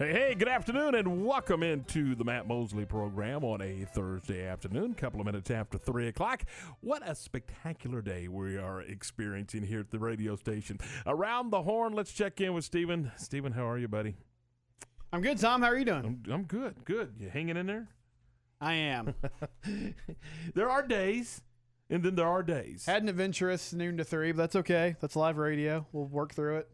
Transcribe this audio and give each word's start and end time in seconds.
Hey, 0.00 0.34
good 0.34 0.48
afternoon, 0.48 0.94
and 0.94 1.26
welcome 1.26 1.62
into 1.62 2.14
the 2.14 2.24
Matt 2.24 2.48
Mosley 2.48 2.86
program 2.86 3.44
on 3.44 3.60
a 3.60 3.84
Thursday 3.84 4.46
afternoon, 4.46 4.94
couple 4.94 5.20
of 5.20 5.26
minutes 5.26 5.50
after 5.50 5.76
3 5.76 6.08
o'clock. 6.08 6.44
What 6.80 7.06
a 7.06 7.14
spectacular 7.14 8.00
day 8.00 8.26
we 8.26 8.56
are 8.56 8.80
experiencing 8.80 9.62
here 9.62 9.80
at 9.80 9.90
the 9.90 9.98
radio 9.98 10.36
station. 10.36 10.78
Around 11.04 11.50
the 11.50 11.60
horn, 11.60 11.92
let's 11.92 12.14
check 12.14 12.40
in 12.40 12.54
with 12.54 12.64
Steven. 12.64 13.12
Steven, 13.18 13.52
how 13.52 13.68
are 13.68 13.76
you, 13.76 13.88
buddy? 13.88 14.16
I'm 15.12 15.20
good, 15.20 15.36
Tom. 15.36 15.60
How 15.60 15.68
are 15.68 15.76
you 15.76 15.84
doing? 15.84 16.22
I'm, 16.26 16.32
I'm 16.32 16.44
good, 16.44 16.76
good. 16.86 17.16
You 17.20 17.28
hanging 17.28 17.58
in 17.58 17.66
there? 17.66 17.88
I 18.58 18.72
am. 18.72 19.14
there 20.54 20.70
are 20.70 20.82
days, 20.82 21.42
and 21.90 22.02
then 22.02 22.14
there 22.14 22.26
are 22.26 22.42
days. 22.42 22.86
Had 22.86 23.02
an 23.02 23.10
adventurous 23.10 23.74
noon 23.74 23.98
to 23.98 24.04
three, 24.04 24.32
but 24.32 24.38
that's 24.38 24.56
okay. 24.56 24.96
That's 24.98 25.14
live 25.14 25.36
radio. 25.36 25.86
We'll 25.92 26.06
work 26.06 26.32
through 26.32 26.56
it. 26.56 26.70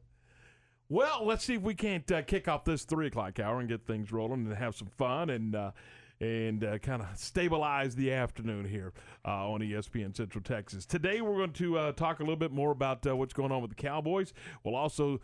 Well, 0.89 1.27
let's 1.27 1.45
see 1.45 1.55
if 1.55 1.63
we 1.63 1.75
can't 1.75 2.11
uh, 2.13 2.23
kick 2.23 2.47
off 2.47 2.65
this 2.65 2.85
three 2.85 3.09
o'clock 3.09 3.41
hour 3.41 3.59
and 3.59 3.69
get 3.69 3.87
things 3.87 4.13
rolling 4.13 4.47
and 4.47 4.57
have 4.57 4.77
some 4.77 4.89
fun 4.97 5.31
and 5.31 5.55
uh, 5.57 5.73
and 6.21 6.63
uh, 6.65 6.79
kind 6.79 7.03
of 7.03 7.09
stabilize 7.17 7.97
the 7.97 8.13
afternoon 8.13 8.65
here 8.65 8.93
uh, 9.25 9.51
on 9.51 9.61
ESPN 9.61 10.17
Central 10.17 10.43
Texas. 10.43 10.87
Today, 10.87 11.21
we're 11.21 11.37
going 11.37 11.53
to 11.55 11.77
uh, 11.77 11.93
talk 11.93 12.21
a 12.21 12.23
little 12.23 12.37
bit 12.37 12.53
more 12.53 12.71
about 12.71 13.05
uh, 13.07 13.17
what's 13.17 13.35
going 13.35 13.51
on 13.51 13.61
with 13.61 13.71
the 13.71 13.77
Cowboys. 13.77 14.33
We'll 14.63 14.77
also 14.77 15.21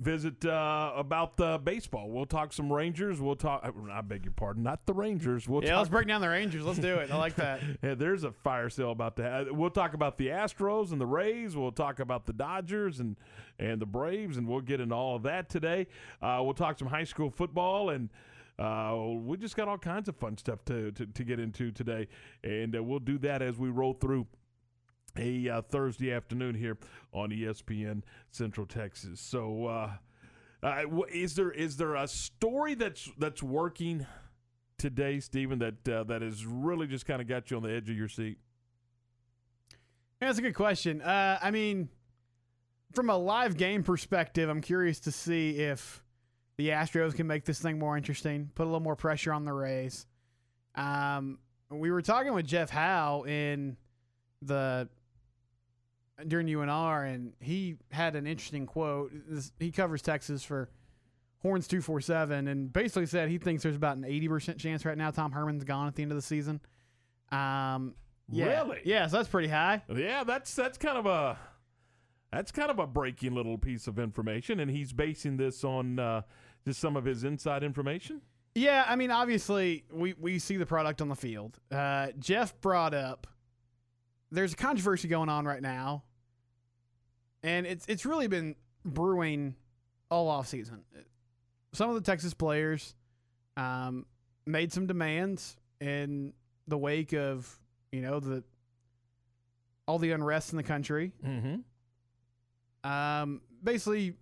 visit 0.00 0.44
uh, 0.44 0.92
about 0.96 1.36
the 1.36 1.60
baseball. 1.62 2.10
We'll 2.10 2.26
talk 2.26 2.52
some 2.52 2.72
Rangers. 2.72 3.20
We'll 3.20 3.36
talk. 3.36 3.72
I 3.92 4.00
beg 4.00 4.24
your 4.24 4.32
pardon, 4.32 4.62
not 4.62 4.86
the 4.86 4.94
Rangers. 4.94 5.48
We'll 5.48 5.62
yeah, 5.62 5.70
talk, 5.70 5.78
let's 5.78 5.90
break 5.90 6.08
down 6.08 6.20
the 6.20 6.28
Rangers. 6.28 6.64
Let's 6.64 6.78
do 6.78 6.96
it. 6.96 7.10
I 7.10 7.16
like 7.16 7.36
that. 7.36 7.60
yeah, 7.82 7.94
there's 7.94 8.24
a 8.24 8.32
fire 8.32 8.70
sale 8.70 8.90
about 8.90 9.16
that. 9.16 9.54
We'll 9.54 9.70
talk 9.70 9.94
about 9.94 10.16
the 10.16 10.28
Astros 10.28 10.92
and 10.92 11.00
the 11.00 11.06
Rays. 11.06 11.54
We'll 11.54 11.72
talk 11.72 12.00
about 12.00 12.26
the 12.26 12.32
Dodgers 12.32 13.00
and 13.00 13.16
and 13.58 13.80
the 13.80 13.86
Braves, 13.86 14.38
and 14.38 14.48
we'll 14.48 14.62
get 14.62 14.80
into 14.80 14.94
all 14.94 15.16
of 15.16 15.22
that 15.24 15.50
today. 15.50 15.86
Uh, 16.22 16.40
we'll 16.42 16.54
talk 16.54 16.78
some 16.78 16.88
high 16.88 17.04
school 17.04 17.30
football 17.30 17.90
and. 17.90 18.08
Uh, 18.58 19.14
we 19.24 19.38
just 19.38 19.56
got 19.56 19.68
all 19.68 19.78
kinds 19.78 20.06
of 20.06 20.14
fun 20.16 20.36
stuff 20.36 20.62
to, 20.66 20.92
to, 20.92 21.06
to 21.06 21.24
get 21.24 21.40
into 21.40 21.72
today, 21.72 22.06
and 22.44 22.76
uh, 22.76 22.82
we'll 22.82 22.98
do 22.98 23.16
that 23.16 23.40
as 23.40 23.56
we 23.56 23.70
roll 23.70 23.94
through 23.94 24.26
a 25.16 25.48
uh, 25.48 25.62
Thursday 25.62 26.12
afternoon 26.12 26.54
here 26.54 26.78
on 27.12 27.30
ESPN 27.30 28.02
Central 28.30 28.66
Texas. 28.66 29.20
So, 29.20 29.66
uh, 29.66 29.90
uh, 30.62 30.84
is 31.12 31.34
there 31.34 31.50
is 31.50 31.76
there 31.76 31.94
a 31.94 32.06
story 32.06 32.74
that's 32.74 33.08
that's 33.18 33.42
working 33.42 34.06
today, 34.78 35.20
Stephen? 35.20 35.58
That 35.58 35.88
uh, 35.88 36.04
that 36.04 36.22
has 36.22 36.44
really 36.44 36.86
just 36.86 37.06
kind 37.06 37.20
of 37.20 37.28
got 37.28 37.50
you 37.50 37.56
on 37.56 37.62
the 37.62 37.72
edge 37.72 37.88
of 37.88 37.96
your 37.96 38.08
seat. 38.08 38.38
Yeah, 40.20 40.28
that's 40.28 40.38
a 40.38 40.42
good 40.42 40.54
question. 40.54 41.00
Uh, 41.00 41.38
I 41.40 41.50
mean, 41.50 41.88
from 42.92 43.08
a 43.08 43.16
live 43.16 43.56
game 43.56 43.82
perspective, 43.82 44.50
I'm 44.50 44.60
curious 44.60 45.00
to 45.00 45.12
see 45.12 45.58
if 45.58 46.02
the 46.58 46.68
Astros 46.68 47.14
can 47.14 47.26
make 47.26 47.46
this 47.46 47.58
thing 47.58 47.78
more 47.78 47.96
interesting, 47.96 48.50
put 48.54 48.64
a 48.64 48.66
little 48.66 48.80
more 48.80 48.96
pressure 48.96 49.32
on 49.32 49.46
the 49.46 49.52
Rays. 49.52 50.06
Um, 50.74 51.38
we 51.70 51.90
were 51.90 52.02
talking 52.02 52.34
with 52.34 52.46
Jeff 52.46 52.68
Howe 52.68 53.24
in 53.26 53.78
the 54.42 54.88
during 56.26 56.46
UNR, 56.46 57.12
and 57.12 57.32
he 57.40 57.76
had 57.90 58.16
an 58.16 58.26
interesting 58.26 58.66
quote. 58.66 59.12
This, 59.28 59.52
he 59.58 59.70
covers 59.70 60.02
Texas 60.02 60.42
for 60.42 60.70
Horns 61.42 61.66
two 61.66 61.80
four 61.80 62.00
seven, 62.00 62.48
and 62.48 62.72
basically 62.72 63.06
said 63.06 63.28
he 63.28 63.38
thinks 63.38 63.62
there's 63.62 63.76
about 63.76 63.96
an 63.96 64.04
eighty 64.04 64.28
percent 64.28 64.58
chance 64.58 64.84
right 64.84 64.96
now 64.96 65.10
Tom 65.10 65.32
Herman's 65.32 65.64
gone 65.64 65.86
at 65.86 65.94
the 65.94 66.02
end 66.02 66.12
of 66.12 66.16
the 66.16 66.22
season. 66.22 66.60
Um, 67.32 67.94
yeah, 68.28 68.62
Really? 68.62 68.80
Yeah, 68.84 69.06
so 69.06 69.16
that's 69.16 69.28
pretty 69.28 69.48
high. 69.48 69.82
Yeah, 69.94 70.24
that's 70.24 70.54
that's 70.54 70.78
kind 70.78 70.98
of 70.98 71.06
a 71.06 71.38
that's 72.32 72.52
kind 72.52 72.70
of 72.70 72.78
a 72.78 72.86
breaking 72.86 73.34
little 73.34 73.58
piece 73.58 73.86
of 73.86 73.98
information, 73.98 74.60
and 74.60 74.70
he's 74.70 74.92
basing 74.92 75.36
this 75.36 75.64
on 75.64 75.98
uh, 75.98 76.22
just 76.66 76.80
some 76.80 76.96
of 76.96 77.04
his 77.04 77.24
inside 77.24 77.62
information. 77.62 78.20
Yeah, 78.54 78.84
I 78.86 78.96
mean, 78.96 79.12
obviously, 79.12 79.84
we, 79.92 80.14
we 80.14 80.40
see 80.40 80.56
the 80.56 80.66
product 80.66 81.00
on 81.00 81.08
the 81.08 81.14
field. 81.14 81.58
Uh, 81.70 82.08
Jeff 82.18 82.60
brought 82.60 82.94
up 82.94 83.28
there's 84.30 84.52
a 84.52 84.56
controversy 84.56 85.08
going 85.08 85.28
on 85.28 85.44
right 85.44 85.62
now, 85.62 86.04
and 87.42 87.66
it's 87.66 87.86
it's 87.88 88.04
really 88.06 88.26
been 88.26 88.54
brewing 88.84 89.54
all 90.10 90.28
off 90.28 90.48
season. 90.48 90.82
Some 91.72 91.88
of 91.88 91.94
the 91.94 92.00
Texas 92.02 92.34
players 92.34 92.94
um, 93.56 94.06
made 94.46 94.72
some 94.72 94.86
demands 94.86 95.56
in 95.80 96.32
the 96.66 96.76
wake 96.78 97.12
of 97.12 97.58
you 97.92 98.00
know 98.02 98.20
the 98.20 98.42
all 99.86 99.98
the 99.98 100.12
unrest 100.12 100.52
in 100.52 100.56
the 100.56 100.62
country. 100.62 101.12
Mm-hmm. 101.24 101.56
Um, 102.90 103.40
basically 103.62 104.14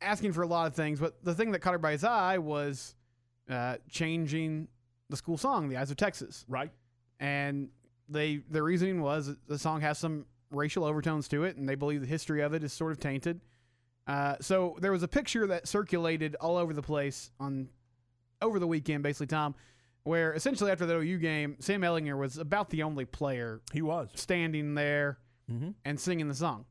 asking 0.00 0.32
for 0.32 0.42
a 0.42 0.46
lot 0.46 0.66
of 0.66 0.74
things, 0.74 0.98
but 0.98 1.22
the 1.24 1.34
thing 1.34 1.52
that 1.52 1.60
caught 1.60 1.74
everybody's 1.74 2.04
eye 2.04 2.38
was 2.38 2.94
uh, 3.48 3.76
changing 3.88 4.68
the 5.08 5.16
school 5.16 5.36
song, 5.36 5.68
"The 5.68 5.76
Eyes 5.76 5.90
of 5.90 5.96
Texas," 5.96 6.44
Right. 6.48 6.70
and 7.18 7.68
they 8.08 8.42
the 8.50 8.62
reasoning 8.62 9.00
was 9.02 9.30
the 9.46 9.58
song 9.58 9.80
has 9.82 9.98
some 9.98 10.26
racial 10.50 10.84
overtones 10.84 11.28
to 11.28 11.44
it, 11.44 11.56
and 11.56 11.68
they 11.68 11.74
believe 11.74 12.00
the 12.00 12.06
history 12.06 12.40
of 12.42 12.54
it 12.54 12.62
is 12.64 12.72
sort 12.72 12.92
of 12.92 13.00
tainted. 13.00 13.40
Uh, 14.06 14.36
so 14.40 14.76
there 14.80 14.90
was 14.92 15.02
a 15.02 15.08
picture 15.08 15.46
that 15.46 15.68
circulated 15.68 16.34
all 16.36 16.56
over 16.56 16.72
the 16.72 16.82
place 16.82 17.30
on 17.38 17.68
over 18.42 18.58
the 18.58 18.66
weekend, 18.66 19.02
basically, 19.02 19.26
Tom, 19.26 19.54
where 20.04 20.32
essentially 20.32 20.70
after 20.72 20.86
the 20.86 20.96
OU 20.96 21.18
game, 21.18 21.56
Sam 21.60 21.82
Ehlinger 21.82 22.18
was 22.18 22.38
about 22.38 22.70
the 22.70 22.82
only 22.82 23.04
player 23.04 23.60
He 23.72 23.82
was. 23.82 24.08
standing 24.14 24.74
there 24.74 25.18
Mm-hmm. 25.50 25.70
and 25.84 25.98
singing 25.98 26.28
the 26.28 26.34
song. 26.34 26.64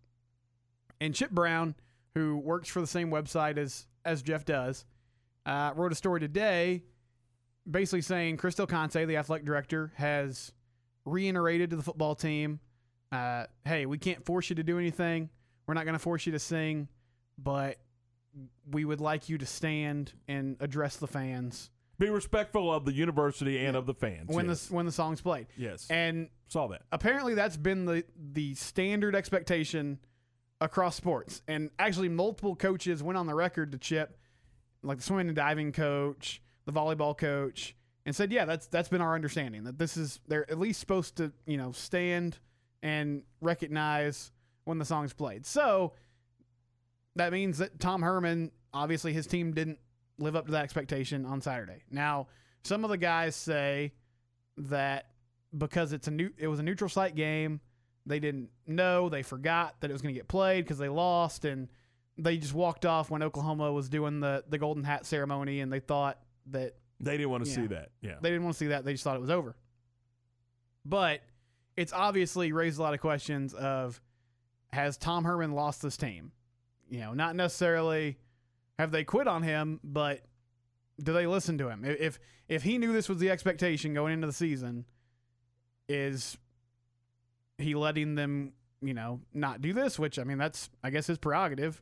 And 1.02 1.14
Chip 1.14 1.32
Brown, 1.32 1.76
who 2.16 2.38
works 2.38 2.70
for 2.70 2.80
the 2.80 2.88
same 2.88 3.10
website 3.12 3.58
as 3.58 3.86
as 4.06 4.22
Jeff 4.22 4.46
does, 4.46 4.86
uh, 5.46 5.74
wrote 5.76 5.92
a 5.92 5.96
story 5.96 6.22
today, 6.22 6.84
basically 7.70 8.02
saying 8.02 8.38
Chris 8.38 8.56
Del 8.56 8.68
Conte, 8.68 9.04
the 9.06 9.18
athletic 9.18 9.46
director, 9.46 9.92
has 9.96 10.54
reiterated 11.04 11.70
to 11.72 11.76
the 11.76 11.84
football 11.84 12.16
team, 12.16 12.62
uh, 13.12 13.46
"Hey, 13.66 13.86
we 13.86 13.98
can't 13.98 14.24
force 14.26 14.50
you 14.50 14.56
to 14.58 14.64
do 14.64 14.78
anything. 14.80 15.30
We're 15.68 15.74
not 15.76 15.86
going 15.86 15.94
to 15.94 16.00
force 16.00 16.26
you 16.26 16.32
to 16.32 16.40
sing, 16.40 16.88
but 17.38 17.78
we 18.70 18.86
would 18.86 19.02
like 19.02 19.30
you 19.30 19.38
to 19.38 19.46
stand 19.46 20.14
and 20.28 20.56
address 20.60 20.98
the 20.98 21.08
fans 21.08 21.72
Be 21.98 22.10
respectful 22.10 22.72
of 22.74 22.86
the 22.86 22.94
university 22.94 23.66
and 23.66 23.76
of 23.76 23.86
the 23.86 23.94
fans. 23.94 24.30
when 24.30 24.48
yes. 24.48 24.68
the 24.68 24.76
when 24.76 24.86
the 24.86 24.92
song's 24.92 25.22
played." 25.22 25.48
yes. 25.58 25.88
And 25.90 26.30
saw 26.48 26.68
that. 26.68 26.82
apparently 26.92 27.36
that's 27.36 27.58
been 27.58 27.86
the 27.86 28.04
the 28.34 28.56
standard 28.56 29.16
expectation 29.16 30.00
across 30.62 30.96
sports. 30.96 31.42
And 31.48 31.70
actually, 31.80 32.10
multiple 32.10 32.56
coaches 32.56 33.02
went 33.04 33.18
on 33.18 33.28
the 33.28 33.36
record 33.36 33.72
to 33.72 33.78
Chip, 33.78 34.18
like 34.84 34.98
the 34.98 35.04
swimming 35.04 35.28
and 35.28 35.36
diving 35.36 35.72
coach, 35.72 36.42
the 36.66 36.74
volleyball 36.74 37.18
coach, 37.18 37.76
and 38.06 38.16
said, 38.16 38.32
"Yeah, 38.32 38.46
that's 38.46 38.68
that's 38.68 38.90
been 38.90 39.02
our 39.02 39.16
understanding 39.16 39.64
that 39.66 39.78
this 39.78 39.98
is 39.98 40.20
they're 40.28 40.50
at 40.50 40.60
least 40.60 40.80
supposed 40.80 41.16
to 41.18 41.32
you 41.46 41.58
know 41.58 41.72
stand 41.72 42.40
and 42.84 43.24
recognize 43.42 44.32
when 44.66 44.78
the 44.78 44.86
song's 44.86 45.14
played." 45.14 45.46
So 45.46 45.94
that 47.16 47.32
means 47.32 47.58
that 47.58 47.80
Tom 47.80 48.02
Herman, 48.02 48.52
obviously, 48.74 49.14
his 49.14 49.28
team 49.28 49.54
didn't 49.54 49.80
live 50.18 50.36
up 50.36 50.46
to 50.46 50.52
that 50.52 50.64
expectation 50.64 51.26
on 51.26 51.42
Saturday. 51.42 51.84
Now, 51.90 52.28
some 52.64 52.84
of 52.84 52.90
the 52.90 52.98
guys 52.98 53.36
say 53.36 53.94
that 54.58 55.08
because 55.58 55.94
it's 55.94 56.08
a 56.08 56.12
new 56.12 56.30
it 56.38 56.48
was 56.48 56.60
a 56.60 56.64
neutral 56.64 56.90
site 56.90 57.16
game 57.16 57.60
they 58.06 58.20
didn't 58.20 58.50
know 58.68 59.10
they 59.10 59.24
forgot 59.24 59.76
that 59.82 59.90
it 59.90 59.94
was 59.94 60.02
going 60.02 60.14
to 60.14 60.20
get 60.20 60.28
played 60.28 60.64
because 60.64 60.78
they 60.78 60.90
lost 60.90 61.44
and 61.46 61.70
they 62.18 62.38
just 62.38 62.54
walked 62.54 62.86
off 62.86 63.10
when 63.10 63.24
oklahoma 63.24 63.72
was 63.72 63.90
doing 63.90 64.20
the 64.20 64.44
the 64.50 64.58
golden 64.60 64.84
hat 64.84 65.06
ceremony 65.08 65.62
and 65.62 65.72
they 65.74 65.80
thought 65.80 66.20
that 66.48 66.76
They 67.00 67.18
didn't 67.18 67.30
want 67.32 67.46
to 67.46 67.50
see 67.50 67.62
Yeah. 67.62 67.68
that. 67.68 67.90
Yeah. 68.02 68.16
they 68.22 68.30
didn't 68.30 68.44
want 68.44 68.56
to 68.56 68.60
see 68.60 68.68
that 68.68 68.86
they 68.86 68.92
just 68.92 69.04
thought 69.04 69.16
it 69.16 69.22
was 69.22 69.30
over 69.32 69.56
but 70.86 71.22
it's 71.80 71.94
obviously 71.94 72.52
raised 72.52 72.78
a 72.78 72.82
lot 72.82 72.94
of 72.94 73.00
questions 73.00 73.54
of 73.54 74.02
has 74.74 74.98
tom 74.98 75.24
herman 75.24 75.54
lost 75.54 75.82
this 75.82 75.96
team? 75.96 76.34
You 76.90 77.00
know 77.00 77.14
not 77.14 77.36
necessarily 77.36 78.18
have 78.78 78.92
they 78.92 79.06
quit 79.06 79.28
on 79.28 79.44
him 79.44 79.80
but 79.84 80.22
do 81.02 81.14
they 81.14 81.26
listen 81.26 81.58
to 81.60 81.70
him? 81.70 81.86
If 81.86 82.20
if 82.50 82.64
he 82.64 82.78
knew 82.78 82.92
this 82.92 83.08
was 83.08 83.20
the 83.20 83.30
expectation 83.30 83.94
going 83.94 84.14
into 84.14 84.28
the 84.28 84.34
season 84.34 84.86
is 85.88 86.38
he 87.58 87.76
letting 87.76 88.16
them 88.16 88.52
you 88.82 88.94
know 88.94 89.22
not 89.34 89.62
do 89.62 89.72
this? 89.72 89.98
Which 89.98 90.20
i 90.20 90.26
mean 90.26 90.38
that's 90.38 90.70
i 90.84 90.90
guess 90.90 91.08
his 91.08 91.18
prerogative. 91.18 91.82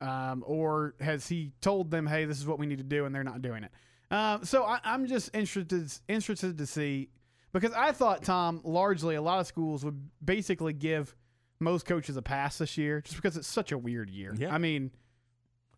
Um, 0.00 0.44
or 0.46 0.94
has 1.00 1.26
he 1.26 1.52
told 1.60 1.90
them 1.90 2.06
hey 2.06 2.24
this 2.24 2.38
is 2.38 2.46
what 2.46 2.60
we 2.60 2.66
need 2.66 2.78
to 2.78 2.84
do 2.84 3.04
and 3.04 3.14
they're 3.14 3.24
not 3.24 3.42
doing 3.42 3.64
it? 3.64 3.72
Um, 4.14 4.44
so 4.44 4.62
I, 4.62 4.78
i'm 4.84 5.06
just 5.06 5.30
interested 5.34 5.92
interested 6.08 6.58
to 6.58 6.66
see 6.66 7.08
because 7.54 7.72
i 7.72 7.90
thought 7.92 8.22
tom 8.22 8.60
largely 8.64 9.14
a 9.14 9.22
lot 9.22 9.40
of 9.40 9.46
schools 9.46 9.82
would 9.84 9.98
basically 10.22 10.72
give 10.74 11.16
most 11.60 11.86
coaches 11.86 12.16
a 12.18 12.22
pass 12.22 12.58
this 12.58 12.76
year 12.76 13.00
just 13.00 13.16
because 13.16 13.36
it's 13.38 13.48
such 13.48 13.72
a 13.72 13.78
weird 13.78 14.10
year 14.10 14.34
Yeah. 14.36 14.52
i 14.54 14.58
mean 14.58 14.90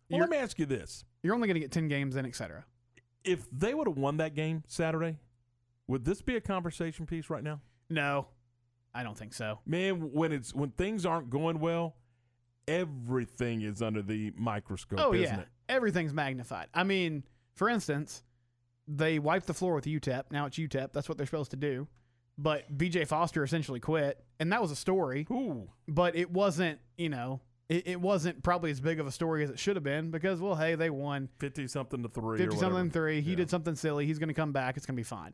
well, 0.09 0.19
let 0.21 0.29
me 0.29 0.37
ask 0.37 0.57
you 0.59 0.65
this: 0.65 1.03
you're 1.21 1.33
only 1.35 1.47
going 1.47 1.55
to 1.55 1.59
get 1.61 1.71
10 1.71 1.87
games 1.87 2.15
in 2.17 2.25
etc 2.25 2.65
If 3.23 3.45
they 3.51 3.73
would 3.73 3.87
have 3.87 3.97
won 3.97 4.17
that 4.17 4.35
game 4.35 4.63
Saturday, 4.67 5.17
would 5.87 6.03
this 6.05 6.21
be 6.21 6.35
a 6.37 6.41
conversation 6.41 7.05
piece 7.05 7.29
right 7.29 7.43
now? 7.43 7.61
no 7.89 8.27
i 8.95 9.03
don't 9.03 9.17
think 9.17 9.33
so 9.33 9.59
Man, 9.65 10.11
when 10.13 10.31
it's 10.31 10.53
when 10.53 10.71
things 10.71 11.05
aren't 11.05 11.29
going 11.29 11.59
well, 11.59 11.95
everything 12.67 13.61
is 13.61 13.81
under 13.81 14.01
the 14.01 14.31
microscope, 14.35 14.99
Oh 15.01 15.13
isn't 15.13 15.35
yeah, 15.35 15.41
it? 15.41 15.47
everything's 15.69 16.13
magnified. 16.13 16.67
I 16.73 16.83
mean, 16.83 17.23
For 17.55 17.69
instance, 17.69 18.23
they 18.87 19.19
wiped 19.19 19.47
the 19.47 19.53
floor 19.53 19.73
with 19.75 19.85
UTEP. 19.85 20.25
Now 20.31 20.45
it's 20.45 20.57
UTEP. 20.57 20.93
That's 20.93 21.09
what 21.09 21.17
they're 21.17 21.27
supposed 21.27 21.51
to 21.51 21.57
do. 21.57 21.87
But 22.37 22.75
BJ 22.77 23.07
Foster 23.07 23.43
essentially 23.43 23.79
quit, 23.79 24.23
and 24.39 24.51
that 24.51 24.61
was 24.61 24.69
a 24.71 24.75
story. 24.75 25.25
Ooh. 25.31 25.69
But 25.87 26.15
it 26.15 26.29
wasn't, 26.31 26.79
you 26.97 27.09
know, 27.09 27.41
it, 27.67 27.87
it 27.87 27.99
wasn't 28.01 28.43
probably 28.43 28.69
as 28.71 28.79
big 28.79 28.99
of 28.99 29.07
a 29.07 29.11
story 29.11 29.43
as 29.43 29.49
it 29.49 29.57
should 29.59 29.75
have 29.75 29.83
been 29.83 30.11
because, 30.11 30.39
well, 30.39 30.55
hey, 30.55 30.75
they 30.75 30.89
won 30.91 31.29
50 31.39 31.67
something 31.67 32.03
to 32.03 32.09
3 32.09 32.23
or 32.23 32.37
50 32.37 32.51
something 32.57 32.73
whatever. 32.73 32.89
three. 32.91 33.21
He 33.21 33.31
Yeah. 33.31 33.37
did 33.37 33.49
something 33.49 33.75
silly. 33.75 34.05
He's 34.05 34.19
going 34.19 34.29
to 34.29 34.35
come 34.35 34.51
back. 34.51 34.77
It's 34.77 34.85
going 34.85 34.95
to 34.95 34.99
be 34.99 35.03
fine. 35.03 35.33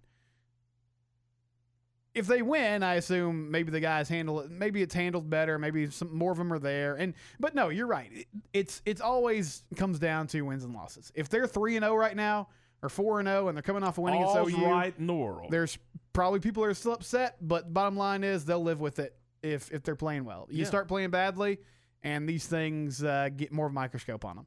If 2.16 2.28
they 2.28 2.44
win, 2.44 2.84
I 2.84 2.96
assume 2.96 3.50
maybe 3.50 3.72
the 3.72 3.80
guys 3.80 4.08
handle 4.08 4.40
it. 4.42 4.52
Maybe 4.52 4.84
it's 4.84 4.94
handled 4.94 5.30
better. 5.32 5.58
Maybe 5.58 5.90
some 5.90 6.16
more 6.16 6.32
of 6.32 6.38
them 6.38 6.54
are 6.54 6.60
there. 6.60 6.94
And 6.96 7.16
but 7.40 7.56
no, 7.56 7.70
you're 7.70 7.88
right. 7.88 8.10
It- 8.14 8.28
It's 8.54 8.82
it's 8.86 9.02
always 9.02 9.64
comes 9.78 9.98
down 9.98 10.28
to 10.28 10.42
wins 10.44 10.64
and 10.64 10.74
losses. 10.76 11.12
If 11.16 11.28
they're 11.30 11.48
three 11.48 11.76
and 11.76 11.84
zero 11.84 11.96
right 11.96 12.16
now 12.16 12.50
or 12.84 12.90
four 12.90 13.20
and 13.20 13.28
zero 13.28 13.48
and 13.48 13.58
they're 13.58 13.64
coming 13.64 13.82
off 13.82 13.98
of 13.98 14.04
winning 14.04 14.24
All's 14.24 14.36
against 14.50 14.58
OU, 14.64 14.66
right 14.70 14.94
in 15.00 15.08
the 15.08 15.14
world. 15.16 15.48
there's 15.50 15.80
probably 16.12 16.40
people 16.40 16.64
are 16.64 16.74
still 16.76 16.94
upset. 16.94 17.38
But 17.42 17.74
bottom 17.74 17.98
line 17.98 18.24
is 18.24 18.46
they'll 18.46 18.62
live 18.62 18.80
with 18.80 19.00
it 19.00 19.16
if 19.42 19.72
if 19.72 19.82
they're 19.84 19.96
playing 19.96 20.26
well. 20.26 20.48
You 20.52 20.60
Yeah. 20.60 20.66
start 20.66 20.88
playing 20.88 21.10
badly, 21.10 21.58
and 22.04 22.28
these 22.30 22.46
things 22.46 23.04
uh, 23.04 23.30
get 23.36 23.52
more 23.52 23.66
of 23.66 23.72
a 23.72 23.74
microscope 23.74 24.24
on 24.26 24.36
them. 24.36 24.46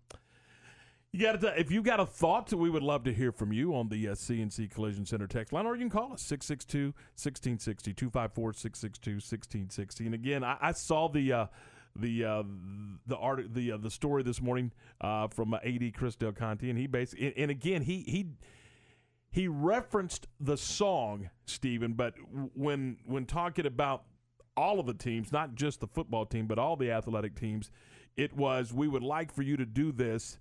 You 1.13 1.23
got 1.23 1.41
to. 1.41 1.59
If 1.59 1.71
you 1.71 1.83
got 1.83 1.99
a 1.99 2.05
thought, 2.05 2.53
we 2.53 2.69
would 2.69 2.83
love 2.83 3.05
to 3.05 3.13
hear 3.13 3.33
from 3.33 3.51
you 3.53 3.75
on 3.75 3.89
the 3.89 4.09
uh, 4.09 4.13
CNC 4.15 4.71
Collision 4.71 5.07
Center 5.07 5.27
text 5.27 5.51
line, 5.53 5.65
or 5.65 5.75
you 5.75 5.81
can 5.81 5.89
call 5.91 6.13
us 6.13 6.21
662 6.23 6.89
1660 7.15 7.95
254 7.95 8.53
662 8.53 9.11
1660. 9.15 10.05
And 10.07 10.15
again, 10.15 10.45
I, 10.45 10.59
I 10.61 10.73
saw 10.73 11.09
the. 11.09 11.33
Uh, 11.33 11.47
the 12.01 12.25
uh, 12.25 12.43
the 13.07 13.17
art 13.17 13.55
the 13.55 13.73
uh, 13.73 13.77
the 13.77 13.91
story 13.91 14.23
this 14.23 14.41
morning 14.41 14.73
uh, 15.01 15.29
from 15.29 15.55
uh, 15.55 15.59
AD 15.65 15.95
Chris 15.95 16.17
Del 16.17 16.33
Conte, 16.33 16.69
and 16.69 16.79
he 16.79 16.87
basically 16.87 17.27
and, 17.27 17.35
and 17.37 17.51
again 17.51 17.83
he 17.83 18.05
he 18.07 18.27
he 19.31 19.49
referenced 19.49 20.27
the 20.41 20.57
song 20.57 21.31
Stephen, 21.45 21.93
but 21.93 22.15
when 22.55 22.97
when 23.07 23.27
talking 23.27 23.67
about 23.67 24.05
all 24.57 24.81
of 24.81 24.87
the 24.87 24.95
teams, 24.95 25.33
not 25.33 25.55
just 25.55 25.81
the 25.81 25.87
football 25.87 26.25
team, 26.25 26.47
but 26.47 26.59
all 26.59 26.77
the 26.77 26.91
athletic 26.91 27.39
teams, 27.39 27.71
it 28.17 28.35
was 28.35 28.73
we 28.73 28.89
would 28.89 29.03
like 29.03 29.33
for 29.33 29.43
you 29.43 29.57
to 29.57 29.67
do 29.67 29.93
this 29.93 30.39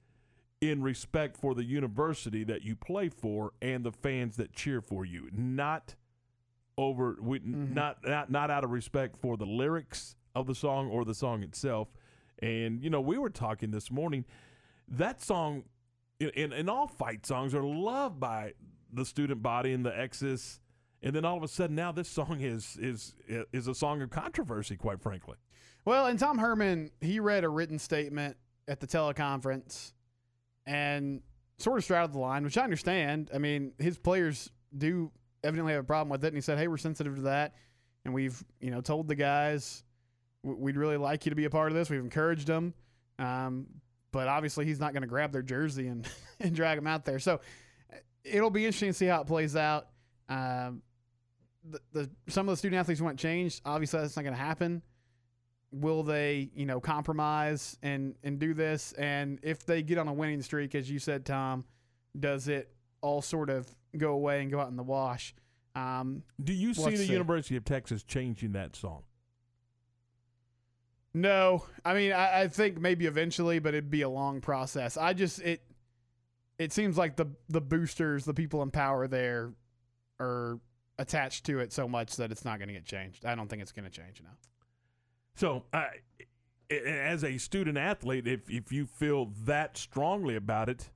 in 0.62 0.82
respect 0.82 1.36
for 1.38 1.54
the 1.54 1.64
university 1.66 2.44
that 2.46 2.64
you 2.64 2.76
play 2.76 3.10
for 3.10 3.52
and 3.62 3.84
the 3.84 3.92
fans 3.92 4.38
that 4.38 4.54
cheer 4.54 4.82
for 4.82 5.06
you, 5.06 5.30
not 5.34 5.96
over 6.78 7.18
we, 7.22 7.40
not 7.44 7.98
not 8.06 8.32
not 8.32 8.50
out 8.50 8.64
of 8.64 8.72
respect 8.72 9.18
for 9.18 9.38
the 9.38 9.46
lyrics 9.46 10.16
of 10.36 10.48
the 10.48 10.56
song 10.56 10.90
or 10.90 11.06
the 11.06 11.14
song 11.14 11.44
itself. 11.44 11.88
And 12.40 12.84
you 12.84 12.90
know, 12.90 13.02
we 13.02 13.18
were 13.18 13.30
talking 13.30 13.72
this 13.72 13.90
morning. 13.90 14.26
That 14.88 15.22
song, 15.22 15.64
and, 16.20 16.54
in 16.54 16.70
all 16.70 16.88
fight 16.88 17.26
songs, 17.26 17.56
are 17.56 17.64
loved 17.64 18.20
by 18.20 18.54
the 18.92 19.06
student 19.06 19.42
body 19.42 19.74
and 19.74 19.86
the 19.86 19.98
exes. 19.98 20.60
And 21.02 21.16
then 21.16 21.26
all 21.26 21.38
of 21.38 21.44
a 21.44 21.48
sudden, 21.48 21.76
now 21.76 21.92
this 21.92 22.10
song 22.10 22.42
is 22.42 22.78
is 22.80 23.16
is 23.54 23.68
a 23.68 23.76
song 23.76 24.02
of 24.02 24.10
controversy. 24.10 24.76
Quite 24.76 25.02
frankly, 25.02 25.38
Well, 25.86 26.08
and 26.08 26.20
Tom 26.20 26.38
Herman, 26.38 26.92
he 27.02 27.20
read 27.20 27.44
a 27.44 27.50
written 27.50 27.80
statement 27.80 28.38
at 28.68 28.80
the 28.80 28.88
teleconference 28.88 29.94
and 30.66 31.22
sort 31.60 31.78
of 31.78 31.84
straddled 31.84 32.14
the 32.14 32.20
line, 32.20 32.44
which 32.44 32.58
I 32.58 32.64
understand. 32.64 33.30
I 33.34 33.38
mean, 33.38 33.74
his 33.78 33.98
players 33.98 34.50
do 34.76 35.12
evidently 35.44 35.74
have 35.74 35.84
a 35.84 35.88
problem 35.88 36.10
with 36.10 36.24
it, 36.24 36.30
and 36.30 36.36
he 36.36 36.42
said, 36.42 36.58
"Hey, 36.58 36.68
we're 36.68 36.78
sensitive 36.78 37.16
to 37.16 37.22
that, 37.24 37.54
and 38.04 38.14
we've 38.14 38.44
you 38.60 38.72
know 38.72 38.82
told 38.82 39.08
the 39.08 39.16
guys 39.16 39.84
we'd 40.46 40.78
really 40.78 40.98
like 40.98 41.26
you 41.26 41.32
to 41.32 41.36
be 41.36 41.46
a 41.46 41.50
part 41.50 41.72
of 41.72 41.76
this. 41.76 41.90
We've 41.90 42.00
encouraged 42.00 42.48
them, 42.48 42.74
um, 43.20 43.68
but 44.12 44.28
obviously 44.28 44.66
he's 44.66 44.80
not 44.80 44.94
going 44.94 45.02
to 45.02 45.08
grab 45.08 45.32
their 45.32 45.42
jersey 45.42 45.88
and 45.88 46.08
and 46.40 46.56
drag 46.56 46.78
them 46.78 46.88
out 46.88 47.06
there. 47.06 47.20
So 47.20 47.42
uh, 47.92 47.98
it'll 48.24 48.50
be 48.50 48.66
interesting 48.66 48.90
to 48.90 48.94
see 48.94 49.08
how 49.08 49.22
it 49.22 49.28
plays 49.28 49.56
out. 49.56 49.88
Um, 50.30 50.82
the, 51.70 51.80
the 51.94 52.10
some 52.30 52.48
of 52.48 52.54
the 52.54 52.58
student 52.58 52.80
athletes 52.80 53.02
want 53.02 53.20
change. 53.20 53.62
Obviously, 53.66 54.00
that's 54.02 54.16
not 54.16 54.24
going 54.24 54.36
to 54.36 54.42
happen 54.42 54.82
will 55.72 56.04
they 56.04 56.50
you 56.56 56.66
know 56.66 56.80
compromise 56.80 57.78
and 57.82 58.16
and 58.24 58.40
do 58.40 58.54
this 58.54 58.94
and 58.94 59.40
if 59.42 59.66
they 59.66 59.82
get 59.82 59.98
on 59.98 60.08
a 60.08 60.14
winning 60.14 60.42
streak 60.42 60.74
as 60.74 60.90
you 60.90 61.00
said 61.00 61.26
tom 61.26 61.66
does 62.18 62.48
it 62.48 62.72
all 63.02 63.22
sort 63.22 63.50
of 63.50 63.68
go 63.98 64.12
away 64.12 64.42
and 64.42 64.50
go 64.52 64.60
out 64.60 64.70
in 64.70 64.78
the 64.78 64.84
wash 64.84 65.34
um, 65.76 66.24
do 66.42 66.54
you 66.54 66.74
see 66.74 66.96
the. 66.96 67.06
University 67.06 67.58
of 67.58 67.66
Texas 67.66 68.04
changing 68.04 68.54
that 68.54 68.76
song? 68.76 69.04
No 71.16 71.66
i 71.86 71.94
mean 71.94 72.12
I, 72.12 72.42
I 72.42 72.48
think 72.50 72.80
maybe 72.80 73.06
eventually 73.06 73.60
but 73.60 73.74
it'd 73.74 73.90
be 73.90 74.02
a 74.02 74.10
long 74.10 74.42
process. 74.42 74.98
I 74.98 75.14
just 75.14 75.40
it 75.40 75.62
it 76.60 76.74
seems 76.74 76.98
like 76.98 77.16
the 77.16 77.28
the 77.50 77.62
boosters 77.62 78.26
the 78.26 78.34
people 78.34 78.62
in 78.62 78.70
power 78.70 79.08
there 79.08 79.54
are 80.20 80.60
attached 81.00 81.46
to 81.46 81.60
it 81.60 81.74
so 81.74 81.88
much 81.88 82.18
that 82.18 82.32
it's 82.32 82.46
not 82.46 82.58
going 82.60 82.68
to 82.68 82.74
get 82.74 82.86
changed. 82.86 83.26
I 83.26 83.34
don't 83.36 83.48
think 83.50 83.62
it's 83.62 83.72
going 83.72 83.84
to 83.84 83.92
change 83.92 84.22
now 84.22 84.36
So, 85.36 85.64
uh, 85.74 85.88
as 86.70 87.24
a 87.24 87.38
student 87.38 87.78
athlete, 87.78 88.28
if 88.28 88.50
if 88.50 88.72
you 88.72 88.86
feel 88.86 89.32
that 89.46 89.78
strongly 89.78 90.36
about 90.36 90.68
it, 90.70 90.90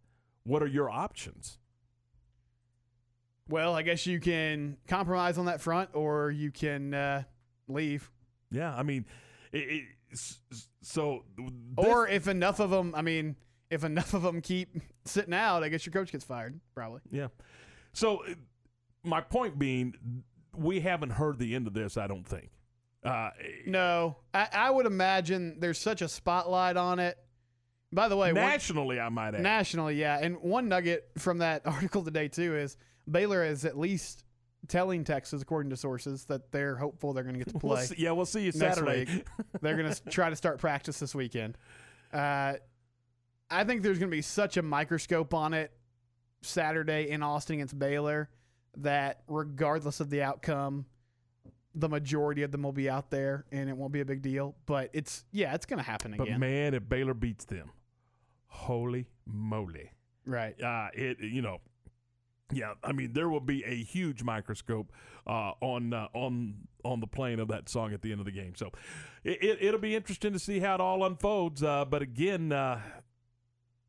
what 0.44 0.62
are 0.62 0.68
your 0.68 0.89
options? 0.89 1.57
well 3.48 3.74
i 3.74 3.81
guess 3.81 4.06
you 4.06 4.19
can 4.19 4.77
compromise 4.88 5.39
on 5.39 5.45
that 5.45 5.60
front 5.60 5.89
or 5.94 6.30
you 6.30 6.51
can 6.51 6.94
uh, 6.94 7.24
leave. 7.68 8.12
Yeah, 8.51 8.75
I 8.75 8.83
mean, 8.83 9.06
it, 9.51 9.57
it, 9.57 9.83
so 10.81 11.23
this- 11.38 11.51
Or 11.77 12.07
if 12.07 12.27
enough 12.27 12.59
of 12.59 12.69
them, 12.69 12.94
I 12.95 13.01
mean, 13.01 13.35
if 13.69 13.83
enough 13.83 14.13
of 14.13 14.21
them 14.23 14.41
keep 14.41 14.75
sitting 15.06 15.33
out, 15.33 15.63
I 15.63 15.69
guess 15.69 15.85
your 15.85 15.94
coach 15.94 16.11
gets 16.11 16.23
fired, 16.25 16.59
probably. 16.75 17.01
yeah. 17.11 17.27
So, 17.94 18.23
uh, 18.25 18.33
my 19.03 19.21
point 19.21 19.57
being, 19.57 19.94
we 20.56 20.79
haven't 20.81 21.11
heard 21.11 21.39
the 21.39 21.56
end 21.56 21.67
of 21.67 21.73
this. 21.73 21.97
I 21.97 22.07
don't 22.07 22.27
think. 22.27 22.50
Uh, 23.03 23.29
No, 23.65 24.17
I, 24.33 24.47
I 24.51 24.69
would 24.71 24.85
imagine 24.85 25.59
there's 25.59 25.77
such 25.79 26.01
a 26.01 26.07
spotlight 26.09 26.77
on 26.77 27.00
it. 27.00 27.17
By 27.91 28.07
the 28.07 28.15
way, 28.17 28.31
one, 28.33 28.41
nationally, 28.41 29.00
I 29.00 29.09
might 29.09 29.33
add. 29.33 29.41
nationally, 29.41 29.95
yeah. 29.95 30.19
And 30.21 30.38
one 30.41 30.67
nugget 30.69 31.09
from 31.17 31.39
that 31.39 31.61
article 31.65 32.03
today 32.03 32.27
too 32.27 32.56
is 32.56 32.77
Baylor 33.09 33.44
is 33.44 33.65
at 33.65 33.77
least 33.77 34.23
telling 34.67 35.03
Texas, 35.03 35.41
according 35.41 35.69
to 35.71 35.77
sources, 35.77 36.25
that 36.25 36.51
they're 36.51 36.75
hopeful 36.75 37.13
they're 37.13 37.23
going 37.23 37.38
to 37.39 37.44
get 37.45 37.53
to 37.53 37.59
We'll 37.65 37.75
play. 37.77 37.85
see- 37.85 37.95
yeah, 37.97 38.11
we'll 38.11 38.25
see 38.25 38.41
you 38.41 38.51
next 38.56 38.77
Saturday. 38.77 39.06
week. 39.11 39.25
they're 39.61 39.77
going 39.77 39.91
to 39.94 40.09
try 40.09 40.29
to 40.29 40.35
start 40.35 40.59
practice 40.59 41.00
this 41.00 41.15
weekend. 41.15 41.57
Uh, 42.13 42.53
I 43.50 43.63
think 43.63 43.81
there's 43.81 43.97
going 44.00 44.11
to 44.11 44.15
be 44.15 44.21
such 44.21 44.57
a 44.57 44.61
microscope 44.61 45.33
on 45.33 45.53
it 45.53 45.71
Saturday 46.41 47.09
in 47.09 47.23
Austin 47.23 47.56
against 47.56 47.77
Baylor 47.77 48.30
that 48.78 49.21
regardless 49.28 49.99
of 49.99 50.09
the 50.09 50.21
outcome, 50.21 50.85
the 51.75 51.89
majority 51.89 52.44
of 52.44 52.51
them 52.51 52.63
will 52.63 52.71
be 52.71 52.89
out 52.89 53.09
there 53.09 53.45
and 53.51 53.69
it 53.69 53.75
won't 53.78 53.92
be 53.94 54.01
a 54.01 54.06
big 54.06 54.21
deal. 54.21 54.56
But 54.66 54.89
it's 54.94 55.25
yeah, 55.31 55.54
it's 55.56 55.66
going 55.66 55.78
to 55.80 55.83
happen 55.83 56.13
but 56.18 56.28
again. 56.28 56.39
man, 56.39 56.73
if 56.73 56.87
Baylor 56.87 57.13
beats 57.13 57.45
them, 57.45 57.71
holy 58.47 59.07
moly! 59.25 59.92
right. 60.25 60.59
uh, 60.61 60.87
it 60.94 61.18
you 61.19 61.42
know, 61.42 61.59
yeah. 62.51 62.73
I 62.83 62.91
mean, 62.91 63.13
there 63.13 63.29
will 63.29 63.39
be 63.39 63.63
a 63.63 63.75
huge 63.75 64.23
microscope 64.23 64.91
uh, 65.27 65.51
on 65.61 65.94
uh, 65.94 66.07
on 66.13 66.56
on 66.83 66.99
the 66.99 67.07
playing 67.07 67.39
of 67.39 67.49
that 67.49 67.69
song 67.69 67.94
at 67.94 68.01
the 68.01 68.11
end 68.11 68.19
of 68.19 68.25
the 68.25 68.31
game. 68.31 68.53
So 68.56 68.71
it, 69.23 69.44
it, 69.44 69.57
it'll 69.61 69.79
be 69.79 69.95
interesting 69.95 70.33
to 70.33 70.39
see 70.39 70.59
how 70.59 70.75
it 70.75 70.81
all 70.81 71.06
unfolds. 71.06 71.63
Uh, 71.63 71.85
but 71.85 72.01
again, 72.01 72.51
uh, 72.51 72.81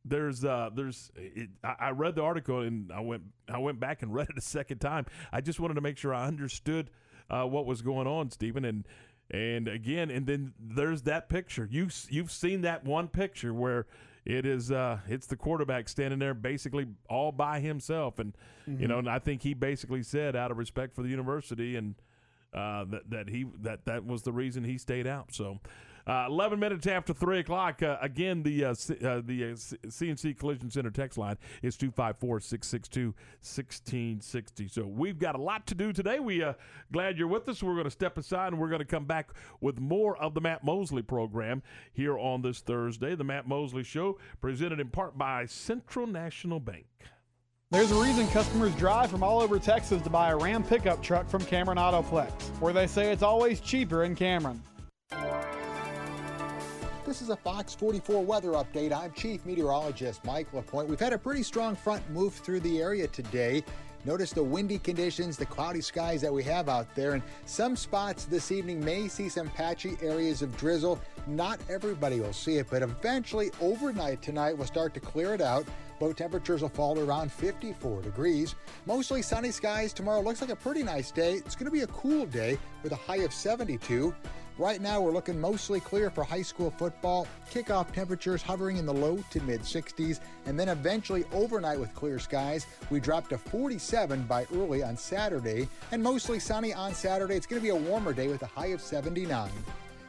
there's 0.04 0.44
uh, 0.44 0.70
there's 0.74 1.10
it, 1.16 1.50
I, 1.62 1.74
I 1.80 1.90
read 1.90 2.14
the 2.14 2.22
article 2.22 2.60
and 2.60 2.92
I 2.92 3.00
went 3.00 3.22
I 3.48 3.58
went 3.58 3.80
back 3.80 4.02
and 4.02 4.12
read 4.14 4.28
it 4.30 4.38
a 4.38 4.42
second 4.42 4.78
time. 4.78 5.06
I 5.32 5.40
just 5.40 5.60
wanted 5.60 5.74
to 5.74 5.80
make 5.80 5.98
sure 5.98 6.14
I 6.14 6.26
understood 6.26 6.90
uh, 7.28 7.44
what 7.44 7.66
was 7.66 7.82
going 7.82 8.06
on, 8.06 8.30
Stephen, 8.30 8.64
and. 8.64 8.86
And 9.32 9.68
again, 9.68 10.10
and 10.10 10.26
then 10.26 10.54
there's 10.58 11.02
that 11.02 11.28
picture. 11.28 11.68
You 11.70 11.86
you've 12.08 12.32
seen 12.32 12.62
that 12.62 12.84
one 12.84 13.06
picture 13.06 13.54
where 13.54 13.86
it 14.24 14.44
is 14.46 14.70
uh 14.70 14.98
it's 15.08 15.26
the 15.26 15.36
quarterback 15.36 15.88
standing 15.88 16.18
there 16.18 16.34
basically 16.34 16.86
all 17.08 17.32
by 17.32 17.60
himself. 17.60 18.18
And 18.18 18.34
you 18.66 18.86
know 18.88 18.98
and 18.98 19.08
I 19.08 19.18
think 19.18 19.42
he 19.42 19.54
basically 19.54 20.02
said 20.02 20.36
out 20.36 20.50
of 20.50 20.58
respect 20.58 20.94
for 20.94 21.02
the 21.02 21.08
university 21.08 21.76
and 21.76 21.94
uh 22.52 22.84
that 22.84 23.10
that 23.10 23.28
he 23.28 23.46
that 23.62 23.84
that 23.86 24.04
was 24.04 24.22
the 24.22 24.32
reason 24.32 24.64
he 24.64 24.78
stayed 24.78 25.06
out. 25.06 25.32
So 25.34 25.58
uh, 26.07 26.26
11 26.28 26.59
minutes 26.59 26.87
after 26.87 27.12
3 27.12 27.40
o'clock. 27.40 27.83
Uh, 27.83 27.97
again, 28.00 28.42
the 28.42 28.64
uh, 28.64 28.75
C- 28.75 28.97
uh, 29.04 29.21
the 29.25 29.45
uh, 29.45 29.54
CNC 29.87 30.38
Collision 30.38 30.71
Center 30.71 30.90
text 30.90 31.19
line 31.19 31.37
is 31.62 31.76
254 31.76 32.40
662 32.40 33.07
1660. 33.07 34.69
So 34.69 34.87
we've 34.87 35.19
got 35.19 35.35
a 35.35 35.40
lot 35.42 35.66
to 35.69 35.75
do 35.75 35.92
today. 35.92 36.21
We 36.21 36.42
uh, 36.42 36.54
glad 36.92 37.19
you're 37.19 37.28
with 37.28 37.49
us. 37.49 37.62
We're 37.62 37.75
going 37.75 37.85
to 37.85 37.90
step 37.90 38.19
aside 38.19 38.49
and 38.49 38.61
we're 38.61 38.69
going 38.69 38.80
to 38.80 38.85
come 38.85 39.04
back 39.04 39.30
with 39.61 39.78
more 39.78 40.16
of 40.19 40.35
the 40.35 40.40
Matt 40.40 40.64
Mosley 40.64 41.02
program 41.02 41.62
here 41.92 42.19
on 42.19 42.42
this 42.42 42.61
Thursday. 42.61 43.14
The 43.14 43.25
Matt 43.25 43.47
Mosley 43.47 43.83
Show, 43.83 44.19
presented 44.40 44.80
in 44.80 44.88
part 44.88 45.16
by 45.16 45.47
Central 45.47 46.07
National 46.07 46.61
Bank. 46.61 46.87
There's 47.71 47.92
a 47.92 48.02
reason 48.02 48.26
customers 48.28 48.75
drive 48.75 49.12
from 49.12 49.23
all 49.23 49.40
over 49.40 49.61
Texas 49.61 50.02
to 50.02 50.11
buy 50.11 50.30
a 50.30 50.37
Ram 50.37 50.64
pickup 50.64 51.00
truck 51.04 51.28
from 51.28 51.45
Cameron 51.45 51.78
Autoplex, 51.78 52.30
where 52.61 52.73
they 52.73 52.88
say 52.88 53.12
it's 53.12 53.23
always 53.23 53.61
cheaper 53.61 54.02
in 54.02 54.16
Cameron. 54.16 54.61
This 57.10 57.22
is 57.22 57.30
a 57.30 57.36
Fox 57.36 57.74
44 57.74 58.24
weather 58.24 58.50
update. 58.50 58.92
I'm 58.92 59.12
Chief 59.14 59.44
Meteorologist 59.44 60.24
Mike 60.24 60.46
LaPointe. 60.54 60.88
We've 60.88 61.00
had 61.00 61.12
a 61.12 61.18
pretty 61.18 61.42
strong 61.42 61.74
front 61.74 62.08
move 62.10 62.34
through 62.34 62.60
the 62.60 62.80
area 62.80 63.08
today. 63.08 63.64
Notice 64.04 64.32
the 64.32 64.44
windy 64.44 64.78
conditions, 64.78 65.36
the 65.36 65.44
cloudy 65.44 65.80
skies 65.80 66.20
that 66.20 66.32
we 66.32 66.44
have 66.44 66.68
out 66.68 66.94
there, 66.94 67.14
and 67.14 67.22
some 67.46 67.74
spots 67.74 68.26
this 68.26 68.52
evening 68.52 68.82
may 68.84 69.08
see 69.08 69.28
some 69.28 69.48
patchy 69.48 69.96
areas 70.00 70.40
of 70.40 70.56
drizzle. 70.56 71.00
Not 71.26 71.58
everybody 71.68 72.20
will 72.20 72.32
see 72.32 72.58
it, 72.58 72.68
but 72.70 72.80
eventually 72.80 73.50
overnight 73.60 74.22
tonight 74.22 74.56
we'll 74.56 74.68
start 74.68 74.94
to 74.94 75.00
clear 75.00 75.34
it 75.34 75.40
out. 75.40 75.66
Low 75.98 76.12
temperatures 76.12 76.62
will 76.62 76.68
fall 76.68 76.94
to 76.94 77.02
around 77.02 77.32
54 77.32 78.02
degrees. 78.02 78.54
Mostly 78.86 79.20
sunny 79.20 79.50
skies 79.50 79.92
tomorrow. 79.92 80.20
Looks 80.20 80.42
like 80.42 80.50
a 80.50 80.56
pretty 80.56 80.84
nice 80.84 81.10
day. 81.10 81.34
It's 81.34 81.56
going 81.56 81.66
to 81.66 81.72
be 81.72 81.82
a 81.82 81.88
cool 81.88 82.24
day 82.24 82.56
with 82.84 82.92
a 82.92 82.96
high 82.96 83.18
of 83.18 83.34
72. 83.34 84.14
Right 84.60 84.82
now, 84.82 85.00
we're 85.00 85.12
looking 85.12 85.40
mostly 85.40 85.80
clear 85.80 86.10
for 86.10 86.22
high 86.22 86.42
school 86.42 86.70
football. 86.70 87.26
Kickoff 87.50 87.90
temperatures 87.94 88.42
hovering 88.42 88.76
in 88.76 88.84
the 88.84 88.92
low 88.92 89.24
to 89.30 89.40
mid 89.40 89.62
60s, 89.62 90.20
and 90.44 90.60
then 90.60 90.68
eventually 90.68 91.24
overnight 91.32 91.80
with 91.80 91.94
clear 91.94 92.18
skies, 92.18 92.66
we 92.90 93.00
drop 93.00 93.30
to 93.30 93.38
47 93.38 94.22
by 94.24 94.46
early 94.52 94.82
on 94.82 94.98
Saturday, 94.98 95.66
and 95.92 96.02
mostly 96.02 96.38
sunny 96.38 96.74
on 96.74 96.92
Saturday. 96.92 97.36
It's 97.36 97.46
going 97.46 97.58
to 97.58 97.64
be 97.64 97.70
a 97.70 97.74
warmer 97.74 98.12
day 98.12 98.28
with 98.28 98.42
a 98.42 98.46
high 98.46 98.66
of 98.66 98.82
79. 98.82 99.50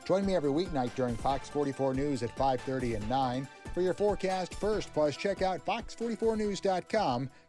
Join 0.03 0.25
me 0.25 0.35
every 0.35 0.51
weeknight 0.51 0.93
during 0.95 1.15
Fox 1.15 1.47
44 1.47 1.93
News 1.93 2.21
at 2.21 2.35
5:30 2.35 2.97
and 2.97 3.09
9 3.09 3.47
for 3.73 3.79
your 3.79 3.93
forecast 3.93 4.53
first. 4.55 4.93
Plus, 4.93 5.15
check 5.15 5.41
out 5.41 5.65
fox44news.com 5.65 7.29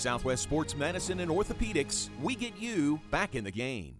Southwest 0.00 0.42
Sports 0.42 0.74
Medicine 0.74 1.20
and 1.20 1.30
Orthopedics, 1.30 2.08
we 2.22 2.34
get 2.34 2.56
you 2.58 2.98
back 3.10 3.34
in 3.34 3.44
the 3.44 3.50
game. 3.50 3.99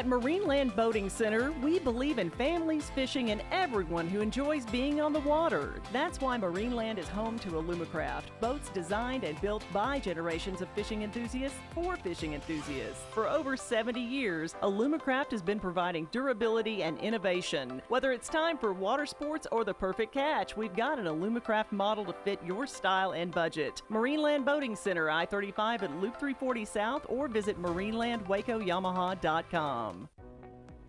At 0.00 0.06
Marineland 0.06 0.74
Boating 0.76 1.10
Center, 1.10 1.52
we 1.62 1.80
believe 1.80 2.18
in 2.18 2.30
families, 2.30 2.90
fishing, 2.90 3.32
and 3.32 3.42
everyone 3.50 4.06
who 4.08 4.20
enjoys 4.20 4.64
being 4.66 5.00
on 5.00 5.12
the 5.12 5.18
water. 5.20 5.74
That's 5.92 6.20
why 6.20 6.38
Marineland 6.38 6.98
is 6.98 7.08
home 7.08 7.40
to 7.40 7.48
Alumacraft, 7.50 8.26
boats 8.40 8.68
designed 8.68 9.24
and 9.24 9.40
built 9.40 9.64
by 9.72 9.98
generations 9.98 10.62
of 10.62 10.68
fishing 10.76 11.02
enthusiasts 11.02 11.58
for 11.74 11.96
fishing 11.96 12.34
enthusiasts. 12.34 13.02
For 13.12 13.28
over 13.28 13.56
70 13.56 14.00
years, 14.00 14.54
Alumacraft 14.62 15.32
has 15.32 15.42
been 15.42 15.58
providing 15.58 16.06
durability 16.12 16.84
and 16.84 16.96
innovation. 17.00 17.82
Whether 17.88 18.12
it's 18.12 18.28
time 18.28 18.58
for 18.58 18.72
water 18.72 19.06
sports 19.06 19.48
or 19.50 19.64
the 19.64 19.74
perfect 19.74 20.14
catch, 20.14 20.56
we've 20.56 20.76
got 20.76 21.00
an 21.00 21.06
Alumacraft 21.06 21.72
model 21.72 22.04
to 22.04 22.12
fit 22.24 22.38
your 22.46 22.64
style 22.66 23.10
and 23.10 23.32
budget. 23.32 23.82
Marineland 23.90 24.44
Boating 24.44 24.76
Center, 24.76 25.10
I 25.10 25.26
35 25.26 25.82
at 25.82 25.90
Loop 25.96 26.20
340 26.20 26.64
South, 26.64 27.04
or 27.08 27.26
visit 27.26 27.60
marinelandwacoyamaha.com. 27.60 29.69
Um, 29.70 30.08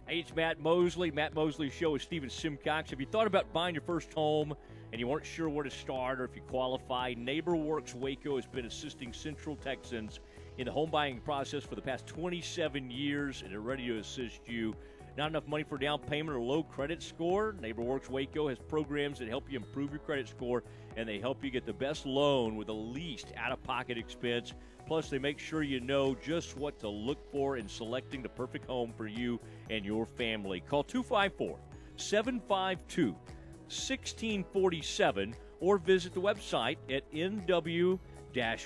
hey, 0.07 0.17
it's 0.21 0.35
Matt 0.35 0.59
Mosley. 0.59 1.11
Matt 1.11 1.35
Mosley 1.35 1.69
Show 1.69 1.91
with 1.91 2.01
Stephen 2.01 2.31
Simcox. 2.31 2.89
Have 2.89 2.99
you 2.99 3.05
thought 3.05 3.27
about 3.27 3.53
buying 3.53 3.75
your 3.75 3.83
first 3.83 4.11
home 4.11 4.55
and 4.91 4.99
you 4.99 5.07
weren't 5.07 5.23
sure 5.23 5.49
where 5.49 5.63
to 5.63 5.69
start 5.69 6.19
or 6.19 6.25
if 6.25 6.35
you 6.35 6.41
qualify? 6.41 7.13
NeighborWorks 7.13 7.93
Waco 7.93 8.37
has 8.37 8.47
been 8.47 8.65
assisting 8.65 9.13
Central 9.13 9.55
Texans 9.55 10.19
in 10.57 10.65
the 10.65 10.71
home 10.71 10.89
buying 10.89 11.19
process 11.19 11.63
for 11.63 11.75
the 11.75 11.81
past 11.81 12.07
27 12.07 12.89
years 12.89 13.43
and 13.43 13.51
they're 13.51 13.59
ready 13.59 13.85
to 13.85 13.99
assist 13.99 14.39
you. 14.47 14.73
Not 15.15 15.29
enough 15.29 15.47
money 15.47 15.63
for 15.63 15.77
down 15.77 15.99
payment 15.99 16.35
or 16.35 16.41
low 16.41 16.63
credit 16.63 17.03
score? 17.03 17.53
NeighborWorks 17.61 18.09
Waco 18.09 18.47
has 18.47 18.57
programs 18.57 19.19
that 19.19 19.27
help 19.27 19.47
you 19.47 19.59
improve 19.59 19.91
your 19.91 19.99
credit 19.99 20.27
score 20.27 20.63
and 20.97 21.07
they 21.07 21.19
help 21.19 21.43
you 21.43 21.51
get 21.51 21.67
the 21.67 21.73
best 21.73 22.07
loan 22.07 22.55
with 22.55 22.65
the 22.65 22.73
least 22.73 23.31
out 23.37 23.51
of 23.51 23.61
pocket 23.61 23.99
expense. 23.99 24.55
Plus, 24.91 25.09
they 25.09 25.19
make 25.19 25.39
sure 25.39 25.63
you 25.63 25.79
know 25.79 26.15
just 26.15 26.57
what 26.57 26.77
to 26.77 26.89
look 26.89 27.31
for 27.31 27.55
in 27.55 27.65
selecting 27.65 28.21
the 28.21 28.27
perfect 28.27 28.65
home 28.65 28.91
for 28.97 29.07
you 29.07 29.39
and 29.69 29.85
your 29.85 30.05
family. 30.05 30.59
Call 30.59 30.83
254 30.83 31.57
752 31.95 33.13
1647 33.13 35.33
or 35.61 35.77
visit 35.77 36.13
the 36.13 36.19
website 36.19 36.75
at 36.89 37.09
nw 37.13 37.97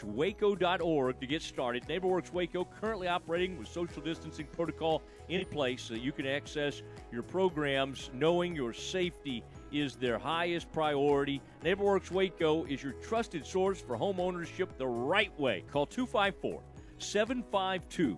waco.org 0.03 1.20
to 1.20 1.27
get 1.27 1.44
started. 1.44 1.88
NeighborWorks 1.88 2.34
Waco 2.34 2.65
currently 2.65 3.08
operating 3.08 3.60
with 3.60 3.67
social 3.67 4.01
distancing 4.01 4.48
protocol 4.48 5.03
in 5.29 5.46
place 5.46 5.84
so 5.84 5.94
you 5.94 6.12
can 6.12 6.25
access 6.25 6.82
your 7.12 7.22
programs 7.22 8.10
knowing 8.13 8.55
your 8.55 8.74
safety 8.74 9.44
is 9.82 9.96
their 9.96 10.17
highest 10.17 10.72
priority. 10.72 11.41
NeighborWorks 11.63 12.12
Waco 12.12 12.65
is 12.65 12.84
your 12.84 12.94
trusted 12.94 13.46
source 13.46 13.82
for 13.82 13.96
home 13.96 14.20
ownership 14.20 14.77
the 14.77 14.88
right 14.88 15.38
way. 15.39 15.63
Call 15.72 15.86
254 15.86 16.62
752 16.98 18.17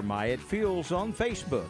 Myatt 0.01 0.39
Fuels 0.39 0.91
on 0.91 1.13
Facebook. 1.13 1.69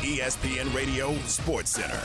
ESPN 0.00 0.72
Radio 0.74 1.14
Sports 1.26 1.70
Center. 1.70 2.00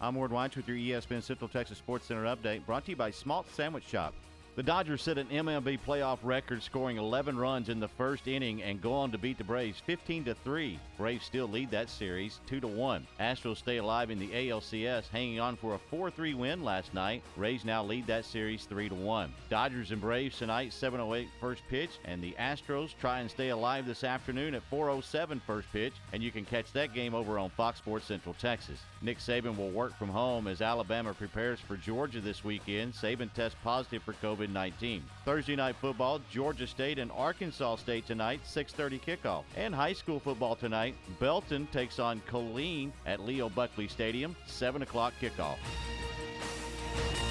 I'm 0.00 0.14
Ward 0.14 0.30
Weitz 0.30 0.56
with 0.56 0.68
your 0.68 0.76
ESPN 0.76 1.22
Central 1.22 1.48
Texas 1.48 1.78
Sports 1.78 2.06
Center 2.06 2.24
update 2.24 2.66
brought 2.66 2.84
to 2.84 2.90
you 2.90 2.96
by 2.96 3.10
Schmaltz 3.10 3.54
Sandwich 3.54 3.86
Shop. 3.88 4.14
The 4.56 4.62
Dodgers 4.62 5.02
set 5.02 5.18
an 5.18 5.26
MLB 5.28 5.80
playoff 5.84 6.18
record, 6.22 6.62
scoring 6.62 6.96
11 6.96 7.36
runs 7.36 7.68
in 7.68 7.80
the 7.80 7.88
first 7.88 8.28
inning 8.28 8.62
and 8.62 8.80
go 8.80 8.92
on 8.92 9.10
to 9.10 9.18
beat 9.18 9.38
the 9.38 9.44
Braves 9.44 9.80
15 9.80 10.26
to 10.26 10.34
3. 10.34 10.78
Braves 10.96 11.24
still 11.24 11.48
lead 11.48 11.70
that 11.70 11.90
series 11.90 12.40
2 12.46 12.60
to 12.60 12.68
1. 12.68 13.06
Astros 13.20 13.58
stay 13.58 13.78
alive 13.78 14.10
in 14.10 14.18
the 14.18 14.28
ALCS, 14.28 15.08
hanging 15.08 15.40
on 15.40 15.56
for 15.56 15.74
a 15.74 15.94
4-3 15.94 16.34
win 16.34 16.62
last 16.62 16.94
night. 16.94 17.22
Rays 17.36 17.64
now 17.64 17.82
lead 17.82 18.06
that 18.06 18.24
series 18.24 18.64
3 18.64 18.88
to 18.88 18.94
1. 18.94 19.32
Dodgers 19.48 19.90
and 19.90 20.00
Braves 20.00 20.38
tonight 20.38 20.72
7:08 20.72 21.28
first 21.40 21.62
pitch, 21.68 21.90
and 22.04 22.22
the 22.22 22.34
Astros 22.38 22.90
try 23.00 23.20
and 23.20 23.30
stay 23.30 23.48
alive 23.48 23.86
this 23.86 24.04
afternoon 24.04 24.54
at 24.54 24.62
4:07 24.70 25.40
first 25.46 25.70
pitch, 25.72 25.94
and 26.12 26.22
you 26.22 26.30
can 26.30 26.44
catch 26.44 26.70
that 26.72 26.92
game 26.92 27.14
over 27.14 27.38
on 27.38 27.50
Fox 27.50 27.78
Sports 27.78 28.06
Central 28.06 28.34
Texas. 28.34 28.80
Nick 29.02 29.18
Saban 29.18 29.56
will 29.56 29.70
work 29.70 29.96
from 29.98 30.08
home 30.08 30.46
as 30.46 30.60
Alabama 30.60 31.14
prepares 31.14 31.60
for 31.60 31.76
Georgia 31.76 32.20
this 32.20 32.44
weekend. 32.44 32.92
Saban 32.92 33.32
tests 33.32 33.58
positive 33.64 34.02
for 34.02 34.12
COVID 34.14 34.50
19. 34.50 35.02
Thursday 35.24 35.56
night 35.56 35.76
football, 35.80 36.20
Georgia 36.30 36.66
State 36.66 36.98
and 36.98 37.10
Arkansas 37.12 37.76
State 37.76 38.06
tonight, 38.06 38.40
6:30 38.44 38.98
kickoff. 38.98 39.44
And 39.56 39.74
high 39.74 39.92
school 39.94 40.20
football 40.20 40.56
tonight, 40.56 40.83
Belton 41.20 41.66
takes 41.68 41.98
on 41.98 42.20
Killeen 42.28 42.92
at 43.06 43.20
Leo 43.20 43.48
Buckley 43.48 43.88
Stadium, 43.88 44.34
7 44.46 44.82
o'clock 44.82 45.14
kickoff. 45.20 45.56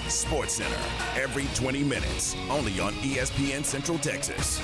Sports 0.07 0.53
Center 0.53 0.77
every 1.15 1.45
20 1.55 1.83
minutes, 1.83 2.35
only 2.49 2.79
on 2.79 2.93
ESPN 2.93 3.63
Central 3.63 3.97
Texas. 3.99 4.61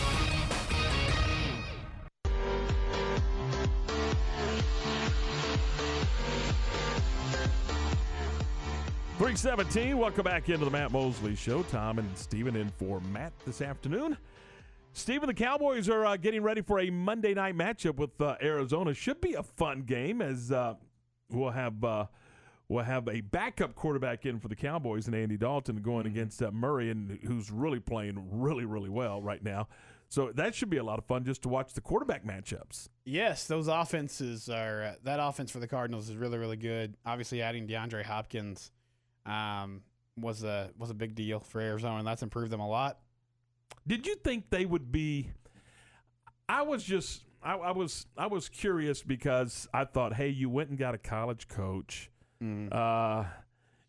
Three 9.17 9.35
seventeen. 9.35 9.97
Welcome 9.97 10.23
back 10.23 10.47
into 10.47 10.63
the 10.63 10.71
Matt 10.71 10.91
Mosley 10.93 11.35
Show. 11.35 11.61
Tom 11.63 11.99
and 11.99 12.17
Steven 12.17 12.55
in 12.55 12.69
for 12.69 13.01
Matt 13.01 13.33
this 13.45 13.61
afternoon. 13.61 14.17
Steven, 14.93 15.27
the 15.27 15.33
Cowboys 15.33 15.87
are 15.87 16.05
uh, 16.05 16.17
getting 16.17 16.41
ready 16.41 16.61
for 16.61 16.79
a 16.79 16.89
Monday 16.89 17.33
night 17.33 17.55
matchup 17.55 17.95
with 17.95 18.19
uh, 18.21 18.35
Arizona. 18.41 18.93
Should 18.93 19.21
be 19.21 19.33
a 19.33 19.43
fun 19.43 19.83
game 19.83 20.21
as 20.21 20.51
uh, 20.51 20.75
we'll 21.29 21.51
have 21.51 21.83
uh, 21.83 22.05
we'll 22.67 22.83
have 22.83 23.07
a 23.07 23.21
backup 23.21 23.75
quarterback 23.75 24.25
in 24.25 24.39
for 24.39 24.47
the 24.47 24.55
Cowboys 24.55 25.07
and 25.07 25.15
Andy 25.15 25.37
Dalton 25.37 25.81
going 25.81 26.05
against 26.05 26.41
uh, 26.41 26.51
Murray, 26.51 26.89
and 26.89 27.19
who's 27.23 27.51
really 27.51 27.79
playing 27.79 28.27
really 28.31 28.65
really 28.65 28.89
well 28.89 29.21
right 29.21 29.43
now. 29.43 29.67
So 30.11 30.31
that 30.33 30.55
should 30.55 30.71
be 30.71 30.77
a 30.77 30.83
lot 30.83 30.97
of 30.97 31.05
fun 31.05 31.23
just 31.23 31.43
to 31.43 31.49
watch 31.49 31.73
the 31.73 31.81
quarterback 31.81 32.25
matchups. 32.25 32.89
Yes, 33.05 33.45
those 33.45 33.67
offenses 33.67 34.49
are 34.49 34.83
uh, 34.83 34.93
that 35.03 35.19
offense 35.21 35.51
for 35.51 35.59
the 35.59 35.67
Cardinals 35.67 36.09
is 36.09 36.15
really 36.15 36.39
really 36.39 36.57
good. 36.57 36.97
Obviously, 37.05 37.41
adding 37.41 37.67
DeAndre 37.67 38.03
Hopkins 38.03 38.71
um, 39.25 39.81
was 40.17 40.43
a 40.43 40.71
was 40.77 40.89
a 40.89 40.95
big 40.95 41.13
deal 41.15 41.39
for 41.39 41.61
Arizona, 41.61 41.97
and 41.97 42.07
that's 42.07 42.23
improved 42.23 42.51
them 42.51 42.59
a 42.59 42.67
lot. 42.67 42.99
Did 43.87 44.05
you 44.05 44.15
think 44.15 44.49
they 44.49 44.65
would 44.65 44.91
be? 44.91 45.31
I 46.47 46.61
was 46.63 46.83
just 46.83 47.23
I, 47.41 47.53
I 47.55 47.71
was 47.71 48.05
I 48.17 48.27
was 48.27 48.49
curious 48.49 49.01
because 49.03 49.67
I 49.73 49.85
thought, 49.85 50.13
hey, 50.13 50.29
you 50.29 50.49
went 50.49 50.69
and 50.69 50.77
got 50.77 50.93
a 50.95 50.97
college 50.97 51.47
coach. 51.47 52.09
Uh, 52.73 53.25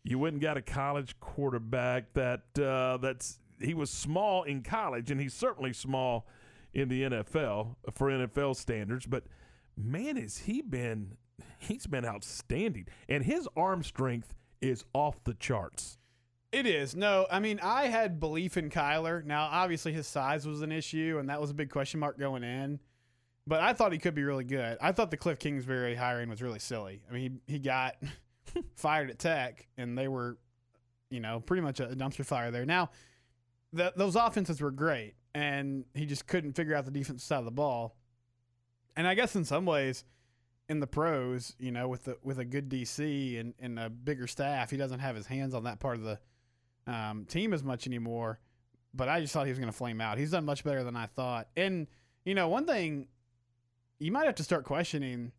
you 0.03 0.19
went 0.19 0.33
and 0.33 0.41
got 0.41 0.57
a 0.57 0.61
college 0.61 1.19
quarterback 1.19 2.13
that 2.13 2.41
uh, 2.59 2.97
that's 2.97 3.39
he 3.59 3.73
was 3.73 3.89
small 3.89 4.43
in 4.43 4.63
college 4.63 5.11
and 5.11 5.21
he's 5.21 5.33
certainly 5.33 5.73
small 5.73 6.27
in 6.73 6.89
the 6.89 7.03
NFL 7.03 7.75
for 7.93 8.09
NFL 8.09 8.55
standards. 8.55 9.05
But 9.05 9.23
man, 9.77 10.15
has 10.17 10.39
he 10.39 10.61
been 10.61 11.17
he's 11.59 11.87
been 11.87 12.05
outstanding 12.05 12.87
and 13.07 13.23
his 13.23 13.47
arm 13.55 13.83
strength 13.83 14.33
is 14.61 14.85
off 14.93 15.23
the 15.23 15.33
charts. 15.33 15.97
It 16.51 16.65
is. 16.65 16.95
No, 16.95 17.25
I 17.31 17.39
mean, 17.39 17.59
I 17.63 17.87
had 17.87 18.19
belief 18.19 18.57
in 18.57 18.69
Kyler. 18.69 19.23
Now, 19.23 19.47
obviously, 19.51 19.93
his 19.93 20.05
size 20.05 20.45
was 20.45 20.61
an 20.61 20.71
issue, 20.71 21.17
and 21.19 21.29
that 21.29 21.39
was 21.39 21.49
a 21.49 21.53
big 21.53 21.69
question 21.69 21.99
mark 21.99 22.19
going 22.19 22.43
in. 22.43 22.79
But 23.47 23.61
I 23.61 23.73
thought 23.73 23.93
he 23.93 23.97
could 23.97 24.15
be 24.15 24.23
really 24.23 24.43
good. 24.43 24.77
I 24.81 24.91
thought 24.91 25.11
the 25.11 25.17
Cliff 25.17 25.39
Kingsbury 25.39 25.95
hiring 25.95 26.29
was 26.29 26.41
really 26.41 26.59
silly. 26.59 27.01
I 27.09 27.13
mean, 27.13 27.41
he, 27.47 27.53
he 27.53 27.59
got 27.59 27.95
fired 28.75 29.09
at 29.09 29.17
Tech, 29.17 29.67
and 29.77 29.97
they 29.97 30.09
were, 30.09 30.37
you 31.09 31.21
know, 31.21 31.39
pretty 31.39 31.61
much 31.61 31.79
a 31.79 31.87
dumpster 31.87 32.25
fire 32.25 32.51
there. 32.51 32.65
Now, 32.65 32.91
th- 33.75 33.93
those 33.95 34.15
offenses 34.15 34.61
were 34.61 34.71
great, 34.71 35.15
and 35.33 35.85
he 35.93 36.05
just 36.05 36.27
couldn't 36.27 36.53
figure 36.53 36.75
out 36.75 36.83
the 36.85 36.91
defensive 36.91 37.25
side 37.25 37.39
of 37.39 37.45
the 37.45 37.51
ball. 37.51 37.95
And 38.97 39.07
I 39.07 39.15
guess 39.15 39.35
in 39.37 39.45
some 39.45 39.65
ways, 39.65 40.03
in 40.67 40.81
the 40.81 40.87
pros, 40.87 41.55
you 41.59 41.71
know, 41.71 41.87
with 41.87 42.03
the 42.03 42.17
with 42.23 42.39
a 42.39 42.45
good 42.45 42.69
DC 42.69 43.39
and, 43.39 43.53
and 43.59 43.79
a 43.79 43.89
bigger 43.89 44.27
staff, 44.27 44.69
he 44.69 44.77
doesn't 44.77 44.99
have 44.99 45.15
his 45.15 45.27
hands 45.27 45.53
on 45.53 45.63
that 45.63 45.79
part 45.79 45.95
of 45.95 46.03
the 46.03 46.19
um, 46.87 47.25
team 47.25 47.53
as 47.53 47.63
much 47.63 47.87
anymore. 47.87 48.39
But 48.93 49.07
I 49.07 49.21
just 49.21 49.33
thought 49.33 49.45
he 49.45 49.51
was 49.51 49.59
going 49.59 49.71
to 49.71 49.77
flame 49.77 50.01
out. 50.01 50.17
He's 50.17 50.31
done 50.31 50.45
much 50.45 50.63
better 50.63 50.83
than 50.83 50.95
I 50.95 51.05
thought. 51.05 51.47
And 51.55 51.87
you 52.25 52.35
know, 52.35 52.49
one 52.49 52.65
thing 52.65 53.07
you 53.99 54.11
might 54.11 54.25
have 54.25 54.35
to 54.35 54.43
start 54.43 54.65
questioning, 54.65 55.31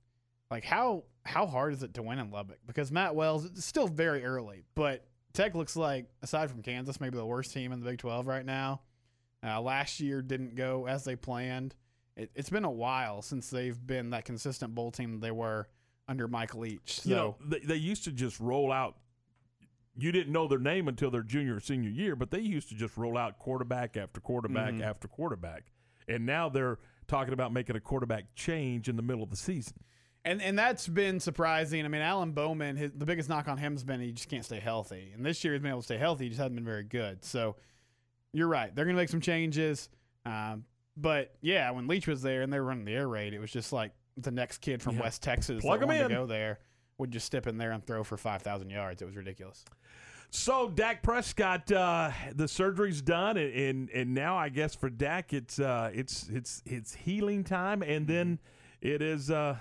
like 0.51 0.65
how 0.65 1.05
how 1.25 1.47
hard 1.47 1.73
is 1.73 1.83
it 1.83 1.95
to 1.95 2.03
win 2.03 2.19
in 2.19 2.31
Lubbock? 2.31 2.59
Because 2.67 2.91
Matt 2.91 3.15
Wells, 3.15 3.45
it's 3.45 3.65
still 3.65 3.89
very 3.89 4.25
early, 4.25 4.65
but 4.75 5.05
Tech 5.33 5.55
looks 5.55 5.77
like, 5.77 6.07
aside 6.23 6.51
from 6.51 6.63
Kansas, 6.63 7.01
maybe 7.01 7.17
the 7.17 7.25
worst 7.25 7.53
team 7.53 7.73
in 7.73 7.81
the 7.81 7.87
Big 7.87 7.99
Twelve 7.99 8.27
right 8.27 8.45
now. 8.45 8.81
Uh, 9.45 9.61
last 9.61 9.99
year 9.99 10.23
didn't 10.23 10.55
go 10.55 10.87
as 10.87 11.05
they 11.05 11.17
planned. 11.17 11.75
It, 12.17 12.31
it's 12.35 12.51
been 12.51 12.65
a 12.65 12.71
while 12.71 13.23
since 13.23 13.51
they've 13.51 13.87
been 13.87 14.11
that 14.11 14.25
consistent 14.25 14.75
bowl 14.75 14.91
team 14.91 15.21
they 15.21 15.31
were 15.31 15.69
under 16.09 16.29
Mike 16.29 16.55
Leach. 16.55 17.01
So 17.01 17.09
you 17.09 17.15
know, 17.17 17.37
they, 17.45 17.59
they 17.61 17.77
used 17.77 18.05
to 18.05 18.13
just 18.13 18.39
roll 18.41 18.71
out. 18.71 18.97
You 19.97 20.11
didn't 20.13 20.33
know 20.33 20.49
their 20.49 20.59
name 20.59 20.89
until 20.89 21.11
their 21.11 21.23
junior 21.23 21.57
or 21.57 21.61
senior 21.61 21.91
year, 21.91 22.17
but 22.17 22.31
they 22.31 22.41
used 22.41 22.69
to 22.71 22.75
just 22.75 22.97
roll 22.97 23.19
out 23.19 23.39
quarterback 23.39 23.97
after 23.97 24.21
quarterback 24.21 24.73
Mhm. 24.75 24.83
after 24.83 25.07
quarterback. 25.09 25.65
And 26.09 26.25
now 26.25 26.49
they're 26.49 26.79
talking 27.09 27.35
about 27.35 27.53
making 27.53 27.77
a 27.77 27.81
quarterback 27.81 28.35
change 28.35 28.89
in 28.89 28.97
the 28.97 29.03
middle 29.03 29.23
of 29.23 29.31
the 29.31 29.37
season. 29.37 29.77
And 30.25 30.41
and 30.41 30.57
that's 30.59 30.87
been 30.89 31.19
surprising. 31.21 31.85
I 31.85 31.89
mean, 31.89 32.01
Alan 32.01 32.33
Bowman, 32.33 32.77
his, 32.77 32.93
the 32.93 33.05
biggest 33.05 33.29
knock 33.29 33.49
on 33.49 33.59
him 33.59 33.73
has 33.73 33.83
been 33.85 34.01
he 34.01 34.13
just 34.13 34.29
can't 34.29 34.45
stay 34.45 34.61
healthy. 34.61 35.11
And 35.15 35.27
this 35.27 35.43
year 35.45 35.53
he's 35.53 35.63
been 35.63 35.71
able 35.73 35.81
to 35.81 35.85
stay 35.85 35.99
healthy. 35.99 36.25
He 36.25 36.31
just 36.31 36.39
hasn't 36.41 36.55
been 36.55 36.65
very 36.65 36.85
good. 36.85 37.25
So 37.25 37.57
you're 38.33 38.49
right. 38.49 38.75
They're 38.75 38.85
going 38.85 38.97
to 38.97 39.03
make 39.03 39.09
some 39.11 39.21
changes. 39.21 39.91
Um, 40.25 40.65
but 40.97 41.35
yeah, 41.43 41.71
when 41.73 41.87
Leach 41.89 42.07
was 42.07 42.23
there 42.23 42.43
and 42.43 42.53
they 42.53 42.61
were 42.61 42.67
running 42.67 42.85
the 42.85 42.95
air 42.95 43.09
raid, 43.09 43.35
it 43.35 43.41
was 43.41 43.51
just 43.51 43.73
like 43.73 43.93
the 44.17 44.31
next 44.31 44.59
kid 44.59 44.81
from 44.81 44.95
Yeah. 44.97 45.03
West 45.03 45.23
Texas 45.23 45.61
Plug 45.61 45.81
that 45.81 45.87
wanted 45.87 46.03
in. 46.03 46.09
to 46.11 46.15
go 46.15 46.27
there 46.27 46.61
would 47.03 47.11
just 47.11 47.27
step 47.27 47.47
in 47.47 47.59
there 47.59 47.73
and 47.73 47.85
throw 47.85 48.03
for 48.03 48.17
5,000 48.17 48.71
yards. 48.71 49.03
It 49.03 49.05
was 49.05 49.17
ridiculous. 49.17 49.65
So 50.31 50.71
Dak 50.71 51.03
Prescott, 51.03 51.71
uh, 51.71 52.11
the 52.35 52.49
surgery's 52.49 53.03
done, 53.03 53.37
and, 53.37 53.53
and 53.53 53.91
and 53.91 54.15
now 54.15 54.39
I 54.39 54.49
guess 54.49 54.75
for 54.75 54.89
Dak, 54.89 55.35
it's 55.35 55.59
uh, 55.59 55.91
it's 55.93 56.27
it's 56.31 56.63
it's 56.65 56.95
healing 56.95 57.45
time, 57.45 57.83
and 57.83 58.07
then 58.07 58.39
it 58.81 59.03
is 59.03 59.31
uh, 59.31 59.59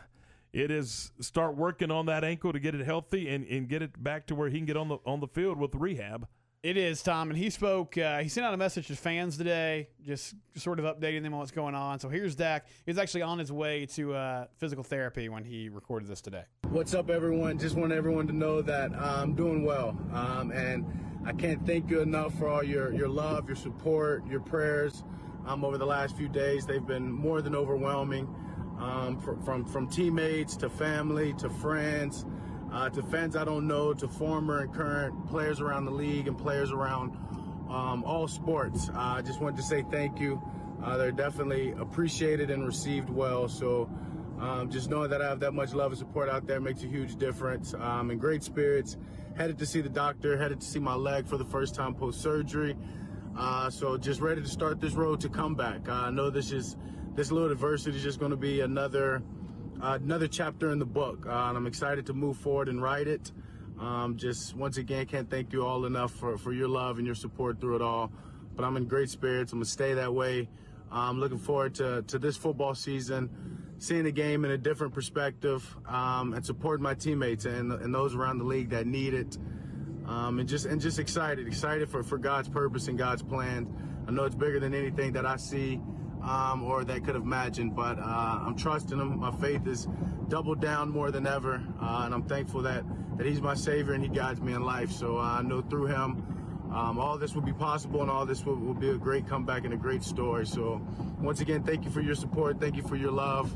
it 0.54 0.71
is 0.71 1.12
start 1.19 1.58
working 1.58 1.91
on 1.91 2.06
that 2.06 2.23
ankle 2.23 2.54
to 2.54 2.60
get 2.60 2.73
it 2.73 2.86
healthy 2.86 3.27
and, 3.27 3.45
and 3.47 3.67
get 3.67 3.82
it 3.82 4.01
back 4.01 4.27
to 4.27 4.36
where 4.36 4.47
he 4.47 4.60
can 4.60 4.65
get 4.65 4.77
on 4.77 4.88
the 4.88 4.97
on 5.06 5.19
the 5.19 5.27
field 5.27 5.60
with 5.60 5.75
rehab. 5.75 6.25
It 6.63 6.78
is 6.78 7.02
Tom, 7.02 7.32
and 7.32 7.39
he 7.39 7.50
spoke. 7.50 7.97
Uh, 7.97 8.19
he 8.19 8.30
sent 8.30 8.45
out 8.45 8.54
a 8.54 8.58
message 8.58 8.86
to 8.89 8.95
fans 8.95 9.36
today, 9.36 9.88
just 10.06 10.36
sort 10.56 10.78
of 10.78 10.86
updating 10.86 11.24
them 11.24 11.34
on 11.34 11.39
what's 11.39 11.50
going 11.50 11.74
on. 11.74 12.00
So 12.00 12.08
here's 12.08 12.36
Dak. 12.36 12.67
He's 12.86 13.00
actually 13.00 13.24
on 13.24 13.39
his 13.39 13.52
way 13.52 13.88
to 13.88 14.13
uh, 14.13 14.45
physical 14.58 14.84
therapy 14.84 15.28
when 15.28 15.43
he 15.43 15.69
recorded 15.69 16.08
this 16.08 16.21
today. 16.21 16.43
What's 16.69 16.93
up, 16.93 17.10
everyone? 17.10 17.58
Just 17.58 17.76
want 17.76 17.91
everyone 17.91 18.28
to 18.28 18.34
know 18.34 18.62
that 18.62 18.93
I'm 18.93 19.34
doing 19.34 19.65
well, 19.65 19.97
um, 20.13 20.52
and 20.52 20.86
I 21.26 21.34
can't 21.34 21.65
thank 21.65 21.89
you 21.89 22.02
enough 22.02 22.38
for 22.38 22.47
all 22.47 22.63
your 22.63 22.93
your 22.93 23.10
love, 23.10 23.47
your 23.47 23.56
support, 23.56 24.24
your 24.28 24.41
prayers. 24.41 25.04
Um, 25.47 25.65
over 25.65 25.80
the 25.80 25.88
last 25.88 26.15
few 26.15 26.30
days, 26.30 26.67
they've 26.67 26.86
been 26.86 27.12
more 27.12 27.41
than 27.41 27.56
overwhelming. 27.56 28.28
Um, 28.78 29.19
fr- 29.19 29.41
from 29.43 29.65
from 29.65 29.88
teammates 29.89 30.56
to 30.58 30.69
family 30.69 31.34
to 31.39 31.50
friends, 31.50 32.24
uh, 32.71 32.89
to 32.89 33.03
fans 33.03 33.36
I 33.36 33.43
don't 33.43 33.67
know, 33.67 33.93
to 33.93 34.07
former 34.07 34.60
and 34.60 34.73
current 34.73 35.27
players 35.27 35.62
around 35.62 35.86
the 35.86 35.91
league 35.91 36.27
and 36.27 36.38
players 36.38 36.71
around 36.71 37.17
um, 37.69 38.03
all 38.03 38.27
sports. 38.27 38.89
Uh, 38.89 39.15
I 39.17 39.21
just 39.21 39.41
wanted 39.41 39.57
to 39.57 39.63
say 39.63 39.84
thank 39.91 40.19
you. 40.19 40.41
Uh, 40.84 40.97
they're 40.97 41.12
definitely 41.12 41.71
appreciated 41.79 42.49
and 42.49 42.65
received 42.65 43.10
well. 43.10 43.47
So 43.47 43.89
um, 44.39 44.69
just 44.69 44.89
knowing 44.89 45.10
that 45.12 45.21
I 45.21 45.29
have 45.29 45.39
that 45.41 45.53
much 45.53 45.73
love 45.73 45.91
and 45.91 45.99
support 45.99 46.27
out 46.27 46.47
there 46.47 46.60
makes 46.60 46.84
a 46.84 46.88
huge 46.88 47.15
difference. 47.17 47.73
Um, 47.73 48.10
in 48.12 48.17
great 48.17 48.43
spirits. 48.43 48.97
Headed 49.38 49.57
to 49.60 49.65
see 49.65 49.81
the 49.81 49.89
doctor. 49.89 50.38
Headed 50.38 50.62
to 50.62 50.65
see 50.65 50.79
my 50.79 50.95
leg 50.95 51.27
for 51.27 51.38
the 51.38 51.45
first 51.45 51.75
time 51.75 51.93
post 51.93 52.21
surgery. 52.21 52.75
Uh, 53.38 53.69
so 53.69 53.97
just 53.97 54.19
ready 54.19 54.41
to 54.41 54.47
start 54.47 54.81
this 54.81 54.93
road 54.93 55.21
to 55.21 55.29
comeback. 55.29 55.88
Uh, 55.88 55.93
I 55.93 56.10
know 56.10 56.29
this 56.29 56.51
is 56.51 56.75
this 57.15 57.31
little 57.31 57.51
adversity 57.51 57.95
is 57.95 58.03
just 58.03 58.19
going 58.19 58.31
to 58.31 58.38
be 58.38 58.62
another 58.62 59.21
another 59.82 60.28
chapter 60.28 60.72
in 60.72 60.80
the 60.80 60.86
book, 60.86 61.26
uh, 61.28 61.32
and 61.50 61.58
I'm 61.58 61.67
excited 61.67 62.06
to 62.08 62.13
move 62.13 62.38
forward 62.38 62.70
and 62.70 62.82
write 62.82 63.08
it. 63.08 63.32
Um, 63.80 64.15
just 64.17 64.56
once 64.56 64.78
again, 64.78 65.06
can't 65.08 65.30
thank 65.30 65.54
you 65.54 65.65
all 65.65 65.86
enough 65.86 66.12
for, 66.13 66.38
for 66.38 66.54
your 66.54 66.67
love 66.67 66.98
and 66.98 67.06
your 67.06 67.15
support 67.15 67.60
through 67.60 67.78
it 67.78 67.82
all. 67.82 68.12
But 68.56 68.65
I'm 68.65 68.78
in 68.78 68.86
great 68.86 69.10
spirits. 69.10 69.54
I'm 69.54 69.60
gonna 69.60 69.65
stay 69.65 69.94
that 69.96 70.13
way. 70.13 70.50
I'm 70.91 71.20
looking 71.20 71.39
forward 71.39 71.76
to, 71.76 72.04
to 72.04 72.20
this 72.20 72.38
football 72.38 72.76
season, 72.76 73.30
seeing 73.80 74.04
the 74.04 74.12
game 74.12 74.46
in 74.46 74.52
a 74.52 74.58
different 74.58 74.94
perspective, 74.94 75.76
um, 75.88 76.34
and 76.34 76.46
supporting 76.46 76.84
my 76.84 76.94
teammates 76.94 77.46
and, 77.46 77.72
and 77.72 77.94
those 77.96 78.13
around 78.13 78.38
the 78.39 78.44
league 78.44 78.70
that 78.70 78.86
need 78.86 79.13
it. 79.13 79.38
um, 80.08 80.39
and 80.39 80.50
just 80.50 80.65
and 80.65 80.82
just 80.82 81.00
excited, 81.00 81.48
excited 81.48 81.89
for, 81.89 82.04
for 82.04 82.17
God's 82.17 82.50
purpose 82.50 82.88
and 82.88 82.98
God's 82.98 83.24
plan. 83.24 83.67
I 84.08 84.12
know 84.12 84.26
it's 84.26 84.36
bigger 84.36 84.60
than 84.60 84.74
anything 84.74 85.13
that 85.13 85.26
I 85.26 85.38
see 85.38 85.80
um, 86.23 86.63
or 86.63 86.84
that 86.84 87.03
could 87.03 87.15
have 87.15 87.23
imagined, 87.23 87.75
but 87.75 87.97
uh, 87.99 88.39
I'm 88.45 88.55
trusting 88.55 88.99
Him. 88.99 89.19
My 89.19 89.31
faith 89.31 89.67
is 89.67 89.88
doubled 90.27 90.62
down 90.62 90.89
more 90.89 91.12
than 91.12 91.27
ever, 91.27 91.62
uh, 91.81 92.03
and 92.05 92.13
I'm 92.13 92.23
thankful 92.23 92.62
that 92.63 92.84
that 93.17 93.25
He's 93.25 93.41
my 93.41 93.53
Savior 93.53 93.93
and 93.93 94.03
He 94.03 94.10
guides 94.10 94.41
me 94.41 94.53
in 94.53 94.63
life. 94.63 94.91
So 94.91 95.17
uh, 95.17 95.21
I 95.21 95.41
know 95.41 95.62
through 95.62 95.88
Him. 95.88 96.27
Um, 96.73 96.99
all 96.99 97.17
this 97.17 97.36
will 97.36 97.41
be 97.41 97.51
possible, 97.51 98.01
and 98.01 98.10
all 98.10 98.25
this 98.25 98.45
will, 98.45 98.55
will 98.55 98.73
be 98.73 98.91
a 98.91 98.97
great 98.97 99.27
comeback 99.27 99.65
and 99.65 99.73
a 99.73 99.77
great 99.77 100.03
story. 100.03 100.45
So, 100.45 100.81
once 101.19 101.41
again, 101.41 101.63
thank 101.63 101.84
you 101.84 101.91
for 101.91 101.99
your 101.99 102.15
support. 102.15 102.62
Thank 102.62 102.77
you 102.77 102.81
for 102.81 102.95
your 102.95 103.12
love 103.12 103.53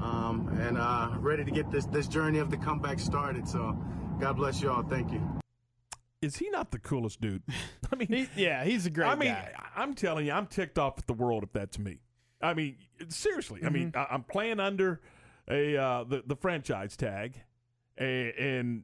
um, 0.00 0.48
and 0.60 0.78
uh, 0.78 1.10
ready 1.18 1.44
to 1.44 1.50
get 1.50 1.70
this 1.70 1.86
this 1.86 2.06
journey 2.06 2.38
of 2.38 2.50
the 2.50 2.56
comeback 2.56 3.00
started. 3.00 3.48
So, 3.48 3.76
God 4.20 4.36
bless 4.36 4.60
you 4.62 4.70
all. 4.70 4.82
Thank 4.82 5.10
you. 5.12 5.43
Is 6.24 6.36
he 6.36 6.48
not 6.50 6.70
the 6.70 6.78
coolest 6.78 7.20
dude? 7.20 7.42
I 7.92 7.96
mean, 7.96 8.08
He, 8.08 8.28
yeah, 8.36 8.64
he's 8.64 8.86
a 8.86 8.90
great 8.90 9.08
I 9.08 9.14
mean, 9.14 9.32
guy. 9.32 9.52
I'm 9.76 9.94
telling 9.94 10.26
you, 10.26 10.32
I'm 10.32 10.46
ticked 10.46 10.78
off 10.78 10.98
at 10.98 11.06
the 11.06 11.12
world 11.12 11.42
if 11.42 11.52
that's 11.52 11.78
me. 11.78 12.00
I 12.42 12.54
mean, 12.54 12.76
seriously. 13.08 13.60
I 13.64 13.70
mean, 13.70 13.92
I, 13.94 14.06
I'm 14.10 14.22
playing 14.22 14.60
under 14.60 15.00
a 15.48 15.76
uh, 15.76 16.04
the 16.04 16.22
the 16.26 16.36
franchise 16.36 16.96
tag, 16.96 17.40
and, 17.96 18.32
and 18.38 18.82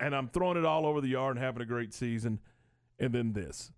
and 0.00 0.14
I'm 0.14 0.28
throwing 0.28 0.56
it 0.56 0.64
all 0.64 0.86
over 0.86 1.00
the 1.00 1.08
yard 1.08 1.36
and 1.36 1.44
having 1.44 1.62
a 1.62 1.66
great 1.66 1.92
season, 1.92 2.40
and 2.98 3.12
then 3.12 3.32
this, 3.32 3.70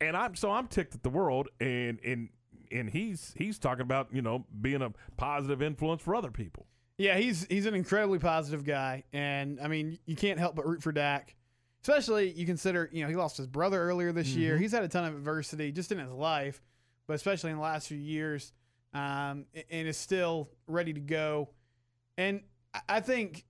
and 0.00 0.16
I'm 0.16 0.34
so 0.36 0.50
I'm 0.50 0.68
ticked 0.68 0.94
at 0.94 1.02
the 1.02 1.10
world, 1.10 1.48
and 1.60 1.98
and 2.04 2.28
and 2.72 2.88
he's 2.88 3.34
he's 3.36 3.58
talking 3.58 3.82
about 3.82 4.08
you 4.12 4.22
know 4.22 4.46
being 4.60 4.80
a 4.80 4.90
positive 5.16 5.60
influence 5.60 6.00
for 6.00 6.14
other 6.14 6.30
people. 6.30 6.66
Yeah, 6.96 7.16
he's 7.18 7.46
he's 7.50 7.66
an 7.66 7.74
incredibly 7.74 8.18
positive 8.18 8.64
guy, 8.64 9.04
and 9.12 9.60
I 9.60 9.68
mean, 9.68 9.98
you 10.06 10.16
can't 10.16 10.38
help 10.38 10.54
but 10.54 10.66
root 10.66 10.82
for 10.82 10.92
Dak. 10.92 11.34
Especially, 11.82 12.30
you 12.32 12.44
consider, 12.46 12.88
you 12.92 13.02
know, 13.02 13.08
he 13.08 13.16
lost 13.16 13.36
his 13.36 13.46
brother 13.46 13.80
earlier 13.80 14.12
this 14.12 14.28
year. 14.28 14.56
Mhm. 14.56 14.60
He's 14.60 14.72
had 14.72 14.82
a 14.82 14.88
ton 14.88 15.04
of 15.06 15.14
adversity 15.14 15.72
just 15.72 15.90
in 15.92 15.98
his 15.98 16.10
life, 16.12 16.60
but 17.06 17.14
especially 17.14 17.50
in 17.50 17.56
the 17.56 17.62
last 17.62 17.88
few 17.88 17.96
years, 17.98 18.52
um, 18.92 19.46
and 19.70 19.88
is 19.88 19.96
still 19.96 20.50
ready 20.66 20.92
to 20.92 21.00
go. 21.00 21.50
And 22.18 22.42
I- 22.74 22.82
I 22.88 23.00
think 23.00 23.46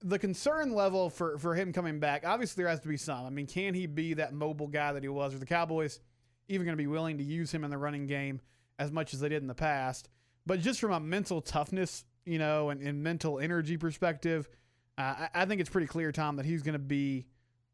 the 0.00 0.18
concern 0.18 0.72
level 0.72 1.10
for 1.10 1.38
for 1.38 1.54
him 1.54 1.72
coming 1.72 2.00
back, 2.00 2.24
obviously, 2.26 2.62
there 2.62 2.70
has 2.70 2.80
to 2.80 2.88
be 2.88 2.96
some. 2.96 3.26
I 3.26 3.30
mean, 3.30 3.46
can 3.46 3.74
he 3.74 3.86
be 3.86 4.14
that 4.14 4.32
mobile 4.32 4.68
guy 4.68 4.92
that 4.92 5.02
he 5.02 5.08
was? 5.08 5.34
Are 5.34 5.38
the 5.38 5.46
Cowboys 5.46 6.00
even 6.48 6.64
going 6.64 6.76
to 6.76 6.82
be 6.82 6.86
willing 6.86 7.18
to 7.18 7.24
use 7.24 7.52
him 7.52 7.64
in 7.64 7.70
the 7.70 7.78
running 7.78 8.06
game 8.06 8.40
as 8.78 8.90
much 8.92 9.12
as 9.14 9.20
they 9.20 9.28
did 9.28 9.42
in 9.42 9.48
the 9.48 9.54
past? 9.54 10.08
But 10.46 10.60
just 10.60 10.80
from 10.80 10.92
a 10.92 11.00
mental 11.00 11.42
toughness, 11.42 12.04
you 12.24 12.38
know, 12.38 12.70
and, 12.70 12.80
and 12.80 13.02
mental 13.02 13.38
energy 13.40 13.76
perspective, 13.76 14.48
uh, 14.96 15.28
I, 15.34 15.42
I 15.42 15.44
think 15.46 15.60
it's 15.60 15.70
pretty 15.70 15.88
clear, 15.88 16.12
Tom, 16.12 16.36
that 16.36 16.46
he's 16.46 16.62
going 16.62 16.74
to 16.74 16.78
be 16.78 17.26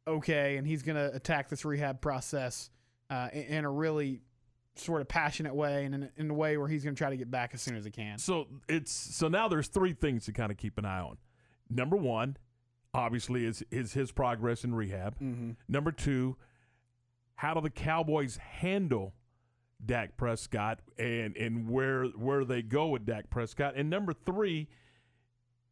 okay 0.06 0.56
and 0.56 0.66
he's 0.66 0.82
going 0.82 0.96
to 0.96 1.14
attack 1.14 1.48
this 1.48 1.64
rehab 1.64 2.00
process 2.00 2.70
uh, 3.10 3.28
in, 3.32 3.64
a 3.64 3.70
really 3.70 4.22
sort 4.74 5.00
of 5.00 5.08
passionate 5.08 5.54
way 5.54 5.84
and 5.84 5.94
in, 5.94 6.10
in 6.16 6.30
a 6.30 6.34
way 6.34 6.56
where 6.56 6.68
he's 6.68 6.82
going 6.82 6.94
to 6.94 6.98
try 6.98 7.10
to 7.10 7.16
get 7.16 7.30
back 7.30 7.50
as 7.52 7.60
soon 7.60 7.76
as 7.76 7.84
he 7.84 7.90
can. 7.90 8.18
So 8.18 8.46
it's 8.68 8.90
so 8.90 9.28
now 9.28 9.48
there's 9.48 9.68
three 9.68 9.92
things 9.92 10.24
to 10.26 10.32
kind 10.32 10.50
of 10.50 10.56
keep 10.56 10.78
an 10.78 10.84
eye 10.84 11.00
on. 11.00 11.18
Number 11.68 11.96
one, 11.96 12.36
obviously, 12.94 13.44
is 13.44 13.62
is 13.70 13.92
his 13.92 14.12
progress 14.12 14.64
in 14.64 14.74
rehab. 14.74 15.18
Mhm. 15.20 15.56
Number 15.68 15.92
two, 15.92 16.36
how 17.36 17.54
do 17.54 17.60
the 17.60 17.70
Cowboys 17.70 18.36
handle 18.36 19.14
Dak 19.84 20.16
Prescott 20.16 20.80
and 20.98 21.36
and 21.36 21.68
where 21.68 22.04
where 22.06 22.44
they 22.44 22.62
go 22.62 22.88
with 22.88 23.04
Dak 23.04 23.30
Prescott? 23.30 23.74
And 23.76 23.90
number 23.90 24.12
three, 24.12 24.68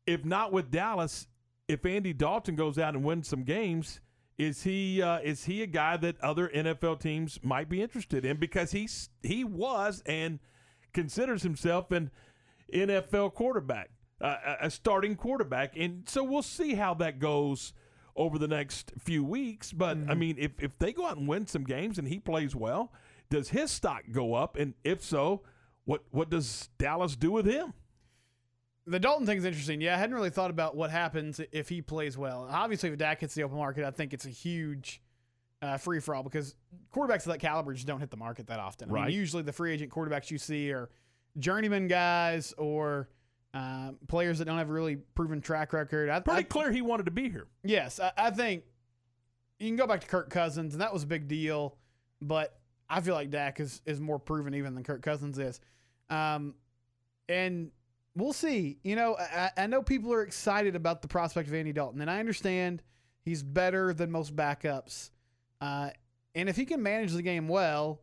if 0.06 0.24
not 0.24 0.52
with 0.52 0.70
Dallas, 0.70 1.26
if 1.68 1.86
Andy 1.86 2.12
Dalton 2.12 2.54
goes 2.54 2.78
out 2.78 2.94
and 2.94 3.02
wins 3.04 3.28
some 3.28 3.44
games. 3.44 4.00
Is 4.40 4.62
he 4.62 5.02
uh, 5.02 5.18
is 5.18 5.44
he 5.44 5.62
a 5.62 5.66
guy 5.66 5.98
that 5.98 6.18
other 6.22 6.48
NFL 6.48 6.98
teams 7.00 7.38
might 7.42 7.68
be 7.68 7.82
interested 7.82 8.24
in 8.24 8.38
because 8.38 8.72
he's 8.72 9.10
he 9.22 9.44
was 9.44 10.02
and 10.06 10.38
considers 10.94 11.42
himself 11.42 11.90
an 11.92 12.10
NFL 12.72 13.34
quarterback, 13.34 13.90
uh, 14.20 14.36
a- 14.46 14.66
a 14.66 14.70
starting 14.70 15.14
quarterback, 15.14 15.76
and 15.76 16.08
so 16.08 16.24
we'll 16.24 16.40
see 16.42 16.74
how 16.74 16.94
that 16.94 17.18
goes 17.18 17.74
over 18.16 18.38
the 18.38 18.48
next 18.48 18.92
few 18.98 19.22
weeks. 19.22 19.72
But 19.72 19.98
I 20.08 20.14
mean, 20.14 20.36
if 20.38 20.52
if 20.58 20.78
they 20.78 20.94
go 20.94 21.06
out 21.06 21.18
and 21.18 21.28
win 21.28 21.46
some 21.46 21.64
games 21.64 21.98
and 21.98 22.08
he 22.08 22.18
plays 22.18 22.56
well, 22.56 22.92
does 23.28 23.50
his 23.50 23.70
stock 23.70 24.04
go 24.10 24.32
up? 24.32 24.56
And 24.56 24.72
if 24.84 25.02
so, 25.02 25.42
what 25.84 26.04
what 26.12 26.30
does 26.30 26.70
Dallas 26.78 27.14
do 27.14 27.30
with 27.30 27.44
him? 27.44 27.74
The 28.86 28.98
Dalton 28.98 29.26
thing's 29.26 29.44
interesting. 29.44 29.80
Yeah, 29.80 29.94
I 29.94 29.98
hadn't 29.98 30.14
really 30.14 30.30
thought 30.30 30.50
about 30.50 30.74
what 30.76 30.90
happens 30.90 31.40
if 31.52 31.68
he 31.68 31.82
plays 31.82 32.16
well. 32.18 32.48
Obviously, 32.50 32.88
if 32.90 32.98
Dak 32.98 33.20
hits 33.20 33.34
the 33.34 33.42
open 33.44 33.56
market, 33.58 33.84
I 33.84 33.90
think 33.90 34.12
it's 34.14 34.24
a 34.24 34.30
huge 34.30 35.00
uh, 35.62 35.76
free 35.76 36.00
for 36.00 36.14
all 36.14 36.22
because 36.22 36.56
quarterbacks 36.94 37.18
of 37.26 37.32
that 37.32 37.38
caliber 37.38 37.72
just 37.74 37.86
don't 37.86 38.00
hit 38.00 38.10
the 38.10 38.16
market 38.16 38.46
that 38.48 38.58
often. 38.58 38.90
I 38.90 38.92
mean, 38.94 39.02
Right. 39.04 39.12
usually, 39.12 39.42
the 39.42 39.52
free 39.52 39.72
agent 39.72 39.92
quarterbacks 39.92 40.30
you 40.30 40.38
see 40.38 40.72
are 40.72 40.88
journeyman 41.38 41.86
guys 41.88 42.52
or 42.56 43.08
uh, 43.52 43.92
players 44.08 44.38
that 44.38 44.46
don't 44.46 44.58
have 44.58 44.70
a 44.70 44.72
really 44.72 44.96
proven 44.96 45.40
track 45.40 45.72
record. 45.72 46.08
I, 46.08 46.20
Pretty 46.20 46.40
I- 46.40 46.42
clear 46.44 46.72
he 46.72 46.80
wanted 46.82 47.04
to 47.04 47.10
be 47.12 47.28
here. 47.28 47.46
Yes, 47.62 48.00
I, 48.00 48.12
I 48.16 48.30
think 48.30 48.64
you 49.58 49.68
can 49.68 49.76
go 49.76 49.86
back 49.86 50.00
to 50.00 50.06
Kirk 50.06 50.30
Cousins, 50.30 50.72
and 50.74 50.80
that 50.80 50.92
was 50.92 51.02
a 51.02 51.06
big 51.06 51.28
deal. 51.28 51.76
But 52.22 52.58
I 52.88 53.00
feel 53.02 53.14
like 53.14 53.30
Dak 53.30 53.60
is 53.60 53.82
is 53.84 54.00
more 54.00 54.18
proven 54.18 54.54
even 54.54 54.74
than 54.74 54.82
Kirk 54.84 55.02
Cousins 55.02 55.38
is. 55.38 55.60
Um, 56.08 56.54
and 57.28 57.70
we'll 58.14 58.32
see. 58.32 58.78
You 58.82 58.96
know, 58.96 59.16
I, 59.18 59.50
I 59.56 59.66
know 59.66 59.82
people 59.82 60.12
are 60.12 60.22
excited 60.22 60.76
about 60.76 61.02
the 61.02 61.08
prospect 61.08 61.48
of 61.48 61.54
Andy 61.54 61.72
Dalton, 61.72 62.00
and 62.00 62.10
I 62.10 62.20
understand 62.20 62.82
he's 63.22 63.42
better 63.42 63.92
than 63.92 64.10
most 64.10 64.34
backups. 64.34 65.10
Uh, 65.60 65.90
and 66.34 66.48
if 66.48 66.56
he 66.56 66.64
can 66.64 66.82
manage 66.82 67.12
the 67.12 67.22
game 67.22 67.48
well 67.48 68.00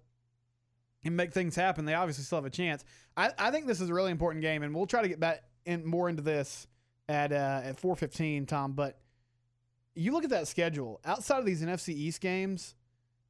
and 1.04 1.16
make 1.16 1.34
things 1.34 1.56
happen, 1.56 1.86
they 1.86 1.94
obviously 1.94 2.24
still 2.24 2.38
have 2.38 2.46
a 2.46 2.50
chance. 2.50 2.84
I, 3.16 3.32
I 3.38 3.52
think 3.52 3.68
this 3.68 3.82
is 3.82 3.90
a 3.90 3.94
really 3.94 4.12
important 4.12 4.42
game, 4.42 4.64
and 4.64 4.76
we'll 4.76 4.88
try 4.88 5.02
to 5.02 5.08
get 5.08 5.20
back 5.20 5.44
in 5.66 5.86
more 5.86 6.10
into 6.10 6.22
this 6.22 6.68
at 7.10 7.32
uh, 7.32 7.62
at 7.64 7.82
4:15, 7.82 8.48
Tom. 8.48 8.74
But 8.74 9.00
you 9.96 10.12
look 10.12 10.24
at 10.24 10.30
that 10.30 10.48
schedule 10.48 11.00
outside 11.06 11.40
of 11.40 11.46
these 11.46 11.62
NFC 11.62 11.90
East 11.90 12.22
games. 12.22 12.76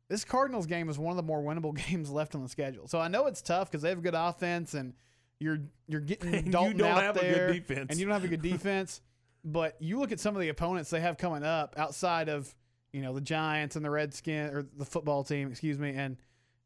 This 0.10 0.24
Cardinals 0.24 0.68
game 0.68 0.88
is 0.90 0.98
one 0.98 1.12
of 1.12 1.18
the 1.18 1.24
more 1.24 1.42
winnable 1.42 1.76
games 1.90 2.10
left 2.10 2.34
on 2.34 2.42
the 2.42 2.50
schedule. 2.50 2.88
So 2.88 3.00
I 3.00 3.08
know 3.08 3.28
it's 3.28 3.42
tough 3.42 3.70
because 3.70 3.82
they 3.82 3.90
have 3.90 4.02
good 4.02 4.16
offense 4.16 4.74
and 4.74 4.94
you're 5.40 5.60
you're 5.88 6.02
getting 6.02 6.34
And 6.34 6.46
you 6.48 6.52
don't 6.52 6.82
out 6.82 7.02
have 7.02 7.18
a 7.18 7.20
good 7.22 7.34
there, 7.36 7.54
defense. 7.54 7.88
and 7.90 8.00
you 8.00 8.06
don't 8.06 8.14
have 8.14 8.24
a 8.24 8.28
good 8.28 8.42
defense. 8.42 9.02
but 9.44 9.76
you 9.80 10.00
look 10.00 10.12
at 10.12 10.20
some 10.20 10.36
of 10.36 10.42
the 10.42 10.50
opponents 10.50 10.90
they 10.90 11.00
have 11.00 11.18
coming 11.18 11.44
up 11.44 11.76
outside 11.78 12.30
of 12.30 12.54
you 12.94 13.02
know 13.02 13.14
the 13.14 13.22
Giants 13.22 13.76
and 13.76 13.84
the 13.86 13.90
Redskins 13.90 14.54
or 14.54 14.66
the 14.78 14.86
football 14.86 15.24
team, 15.24 15.50
excuse 15.50 15.78
me, 15.78 15.92
and 15.96 16.18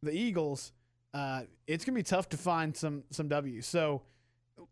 the 0.03 0.12
Eagles. 0.12 0.71
Uh, 1.13 1.41
it's 1.67 1.84
gonna 1.84 1.95
be 1.97 2.03
tough 2.03 2.29
to 2.29 2.38
find 2.38 2.75
some 2.75 3.03
some 3.10 3.27
W's. 3.27 3.65
So 3.65 4.01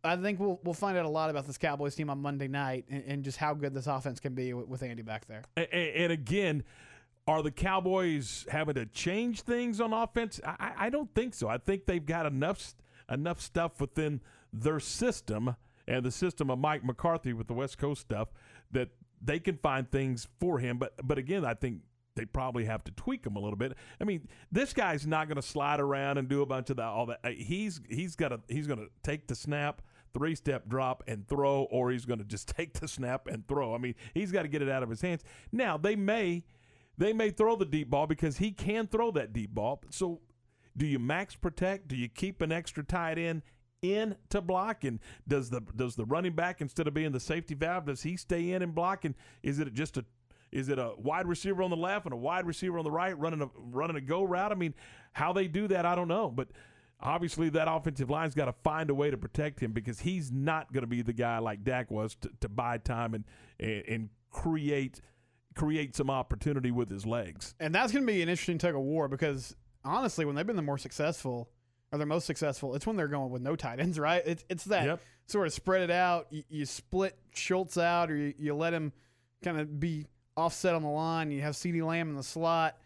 I 0.03 0.15
think 0.15 0.39
we'll 0.39 0.59
we'll 0.63 0.73
find 0.73 0.97
out 0.97 1.05
a 1.05 1.09
lot 1.09 1.29
about 1.29 1.45
this 1.47 1.57
Cowboys 1.57 1.95
team 1.95 2.09
on 2.09 2.21
Monday 2.21 2.47
night 2.47 2.85
and, 2.89 3.03
and 3.05 3.23
just 3.23 3.37
how 3.37 3.53
good 3.53 3.73
this 3.73 3.87
offense 3.87 4.19
can 4.21 4.33
be 4.35 4.53
with, 4.53 4.67
with 4.67 4.83
Andy 4.83 5.01
back 5.01 5.25
there. 5.27 5.41
A- 5.57 5.75
a- 5.75 6.03
And 6.03 6.13
again, 6.13 6.63
are 7.27 7.41
the 7.43 7.51
Cowboys 7.51 8.45
having 8.49 8.75
to 8.75 8.85
change 8.85 9.41
things 9.41 9.81
on 9.81 9.91
offense? 9.91 10.39
I- 10.45 10.55
I, 10.59 10.85
I 10.85 10.89
don't 10.89 11.13
think 11.13 11.33
so. 11.33 11.49
I 11.49 11.57
think 11.57 11.85
they've 11.85 12.05
got 12.05 12.25
enough 12.25 12.73
enough 13.09 13.41
stuff 13.41 13.79
within 13.79 14.21
their 14.51 14.79
system 14.79 15.55
and 15.87 16.05
the 16.05 16.11
system 16.11 16.49
of 16.49 16.59
Mike 16.59 16.83
McCarthy 16.83 17.33
with 17.33 17.47
the 17.47 17.53
West 17.53 17.77
Coast 17.77 18.01
stuff 18.01 18.29
that 18.71 18.89
they 19.21 19.39
can 19.39 19.57
find 19.57 19.89
things 19.89 20.27
for 20.39 20.59
him. 20.59 20.77
But 20.77 20.93
but 21.03 21.17
again, 21.17 21.43
I 21.45 21.53
think 21.53 21.81
they 22.15 22.25
probably 22.25 22.65
have 22.65 22.83
to 22.83 22.91
tweak 22.91 23.25
him 23.25 23.35
a 23.35 23.39
little 23.39 23.55
bit. 23.55 23.73
I 23.99 24.03
mean, 24.03 24.27
this 24.51 24.73
guy's 24.73 25.07
not 25.07 25.27
going 25.27 25.37
to 25.37 25.41
slide 25.41 25.79
around 25.79 26.17
and 26.17 26.27
do 26.27 26.41
a 26.41 26.45
bunch 26.45 26.69
of 26.69 26.77
that. 26.77 26.85
All 26.85 27.05
that 27.07 27.19
Uh, 27.23 27.29
he's 27.29 27.81
he's 27.89 28.15
got 28.15 28.29
to 28.29 28.39
he's 28.47 28.67
going 28.67 28.79
to 28.79 28.87
take 29.03 29.27
the 29.27 29.35
snap. 29.35 29.81
Three 30.11 30.33
step 30.33 30.67
drop 30.67 31.03
and 31.07 31.27
throw, 31.27 31.63
or 31.63 31.91
he's 31.91 32.05
going 32.05 32.19
to 32.19 32.25
just 32.25 32.47
take 32.57 32.73
the 32.73 32.87
snap 32.87 33.27
and 33.27 33.47
throw. 33.47 33.75
I 33.75 33.77
mean, 33.77 33.95
he's 34.13 34.31
got 34.31 34.41
to 34.41 34.47
get 34.47 34.61
it 34.61 34.69
out 34.69 34.83
of 34.83 34.89
his 34.89 35.01
hands. 35.01 35.23
Now 35.51 35.77
they 35.77 35.95
may, 35.95 36.43
they 36.97 37.13
may 37.13 37.29
throw 37.29 37.55
the 37.55 37.65
deep 37.65 37.89
ball 37.89 38.07
because 38.07 38.37
he 38.37 38.51
can 38.51 38.87
throw 38.87 39.11
that 39.11 39.33
deep 39.33 39.51
ball. 39.51 39.81
So, 39.91 40.21
do 40.75 40.85
you 40.85 40.99
max 40.99 41.35
protect? 41.35 41.87
Do 41.87 41.95
you 41.95 42.07
keep 42.07 42.41
an 42.41 42.51
extra 42.51 42.83
tight 42.83 43.17
end 43.17 43.41
in 43.81 44.15
to 44.29 44.41
block? 44.41 44.83
And 44.83 44.99
does 45.27 45.49
the 45.49 45.61
does 45.75 45.95
the 45.95 46.05
running 46.05 46.33
back 46.33 46.61
instead 46.61 46.87
of 46.87 46.93
being 46.93 47.11
the 47.11 47.19
safety 47.19 47.55
valve, 47.55 47.85
does 47.85 48.03
he 48.03 48.17
stay 48.17 48.51
in 48.51 48.61
and 48.61 48.73
block? 48.73 49.05
And 49.05 49.15
is 49.43 49.59
it 49.59 49.73
just 49.73 49.97
a 49.97 50.05
is 50.51 50.69
it 50.69 50.79
a 50.79 50.93
wide 50.97 51.27
receiver 51.27 51.61
on 51.61 51.69
the 51.69 51.77
left 51.77 52.05
and 52.05 52.13
a 52.13 52.17
wide 52.17 52.45
receiver 52.45 52.77
on 52.79 52.83
the 52.83 52.91
right 52.91 53.17
running 53.17 53.41
a 53.41 53.49
running 53.57 53.97
a 53.97 54.01
go 54.01 54.23
route? 54.23 54.51
I 54.51 54.55
mean, 54.55 54.73
how 55.13 55.33
they 55.33 55.47
do 55.47 55.67
that, 55.67 55.85
I 55.85 55.95
don't 55.95 56.07
know, 56.07 56.29
but. 56.29 56.49
Obviously, 57.01 57.47
that 57.47 57.69
offensive 57.71 58.09
line's 58.09 58.35
got 58.35 58.47
to 58.47 58.51
find 58.61 58.89
a 58.89 58.93
way 58.93 59.09
to 59.09 59.15
protect 59.15 59.61
him 59.61 59.71
because 59.71 60.01
he's 60.01 60.33
not 60.33 60.73
going 60.73 60.81
to 60.81 60.87
be 60.87 61.01
the 61.01 61.13
guy 61.13 61.37
like 61.37 61.63
Dak 61.63 61.89
was 61.89 62.15
to, 62.15 62.29
to 62.41 62.49
buy 62.49 62.77
time 62.77 63.13
and, 63.13 63.23
and 63.57 63.83
and 63.87 64.09
create 64.31 64.99
create 65.55 65.95
some 65.95 66.09
opportunity 66.09 66.71
with 66.71 66.89
his 66.89 67.05
legs. 67.05 67.55
And 67.59 67.73
that's 67.73 67.91
going 67.91 68.05
to 68.05 68.11
be 68.11 68.21
an 68.21 68.29
interesting 68.29 68.57
tug 68.57 68.75
of 68.75 68.81
war 68.81 69.07
because 69.07 69.55
honestly, 69.85 70.25
when 70.25 70.35
they've 70.35 70.45
been 70.47 70.55
the 70.55 70.61
more 70.61 70.77
successful 70.77 71.49
or 71.91 71.97
they're 71.97 72.07
most 72.07 72.25
successful, 72.25 72.75
it's 72.75 72.85
when 72.87 72.95
they're 72.95 73.07
going 73.07 73.31
with 73.31 73.41
no 73.41 73.55
tight 73.55 73.79
ends, 73.79 73.97
right? 74.09 74.21
It's, 74.25 74.43
it's 74.49 74.63
that 74.65 74.85
Yep. 74.85 75.01
sort 75.27 75.47
of 75.47 75.53
spread 75.53 75.81
it 75.81 75.91
out. 75.91 76.27
You, 76.29 76.43
you 76.49 76.65
split 76.65 77.17
Schultz 77.33 77.77
out 77.77 78.11
or 78.11 78.15
you, 78.15 78.33
you 78.37 78.55
let 78.55 78.73
him 78.73 78.91
kind 79.43 79.59
of 79.59 79.79
be 79.79 80.05
offset 80.37 80.75
on 80.75 80.83
the 80.83 80.89
line. 80.89 81.31
You 81.31 81.41
have 81.41 81.55
CeeDee 81.55 81.85
Lamb 81.85 82.09
in 82.09 82.15
the 82.15 82.23
slot. 82.23 82.77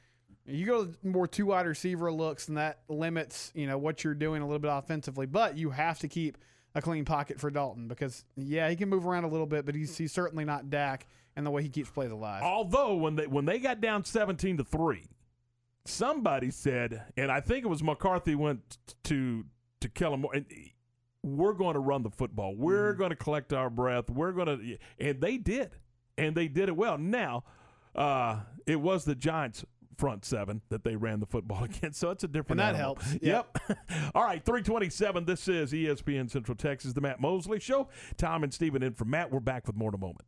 You 0.45 0.65
go 0.65 0.85
to 0.85 1.07
more 1.07 1.25
two 1.27 1.45
wide 1.47 1.65
receiver 1.67 2.11
looks, 2.11 2.49
and 2.49 2.57
that 2.57 2.79
limits 2.89 3.51
you 3.55 3.65
know 3.65 3.77
what 3.77 4.03
you're 4.03 4.13
doing 4.13 4.41
a 4.41 4.45
little 4.45 4.59
bit 4.59 4.71
offensively. 4.73 5.25
But 5.25 5.57
you 5.57 5.69
have 5.69 5.99
to 5.99 6.09
keep 6.09 6.37
a 6.75 6.81
clean 6.81 7.05
pocket 7.05 7.39
for 7.39 7.49
Dalton 7.49 7.87
because 7.87 8.25
yeah, 8.35 8.69
he 8.69 8.75
can 8.75 8.89
move 8.89 9.07
around 9.07 9.23
a 9.23 9.29
little 9.29 9.45
bit, 9.45 9.65
but 9.65 9.73
he's 9.73 9.97
he's 9.97 10.11
certainly 10.11 10.43
not 10.43 10.69
Dak 10.69 11.07
and 11.37 11.45
the 11.45 11.49
way 11.51 11.63
he 11.63 11.69
keeps 11.69 11.89
plays 11.89 12.11
alive. 12.11 12.43
Although 12.43 12.95
when 12.95 13.15
they 13.15 13.25
when 13.25 13.45
they 13.45 13.57
got 13.57 13.79
down 13.79 14.03
seventeen 14.03 14.57
to 14.57 14.65
three, 14.65 15.07
somebody 15.85 16.51
said, 16.51 17.03
and 17.17 17.31
I 17.31 17.39
think 17.41 17.65
it 17.65 17.67
was 17.67 17.83
McCarthy 17.83 18.35
went 18.35 18.77
to 19.05 19.45
to 19.81 19.89
Kellen 19.89 20.21
Moore, 20.21 20.33
and 20.33 20.45
we're 21.23 21.53
going 21.53 21.73
to 21.73 21.79
run 21.79 22.03
the 22.03 22.09
football. 22.09 22.55
We're 22.55 22.91
Mm-hmm. 22.91 22.99
going 22.99 23.09
to 23.09 23.15
collect 23.15 23.51
our 23.53 23.69
breath. 23.69 24.09
We're 24.09 24.31
going 24.31 24.47
to, 24.47 24.77
and 24.99 25.19
they 25.21 25.37
did, 25.37 25.71
and 26.17 26.35
they 26.35 26.47
did 26.47 26.69
it 26.69 26.75
well. 26.75 26.97
Now, 26.97 27.43
uh, 27.95 28.39
it 28.65 28.79
was 28.79 29.03
the 29.05 29.15
Giants. 29.15 29.65
Front 29.97 30.25
seven 30.25 30.61
that 30.69 30.83
they 30.83 30.95
ran 30.95 31.19
the 31.19 31.25
football 31.25 31.63
against, 31.63 31.99
so 31.99 32.09
it's 32.09 32.23
a 32.23 32.27
different. 32.27 32.59
And 32.61 32.75
that 32.75 32.79
animal. 32.79 32.97
helps. 33.01 33.17
Yep. 33.21 33.57
All 34.15 34.23
right, 34.23 34.43
three 34.43 34.61
twenty-seven. 34.61 35.25
This 35.25 35.47
is 35.47 35.71
ESPN 35.71 36.29
Central 36.29 36.55
Texas, 36.55 36.93
the 36.93 37.01
Matt 37.01 37.19
Mosley 37.21 37.59
Show. 37.59 37.89
Tom 38.17 38.43
and 38.43 38.53
Stephen 38.53 38.83
in 38.83 38.93
for 38.93 39.05
Matt. 39.05 39.31
We're 39.31 39.39
back 39.39 39.67
with 39.67 39.75
more 39.75 39.89
in 39.89 39.95
a 39.95 39.97
moment. 39.97 40.21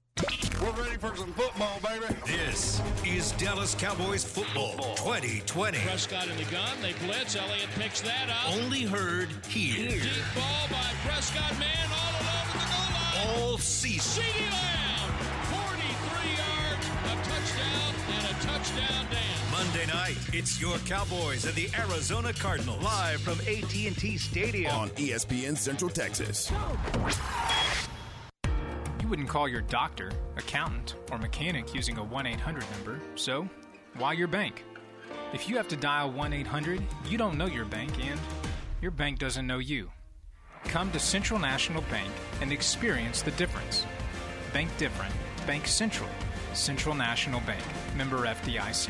We're 0.61 0.71
ready 0.71 0.97
for 0.97 1.13
some 1.15 1.33
football, 1.33 1.79
baby. 1.83 2.05
This 2.25 2.81
is 3.05 3.33
Dallas 3.33 3.75
Cowboys 3.75 4.23
football 4.23 4.95
2020. 4.95 5.77
Prescott 5.79 6.27
in 6.29 6.37
the 6.37 6.43
gun. 6.45 6.69
They 6.81 6.93
blitz. 7.05 7.35
Elliott 7.35 7.67
picks 7.77 7.99
that 8.01 8.29
up. 8.29 8.55
Only 8.55 8.83
heard 8.83 9.27
here. 9.47 9.89
Deep 9.89 10.01
ball 10.33 10.67
by 10.71 10.91
Prescott. 11.05 11.59
Man 11.59 11.67
all 11.91 12.11
alone 12.21 12.29
at 12.39 12.53
the 12.53 12.59
goal 12.59 13.37
line. 13.41 13.51
All 13.51 13.57
season. 13.57 14.23
CeeDee 14.23 14.74
Monday 19.85 20.13
night, 20.13 20.17
it's 20.33 20.59
your 20.59 20.77
Cowboys 20.79 21.45
and 21.45 21.53
the 21.53 21.69
Arizona 21.77 22.33
Cardinals. 22.33 22.83
Live 22.83 23.21
from 23.21 23.39
AT&T 23.41 24.17
Stadium. 24.17 24.73
On 24.73 24.89
ESPN 24.91 25.57
Central 25.57 25.89
Texas. 25.91 26.51
You 29.01 29.07
wouldn't 29.07 29.29
call 29.29 29.47
your 29.47 29.61
doctor, 29.61 30.11
accountant, 30.37 30.95
or 31.11 31.17
mechanic 31.17 31.75
using 31.75 31.97
a 31.97 32.03
1 32.03 32.25
800 32.25 32.63
number, 32.71 32.99
so 33.15 33.47
why 33.97 34.13
your 34.13 34.27
bank? 34.27 34.63
If 35.33 35.47
you 35.49 35.57
have 35.57 35.67
to 35.67 35.75
dial 35.75 36.11
1 36.11 36.33
800, 36.33 36.81
you 37.07 37.17
don't 37.17 37.37
know 37.37 37.47
your 37.47 37.65
bank 37.65 37.91
and 38.03 38.19
your 38.81 38.91
bank 38.91 39.19
doesn't 39.19 39.45
know 39.45 39.59
you. 39.59 39.91
Come 40.65 40.91
to 40.91 40.99
Central 40.99 41.39
National 41.39 41.83
Bank 41.83 42.11
and 42.41 42.51
experience 42.51 43.21
the 43.21 43.31
difference. 43.31 43.85
Bank 44.51 44.69
different. 44.77 45.13
Bank 45.45 45.67
Central. 45.67 46.09
Central 46.53 46.95
National 46.95 47.41
Bank. 47.41 47.63
Member 47.95 48.25
FDIC. 48.25 48.89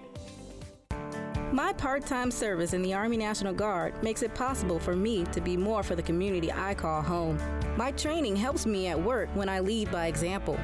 My 1.51 1.73
part 1.73 2.05
time 2.05 2.31
service 2.31 2.71
in 2.71 2.81
the 2.81 2.93
Army 2.93 3.17
National 3.17 3.53
Guard 3.53 4.01
makes 4.01 4.23
it 4.23 4.33
possible 4.33 4.79
for 4.79 4.95
me 4.95 5.25
to 5.33 5.41
be 5.41 5.57
more 5.57 5.83
for 5.83 5.95
the 5.95 6.01
community 6.01 6.49
I 6.49 6.73
call 6.73 7.01
home. 7.01 7.37
My 7.75 7.91
training 7.91 8.37
helps 8.37 8.65
me 8.65 8.87
at 8.87 8.97
work 8.97 9.27
when 9.33 9.49
I 9.49 9.59
lead 9.59 9.91
by 9.91 10.07
example. 10.07 10.57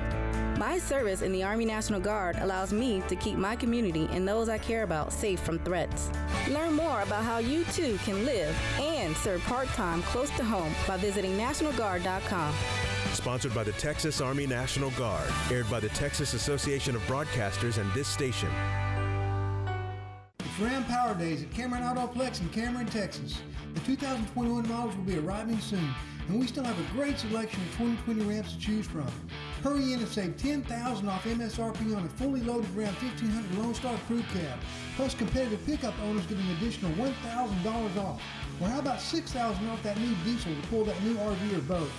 My 0.58 0.78
service 0.80 1.24
in 1.24 1.34
the 1.34 1.44
Army 1.44 1.66
National 1.66 2.00
Guard 2.00 2.38
allows 2.38 2.72
me 2.72 3.04
to 3.10 3.18
keep 3.18 3.36
my 3.36 3.54
community 3.58 4.08
and 4.12 4.26
those 4.26 4.48
I 4.48 4.60
care 4.60 4.84
about 4.84 5.12
safe 5.12 5.42
from 5.42 5.60
threats. 5.60 6.10
Learn 6.50 6.72
more 6.72 7.02
about 7.02 7.26
how 7.26 7.40
you 7.40 7.66
too 7.66 8.00
can 8.06 8.24
live 8.24 8.58
and 8.80 9.16
serve 9.18 9.42
part 9.42 9.68
time 9.70 10.02
close 10.04 10.30
to 10.38 10.44
home 10.46 10.74
by 10.88 10.96
visiting 10.96 11.38
NationalGuard.com. 11.38 12.56
Sponsored 13.12 13.54
by 13.54 13.66
the 13.66 13.74
Texas 13.74 14.22
Army 14.22 14.48
National 14.48 14.92
Guard. 14.92 15.30
Aired 15.52 15.70
by 15.70 15.82
the 15.82 15.90
Texas 15.90 16.34
Association 16.34 16.96
of 16.96 17.02
Broadcasters 17.08 17.78
and 17.78 17.92
this 17.94 18.08
station. 18.08 18.50
Ram 20.60 20.84
Power 20.86 21.14
Days 21.14 21.44
at 21.44 21.52
Cameron 21.52 21.84
Autoplex 21.84 22.42
in 22.42 22.50
Cameron, 22.50 22.88
Texas. 22.88 23.40
The 23.76 23.80
2021 23.82 24.68
models 24.68 24.96
will 24.96 25.04
be 25.04 25.20
arriving 25.20 25.60
soon, 25.60 25.88
and 26.28 26.40
we 26.40 26.48
still 26.48 26.64
have 26.64 26.80
a 26.80 26.94
great 26.94 27.20
selection 27.20 27.62
of 27.62 27.68
2020 27.78 28.22
Rams 28.24 28.54
to 28.54 28.60
choose 28.60 28.88
from. 28.88 29.06
Hurry 29.62 29.94
in 29.94 30.00
and 30.00 30.08
save 30.08 30.36
10,000 30.36 31.08
off 31.08 31.26
MSRP 31.26 31.96
on 31.96 32.04
a 32.04 32.10
fully 32.10 32.42
loaded 32.42 32.76
Ram 32.76 32.92
1500 32.96 33.60
Lone 33.60 33.76
Star 33.76 33.96
Crew 34.08 34.24
Cab. 34.34 34.58
Plus, 34.96 35.14
competitive 35.14 35.64
pickup 35.68 35.94
owners 36.02 36.26
get 36.26 36.40
an 36.40 36.50
additional 36.58 36.92
$1,000 36.94 37.98
off. 37.98 38.20
Or 38.60 38.68
how 38.68 38.80
about 38.80 39.00
6,000 39.00 39.68
off 39.68 39.84
that 39.84 40.00
new 40.00 40.16
diesel 40.24 40.56
to 40.56 40.68
pull 40.70 40.86
that 40.86 41.04
new 41.04 41.18
RV 41.18 41.56
or 41.56 41.62
boat? 41.62 41.90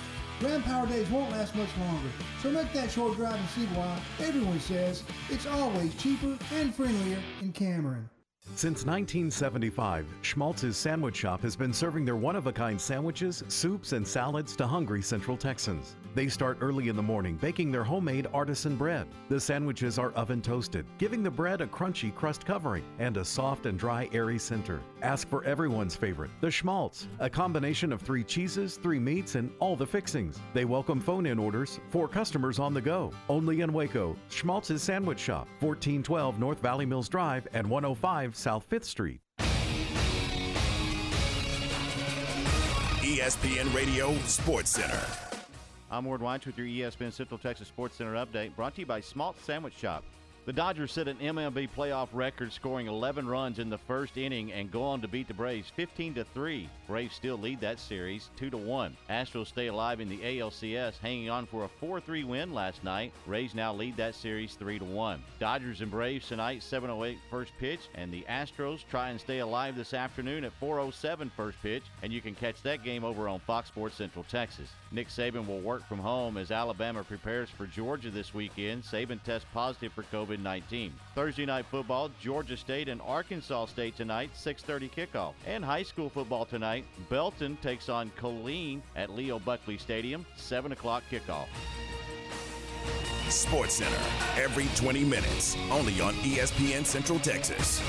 Ram 0.42 0.64
Power 0.64 0.88
Days 0.88 1.09
won't 1.11 1.31
last 1.31 1.55
much 1.55 1.71
longer, 1.79 2.09
so 2.42 2.51
make 2.51 2.73
that 2.73 2.90
short 2.90 3.14
drive 3.16 3.38
and 3.38 3.49
see 3.51 3.66
why 3.66 4.01
everyone 4.18 4.59
says 4.59 5.05
it's 5.31 5.47
always 5.47 5.94
cheaper 5.94 6.37
and 6.55 6.75
friendlier 6.75 7.18
in 7.40 7.53
Cameron. 7.53 8.09
Since 8.55 8.85
1975, 8.85 10.07
Schmaltz's 10.23 10.77
Sandwich 10.77 11.17
Shop 11.17 11.41
has 11.43 11.55
been 11.55 11.73
serving 11.73 12.05
their 12.05 12.17
one 12.17 12.35
of 12.35 12.47
a 12.49 12.53
kind 12.53 12.81
sandwiches, 12.81 13.45
soups, 13.49 13.93
and 13.93 14.07
salads 14.07 14.57
to 14.57 14.67
hungry 14.67 15.01
Central 15.01 15.37
Texans. 15.37 15.95
They 16.14 16.29
start 16.29 16.59
early 16.61 16.88
in 16.88 16.97
the 16.97 17.03
morning 17.03 17.37
baking 17.37 17.71
their 17.71 17.85
homemade 17.85 18.27
artisan 18.33 18.77
bread. 18.77 19.07
The 19.29 19.40
sandwiches 19.40 19.99
are 19.99 20.12
oven 20.12 20.42
toasted, 20.42 20.87
giving 20.99 21.23
the 21.23 21.31
bread 21.31 21.61
a 21.61 21.66
crunchy 21.66 22.14
crust 22.14 22.44
covering 22.44 22.85
and 22.99 23.16
a 23.16 23.25
soft 23.25 23.66
and 23.66 23.79
dry, 23.79 24.09
airy 24.12 24.38
center. 24.38 24.81
Ask 25.03 25.29
for 25.29 25.44
everyone's 25.44 25.94
favorite, 25.94 26.31
the 26.40 26.51
Schmaltz, 26.51 27.09
a 27.18 27.31
combination 27.31 27.92
of 27.92 28.01
three 28.01 28.25
cheeses, 28.25 28.77
three 28.77 28.99
meats, 28.99 29.35
and 29.35 29.51
all 29.61 29.77
the 29.77 29.87
fixings. 29.87 30.38
They 30.55 30.64
welcome 30.64 31.01
phone 31.01 31.27
in 31.27 31.38
orders 31.38 31.81
for 31.90 32.09
customers 32.09 32.59
on 32.59 32.75
the 32.75 32.81
go. 32.81 33.12
Only 33.29 33.61
in 33.61 33.73
Waco, 33.73 34.16
Schmaltz's 34.31 34.83
Sandwich 34.83 35.21
Shop, 35.21 35.47
1412 35.61 36.38
North 36.38 36.61
Valley 36.61 36.87
Mills 36.87 37.09
Drive 37.09 37.47
and 37.53 37.68
105 37.68 38.35
South 38.35 38.68
5th 38.68 38.85
Street. 38.85 39.21
ESPN 43.09 43.75
Radio 43.75 44.14
Sports 44.27 44.71
Center. 44.71 45.28
I'm 45.90 46.05
Ward 46.05 46.20
Weitz 46.20 46.44
with 46.44 46.59
your 46.59 46.66
ESPN 46.66 47.11
Central 47.14 47.38
Texas 47.38 47.66
Sports 47.66 47.96
Center 47.96 48.12
update, 48.12 48.55
brought 48.55 48.74
to 48.74 48.81
you 48.81 48.87
by 48.87 49.01
Schmaltz 49.01 49.42
Sandwich 49.42 49.74
Shop. 49.74 50.05
The 50.44 50.55
Dodgers 50.55 50.92
set 50.92 51.09
an 51.09 51.18
MLB 51.18 51.68
playoff 51.77 52.09
record, 52.14 52.55
scoring 52.55 52.87
11 52.87 53.29
runs 53.29 53.59
in 53.59 53.68
the 53.68 53.77
first 53.77 54.16
inning 54.16 54.51
and 54.51 54.72
go 54.72 54.83
on 54.83 55.03
to 55.03 55.09
beat 55.09 55.29
the 55.29 55.35
Braves 55.35 55.70
15 55.77 56.14
to 56.14 56.24
3. 56.24 56.70
Braves 56.87 57.14
still 57.14 57.37
lead 57.37 57.61
that 57.61 57.79
series 57.79 58.31
2 58.37 58.48
to 58.48 58.57
1. 58.57 58.96
Astros 59.11 59.48
stay 59.48 59.66
alive 59.66 60.01
in 60.01 60.09
the 60.09 60.16
ALCS, 60.20 60.96
hanging 61.01 61.29
on 61.29 61.44
for 61.44 61.64
a 61.64 61.85
4-3 61.85 62.24
win 62.24 62.55
last 62.55 62.83
night. 62.83 63.12
Rays 63.27 63.55
now 63.55 63.74
lead 63.74 63.98
that 63.98 64.14
series 64.14 64.55
3 64.55 64.79
to 64.79 64.87
1. 64.87 65.22
Dodgers 65.38 65.83
and 65.83 65.90
Braves 65.90 66.29
tonight 66.29 66.62
7:08 66.62 67.18
first 67.29 67.53
pitch, 67.59 67.81
and 67.94 68.11
the 68.11 68.24
Astros 68.27 68.87
try 68.90 69.11
and 69.11 69.20
stay 69.20 69.40
alive 69.40 69.77
this 69.77 69.92
afternoon 69.92 70.44
at 70.44 70.59
4:07 70.59 71.31
first 71.37 71.61
pitch, 71.62 71.83
and 72.03 72.11
you 72.11 72.22
can 72.22 72.35
catch 72.35 72.62
that 72.62 72.83
game 72.83 73.05
over 73.05 73.29
on 73.29 73.40
Fox 73.40 73.68
Sports 73.68 73.96
Central 73.96 74.24
Texas. 74.24 74.70
Nick 74.90 75.09
Saban 75.09 75.46
will 75.46 75.61
work 75.61 75.87
from 75.87 75.98
home 75.98 76.37
as 76.38 76.51
Alabama 76.51 77.05
prepares 77.05 77.51
for 77.51 77.66
Georgia 77.66 78.11
this 78.11 78.33
weekend. 78.33 78.83
Saban 78.83 79.22
tests 79.22 79.46
positive 79.53 79.92
for 79.92 80.03
COVID-19. 80.05 80.92
Thursday 81.14 81.44
night 81.44 81.66
football, 81.70 82.11
Georgia 82.20 82.57
State 82.57 82.88
and 82.88 83.01
Arkansas 83.03 83.66
State 83.66 83.96
tonight, 83.96 84.31
6:30 84.35 84.88
kickoff. 84.88 85.35
And 85.46 85.64
high 85.64 85.83
school 85.83 86.09
football 86.09 86.46
tonight, 86.46 86.85
Belton 87.11 87.57
takes 87.59 87.88
on 87.88 88.11
Killeen 88.18 88.81
at 88.96 89.11
Leo 89.11 89.38
Buckley 89.38 89.79
Stadium, 89.79 90.24
7 90.37 90.72
o'clock 90.72 91.03
kickoff. 91.11 91.48
Sports 93.29 93.74
Center. 93.74 94.42
Every 94.42 94.66
20 94.74 95.05
minutes. 95.05 95.57
Only 95.70 96.01
on 96.01 96.14
ESPN 96.14 96.87
Central 96.87 97.18
Texas. 97.18 97.83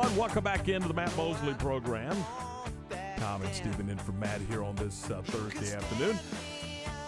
Thirty-one. 0.00 0.16
Welcome 0.16 0.44
back 0.44 0.68
into 0.68 0.88
the 0.88 0.94
Matt 0.94 1.14
Mosley 1.16 1.52
program. 1.54 2.16
Tom 3.18 3.42
and 3.42 3.54
Stephen 3.54 3.90
in 3.90 3.98
for 3.98 4.12
Matt 4.12 4.40
here 4.48 4.62
on 4.62 4.74
this 4.76 5.10
uh, 5.10 5.20
Thursday 5.22 5.76
afternoon. 5.76 6.18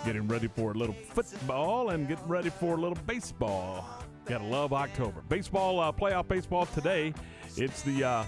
Getting 0.04 0.28
ready 0.28 0.48
for 0.48 0.72
a 0.72 0.74
little 0.74 0.94
football 0.94 1.90
and 1.90 2.06
getting 2.06 2.28
ready 2.28 2.50
for 2.50 2.74
a 2.74 2.76
little 2.76 2.98
baseball. 3.06 3.88
Gotta 4.26 4.44
love 4.44 4.72
October. 4.74 5.22
Baseball, 5.28 5.80
uh, 5.80 5.90
playoff 5.90 6.28
baseball 6.28 6.66
today 6.66 7.14
It's 7.56 7.82
the 7.82 8.04
uh, 8.04 8.24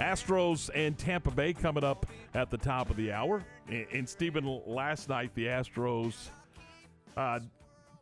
Astros 0.00 0.70
and 0.74 0.98
Tampa 0.98 1.30
Bay 1.30 1.52
coming 1.52 1.84
up 1.84 2.06
at 2.34 2.50
the 2.50 2.58
top 2.58 2.90
of 2.90 2.96
the 2.96 3.12
hour. 3.12 3.44
And, 3.68 3.86
and 3.92 4.08
Stephen, 4.08 4.60
last 4.66 5.08
night 5.08 5.34
the 5.34 5.46
Astros 5.46 6.30
uh, 7.16 7.40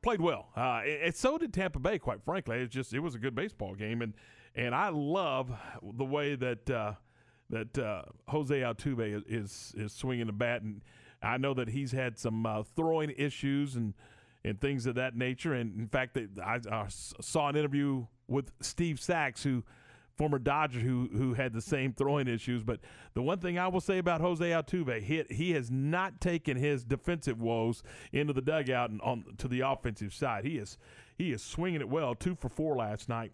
played 0.02 0.20
well, 0.20 0.48
uh, 0.56 0.82
and 0.84 1.14
so 1.14 1.38
did 1.38 1.52
Tampa 1.52 1.78
Bay. 1.78 1.98
Quite 1.98 2.22
frankly, 2.24 2.58
it's 2.58 2.74
just 2.74 2.94
it 2.94 3.00
was 3.00 3.14
a 3.14 3.18
good 3.18 3.34
baseball 3.34 3.74
game, 3.74 4.02
and 4.02 4.14
and 4.58 4.74
I 4.74 4.88
love 4.88 5.52
the 5.82 6.04
way 6.04 6.34
that 6.34 6.68
uh, 6.68 6.94
that 7.48 7.78
uh, 7.78 8.02
Jose 8.26 8.60
Altuve 8.60 9.22
is 9.28 9.72
is 9.76 9.92
swinging 9.92 10.26
the 10.26 10.32
bat, 10.32 10.62
and 10.62 10.82
I 11.22 11.38
know 11.38 11.54
that 11.54 11.68
he's 11.68 11.92
had 11.92 12.18
some 12.18 12.44
uh, 12.44 12.64
throwing 12.74 13.10
issues 13.16 13.76
and 13.76 13.94
and 14.44 14.60
things 14.60 14.86
of 14.86 14.96
that 14.96 15.16
nature. 15.16 15.54
And 15.54 15.78
in 15.78 15.88
fact, 15.88 16.18
I, 16.44 16.60
I 16.70 16.86
saw 16.88 17.48
an 17.48 17.56
interview 17.56 18.06
with 18.26 18.50
Steve 18.60 19.00
Sax, 19.00 19.44
who 19.44 19.62
former 20.16 20.40
Dodger 20.40 20.80
who 20.80 21.08
who 21.12 21.34
had 21.34 21.52
the 21.52 21.62
same 21.62 21.92
throwing 21.92 22.26
issues. 22.26 22.64
But 22.64 22.80
the 23.14 23.22
one 23.22 23.38
thing 23.38 23.60
I 23.60 23.68
will 23.68 23.80
say 23.80 23.98
about 23.98 24.20
Jose 24.20 24.44
Altuve, 24.44 25.00
he, 25.00 25.22
he 25.30 25.52
has 25.52 25.70
not 25.70 26.20
taken 26.20 26.56
his 26.56 26.82
defensive 26.84 27.40
woes 27.40 27.84
into 28.12 28.32
the 28.32 28.42
dugout 28.42 28.90
and 28.90 29.00
on 29.02 29.24
to 29.38 29.46
the 29.46 29.60
offensive 29.60 30.12
side. 30.12 30.44
He 30.44 30.58
is 30.58 30.78
he 31.16 31.30
is 31.30 31.42
swinging 31.42 31.80
it 31.80 31.88
well, 31.88 32.16
two 32.16 32.34
for 32.34 32.48
four 32.48 32.76
last 32.76 33.08
night 33.08 33.30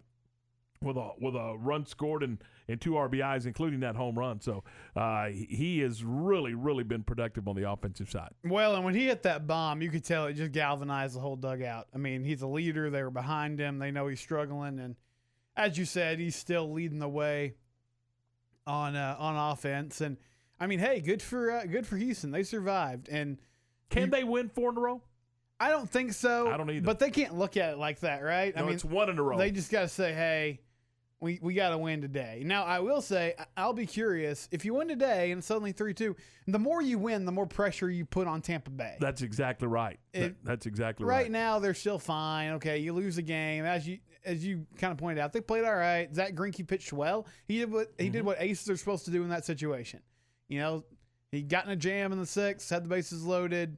with 0.85 0.97
a 0.97 1.11
with 1.19 1.35
a 1.35 1.57
run 1.57 1.85
scored 1.85 2.23
and, 2.23 2.37
and 2.67 2.79
two 2.79 2.91
RBIs, 2.91 3.45
including 3.45 3.79
that 3.81 3.95
home 3.95 4.17
run. 4.17 4.39
So 4.39 4.63
uh, 4.95 5.27
he 5.29 5.79
has 5.79 6.03
really 6.03 6.53
really 6.53 6.83
been 6.83 7.03
productive 7.03 7.47
on 7.47 7.55
the 7.55 7.69
offensive 7.69 8.09
side. 8.09 8.31
Well, 8.43 8.75
and 8.75 8.85
when 8.85 8.95
he 8.95 9.07
hit 9.07 9.23
that 9.23 9.47
bomb, 9.47 9.81
you 9.81 9.89
could 9.89 10.05
tell 10.05 10.27
it 10.27 10.33
just 10.33 10.51
galvanized 10.51 11.15
the 11.15 11.19
whole 11.19 11.35
dugout. 11.35 11.87
I 11.93 11.97
mean, 11.97 12.23
he's 12.23 12.41
a 12.41 12.47
leader. 12.47 12.89
They 12.89 13.03
were 13.03 13.11
behind 13.11 13.59
him. 13.59 13.79
They 13.79 13.91
know 13.91 14.07
he's 14.07 14.21
struggling, 14.21 14.79
and 14.79 14.95
as 15.57 15.77
you 15.77 15.85
said, 15.85 16.19
he's 16.19 16.35
still 16.35 16.71
leading 16.71 16.99
the 16.99 17.09
way 17.09 17.55
on 18.67 18.95
uh, 18.95 19.15
on 19.19 19.51
offense. 19.51 20.01
And 20.01 20.17
I 20.59 20.67
mean, 20.67 20.79
hey, 20.79 21.01
good 21.01 21.21
for 21.21 21.51
uh, 21.51 21.65
good 21.65 21.85
for 21.85 21.97
Houston. 21.97 22.31
They 22.31 22.43
survived. 22.43 23.09
And 23.09 23.37
can 23.89 24.03
you, 24.03 24.07
they 24.09 24.23
win 24.23 24.49
four 24.49 24.71
in 24.71 24.77
a 24.77 24.81
row? 24.81 25.01
I 25.59 25.69
don't 25.69 25.89
think 25.89 26.13
so. 26.13 26.49
I 26.49 26.57
don't 26.57 26.69
either. 26.69 26.85
But 26.85 26.99
they 26.99 27.09
can't 27.09 27.37
look 27.37 27.57
at 27.57 27.73
it 27.73 27.77
like 27.77 28.01
that, 28.01 28.23
right? 28.23 28.55
No, 28.55 28.61
I 28.61 28.65
mean, 28.65 28.73
it's 28.73 28.83
one 28.83 29.09
in 29.09 29.17
a 29.17 29.23
row. 29.23 29.37
They 29.37 29.51
just 29.51 29.71
got 29.71 29.81
to 29.81 29.87
say, 29.87 30.13
hey. 30.13 30.59
We, 31.21 31.39
we 31.41 31.53
got 31.53 31.69
to 31.69 31.77
win 31.77 32.01
today. 32.01 32.43
Now, 32.45 32.65
I 32.65 32.79
will 32.79 33.01
say, 33.01 33.35
I'll 33.55 33.73
be 33.73 33.85
curious. 33.85 34.49
If 34.51 34.65
you 34.65 34.73
win 34.73 34.87
today 34.89 35.31
and 35.31 35.41
suddenly 35.43 35.71
3 35.71 35.93
2, 35.93 36.15
the 36.47 36.59
more 36.59 36.81
you 36.81 36.99
win, 36.99 37.25
the 37.25 37.31
more 37.31 37.47
pressure 37.47 37.89
you 37.89 38.05
put 38.05 38.27
on 38.27 38.41
Tampa 38.41 38.69
Bay. 38.69 38.97
That's 38.99 39.21
exactly 39.21 39.67
right. 39.67 39.97
It- 40.13 40.35
that's 40.43 40.65
exactly 40.65 41.05
right 41.05 41.23
right. 41.23 41.31
now 41.31 41.59
they're 41.59 41.73
still 41.73 41.97
fine. 41.99 42.51
Okay, 42.53 42.79
you 42.79 42.91
lose 42.93 43.17
a 43.17 43.21
game 43.21 43.65
as 43.65 43.87
you 43.87 43.99
as 44.25 44.45
you 44.45 44.65
kind 44.77 44.91
of 44.91 44.97
pointed 44.97 45.19
out. 45.21 45.31
They 45.33 45.41
played 45.41 45.63
all 45.63 45.75
right. 45.75 46.13
Zach 46.13 46.33
Greinke 46.35 46.67
pitched 46.67 46.91
well. 46.91 47.25
He 47.47 47.59
did 47.59 47.71
what 47.71 47.93
he 47.97 48.05
Mm-hmm. 48.05 48.11
did 48.13 48.25
what 48.25 48.37
aces 48.41 48.69
are 48.69 48.77
supposed 48.77 49.05
to 49.05 49.11
do 49.11 49.23
in 49.23 49.29
that 49.29 49.45
situation. 49.45 50.01
You 50.49 50.59
know, 50.59 50.83
he 51.31 51.41
got 51.43 51.65
in 51.65 51.71
a 51.71 51.75
jam 51.77 52.11
in 52.11 52.19
the 52.19 52.25
sixth, 52.25 52.69
had 52.69 52.83
the 52.83 52.89
bases 52.89 53.23
loaded, 53.23 53.77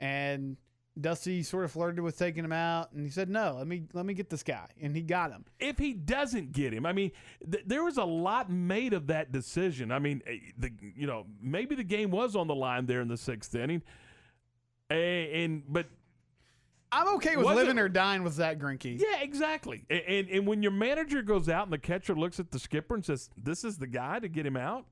and 0.00 0.56
Dusty 1.00 1.42
sort 1.42 1.64
of 1.64 1.72
flirted 1.72 2.00
with 2.04 2.16
taking 2.16 2.44
him 2.44 2.52
out, 2.52 2.92
and 2.92 3.04
he 3.04 3.10
said, 3.10 3.28
"No, 3.28 3.56
let 3.58 3.66
me 3.66 3.82
let 3.94 4.06
me 4.06 4.14
get 4.14 4.30
this 4.30 4.44
guy," 4.44 4.68
and 4.80 4.94
he 4.94 5.02
got 5.02 5.32
him. 5.32 5.44
if 5.58 5.76
he 5.76 5.92
doesn't 5.92 6.52
get 6.52 6.72
him, 6.72 6.86
I 6.86 6.92
mean, 6.92 7.10
th- 7.50 7.64
there 7.66 7.82
was 7.82 7.96
a 7.96 8.04
lot 8.04 8.48
made 8.48 8.92
of 8.92 9.08
that 9.08 9.32
decision. 9.32 9.90
I 9.90 9.98
mean, 9.98 10.22
eh, 10.26 10.36
the 10.56 10.70
you 10.94 11.06
know 11.08 11.26
maybe 11.40 11.74
the 11.74 11.82
game 11.82 12.10
was 12.12 12.36
on 12.36 12.46
the 12.46 12.54
line 12.54 12.86
there 12.86 13.00
in 13.00 13.08
the 13.08 13.16
sixth 13.16 13.54
inning, 13.56 13.82
Eh, 14.90 15.42
and 15.44 15.64
but 15.68 15.86
I'm 16.92 17.08
okay 17.16 17.36
with 17.36 17.46
living 17.46 17.76
it- 17.76 17.80
or 17.80 17.88
dying 17.88 18.22
with 18.22 18.34
Zach 18.34 18.58
Greinke. 18.58 18.96
yeah, 19.00 19.20
exactly. 19.20 19.84
A- 19.90 20.08
And 20.08 20.28
and 20.28 20.46
when 20.46 20.62
your 20.62 20.70
manager 20.72 21.22
goes 21.22 21.48
out 21.48 21.64
and 21.64 21.72
the 21.72 21.78
catcher 21.78 22.14
looks 22.14 22.38
at 22.38 22.52
the 22.52 22.58
skipper 22.60 22.94
and 22.94 23.04
says, 23.04 23.30
"This 23.36 23.64
is 23.64 23.78
the 23.78 23.88
guy 23.88 24.20
to 24.20 24.28
get 24.28 24.46
him 24.46 24.56
out," 24.56 24.86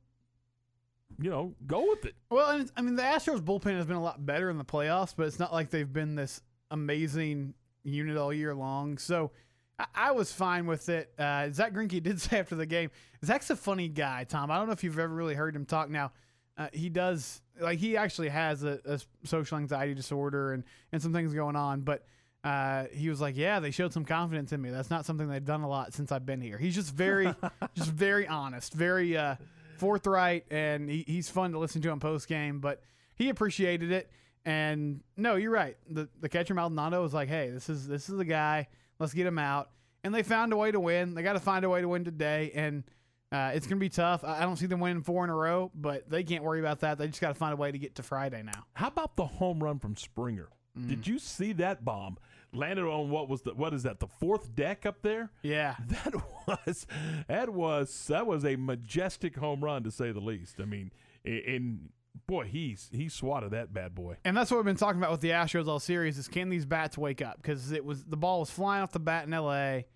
you 1.22 1.30
know, 1.30 1.54
go 1.66 1.88
with 1.88 2.04
it. 2.04 2.14
Well, 2.30 2.66
I 2.76 2.82
mean, 2.82 2.96
the 2.96 3.02
Astros 3.02 3.40
bullpen 3.40 3.76
has 3.76 3.86
been 3.86 3.96
a 3.96 4.02
lot 4.02 4.24
better 4.24 4.50
in 4.50 4.58
the 4.58 4.64
playoffs, 4.64 5.14
but 5.16 5.26
it's 5.26 5.38
not 5.38 5.52
like 5.52 5.70
they've 5.70 5.90
been 5.90 6.16
this 6.16 6.42
amazing 6.70 7.54
unit 7.84 8.16
all 8.16 8.32
year 8.32 8.54
long. 8.54 8.98
So 8.98 9.30
I, 9.78 9.86
I 9.94 10.10
was 10.12 10.32
fine 10.32 10.66
with 10.66 10.88
it. 10.88 11.12
Uh, 11.18 11.50
Zach 11.50 11.72
Greinke 11.72 12.02
did 12.02 12.20
say 12.20 12.40
after 12.40 12.56
the 12.56 12.66
game, 12.66 12.90
Zach's 13.24 13.50
a 13.50 13.56
funny 13.56 13.88
guy, 13.88 14.24
Tom. 14.24 14.50
I 14.50 14.58
don't 14.58 14.66
know 14.66 14.72
if 14.72 14.82
you've 14.82 14.98
ever 14.98 15.14
really 15.14 15.34
heard 15.34 15.54
him 15.54 15.64
talk. 15.64 15.90
Now, 15.90 16.12
uh, 16.58 16.68
he 16.72 16.88
does 16.88 17.40
like 17.60 17.78
he 17.78 17.96
actually 17.96 18.28
has 18.28 18.64
a, 18.64 18.80
a 18.84 19.00
social 19.24 19.58
anxiety 19.58 19.94
disorder 19.94 20.52
and 20.52 20.64
and 20.92 21.00
some 21.00 21.12
things 21.12 21.32
going 21.32 21.56
on, 21.56 21.80
but. 21.82 22.04
Uh, 22.44 22.86
he 22.92 23.08
was 23.08 23.20
like, 23.20 23.36
"Yeah, 23.36 23.60
they 23.60 23.70
showed 23.70 23.92
some 23.92 24.04
confidence 24.04 24.50
in 24.50 24.60
me. 24.60 24.70
That's 24.70 24.90
not 24.90 25.06
something 25.06 25.28
they've 25.28 25.44
done 25.44 25.60
a 25.60 25.68
lot 25.68 25.94
since 25.94 26.10
I've 26.10 26.26
been 26.26 26.40
here." 26.40 26.58
He's 26.58 26.74
just 26.74 26.92
very, 26.92 27.32
just 27.76 27.92
very 27.92 28.26
honest, 28.26 28.74
very 28.74 29.16
uh, 29.16 29.36
forthright, 29.82 30.44
and 30.48 30.88
he, 30.88 31.04
he's 31.06 31.28
fun 31.28 31.50
to 31.52 31.58
listen 31.58 31.82
to 31.82 31.90
on 31.90 31.98
post 31.98 32.28
game. 32.28 32.60
But 32.60 32.82
he 33.16 33.28
appreciated 33.28 33.90
it. 33.90 34.10
And 34.44 35.00
no, 35.16 35.34
you're 35.34 35.50
right. 35.50 35.76
The 35.90 36.08
the 36.20 36.28
catcher 36.28 36.54
Maldonado 36.54 37.02
was 37.02 37.12
like, 37.12 37.28
"Hey, 37.28 37.50
this 37.50 37.68
is 37.68 37.86
this 37.86 38.08
is 38.08 38.16
the 38.16 38.24
guy. 38.24 38.68
Let's 38.98 39.12
get 39.12 39.26
him 39.26 39.38
out." 39.38 39.70
And 40.04 40.14
they 40.14 40.22
found 40.22 40.52
a 40.52 40.56
way 40.56 40.70
to 40.70 40.80
win. 40.80 41.14
They 41.14 41.22
got 41.22 41.34
to 41.34 41.40
find 41.40 41.64
a 41.64 41.68
way 41.68 41.80
to 41.80 41.88
win 41.88 42.04
today, 42.04 42.50
and 42.54 42.84
uh, 43.30 43.52
it's 43.54 43.66
gonna 43.66 43.80
be 43.80 43.88
tough. 43.88 44.24
I 44.24 44.38
I 44.38 44.40
don't 44.42 44.56
see 44.56 44.66
them 44.66 44.80
winning 44.80 45.02
four 45.02 45.24
in 45.24 45.30
a 45.30 45.34
row, 45.34 45.70
but 45.74 46.08
they 46.08 46.22
can't 46.22 46.44
worry 46.44 46.60
about 46.60 46.80
that. 46.80 46.98
They 46.98 47.06
just 47.08 47.20
got 47.20 47.28
to 47.28 47.34
find 47.34 47.52
a 47.52 47.56
way 47.56 47.70
to 47.70 47.78
get 47.78 47.96
to 47.96 48.02
Friday 48.02 48.42
now. 48.42 48.64
How 48.74 48.88
about 48.88 49.16
the 49.16 49.26
home 49.26 49.62
run 49.62 49.78
from 49.78 49.96
Springer? 49.96 50.48
Mm. 50.78 50.88
Did 50.88 51.06
you 51.06 51.18
see 51.18 51.52
that 51.54 51.84
bomb 51.84 52.18
landed 52.52 52.84
on 52.84 53.10
what 53.10 53.28
was 53.28 53.42
the 53.42 53.54
what 53.54 53.72
is 53.74 53.82
that 53.84 54.00
the 54.00 54.06
fourth 54.06 54.54
deck 54.54 54.86
up 54.86 55.02
there? 55.02 55.30
Yeah, 55.42 55.76
That 55.88 56.14
was 56.46 56.86
that 57.28 57.52
was 57.52 58.06
that 58.08 58.26
was 58.26 58.44
a 58.44 58.56
majestic 58.56 59.36
home 59.36 59.62
run 59.62 59.82
to 59.84 59.90
say 59.90 60.12
the 60.12 60.20
least. 60.20 60.60
I 60.60 60.64
mean, 60.64 60.90
and 61.24 61.90
boy, 62.26 62.44
he's 62.44 62.88
he 62.92 63.08
swatted 63.08 63.52
that 63.52 63.72
bad 63.72 63.94
boy. 63.94 64.16
And 64.24 64.36
that's 64.36 64.50
what 64.50 64.58
we've 64.58 64.66
been 64.66 64.76
talking 64.76 65.00
about 65.00 65.12
with 65.12 65.20
the 65.20 65.30
Astros 65.30 65.68
all 65.68 65.80
series 65.80 66.18
is 66.18 66.28
can 66.28 66.48
these 66.48 66.66
bats 66.66 66.98
wake 66.98 67.22
up? 67.22 67.36
Because 67.40 67.72
it 67.72 67.84
was 67.84 68.04
the 68.04 68.16
ball 68.16 68.40
was 68.40 68.50
flying 68.50 68.82
off 68.82 68.92
the 68.92 69.00
bat 69.00 69.26
in 69.26 69.32
L.A. 69.32 69.86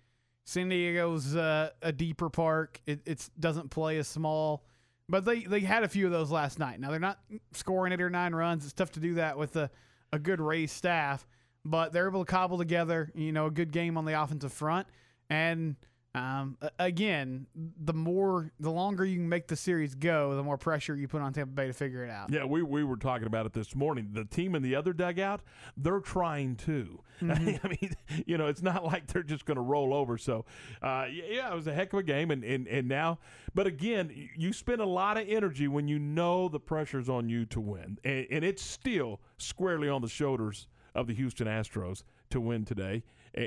San 0.45 0.69
Diego's 0.69 1.35
uh, 1.35 1.71
a 1.81 1.91
deeper 1.91 2.29
park. 2.29 2.79
It 2.85 3.01
it's, 3.05 3.29
doesn't 3.39 3.69
play 3.69 3.97
as 3.97 4.07
small, 4.07 4.63
but 5.09 5.25
they 5.25 5.41
they 5.41 5.59
had 5.59 5.83
a 5.83 5.89
few 5.89 6.05
of 6.05 6.11
those 6.11 6.31
last 6.31 6.57
night. 6.59 6.79
Now 6.79 6.89
they're 6.89 6.99
not 6.99 7.19
scoring 7.53 7.93
eight 7.93 8.01
or 8.01 8.09
nine 8.09 8.33
runs. 8.33 8.63
It's 8.63 8.73
tough 8.73 8.91
to 8.93 8.99
do 8.99 9.15
that 9.15 9.37
with 9.37 9.55
a 9.55 9.69
a 10.13 10.19
good 10.19 10.39
Rays 10.39 10.71
staff, 10.71 11.27
but 11.69 11.91
they're 11.93 12.07
able 12.07 12.23
to 12.25 12.31
cobble 12.31 12.57
together 12.57 13.11
you 13.15 13.31
know 13.31 13.45
a 13.47 13.51
good 13.51 13.71
game 13.71 13.97
on 13.97 14.05
the 14.05 14.19
offensive 14.21 14.53
front. 14.53 14.87
And 15.29 15.75
um, 16.15 16.57
again, 16.79 17.45
the 17.55 17.93
more 17.93 18.51
the 18.59 18.71
longer 18.71 19.05
you 19.05 19.17
can 19.17 19.29
make 19.29 19.47
the 19.47 19.55
series 19.55 19.93
go, 19.93 20.35
the 20.35 20.41
more 20.41 20.57
pressure 20.57 20.95
you 20.95 21.07
put 21.07 21.21
on 21.21 21.31
Tampa 21.31 21.51
Bay 21.53 21.67
to 21.67 21.73
figure 21.73 22.03
it 22.03 22.09
out. 22.09 22.31
Yeah, 22.31 22.45
we, 22.45 22.63
we 22.63 22.83
were 22.83 22.95
talking 22.97 23.27
about 23.27 23.45
it 23.45 23.53
this 23.53 23.75
morning. 23.75 24.09
The 24.13 24.25
team 24.25 24.55
in 24.55 24.63
the 24.63 24.73
other 24.75 24.93
dugout, 24.93 25.41
they're 25.75 25.99
trying 25.99 26.55
too. 26.55 27.01
Mhm. 27.17 27.59
I 27.63 27.67
mean, 27.67 27.95
you 28.27 28.37
know, 28.37 28.45
it's 28.45 28.61
not 28.61 28.85
like 28.85 29.07
they're 29.07 29.23
just 29.23 29.45
going 29.45 29.55
to 29.55 29.61
roll 29.61 29.91
over. 29.91 30.19
So, 30.19 30.45
uh, 30.83 31.05
yeah, 31.11 31.23
yeah, 31.27 31.51
it 31.51 31.55
was 31.55 31.65
a 31.65 31.73
heck 31.73 31.91
of 31.93 31.99
a 31.99 32.03
game. 32.03 32.29
And, 32.29 32.43
and, 32.43 32.67
and 32.67 32.87
now, 32.87 33.17
but 33.55 33.65
again, 33.65 34.11
you 34.37 34.53
spend 34.53 34.81
a 34.81 34.85
lot 34.85 35.17
of 35.17 35.27
energy 35.27 35.67
when 35.67 35.87
you 35.87 35.97
know 35.97 36.47
the 36.47 36.59
pressure's 36.59 37.09
on 37.09 37.27
you 37.27 37.45
to 37.47 37.59
win. 37.59 37.97
And, 38.03 38.27
and 38.29 38.45
it's 38.45 38.61
still 38.61 39.19
squarely 39.37 39.89
on 39.89 40.03
the 40.03 40.07
shoulders 40.07 40.67
of 40.97 41.07
the 41.07 41.13
Houston 41.13 41.47
Astros 41.47 42.03
to 42.31 42.41
win 42.41 42.65
today. 42.65 43.03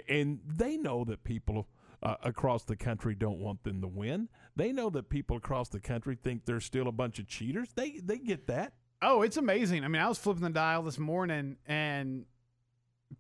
And 0.09 0.41
they 0.47 0.77
know 0.77 1.05
that 1.05 1.25
people 1.25 1.69
uh, 2.03 2.15
across 2.23 2.65
the 2.65 2.77
country 2.77 3.15
don't 3.15 3.41
want 3.41 3.63
them 3.65 3.81
to 3.83 3.89
win. 3.89 4.29
They 4.57 4.73
know 4.73 4.89
that 4.91 5.11
people 5.11 5.37
across 5.37 5.69
the 5.69 5.81
country 5.81 6.17
think 6.23 6.47
they're 6.47 6.61
still 6.61 6.89
a 6.89 6.93
bunch 6.93 7.19
of 7.19 7.27
cheaters. 7.27 7.69
They 7.75 8.01
they 8.03 8.19
get 8.19 8.47
that. 8.47 8.73
Oh, 9.03 9.23
it's 9.23 9.37
amazing. 9.37 9.85
I 9.85 9.89
mean, 9.89 10.01
I 10.01 10.09
was 10.09 10.19
flipping 10.19 10.43
the 10.43 10.51
dial 10.51 10.83
this 10.83 10.99
morning, 10.99 11.57
and 11.67 12.27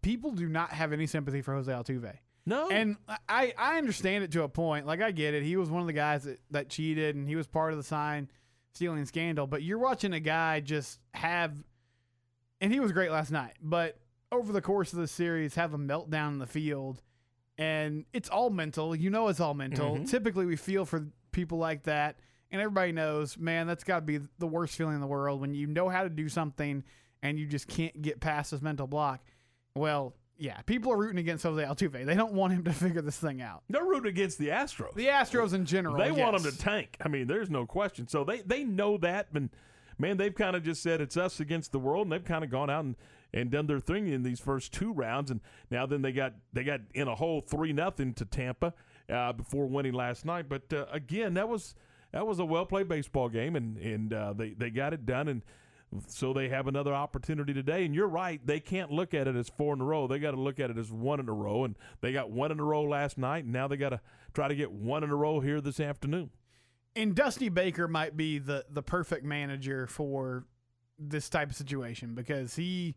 people 0.02 0.32
do 0.32 0.48
not 0.48 0.70
have 0.70 0.92
any 0.92 1.06
sympathy 1.06 1.42
for 1.42 1.54
Jose 1.54 1.70
Altuve. 1.70 2.14
No, 2.46 2.68
and 2.70 2.96
I 3.28 3.52
I 3.58 3.78
understand 3.78 4.24
it 4.24 4.32
to 4.32 4.44
a 4.44 4.48
point. 4.48 4.86
Like 4.86 5.02
I 5.02 5.10
get 5.10 5.34
it. 5.34 5.42
He 5.42 5.56
was 5.56 5.70
one 5.70 5.82
of 5.82 5.86
the 5.86 5.92
guys 5.92 6.24
that, 6.24 6.38
that 6.50 6.68
cheated, 6.68 7.16
and 7.16 7.28
he 7.28 7.36
was 7.36 7.46
part 7.46 7.72
of 7.72 7.78
the 7.78 7.84
sign 7.84 8.30
stealing 8.72 9.04
scandal. 9.04 9.46
But 9.46 9.62
you're 9.62 9.78
watching 9.78 10.12
a 10.12 10.20
guy 10.20 10.60
just 10.60 11.00
have, 11.12 11.62
and 12.60 12.72
he 12.72 12.80
was 12.80 12.92
great 12.92 13.10
last 13.10 13.30
night. 13.30 13.54
But 13.62 13.98
over 14.32 14.52
the 14.52 14.60
course 14.60 14.92
of 14.92 14.98
the 14.98 15.08
series, 15.08 15.54
have 15.56 15.74
a 15.74 15.78
meltdown 15.78 16.28
in 16.28 16.38
the 16.38 16.46
field, 16.46 17.02
and 17.58 18.04
it's 18.12 18.28
all 18.28 18.50
mental. 18.50 18.94
You 18.94 19.10
know, 19.10 19.28
it's 19.28 19.40
all 19.40 19.54
mental. 19.54 19.96
Mhm. 19.96 20.08
Typically, 20.10 20.46
we 20.46 20.56
feel 20.56 20.84
for 20.84 21.06
people 21.32 21.58
like 21.58 21.84
that, 21.84 22.18
and 22.50 22.60
everybody 22.60 22.92
knows, 22.92 23.36
man, 23.38 23.66
that's 23.66 23.84
got 23.84 23.96
to 23.96 24.06
be 24.06 24.20
the 24.38 24.46
worst 24.46 24.76
feeling 24.76 24.94
in 24.94 25.00
the 25.00 25.06
world 25.06 25.40
when 25.40 25.54
you 25.54 25.66
know 25.66 25.88
how 25.88 26.02
to 26.02 26.10
do 26.10 26.28
something 26.28 26.82
and 27.22 27.38
you 27.38 27.46
just 27.46 27.68
can't 27.68 28.00
get 28.02 28.18
past 28.20 28.50
this 28.50 28.62
mental 28.62 28.86
block. 28.86 29.20
Well, 29.74 30.14
yeah, 30.38 30.60
people 30.62 30.90
are 30.90 30.96
rooting 30.96 31.18
against 31.18 31.42
Jose 31.44 31.62
Altuve. 31.62 32.06
They 32.06 32.14
don't 32.14 32.32
want 32.32 32.54
him 32.54 32.64
to 32.64 32.72
figure 32.72 33.02
this 33.02 33.18
thing 33.18 33.42
out. 33.42 33.62
They're 33.68 33.84
rooting 33.84 34.08
against 34.08 34.38
the 34.38 34.48
Astros. 34.48 34.94
The 34.94 35.06
Astros 35.08 35.52
in 35.52 35.66
general. 35.66 35.96
They 35.98 36.10
want 36.12 36.34
him 36.36 36.50
to 36.50 36.56
tank. 36.56 36.96
I 37.04 37.08
mean, 37.08 37.26
there's 37.26 37.50
no 37.50 37.66
question. 37.66 38.08
So 38.08 38.24
they 38.24 38.40
they 38.40 38.64
know 38.64 38.96
that, 38.98 39.28
and 39.34 39.50
man, 39.98 40.16
they've 40.16 40.34
kind 40.34 40.56
of 40.56 40.62
just 40.64 40.82
said 40.82 41.00
it's 41.02 41.16
us 41.18 41.40
against 41.40 41.72
the 41.72 41.78
world, 41.78 42.06
and 42.06 42.12
they've 42.12 42.24
kind 42.24 42.42
of 42.42 42.48
gone 42.50 42.70
out 42.70 42.84
and, 42.84 42.96
and 43.32 43.50
done 43.50 43.66
their 43.66 43.80
thing 43.80 44.08
in 44.08 44.22
these 44.22 44.40
first 44.40 44.72
two 44.72 44.92
rounds, 44.92 45.30
and 45.30 45.40
now 45.70 45.86
then 45.86 46.02
they 46.02 46.12
got 46.12 46.34
they 46.52 46.64
got 46.64 46.80
in 46.94 47.08
a 47.08 47.14
hole 47.14 47.40
three 47.40 47.72
nothing 47.72 48.14
to 48.14 48.24
Tampa, 48.24 48.74
uh, 49.10 49.32
before 49.32 49.66
winning 49.66 49.92
last 49.92 50.24
night. 50.24 50.48
But 50.48 50.72
uh, 50.72 50.86
again, 50.92 51.34
that 51.34 51.48
was 51.48 51.74
that 52.12 52.26
was 52.26 52.38
a 52.38 52.44
well 52.44 52.66
played 52.66 52.88
baseball 52.88 53.28
game, 53.28 53.56
and 53.56 53.76
and 53.76 54.12
uh, 54.12 54.32
they 54.32 54.50
they 54.50 54.70
got 54.70 54.92
it 54.92 55.06
done, 55.06 55.28
and 55.28 55.42
so 56.06 56.32
they 56.32 56.48
have 56.48 56.68
another 56.68 56.94
opportunity 56.94 57.52
today. 57.52 57.84
And 57.84 57.94
you're 57.94 58.08
right, 58.08 58.44
they 58.44 58.60
can't 58.60 58.90
look 58.90 59.12
at 59.14 59.26
it 59.26 59.36
as 59.36 59.48
four 59.48 59.74
in 59.74 59.80
a 59.80 59.84
row. 59.84 60.06
They 60.06 60.18
got 60.18 60.32
to 60.32 60.40
look 60.40 60.60
at 60.60 60.70
it 60.70 60.78
as 60.78 60.92
one 60.92 61.20
in 61.20 61.28
a 61.28 61.32
row, 61.32 61.64
and 61.64 61.74
they 62.00 62.12
got 62.12 62.30
one 62.30 62.52
in 62.52 62.60
a 62.60 62.64
row 62.64 62.82
last 62.82 63.18
night, 63.18 63.44
and 63.44 63.52
now 63.52 63.68
they 63.68 63.76
got 63.76 63.90
to 63.90 64.00
try 64.32 64.48
to 64.48 64.54
get 64.54 64.70
one 64.70 65.04
in 65.04 65.10
a 65.10 65.16
row 65.16 65.40
here 65.40 65.60
this 65.60 65.80
afternoon. 65.80 66.30
And 66.96 67.14
Dusty 67.14 67.48
Baker 67.48 67.88
might 67.88 68.16
be 68.16 68.38
the 68.38 68.64
the 68.70 68.82
perfect 68.82 69.24
manager 69.24 69.86
for 69.86 70.46
this 70.98 71.28
type 71.28 71.50
of 71.50 71.56
situation 71.56 72.14
because 72.14 72.56
he 72.56 72.94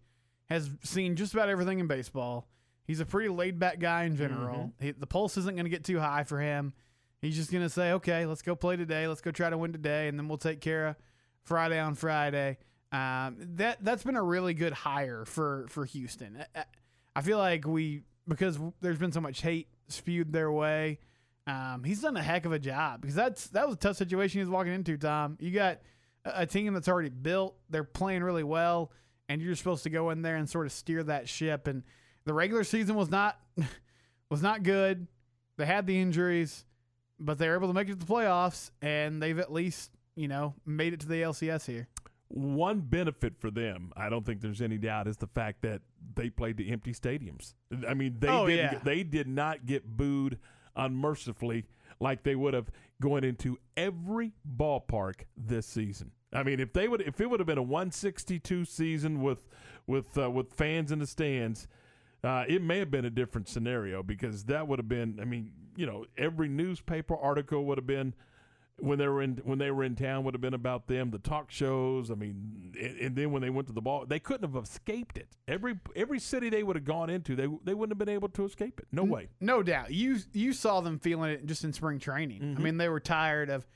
has 0.54 0.70
seen 0.84 1.16
just 1.16 1.34
about 1.34 1.50
everything 1.50 1.80
in 1.80 1.88
baseball. 1.88 2.48
He's 2.86 3.00
a 3.00 3.06
pretty 3.06 3.30
laid 3.30 3.60
back 3.60 3.80
guy 3.80 4.04
in 4.04 4.16
general. 4.16 4.72
He, 4.80 4.92
the 4.92 5.08
pulse 5.08 5.38
isn't 5.38 5.56
going 5.56 5.66
to 5.66 5.70
get 5.70 5.84
too 5.84 6.00
high 6.00 6.24
for 6.24 6.40
him. 6.40 6.74
He's 7.22 7.36
just 7.36 7.52
going 7.52 7.64
to 7.64 7.70
say, 7.70 7.94
okay, 7.94 8.26
let's 8.26 8.42
go 8.42 8.56
play 8.56 8.76
today. 8.76 9.08
Let's 9.08 9.22
go 9.22 9.32
try 9.32 9.50
to 9.50 9.58
win 9.58 9.72
today, 9.72 10.10
and 10.10 10.20
then 10.20 10.28
we'll 10.28 10.38
take 10.38 10.60
care 10.60 10.88
of 10.88 10.96
Friday 11.44 11.80
on 11.80 11.96
Friday. 11.96 12.58
Um, 12.92 13.38
that 13.56 13.84
that's 13.84 14.04
been 14.04 14.18
a 14.18 14.24
really 14.24 14.54
good 14.54 14.74
hire 14.74 15.26
for 15.26 15.66
for 15.70 15.86
Houston. 15.86 16.46
I, 16.56 16.66
I 17.16 17.22
feel 17.22 17.38
like 17.38 17.66
we 17.66 18.04
because 18.28 18.60
there's 18.82 18.98
been 19.00 19.12
so 19.12 19.22
much 19.22 19.42
hate 19.42 19.68
spewed 19.88 20.32
their 20.32 20.52
way. 20.52 21.00
Um, 21.48 21.84
he's 21.84 22.02
done 22.02 22.16
a 22.16 22.24
heck 22.24 22.46
of 22.46 22.52
a 22.52 22.60
job 22.60 23.02
because 23.02 23.16
that's 23.16 23.48
that 23.48 23.66
was 23.66 23.76
a 23.76 23.80
tough 23.80 23.98
situation 23.98 24.40
he 24.40 24.44
was 24.44 24.50
walking 24.50 24.74
into. 24.74 24.98
Tom, 24.98 25.38
you 25.40 25.52
got 25.52 25.80
a, 26.26 26.42
a 26.42 26.46
team 26.46 26.74
that's 26.74 26.88
already 26.88 27.10
built. 27.10 27.56
They're 27.70 27.84
playing 27.84 28.24
really 28.24 28.44
well, 28.44 28.92
and 29.30 29.42
you're 29.42 29.56
supposed 29.56 29.84
to 29.84 29.90
go 29.90 30.10
in 30.10 30.22
there 30.22 30.36
and 30.36 30.50
sort 30.50 30.66
of 30.66 30.72
steer 30.72 31.04
that 31.04 31.28
ship. 31.30 31.68
And 31.68 31.84
the 32.26 32.34
regular 32.34 32.64
season 32.64 32.96
was 32.96 33.10
not 33.10 33.40
was 34.30 34.42
not 34.42 34.64
good. 34.64 35.08
They 35.58 35.66
had 35.66 35.86
the 35.88 36.00
injuries, 36.00 36.66
but 37.20 37.38
they 37.38 37.48
were 37.48 37.56
able 37.56 37.68
to 37.68 37.74
make 37.74 37.88
it 37.90 38.00
to 38.00 38.06
the 38.06 38.12
playoffs, 38.12 38.72
and 38.82 39.22
they've 39.22 39.38
at 39.40 39.52
least 39.52 39.92
you 40.16 40.28
know 40.28 40.54
made 40.66 40.94
it 40.94 41.00
to 41.02 41.08
the 41.08 41.22
LCS 41.22 41.66
here. 41.66 41.88
One 42.30 42.80
benefit 42.80 43.34
for 43.38 43.52
them, 43.52 43.92
I 43.96 44.10
don't 44.10 44.26
think 44.26 44.42
there's 44.42 44.62
any 44.62 44.80
doubt, 44.80 45.08
is 45.08 45.18
the 45.18 45.28
fact 45.28 45.62
that 45.62 45.84
they 46.16 46.32
played 46.32 46.58
the 46.58 46.72
empty 46.72 46.92
stadiums. 46.92 47.54
I 47.88 47.94
mean, 47.94 48.16
they 48.18 48.28
Oh, 48.28 48.48
didn't, 48.48 48.74
yeah. 48.74 48.80
they 48.84 49.04
did 49.04 49.28
not 49.28 49.68
get 49.68 49.86
booed 49.86 50.40
unmercifully 50.76 51.66
like 52.00 52.24
they 52.24 52.36
would 52.36 52.56
have 52.56 52.72
going 53.00 53.24
into 53.24 53.58
every 53.78 54.34
ballpark 54.58 55.22
this 55.38 55.68
season. 55.68 56.12
I 56.34 56.44
mean, 56.44 56.60
if 56.60 56.74
they 56.74 56.88
would, 56.88 57.02
if 57.02 57.20
it 57.22 57.30
would 57.30 57.40
have 57.40 57.48
been 57.48 57.58
a 57.58 57.64
162 57.64 58.66
season 58.66 59.22
with 59.22 59.48
with 59.88 60.18
uh, 60.18 60.30
with 60.30 60.54
fans 60.54 60.92
in 60.92 61.00
the 61.00 61.08
stands, 61.08 61.68
uh, 62.24 62.46
it 62.48 62.62
may 62.62 62.80
have 62.80 62.90
been 62.92 63.06
a 63.06 63.10
different 63.10 63.48
scenario 63.48 64.02
because 64.04 64.46
that 64.46 64.68
would 64.68 64.80
have 64.80 64.90
been. 64.90 65.20
I 65.22 65.26
mean, 65.26 65.52
you 65.76 65.86
know, 65.86 66.06
every 66.18 66.48
newspaper 66.50 67.16
article 67.16 67.66
would 67.66 67.78
have 67.78 67.88
been 67.88 68.14
when 68.80 68.98
they 68.98 69.08
were 69.08 69.22
in 69.22 69.40
when 69.44 69.60
they 69.60 69.70
were 69.70 69.84
in 69.84 69.96
town 69.96 70.24
would 70.24 70.34
have 70.34 70.42
been 70.42 70.56
about 70.56 70.88
them. 70.88 71.12
The 71.12 71.20
talk 71.20 71.52
shows. 71.52 72.10
I 72.10 72.16
mean, 72.16 72.74
and, 72.82 72.98
and 73.00 73.16
then 73.16 73.32
when 73.32 73.42
they 73.44 73.52
went 73.52 73.68
to 73.68 73.74
the 73.74 73.82
ball, 73.82 74.06
they 74.08 74.20
couldn't 74.20 74.52
have 74.52 74.64
escaped 74.64 75.18
it. 75.18 75.28
Every 75.48 75.80
every 75.96 76.20
city 76.20 76.50
they 76.50 76.64
would 76.64 76.76
have 76.76 76.86
gone 76.86 77.10
into, 77.12 77.36
they 77.36 77.48
they 77.64 77.74
wouldn't 77.76 77.92
have 77.92 78.00
been 78.00 78.14
able 78.14 78.30
to 78.30 78.46
escape 78.46 78.80
it. 78.80 78.88
No 78.92 79.04
way. 79.04 79.28
No 79.40 79.62
doubt. 79.62 79.92
You 79.92 80.18
you 80.34 80.54
saw 80.54 80.82
them 80.82 80.98
feeling 80.98 81.30
it 81.32 81.46
just 81.46 81.64
in 81.64 81.74
spring 81.74 82.00
training. 82.00 82.42
I 82.42 82.46
Mhm. 82.46 82.60
mean, 82.60 82.78
they 82.78 82.90
were 82.90 83.00
tired 83.00 83.50
of 83.52 83.68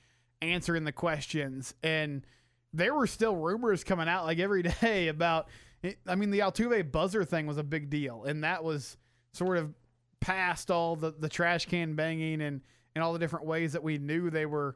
answering 0.41 0.84
the 0.86 0.91
questions, 0.91 1.74
and 1.84 2.26
there 2.74 2.93
were 2.93 3.07
still 3.07 3.36
rumors 3.36 3.84
coming 3.84 4.07
out 4.07 4.26
like 4.26 4.39
every 4.39 4.63
day 4.82 5.07
about. 5.07 5.47
Eh, 5.84 5.93
I 6.07 6.15
mean, 6.15 6.32
the 6.32 6.39
Altuve 6.39 6.91
buzzer 6.91 7.24
thing 7.24 7.47
was 7.47 7.57
a 7.57 7.63
big 7.63 7.89
deal, 7.89 8.24
and 8.24 8.43
that 8.43 8.63
was 8.63 8.97
sort 9.34 9.57
of 9.57 9.74
past 10.20 10.72
all 10.72 10.95
the 10.95 11.11
the 11.11 11.30
trash 11.30 11.65
can 11.65 11.95
banging 11.95 12.41
and 12.41 12.61
and 12.95 13.03
all 13.03 13.13
the 13.13 13.20
different 13.20 13.45
ways 13.45 13.74
that 13.74 13.84
we 13.84 13.97
knew 13.97 14.30
they 14.30 14.45
were, 14.45 14.76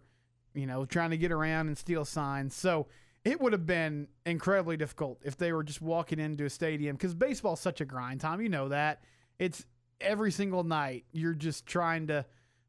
you 0.54 0.68
know, 0.68 0.86
trying 0.86 1.10
to 1.10 1.18
get 1.18 1.32
around 1.32 1.68
and 1.68 1.78
steal 1.78 2.06
signs. 2.06 2.56
So. 2.56 2.88
It 3.24 3.40
would 3.40 3.54
have 3.54 3.68
been 3.68 4.08
incredibly 4.26 4.78
difficult 4.78 5.22
if 5.24 5.38
they 5.38 5.54
were 5.54 5.64
just 5.64 5.80
walking 5.80 6.20
into 6.20 6.46
a 6.46 6.50
stadium 6.50 6.96
because 6.96 7.14
baseball's 7.14 7.60
such 7.60 7.80
a 7.80 7.86
grind, 7.86 8.22
Tom. 8.22 8.42
You 8.42 8.50
know 8.50 8.70
that. 8.70 9.04
It's 9.38 9.64
every 10.02 10.32
single 10.32 10.64
night 10.64 11.06
you're 11.12 11.36
just 11.36 11.68
trying 11.68 12.08
to 12.08 12.26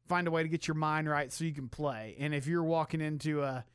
find 0.07 0.27
a 0.27 0.31
way 0.31 0.43
to 0.43 0.49
get 0.49 0.67
your 0.67 0.75
mind 0.75 1.09
right 1.09 1.31
so 1.31 1.43
you 1.43 1.53
can 1.53 1.69
play. 1.69 2.15
And 2.19 2.33
if 2.33 2.47
you're 2.47 2.63
walking 2.63 3.01
into 3.01 3.41
a 3.41 3.65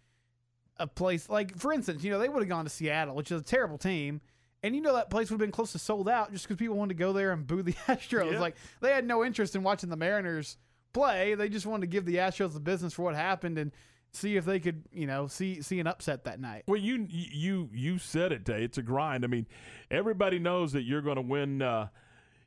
a 0.78 0.86
place 0.86 1.28
like 1.28 1.58
for 1.58 1.72
instance, 1.72 2.04
you 2.04 2.10
know, 2.10 2.18
they 2.18 2.28
would 2.28 2.40
have 2.40 2.48
gone 2.48 2.64
to 2.64 2.70
Seattle, 2.70 3.14
which 3.14 3.30
is 3.30 3.40
a 3.40 3.44
terrible 3.44 3.78
team. 3.78 4.20
And 4.62 4.74
you 4.74 4.80
know 4.80 4.94
that 4.94 5.08
place 5.08 5.30
would 5.30 5.34
have 5.34 5.40
been 5.40 5.52
close 5.52 5.70
to 5.72 5.78
sold 5.78 6.08
out 6.08 6.32
just 6.32 6.44
because 6.44 6.56
people 6.56 6.76
wanted 6.76 6.96
to 6.96 6.98
go 6.98 7.12
there 7.12 7.30
and 7.32 7.46
boo 7.46 7.62
the 7.62 7.72
Astros. 7.86 8.40
Like 8.40 8.56
they 8.80 8.90
had 8.90 9.06
no 9.06 9.24
interest 9.24 9.54
in 9.54 9.62
watching 9.62 9.88
the 9.88 9.96
Mariners 9.96 10.56
play. 10.92 11.34
They 11.34 11.48
just 11.48 11.66
wanted 11.66 11.82
to 11.82 11.86
give 11.86 12.04
the 12.04 12.16
Astros 12.16 12.54
the 12.54 12.60
business 12.60 12.92
for 12.92 13.02
what 13.02 13.14
happened 13.14 13.56
and 13.58 13.72
see 14.12 14.36
if 14.36 14.44
they 14.44 14.58
could, 14.58 14.82
you 14.92 15.06
know, 15.06 15.26
see 15.28 15.62
see 15.62 15.78
an 15.80 15.86
upset 15.86 16.24
that 16.24 16.40
night. 16.40 16.64
Well, 16.66 16.80
you 16.80 17.06
you 17.08 17.70
you 17.72 17.98
said 17.98 18.32
it, 18.32 18.44
Tay. 18.44 18.64
It's 18.64 18.78
a 18.78 18.82
grind. 18.82 19.24
I 19.24 19.28
mean, 19.28 19.46
everybody 19.90 20.38
knows 20.38 20.72
that 20.72 20.82
you're 20.82 21.02
going 21.02 21.16
to 21.16 21.22
win. 21.22 21.62
Uh, 21.62 21.88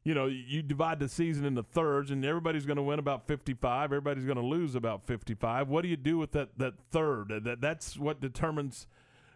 you 0.03 0.13
know, 0.15 0.25
you 0.25 0.61
divide 0.63 0.99
the 0.99 1.07
season 1.07 1.45
into 1.45 1.61
thirds, 1.63 2.09
and 2.11 2.25
everybody's 2.25 2.65
going 2.65 2.77
to 2.77 2.83
win 2.83 2.97
about 2.99 3.27
55. 3.27 3.85
Everybody's 3.91 4.25
going 4.25 4.37
to 4.37 4.43
lose 4.45 4.73
about 4.75 5.03
55. 5.05 5.69
What 5.69 5.83
do 5.83 5.89
you 5.89 5.97
do 5.97 6.17
with 6.17 6.31
that 6.31 6.57
that 6.57 6.73
third? 6.89 7.41
That 7.43 7.61
that's 7.61 7.97
what 7.97 8.19
determines 8.19 8.87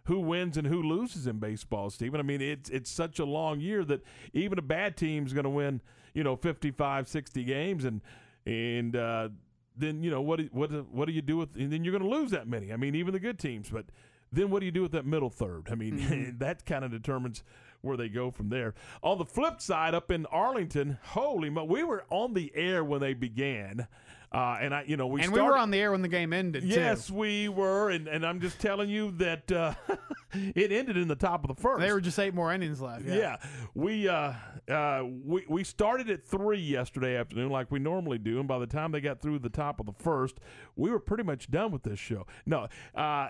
who 0.05 0.19
wins 0.19 0.55
and 0.57 0.67
who 0.67 0.81
loses 0.83 1.27
in 1.27 1.37
baseball, 1.39 1.89
Stephen. 1.89 2.19
I 2.19 2.23
mean, 2.23 2.41
it's 2.41 2.69
it's 2.69 2.89
such 2.91 3.19
a 3.19 3.25
long 3.25 3.59
year 3.59 3.83
that 3.85 4.01
even 4.33 4.57
a 4.57 4.63
bad 4.63 4.97
team's 4.97 5.33
going 5.33 5.43
to 5.45 5.49
win, 5.49 5.81
you 6.13 6.23
know, 6.23 6.35
55, 6.35 7.07
60 7.07 7.43
games, 7.43 7.85
and 7.85 8.01
and 8.47 8.95
uh, 8.95 9.29
then 9.77 10.03
you 10.03 10.09
know 10.11 10.21
what 10.21 10.39
do- 10.39 10.49
what 10.51 10.71
what 10.91 11.05
do 11.07 11.11
you 11.13 11.21
do 11.21 11.37
with? 11.37 11.55
And 11.55 11.71
then 11.71 11.83
you're 11.83 11.97
going 11.97 12.09
to 12.09 12.17
lose 12.17 12.31
that 12.31 12.47
many. 12.47 12.71
I 12.73 12.77
mean, 12.77 12.95
even 12.95 13.13
the 13.13 13.19
good 13.19 13.37
teams, 13.39 13.69
but 13.69 13.85
then 14.31 14.49
what 14.49 14.59
do 14.61 14.65
you 14.65 14.71
do 14.71 14.81
with 14.81 14.91
that 14.93 15.05
middle 15.05 15.29
third? 15.29 15.67
I 15.71 15.75
mean, 15.75 15.99
Mhm. 15.99 16.39
that 16.39 16.65
kind 16.65 16.83
of 16.83 16.91
determines 16.91 17.43
where 17.85 17.97
they 17.97 18.09
go 18.09 18.31
from 18.31 18.49
there. 18.49 18.73
On 19.01 19.17
the 19.17 19.25
flip 19.25 19.61
side, 19.61 19.93
up 19.93 20.11
in 20.11 20.25
Arlington, 20.27 20.97
holy 21.03 21.49
mo, 21.49 21.63
we 21.63 21.83
were 21.83 22.03
on 22.09 22.33
the 22.33 22.51
air 22.55 22.83
when 22.83 22.99
they 22.99 23.13
began, 23.13 23.87
uh, 24.31 24.57
and 24.59 24.73
I, 24.75 24.83
you 24.85 24.97
know, 24.97 25.07
we 25.07 25.21
and 25.21 25.29
started, 25.29 25.43
we 25.43 25.49
were 25.49 25.57
on 25.57 25.71
the 25.71 25.79
air 25.79 25.91
when 25.91 26.01
the 26.01 26.09
game 26.09 26.33
ended. 26.33 26.63
too. 26.63 26.67
Yes, 26.67 27.09
we 27.09 27.47
were, 27.47 27.89
and, 27.89 28.07
and 28.07 28.25
I'm 28.25 28.41
just 28.41 28.59
telling 28.59 28.89
you 28.89 29.11
that 29.11 29.49
uh, 29.49 29.73
it 30.33 30.71
ended 30.73 30.97
in 30.97 31.07
the 31.07 31.15
top 31.15 31.47
of 31.47 31.55
the 31.55 31.61
first. 31.61 31.79
There 31.79 31.93
were 31.93 32.01
just 32.01 32.19
eight 32.19 32.33
more 32.33 32.51
innings 32.51 32.81
left. 32.81 33.05
Yeah. 33.05 33.15
Yeah, 33.15 33.37
we 33.73 34.09
uh, 34.09 34.33
uh, 34.69 35.03
we 35.23 35.45
we 35.47 35.63
started 35.63 36.09
at 36.09 36.25
three 36.25 36.59
yesterday 36.59 37.15
afternoon, 37.15 37.49
like 37.49 37.71
we 37.71 37.79
normally 37.79 38.17
do, 38.17 38.39
and 38.39 38.47
by 38.47 38.59
the 38.59 38.67
time 38.67 38.91
they 38.91 38.99
got 38.99 39.21
through 39.21 39.39
the 39.39 39.49
top 39.49 39.79
of 39.79 39.85
the 39.85 39.93
first, 39.93 40.39
we 40.75 40.89
were 40.89 40.99
pretty 40.99 41.23
much 41.23 41.49
done 41.49 41.71
with 41.71 41.83
this 41.83 41.99
show. 41.99 42.25
No, 42.45 42.67
uh, 42.93 43.29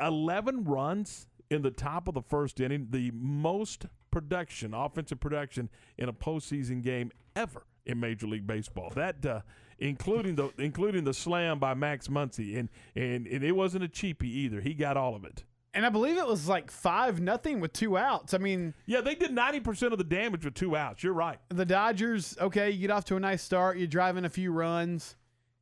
eleven 0.00 0.64
runs 0.64 1.28
in 1.50 1.62
the 1.62 1.70
top 1.70 2.08
of 2.08 2.14
the 2.14 2.22
first 2.22 2.60
inning, 2.60 2.88
the 2.90 3.10
most 3.14 3.86
production, 4.10 4.74
offensive 4.74 5.20
production 5.20 5.68
in 5.98 6.08
a 6.08 6.12
postseason 6.12 6.82
game 6.82 7.10
ever 7.36 7.66
in 7.86 8.00
Major 8.00 8.26
League 8.26 8.46
Baseball. 8.46 8.90
That. 8.94 9.24
Uh, 9.24 9.40
Including 9.80 10.36
the 10.36 10.50
including 10.56 11.02
the 11.02 11.12
slam 11.12 11.58
by 11.58 11.74
Max 11.74 12.06
Muncy, 12.06 12.56
and, 12.56 12.68
and 12.94 13.26
and 13.26 13.42
it 13.42 13.50
wasn't 13.50 13.82
a 13.82 13.88
cheapie 13.88 14.22
either. 14.22 14.60
He 14.60 14.72
got 14.72 14.96
all 14.96 15.16
of 15.16 15.24
it. 15.24 15.42
And 15.74 15.84
I 15.84 15.88
believe 15.88 16.16
it 16.16 16.26
was 16.28 16.46
like 16.48 16.70
five 16.70 17.20
nothing 17.20 17.58
with 17.58 17.72
two 17.72 17.98
outs. 17.98 18.34
I 18.34 18.38
mean, 18.38 18.72
Yeah, 18.86 19.00
they 19.00 19.16
did 19.16 19.32
ninety 19.32 19.58
percent 19.58 19.90
of 19.90 19.98
the 19.98 20.04
damage 20.04 20.44
with 20.44 20.54
two 20.54 20.76
outs. 20.76 21.02
You're 21.02 21.12
right. 21.12 21.40
the 21.48 21.66
Dodgers, 21.66 22.36
okay, 22.40 22.70
you 22.70 22.82
get 22.82 22.92
off 22.92 23.04
to 23.06 23.16
a 23.16 23.20
nice 23.20 23.42
start, 23.42 23.76
you 23.76 23.88
drive 23.88 24.16
in 24.16 24.24
a 24.24 24.30
few 24.30 24.52
runs, 24.52 25.16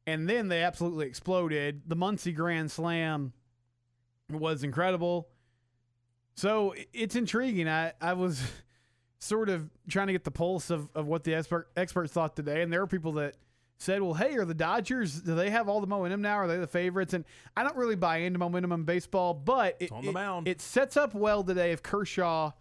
and 0.07 0.29
then 0.29 0.49
they 0.49 0.63
absolutely 0.63 1.07
exploded. 1.07 1.81
The 1.87 1.97
Muncy 1.97 2.35
Grand 2.35 2.71
Slam 2.71 3.33
was 4.31 4.63
incredible. 4.63 5.29
So 6.35 6.75
it's 6.93 7.17
intriguing. 7.17 7.69
I, 7.69 7.93
I 8.01 8.15
was 8.15 8.43
sort 9.19 9.49
of 9.49 9.69
trying 9.89 10.09
to 10.09 10.13
get 10.13 10.25
the 10.25 10.31
pulse 10.31 10.71
of, 10.71 10.89
of 10.95 11.07
what 11.07 11.25
the 11.25 11.35
expert, 11.35 11.69
experts 11.77 12.13
thought 12.13 12.35
today, 12.37 12.63
and 12.63 12.73
there 12.73 12.81
were 12.81 12.87
people 12.87 13.13
that 13.15 13.37
said, 13.79 14.01
well, 14.01 14.15
hey, 14.15 14.37
are 14.37 14.45
the 14.45 14.55
Dodgers, 14.55 15.21
do 15.23 15.35
they 15.35 15.51
have 15.51 15.69
all 15.69 15.81
the 15.81 15.87
momentum 15.89 16.23
now? 16.23 16.35
Are 16.37 16.47
they 16.47 16.57
the 16.59 16.69
favorites? 16.69 17.15
And 17.15 17.25
I 17.57 17.65
don't 17.65 17.77
really 17.77 17.97
buy 17.97 18.19
into 18.19 18.39
momentum 18.39 18.71
in 18.73 18.85
baseball, 18.85 19.35
but 19.35 19.77
it, 19.81 19.91
on 19.91 20.05
the 20.05 20.11
it- 20.11 20.15
mound. 20.15 20.47
it 20.49 20.61
sets 20.61 20.97
up 20.97 21.15
well 21.15 21.43
today 21.43 21.73
if 21.73 21.83
Kershaw 21.83 22.53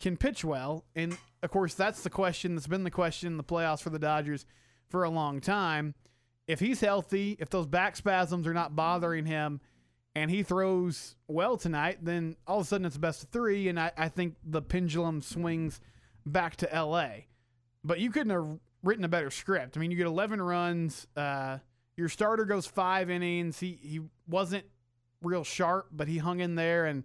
can 0.00 0.16
pitch 0.18 0.44
well. 0.44 0.84
And 0.94 1.16
of 1.42 1.50
course, 1.50 1.72
that's 1.74 2.02
the 2.02 2.10
question 2.10 2.54
that's 2.54 2.66
been 2.66 2.84
the 2.84 2.90
question 2.90 3.28
in 3.28 3.36
the 3.38 3.44
playoffs 3.44 3.80
for 3.82 3.88
the 3.90 3.98
Dodgers 3.98 4.44
for 4.88 5.04
a 5.04 5.10
long 5.10 5.40
time. 5.40 5.94
If 6.46 6.60
he's 6.60 6.80
healthy, 6.80 7.36
if 7.38 7.48
those 7.48 7.66
back 7.66 7.96
spasms 7.96 8.46
are 8.46 8.52
not 8.54 8.76
bothering 8.76 9.24
him, 9.24 9.60
and 10.14 10.30
he 10.30 10.42
throws 10.42 11.16
well 11.28 11.56
tonight, 11.56 11.98
then 12.02 12.36
all 12.46 12.60
of 12.60 12.66
a 12.66 12.68
sudden 12.68 12.84
it's 12.84 12.98
best 12.98 13.24
of 13.24 13.28
three, 13.30 13.68
and 13.68 13.78
I, 13.78 13.92
I 13.96 14.08
think 14.08 14.36
the 14.44 14.62
pendulum 14.62 15.22
swings 15.22 15.80
back 16.26 16.56
to 16.56 16.68
LA. 16.72 17.10
But 17.84 18.00
you 18.00 18.10
couldn't 18.10 18.30
have 18.30 18.58
written 18.82 19.04
a 19.04 19.08
better 19.08 19.30
script. 19.30 19.76
I 19.76 19.80
mean, 19.80 19.90
you 19.90 19.96
get 19.96 20.06
11 20.06 20.42
runs. 20.42 21.06
Uh, 21.16 21.58
your 21.96 22.08
starter 22.08 22.44
goes 22.44 22.66
five 22.66 23.10
innings. 23.10 23.60
He 23.60 23.78
he 23.82 24.00
wasn't 24.26 24.64
real 25.22 25.44
sharp, 25.44 25.88
but 25.92 26.08
he 26.08 26.18
hung 26.18 26.40
in 26.40 26.54
there 26.54 26.86
and 26.86 27.04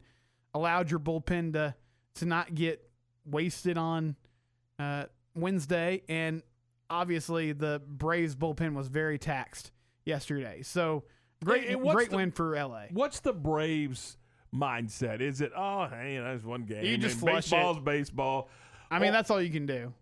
allowed 0.53 0.89
your 0.89 0.99
bullpen 0.99 1.53
to 1.53 1.76
to 2.16 2.26
not 2.26 2.56
get 2.56 2.89
wasted 3.26 3.78
on 3.78 4.16
uh, 4.80 5.06
Wednesday. 5.36 6.03
And 6.08 6.43
obviously 6.89 7.51
the 7.51 7.82
Braves 7.86 8.36
bullpen 8.36 8.74
was 8.74 8.88
very 8.88 9.18
taxed 9.18 9.72
yesterday. 10.06 10.62
So 10.62 11.03
great, 11.45 11.67
and 11.69 11.81
great 11.83 12.09
the- 12.09 12.17
win 12.17 12.31
for 12.31 12.55
LA. 12.55 12.85
What's 12.91 13.19
the 13.21 13.33
Braves 13.33 14.17
mindset? 14.53 15.21
Is 15.21 15.41
it 15.41 15.51
oh 15.55 15.87
hey, 15.87 16.19
that's 16.23 16.43
one 16.43 16.63
game? 16.65 16.83
You 16.85 16.97
just 16.97 17.19
flush 17.19 17.49
baseball's 17.49 17.77
it. 17.77 17.85
baseball. 17.85 18.49
I 18.91 18.99
mean, 18.99 19.09
Or- 19.09 19.11
that's 19.13 19.29
all 19.31 19.41
you 19.41 19.49
can 19.51 19.65
do. 19.65 19.93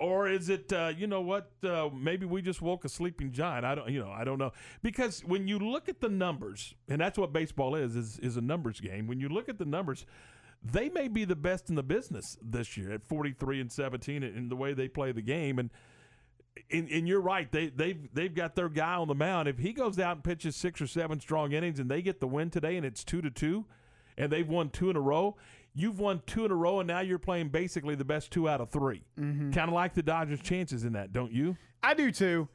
or 0.00 0.28
is 0.28 0.48
it 0.48 0.72
uh, 0.72 0.92
you 0.96 1.06
know 1.06 1.20
what 1.20 1.50
uh, 1.64 1.88
maybe 1.94 2.26
we 2.26 2.42
just 2.42 2.60
woke 2.60 2.84
a 2.84 2.88
sleeping 2.88 3.30
giant 3.30 3.64
i 3.64 3.76
don't 3.76 3.88
you 3.88 4.00
know 4.00 4.10
i 4.10 4.24
don't 4.24 4.38
know 4.38 4.50
because 4.82 5.20
when 5.24 5.46
you 5.46 5.56
look 5.56 5.88
at 5.88 6.00
the 6.00 6.08
numbers 6.08 6.74
and 6.88 7.00
that's 7.00 7.16
what 7.16 7.32
baseball 7.32 7.76
is 7.76 7.94
is, 7.94 8.18
is 8.18 8.36
a 8.36 8.40
numbers 8.40 8.80
game 8.80 9.06
when 9.06 9.20
you 9.20 9.28
look 9.28 9.48
at 9.48 9.56
the 9.56 9.64
numbers 9.64 10.04
they 10.64 10.88
may 10.88 11.06
be 11.06 11.24
the 11.24 11.36
best 11.36 11.68
in 11.70 11.76
the 11.76 11.82
business 11.84 12.36
this 12.42 12.76
year 12.76 12.90
at 12.92 13.04
43 13.04 13.60
and 13.60 13.70
17 13.70 14.24
in 14.24 14.48
the 14.48 14.56
way 14.56 14.74
they 14.74 14.88
play 14.88 15.12
the 15.12 15.22
game 15.22 15.60
and 15.60 15.70
and, 16.70 16.88
and 16.90 17.08
you're 17.08 17.20
right 17.20 17.50
they 17.52 17.68
they've 17.68 18.08
they've 18.14 18.34
got 18.34 18.54
their 18.56 18.68
guy 18.68 18.94
on 18.94 19.08
the 19.08 19.14
mound 19.14 19.48
if 19.48 19.58
he 19.58 19.72
goes 19.72 19.98
out 19.98 20.16
and 20.16 20.24
pitches 20.24 20.56
six 20.56 20.80
or 20.80 20.86
seven 20.86 21.20
strong 21.20 21.52
innings 21.52 21.78
and 21.80 21.90
they 21.90 22.02
get 22.02 22.20
the 22.20 22.26
win 22.26 22.50
today 22.50 22.76
and 22.76 22.84
it's 22.86 23.02
two 23.04 23.20
to 23.22 23.30
two 23.30 23.64
and 24.16 24.30
they've 24.32 24.48
won 24.48 24.68
two 24.70 24.90
in 24.90 24.96
a 24.96 25.00
row 25.00 25.36
you've 25.74 25.98
won 26.00 26.20
two 26.26 26.44
in 26.44 26.50
a 26.50 26.54
row 26.54 26.80
and 26.80 26.86
now 26.88 27.00
you're 27.00 27.18
playing 27.18 27.48
basically 27.48 27.94
the 27.94 28.04
best 28.04 28.30
two 28.30 28.48
out 28.48 28.60
of 28.60 28.70
3 28.70 29.02
Mhm. 29.18 29.52
kind 29.54 29.68
of 29.68 29.74
like 29.74 29.94
the 29.94 30.02
dodgers 30.02 30.40
chances 30.40 30.84
in 30.84 30.92
that 30.94 31.12
don't 31.12 31.32
you 31.32 31.56
I 31.82 31.94
do 31.94 32.10
too. 32.10 32.48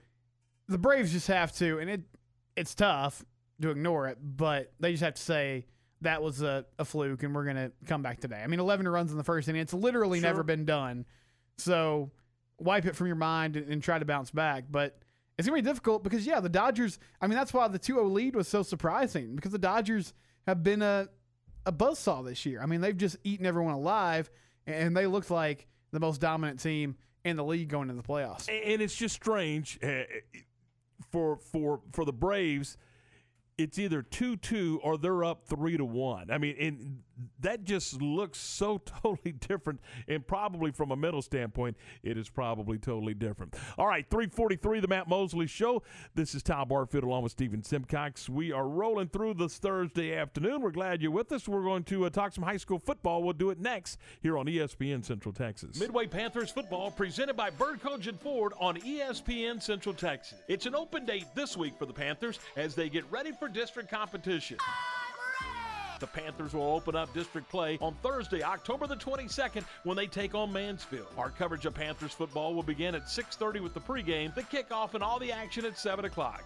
The 0.67 0.77
Braves 0.77 1.11
just 1.13 1.27
have 1.27 1.51
to, 1.57 1.79
and 1.79 1.89
it 1.89 2.01
it's 2.57 2.75
tough 2.75 3.23
to 3.61 3.69
ignore 3.69 4.07
it, 4.09 4.17
but 4.21 4.73
they 4.79 4.91
just 4.91 5.03
have 5.03 5.13
to 5.13 5.21
say 5.21 5.65
that 6.01 6.21
was 6.21 6.41
a, 6.41 6.65
a 6.77 6.83
fluke, 6.83 7.23
and 7.23 7.33
we're 7.33 7.45
gonna 7.45 7.71
come 7.85 8.01
back 8.01 8.19
today. 8.19 8.41
I 8.43 8.47
mean, 8.47 8.59
11 8.59 8.85
runs 8.87 9.11
in 9.11 9.17
the 9.17 9.23
first 9.23 9.47
inning. 9.47 9.61
It's 9.61 9.73
literally 9.73 10.19
Sure. 10.19 10.27
never 10.29 10.43
been 10.43 10.65
done. 10.65 11.05
So 11.57 12.11
wipe 12.59 12.85
it 12.85 12.95
from 12.95 13.07
your 13.07 13.15
mind 13.15 13.55
and, 13.55 13.67
and 13.69 13.83
try 13.83 13.99
to 13.99 14.05
bounce 14.05 14.31
back. 14.31 14.65
But 14.69 14.97
it's 15.37 15.47
gonna 15.47 15.61
be 15.61 15.67
difficult 15.67 16.03
because 16.03 16.25
yeah, 16.25 16.39
the 16.39 16.49
Dodgers. 16.49 16.99
I 17.21 17.27
mean, 17.27 17.37
that's 17.37 17.53
why 17.53 17.67
the 17.67 17.79
2-0 17.79 18.11
lead 18.11 18.35
was 18.35 18.47
so 18.47 18.63
surprising 18.63 19.35
because 19.35 19.51
the 19.51 19.57
Dodgers 19.59 20.13
have 20.47 20.63
been 20.63 20.81
a 20.81 21.09
a 21.65 21.71
buzzsaw 21.71 22.25
this 22.25 22.45
year. 22.45 22.61
I 22.61 22.65
mean, 22.65 22.81
they've 22.81 22.97
just 22.97 23.17
eaten 23.23 23.45
everyone 23.45 23.73
alive, 23.73 24.29
and 24.67 24.95
they 24.95 25.07
looked 25.07 25.31
like 25.31 25.67
the 25.91 25.99
most 25.99 26.19
dominant 26.21 26.59
team 26.59 26.97
in 27.23 27.37
the 27.37 27.43
league 27.43 27.69
going 27.69 27.89
into 27.89 28.01
the 28.01 28.07
playoffs. 28.07 28.49
and 28.49 28.81
it's 28.81 28.95
just 28.95 29.15
strange 29.15 29.79
uh, 29.83 30.03
for 31.11 31.37
for 31.37 31.81
for 31.91 32.05
the 32.05 32.13
Braves. 32.13 32.77
It's 33.57 33.77
either 33.77 34.01
two 34.01 34.35
two 34.35 34.79
or 34.83 34.97
they're 34.97 35.23
up 35.23 35.45
three 35.45 35.77
to 35.77 35.85
one. 35.85 36.31
I 36.31 36.37
mean, 36.37 36.55
and 36.59 36.99
that 37.39 37.63
just 37.63 38.01
looks 38.01 38.39
so 38.39 38.77
totally 39.03 39.33
different. 39.33 39.79
And 40.07 40.25
probably 40.25 40.71
from 40.71 40.91
a 40.91 40.95
mental 40.95 41.21
standpoint, 41.21 41.77
it 42.03 42.17
is 42.17 42.29
probably 42.29 42.77
totally 42.77 43.13
different. 43.13 43.55
All 43.77 43.87
right, 43.87 44.05
three 44.09 44.27
forty 44.27 44.55
three, 44.55 44.79
the 44.79 44.87
Matt 44.87 45.07
Mosley 45.07 45.47
Show. 45.47 45.83
This 46.15 46.35
is 46.35 46.43
Tom 46.43 46.67
Barfield 46.67 47.03
along 47.03 47.23
with 47.23 47.31
Steven 47.31 47.63
Simcox. 47.63 48.29
We 48.29 48.51
are 48.51 48.67
rolling 48.67 49.09
through 49.09 49.35
this 49.35 49.57
Thursday 49.57 50.15
afternoon. 50.15 50.61
We're 50.61 50.71
glad 50.71 51.01
you're 51.01 51.11
with 51.11 51.31
us. 51.31 51.47
We're 51.47 51.63
going 51.63 51.83
to 51.85 52.05
uh, 52.05 52.09
talk 52.09 52.33
some 52.33 52.43
high 52.43 52.57
school 52.57 52.79
football. 52.79 53.23
We'll 53.23 53.33
do 53.33 53.49
it 53.49 53.59
next 53.59 53.97
here 54.21 54.37
on 54.37 54.45
ESPN 54.45 55.03
Central 55.03 55.33
Texas. 55.33 55.79
Midway 55.79 56.07
Panthers 56.07 56.51
football 56.51 56.91
presented 56.91 57.35
by 57.35 57.49
Bird 57.49 57.81
Kultgen 57.81 58.19
Ford 58.19 58.53
on 58.59 58.77
ESPN 58.77 59.61
Central 59.61 59.95
Texas. 59.95 60.39
It's 60.47 60.65
an 60.65 60.75
open 60.75 61.05
date 61.05 61.27
this 61.35 61.57
week 61.57 61.77
for 61.77 61.85
the 61.85 61.93
Panthers 61.93 62.39
as 62.55 62.75
they 62.75 62.89
get 62.89 63.09
ready 63.11 63.31
for 63.31 63.47
district 63.47 63.89
competition. 63.89 64.57
The 65.99 66.07
Panthers 66.07 66.53
will 66.53 66.73
open 66.73 66.95
up 66.95 67.13
district 67.13 67.49
play 67.49 67.77
on 67.81 67.95
Thursday, 68.01 68.43
October 68.43 68.87
the 68.87 68.95
22nd, 68.95 69.63
when 69.83 69.95
they 69.95 70.07
take 70.07 70.35
on 70.35 70.51
Mansfield. 70.51 71.07
Our 71.17 71.29
coverage 71.29 71.65
of 71.65 71.73
Panthers 71.73 72.11
football 72.11 72.53
will 72.53 72.63
begin 72.63 72.95
at 72.95 73.09
6:30 73.09 73.61
with 73.61 73.73
the 73.73 73.81
pregame, 73.81 74.33
the 74.35 74.43
kickoff, 74.43 74.93
and 74.93 75.03
all 75.03 75.19
the 75.19 75.31
action 75.31 75.65
at 75.65 75.77
7 75.77 76.05
o'clock. 76.05 76.43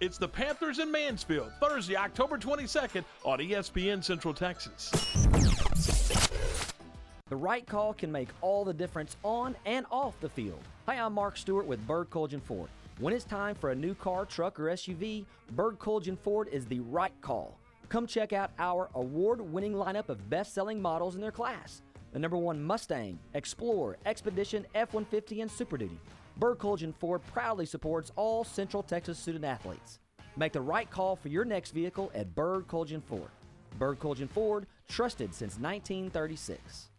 It's 0.00 0.18
the 0.18 0.28
Panthers 0.28 0.80
in 0.80 0.90
Mansfield, 0.90 1.52
Thursday, 1.60 1.94
October 1.94 2.36
22nd 2.36 3.04
on 3.24 3.38
ESPN 3.38 4.02
Central 4.02 4.34
Texas. 4.34 4.90
The 7.28 7.36
right 7.36 7.64
call 7.64 7.94
can 7.94 8.10
make 8.12 8.28
all 8.40 8.64
the 8.64 8.74
difference 8.74 9.16
on 9.22 9.56
and 9.64 9.86
off 9.90 10.20
the 10.20 10.28
field. 10.28 10.62
Hi, 10.86 10.96
I'm 10.96 11.14
Mark 11.14 11.36
Stewart 11.36 11.66
with 11.66 11.86
Bird 11.86 12.10
Kultgen 12.10 12.42
Ford. 12.42 12.68
When 12.98 13.14
it's 13.14 13.24
time 13.24 13.54
for 13.54 13.70
a 13.70 13.74
new 13.74 13.94
car, 13.94 14.26
truck, 14.26 14.60
or 14.60 14.64
SUV, 14.64 15.24
Bird 15.52 15.78
Kultgen 15.78 16.18
Ford 16.18 16.48
is 16.52 16.66
the 16.66 16.80
right 16.80 17.12
call. 17.20 17.58
Come 17.88 18.06
check 18.06 18.32
out 18.32 18.50
our 18.58 18.90
award 18.94 19.40
winning 19.40 19.72
lineup 19.72 20.08
of 20.08 20.30
best 20.30 20.54
selling 20.54 20.80
models 20.80 21.14
in 21.14 21.20
their 21.20 21.32
class 21.32 21.82
the 22.12 22.18
number 22.18 22.36
one 22.36 22.62
Mustang, 22.62 23.18
Explorer, 23.32 23.96
Expedition, 24.04 24.66
F 24.74 24.92
150, 24.92 25.40
and 25.40 25.50
Super 25.50 25.78
Duty. 25.78 25.98
Bird 26.36 26.58
Kultgen 26.58 26.94
Ford 26.94 27.22
proudly 27.32 27.64
supports 27.64 28.12
all 28.16 28.44
Central 28.44 28.82
Texas 28.82 29.18
student 29.18 29.46
athletes. 29.46 29.98
Make 30.36 30.52
the 30.52 30.60
right 30.60 30.90
call 30.90 31.16
for 31.16 31.28
your 31.28 31.46
next 31.46 31.70
vehicle 31.70 32.12
at 32.14 32.34
Bird 32.34 32.66
Kultgen 32.68 33.02
Ford. 33.02 33.30
Bird 33.78 33.98
Kultgen 33.98 34.28
Ford, 34.28 34.66
trusted 34.88 35.34
since 35.34 35.58
1936. 35.58 36.90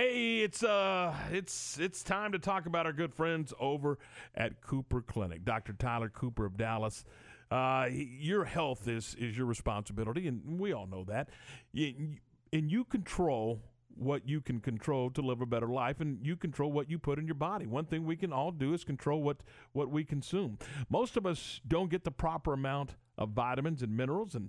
Hey, 0.00 0.38
it's 0.38 0.62
uh 0.62 1.14
it's 1.30 1.78
it's 1.78 2.02
time 2.02 2.32
to 2.32 2.38
talk 2.38 2.64
about 2.64 2.86
our 2.86 2.92
good 2.94 3.12
friends 3.12 3.52
over 3.60 3.98
at 4.34 4.62
Cooper 4.62 5.02
Clinic. 5.02 5.44
Dr. 5.44 5.74
Tyler 5.74 6.08
Cooper 6.08 6.46
of 6.46 6.56
Dallas. 6.56 7.04
Uh, 7.50 7.86
your 7.92 8.46
health 8.46 8.88
is 8.88 9.14
is 9.18 9.36
your 9.36 9.44
responsibility, 9.44 10.26
and 10.26 10.58
we 10.58 10.72
all 10.72 10.86
know 10.86 11.04
that. 11.04 11.28
And 11.74 12.18
you 12.50 12.82
control 12.84 13.60
what 13.94 14.26
you 14.26 14.40
can 14.40 14.60
control 14.60 15.10
to 15.10 15.20
live 15.20 15.42
a 15.42 15.46
better 15.46 15.68
life, 15.68 16.00
and 16.00 16.26
you 16.26 16.34
control 16.34 16.72
what 16.72 16.88
you 16.88 16.98
put 16.98 17.18
in 17.18 17.26
your 17.26 17.34
body. 17.34 17.66
One 17.66 17.84
thing 17.84 18.06
we 18.06 18.16
can 18.16 18.32
all 18.32 18.52
do 18.52 18.72
is 18.72 18.84
control 18.84 19.22
what 19.22 19.42
what 19.72 19.90
we 19.90 20.02
consume. 20.02 20.56
Most 20.88 21.18
of 21.18 21.26
us 21.26 21.60
don't 21.68 21.90
get 21.90 22.04
the 22.04 22.10
proper 22.10 22.54
amount 22.54 22.94
of 23.18 23.32
vitamins 23.32 23.82
and 23.82 23.94
minerals 23.94 24.34
and 24.34 24.48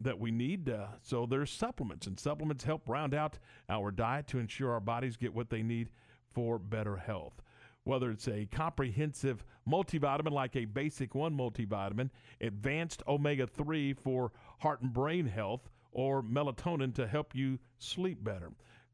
that 0.00 0.18
we 0.18 0.30
need. 0.30 0.68
Uh, 0.68 0.86
so 1.02 1.26
there's 1.26 1.50
supplements, 1.50 2.06
and 2.06 2.18
supplements 2.18 2.64
help 2.64 2.88
round 2.88 3.14
out 3.14 3.38
our 3.68 3.90
diet 3.90 4.26
to 4.28 4.38
ensure 4.38 4.72
our 4.72 4.80
bodies 4.80 5.16
get 5.16 5.34
what 5.34 5.50
they 5.50 5.62
need 5.62 5.88
for 6.32 6.58
better 6.58 6.96
health. 6.96 7.42
Whether 7.84 8.10
it's 8.10 8.28
a 8.28 8.46
comprehensive 8.46 9.44
multivitamin 9.68 10.30
like 10.30 10.56
a 10.56 10.64
Basic 10.64 11.14
One 11.14 11.36
multivitamin, 11.36 12.10
advanced 12.40 13.02
omega 13.06 13.46
3 13.46 13.92
for 13.94 14.32
heart 14.60 14.80
and 14.80 14.92
brain 14.92 15.26
health, 15.26 15.68
or 15.92 16.22
melatonin 16.22 16.94
to 16.94 17.06
help 17.06 17.34
you 17.34 17.58
sleep 17.78 18.22
better. 18.24 18.50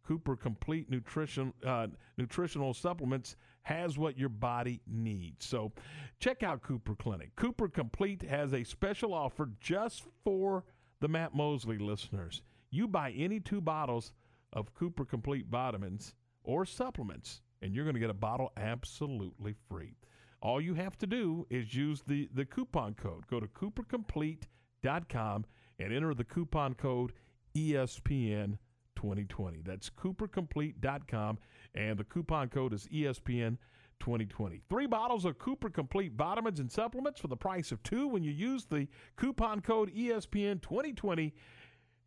Cooper 0.07 0.35
Complete 0.35 0.91
Nutrition 0.91 1.53
uh, 1.65 1.87
Nutritional 2.19 2.75
Supplements 2.75 3.37
has 3.63 3.99
what 3.99 4.19
your 4.19 4.29
body 4.29 4.81
needs. 4.87 5.47
So 5.47 5.73
check 6.19 6.43
out 6.43 6.63
Cooper 6.63 6.95
Clinic. 6.95 7.35
Cooper 7.37 7.69
Complete 7.69 8.23
has 8.23 8.53
a 8.53 8.65
special 8.65 9.15
offer 9.15 9.51
just 9.61 10.05
for 10.25 10.65
the 11.01 11.09
Matt 11.09 11.35
Mosley 11.35 11.79
listeners. 11.79 12.43
You 12.71 12.89
buy 12.89 13.13
any 13.13 13.41
two 13.41 13.61
bottles 13.61 14.13
of 14.53 14.75
Cooper 14.75 15.05
Complete 15.05 15.47
vitamins 15.47 16.15
or 16.43 16.65
supplements, 16.65 17.43
and 17.63 17.75
you're 17.75 17.85
going 17.85 17.95
to 17.95 18.01
get 18.01 18.11
a 18.11 18.15
bottle 18.15 18.53
absolutely 18.57 19.55
free. 19.69 19.97
All 20.43 20.61
you 20.61 20.75
have 20.75 20.97
to 20.99 21.07
do 21.07 21.47
is 21.51 21.75
use 21.75 22.03
the, 22.07 22.29
the 22.33 22.47
coupon 22.47 22.95
code. 22.95 23.27
Go 23.27 23.41
to 23.41 23.47
coopercomplete.com 23.47 25.45
and 25.79 25.93
enter 25.93 26.15
the 26.15 26.25
coupon 26.25 26.75
code 26.75 27.13
ESPN 27.55 28.57
2020. 29.01 29.63
That's 29.65 29.91
coopercomplete.com 29.91 31.39
and 31.75 31.99
the 31.99 32.05
coupon 32.05 32.49
code 32.49 32.75
is 32.75 32.87
ESPN 32.93 33.57
2020. 34.01 34.61
Three 34.69 34.87
bottles 34.87 35.25
of 35.25 35.39
Cooper 35.39 35.71
Complete 35.71 36.13
vitamins 36.13 36.61
and 36.61 36.71
supplements 36.71 37.21
for 37.21 37.29
the 37.29 37.37
price 37.37 37.73
of 37.73 37.83
two 37.83 38.09
when 38.09 38.23
you 38.23 38.31
use 38.31 38.67
the 38.67 38.87
coupon 39.17 39.61
code 39.61 39.93
ESPN 39.95 40.61
2020 40.61 41.33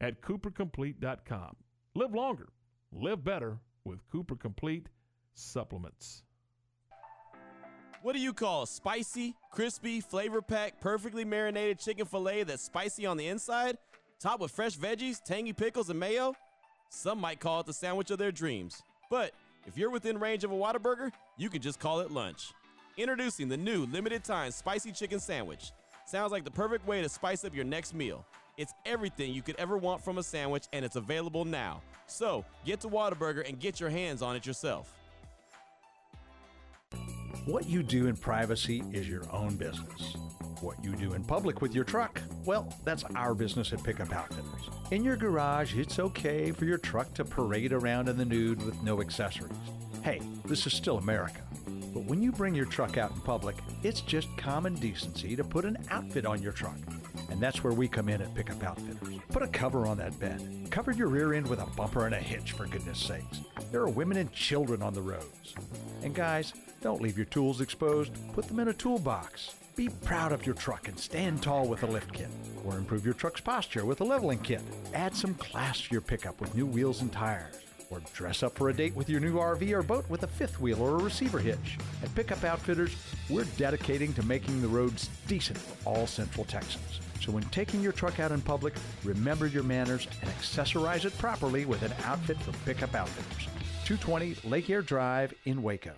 at 0.01 0.21
coopercomplete.com. 0.21 1.55
Live 1.95 2.13
longer, 2.13 2.49
live 2.91 3.23
better 3.23 3.57
with 3.85 3.99
Cooper 4.11 4.35
Complete 4.35 4.87
supplements. 5.33 6.23
What 8.01 8.15
do 8.15 8.21
you 8.21 8.33
call 8.33 8.65
spicy, 8.65 9.33
crispy, 9.51 10.01
flavor 10.01 10.41
packed, 10.41 10.81
perfectly 10.81 11.23
marinated 11.23 11.79
chicken 11.79 12.05
filet 12.05 12.43
that's 12.43 12.63
spicy 12.63 13.05
on 13.05 13.17
the 13.17 13.27
inside, 13.27 13.77
topped 14.19 14.41
with 14.41 14.51
fresh 14.51 14.75
veggies, 14.75 15.23
tangy 15.23 15.53
pickles, 15.53 15.89
and 15.89 15.99
mayo? 15.99 16.35
Some 16.95 17.19
might 17.19 17.39
call 17.39 17.59
it 17.59 17.65
the 17.65 17.73
sandwich 17.73 18.11
of 18.11 18.19
their 18.19 18.31
dreams. 18.31 18.83
But 19.09 19.33
if 19.65 19.77
you're 19.77 19.89
within 19.89 20.19
range 20.19 20.43
of 20.43 20.51
a 20.51 20.55
Whataburger, 20.55 21.11
you 21.37 21.49
can 21.49 21.59
just 21.59 21.79
call 21.79 22.01
it 22.01 22.11
lunch. 22.11 22.53
Introducing 22.97 23.49
the 23.49 23.57
new 23.57 23.87
limited 23.87 24.23
time 24.23 24.51
spicy 24.51 24.91
chicken 24.91 25.19
sandwich. 25.19 25.71
Sounds 26.05 26.31
like 26.31 26.43
the 26.43 26.51
perfect 26.51 26.85
way 26.85 27.01
to 27.01 27.09
spice 27.09 27.43
up 27.43 27.55
your 27.55 27.65
next 27.65 27.95
meal. 27.95 28.23
It's 28.57 28.73
everything 28.85 29.33
you 29.33 29.41
could 29.41 29.55
ever 29.57 29.75
want 29.75 30.03
from 30.03 30.19
a 30.19 30.23
sandwich, 30.23 30.65
and 30.71 30.85
it's 30.85 30.95
available 30.95 31.45
now. 31.45 31.81
So 32.05 32.45
get 32.63 32.79
to 32.81 32.89
Whataburger 32.89 33.49
and 33.49 33.59
get 33.59 33.79
your 33.79 33.89
hands 33.89 34.21
on 34.21 34.35
it 34.35 34.45
yourself. 34.45 34.93
What 37.45 37.67
you 37.67 37.81
do 37.81 38.05
in 38.05 38.15
privacy 38.15 38.83
is 38.93 39.09
your 39.09 39.23
own 39.31 39.55
business. 39.55 40.15
What 40.63 40.81
you 40.81 40.95
do 40.95 41.13
in 41.13 41.25
public 41.25 41.61
with 41.61 41.75
your 41.75 41.83
truck, 41.83 42.21
well, 42.45 42.73
that's 42.85 43.03
our 43.15 43.35
business 43.35 43.73
at 43.73 43.83
Pickup 43.83 44.13
Outfitters. 44.13 44.69
In 44.91 45.03
your 45.03 45.17
garage, 45.17 45.75
it's 45.75 45.99
okay 45.99 46.53
for 46.53 46.63
your 46.63 46.77
truck 46.77 47.13
to 47.15 47.25
parade 47.25 47.73
around 47.73 48.07
in 48.07 48.17
the 48.17 48.23
nude 48.23 48.63
with 48.63 48.81
no 48.81 49.01
accessories. 49.01 49.51
Hey, 50.03 50.21
this 50.45 50.65
is 50.65 50.71
still 50.71 50.99
America. 50.99 51.41
But 51.93 52.05
when 52.05 52.23
you 52.23 52.31
bring 52.31 52.55
your 52.55 52.65
truck 52.65 52.97
out 52.97 53.11
in 53.11 53.19
public, 53.19 53.57
it's 53.83 53.99
just 53.99 54.29
common 54.37 54.75
decency 54.75 55.35
to 55.35 55.43
put 55.43 55.65
an 55.65 55.77
outfit 55.91 56.25
on 56.25 56.41
your 56.41 56.53
truck. 56.53 56.77
And 57.29 57.41
that's 57.41 57.61
where 57.61 57.73
we 57.73 57.89
come 57.89 58.07
in 58.07 58.21
at 58.21 58.33
Pickup 58.33 58.63
Outfitters. 58.63 59.19
Put 59.31 59.43
a 59.43 59.47
cover 59.49 59.85
on 59.85 59.97
that 59.97 60.17
bed. 60.17 60.69
Cover 60.71 60.93
your 60.93 61.09
rear 61.09 61.33
end 61.33 61.45
with 61.45 61.59
a 61.59 61.65
bumper 61.75 62.05
and 62.05 62.15
a 62.15 62.19
hitch, 62.19 62.53
for 62.53 62.67
goodness 62.67 62.99
sakes. 62.99 63.41
There 63.69 63.81
are 63.81 63.89
women 63.89 64.15
and 64.15 64.31
children 64.31 64.81
on 64.81 64.93
the 64.93 65.01
roads. 65.01 65.55
And 66.03 66.15
guys, 66.15 66.53
don't 66.79 67.01
leave 67.01 67.17
your 67.17 67.25
tools 67.25 67.59
exposed. 67.59 68.13
Put 68.31 68.47
them 68.47 68.61
in 68.61 68.69
a 68.69 68.73
toolbox. 68.73 69.55
Be 69.75 69.89
proud 69.89 70.31
of 70.31 70.45
your 70.45 70.53
truck 70.53 70.87
and 70.87 70.99
stand 70.99 71.41
tall 71.41 71.67
with 71.67 71.81
a 71.81 71.87
lift 71.87 72.13
kit. 72.13 72.27
Or 72.63 72.77
improve 72.77 73.05
your 73.05 73.15
truck's 73.15 73.41
posture 73.41 73.85
with 73.85 74.01
a 74.01 74.03
leveling 74.03 74.37
kit. 74.37 74.61
Add 74.93 75.15
some 75.15 75.33
class 75.33 75.81
to 75.81 75.91
your 75.91 76.01
pickup 76.01 76.39
with 76.39 76.53
new 76.53 76.67
wheels 76.67 77.01
and 77.01 77.11
tires. 77.11 77.55
Or 77.89 77.99
dress 78.13 78.43
up 78.43 78.55
for 78.55 78.69
a 78.69 78.73
date 78.73 78.95
with 78.95 79.09
your 79.09 79.19
new 79.19 79.33
RV 79.33 79.71
or 79.71 79.81
boat 79.81 80.07
with 80.09 80.21
a 80.21 80.27
fifth 80.27 80.61
wheel 80.61 80.79
or 80.79 80.99
a 80.99 81.03
receiver 81.03 81.39
hitch. 81.39 81.79
At 82.03 82.13
Pickup 82.13 82.43
Outfitters, 82.43 82.95
we're 83.29 83.45
dedicating 83.57 84.13
to 84.13 84.23
making 84.23 84.61
the 84.61 84.67
roads 84.67 85.09
decent 85.27 85.57
for 85.57 85.89
all 85.89 86.05
Central 86.05 86.45
Texans. 86.45 86.99
So 87.19 87.31
when 87.31 87.43
taking 87.45 87.81
your 87.81 87.93
truck 87.93 88.19
out 88.19 88.31
in 88.31 88.41
public, 88.41 88.75
remember 89.03 89.47
your 89.47 89.63
manners 89.63 90.07
and 90.21 90.29
accessorize 90.29 91.05
it 91.05 91.17
properly 91.17 91.65
with 91.65 91.81
an 91.81 91.93
outfit 92.03 92.39
from 92.41 92.53
Pickup 92.65 92.93
Outfitters. 92.93 93.47
220 93.85 94.35
Lake 94.47 94.69
Air 94.69 94.83
Drive 94.83 95.33
in 95.45 95.63
Waco. 95.63 95.93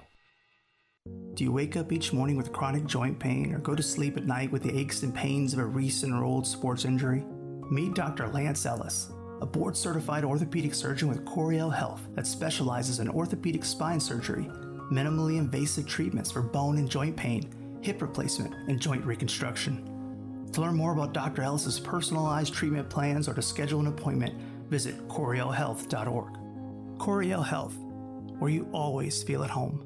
Do 1.35 1.43
you 1.43 1.51
wake 1.51 1.75
up 1.75 1.91
each 1.91 2.13
morning 2.13 2.37
with 2.37 2.53
chronic 2.53 2.85
joint 2.85 3.19
pain 3.19 3.53
or 3.53 3.59
go 3.59 3.75
to 3.75 3.83
sleep 3.83 4.15
at 4.15 4.25
night 4.25 4.49
with 4.53 4.63
the 4.63 4.73
aches 4.73 5.03
and 5.03 5.13
pains 5.13 5.51
of 5.51 5.59
a 5.59 5.65
recent 5.65 6.13
or 6.13 6.23
old 6.23 6.47
sports 6.47 6.85
injury? 6.85 7.25
Meet 7.69 7.93
Dr. 7.93 8.29
Lance 8.29 8.65
Ellis, 8.65 9.09
a 9.41 9.45
board 9.45 9.75
certified 9.75 10.23
orthopedic 10.23 10.73
surgeon 10.73 11.09
with 11.09 11.25
Coryell 11.25 11.69
Health 11.69 12.07
that 12.13 12.25
specializes 12.25 13.01
in 13.01 13.09
orthopedic 13.09 13.65
spine 13.65 13.99
surgery, 13.99 14.49
minimally 14.89 15.37
invasive 15.37 15.85
treatments 15.85 16.31
for 16.31 16.41
bone 16.41 16.77
and 16.77 16.89
joint 16.89 17.17
pain, 17.17 17.51
hip 17.81 18.01
replacement, 18.01 18.53
and 18.69 18.79
joint 18.79 19.03
reconstruction. 19.05 20.47
To 20.53 20.61
learn 20.61 20.77
more 20.77 20.93
about 20.93 21.11
Dr. 21.11 21.41
Ellis's 21.41 21.81
personalized 21.81 22.53
treatment 22.53 22.89
plans 22.89 23.27
or 23.27 23.33
to 23.33 23.41
schedule 23.41 23.81
an 23.81 23.87
appointment, 23.87 24.39
visit 24.69 25.05
CoryellHealth.org. 25.09 26.97
Coryell 26.97 27.43
Health, 27.43 27.75
where 28.39 28.49
you 28.49 28.69
always 28.71 29.21
feel 29.21 29.43
at 29.43 29.49
home. 29.49 29.84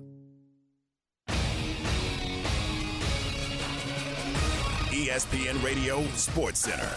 ESPN 5.00 5.64
Radio 5.64 6.04
Sports 6.08 6.60
Center. 6.60 6.90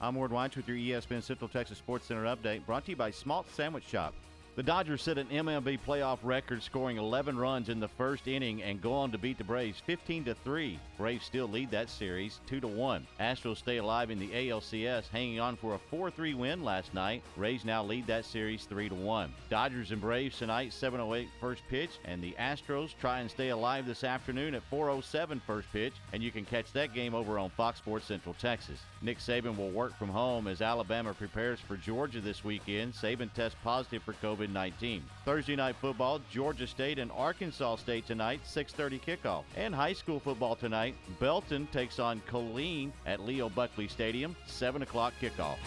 I'm 0.00 0.14
Ward 0.14 0.30
Weitz 0.30 0.56
with 0.56 0.66
your 0.66 0.78
ESPN 0.78 1.22
Central 1.22 1.48
Texas 1.48 1.76
Sports 1.76 2.06
Center 2.06 2.24
update, 2.24 2.64
brought 2.64 2.86
to 2.86 2.92
you 2.92 2.96
by 2.96 3.10
Schmaltz 3.10 3.52
Sandwich 3.52 3.84
Shop. 3.86 4.14
The 4.56 4.64
Dodgers 4.64 5.02
set 5.02 5.16
an 5.16 5.28
MLB 5.28 5.78
playoff 5.86 6.18
record, 6.24 6.62
scoring 6.62 6.96
11 6.96 7.38
runs 7.38 7.68
in 7.68 7.78
the 7.78 7.88
first 7.88 8.26
inning 8.26 8.62
and 8.64 8.82
go 8.82 8.92
on 8.92 9.12
to 9.12 9.16
beat 9.16 9.38
the 9.38 9.44
Braves 9.44 9.80
15 9.86 10.24
to 10.24 10.34
3. 10.34 10.78
Braves 10.98 11.24
still 11.24 11.46
lead 11.46 11.70
that 11.70 11.88
series 11.88 12.40
2 12.48 12.60
to 12.60 12.66
1. 12.66 13.06
Astros 13.20 13.58
stay 13.58 13.76
alive 13.76 14.10
in 14.10 14.18
the 14.18 14.28
ALCS, 14.28 15.08
hanging 15.08 15.38
on 15.38 15.56
for 15.56 15.74
a 15.74 15.94
4-3 15.94 16.34
win 16.34 16.64
last 16.64 16.92
night. 16.92 17.22
Rays 17.36 17.64
now 17.64 17.84
lead 17.84 18.08
that 18.08 18.24
series 18.24 18.64
3 18.64 18.88
to 18.88 18.94
1. 18.94 19.32
Dodgers 19.48 19.92
and 19.92 20.00
Braves 20.00 20.36
tonight 20.36 20.72
7:08 20.72 21.28
first 21.40 21.62
pitch, 21.70 21.92
and 22.04 22.20
the 22.20 22.34
Astros 22.38 22.90
try 23.00 23.20
and 23.20 23.30
stay 23.30 23.50
alive 23.50 23.86
this 23.86 24.02
afternoon 24.02 24.54
at 24.56 24.68
4:07 24.68 25.40
first 25.46 25.72
pitch, 25.72 25.94
and 26.12 26.24
you 26.24 26.32
can 26.32 26.44
catch 26.44 26.72
that 26.72 26.92
game 26.92 27.14
over 27.14 27.38
on 27.38 27.50
Fox 27.50 27.78
Sports 27.78 28.06
Central 28.06 28.34
Texas. 28.34 28.80
Nick 29.00 29.20
Saban 29.20 29.56
will 29.56 29.70
work 29.70 29.96
from 29.96 30.08
home 30.08 30.48
as 30.48 30.60
Alabama 30.60 31.14
prepares 31.14 31.60
for 31.60 31.76
Georgia 31.76 32.20
this 32.20 32.44
weekend. 32.44 32.92
Saban 32.92 33.32
tests 33.32 33.56
positive 33.62 34.02
for 34.02 34.12
COVID-19. 34.40 35.02
Thursday 35.24 35.56
night 35.56 35.76
football, 35.80 36.20
Georgia 36.30 36.66
State 36.66 36.98
and 36.98 37.10
Arkansas 37.12 37.76
State 37.76 38.06
tonight, 38.06 38.40
6:30 38.44 38.98
kickoff. 39.00 39.44
And 39.56 39.74
high 39.74 39.92
school 39.92 40.20
football 40.20 40.56
tonight, 40.56 40.94
Belton 41.18 41.66
takes 41.72 41.98
on 41.98 42.20
Killeen 42.30 42.92
at 43.06 43.20
Leo 43.20 43.48
Buckley 43.48 43.88
Stadium, 43.88 44.36
7 44.46 44.82
o'clock 44.82 45.12
kickoff. 45.20 45.58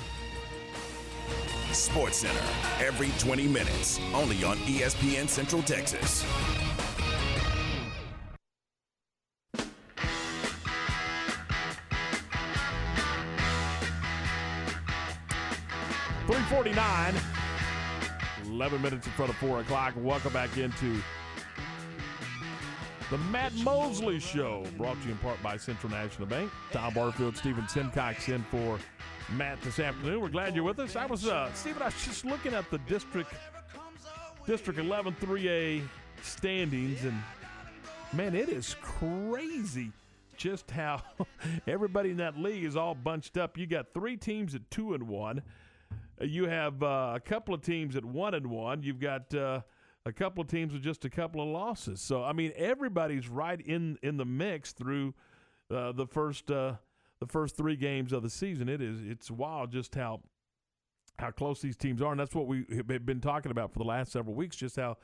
Sports 1.72 2.18
Center 2.18 2.44
every 2.80 3.10
20 3.20 3.48
minutes, 3.48 4.00
only 4.14 4.44
on 4.44 4.58
ESPN 4.58 5.28
Central 5.28 5.62
Texas. 5.64 6.24
Three 16.26 16.42
forty-nine. 16.50 17.43
Eleven 18.54 18.84
minutes 18.84 19.08
in 19.08 19.14
front 19.14 19.32
of 19.32 19.38
four 19.38 19.62
o'clock. 19.62 19.96
Welcome 19.98 20.32
back 20.32 20.60
into 20.60 21.02
the 23.10 23.18
Matt 23.18 23.52
Mosley 23.56 24.20
Show, 24.20 24.64
brought 24.78 24.96
to 25.02 25.08
you 25.08 25.14
in 25.14 25.18
part 25.18 25.42
by 25.42 25.58
Central 25.58 25.92
National 25.92 26.28
Bank. 26.28 26.52
Tom 26.72 26.94
Barfield, 26.94 27.36
Stephen 27.36 27.68
Simcox 27.68 28.30
in 28.30 28.44
for 28.52 28.78
Matt 29.36 29.60
this 29.64 29.80
afternoon. 29.80 30.22
We're 30.22 30.30
glad 30.30 30.54
you're 30.54 30.64
with 30.64 30.78
us. 30.78 30.96
I 30.96 31.08
was, 31.08 31.28
uh, 31.28 31.52
Stephen, 31.56 31.82
I 31.82 31.86
was 31.86 32.06
just 32.06 32.26
looking 32.26 32.54
at 32.54 32.70
the 32.70 32.78
district, 32.88 33.34
District 34.46 34.78
11 34.78 35.16
3A 35.20 35.82
standings, 36.22 37.06
and 37.06 37.20
man, 38.14 38.36
it 38.36 38.50
is 38.50 38.76
crazy 38.84 39.92
just 40.38 40.70
how 40.70 41.02
everybody 41.68 42.12
in 42.12 42.18
that 42.18 42.38
league 42.38 42.66
is 42.66 42.76
all 42.76 42.94
bunched 42.94 43.36
up. 43.36 43.58
You 43.58 43.66
got 43.66 43.96
three 43.96 44.16
teams 44.16 44.54
at 44.54 44.70
two 44.70 44.94
and 44.94 45.08
one. 45.08 45.42
You 46.24 46.46
have 46.48 46.82
uh, 46.82 47.14
a 47.16 47.20
couple 47.20 47.54
of 47.54 47.62
teams 47.62 47.96
at 47.96 48.06
one 48.06 48.34
and 48.34 48.48
one. 48.48 48.84
You've 48.84 49.00
got 49.00 49.34
uh, 49.34 49.62
a 50.06 50.12
couple 50.12 50.42
of 50.42 50.48
teams 50.48 50.74
with 50.74 50.82
just 50.82 51.06
a 51.06 51.10
couple 51.10 51.42
of 51.42 51.48
losses. 51.48 52.02
So 52.02 52.24
I 52.24 52.34
mean, 52.34 52.52
everybody's 52.56 53.30
right 53.30 53.60
in 53.60 53.98
in 54.02 54.18
the 54.18 54.26
mix 54.26 54.72
through 54.72 55.14
uh, 55.72 55.92
the 55.92 56.08
first 56.08 56.52
uh, 56.52 56.76
the 57.20 57.28
first 57.28 57.56
three 57.58 57.76
games 57.76 58.14
of 58.14 58.24
the 58.24 58.30
season. 58.30 58.70
It 58.70 58.82
is 58.82 59.02
it's 59.04 59.32
wild 59.32 59.72
just 59.72 59.96
how 59.96 60.22
how 61.20 61.32
close 61.32 61.62
these 61.62 61.78
teams 61.78 62.02
are, 62.02 62.12
and 62.12 62.20
that's 62.20 62.34
what 62.36 62.48
we 62.48 62.66
have 62.76 63.06
been 63.06 63.22
talking 63.22 63.52
about 63.52 63.72
for 63.72 63.80
the 63.80 63.86
last 63.86 64.12
several 64.12 64.36
weeks. 64.36 64.56
Just 64.56 64.76
how 64.76 64.98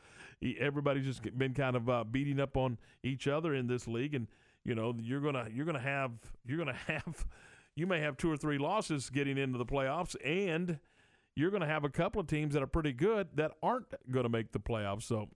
everybody's 0.60 1.06
just 1.06 1.22
been 1.38 1.54
kind 1.54 1.76
of 1.76 1.90
uh, 1.90 2.04
beating 2.04 2.40
up 2.40 2.58
on 2.58 2.78
each 3.04 3.28
other 3.28 3.54
in 3.54 3.68
this 3.68 3.88
league, 3.88 4.16
and 4.16 4.28
you 4.64 4.76
know 4.76 4.94
you're 5.00 5.22
gonna 5.22 5.48
you're 5.52 5.66
gonna 5.66 5.80
have 5.80 6.12
you're 6.46 6.58
gonna 6.58 6.74
have 6.88 7.26
you 7.76 7.88
may 7.88 8.00
have 8.00 8.18
two 8.18 8.32
or 8.32 8.38
three 8.38 8.58
losses 8.58 9.10
getting 9.10 9.38
into 9.38 9.58
the 9.58 9.66
playoffs, 9.66 10.16
and 10.26 10.80
you're 11.40 11.52
going 11.52 11.62
to 11.62 11.68
have 11.68 11.86
a 11.86 11.90
couple 11.90 12.20
of 12.20 12.28
teams 12.28 12.54
that 12.54 12.62
are 12.62 12.68
pretty 12.68 12.92
good 12.92 13.30
that 13.36 13.52
aren't 13.64 13.86
going 14.12 14.24
to 14.24 14.30
make 14.30 14.52
the 14.52 14.60
playoffs. 14.60 15.04
So 15.04 15.30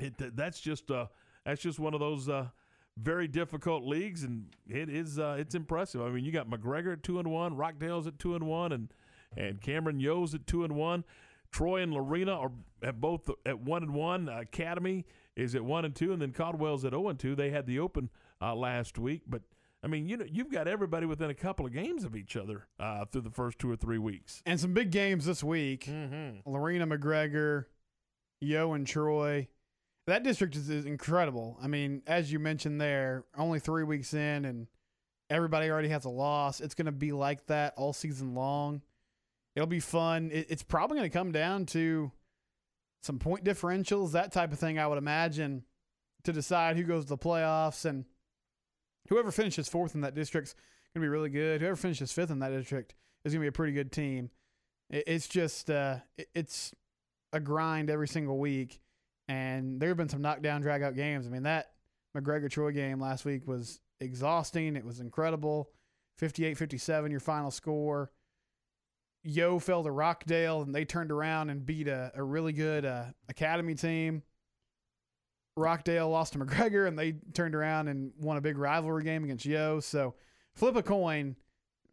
it 0.00 0.14
that's 0.36 0.60
just 0.60 0.90
uh 0.90 1.06
that's 1.46 1.62
just 1.62 1.78
one 1.78 1.94
of 1.94 2.00
those 2.00 2.28
uh 2.28 2.48
very 2.96 3.26
difficult 3.26 3.84
leagues, 3.84 4.22
and 4.22 4.46
it 4.68 4.88
is 4.88 5.18
uh, 5.18 5.36
it's 5.38 5.54
impressive. 5.54 6.00
I 6.00 6.10
mean, 6.10 6.24
you 6.24 6.32
got 6.32 6.48
McGregor 6.48 6.92
at 6.92 7.02
two 7.02 7.18
and 7.18 7.30
one, 7.30 7.56
Rockdale's 7.56 8.06
at 8.06 8.18
two 8.18 8.34
and 8.34 8.46
one, 8.46 8.72
and 8.72 8.92
and 9.36 9.60
Cameron 9.60 9.98
Yoe's 9.98 10.34
at 10.34 10.46
two 10.46 10.64
and 10.64 10.74
one. 10.74 11.04
Troy 11.50 11.82
and 11.82 11.92
Lorena 11.92 12.32
are 12.32 12.52
at 12.82 13.00
both 13.00 13.30
at 13.46 13.60
one 13.60 13.82
and 13.82 13.94
one. 13.94 14.28
Academy 14.28 15.06
is 15.36 15.54
at 15.54 15.64
one 15.64 15.84
and 15.84 15.94
two, 15.94 16.12
and 16.12 16.22
then 16.22 16.32
Caldwell's 16.32 16.84
at 16.84 16.92
zero 16.92 17.08
and 17.08 17.18
two. 17.18 17.34
They 17.34 17.50
had 17.50 17.66
the 17.66 17.78
Open 17.78 18.10
uh, 18.40 18.54
last 18.54 18.98
week, 18.98 19.22
but 19.28 19.42
I 19.84 19.86
mean, 19.86 20.08
you 20.08 20.16
know, 20.16 20.24
you've 20.26 20.50
got 20.50 20.66
everybody 20.66 21.04
within 21.04 21.28
a 21.28 21.34
couple 21.34 21.66
of 21.66 21.72
games 21.72 22.04
of 22.04 22.16
each 22.16 22.36
other 22.36 22.66
uh, 22.80 23.04
through 23.04 23.20
the 23.20 23.30
first 23.30 23.58
two 23.58 23.70
or 23.70 23.76
three 23.76 23.98
weeks. 23.98 24.42
And 24.46 24.58
some 24.58 24.72
big 24.72 24.90
games 24.90 25.26
this 25.26 25.44
week. 25.44 25.84
Mm-hmm. 25.84 26.50
Lorena 26.50 26.86
McGregor, 26.86 27.66
Yoe 28.42 28.74
and 28.74 28.86
Troy. 28.86 29.48
That 30.06 30.22
district 30.22 30.56
is, 30.56 30.70
is 30.70 30.86
incredible. 30.86 31.58
I 31.62 31.66
mean, 31.66 32.02
as 32.06 32.32
you 32.32 32.38
mentioned 32.38 32.80
there, 32.80 33.24
only 33.36 33.58
three 33.58 33.84
weeks 33.84 34.14
in 34.14 34.46
and 34.46 34.68
everybody 35.28 35.68
already 35.68 35.88
has 35.88 36.06
a 36.06 36.10
loss. 36.10 36.60
It's 36.60 36.74
going 36.74 36.86
to 36.86 36.92
be 36.92 37.12
like 37.12 37.46
that 37.46 37.74
all 37.76 37.92
season 37.92 38.34
long. 38.34 38.80
It'll 39.54 39.66
be 39.66 39.80
fun. 39.80 40.30
It, 40.32 40.46
it's 40.48 40.62
probably 40.62 40.96
going 40.96 41.10
to 41.10 41.16
come 41.16 41.30
down 41.30 41.66
to 41.66 42.10
some 43.02 43.18
point 43.18 43.44
differentials, 43.44 44.12
that 44.12 44.32
type 44.32 44.50
of 44.50 44.58
thing, 44.58 44.78
I 44.78 44.86
would 44.86 44.98
imagine, 44.98 45.64
to 46.24 46.32
decide 46.32 46.78
who 46.78 46.84
goes 46.84 47.04
to 47.04 47.10
the 47.10 47.18
playoffs. 47.18 47.84
And 47.84 48.06
whoever 49.08 49.30
finishes 49.30 49.68
fourth 49.68 49.94
in 49.94 50.00
that 50.02 50.14
district's 50.14 50.54
going 50.94 51.02
to 51.02 51.06
be 51.06 51.08
really 51.08 51.30
good. 51.30 51.60
Whoever 51.60 51.76
finishes 51.76 52.12
fifth 52.12 52.30
in 52.30 52.38
that 52.40 52.50
district 52.50 52.94
is 53.24 53.32
going 53.32 53.40
to 53.40 53.44
be 53.44 53.48
a 53.48 53.52
pretty 53.52 53.72
good 53.72 53.92
team. 53.92 54.30
It's 54.90 55.28
just, 55.28 55.70
uh, 55.70 55.96
it's 56.34 56.74
a 57.32 57.40
grind 57.40 57.90
every 57.90 58.08
single 58.08 58.38
week. 58.38 58.80
And 59.28 59.80
there 59.80 59.88
have 59.88 59.96
been 59.96 60.08
some 60.08 60.22
knockdown, 60.22 60.60
drag 60.60 60.82
out 60.82 60.94
games. 60.94 61.26
I 61.26 61.30
mean, 61.30 61.44
that 61.44 61.72
McGregor 62.16 62.50
Troy 62.50 62.70
game 62.70 63.00
last 63.00 63.24
week 63.24 63.46
was 63.46 63.80
exhausting. 64.00 64.76
It 64.76 64.84
was 64.84 65.00
incredible. 65.00 65.70
58 66.18 66.56
57, 66.56 67.10
your 67.10 67.20
final 67.20 67.50
score. 67.50 68.12
Yoe 69.26 69.60
fell 69.60 69.82
to 69.82 69.90
Rockdale, 69.90 70.62
and 70.62 70.74
they 70.74 70.84
turned 70.84 71.10
around 71.10 71.50
and 71.50 71.64
beat 71.64 71.88
a, 71.88 72.12
a 72.14 72.22
really 72.22 72.52
good 72.52 72.84
uh, 72.84 73.06
academy 73.28 73.74
team. 73.74 74.22
Rockdale 75.56 76.08
lost 76.10 76.32
to 76.32 76.38
McGregor, 76.38 76.86
and 76.88 76.98
they 76.98 77.12
turned 77.32 77.54
around 77.54 77.88
and 77.88 78.12
won 78.18 78.36
a 78.36 78.40
big 78.40 78.58
rivalry 78.58 79.04
game 79.04 79.24
against 79.24 79.46
Yoe. 79.46 79.82
So 79.82 80.14
flip 80.54 80.76
a 80.76 80.82
coin 80.82 81.36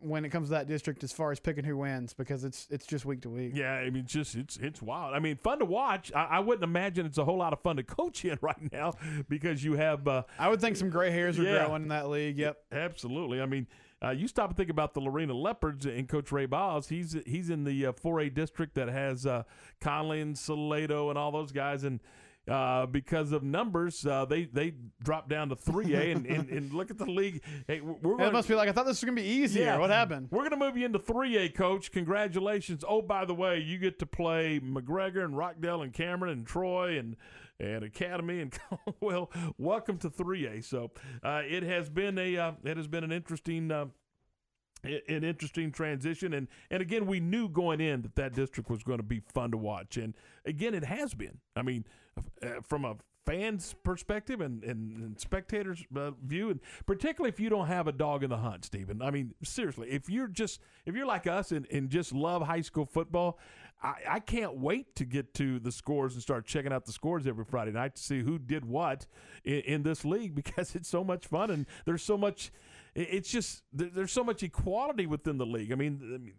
when 0.03 0.25
it 0.25 0.29
comes 0.29 0.47
to 0.47 0.53
that 0.53 0.67
district 0.67 1.03
as 1.03 1.11
far 1.11 1.31
as 1.31 1.39
picking 1.39 1.63
who 1.63 1.77
wins 1.77 2.15
because 2.15 2.43
it's 2.43 2.67
it's 2.71 2.87
just 2.87 3.05
week 3.05 3.21
to 3.21 3.29
week. 3.29 3.51
Yeah, 3.53 3.73
I 3.73 3.91
mean, 3.91 4.05
just 4.07 4.33
it's 4.35 4.57
it's 4.57 4.81
wild. 4.81 5.13
I 5.13 5.19
mean, 5.19 5.37
fun 5.37 5.59
to 5.59 5.65
watch. 5.65 6.11
I, 6.15 6.23
I 6.23 6.39
wouldn't 6.39 6.63
imagine 6.63 7.05
it's 7.05 7.19
a 7.19 7.25
whole 7.25 7.37
lot 7.37 7.53
of 7.53 7.59
fun 7.61 7.75
to 7.75 7.83
coach 7.83 8.25
in 8.25 8.37
right 8.41 8.71
now 8.71 8.93
because 9.29 9.63
you 9.63 9.73
have. 9.73 10.07
Uh, 10.07 10.23
I 10.39 10.49
would 10.49 10.59
think 10.59 10.75
some 10.75 10.89
gray 10.89 11.11
hairs 11.11 11.37
are 11.37 11.43
Yeah. 11.43 11.65
growing 11.65 11.83
in 11.83 11.87
that 11.89 12.09
league. 12.09 12.37
Yep. 12.39 12.57
Absolutely. 12.71 13.41
I 13.41 13.45
mean, 13.45 13.67
uh, 14.03 14.09
you 14.09 14.27
stop 14.27 14.49
and 14.49 14.57
think 14.57 14.71
about 14.71 14.95
the 14.95 15.01
Lorena 15.01 15.35
Leopards 15.35 15.85
and 15.85 16.09
Coach 16.09 16.31
Ray 16.31 16.47
Biles. 16.47 16.87
He's 16.87 17.15
he's 17.27 17.51
in 17.51 17.63
the 17.63 17.85
uh, 17.85 17.91
4A 17.91 18.33
district 18.33 18.73
that 18.73 18.87
has 18.89 19.27
uh, 19.27 19.43
Connally 19.81 20.19
and 20.23 20.35
Salado 20.35 21.09
and 21.09 21.17
all 21.19 21.31
those 21.31 21.51
guys, 21.51 21.83
and 21.83 21.99
uh, 22.47 22.85
because 22.87 23.31
of 23.31 23.43
numbers, 23.43 24.05
uh, 24.05 24.25
they 24.25 24.45
they 24.45 24.73
dropped 25.03 25.29
down 25.29 25.49
to 25.49 25.55
3A. 25.55 26.11
and, 26.15 26.25
and, 26.25 26.49
and 26.49 26.73
look 26.73 26.89
at 26.89 26.97
the 26.97 27.05
league. 27.05 27.41
Hey, 27.67 27.81
we're 27.81 28.19
It 28.21 28.33
must 28.33 28.47
be 28.47 28.55
like 28.55 28.67
I 28.67 28.71
thought 28.71 28.85
this 28.85 29.01
was 29.01 29.03
gonna 29.03 29.21
be 29.21 29.27
easier. 29.27 29.79
What 29.79 29.89
happened? 29.89 30.29
We're 30.31 30.39
going 30.39 30.51
to 30.51 30.57
move 30.57 30.77
you 30.77 30.85
into 30.85 30.99
3A, 30.99 31.53
Coach. 31.55 31.91
Congratulations. 31.91 32.83
Oh, 32.87 33.01
by 33.01 33.25
the 33.25 33.33
way, 33.33 33.59
you 33.59 33.77
get 33.77 33.99
to 33.99 34.05
play 34.05 34.59
McGregor 34.59 35.23
and 35.23 35.37
Rockdale 35.37 35.81
and 35.81 35.93
Cameron 35.93 36.31
and 36.33 36.47
Troy 36.47 36.97
and 36.97 37.15
and 37.59 37.83
Academy 37.83 38.41
and 38.41 38.57
well, 38.99 39.31
welcome 39.57 39.97
to 39.99 40.09
3A. 40.09 40.63
So 40.63 40.91
uh, 41.23 41.41
it 41.47 41.63
has 41.63 41.89
been 41.89 42.17
a 42.17 42.37
uh, 42.37 42.51
it 42.63 42.77
has 42.77 42.87
been 42.87 43.03
an 43.03 43.11
interesting. 43.11 43.71
Uh, 43.71 43.85
an 44.83 45.23
interesting 45.23 45.71
transition 45.71 46.33
and 46.33 46.47
and 46.71 46.81
again 46.81 47.05
we 47.05 47.19
knew 47.19 47.47
going 47.47 47.79
in 47.79 48.01
that 48.01 48.15
that 48.15 48.33
district 48.33 48.67
was 48.67 48.81
going 48.81 48.97
to 48.97 49.03
be 49.03 49.21
fun 49.31 49.51
to 49.51 49.57
watch 49.57 49.95
and 49.95 50.15
again 50.43 50.73
it 50.73 50.83
has 50.83 51.13
been 51.13 51.37
i 51.55 51.61
mean 51.61 51.85
uh, 52.17 52.61
from 52.67 52.85
a 52.85 52.95
fans 53.23 53.75
perspective 53.83 54.41
and, 54.41 54.63
and, 54.63 54.97
and 54.97 55.19
spectators 55.19 55.83
uh, 55.95 56.09
view 56.25 56.49
and 56.49 56.59
particularly 56.87 57.29
if 57.29 57.39
you 57.39 57.49
don't 57.49 57.67
have 57.67 57.87
a 57.87 57.91
dog 57.91 58.23
in 58.23 58.31
the 58.31 58.37
hunt 58.37 58.65
stephen 58.65 58.99
i 58.99 59.11
mean 59.11 59.31
seriously 59.43 59.87
if 59.91 60.09
you're 60.09 60.27
just 60.27 60.59
if 60.87 60.95
you're 60.95 61.05
like 61.05 61.27
us 61.27 61.51
and, 61.51 61.67
and 61.71 61.91
just 61.91 62.13
love 62.13 62.41
high 62.41 62.61
school 62.61 62.85
football 62.85 63.37
I, 63.83 63.93
I 64.09 64.19
can't 64.19 64.57
wait 64.57 64.95
to 64.95 65.05
get 65.05 65.35
to 65.35 65.59
the 65.59 65.71
scores 65.71 66.13
and 66.13 66.21
start 66.23 66.47
checking 66.47 66.73
out 66.73 66.85
the 66.85 66.91
scores 66.91 67.27
every 67.27 67.45
friday 67.45 67.71
night 67.71 67.95
to 67.95 68.01
see 68.01 68.21
who 68.21 68.39
did 68.39 68.65
what 68.65 69.05
in, 69.43 69.59
in 69.61 69.83
this 69.83 70.03
league 70.03 70.33
because 70.43 70.73
it's 70.73 70.89
so 70.89 71.03
much 71.03 71.27
fun 71.27 71.51
and 71.51 71.67
there's 71.85 72.01
so 72.03 72.17
much 72.17 72.51
it's 72.93 73.29
just 73.29 73.63
there's 73.71 74.11
so 74.11 74.23
much 74.23 74.43
equality 74.43 75.05
within 75.05 75.37
the 75.37 75.45
league. 75.45 75.71
I 75.71 75.75
mean, 75.75 76.33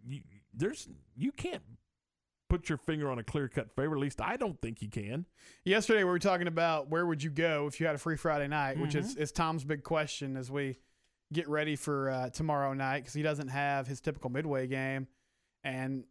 there's 0.52 0.88
you 1.16 1.32
can't 1.32 1.62
put 2.52 2.68
your 2.68 2.76
finger 2.76 3.10
on 3.10 3.18
a 3.18 3.22
clear 3.22 3.48
cut 3.48 3.70
favorite. 3.74 3.96
At 3.96 4.02
least 4.02 4.20
I 4.20 4.36
don't 4.36 4.60
think 4.60 4.82
you 4.82 4.88
can. 4.90 5.24
Yesterday 5.64 6.00
we 6.04 6.10
were 6.10 6.18
talking 6.18 6.46
about 6.48 6.90
where 6.90 7.06
would 7.06 7.22
you 7.22 7.30
go 7.30 7.66
if 7.66 7.80
you 7.80 7.86
had 7.86 7.94
a 7.94 7.98
free 7.98 8.16
Friday 8.18 8.46
night, 8.46 8.78
which 8.78 8.94
is, 8.94 9.14
Mhm. 9.14 9.20
is 9.20 9.32
Tom's 9.32 9.64
big 9.64 9.82
question 9.82 10.36
as 10.36 10.50
we 10.50 10.76
get 11.32 11.48
ready 11.48 11.76
for 11.76 12.10
uh, 12.10 12.28
tomorrow 12.28 12.74
night 12.74 13.00
because 13.00 13.14
he 13.14 13.22
doesn't 13.22 13.48
have 13.48 13.86
his 13.86 14.02
typical 14.02 14.28
midway 14.28 14.66
game. 14.66 15.08
And 15.64 16.04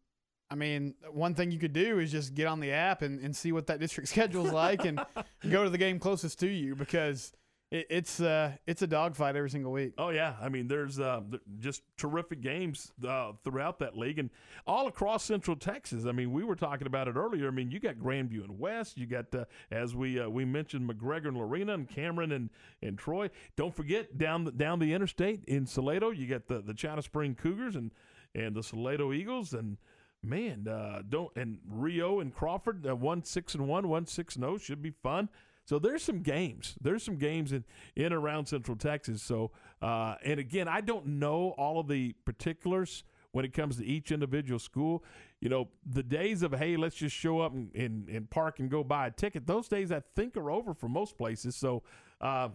I 0.49 0.55
mean, 0.55 0.95
one 1.11 1.35
thing 1.35 1.51
you 1.51 1.59
could 1.59 1.73
do 1.73 1.99
is 1.99 2.11
just 2.11 2.33
get 2.33 2.47
on 2.47 2.59
the 2.59 2.71
app 2.71 3.03
and, 3.03 3.19
and 3.19 3.35
see 3.35 3.51
what 3.51 3.67
that 3.67 3.79
district 3.79 4.09
schedule's 4.15 4.51
like 4.51 4.83
and 4.83 4.99
go 5.47 5.63
to 5.63 5.69
the 5.69 5.77
game 5.77 5.99
closest 5.99 6.39
to 6.39 6.47
you 6.47 6.75
because 6.75 7.33
it, 7.71 7.87
it's 7.89 8.19
uh, 8.19 8.51
it's 8.67 8.81
a 8.81 8.87
dogfight 8.87 9.35
every 9.35 9.49
single 9.49 9.71
week. 9.71 9.93
Oh 9.97 10.09
yeah, 10.09 10.35
I 10.41 10.49
mean, 10.49 10.67
there's 10.67 10.99
uh, 10.99 11.21
just 11.59 11.81
terrific 11.97 12.41
games 12.41 12.91
uh, 13.07 13.31
throughout 13.43 13.79
that 13.79 13.97
league 13.97 14.19
and 14.19 14.29
all 14.67 14.87
across 14.87 15.23
Central 15.23 15.55
Texas. 15.55 16.05
I 16.05 16.11
mean, 16.11 16.31
we 16.33 16.43
were 16.43 16.55
talking 16.55 16.85
about 16.85 17.07
it 17.07 17.15
earlier. 17.15 17.47
I 17.47 17.51
mean, 17.51 17.71
you 17.71 17.79
got 17.79 17.95
Grandview 17.95 18.43
and 18.43 18.59
West. 18.59 18.97
You 18.97 19.07
got 19.07 19.33
uh, 19.33 19.45
as 19.71 19.95
we 19.95 20.19
uh, 20.19 20.29
we 20.29 20.45
mentioned 20.45 20.87
McGregor 20.87 21.29
and 21.29 21.37
Lorena 21.37 21.73
and 21.73 21.87
Cameron 21.87 22.33
and 22.33 22.49
and 22.83 22.97
Troy. 22.97 23.29
Don't 23.55 23.73
forget 23.73 24.17
down 24.17 24.43
the, 24.43 24.51
down 24.51 24.79
the 24.79 24.93
interstate 24.93 25.45
in 25.45 25.65
Salado, 25.65 26.11
you 26.11 26.27
got 26.27 26.47
the 26.47 26.61
the 26.61 26.73
China 26.73 27.01
Spring 27.01 27.35
Cougars 27.35 27.75
and 27.75 27.91
and 28.35 28.55
the 28.55 28.63
Salado 28.63 29.13
Eagles 29.13 29.53
and. 29.53 29.77
Man, 30.23 30.67
uh, 30.67 31.01
don't 31.09 31.35
and 31.35 31.57
Rio 31.67 32.19
and 32.19 32.31
Crawford, 32.31 32.85
one 32.85 33.23
six 33.23 33.55
and 33.55 33.67
one, 33.67 33.87
one 33.87 34.05
six 34.05 34.35
zero 34.35 34.59
should 34.59 34.79
be 34.79 34.91
fun. 34.91 35.29
So 35.65 35.79
there's 35.79 36.03
some 36.03 36.21
games. 36.21 36.75
There's 36.81 37.03
some 37.03 37.17
games 37.17 37.51
in 37.51 37.63
in 37.95 38.13
around 38.13 38.47
Central 38.47 38.77
Texas. 38.77 39.21
So 39.21 39.51
uh, 39.81 40.15
and 40.23 40.39
again, 40.39 40.67
I 40.67 40.81
don't 40.81 41.05
know 41.05 41.53
all 41.57 41.79
of 41.79 41.87
the 41.87 42.13
particulars 42.25 43.03
when 43.31 43.45
it 43.45 43.53
comes 43.53 43.77
to 43.77 43.85
each 43.85 44.11
individual 44.11 44.59
school. 44.59 45.03
You 45.39 45.49
know, 45.49 45.69
the 45.85 46.03
days 46.03 46.43
of 46.43 46.53
hey, 46.53 46.77
let's 46.77 46.95
just 46.95 47.15
show 47.15 47.39
up 47.39 47.53
and, 47.53 47.73
and, 47.75 48.09
and 48.09 48.29
park 48.29 48.59
and 48.59 48.69
go 48.69 48.83
buy 48.83 49.07
a 49.07 49.11
ticket. 49.11 49.47
Those 49.47 49.67
days 49.67 49.91
I 49.91 50.01
think 50.15 50.35
are 50.37 50.51
over 50.51 50.73
for 50.73 50.89
most 50.89 51.17
places. 51.17 51.55
So. 51.55 51.83
Uh, 52.19 52.49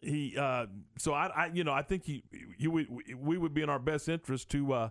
he 0.00 0.36
uh, 0.38 0.66
so 0.96 1.12
I, 1.12 1.26
I 1.26 1.46
you 1.52 1.64
know 1.64 1.72
I 1.72 1.82
think 1.82 2.04
he 2.04 2.22
you 2.56 2.70
would 2.70 2.86
we 3.18 3.36
would 3.36 3.52
be 3.52 3.62
in 3.62 3.70
our 3.70 3.80
best 3.80 4.08
interest 4.08 4.48
to 4.50 4.72
uh, 4.72 4.88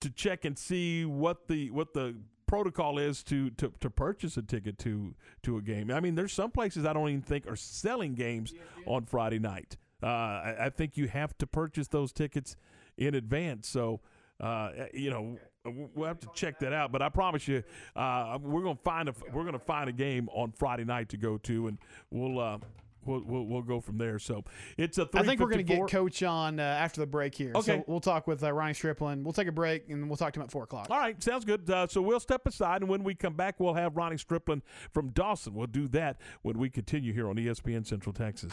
to 0.00 0.10
check 0.10 0.44
and 0.44 0.58
see 0.58 1.04
what 1.04 1.48
the 1.48 1.70
what 1.70 1.92
the 1.92 2.16
protocol 2.52 2.98
is 2.98 3.22
to, 3.22 3.48
to 3.48 3.72
to 3.80 3.88
purchase 3.88 4.36
a 4.36 4.42
ticket 4.42 4.76
to 4.76 5.14
to 5.42 5.56
a 5.56 5.62
game. 5.62 5.90
I 5.90 6.00
mean, 6.00 6.14
there's 6.14 6.34
some 6.34 6.50
places 6.50 6.84
I 6.84 6.92
don't 6.92 7.08
even 7.08 7.22
think 7.22 7.46
are 7.46 7.56
selling 7.56 8.14
games 8.14 8.52
on 8.84 9.06
Friday 9.06 9.38
night. 9.38 9.78
Uh, 10.02 10.06
I, 10.06 10.56
I 10.66 10.68
think 10.68 10.98
you 10.98 11.08
have 11.08 11.38
to 11.38 11.46
purchase 11.46 11.88
those 11.88 12.12
tickets 12.12 12.56
in 12.98 13.14
advance. 13.14 13.68
So, 13.68 14.00
uh, 14.38 14.68
you 14.92 15.08
know, 15.08 15.38
we'll 15.64 16.06
have 16.06 16.20
to 16.20 16.28
check 16.34 16.58
that 16.58 16.74
out. 16.74 16.92
But 16.92 17.00
I 17.00 17.08
promise 17.08 17.48
you, 17.48 17.62
uh, 17.96 18.36
we're 18.42 18.62
gonna 18.62 18.76
find 18.84 19.08
a 19.08 19.14
we're 19.32 19.46
gonna 19.46 19.58
find 19.58 19.88
a 19.88 19.92
game 19.94 20.28
on 20.34 20.52
Friday 20.52 20.84
night 20.84 21.08
to 21.08 21.16
go 21.16 21.38
to, 21.38 21.68
and 21.68 21.78
we'll. 22.10 22.60
We'll, 23.04 23.22
we'll, 23.24 23.44
we'll 23.44 23.62
go 23.62 23.80
from 23.80 23.98
there. 23.98 24.18
So 24.18 24.44
it's 24.76 24.98
a. 24.98 25.08
I 25.14 25.22
think 25.24 25.40
we're 25.40 25.46
going 25.46 25.58
to 25.58 25.62
get 25.64 25.88
Coach 25.88 26.22
on 26.22 26.60
uh, 26.60 26.62
after 26.62 27.00
the 27.00 27.06
break 27.06 27.34
here. 27.34 27.52
Okay. 27.54 27.78
So 27.78 27.84
we'll 27.86 28.00
talk 28.00 28.26
with 28.26 28.42
uh, 28.42 28.52
Ryan 28.52 28.74
Striplin. 28.74 29.22
We'll 29.22 29.32
take 29.32 29.48
a 29.48 29.52
break 29.52 29.88
and 29.88 30.08
we'll 30.08 30.16
talk 30.16 30.32
to 30.34 30.40
him 30.40 30.44
at 30.44 30.50
4 30.50 30.64
o'clock. 30.64 30.88
All 30.90 30.98
right, 30.98 31.20
sounds 31.22 31.44
good. 31.44 31.68
Uh, 31.68 31.86
so 31.86 32.00
we'll 32.02 32.20
step 32.20 32.46
aside, 32.46 32.82
and 32.82 32.90
when 32.90 33.04
we 33.04 33.14
come 33.14 33.34
back, 33.34 33.58
we'll 33.58 33.74
have 33.74 33.96
Ronnie 33.96 34.16
Striplin 34.16 34.62
from 34.92 35.08
Dawson. 35.10 35.54
We'll 35.54 35.66
do 35.66 35.88
that 35.88 36.18
when 36.42 36.58
we 36.58 36.70
continue 36.70 37.12
here 37.12 37.28
on 37.28 37.36
ESPN 37.36 37.86
Central 37.86 38.12
Texas. 38.12 38.52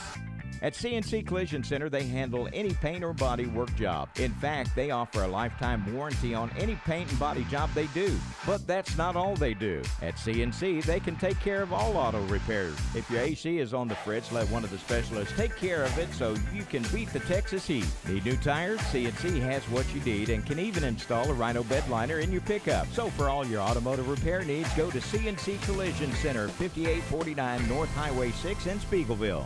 At 0.62 0.74
CNC 0.74 1.26
Collision 1.26 1.64
Center, 1.64 1.90
they 1.90 2.04
handle 2.04 2.50
any 2.54 2.74
paint 2.74 3.04
or 3.04 3.14
body 3.14 3.46
work 3.46 3.74
job. 3.76 4.10
In 4.18 4.32
fact, 4.34 4.76
they 4.76 4.92
offer 4.92 5.24
a 5.24 5.28
lifetime 5.28 5.94
warranty 5.96 6.34
on 6.34 6.52
any 6.58 6.76
paint 6.86 7.10
and 7.10 7.20
body 7.20 7.46
job 7.46 7.70
they 7.74 7.88
do. 7.88 8.18
But 8.46 8.68
that's 8.68 8.98
not 8.98 9.16
all 9.16 9.36
they 9.36 9.54
do. 9.54 9.82
At 10.02 10.16
CNC, 10.16 10.84
they 10.84 11.00
can 11.00 11.16
take 11.16 11.40
care 11.40 11.62
of 11.62 11.72
all 11.74 11.96
auto 11.96 12.24
repairs. 12.26 12.76
If 12.96 13.10
your 13.10 13.22
AC 13.22 13.60
is 13.60 13.74
on 13.74 13.88
the 13.88 13.96
fritz, 13.96 14.32
let 14.40 14.50
one 14.50 14.64
of 14.64 14.70
the 14.70 14.78
specialists 14.78 15.36
take 15.36 15.54
care 15.58 15.84
of 15.84 15.98
it 15.98 16.08
so 16.14 16.34
you 16.54 16.64
can 16.64 16.82
beat 16.94 17.12
the 17.12 17.20
Texas 17.22 17.68
heat. 17.68 17.86
Need 18.08 18.24
new 18.24 18.38
tires? 18.38 18.80
CNC 18.80 19.42
has 19.42 19.62
what 19.64 19.86
you 19.94 20.00
need 20.02 20.30
and 20.30 20.46
can 20.46 20.60
even 20.60 20.86
install 20.86 21.30
a 21.30 21.34
Rhino 21.34 21.62
bed 21.64 21.88
liner 21.90 22.20
in 22.20 22.32
your 22.32 22.42
pickup. 22.42 22.88
So 22.94 23.10
for 23.10 23.28
all 23.28 23.46
your 23.46 23.60
automotive 23.60 24.08
repair 24.08 24.46
needs, 24.46 24.74
go 24.76 24.90
to 24.92 25.00
CNC 25.00 25.62
Collision 25.64 26.12
Center, 26.14 26.48
5849 26.48 27.68
North 27.68 27.94
Highway 27.96 28.32
6 28.32 28.68
in 28.68 28.80
Speegleville. 28.80 29.46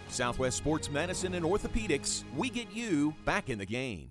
Southwest 0.11 0.57
Sports 0.57 0.89
Medicine 0.89 1.33
and 1.33 1.45
Orthopedics, 1.45 2.23
we 2.35 2.49
get 2.49 2.71
you 2.71 3.15
back 3.25 3.49
in 3.49 3.57
the 3.57 3.65
game. 3.65 4.10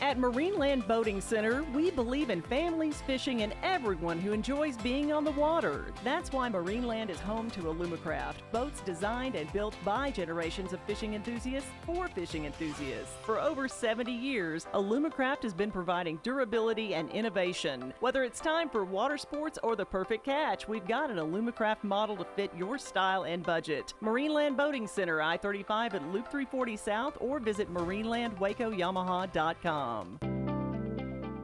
At 0.00 0.18
Marineland 0.18 0.88
Boating 0.88 1.20
Center, 1.20 1.62
we 1.72 1.92
believe 1.92 2.28
in 2.28 2.42
families, 2.42 3.00
fishing, 3.06 3.42
and 3.42 3.54
everyone 3.62 4.18
who 4.18 4.32
enjoys 4.32 4.76
being 4.78 5.12
on 5.12 5.22
the 5.22 5.30
water. 5.30 5.92
That's 6.02 6.32
why 6.32 6.50
Marineland 6.50 7.10
is 7.10 7.20
home 7.20 7.48
to 7.52 7.60
Alumacraft, 7.60 8.38
boats 8.50 8.80
designed 8.80 9.36
and 9.36 9.52
built 9.52 9.76
by 9.84 10.10
generations 10.10 10.72
of 10.72 10.80
fishing 10.80 11.14
enthusiasts 11.14 11.70
for 11.86 12.08
fishing 12.08 12.44
enthusiasts. 12.44 13.12
For 13.22 13.40
over 13.40 13.68
70 13.68 14.10
years, 14.10 14.66
Alumacraft 14.74 15.44
has 15.44 15.54
been 15.54 15.70
providing 15.70 16.18
durability 16.24 16.94
and 16.94 17.08
innovation. 17.10 17.94
Whether 18.00 18.24
it's 18.24 18.40
time 18.40 18.68
for 18.68 18.84
water 18.84 19.16
sports 19.16 19.60
or 19.62 19.76
the 19.76 19.86
perfect 19.86 20.24
catch, 20.24 20.66
we've 20.66 20.88
got 20.88 21.10
an 21.10 21.18
Alumacraft 21.18 21.84
model 21.84 22.16
to 22.16 22.24
fit 22.24 22.50
your 22.56 22.78
style 22.78 23.26
and 23.26 23.44
budget. 23.44 23.94
Marineland 24.02 24.56
Boating 24.56 24.88
Center, 24.88 25.22
I 25.22 25.36
35 25.36 25.94
at 25.94 26.02
Loop 26.08 26.28
340 26.32 26.76
South, 26.76 27.16
or 27.20 27.38
visit 27.38 27.72
marinelandwacoyamaha.com. 27.72 29.83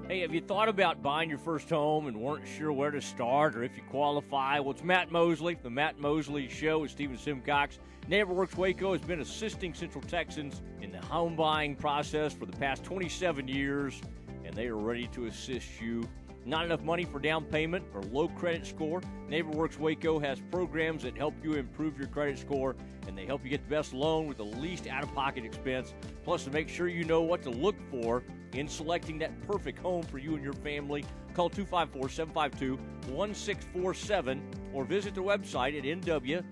Hey, 0.08 0.20
have 0.20 0.32
you 0.32 0.40
thought 0.40 0.70
about 0.70 1.02
buying 1.02 1.28
your 1.28 1.38
first 1.38 1.68
home 1.68 2.06
and 2.06 2.16
weren't 2.16 2.48
sure 2.48 2.72
where 2.72 2.90
to 2.90 3.00
start 3.02 3.54
or 3.54 3.62
if 3.62 3.76
you 3.76 3.82
qualify? 3.90 4.58
Well, 4.58 4.70
it's 4.70 4.82
Matt 4.82 5.12
Mosley, 5.12 5.58
the 5.62 5.68
Matt 5.68 6.00
Mosley 6.00 6.48
Show 6.48 6.78
with 6.78 6.90
Stephen 6.90 7.18
Simcox. 7.18 7.78
NeighborWorks 8.08 8.56
Waco 8.56 8.92
has 8.92 9.02
been 9.02 9.20
assisting 9.20 9.74
Central 9.74 10.02
Texans 10.02 10.62
in 10.80 10.90
the 10.90 11.02
home 11.02 11.36
buying 11.36 11.76
process 11.76 12.32
for 12.32 12.46
the 12.46 12.56
past 12.56 12.82
27 12.82 13.46
years, 13.46 14.00
and 14.46 14.54
they 14.54 14.68
are 14.68 14.78
ready 14.78 15.06
to 15.08 15.26
assist 15.26 15.78
you. 15.78 16.08
Not 16.46 16.64
enough 16.64 16.82
money 16.82 17.04
for 17.04 17.18
down 17.18 17.44
payment 17.44 17.84
or 17.94 18.02
low 18.02 18.28
credit 18.28 18.66
score? 18.66 19.02
NeighborWorks 19.28 19.78
Waco 19.78 20.18
has 20.18 20.40
programs 20.50 21.02
that 21.02 21.16
help 21.16 21.34
you 21.42 21.54
improve 21.54 21.98
your 21.98 22.08
credit 22.08 22.38
score, 22.38 22.76
and 23.06 23.16
they 23.16 23.26
help 23.26 23.44
you 23.44 23.50
get 23.50 23.62
the 23.62 23.70
best 23.70 23.92
loan 23.92 24.26
with 24.26 24.38
the 24.38 24.44
least 24.44 24.86
out 24.86 25.02
of 25.02 25.14
pocket 25.14 25.44
expense. 25.44 25.94
Plus, 26.24 26.44
to 26.44 26.50
make 26.50 26.68
sure 26.68 26.88
you 26.88 27.04
know 27.04 27.20
what 27.20 27.42
to 27.42 27.50
look 27.50 27.76
for 27.90 28.22
in 28.54 28.66
selecting 28.66 29.18
that 29.18 29.38
perfect 29.46 29.78
home 29.78 30.02
for 30.02 30.18
you 30.18 30.34
and 30.34 30.42
your 30.42 30.54
family, 30.54 31.04
call 31.34 31.50
254 31.50 32.08
752 32.08 32.76
1647 33.12 34.42
or 34.72 34.84
visit 34.84 35.14
their 35.14 35.22
website 35.22 35.78
at 35.78 35.84
nw 35.84 36.42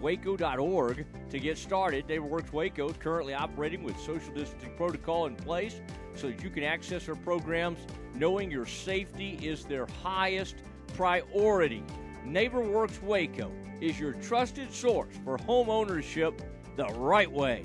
waco.org 0.00 1.06
to 1.30 1.38
get 1.38 1.58
started. 1.58 2.06
NeighborWorks 2.06 2.52
Waco 2.52 2.88
is 2.88 2.96
currently 2.98 3.34
operating 3.34 3.82
with 3.82 3.98
social 3.98 4.32
distancing 4.32 4.74
protocol 4.76 5.26
in 5.26 5.34
place 5.36 5.80
so 6.14 6.28
that 6.28 6.42
you 6.42 6.50
can 6.50 6.62
access 6.62 7.06
their 7.06 7.16
programs 7.16 7.80
knowing 8.18 8.50
your 8.50 8.66
safety 8.66 9.38
is 9.42 9.64
their 9.64 9.86
highest 10.02 10.56
priority. 10.94 11.82
NeighborWorks 12.26 13.02
Waco 13.02 13.50
is 13.80 14.00
your 14.00 14.14
trusted 14.14 14.72
source 14.72 15.14
for 15.24 15.36
home 15.38 15.68
ownership 15.68 16.40
the 16.76 16.86
right 16.86 17.30
way. 17.30 17.64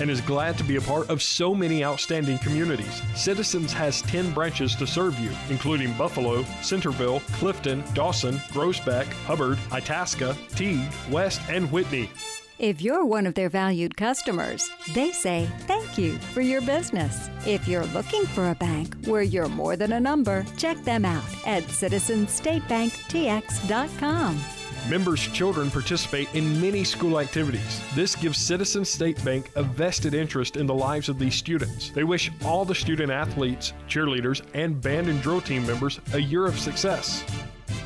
and 0.00 0.10
is 0.10 0.20
glad 0.20 0.56
to 0.58 0.64
be 0.64 0.76
a 0.76 0.80
part 0.80 1.08
of 1.10 1.22
so 1.22 1.54
many 1.54 1.84
outstanding 1.84 2.38
communities. 2.38 3.02
Citizens 3.14 3.72
has 3.72 4.02
10 4.02 4.32
branches 4.32 4.74
to 4.76 4.86
serve 4.86 5.18
you, 5.18 5.30
including 5.50 5.92
Buffalo, 5.94 6.44
Centerville, 6.62 7.20
Clifton, 7.32 7.82
Dawson, 7.94 8.36
Groesbeck, 8.50 9.06
Hubbard, 9.26 9.58
Itasca, 9.72 10.36
Teague, 10.50 10.92
West, 11.10 11.40
and 11.48 11.70
Whitney. 11.72 12.10
If 12.58 12.80
you're 12.80 13.04
one 13.04 13.26
of 13.26 13.34
their 13.34 13.50
valued 13.50 13.98
customers, 13.98 14.70
they 14.94 15.12
say 15.12 15.46
thank 15.66 15.98
you 15.98 16.16
for 16.32 16.40
your 16.40 16.62
business. 16.62 17.28
If 17.44 17.68
you're 17.68 17.84
looking 17.86 18.24
for 18.24 18.50
a 18.50 18.54
bank 18.54 18.96
where 19.04 19.20
you're 19.20 19.50
more 19.50 19.76
than 19.76 19.92
a 19.92 20.00
number, 20.00 20.46
check 20.56 20.82
them 20.82 21.04
out 21.04 21.26
at 21.46 21.64
citizenstatebanktx.com. 21.64 24.55
Members' 24.88 25.26
children 25.26 25.68
participate 25.68 26.32
in 26.32 26.60
many 26.60 26.84
school 26.84 27.18
activities. 27.18 27.82
This 27.96 28.14
gives 28.14 28.38
Citizen 28.38 28.84
State 28.84 29.22
Bank 29.24 29.50
a 29.56 29.64
vested 29.64 30.14
interest 30.14 30.56
in 30.56 30.64
the 30.64 30.74
lives 30.74 31.08
of 31.08 31.18
these 31.18 31.34
students. 31.34 31.90
They 31.90 32.04
wish 32.04 32.30
all 32.44 32.64
the 32.64 32.74
student 32.74 33.10
athletes, 33.10 33.72
cheerleaders, 33.88 34.42
and 34.54 34.80
band 34.80 35.08
and 35.08 35.20
drill 35.20 35.40
team 35.40 35.66
members 35.66 35.98
a 36.12 36.20
year 36.20 36.46
of 36.46 36.56
success. 36.56 37.22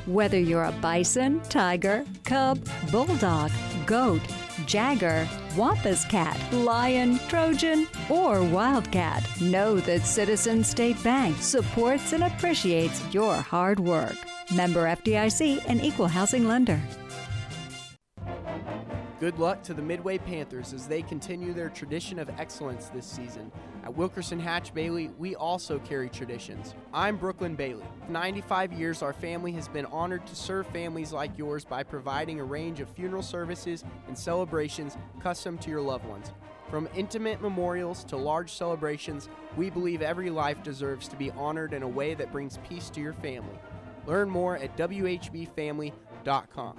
Whether 0.04 0.38
you're 0.38 0.64
a 0.64 0.72
bison, 0.72 1.40
tiger, 1.48 2.04
cub, 2.24 2.58
bulldog, 2.90 3.50
goat, 3.86 4.20
jagger, 4.66 5.26
wampus 5.56 6.04
cat, 6.04 6.38
lion, 6.52 7.18
trojan, 7.28 7.86
or 8.10 8.42
wildcat, 8.42 9.26
know 9.40 9.80
that 9.80 10.04
Citizen 10.04 10.62
State 10.62 11.02
Bank 11.02 11.38
supports 11.38 12.12
and 12.12 12.24
appreciates 12.24 13.02
your 13.10 13.36
hard 13.36 13.80
work. 13.80 14.16
Member 14.52 14.86
FDIC 14.86 15.62
and 15.68 15.80
equal 15.80 16.08
housing 16.08 16.48
lender. 16.48 16.80
Good 19.20 19.38
luck 19.38 19.62
to 19.64 19.74
the 19.74 19.82
Midway 19.82 20.18
Panthers 20.18 20.72
as 20.72 20.88
they 20.88 21.02
continue 21.02 21.52
their 21.52 21.68
tradition 21.68 22.18
of 22.18 22.28
excellence 22.30 22.88
this 22.88 23.06
season. 23.06 23.52
At 23.84 23.94
Wilkerson 23.94 24.40
Hatch 24.40 24.74
Bailey, 24.74 25.10
we 25.18 25.36
also 25.36 25.78
carry 25.78 26.08
traditions. 26.08 26.74
I'm 26.92 27.16
Brooklyn 27.16 27.54
Bailey. 27.54 27.84
For 28.06 28.10
95 28.10 28.72
years, 28.72 29.02
our 29.02 29.12
family 29.12 29.52
has 29.52 29.68
been 29.68 29.86
honored 29.86 30.26
to 30.26 30.34
serve 30.34 30.66
families 30.68 31.12
like 31.12 31.36
yours 31.38 31.64
by 31.64 31.84
providing 31.84 32.40
a 32.40 32.44
range 32.44 32.80
of 32.80 32.88
funeral 32.88 33.22
services 33.22 33.84
and 34.08 34.18
celebrations 34.18 34.96
custom 35.20 35.58
to 35.58 35.70
your 35.70 35.82
loved 35.82 36.06
ones. 36.06 36.32
From 36.70 36.88
intimate 36.96 37.40
memorials 37.42 38.02
to 38.04 38.16
large 38.16 38.52
celebrations, 38.52 39.28
we 39.56 39.70
believe 39.70 40.02
every 40.02 40.30
life 40.30 40.62
deserves 40.62 41.06
to 41.08 41.16
be 41.16 41.30
honored 41.32 41.72
in 41.72 41.82
a 41.82 41.88
way 41.88 42.14
that 42.14 42.32
brings 42.32 42.58
peace 42.68 42.90
to 42.90 43.00
your 43.00 43.12
family. 43.12 43.58
Learn 44.06 44.30
more 44.30 44.56
at 44.56 44.76
WHBFamily.com. 44.76 46.76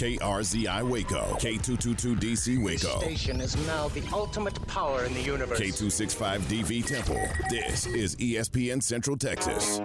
KRZI 0.00 0.88
Waco, 0.88 1.36
K222DC 1.38 2.64
Waco, 2.64 3.00
station 3.00 3.38
is 3.42 3.54
now 3.66 3.88
the 3.88 4.02
ultimate 4.14 4.66
power 4.66 5.04
in 5.04 5.12
the 5.12 5.20
universe. 5.20 5.60
K265DV 5.60 6.86
Temple. 6.86 7.22
This 7.50 7.86
is 7.86 8.16
ESPN 8.16 8.82
Central 8.82 9.18
Texas. 9.18 9.78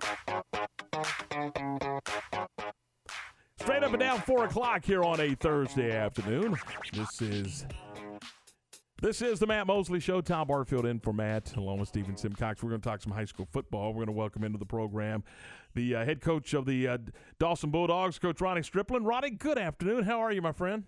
Straight 3.59 3.83
up 3.83 3.91
and 3.91 3.99
down, 3.99 4.21
four 4.21 4.45
o'clock 4.45 4.85
here 4.85 5.03
on 5.03 5.19
a 5.19 5.35
Thursday 5.35 5.91
afternoon. 5.91 6.55
This 6.93 7.21
is 7.21 7.65
this 9.05 9.21
is 9.21 9.37
the 9.37 9.45
Matt 9.45 9.67
Mosley 9.67 9.99
Show. 9.99 10.19
Tom 10.19 10.47
Barfield 10.47 10.83
in 10.83 10.99
for 10.99 11.13
Matt, 11.13 11.55
along 11.55 11.77
with 11.77 11.89
Stephen 11.89 12.17
Simcox. 12.17 12.63
We're 12.63 12.69
going 12.69 12.81
to 12.81 12.89
talk 12.89 13.03
some 13.03 13.11
high 13.11 13.25
school 13.25 13.47
football. 13.51 13.89
We're 13.89 14.03
going 14.03 14.07
to 14.07 14.13
welcome 14.13 14.43
into 14.43 14.57
the 14.57 14.65
program 14.65 15.23
the 15.75 15.93
uh, 15.93 16.05
head 16.05 16.21
coach 16.21 16.55
of 16.55 16.65
the 16.65 16.87
uh, 16.87 16.97
Dawson 17.37 17.69
Bulldogs, 17.69 18.17
Coach 18.17 18.41
Ronnie 18.41 18.61
Striplin. 18.61 19.05
Ronnie, 19.05 19.29
good 19.29 19.59
afternoon. 19.59 20.05
How 20.05 20.21
are 20.21 20.31
you, 20.31 20.41
my 20.41 20.53
friend? 20.53 20.85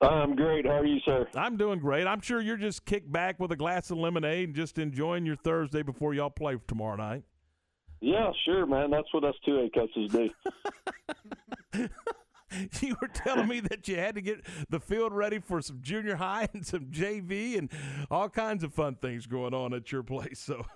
I'm 0.00 0.36
great. 0.36 0.64
How 0.64 0.78
are 0.78 0.86
you, 0.86 1.00
sir? 1.04 1.26
I'm 1.34 1.56
doing 1.56 1.80
great. 1.80 2.06
I'm 2.06 2.20
sure 2.20 2.40
you're 2.40 2.56
just 2.56 2.84
kicked 2.84 3.10
back 3.10 3.40
with 3.40 3.50
a 3.50 3.56
glass 3.56 3.90
of 3.90 3.98
lemonade 3.98 4.50
and 4.50 4.54
just 4.54 4.78
enjoying 4.78 5.26
your 5.26 5.36
Thursday 5.36 5.82
before 5.82 6.14
y'all 6.14 6.30
play 6.30 6.56
tomorrow 6.68 6.96
night. 6.96 7.24
Yeah, 8.00 8.30
sure, 8.44 8.64
man. 8.64 8.92
That's 8.92 9.12
what 9.12 9.24
us 9.24 9.34
two 9.44 9.58
A 9.58 9.70
coaches 9.70 10.12
do. 11.72 11.88
you 12.80 12.96
were 13.00 13.08
telling 13.08 13.48
me 13.48 13.60
that 13.60 13.86
you 13.86 13.96
had 13.96 14.14
to 14.14 14.20
get 14.20 14.44
the 14.68 14.80
field 14.80 15.12
ready 15.12 15.38
for 15.38 15.60
some 15.60 15.78
junior 15.82 16.16
high 16.16 16.48
and 16.52 16.66
some 16.66 16.86
JV 16.86 17.58
and 17.58 17.70
all 18.10 18.28
kinds 18.28 18.64
of 18.64 18.72
fun 18.72 18.96
things 18.96 19.26
going 19.26 19.54
on 19.54 19.74
at 19.74 19.90
your 19.92 20.02
place. 20.02 20.38
So, 20.50 20.66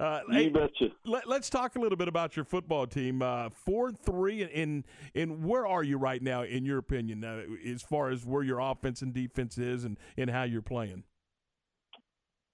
uh, 0.00 0.20
you 0.28 0.34
hey, 0.34 0.48
betcha. 0.48 0.90
Let, 1.06 1.26
us 1.28 1.48
talk 1.48 1.76
a 1.76 1.78
little 1.78 1.96
bit 1.96 2.08
about 2.08 2.36
your 2.36 2.44
football 2.44 2.86
team. 2.86 3.22
Uh, 3.22 3.48
four 3.48 3.88
and 3.88 3.98
three, 3.98 4.42
in 4.42 4.84
in 5.14 5.44
where 5.44 5.66
are 5.66 5.82
you 5.82 5.96
right 5.96 6.20
now, 6.20 6.42
in 6.42 6.66
your 6.66 6.76
opinion, 6.78 7.24
uh, 7.24 7.42
as 7.66 7.80
far 7.80 8.10
as 8.10 8.26
where 8.26 8.42
your 8.42 8.58
offense 8.58 9.00
and 9.00 9.14
defense 9.14 9.56
is, 9.56 9.84
and 9.84 9.98
and 10.18 10.28
how 10.28 10.42
you're 10.42 10.62
playing? 10.62 11.04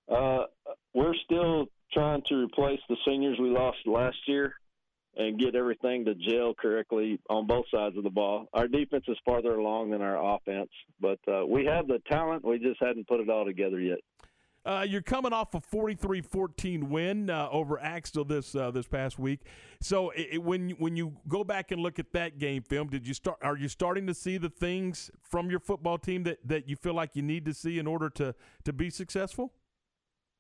Uh, 0.09 0.45
we're 0.95 1.15
still 1.25 1.67
trying 1.93 2.23
to 2.29 2.45
replace 2.45 2.81
the 2.89 2.97
seniors 3.05 3.39
we 3.41 3.49
lost 3.49 3.79
last 3.87 4.19
year 4.27 4.55
and 5.17 5.39
get 5.39 5.55
everything 5.55 6.05
to 6.05 6.15
gel 6.15 6.55
correctly 6.55 7.21
on 7.29 7.47
both 7.47 7.65
sides 7.73 7.97
of 7.97 8.05
the 8.05 8.11
ball. 8.11 8.49
Our 8.53 8.69
defense 8.69 9.05
is 9.09 9.19
farther 9.25 9.55
along 9.55 9.91
than 9.91 10.03
our 10.03 10.37
offense, 10.37 10.71
but 11.01 11.19
uh, 11.29 11.45
we 11.47 11.65
have 11.67 11.89
the 11.89 12.01
talent. 12.11 12.45
We 12.45 12.59
just 12.59 12.81
hadn't 12.81 13.09
put 13.09 13.21
it 13.21 13.29
all 13.29 13.45
together 13.45 13.81
yet. 13.81 13.99
Uh, 14.65 14.85
you're 14.87 15.01
coming 15.01 15.33
off 15.33 15.55
a 15.55 15.61
43-14 15.61 16.85
win 16.85 17.31
uh, 17.31 17.49
over 17.51 17.81
Axtell 17.81 18.27
this 18.27 18.55
uh, 18.55 18.71
this 18.71 18.87
past 18.87 19.19
week. 19.19 19.41
So 19.81 20.11
it, 20.11 20.43
when 20.43 20.71
when 20.73 20.97
you 20.97 21.17
go 21.29 21.45
back 21.45 21.71
and 21.73 21.81
look 21.81 21.99
at 21.99 22.13
that 22.13 22.39
game 22.39 22.63
film, 22.63 22.89
did 22.89 23.09
you 23.09 23.15
start? 23.15 23.39
Are 23.41 23.57
you 23.57 23.69
starting 23.69 24.07
to 24.07 24.13
see 24.13 24.37
the 24.37 24.51
things 24.51 25.11
from 25.23 25.49
your 25.49 25.61
football 25.61 25.97
team 25.97 26.25
that, 26.25 26.47
that 26.47 26.69
you 26.69 26.77
feel 26.77 26.93
like 26.93 27.17
you 27.17 27.23
need 27.23 27.47
to 27.47 27.55
see 27.55 27.79
in 27.79 27.87
order 27.87 28.11
to 28.11 28.35
to 28.65 28.73
be 28.75 28.91
successful? 28.91 29.51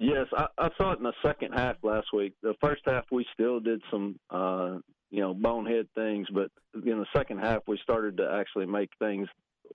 Yes, 0.00 0.26
I, 0.34 0.46
I 0.56 0.70
saw 0.78 0.92
it 0.92 0.98
in 0.98 1.04
the 1.04 1.12
second 1.22 1.52
half 1.52 1.76
last 1.82 2.06
week. 2.14 2.32
The 2.42 2.54
first 2.58 2.80
half 2.86 3.04
we 3.12 3.26
still 3.34 3.60
did 3.60 3.82
some, 3.90 4.18
uh, 4.30 4.78
you 5.10 5.20
know, 5.20 5.34
bonehead 5.34 5.88
things, 5.94 6.26
but 6.32 6.50
in 6.74 6.98
the 6.98 7.06
second 7.14 7.38
half 7.40 7.62
we 7.68 7.78
started 7.82 8.16
to 8.16 8.38
actually 8.40 8.64
make 8.64 8.88
things 8.98 9.28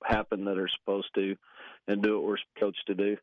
happen 0.03 0.43
that 0.45 0.57
are 0.57 0.67
supposed 0.79 1.09
to, 1.13 1.35
and 1.87 2.01
do 2.01 2.15
what 2.15 2.27
we're 2.27 2.37
coached 2.59 2.81
to 2.87 2.95
do. 2.95 3.15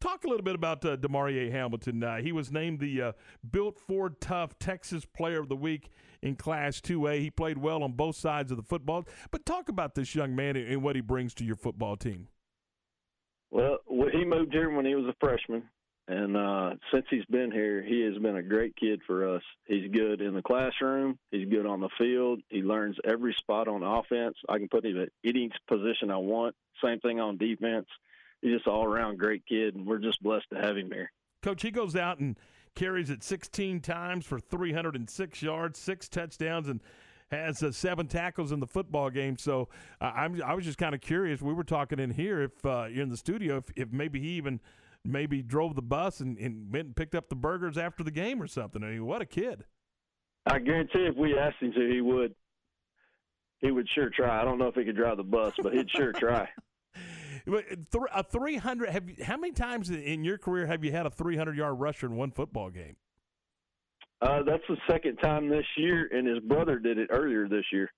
Talk 0.00 0.24
a 0.24 0.28
little 0.28 0.42
bit 0.42 0.54
about 0.54 0.82
uh, 0.82 0.96
Demarie 0.96 1.52
Hamilton. 1.52 2.02
Uh, 2.02 2.16
he 2.16 2.32
was 2.32 2.50
named 2.50 2.80
the 2.80 3.02
uh, 3.02 3.12
Built 3.48 3.78
Ford 3.78 4.18
Tough 4.18 4.58
Texas 4.58 5.04
Player 5.04 5.40
of 5.40 5.50
the 5.50 5.56
Week 5.56 5.90
in 6.22 6.36
Class 6.36 6.80
2A. 6.80 7.20
He 7.20 7.30
played 7.30 7.58
well 7.58 7.82
on 7.82 7.92
both 7.92 8.16
sides 8.16 8.50
of 8.50 8.56
the 8.56 8.62
football. 8.62 9.04
But 9.30 9.44
talk 9.44 9.68
about 9.68 9.94
this 9.94 10.14
young 10.14 10.34
man 10.34 10.56
and 10.56 10.82
what 10.82 10.96
he 10.96 11.02
brings 11.02 11.34
to 11.34 11.44
your 11.44 11.56
football 11.56 11.98
team. 11.98 12.28
Well, 13.50 13.76
he 14.10 14.24
moved 14.24 14.54
here 14.54 14.70
when 14.70 14.86
he 14.86 14.94
was 14.94 15.04
a 15.04 15.14
freshman. 15.20 15.64
And 16.10 16.36
uh, 16.36 16.70
since 16.92 17.06
he's 17.08 17.24
been 17.26 17.52
here, 17.52 17.80
he 17.80 18.00
has 18.00 18.20
been 18.20 18.34
a 18.34 18.42
great 18.42 18.74
kid 18.74 19.00
for 19.06 19.36
us. 19.36 19.42
He's 19.66 19.88
good 19.92 20.20
in 20.20 20.34
the 20.34 20.42
classroom. 20.42 21.20
He's 21.30 21.48
good 21.48 21.66
on 21.66 21.78
the 21.78 21.88
field. 21.98 22.40
He 22.48 22.62
learns 22.62 22.96
every 23.04 23.32
spot 23.34 23.68
on 23.68 23.84
offense. 23.84 24.34
I 24.48 24.58
can 24.58 24.66
put 24.66 24.84
him 24.84 25.00
at 25.00 25.10
any 25.24 25.52
position 25.68 26.10
I 26.10 26.16
want. 26.16 26.56
Same 26.84 26.98
thing 26.98 27.20
on 27.20 27.36
defense. 27.36 27.86
He's 28.42 28.54
just 28.54 28.66
all 28.66 28.84
around 28.84 29.20
great 29.20 29.46
kid, 29.46 29.76
and 29.76 29.86
we're 29.86 30.00
just 30.00 30.20
blessed 30.20 30.46
to 30.52 30.60
have 30.60 30.76
him 30.76 30.90
here. 30.90 31.12
Coach, 31.44 31.62
he 31.62 31.70
goes 31.70 31.94
out 31.94 32.18
and 32.18 32.36
carries 32.74 33.08
it 33.08 33.22
16 33.22 33.78
times 33.78 34.26
for 34.26 34.40
306 34.40 35.42
yards, 35.42 35.78
six 35.78 36.08
touchdowns, 36.08 36.66
and 36.66 36.80
has 37.30 37.62
uh, 37.62 37.70
seven 37.70 38.08
tackles 38.08 38.50
in 38.50 38.58
the 38.58 38.66
football 38.66 39.10
game. 39.10 39.38
So 39.38 39.68
uh, 40.00 40.06
I'm, 40.06 40.42
I 40.42 40.54
was 40.54 40.64
just 40.64 40.78
kind 40.78 40.92
of 40.92 41.00
curious. 41.00 41.40
We 41.40 41.54
were 41.54 41.62
talking 41.62 42.00
in 42.00 42.10
here, 42.10 42.42
if 42.42 42.66
uh, 42.66 42.86
you're 42.90 43.04
in 43.04 43.10
the 43.10 43.16
studio, 43.16 43.58
if, 43.58 43.64
if 43.76 43.92
maybe 43.92 44.18
he 44.18 44.30
even– 44.30 44.58
maybe 45.04 45.42
drove 45.42 45.74
the 45.74 45.82
bus 45.82 46.20
and, 46.20 46.36
and 46.38 46.72
went 46.72 46.86
and 46.86 46.96
picked 46.96 47.14
up 47.14 47.28
the 47.28 47.36
burgers 47.36 47.78
after 47.78 48.02
the 48.02 48.10
game 48.10 48.42
or 48.42 48.46
something. 48.46 48.82
I 48.82 48.90
mean, 48.90 49.06
what 49.06 49.22
a 49.22 49.26
kid! 49.26 49.64
I 50.46 50.58
guarantee 50.58 51.06
if 51.06 51.16
we 51.16 51.38
asked 51.38 51.60
him 51.60 51.72
to, 51.72 51.90
he 51.90 52.00
would. 52.00 52.34
He 53.60 53.70
would 53.70 53.86
sure 53.90 54.08
try. 54.08 54.40
I 54.40 54.44
don't 54.44 54.58
know 54.58 54.68
if 54.68 54.74
he 54.74 54.84
could 54.84 54.96
drive 54.96 55.18
the 55.18 55.22
bus, 55.22 55.52
but 55.62 55.74
he'd 55.74 55.90
sure 55.90 56.12
try. 56.12 56.48
a 58.12 58.22
300 58.22 58.88
have 58.88 59.08
you, 59.08 59.24
how 59.24 59.36
many 59.36 59.52
times 59.52 59.90
in 59.90 60.24
your 60.24 60.38
career 60.38 60.66
have 60.66 60.84
you 60.84 60.92
had 60.92 61.06
a 61.06 61.10
300 61.10 61.56
yard 61.56 61.78
rusher 61.78 62.06
in 62.06 62.16
one 62.16 62.30
football 62.30 62.70
game 62.70 62.96
uh, 64.22 64.42
that's 64.42 64.62
the 64.68 64.76
second 64.88 65.16
time 65.16 65.48
this 65.48 65.64
year 65.76 66.08
and 66.12 66.26
his 66.26 66.38
brother 66.40 66.78
did 66.78 66.98
it 66.98 67.08
earlier 67.10 67.48
this 67.48 67.64
year 67.72 67.90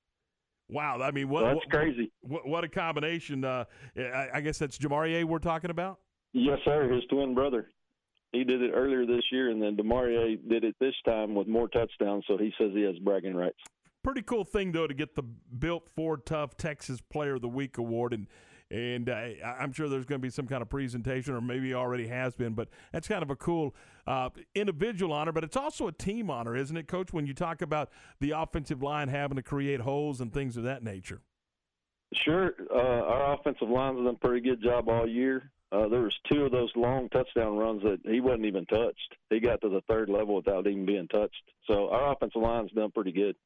wow 0.68 0.98
i 1.02 1.10
mean 1.10 1.28
what, 1.28 1.40
so 1.40 1.46
that's 1.46 1.56
what, 1.56 1.70
crazy 1.70 2.12
what, 2.20 2.46
what, 2.46 2.64
a 2.64 2.68
combination 2.68 3.44
uh, 3.44 3.64
I, 3.96 4.28
I, 4.34 4.40
guess 4.40 4.58
that's 4.58 4.78
jamarie 4.78 5.24
we're 5.24 5.38
talking 5.38 5.70
about 5.70 5.98
Yes, 6.32 6.58
sir. 6.64 6.88
His 6.88 7.04
twin 7.10 7.34
brother. 7.34 7.68
He 8.32 8.44
did 8.44 8.62
it 8.62 8.70
earlier 8.74 9.04
this 9.04 9.24
year, 9.30 9.50
and 9.50 9.60
then 9.60 9.76
Demarie 9.76 10.38
did 10.48 10.64
it 10.64 10.74
this 10.80 10.94
time 11.04 11.34
with 11.34 11.46
more 11.46 11.68
touchdowns. 11.68 12.24
So 12.26 12.38
he 12.38 12.52
says 12.58 12.70
he 12.72 12.82
has 12.82 12.98
bragging 12.98 13.34
rights. 13.34 13.58
Pretty 14.02 14.22
cool 14.22 14.44
thing 14.44 14.72
though 14.72 14.86
to 14.86 14.94
get 14.94 15.14
the 15.14 15.22
Built 15.22 15.88
Ford 15.94 16.26
Tough 16.26 16.56
Texas 16.56 17.00
Player 17.00 17.34
of 17.34 17.42
the 17.42 17.48
Week 17.48 17.78
award, 17.78 18.14
and 18.14 18.26
and 18.70 19.10
uh, 19.10 19.28
I'm 19.44 19.70
sure 19.72 19.88
there's 19.88 20.06
going 20.06 20.18
to 20.18 20.22
be 20.22 20.30
some 20.30 20.46
kind 20.46 20.62
of 20.62 20.70
presentation, 20.70 21.34
or 21.34 21.42
maybe 21.42 21.74
already 21.74 22.08
has 22.08 22.34
been. 22.34 22.54
But 22.54 22.68
that's 22.90 23.06
kind 23.06 23.22
of 23.22 23.28
a 23.28 23.36
cool 23.36 23.76
uh, 24.06 24.30
individual 24.54 25.12
honor, 25.12 25.30
but 25.30 25.44
it's 25.44 25.58
also 25.58 25.88
a 25.88 25.92
team 25.92 26.30
honor, 26.30 26.56
isn't 26.56 26.76
it, 26.76 26.88
Coach? 26.88 27.12
When 27.12 27.26
you 27.26 27.34
talk 27.34 27.60
about 27.60 27.90
the 28.18 28.30
offensive 28.30 28.82
line 28.82 29.08
having 29.08 29.36
to 29.36 29.42
create 29.42 29.80
holes 29.80 30.22
and 30.22 30.32
things 30.32 30.56
of 30.56 30.64
that 30.64 30.82
nature. 30.82 31.20
Sure, 32.14 32.54
uh, 32.74 32.78
our 32.78 33.34
offensive 33.34 33.68
line's 33.68 33.98
done 33.98 34.06
a 34.06 34.14
pretty 34.14 34.40
good 34.40 34.62
job 34.62 34.88
all 34.88 35.06
year. 35.06 35.51
Uh, 35.72 35.88
there 35.88 36.02
was 36.02 36.14
two 36.30 36.44
of 36.44 36.52
those 36.52 36.70
long 36.76 37.08
touchdown 37.08 37.56
runs 37.56 37.82
that 37.82 38.00
he 38.04 38.20
wasn't 38.20 38.44
even 38.44 38.66
touched. 38.66 39.16
He 39.30 39.40
got 39.40 39.62
to 39.62 39.70
the 39.70 39.80
third 39.88 40.10
level 40.10 40.34
without 40.36 40.66
even 40.66 40.84
being 40.84 41.08
touched. 41.08 41.42
So 41.66 41.88
our 41.88 42.12
offensive 42.12 42.42
line's 42.42 42.70
done 42.72 42.90
pretty 42.90 43.12
good. 43.12 43.36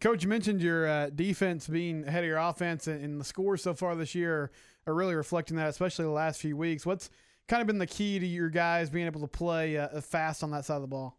Coach, 0.00 0.22
you 0.22 0.28
mentioned 0.28 0.62
your 0.62 0.86
uh, 0.86 1.10
defense 1.10 1.68
being 1.68 2.06
ahead 2.06 2.24
of 2.24 2.28
your 2.28 2.38
offense, 2.38 2.86
and 2.86 3.20
the 3.20 3.24
scores 3.24 3.62
so 3.62 3.74
far 3.74 3.94
this 3.94 4.14
year 4.14 4.50
are 4.86 4.94
really 4.94 5.14
reflecting 5.14 5.56
that, 5.58 5.68
especially 5.68 6.04
the 6.04 6.10
last 6.10 6.40
few 6.40 6.56
weeks. 6.56 6.86
What's 6.86 7.10
kind 7.48 7.60
of 7.60 7.66
been 7.66 7.78
the 7.78 7.86
key 7.86 8.18
to 8.18 8.26
your 8.26 8.48
guys 8.48 8.90
being 8.90 9.06
able 9.06 9.20
to 9.20 9.26
play 9.26 9.76
uh, 9.76 10.00
fast 10.00 10.42
on 10.42 10.50
that 10.52 10.64
side 10.64 10.76
of 10.76 10.82
the 10.82 10.88
ball? 10.88 11.18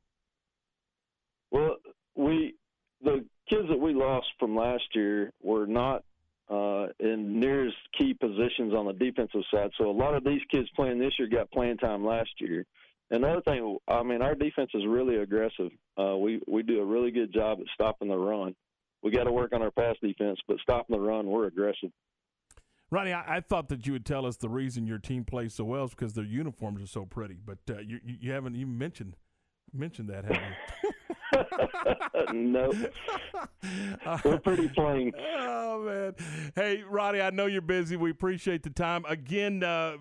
Well, 1.52 1.78
we 2.16 2.56
the 3.02 3.26
kids 3.50 3.68
that 3.70 3.80
we 3.80 3.94
lost 3.94 4.28
from 4.40 4.56
last 4.56 4.84
year 4.94 5.32
were 5.42 5.66
not 5.66 6.04
uh, 6.50 6.88
in 7.00 7.40
near 7.40 7.68
as 7.68 7.74
key 7.98 8.14
positions 8.14 8.74
on 8.74 8.86
the 8.86 8.94
defensive 8.94 9.42
side. 9.54 9.72
So 9.78 9.90
a 9.90 9.92
lot 9.92 10.16
of 10.16 10.24
these 10.24 10.42
kids 10.50 10.70
playing 10.76 11.00
this 11.00 11.14
year 11.20 11.28
got 11.28 11.52
playing 11.52 11.78
time 11.78 12.06
last 12.06 12.30
year. 12.40 12.66
Another 13.10 13.42
thing, 13.42 13.78
I 13.88 14.04
mean, 14.04 14.22
our 14.22 14.36
defense 14.36 14.72
is 14.74 14.84
really 14.86 15.18
aggressive. 15.18 15.72
Uh, 15.98 16.18
we 16.18 16.42
we 16.48 16.64
do 16.64 16.82
a 16.82 16.86
really 16.86 17.12
good 17.12 17.34
job 17.34 17.60
at 17.62 17.68
stopping 17.74 18.10
the 18.10 18.18
run. 18.18 18.54
We 19.02 19.12
got 19.12 19.26
to 19.26 19.32
work 19.32 19.54
on 19.54 19.62
our 19.62 19.72
pass 19.72 19.96
defense, 20.02 20.40
but 20.48 20.58
stopping 20.60 20.96
the 20.96 21.02
run, 21.02 21.28
we're 21.28 21.48
aggressive. 21.48 21.92
Ronnie, 22.90 23.14
I, 23.14 23.38
I, 23.38 23.40
thought 23.42 23.70
that 23.70 23.86
you 23.86 23.94
would 23.94 24.06
tell 24.06 24.26
us 24.26 24.38
the 24.38 24.50
reason 24.50 24.88
your 24.88 24.98
team 24.98 25.26
plays 25.26 25.54
so 25.54 25.66
well 25.66 25.84
is 25.84 25.90
because 25.92 26.14
their 26.14 26.24
uniforms 26.24 26.82
are 26.82 26.88
so 26.88 27.06
pretty, 27.06 27.38
but 27.46 27.60
uh, 27.70 27.80
you 27.80 28.00
you 28.04 28.32
haven't 28.32 28.56
even 28.56 28.78
mentioned 28.78 29.16
mentioned 29.74 30.10
that, 30.10 30.26
have 30.26 30.42
you? 30.84 30.87
no. 32.34 32.72
We're 34.24 34.40
pretty 34.40 34.68
plain. 34.70 35.12
Oh, 35.40 35.84
man. 35.84 36.16
Hey, 36.56 36.84
Roddy, 36.88 37.22
I 37.22 37.30
know 37.30 37.46
you're 37.46 37.62
busy. 37.62 37.96
We 37.96 38.12
appreciate 38.12 38.64
the 38.64 38.70
time. 38.70 39.06
Again, 39.08 39.64
uh, 39.64 39.98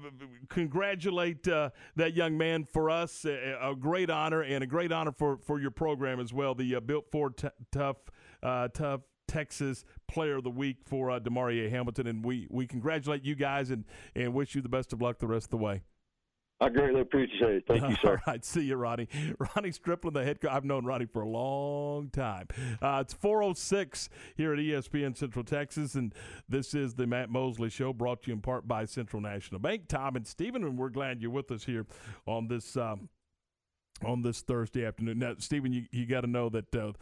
congratulate 0.48 1.46
uh, 1.48 1.70
that 1.96 2.14
young 2.14 2.36
man 2.36 2.64
for 2.64 2.90
us. 2.90 3.24
A, 3.24 3.58
a, 3.60 3.74
great 3.74 4.10
honor 4.10 4.42
and 4.42 4.62
a 4.62 4.66
great 4.66 4.92
honor 4.92 5.12
for, 5.12 5.38
for 5.38 5.60
your 5.60 5.70
program 5.70 6.20
as 6.20 6.32
well. 6.32 6.54
The 6.54 6.76
uh, 6.76 6.80
Built 6.80 7.06
for 7.10 7.30
t- 7.30 7.48
Tough, 7.72 7.96
uh, 8.42 8.68
Tough 8.68 9.00
Texas 9.26 9.84
Player 10.08 10.36
of 10.36 10.44
the 10.44 10.50
Week 10.50 10.78
for 10.84 11.10
uh, 11.10 11.20
Demarie 11.20 11.68
Hamilton. 11.70 12.06
And 12.06 12.24
we, 12.24 12.46
we 12.50 12.66
congratulate 12.66 13.24
you 13.24 13.34
guys 13.34 13.70
and, 13.70 13.84
and 14.14 14.32
wish 14.34 14.54
you 14.54 14.62
the 14.62 14.68
best 14.68 14.92
of 14.92 15.02
luck 15.02 15.18
the 15.18 15.26
rest 15.26 15.46
of 15.46 15.50
the 15.50 15.56
way. 15.58 15.82
I 16.58 16.70
greatly 16.70 17.02
appreciate 17.02 17.56
it. 17.56 17.64
Thank 17.68 17.82
you, 17.82 17.96
sir. 18.02 18.12
All 18.26 18.32
right. 18.32 18.44
See 18.44 18.62
you, 18.62 18.76
Ronnie. 18.76 19.08
Ronnie 19.38 19.72
Stripling, 19.72 20.14
the 20.14 20.24
head 20.24 20.40
coach. 20.40 20.50
I've 20.50 20.64
known 20.64 20.84
Ronnie 20.86 21.06
for 21.06 21.22
a 21.22 21.28
long 21.28 22.08
time. 22.08 22.48
Uh, 22.80 22.98
it's 23.02 23.12
406 23.12 24.08
here 24.36 24.52
at 24.54 24.58
ESPN 24.58 25.16
Central 25.16 25.44
Texas, 25.44 25.94
and 25.94 26.14
this 26.48 26.74
is 26.74 26.94
the 26.94 27.06
Matt 27.06 27.28
Mosley 27.28 27.68
Show 27.68 27.92
brought 27.92 28.22
to 28.22 28.28
you 28.28 28.34
in 28.34 28.40
part 28.40 28.66
by 28.66 28.86
Central 28.86 29.20
National 29.20 29.60
Bank. 29.60 29.88
Tom 29.88 30.16
and 30.16 30.26
Stephen, 30.26 30.64
and 30.64 30.78
we're 30.78 30.88
glad 30.88 31.20
you're 31.20 31.30
with 31.30 31.50
us 31.50 31.64
here 31.64 31.86
on 32.26 32.48
this. 32.48 32.76
Um, 32.76 33.08
on 34.04 34.20
this 34.20 34.42
Thursday 34.42 34.84
afternoon. 34.84 35.20
Now, 35.20 35.36
Stephen, 35.38 35.72
you, 35.72 35.86
you 35.90 36.04
got 36.04 36.20
to 36.20 36.26
know 36.26 36.50
that 36.50 36.74
uh, 36.76 36.92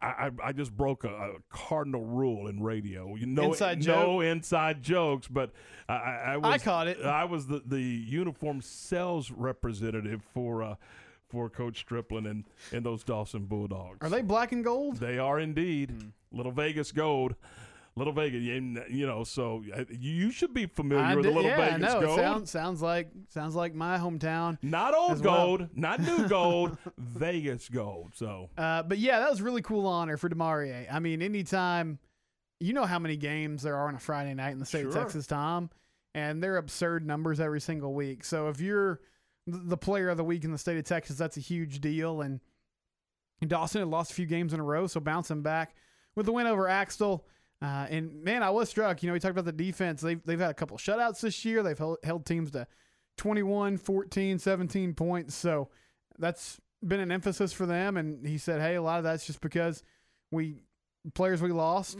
I, 0.00 0.30
I, 0.42 0.52
just 0.52 0.76
broke 0.76 1.02
a, 1.02 1.08
a, 1.08 1.30
cardinal 1.50 2.04
rule 2.04 2.46
in 2.46 2.62
radio. 2.62 3.16
You 3.16 3.26
know, 3.26 3.50
inside 3.50 3.78
no 3.78 3.84
joke. 3.84 4.22
inside 4.24 4.82
jokes, 4.82 5.26
but 5.26 5.50
I, 5.88 5.94
I, 5.94 6.36
was, 6.36 6.52
I 6.52 6.58
caught 6.58 6.86
it. 6.86 7.02
I 7.02 7.24
was 7.24 7.48
the, 7.48 7.62
the 7.66 7.80
uniform 7.80 8.60
sales 8.60 9.32
representative 9.32 10.22
for 10.32 10.62
uh, 10.62 10.74
for 11.28 11.48
Coach 11.48 11.80
Stripling 11.80 12.26
and, 12.26 12.44
and 12.72 12.84
those 12.84 13.02
Dawson 13.02 13.46
Bulldogs. 13.46 13.98
Are 14.02 14.10
they 14.10 14.22
black 14.22 14.52
and 14.52 14.62
gold? 14.62 14.98
They 14.98 15.18
are 15.18 15.40
indeed. 15.40 15.90
Mm. 15.90 16.12
Little 16.30 16.52
Vegas 16.52 16.92
gold. 16.92 17.34
Little 17.94 18.12
Vegas, 18.14 18.42
you 18.42 19.06
know, 19.06 19.22
so 19.22 19.62
uh, 19.76 19.84
you 19.90 20.30
should 20.30 20.54
be 20.54 20.64
familiar 20.66 21.04
I 21.04 21.14
with 21.14 21.24
did, 21.24 21.34
Little 21.34 21.50
yeah, 21.50 21.76
Vegas 21.76 21.92
gold. 21.92 22.18
Sounds, 22.18 22.50
sounds 22.50 22.82
like 22.82 23.10
sounds 23.28 23.54
like 23.54 23.74
my 23.74 23.98
hometown. 23.98 24.56
Not 24.62 24.94
old 24.94 25.22
gold, 25.22 25.60
well. 25.60 25.68
not 25.74 26.00
new 26.00 26.26
gold, 26.28 26.78
Vegas 26.96 27.68
gold. 27.68 28.12
So, 28.14 28.48
uh, 28.56 28.82
but 28.84 28.98
yeah, 28.98 29.20
that 29.20 29.30
was 29.30 29.40
a 29.40 29.44
really 29.44 29.60
cool 29.60 29.86
honor 29.86 30.16
for 30.16 30.30
Demarie. 30.30 30.86
I 30.90 31.00
mean, 31.00 31.20
anytime 31.20 31.98
you 32.60 32.72
know 32.72 32.86
how 32.86 32.98
many 32.98 33.16
games 33.16 33.62
there 33.62 33.76
are 33.76 33.88
on 33.88 33.94
a 33.94 33.98
Friday 33.98 34.32
night 34.32 34.52
in 34.52 34.58
the 34.58 34.66
state 34.66 34.86
of 34.86 34.94
Texas, 34.94 35.26
Tom, 35.26 35.68
and 36.14 36.42
they're 36.42 36.56
absurd 36.56 37.06
numbers 37.06 37.40
every 37.40 37.60
single 37.60 37.92
week. 37.92 38.24
So 38.24 38.48
if 38.48 38.58
you're 38.60 39.00
the 39.46 39.76
player 39.76 40.08
of 40.08 40.16
the 40.16 40.24
week 40.24 40.44
in 40.44 40.52
the 40.52 40.58
state 40.58 40.78
of 40.78 40.84
Texas, 40.84 41.18
that's 41.18 41.36
a 41.36 41.40
huge 41.40 41.80
deal. 41.80 42.22
And 42.22 42.40
Dawson 43.46 43.80
had 43.80 43.88
lost 43.88 44.12
a 44.12 44.14
few 44.14 44.26
games 44.26 44.54
in 44.54 44.60
a 44.60 44.64
row, 44.64 44.86
so 44.86 45.00
bouncing 45.00 45.42
back 45.42 45.74
with 46.14 46.26
the 46.26 46.32
win 46.32 46.46
over 46.46 46.68
Axtell. 46.68 47.26
Uh, 47.62 47.86
and 47.90 48.22
man, 48.24 48.42
I 48.42 48.50
was 48.50 48.68
struck. 48.68 49.02
You 49.02 49.08
know, 49.08 49.12
we 49.12 49.20
talked 49.20 49.32
about 49.32 49.44
the 49.44 49.52
defense. 49.52 50.00
They've, 50.00 50.20
they've 50.24 50.40
had 50.40 50.50
a 50.50 50.54
couple 50.54 50.76
shutouts 50.78 51.20
this 51.20 51.44
year. 51.44 51.62
They've 51.62 51.78
held, 51.78 51.98
held 52.02 52.26
teams 52.26 52.50
to 52.52 52.66
21, 53.18 53.76
14, 53.76 54.38
17 54.38 54.94
points. 54.94 55.34
So 55.34 55.68
that's 56.18 56.60
been 56.84 57.00
an 57.00 57.12
emphasis 57.12 57.52
for 57.52 57.66
them. 57.66 57.96
And 57.96 58.26
he 58.26 58.38
said, 58.38 58.60
hey, 58.60 58.74
a 58.74 58.82
lot 58.82 58.98
of 58.98 59.04
that's 59.04 59.26
just 59.26 59.40
because 59.40 59.84
we 60.30 60.64
players 61.14 61.42
we 61.42 61.52
lost, 61.52 61.98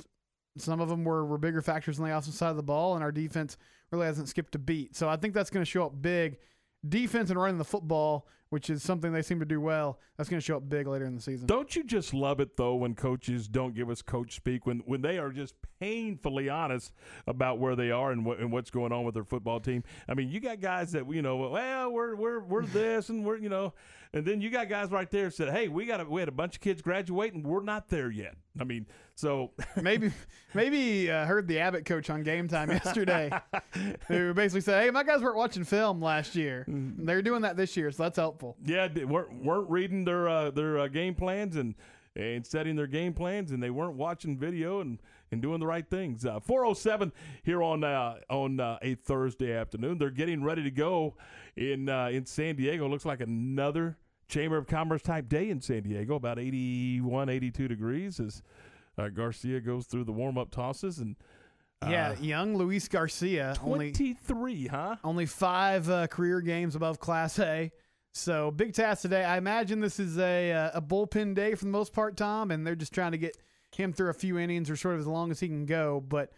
some 0.58 0.80
of 0.80 0.88
them 0.88 1.04
were, 1.04 1.24
were 1.24 1.38
bigger 1.38 1.62
factors 1.62 1.98
on 1.98 2.06
the 2.06 2.12
offensive 2.12 2.34
side 2.34 2.50
of 2.50 2.56
the 2.56 2.62
ball, 2.62 2.94
and 2.94 3.02
our 3.02 3.12
defense 3.12 3.56
really 3.90 4.06
hasn't 4.06 4.28
skipped 4.28 4.54
a 4.54 4.58
beat. 4.58 4.96
So 4.96 5.08
I 5.08 5.16
think 5.16 5.34
that's 5.34 5.50
going 5.50 5.64
to 5.64 5.70
show 5.70 5.86
up 5.86 6.00
big. 6.00 6.38
Defense 6.86 7.30
and 7.30 7.40
running 7.40 7.58
the 7.58 7.64
football, 7.64 8.26
which 8.52 8.68
is 8.68 8.82
something 8.82 9.12
they 9.12 9.22
seem 9.22 9.40
to 9.40 9.46
do 9.46 9.62
well, 9.62 9.98
that's 10.18 10.28
going 10.28 10.38
to 10.38 10.44
show 10.44 10.58
up 10.58 10.68
big 10.68 10.86
later 10.86 11.06
in 11.06 11.14
the 11.14 11.22
season. 11.22 11.46
Don't 11.46 11.74
you 11.74 11.82
just 11.82 12.12
love 12.12 12.38
it 12.38 12.58
though 12.58 12.74
when 12.74 12.94
coaches 12.94 13.48
don't 13.48 13.74
give 13.74 13.88
us 13.88 14.02
coach 14.02 14.36
speak 14.36 14.66
when 14.66 14.80
when 14.80 15.00
they 15.00 15.16
are 15.18 15.30
just 15.30 15.54
painfully 15.80 16.50
honest 16.50 16.92
about 17.26 17.58
where 17.58 17.74
they 17.74 17.90
are 17.90 18.12
and, 18.12 18.26
what, 18.26 18.38
and 18.38 18.52
what's 18.52 18.70
going 18.70 18.92
on 18.92 19.04
with 19.04 19.14
their 19.14 19.24
football 19.24 19.58
team? 19.58 19.82
I 20.06 20.12
mean, 20.12 20.28
you 20.28 20.38
got 20.38 20.60
guys 20.60 20.92
that 20.92 21.10
you 21.10 21.22
know, 21.22 21.36
well, 21.38 21.90
we're 21.90 22.14
we're 22.14 22.40
we're 22.40 22.66
this 22.66 23.08
and 23.08 23.24
we're 23.24 23.38
you 23.38 23.48
know, 23.48 23.72
and 24.12 24.26
then 24.26 24.42
you 24.42 24.50
got 24.50 24.68
guys 24.68 24.90
right 24.90 25.10
there 25.10 25.30
said, 25.30 25.48
hey, 25.48 25.68
we 25.68 25.86
got 25.86 26.00
a, 26.00 26.04
we 26.04 26.20
had 26.20 26.28
a 26.28 26.32
bunch 26.32 26.56
of 26.56 26.60
kids 26.60 26.82
graduate 26.82 27.32
and 27.32 27.46
we're 27.46 27.62
not 27.62 27.88
there 27.88 28.10
yet. 28.10 28.34
I 28.60 28.64
mean, 28.64 28.86
so 29.14 29.52
maybe 29.82 30.12
maybe 30.52 31.10
uh, 31.10 31.24
heard 31.24 31.48
the 31.48 31.58
Abbott 31.60 31.84
coach 31.84 32.10
on 32.10 32.22
game 32.22 32.48
time 32.48 32.70
yesterday, 32.70 33.30
who 34.08 34.34
basically 34.34 34.60
said, 34.60 34.82
"Hey, 34.82 34.90
my 34.90 35.04
guys 35.04 35.22
weren't 35.22 35.36
watching 35.36 35.64
film 35.64 36.02
last 36.02 36.36
year. 36.36 36.66
They're 36.68 37.22
doing 37.22 37.42
that 37.42 37.56
this 37.56 37.76
year, 37.76 37.90
so 37.90 38.02
that's 38.02 38.18
helpful." 38.18 38.41
Yeah, 38.64 38.88
they 38.88 39.04
weren't 39.04 39.44
weren't 39.44 39.70
reading 39.70 40.04
their 40.04 40.28
uh, 40.28 40.50
their 40.50 40.78
uh, 40.78 40.88
game 40.88 41.14
plans 41.14 41.56
and 41.56 41.74
and 42.14 42.46
setting 42.46 42.76
their 42.76 42.86
game 42.86 43.14
plans, 43.14 43.52
and 43.52 43.62
they 43.62 43.70
weren't 43.70 43.94
watching 43.94 44.36
video 44.36 44.80
and, 44.80 44.98
and 45.30 45.40
doing 45.40 45.60
the 45.60 45.66
right 45.66 45.88
things. 45.88 46.26
Uh, 46.26 46.40
407 46.40 47.12
here 47.42 47.62
on 47.62 47.84
uh, 47.84 48.16
on 48.28 48.60
uh, 48.60 48.78
a 48.82 48.94
Thursday 48.94 49.54
afternoon. 49.54 49.98
They're 49.98 50.10
getting 50.10 50.42
ready 50.42 50.62
to 50.62 50.70
go 50.70 51.16
in 51.56 51.88
uh, 51.88 52.08
in 52.08 52.26
San 52.26 52.56
Diego. 52.56 52.88
Looks 52.88 53.06
like 53.06 53.20
another 53.20 53.96
Chamber 54.28 54.56
of 54.56 54.66
Commerce 54.66 55.02
type 55.02 55.28
day 55.28 55.50
in 55.50 55.60
San 55.60 55.82
Diego, 55.82 56.14
about 56.14 56.38
81, 56.38 57.28
82 57.28 57.68
degrees 57.68 58.20
as 58.20 58.42
uh, 58.98 59.08
Garcia 59.08 59.60
goes 59.60 59.86
through 59.86 60.04
the 60.04 60.12
warm 60.12 60.38
up 60.38 60.50
tosses 60.50 60.98
and. 60.98 61.16
Yeah, 61.88 62.10
uh, 62.10 62.22
young 62.22 62.56
Luis 62.56 62.86
Garcia, 62.86 63.56
only 63.60 63.90
23, 63.90 64.68
huh? 64.68 64.96
Only 65.02 65.26
five 65.26 65.90
uh, 65.90 66.06
career 66.06 66.40
games 66.40 66.76
above 66.76 67.00
Class 67.00 67.40
A. 67.40 67.72
So 68.12 68.50
big 68.50 68.74
task 68.74 69.02
today. 69.02 69.24
I 69.24 69.38
imagine 69.38 69.80
this 69.80 69.98
is 69.98 70.18
a 70.18 70.52
uh, 70.52 70.70
a 70.74 70.82
bullpen 70.82 71.34
day 71.34 71.54
for 71.54 71.64
the 71.64 71.70
most 71.70 71.92
part, 71.92 72.16
Tom, 72.16 72.50
and 72.50 72.66
they're 72.66 72.74
just 72.74 72.92
trying 72.92 73.12
to 73.12 73.18
get 73.18 73.36
him 73.74 73.92
through 73.92 74.10
a 74.10 74.14
few 74.14 74.38
innings 74.38 74.68
or 74.68 74.76
sort 74.76 74.94
of 74.94 75.00
as 75.00 75.06
long 75.06 75.30
as 75.30 75.40
he 75.40 75.48
can 75.48 75.64
go. 75.64 76.04
But 76.06 76.30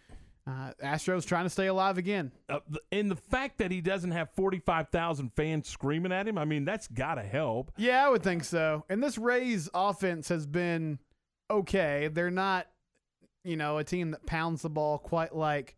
uh, 0.47 0.71
Astros 0.83 1.25
trying 1.25 1.45
to 1.45 1.49
stay 1.49 1.67
alive 1.67 1.97
again. 1.97 2.31
Uh, 2.47 2.59
and 2.91 3.09
the 3.09 3.15
fact 3.15 3.57
that 3.57 3.71
he 3.71 3.81
doesn't 3.81 4.11
have 4.11 4.29
45,000 4.35 5.31
fans 5.35 5.67
screaming 5.67 6.11
at 6.11 6.27
him, 6.27 6.37
I 6.37 6.45
mean, 6.45 6.65
that's 6.65 6.87
got 6.87 7.15
to 7.15 7.23
help. 7.23 7.71
Yeah, 7.77 8.05
I 8.05 8.09
would 8.09 8.23
think 8.23 8.43
so. 8.43 8.85
And 8.87 9.03
this 9.03 9.17
Rays 9.17 9.69
offense 9.73 10.29
has 10.29 10.45
been 10.45 10.99
okay. 11.49 12.09
They're 12.13 12.31
not, 12.31 12.67
you 13.43 13.57
know, 13.57 13.79
a 13.79 13.83
team 13.83 14.11
that 14.11 14.25
pounds 14.25 14.61
the 14.61 14.69
ball 14.69 14.99
quite 14.99 15.35
like 15.35 15.75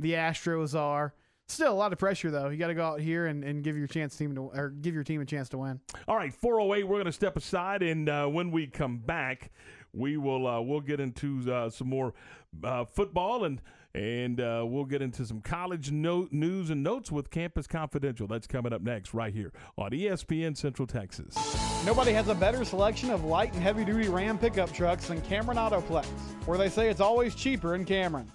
the 0.00 0.12
Astros 0.14 0.78
are. 0.78 1.14
Still 1.48 1.72
a 1.72 1.74
lot 1.74 1.92
of 1.92 1.98
pressure 1.98 2.30
though. 2.30 2.48
You 2.50 2.58
got 2.58 2.68
to 2.68 2.74
go 2.74 2.84
out 2.84 3.00
here 3.00 3.26
and, 3.26 3.42
and 3.42 3.64
give 3.64 3.76
your 3.76 3.86
chance 3.86 4.16
team 4.16 4.34
to 4.34 4.42
or 4.54 4.68
give 4.68 4.94
your 4.94 5.04
team 5.04 5.20
a 5.20 5.24
chance 5.24 5.48
to 5.50 5.58
win. 5.58 5.80
All 6.06 6.16
right, 6.16 6.32
408, 6.32 6.84
we're 6.84 6.96
going 6.96 7.06
to 7.06 7.12
step 7.12 7.36
aside, 7.36 7.82
and 7.82 8.08
uh, 8.08 8.26
when 8.26 8.50
we 8.50 8.66
come 8.66 8.98
back, 8.98 9.50
we 9.94 10.18
will 10.18 10.46
uh, 10.46 10.60
we'll 10.60 10.80
get 10.80 11.00
into 11.00 11.50
uh, 11.52 11.70
some 11.70 11.88
more 11.88 12.12
uh, 12.62 12.84
football 12.84 13.44
and 13.44 13.60
and 13.94 14.40
uh, 14.40 14.64
we'll 14.66 14.84
get 14.84 15.00
into 15.00 15.24
some 15.24 15.40
college 15.40 15.90
no- 15.90 16.28
news 16.30 16.68
and 16.68 16.82
notes 16.82 17.10
with 17.10 17.30
Campus 17.30 17.66
Confidential. 17.66 18.26
That's 18.26 18.46
coming 18.46 18.72
up 18.72 18.82
next, 18.82 19.14
right 19.14 19.32
here 19.32 19.50
on 19.76 19.90
ESPN 19.90 20.56
Central 20.56 20.86
Texas. 20.86 21.34
Nobody 21.86 22.12
has 22.12 22.28
a 22.28 22.34
better 22.34 22.64
selection 22.64 23.10
of 23.10 23.24
light 23.24 23.54
and 23.54 23.62
heavy 23.62 23.84
duty 23.84 24.08
Ram 24.08 24.38
pickup 24.38 24.72
trucks 24.72 25.08
than 25.08 25.22
Cameron 25.22 25.56
Autoplex, 25.56 26.06
where 26.44 26.58
they 26.58 26.68
say 26.68 26.90
it's 26.90 27.00
always 27.00 27.34
cheaper 27.34 27.74
in 27.74 27.86
Cameron. 27.86 28.30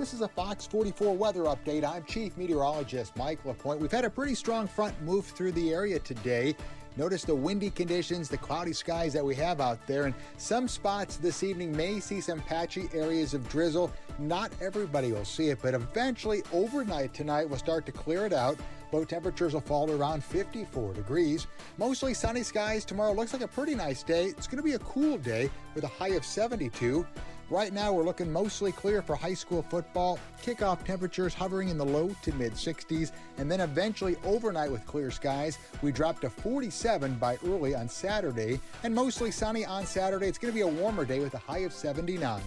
This 0.00 0.14
is 0.14 0.22
a 0.22 0.28
Fox 0.28 0.66
44 0.66 1.14
weather 1.14 1.42
update. 1.42 1.84
I'm 1.84 2.02
Chief 2.04 2.34
Meteorologist 2.38 3.14
Mike 3.18 3.44
LaPointe. 3.44 3.82
We've 3.82 3.92
had 3.92 4.06
a 4.06 4.08
pretty 4.08 4.34
strong 4.34 4.66
front 4.66 4.98
move 5.02 5.26
through 5.26 5.52
the 5.52 5.74
area 5.74 5.98
today. 5.98 6.56
Notice 6.96 7.22
the 7.22 7.34
windy 7.34 7.68
conditions, 7.68 8.30
the 8.30 8.38
cloudy 8.38 8.72
skies 8.72 9.12
that 9.12 9.22
we 9.22 9.34
have 9.34 9.60
out 9.60 9.86
there, 9.86 10.06
and 10.06 10.14
some 10.38 10.68
spots 10.68 11.18
this 11.18 11.42
evening 11.42 11.76
may 11.76 12.00
see 12.00 12.22
some 12.22 12.40
patchy 12.40 12.88
areas 12.94 13.34
of 13.34 13.46
drizzle. 13.50 13.92
Not 14.18 14.50
everybody 14.62 15.12
will 15.12 15.26
see 15.26 15.50
it, 15.50 15.58
but 15.60 15.74
eventually 15.74 16.42
overnight 16.50 17.12
tonight 17.12 17.46
we'll 17.46 17.58
start 17.58 17.84
to 17.84 17.92
clear 17.92 18.24
it 18.24 18.32
out. 18.32 18.58
Low 18.92 19.04
temperatures 19.04 19.52
will 19.52 19.60
fall 19.60 19.86
to 19.86 19.94
around 19.94 20.24
54 20.24 20.94
degrees. 20.94 21.46
Mostly 21.76 22.14
sunny 22.14 22.42
skies 22.42 22.86
tomorrow. 22.86 23.12
Looks 23.12 23.34
like 23.34 23.42
a 23.42 23.48
pretty 23.48 23.74
nice 23.74 24.02
day. 24.02 24.28
It's 24.28 24.46
going 24.46 24.56
to 24.56 24.62
be 24.62 24.72
a 24.72 24.78
cool 24.78 25.18
day 25.18 25.50
with 25.74 25.84
a 25.84 25.88
high 25.88 26.08
of 26.08 26.24
72. 26.24 27.06
Right 27.50 27.72
now, 27.72 27.92
we're 27.92 28.04
looking 28.04 28.30
mostly 28.30 28.70
clear 28.70 29.02
for 29.02 29.16
high 29.16 29.34
school 29.34 29.62
football. 29.62 30.20
Kickoff 30.40 30.84
temperatures 30.84 31.34
hovering 31.34 31.68
in 31.68 31.76
the 31.76 31.84
low 31.84 32.14
to 32.22 32.32
mid 32.34 32.52
60s, 32.52 33.10
and 33.38 33.50
then 33.50 33.60
eventually 33.60 34.16
overnight 34.24 34.70
with 34.70 34.86
clear 34.86 35.10
skies, 35.10 35.58
we 35.82 35.90
drop 35.90 36.20
to 36.20 36.30
47 36.30 37.16
by 37.16 37.38
early 37.44 37.74
on 37.74 37.88
Saturday, 37.88 38.60
and 38.84 38.94
mostly 38.94 39.32
sunny 39.32 39.64
on 39.64 39.84
Saturday. 39.84 40.28
It's 40.28 40.38
going 40.38 40.52
to 40.52 40.54
be 40.54 40.60
a 40.60 40.80
warmer 40.80 41.04
day 41.04 41.18
with 41.18 41.34
a 41.34 41.38
high 41.38 41.58
of 41.58 41.72
79. 41.72 42.40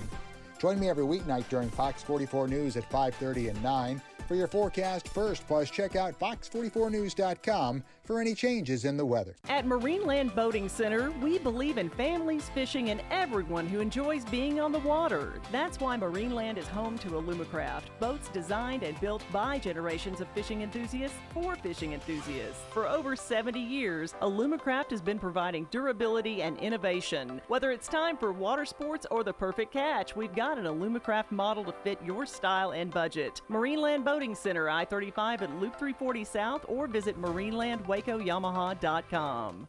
Join 0.58 0.80
me 0.80 0.90
every 0.90 1.04
weeknight 1.04 1.50
during 1.50 1.70
Fox 1.70 2.02
44 2.02 2.48
News 2.48 2.78
at 2.78 2.90
5:30 2.90 3.50
and 3.50 3.62
9 3.62 4.02
for 4.26 4.36
your 4.36 4.48
forecast 4.48 5.10
first. 5.10 5.46
Plus, 5.48 5.70
check 5.70 5.98
out 5.98 6.18
fox44news.com 6.18 7.84
for 8.04 8.20
any 8.20 8.36
changes 8.36 8.86
in 8.86 8.98
the 8.98 9.06
weather. 9.06 9.36
At 9.48 9.66
Marineland 9.66 10.36
Boating 10.36 10.68
Center, 10.68 11.12
we 11.22 11.38
believe 11.38 11.78
in 11.78 11.90
families, 11.90 12.50
fishing, 12.54 12.90
and 12.90 13.02
everyone 13.12 13.66
who 13.66 13.80
enjoys 13.80 14.26
being 14.26 14.60
on 14.60 14.72
the 14.72 14.80
water. 14.80 15.40
That's 15.52 15.80
why 15.80 15.98
Marineland 15.98 16.58
is 16.58 16.68
home 16.68 16.98
to 17.00 17.10
Alumacraft, 17.10 17.84
boats 18.00 18.28
designed 18.30 18.84
and 18.84 19.00
built 19.00 19.24
by 19.32 19.58
generations 19.58 20.20
of 20.20 20.28
fishing 20.30 20.62
enthusiasts 20.62 21.18
for 21.34 21.56
fishing 21.56 21.94
enthusiasts. 21.94 22.62
For 22.72 22.88
over 22.88 23.16
70 23.16 23.60
years, 23.60 24.16
Alumacraft 24.22 24.92
has 24.92 25.02
been 25.02 25.20
providing 25.20 25.68
durability 25.72 26.42
and 26.42 26.58
innovation. 26.58 27.42
Whether 27.48 27.72
it's 27.72 27.88
time 27.88 28.18
for 28.18 28.34
water 28.34 28.66
sports 28.66 29.06
or 29.12 29.24
the 29.24 29.34
perfect 29.34 29.72
catch, 29.72 30.16
we've 30.16 30.36
got 30.36 30.58
an 30.58 30.66
Alumacraft 30.66 31.32
model 31.32 31.64
to 31.64 31.72
fit 31.72 32.00
your 32.06 32.26
style 32.26 32.72
and 32.72 32.92
budget. 32.92 33.42
Marineland 33.50 34.04
Boating 34.04 34.36
Center, 34.36 34.70
I 34.70 34.84
35 34.84 35.44
at 35.44 35.52
Loop 35.56 35.74
340 35.74 36.24
South, 36.26 36.66
or 36.68 36.88
visit 36.88 37.20
MarinelandWacoYamaha.com. 38.02 39.68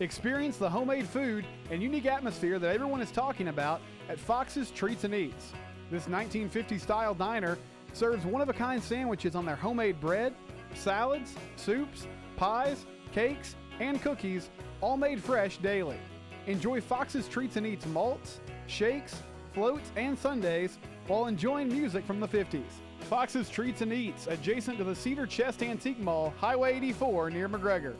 Experience 0.00 0.58
the 0.58 0.70
homemade 0.70 1.08
food 1.08 1.44
and 1.70 1.82
unique 1.82 2.06
atmosphere 2.06 2.58
that 2.58 2.72
everyone 2.74 3.00
is 3.00 3.10
talking 3.10 3.48
about 3.48 3.80
at 4.08 4.18
Fox's 4.18 4.70
Treats 4.70 5.04
and 5.04 5.14
Eats. 5.14 5.52
This 5.90 6.06
1950 6.06 6.78
style 6.78 7.14
diner 7.14 7.58
serves 7.94 8.24
one 8.24 8.42
of 8.42 8.48
a 8.48 8.52
kind 8.52 8.82
sandwiches 8.82 9.34
on 9.34 9.44
their 9.44 9.56
homemade 9.56 10.00
bread, 10.00 10.34
salads, 10.74 11.34
soups, 11.56 12.06
pies, 12.36 12.86
cakes, 13.12 13.56
and 13.80 14.00
cookies, 14.02 14.50
all 14.80 14.96
made 14.96 15.20
fresh 15.22 15.58
daily. 15.58 15.98
Enjoy 16.46 16.80
Fox's 16.80 17.26
Treats 17.26 17.56
and 17.56 17.66
Eats 17.66 17.86
malts, 17.86 18.40
shakes, 18.66 19.22
floats, 19.52 19.90
and 19.96 20.16
sundaes 20.16 20.78
while 21.08 21.26
enjoying 21.26 21.68
music 21.68 22.04
from 22.04 22.20
the 22.20 22.28
50s. 22.28 22.62
Fox's 23.08 23.48
Treats 23.48 23.80
and 23.80 23.90
Eats, 23.90 24.26
adjacent 24.26 24.76
to 24.76 24.84
the 24.84 24.94
Cedar 24.94 25.26
Chest 25.26 25.62
Antique 25.62 25.98
Mall, 25.98 26.34
Highway 26.38 26.76
84 26.76 27.30
near 27.30 27.48
McGregor. 27.48 27.94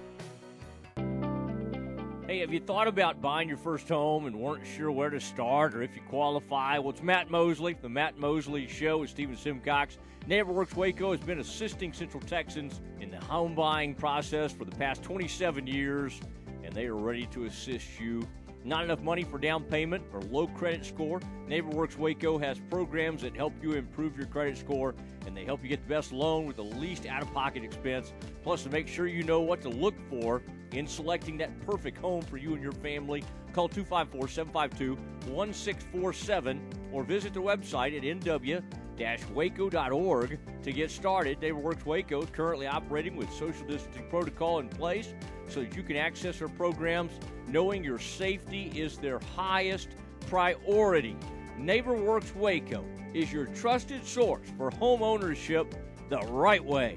Hey, 2.27 2.41
have 2.41 2.53
you 2.53 2.61
thought 2.61 2.87
about 2.87 3.23
buying 3.23 3.49
your 3.49 3.57
first 3.57 3.89
home 3.89 4.27
and 4.27 4.37
weren't 4.37 4.67
sure 4.67 4.93
where 4.93 5.09
to 5.09 5.19
start 5.19 5.75
or 5.75 5.81
if 5.81 5.97
you 5.97 6.03
qualify? 6.11 6.79
Well, 6.79 6.91
it's 6.91 7.03
Matt 7.03 7.31
Mosley, 7.31 7.75
the 7.81 7.89
Matt 7.89 8.19
Mosley 8.19 8.69
Show 8.69 8.99
with 8.99 9.09
Stephen 9.09 9.35
Simcox. 9.35 9.97
NeighborWorks 10.29 10.75
Waco 10.75 11.13
has 11.13 11.21
been 11.21 11.39
assisting 11.39 11.95
Central 11.95 12.23
Texans 12.25 12.83
in 13.01 13.11
the 13.11 13.21
home 13.25 13.55
buying 13.55 13.95
process 13.95 14.53
for 14.53 14.67
the 14.67 14.77
past 14.77 15.03
27 15.03 15.67
years, 15.67 16.21
and 16.63 16.75
they 16.75 16.85
are 16.85 16.97
ready 16.97 17.25
to 17.29 17.47
assist 17.47 17.99
you 17.99 18.29
Not 18.65 18.85
enough 18.85 19.01
money 19.01 19.25
for 19.25 19.39
down 19.39 19.65
payment 19.65 20.05
or 20.13 20.21
low 20.23 20.47
credit 20.49 20.85
score? 20.85 21.21
NeighborWorks 21.49 21.97
Waco 21.97 22.39
has 22.39 22.59
programs 22.71 23.23
that 23.23 23.35
help 23.35 23.53
you 23.63 23.73
improve 23.73 24.17
your 24.17 24.27
credit 24.27 24.59
score 24.59 24.95
and 25.27 25.37
they 25.37 25.45
help 25.45 25.63
you 25.63 25.69
get 25.69 25.83
the 25.83 25.89
best 25.89 26.13
loan 26.13 26.47
with 26.47 26.57
the 26.57 26.65
least 26.65 27.07
out 27.07 27.23
of 27.23 27.33
pocket 27.33 27.63
expense. 27.63 28.13
Plus, 28.43 28.63
to 28.65 28.71
make 28.71 28.89
sure 28.89 29.07
you 29.07 29.23
know 29.23 29.41
what 29.41 29.63
to 29.63 29.69
look 29.69 29.95
for 30.11 30.43
in 30.73 30.87
selecting 30.87 31.37
that 31.39 31.59
perfect 31.67 31.99
home 31.99 32.23
for 32.23 32.37
you 32.37 32.55
and 32.55 32.63
your 32.63 32.73
family, 32.73 33.23
call 33.59 33.69
254 33.69 34.29
752 34.29 34.95
1647 35.33 36.61
or 36.93 37.03
visit 37.03 37.35
their 37.35 37.43
website 37.43 37.97
at 37.97 38.05
nw 38.05 38.63
waco.org 39.35 40.39
to 40.63 40.73
get 40.73 40.91
started. 40.93 41.41
NeighborWorks 41.41 41.85
Waco 41.85 42.23
is 42.23 42.31
currently 42.31 42.69
operating 42.69 43.17
with 43.17 43.29
social 43.33 43.67
distancing 43.67 44.09
protocol 44.11 44.61
in 44.61 44.69
place 44.69 45.13
so 45.49 45.61
that 45.61 45.75
you 45.75 45.83
can 45.83 45.97
access 45.97 46.41
our 46.41 46.49
programs 46.49 47.13
knowing 47.49 47.83
your 47.83 47.99
safety 47.99 48.73
is 48.77 48.97
their 48.97 49.19
highest 49.37 49.89
priority. 50.29 51.17
NeighborWorks 51.59 52.35
Waco 52.37 52.85
is 53.13 53.33
your 53.33 53.47
trusted 53.47 54.07
source 54.07 54.47
for 54.57 54.71
home 54.71 55.03
ownership 55.03 55.75
the 56.11 56.19
right 56.19 56.65
way. 56.65 56.97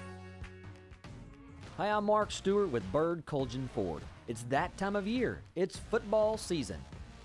Hi, 1.81 1.87
I'm 1.87 2.05
Mark 2.05 2.29
Stewart 2.31 2.69
with 2.69 2.83
Bird 2.91 3.25
Kultgen 3.25 3.67
Ford. 3.71 4.03
It's 4.27 4.43
that 4.49 4.77
time 4.77 4.95
of 4.95 5.07
year. 5.07 5.41
It's 5.55 5.77
football 5.77 6.37
season. 6.37 6.77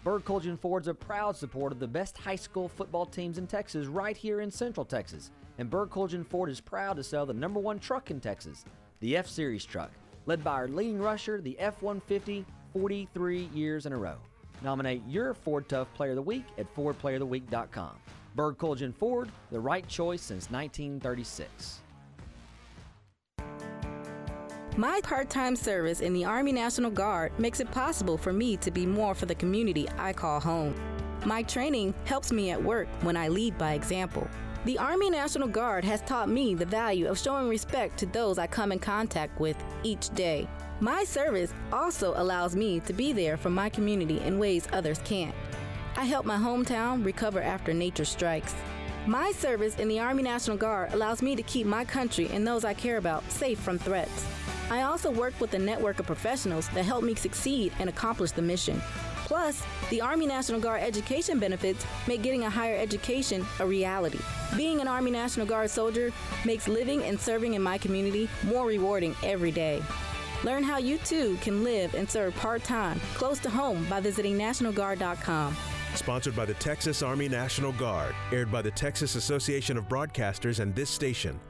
Bird 0.02 0.24
Kultgen 0.24 0.58
Ford's 0.58 0.88
a 0.88 0.94
proud 0.94 1.36
supporter 1.36 1.74
of 1.74 1.78
the 1.78 1.86
best 1.86 2.16
high 2.16 2.36
school 2.36 2.66
football 2.66 3.04
teams 3.04 3.36
in 3.36 3.46
Texas 3.46 3.86
right 3.86 4.16
here 4.16 4.40
in 4.40 4.50
Central 4.50 4.86
Texas. 4.86 5.30
And 5.58 5.68
Bird 5.68 5.90
Kultgen 5.90 6.26
Ford 6.26 6.48
is 6.48 6.58
proud 6.58 6.96
to 6.96 7.04
sell 7.04 7.26
the 7.26 7.34
number 7.34 7.60
one 7.60 7.78
truck 7.78 8.10
in 8.10 8.18
Texas, 8.18 8.64
the 9.00 9.14
F 9.18 9.26
Series 9.26 9.66
truck, 9.66 9.90
led 10.24 10.42
by 10.42 10.52
our 10.52 10.68
leading 10.68 11.02
rusher, 11.02 11.42
the 11.42 11.58
F 11.58 11.82
150, 11.82 12.46
43 12.72 13.50
years 13.52 13.84
in 13.84 13.92
a 13.92 13.98
row. 13.98 14.16
Nominate 14.62 15.02
your 15.06 15.34
Ford 15.34 15.68
Tough 15.68 15.92
Player 15.92 16.12
of 16.12 16.16
the 16.16 16.22
Week 16.22 16.46
at 16.56 16.74
FordPlayerOfTheWeek.com. 16.74 17.96
Bird 18.34 18.56
Kultgen 18.56 18.94
Ford, 18.94 19.28
the 19.50 19.60
right 19.60 19.86
choice 19.86 20.22
since 20.22 20.50
1936. 20.50 21.82
My 24.78 25.00
part 25.02 25.30
time 25.30 25.56
service 25.56 26.00
in 26.00 26.12
the 26.12 26.26
Army 26.26 26.52
National 26.52 26.90
Guard 26.90 27.32
makes 27.38 27.60
it 27.60 27.70
possible 27.70 28.18
for 28.18 28.30
me 28.30 28.58
to 28.58 28.70
be 28.70 28.84
more 28.84 29.14
for 29.14 29.24
the 29.24 29.34
community 29.34 29.88
I 29.96 30.12
call 30.12 30.38
home. 30.38 30.74
My 31.24 31.42
training 31.44 31.94
helps 32.04 32.30
me 32.30 32.50
at 32.50 32.62
work 32.62 32.86
when 33.00 33.16
I 33.16 33.28
lead 33.28 33.56
by 33.56 33.72
example. 33.72 34.28
The 34.66 34.78
Army 34.78 35.08
National 35.08 35.48
Guard 35.48 35.82
has 35.86 36.02
taught 36.02 36.28
me 36.28 36.54
the 36.54 36.66
value 36.66 37.08
of 37.08 37.18
showing 37.18 37.48
respect 37.48 37.96
to 38.00 38.06
those 38.06 38.36
I 38.36 38.46
come 38.46 38.70
in 38.70 38.78
contact 38.78 39.40
with 39.40 39.56
each 39.82 40.10
day. 40.10 40.46
My 40.80 41.04
service 41.04 41.54
also 41.72 42.12
allows 42.14 42.54
me 42.54 42.80
to 42.80 42.92
be 42.92 43.14
there 43.14 43.38
for 43.38 43.48
my 43.48 43.70
community 43.70 44.20
in 44.20 44.38
ways 44.38 44.68
others 44.74 45.00
can't. 45.06 45.34
I 45.96 46.04
help 46.04 46.26
my 46.26 46.36
hometown 46.36 47.02
recover 47.02 47.40
after 47.40 47.72
nature 47.72 48.04
strikes. 48.04 48.54
My 49.06 49.32
service 49.32 49.76
in 49.76 49.88
the 49.88 50.00
Army 50.00 50.22
National 50.22 50.58
Guard 50.58 50.92
allows 50.92 51.22
me 51.22 51.34
to 51.34 51.42
keep 51.42 51.66
my 51.66 51.86
country 51.86 52.28
and 52.30 52.46
those 52.46 52.62
I 52.62 52.74
care 52.74 52.98
about 52.98 53.24
safe 53.30 53.58
from 53.58 53.78
threats. 53.78 54.26
I 54.70 54.82
also 54.82 55.10
work 55.10 55.34
with 55.40 55.54
a 55.54 55.58
network 55.58 56.00
of 56.00 56.06
professionals 56.06 56.68
that 56.70 56.84
help 56.84 57.04
me 57.04 57.14
succeed 57.14 57.72
and 57.78 57.88
accomplish 57.88 58.32
the 58.32 58.42
mission. 58.42 58.82
Plus, 59.26 59.62
the 59.90 60.00
Army 60.00 60.26
National 60.26 60.60
Guard 60.60 60.82
education 60.82 61.38
benefits 61.38 61.84
make 62.06 62.22
getting 62.22 62.44
a 62.44 62.50
higher 62.50 62.76
education 62.76 63.44
a 63.60 63.66
reality. 63.66 64.18
Being 64.56 64.80
an 64.80 64.88
Army 64.88 65.10
National 65.10 65.46
Guard 65.46 65.70
soldier 65.70 66.12
makes 66.44 66.68
living 66.68 67.02
and 67.02 67.18
serving 67.18 67.54
in 67.54 67.62
my 67.62 67.78
community 67.78 68.28
more 68.44 68.66
rewarding 68.66 69.14
every 69.22 69.50
day. 69.50 69.82
Learn 70.44 70.62
how 70.62 70.78
you 70.78 70.98
too 70.98 71.36
can 71.40 71.64
live 71.64 71.94
and 71.94 72.08
serve 72.08 72.34
part 72.36 72.62
time 72.62 73.00
close 73.14 73.38
to 73.40 73.50
home 73.50 73.86
by 73.88 74.00
visiting 74.00 74.36
NationalGuard.com. 74.36 75.56
Sponsored 75.94 76.36
by 76.36 76.44
the 76.44 76.54
Texas 76.54 77.02
Army 77.02 77.28
National 77.28 77.72
Guard, 77.72 78.14
aired 78.30 78.52
by 78.52 78.62
the 78.62 78.70
Texas 78.70 79.14
Association 79.14 79.76
of 79.76 79.88
Broadcasters 79.88 80.60
and 80.60 80.74
this 80.74 80.90
station. 80.90 81.40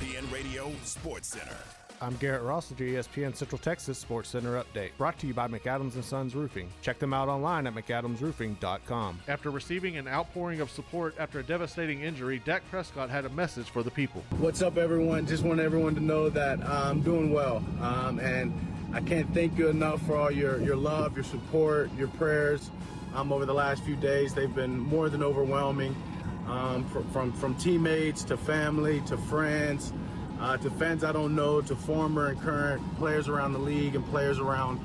ESPN 0.00 0.32
Radio 0.32 0.72
Sports 0.82 1.28
Center. 1.28 1.56
I'm 2.00 2.16
Garrett 2.16 2.42
Ross 2.42 2.70
with 2.70 2.80
your 2.80 3.02
ESPN 3.02 3.36
Central 3.36 3.58
Texas 3.58 3.98
Sports 3.98 4.30
Center 4.30 4.62
update, 4.62 4.90
brought 4.96 5.18
to 5.18 5.26
you 5.26 5.34
by 5.34 5.46
McAdams 5.46 5.94
and 5.94 6.04
Sons 6.04 6.34
Roofing. 6.34 6.70
Check 6.80 6.98
them 6.98 7.12
out 7.12 7.28
online 7.28 7.66
at 7.66 7.74
mcadamsroofing.com. 7.74 9.20
After 9.28 9.50
receiving 9.50 9.98
an 9.98 10.08
outpouring 10.08 10.62
of 10.62 10.70
support 10.70 11.14
after 11.18 11.40
a 11.40 11.42
devastating 11.42 12.00
injury, 12.00 12.40
Dak 12.46 12.62
Prescott 12.70 13.10
had 13.10 13.26
a 13.26 13.28
message 13.30 13.68
for 13.68 13.82
the 13.82 13.90
people. 13.90 14.24
What's 14.38 14.62
up, 14.62 14.78
everyone? 14.78 15.26
Just 15.26 15.44
want 15.44 15.60
everyone 15.60 15.94
to 15.96 16.00
know 16.00 16.30
that 16.30 16.66
I'm 16.66 17.02
doing 17.02 17.30
well, 17.30 17.62
um, 17.82 18.18
and 18.20 18.54
I 18.94 19.00
can't 19.00 19.32
thank 19.34 19.58
you 19.58 19.68
enough 19.68 20.00
for 20.06 20.16
all 20.16 20.30
your 20.30 20.60
your 20.62 20.76
love, 20.76 21.14
your 21.14 21.24
support, 21.24 21.90
your 21.98 22.08
prayers. 22.08 22.70
Um, 23.14 23.32
over 23.32 23.44
the 23.44 23.54
last 23.54 23.82
few 23.82 23.96
days, 23.96 24.32
they've 24.34 24.54
been 24.54 24.78
more 24.78 25.08
than 25.10 25.22
overwhelming. 25.22 25.94
Um, 26.50 26.84
from, 26.86 27.08
from 27.10 27.32
from 27.32 27.54
teammates 27.54 28.24
to 28.24 28.36
family 28.36 29.00
to 29.02 29.16
friends 29.16 29.92
uh, 30.40 30.56
to 30.56 30.70
fans 30.70 31.04
I 31.04 31.12
don't 31.12 31.36
know, 31.36 31.60
to 31.60 31.76
former 31.76 32.28
and 32.28 32.40
current 32.40 32.82
players 32.96 33.28
around 33.28 33.52
the 33.52 33.58
league 33.58 33.94
and 33.94 34.04
players 34.06 34.38
around 34.38 34.80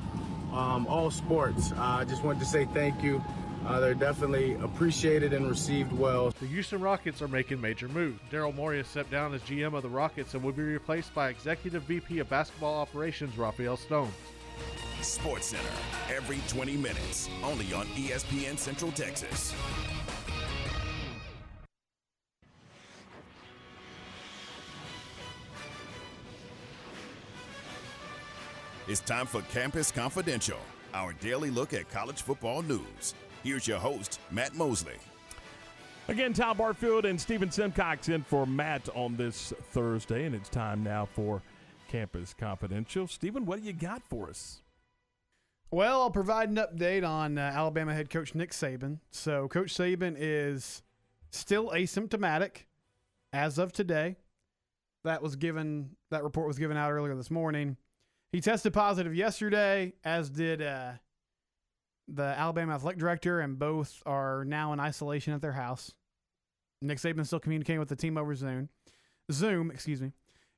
um, 0.51 0.85
all 0.87 1.09
sports. 1.09 1.71
Uh, 1.71 1.75
I 1.81 2.05
just 2.05 2.23
wanted 2.23 2.39
to 2.39 2.45
say 2.45 2.65
thank 2.65 3.01
you. 3.01 3.23
Uh, 3.65 3.79
they're 3.79 3.95
definitely 3.95 4.53
appreciated 4.55 5.33
and 5.33 5.49
received 5.49 5.91
well. 5.91 6.29
The 6.39 6.45
Houston 6.45 6.81
Rockets 6.81 7.21
are 7.23 7.27
making 7.27 7.59
major 7.59 7.87
moves. 7.87 8.19
Daryl 8.31 8.53
Morey 8.53 8.77
has 8.77 8.87
stepped 8.87 9.09
down 9.09 9.33
as 9.33 9.41
GM 9.41 9.73
of 9.73 9.81
the 9.81 9.89
Rockets 9.89 10.35
and 10.35 10.43
will 10.43 10.51
be 10.51 10.61
replaced 10.61 11.15
by 11.15 11.29
Executive 11.29 11.81
VP 11.83 12.19
of 12.19 12.29
Basketball 12.29 12.75
Operations 12.75 13.35
Rafael 13.37 13.75
Stone. 13.75 14.11
Sports 15.01 15.47
Center, 15.47 15.69
every 16.13 16.39
20 16.47 16.77
minutes, 16.77 17.27
only 17.43 17.73
on 17.73 17.85
ESPN 17.87 18.57
Central 18.57 18.91
Texas. 18.91 19.53
It's 28.87 28.99
time 28.99 29.25
for 29.25 29.41
Campus 29.51 29.91
Confidential, 29.91 30.59
our 30.93 31.13
daily 31.13 31.49
look 31.49 31.73
at 31.73 31.89
college 31.89 32.21
football 32.21 32.61
news. 32.61 33.15
Here's 33.43 33.67
your 33.67 33.79
host, 33.79 34.19
Matt 34.29 34.53
Mosley. 34.53 34.97
Again, 36.07 36.33
Tom 36.33 36.57
Barfield 36.57 37.05
and 37.05 37.19
Stephen 37.19 37.49
Simcox 37.49 38.09
in 38.09 38.21
for 38.21 38.45
Matt 38.45 38.87
on 38.93 39.15
this 39.15 39.51
Thursday, 39.71 40.25
and 40.25 40.35
it's 40.35 40.49
time 40.49 40.83
now 40.83 41.07
for 41.15 41.41
Campus 41.87 42.35
Confidential. 42.37 43.07
Stephen, 43.07 43.47
what 43.47 43.59
do 43.59 43.65
you 43.65 43.73
got 43.73 44.03
for 44.03 44.29
us? 44.29 44.61
Well, 45.71 46.01
I'll 46.03 46.11
provide 46.11 46.49
an 46.49 46.57
update 46.57 47.03
on 47.03 47.39
uh, 47.39 47.41
Alabama 47.41 47.91
head 47.91 48.11
coach 48.11 48.35
Nick 48.35 48.51
Saban. 48.51 48.99
So, 49.09 49.47
Coach 49.47 49.73
Saban 49.73 50.15
is 50.15 50.83
still 51.31 51.71
asymptomatic 51.71 52.65
as 53.33 53.57
of 53.57 53.73
today. 53.73 54.17
That 55.05 55.23
was 55.23 55.35
given. 55.35 55.95
That 56.11 56.23
report 56.23 56.45
was 56.47 56.59
given 56.59 56.77
out 56.77 56.91
earlier 56.91 57.15
this 57.15 57.31
morning. 57.31 57.77
He 58.35 58.41
tested 58.41 58.73
positive 58.73 59.15
yesterday, 59.15 59.93
as 60.03 60.29
did 60.29 60.61
uh, 60.61 60.91
the 62.09 62.21
Alabama 62.21 62.73
athletic 62.73 62.99
director, 62.99 63.39
and 63.39 63.57
both 63.57 64.03
are 64.05 64.43
now 64.43 64.73
in 64.73 64.79
isolation 64.81 65.31
at 65.33 65.39
their 65.39 65.53
house. 65.53 65.93
Nick 66.81 66.97
Saban 66.97 67.25
still 67.25 67.39
communicating 67.39 67.79
with 67.79 67.87
the 67.87 67.95
team 67.95 68.17
over 68.17 68.35
Zoom. 68.35 68.67
Zoom, 69.31 69.71
excuse 69.71 70.01
me. 70.01 70.11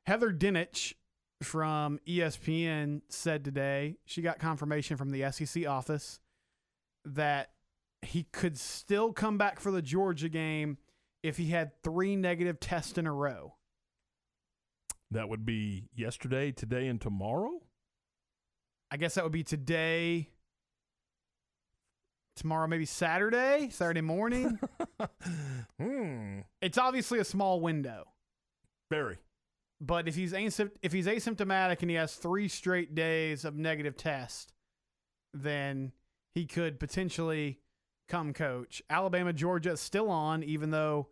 Heather 0.07 0.31
Dinich 0.31 0.95
from 1.43 1.99
ESPN 2.07 3.01
said 3.09 3.45
today 3.45 3.97
she 4.05 4.23
got 4.23 4.39
confirmation 4.39 4.97
from 4.97 5.11
the 5.11 5.31
SEC 5.31 5.67
office 5.67 6.19
that 7.05 7.51
he 8.01 8.23
could 8.23 8.57
still 8.57 9.13
come 9.13 9.37
back 9.37 9.59
for 9.59 9.69
the 9.69 9.83
Georgia 9.83 10.29
game 10.29 10.79
if 11.21 11.37
he 11.37 11.49
had 11.49 11.79
three 11.83 12.15
negative 12.15 12.59
tests 12.59 12.97
in 12.97 13.05
a 13.05 13.13
row. 13.13 13.53
That 15.11 15.29
would 15.29 15.45
be 15.45 15.89
yesterday, 15.93 16.51
today, 16.51 16.87
and 16.87 16.99
tomorrow? 16.99 17.61
I 18.91 18.97
guess 18.97 19.15
that 19.15 19.23
would 19.23 19.33
be 19.33 19.43
today, 19.43 20.29
tomorrow, 22.35 22.67
maybe 22.67 22.85
Saturday, 22.85 23.69
Saturday 23.71 24.01
morning. 24.01 24.59
hmm. 25.79 26.39
It's 26.61 26.77
obviously 26.77 27.19
a 27.19 27.25
small 27.25 27.59
window. 27.59 28.05
Very. 28.89 29.17
But 29.79 30.07
if 30.07 30.15
he's 30.15 30.33
asympt- 30.33 30.77
if 30.81 30.93
he's 30.93 31.05
asymptomatic 31.05 31.81
and 31.81 31.89
he 31.89 31.97
has 31.97 32.15
three 32.15 32.47
straight 32.47 32.95
days 32.95 33.45
of 33.45 33.55
negative 33.55 33.95
test, 33.97 34.53
then 35.33 35.91
he 36.33 36.45
could 36.45 36.79
potentially 36.79 37.59
come 38.07 38.33
coach. 38.33 38.81
Alabama, 38.89 39.33
Georgia 39.33 39.71
is 39.71 39.81
still 39.81 40.09
on, 40.09 40.43
even 40.43 40.71
though 40.71 41.07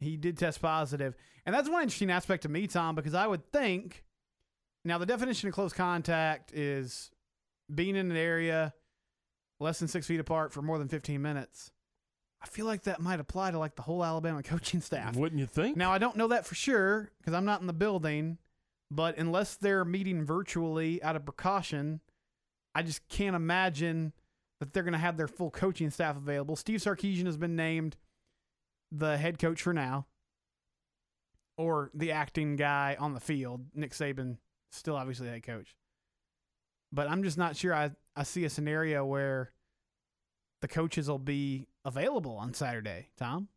he 0.00 0.16
did 0.16 0.38
test 0.38 0.60
positive. 0.60 1.14
And 1.44 1.54
that's 1.54 1.68
one 1.68 1.82
interesting 1.82 2.10
aspect 2.10 2.42
to 2.42 2.48
me, 2.48 2.66
Tom, 2.66 2.94
because 2.94 3.14
I 3.14 3.26
would 3.26 3.50
think 3.50 4.04
now 4.88 4.98
the 4.98 5.06
definition 5.06 5.48
of 5.48 5.54
close 5.54 5.72
contact 5.72 6.52
is 6.52 7.10
being 7.72 7.96
in 7.96 8.10
an 8.10 8.16
area 8.16 8.72
less 9.60 9.78
than 9.78 9.88
six 9.88 10.06
feet 10.06 10.20
apart 10.20 10.52
for 10.52 10.62
more 10.62 10.78
than 10.78 10.88
15 10.88 11.20
minutes. 11.20 11.70
I 12.40 12.46
feel 12.46 12.66
like 12.66 12.84
that 12.84 13.00
might 13.00 13.20
apply 13.20 13.50
to 13.50 13.58
like 13.58 13.74
the 13.74 13.82
whole 13.82 14.04
Alabama 14.04 14.42
coaching 14.44 14.80
staff. 14.80 15.16
Wouldn't 15.16 15.38
you 15.38 15.46
think? 15.46 15.76
Now 15.76 15.92
I 15.92 15.98
don't 15.98 16.16
know 16.16 16.28
that 16.28 16.46
for 16.46 16.54
sure 16.54 17.10
because 17.18 17.34
I'm 17.34 17.44
not 17.44 17.60
in 17.60 17.66
the 17.66 17.72
building, 17.72 18.38
but 18.90 19.18
unless 19.18 19.56
they're 19.56 19.84
meeting 19.84 20.24
virtually 20.24 21.02
out 21.02 21.16
of 21.16 21.24
precaution, 21.24 22.00
I 22.74 22.82
just 22.82 23.06
can't 23.08 23.36
imagine 23.36 24.12
that 24.60 24.72
they're 24.72 24.82
going 24.82 24.92
to 24.92 24.98
have 24.98 25.16
their 25.16 25.28
full 25.28 25.50
coaching 25.50 25.90
staff 25.90 26.16
available. 26.16 26.56
Steve 26.56 26.80
Sarkisian 26.80 27.26
has 27.26 27.36
been 27.36 27.56
named 27.56 27.96
the 28.90 29.16
head 29.16 29.38
coach 29.38 29.62
for 29.62 29.72
now, 29.72 30.06
or 31.56 31.90
the 31.94 32.12
acting 32.12 32.56
guy 32.56 32.96
on 32.98 33.14
the 33.14 33.20
field. 33.20 33.66
Nick 33.74 33.92
Saban 33.92 34.38
still 34.70 34.96
obviously 34.96 35.28
head 35.28 35.42
coach, 35.42 35.74
but 36.92 37.08
I'm 37.08 37.22
just 37.22 37.38
not 37.38 37.56
sure. 37.56 37.74
I 37.74 37.90
I 38.16 38.22
see 38.22 38.44
a 38.44 38.50
scenario 38.50 39.04
where 39.04 39.52
the 40.60 40.68
coaches 40.68 41.08
will 41.08 41.18
be 41.18 41.66
available 41.84 42.36
on 42.36 42.54
Saturday. 42.54 43.08
Tom. 43.16 43.48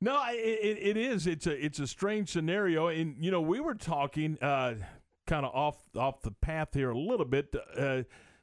No, 0.00 0.22
it, 0.28 0.78
it 0.80 0.96
is. 0.96 1.26
It's 1.26 1.46
a 1.46 1.64
it's 1.64 1.78
a 1.78 1.86
strange 1.86 2.28
scenario, 2.28 2.88
and 2.88 3.16
you 3.24 3.30
know 3.30 3.40
we 3.40 3.60
were 3.60 3.74
talking 3.74 4.36
uh, 4.42 4.74
kind 5.26 5.46
of 5.46 5.54
off 5.54 5.78
off 5.96 6.20
the 6.22 6.30
path 6.30 6.74
here 6.74 6.90
a 6.90 6.98
little 6.98 7.24
bit. 7.24 7.54
Uh, 7.76 8.02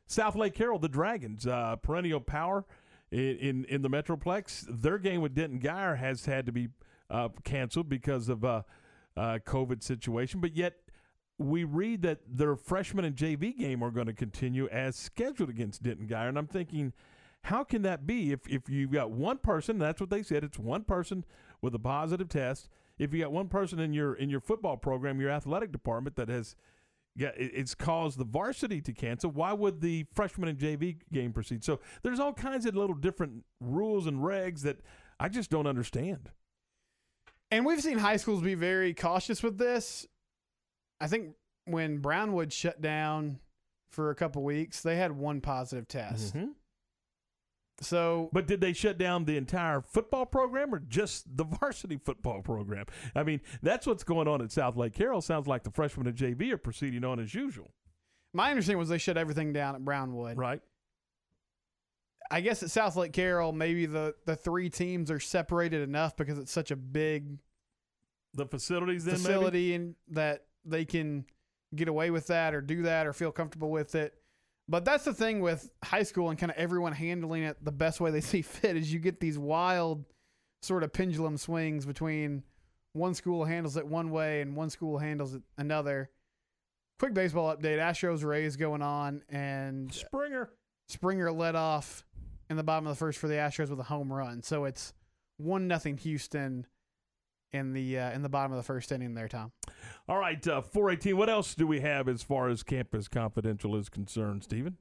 Southlake 0.10 0.54
Carroll, 0.54 0.80
the 0.80 0.90
Dragons, 0.90 1.46
uh, 1.46 1.76
perennial 1.78 2.20
power 2.20 2.66
in, 3.12 3.38
in 3.38 3.66
in 3.66 3.82
the 3.82 3.90
Metroplex. 3.90 4.66
Their 4.70 4.98
game 4.98 5.22
with 5.22 5.36
Denton 5.36 5.60
Guyer 5.60 5.98
has 5.98 6.26
had 6.26 6.46
to 6.48 6.52
be 6.52 6.70
uh, 7.10 7.30
canceled 7.44 7.90
because 7.90 8.28
of 8.30 8.44
uh, 8.44 8.64
uh, 9.16 9.40
COVID 9.46 9.84
situation, 9.84 10.40
but 10.40 10.56
yet 10.56 10.76
we 11.42 11.64
read 11.64 12.02
that 12.04 12.20
their 12.28 12.56
freshman 12.56 13.06
and 13.06 13.16
JV 13.16 13.58
game 13.58 13.84
are 13.84 13.92
going 13.92 14.08
to 14.08 14.14
continue 14.14 14.68
as 14.70 14.96
scheduled 14.96 15.50
against 15.50 15.84
Denton 15.84 16.08
Guyer, 16.08 16.30
and 16.30 16.38
I'm 16.38 16.48
thinking. 16.48 16.94
How 17.46 17.64
can 17.64 17.82
that 17.82 18.06
be 18.06 18.32
if, 18.32 18.48
if 18.48 18.70
you've 18.70 18.92
got 18.92 19.10
one 19.10 19.40
person? 19.40 19.80
That's 19.80 20.00
what 20.00 20.12
they 20.12 20.22
said. 20.22 20.44
It's 20.44 20.60
one 20.60 20.84
person 20.84 21.26
with 21.60 21.74
a 21.74 21.80
positive 21.80 22.30
test. 22.30 22.70
If 23.00 23.16
you 23.16 23.22
got 23.22 23.32
one 23.32 23.48
person 23.48 23.80
in 23.80 23.94
your 23.94 24.14
in 24.14 24.30
your 24.30 24.42
football 24.42 24.78
program, 24.78 25.20
your 25.20 25.32
athletic 25.32 25.72
department 25.72 26.18
that 26.18 26.30
has 26.30 26.56
yeah, 27.16 27.32
it's 27.36 27.76
caused 27.76 28.18
the 28.18 28.24
varsity 28.24 28.80
to 28.82 28.94
cancel. 28.94 29.32
Why 29.32 29.52
would 29.52 29.82
the 29.82 30.06
freshman 30.14 30.48
and 30.50 30.58
JV 30.58 30.98
game 31.12 31.34
proceed? 31.34 31.64
So 31.64 31.82
there's 32.04 32.20
all 32.20 32.34
kinds 32.34 32.66
of 32.66 32.76
little 32.76 32.96
different 32.96 33.44
rules 33.60 34.08
and 34.08 34.20
regs 34.20 34.62
that 34.62 34.80
I 35.20 35.28
just 35.28 35.50
don't 35.50 35.68
understand. 35.68 36.30
And 37.50 37.66
we've 37.66 37.82
seen 37.82 37.98
high 37.98 38.16
schools 38.16 38.42
be 38.42 38.56
very 38.56 38.94
cautious 38.94 39.44
with 39.44 39.58
this. 39.58 40.08
I 41.02 41.08
think 41.08 41.36
when 41.66 41.98
Brownwood 41.98 42.54
shut 42.54 42.82
down 42.82 43.40
for 43.90 44.10
a 44.12 44.16
couple 44.16 44.44
weeks, 44.44 44.82
they 44.82 44.96
had 44.96 45.12
one 45.12 45.42
positive 45.42 45.88
test. 45.88 46.36
Mm-hmm. 46.36 46.52
So, 47.82 48.30
but 48.32 48.46
did 48.46 48.62
they 48.62 48.74
shut 48.74 49.00
down 49.00 49.26
the 49.26 49.38
entire 49.38 49.82
football 49.82 50.28
program 50.28 50.74
or 50.74 50.80
just 50.80 51.36
the 51.36 51.44
varsity 51.62 51.98
football 51.98 52.42
program? 52.42 52.86
I 53.16 53.24
mean, 53.24 53.42
that's 53.64 53.88
what's 53.88 54.04
going 54.04 54.28
on 54.28 54.42
at 54.42 54.50
Southlake 54.50 54.94
Carroll. 54.94 55.22
Sounds 55.22 55.48
like 55.48 55.64
the 55.64 55.72
freshmen 55.72 56.08
and 56.08 56.16
JV 56.16 56.52
are 56.52 56.58
proceeding 56.58 57.04
on 57.04 57.20
as 57.20 57.34
usual. 57.34 57.72
My 58.34 58.52
understanding 58.52 58.78
was 58.78 58.90
they 58.90 59.00
shut 59.00 59.18
everything 59.18 59.52
down 59.52 59.76
at 59.76 59.84
Brownwood. 59.84 60.38
Right. 60.38 60.62
I 62.30 62.40
guess 62.40 62.64
at 62.64 62.70
Southlake 62.70 63.12
Carroll, 63.12 63.52
maybe 63.52 63.86
the 63.88 64.16
the 64.26 64.38
three 64.38 64.70
teams 64.70 65.12
are 65.12 65.20
separated 65.20 65.82
enough 65.82 66.16
because 66.16 66.38
it's 66.38 66.52
such 66.52 66.72
a 66.72 66.78
big 66.78 67.40
the 68.34 68.46
facilities 68.46 69.04
then 69.04 69.16
facility 69.16 69.72
maybe? 69.72 69.76
and 69.76 69.96
that 70.12 70.46
they 70.66 70.86
can 70.86 71.26
get 71.76 71.88
away 71.88 72.12
with 72.12 72.28
that 72.28 72.54
or 72.54 72.62
do 72.62 72.84
that 72.84 73.08
or 73.08 73.14
feel 73.14 73.32
comfortable 73.32 73.72
with 73.72 73.96
it. 73.96 74.14
But 74.68 74.86
that's 74.86 75.04
the 75.04 75.14
thing 75.14 75.42
with 75.42 75.70
high 75.84 76.04
school 76.04 76.30
and 76.30 76.40
kind 76.40 76.52
of 76.52 76.58
everyone 76.58 76.94
handling 76.94 77.44
it 77.44 77.64
the 77.64 77.72
best 77.72 78.00
way 78.00 78.12
they 78.12 78.22
see 78.22 78.42
fit 78.42 78.78
is 78.78 78.92
you 78.92 79.00
get 79.00 79.20
these 79.20 79.38
wild 79.38 80.06
sort 80.62 80.84
of 80.84 80.94
pendulum 80.94 81.38
swings 81.38 81.86
between 81.86 82.44
one 82.94 83.14
school 83.14 83.46
handles 83.46 83.78
it 83.78 83.88
one 83.88 84.12
way 84.12 84.42
and 84.42 84.56
one 84.56 84.70
school 84.70 84.98
handles 84.98 85.34
it 85.34 85.42
another. 85.58 86.10
Quick 87.00 87.14
baseball 87.14 87.56
update: 87.56 87.80
Astros 87.80 88.24
Rays 88.24 88.56
going 88.58 88.84
on, 88.84 89.24
and 89.28 89.92
Springer 89.92 90.52
Springer 90.88 91.32
led 91.32 91.56
off 91.56 92.06
in 92.50 92.58
the 92.58 92.64
bottom 92.64 92.86
of 92.86 92.92
the 92.92 93.00
first 93.00 93.18
for 93.18 93.28
the 93.28 93.36
Astros 93.36 93.70
with 93.70 93.80
a 93.80 93.84
home 93.84 94.12
run. 94.14 94.44
So 94.44 94.66
it's 94.66 94.94
one 95.38 95.68
nothing 95.68 95.98
Houston 95.98 96.68
in 97.54 97.74
the 97.74 97.98
uh, 97.98 98.12
in 98.12 98.22
the 98.22 98.30
bottom 98.30 98.52
of 98.52 98.58
the 98.58 98.64
first 98.64 98.92
inning 98.92 99.16
there, 99.16 99.28
Tom. 99.28 99.52
All 100.08 100.18
right, 100.18 100.46
uh, 100.48 100.62
418. 100.62 101.18
What 101.18 101.30
else 101.30 101.56
do 101.56 101.68
we 101.68 101.82
have 101.82 102.08
as 102.08 102.24
far 102.24 102.50
as 102.50 102.64
Campus 102.64 103.08
Confidential 103.08 103.76
is 103.76 103.90
concerned, 103.90 104.44
Stephen? 104.44 104.78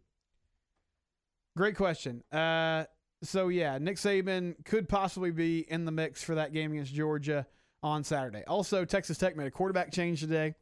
Great 1.56 1.77
question. 1.77 2.22
Uh, 2.32 2.85
so 3.22 3.48
yeah, 3.48 3.78
Nick 3.78 3.97
Saban 3.97 4.64
could 4.64 4.89
possibly 4.89 5.31
be 5.31 5.60
in 5.60 5.85
the 5.85 5.93
mix 5.93 6.22
for 6.22 6.35
that 6.36 6.52
game 6.52 6.72
against 6.72 6.94
Georgia 6.94 7.47
on 7.82 8.05
Saturday. 8.05 8.44
Also, 8.47 8.85
Texas 8.85 9.18
Tech 9.18 9.36
made 9.36 9.47
a 9.47 9.51
quarterback 9.51 9.93
change 9.93 10.20
today. 10.20 10.55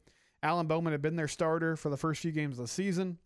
Alan 0.43 0.67
Bowman 0.67 0.93
had 0.93 1.03
been 1.03 1.17
their 1.17 1.29
starter 1.29 1.77
for 1.77 1.89
the 1.89 1.97
first 1.97 2.21
few 2.21 2.33
games 2.33 2.59
of 2.59 2.65
the 2.65 2.69
season. 2.69 3.19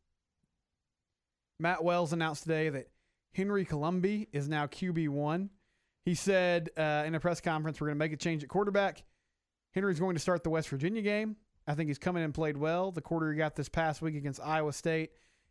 Matt 1.58 1.84
Wells 1.84 2.12
announced 2.12 2.42
today 2.42 2.68
that 2.70 2.88
Henry 3.34 3.64
Colombi 3.64 4.28
is 4.32 4.48
now 4.48 4.66
QB 4.66 5.08
one. 5.10 5.50
He 6.04 6.14
said 6.14 6.70
uh, 6.76 7.04
in 7.06 7.14
a 7.14 7.20
press 7.20 7.40
conference, 7.40 7.80
"We're 7.80 7.88
going 7.88 7.96
to 7.96 8.04
make 8.04 8.12
a 8.12 8.16
change 8.16 8.42
at 8.42 8.48
quarterback. 8.48 9.04
Henry's 9.72 10.00
going 10.00 10.14
to 10.14 10.20
start 10.20 10.44
the 10.44 10.50
West 10.50 10.68
Virginia 10.68 11.02
game. 11.02 11.36
I 11.66 11.74
think 11.74 11.88
he's 11.88 11.98
come 11.98 12.16
in 12.16 12.22
and 12.22 12.34
played 12.34 12.56
well. 12.56 12.90
The 12.90 13.00
quarter 13.00 13.30
he 13.30 13.38
got 13.38 13.56
this 13.56 13.68
past 13.68 14.02
week 14.02 14.14
against 14.16 14.40
Iowa 14.42 14.72
State, 14.72 15.10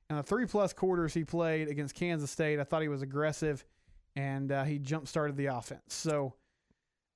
and 0.10 0.19
the 0.19 0.23
three 0.23 0.45
plus 0.45 0.73
quarters 0.73 1.14
he 1.14 1.23
played 1.23 1.68
against 1.68 1.95
Kansas 1.95 2.30
State, 2.30 2.60
I 2.60 2.64
thought 2.64 2.81
he 2.81 2.88
was 2.88 3.02
aggressive, 3.02 3.65
and 4.15 4.52
uh, 4.52 4.64
he 4.64 4.77
jump 4.77 5.07
started 5.07 5.38
the 5.38 5.48
offense. 5.48 5.81
So, 5.88 6.34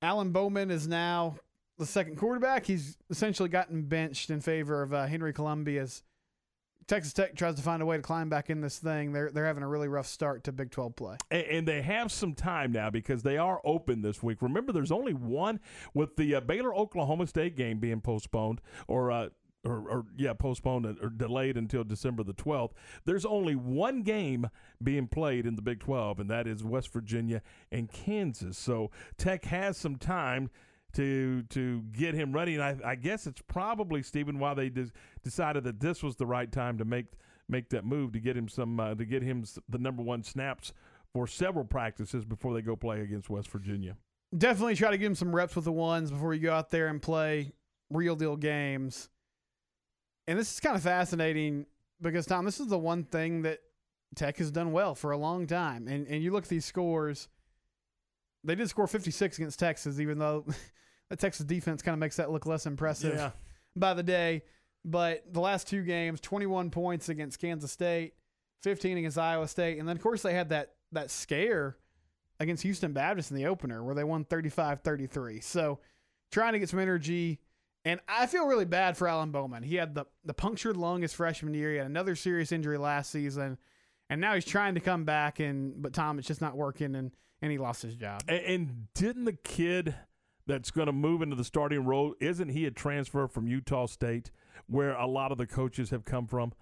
Alan 0.01 0.31
Bowman 0.31 0.71
is 0.71 0.87
now 0.87 1.35
the 1.77 1.85
second 1.85 2.17
quarterback. 2.17 2.65
He's 2.65 2.97
essentially 3.09 3.49
gotten 3.49 3.83
benched 3.83 4.29
in 4.29 4.39
favor 4.41 4.81
of 4.81 4.93
uh, 4.93 5.05
Henry 5.07 5.33
Colombi's." 5.33 6.03
Texas 6.87 7.13
Tech 7.13 7.35
tries 7.35 7.55
to 7.55 7.63
find 7.63 7.81
a 7.81 7.85
way 7.85 7.97
to 7.97 8.03
climb 8.03 8.29
back 8.29 8.49
in 8.49 8.61
this 8.61 8.77
thing. 8.77 9.11
They're 9.11 9.31
they're 9.31 9.45
having 9.45 9.63
a 9.63 9.67
really 9.67 9.87
rough 9.87 10.07
start 10.07 10.43
to 10.43 10.51
Big 10.51 10.71
12 10.71 10.95
play. 10.95 11.17
And, 11.31 11.43
and 11.43 11.67
they 11.67 11.81
have 11.81 12.11
some 12.11 12.35
time 12.35 12.71
now 12.71 12.89
because 12.89 13.23
they 13.23 13.37
are 13.37 13.59
open 13.63 14.01
this 14.01 14.21
week. 14.21 14.41
Remember, 14.41 14.71
there's 14.71 14.91
only 14.91 15.13
one 15.13 15.59
with 15.93 16.15
the 16.15 16.35
uh, 16.35 16.41
Baylor 16.41 16.75
Oklahoma 16.75 17.27
State 17.27 17.55
game 17.55 17.79
being 17.79 18.01
postponed 18.01 18.61
or. 18.87 19.11
Uh, 19.11 19.29
or, 19.67 19.89
or, 19.89 20.05
yeah, 20.15 20.33
postponed 20.33 20.85
or 20.85 21.09
delayed 21.09 21.57
until 21.57 21.83
December 21.83 22.21
the 22.21 22.35
12th. 22.35 22.73
There's 23.05 23.25
only 23.25 23.55
one 23.55 24.03
game 24.03 24.47
being 24.83 25.07
played 25.07 25.47
in 25.47 25.55
the 25.55 25.63
Big 25.63 25.79
12, 25.79 26.19
and 26.19 26.29
that 26.29 26.45
is 26.45 26.63
West 26.63 26.93
Virginia 26.93 27.41
and 27.71 27.91
Kansas. 27.91 28.59
So 28.59 28.91
Tech 29.17 29.45
has 29.45 29.75
some 29.75 29.95
time 29.95 30.51
to 30.95 31.43
to 31.49 31.81
get 31.91 32.15
him 32.15 32.33
ready. 32.33 32.55
And 32.55 32.63
I, 32.63 32.77
I 32.83 32.95
guess 32.95 33.27
it's 33.27 33.41
probably 33.47 34.01
Stephen 34.01 34.39
why 34.39 34.53
they 34.53 34.69
des- 34.69 34.91
decided 35.23 35.63
that 35.65 35.79
this 35.79 36.01
was 36.01 36.15
the 36.15 36.25
right 36.25 36.51
time 36.51 36.77
to 36.77 36.85
make 36.85 37.05
make 37.47 37.69
that 37.69 37.85
move 37.85 38.11
to 38.13 38.19
get 38.19 38.35
him 38.35 38.47
some 38.47 38.79
uh, 38.79 38.95
to 38.95 39.05
get 39.05 39.21
him 39.21 39.43
the 39.69 39.77
number 39.77 40.01
one 40.01 40.23
snaps 40.23 40.73
for 41.13 41.27
several 41.27 41.65
practices 41.65 42.25
before 42.25 42.53
they 42.53 42.61
go 42.61 42.75
play 42.75 43.01
against 43.01 43.29
West 43.29 43.49
Virginia. 43.49 43.95
Definitely 44.35 44.75
try 44.75 44.91
to 44.91 44.97
give 44.97 45.07
him 45.07 45.15
some 45.15 45.35
reps 45.35 45.55
with 45.55 45.65
the 45.65 45.71
ones 45.71 46.11
before 46.11 46.33
you 46.33 46.41
go 46.41 46.53
out 46.53 46.69
there 46.71 46.87
and 46.87 47.01
play 47.01 47.53
real 47.89 48.15
deal 48.15 48.35
games. 48.35 49.09
And 50.27 50.37
this 50.37 50.51
is 50.51 50.59
kind 50.59 50.75
of 50.75 50.81
fascinating 50.81 51.67
because 52.01 52.25
Tom, 52.25 52.45
this 52.45 52.59
is 52.59 52.67
the 52.67 52.77
one 52.77 53.03
thing 53.03 53.43
that 53.43 53.59
Tech 54.15 54.37
has 54.37 54.51
done 54.51 54.71
well 54.71 54.95
for 54.95 55.11
a 55.11 55.17
long 55.17 55.45
time. 55.47 55.87
And 55.87 56.07
and 56.07 56.23
you 56.23 56.31
look 56.31 56.43
at 56.43 56.49
these 56.49 56.65
scores, 56.65 57.27
they 58.43 58.55
did 58.55 58.69
score 58.69 58.87
56 58.87 59.37
against 59.37 59.59
Texas, 59.59 59.99
even 59.99 60.19
though 60.19 60.45
the 61.09 61.15
Texas 61.15 61.45
defense 61.45 61.81
kind 61.81 61.93
of 61.93 61.99
makes 61.99 62.15
that 62.17 62.31
look 62.31 62.45
less 62.45 62.65
impressive 62.65 63.15
Yeah. 63.15 63.31
by 63.75 63.93
the 63.93 64.03
day. 64.03 64.43
But 64.83 65.33
the 65.33 65.39
last 65.39 65.67
two 65.67 65.83
games, 65.83 66.21
21 66.21 66.69
points 66.69 67.09
against 67.09 67.39
Kansas 67.39 67.71
State, 67.71 68.13
15 68.63 68.97
against 68.99 69.17
Iowa 69.17 69.47
State, 69.47 69.79
and 69.79 69.87
then 69.89 69.95
of 69.95 70.01
course 70.01 70.21
they 70.21 70.33
had 70.33 70.49
that 70.49 70.73
that 70.91 71.09
scare 71.11 71.77
against 72.39 72.63
Houston 72.63 72.93
Baptist 72.93 73.31
in 73.31 73.37
the 73.37 73.45
opener 73.47 73.83
where 73.83 73.95
they 73.95 74.03
won 74.03 74.25
35-33. 74.25 75.43
So 75.43 75.79
trying 76.31 76.53
to 76.53 76.59
get 76.59 76.69
some 76.69 76.79
energy 76.79 77.39
and 77.83 77.99
I 78.07 78.25
feel 78.25 78.47
really 78.47 78.65
bad 78.65 78.97
for 78.97 79.07
Alan 79.07 79.31
Bowman. 79.31 79.63
He 79.63 79.75
had 79.75 79.93
the 79.95 80.05
the 80.23 80.33
punctured 80.33 80.75
lung 80.77 81.01
his 81.01 81.13
freshman 81.13 81.53
year, 81.53 81.71
he 81.71 81.77
had 81.77 81.85
another 81.85 82.15
serious 82.15 82.51
injury 82.51 82.77
last 82.77 83.11
season, 83.11 83.57
and 84.09 84.19
now 84.21 84.33
he's 84.35 84.45
trying 84.45 84.73
to 84.75 84.79
come 84.81 85.05
back 85.05 85.39
and 85.39 85.81
but 85.81 85.93
Tom 85.93 86.17
it's 86.19 86.27
just 86.27 86.41
not 86.41 86.55
working 86.57 86.95
and 86.95 87.11
and 87.41 87.51
he 87.51 87.57
lost 87.57 87.81
his 87.81 87.95
job. 87.95 88.23
And, 88.27 88.39
and 88.39 88.93
didn't 88.95 89.25
the 89.25 89.33
kid 89.33 89.95
that's 90.47 90.71
going 90.71 90.87
to 90.87 90.93
move 90.93 91.21
into 91.21 91.35
the 91.35 91.43
starting 91.43 91.85
role. 91.85 92.15
Isn't 92.19 92.49
he 92.49 92.65
a 92.65 92.71
transfer 92.71 93.27
from 93.27 93.47
Utah 93.47 93.85
State, 93.87 94.31
where 94.67 94.93
a 94.93 95.07
lot 95.07 95.31
of 95.31 95.37
the 95.37 95.47
coaches 95.47 95.89
have 95.89 96.05
come 96.05 96.27
from? 96.27 96.53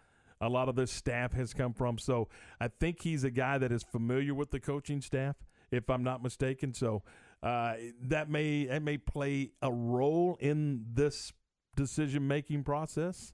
A 0.41 0.49
lot 0.49 0.68
of 0.68 0.76
the 0.76 0.88
staff 0.88 1.34
has 1.34 1.53
come 1.53 1.73
from. 1.73 1.97
So 1.97 2.27
I 2.60 2.68
think 2.68 3.01
he's 3.01 3.23
a 3.23 3.31
guy 3.31 3.57
that 3.57 3.72
is 3.72 3.84
familiar 3.84 4.34
with 4.34 4.51
the 4.51 4.60
coaching 4.60 5.01
staff, 5.01 5.35
if 5.72 5.89
I'm 5.89 6.03
not 6.03 6.22
mistaken. 6.22 6.73
So 6.73 7.03
uh, 7.41 7.76
that 8.01 8.30
may 8.30 8.65
that 8.65 8.81
may 8.81 8.97
play 8.97 9.51
a 9.61 9.72
role 9.72 10.38
in 10.39 10.85
this 10.93 11.34
decision 11.76 12.27
making 12.27 12.64
process. 12.64 13.34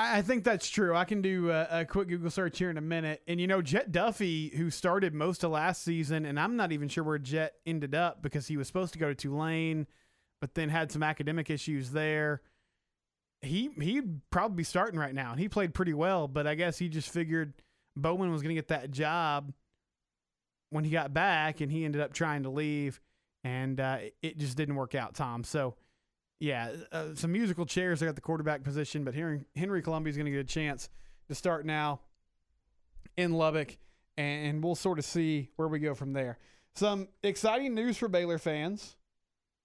I 0.00 0.22
think 0.22 0.44
that's 0.44 0.68
true. 0.68 0.94
I 0.94 1.04
can 1.04 1.22
do 1.22 1.50
a, 1.50 1.80
a, 1.80 1.84
quick 1.84 2.06
Google 2.06 2.30
search 2.30 2.56
here 2.58 2.70
in 2.70 2.78
a 2.78 2.82
minute. 2.82 3.20
And, 3.26 3.40
you 3.40 3.48
know, 3.48 3.60
Jett 3.60 3.90
Duffey, 3.90 4.54
who 4.54 4.70
started 4.70 5.12
most 5.12 5.42
of 5.42 5.50
last 5.50 5.82
season, 5.82 6.24
and 6.24 6.38
I'm 6.38 6.54
not 6.54 6.70
even 6.70 6.88
sure 6.88 7.02
where 7.02 7.18
Jett 7.18 7.54
ended 7.66 7.96
up 7.96 8.22
because 8.22 8.46
he 8.46 8.56
was 8.56 8.68
supposed 8.68 8.92
to 8.92 8.98
go 9.00 9.08
to 9.08 9.14
Tulane, 9.16 9.88
but 10.40 10.54
then 10.54 10.68
had 10.68 10.92
some 10.92 11.02
academic 11.02 11.50
issues 11.50 11.90
there. 11.90 12.42
He, 13.40 13.70
he'd 13.80 14.20
probably 14.30 14.58
be 14.58 14.64
starting 14.64 15.00
right 15.00 15.14
now. 15.14 15.32
And 15.32 15.40
he 15.40 15.48
played 15.48 15.74
pretty 15.74 15.94
well, 15.94 16.28
but 16.28 16.46
I 16.46 16.54
guess 16.54 16.78
he 16.78 16.88
just 16.88 17.10
figured 17.10 17.54
Bowman 17.96 18.30
was 18.30 18.40
going 18.40 18.54
to 18.54 18.60
get 18.60 18.68
that 18.68 18.92
job 18.92 19.52
when 20.70 20.84
he 20.84 20.90
got 20.90 21.12
back, 21.12 21.60
and 21.60 21.72
he 21.72 21.84
ended 21.84 22.02
up 22.02 22.12
trying 22.12 22.44
to 22.44 22.50
leave. 22.50 23.00
And 23.42 23.80
uh, 23.80 23.98
it 24.22 24.38
just 24.38 24.56
didn't 24.56 24.76
work 24.76 24.94
out, 24.94 25.14
Tom. 25.14 25.42
So, 25.42 25.74
yeah, 26.40 26.70
uh, 26.92 27.14
some 27.14 27.32
musical 27.32 27.66
chairs 27.66 28.02
at 28.02 28.14
the 28.14 28.20
quarterback 28.20 28.62
position, 28.62 29.04
but 29.04 29.14
Henry, 29.14 29.44
Henry 29.56 29.82
Colombi 29.82 30.10
is 30.10 30.16
going 30.16 30.26
to 30.26 30.32
get 30.32 30.40
a 30.40 30.44
chance 30.44 30.88
to 31.26 31.34
start 31.34 31.66
now 31.66 32.00
in 33.16 33.32
Lubbock, 33.32 33.76
and 34.16 34.62
we'll 34.62 34.76
sort 34.76 34.98
of 34.98 35.04
see 35.04 35.50
where 35.56 35.66
we 35.66 35.80
go 35.80 35.94
from 35.94 36.12
there. 36.12 36.38
Some 36.74 37.08
exciting 37.24 37.74
news 37.74 37.96
for 37.96 38.06
Baylor 38.06 38.38
fans. 38.38 38.96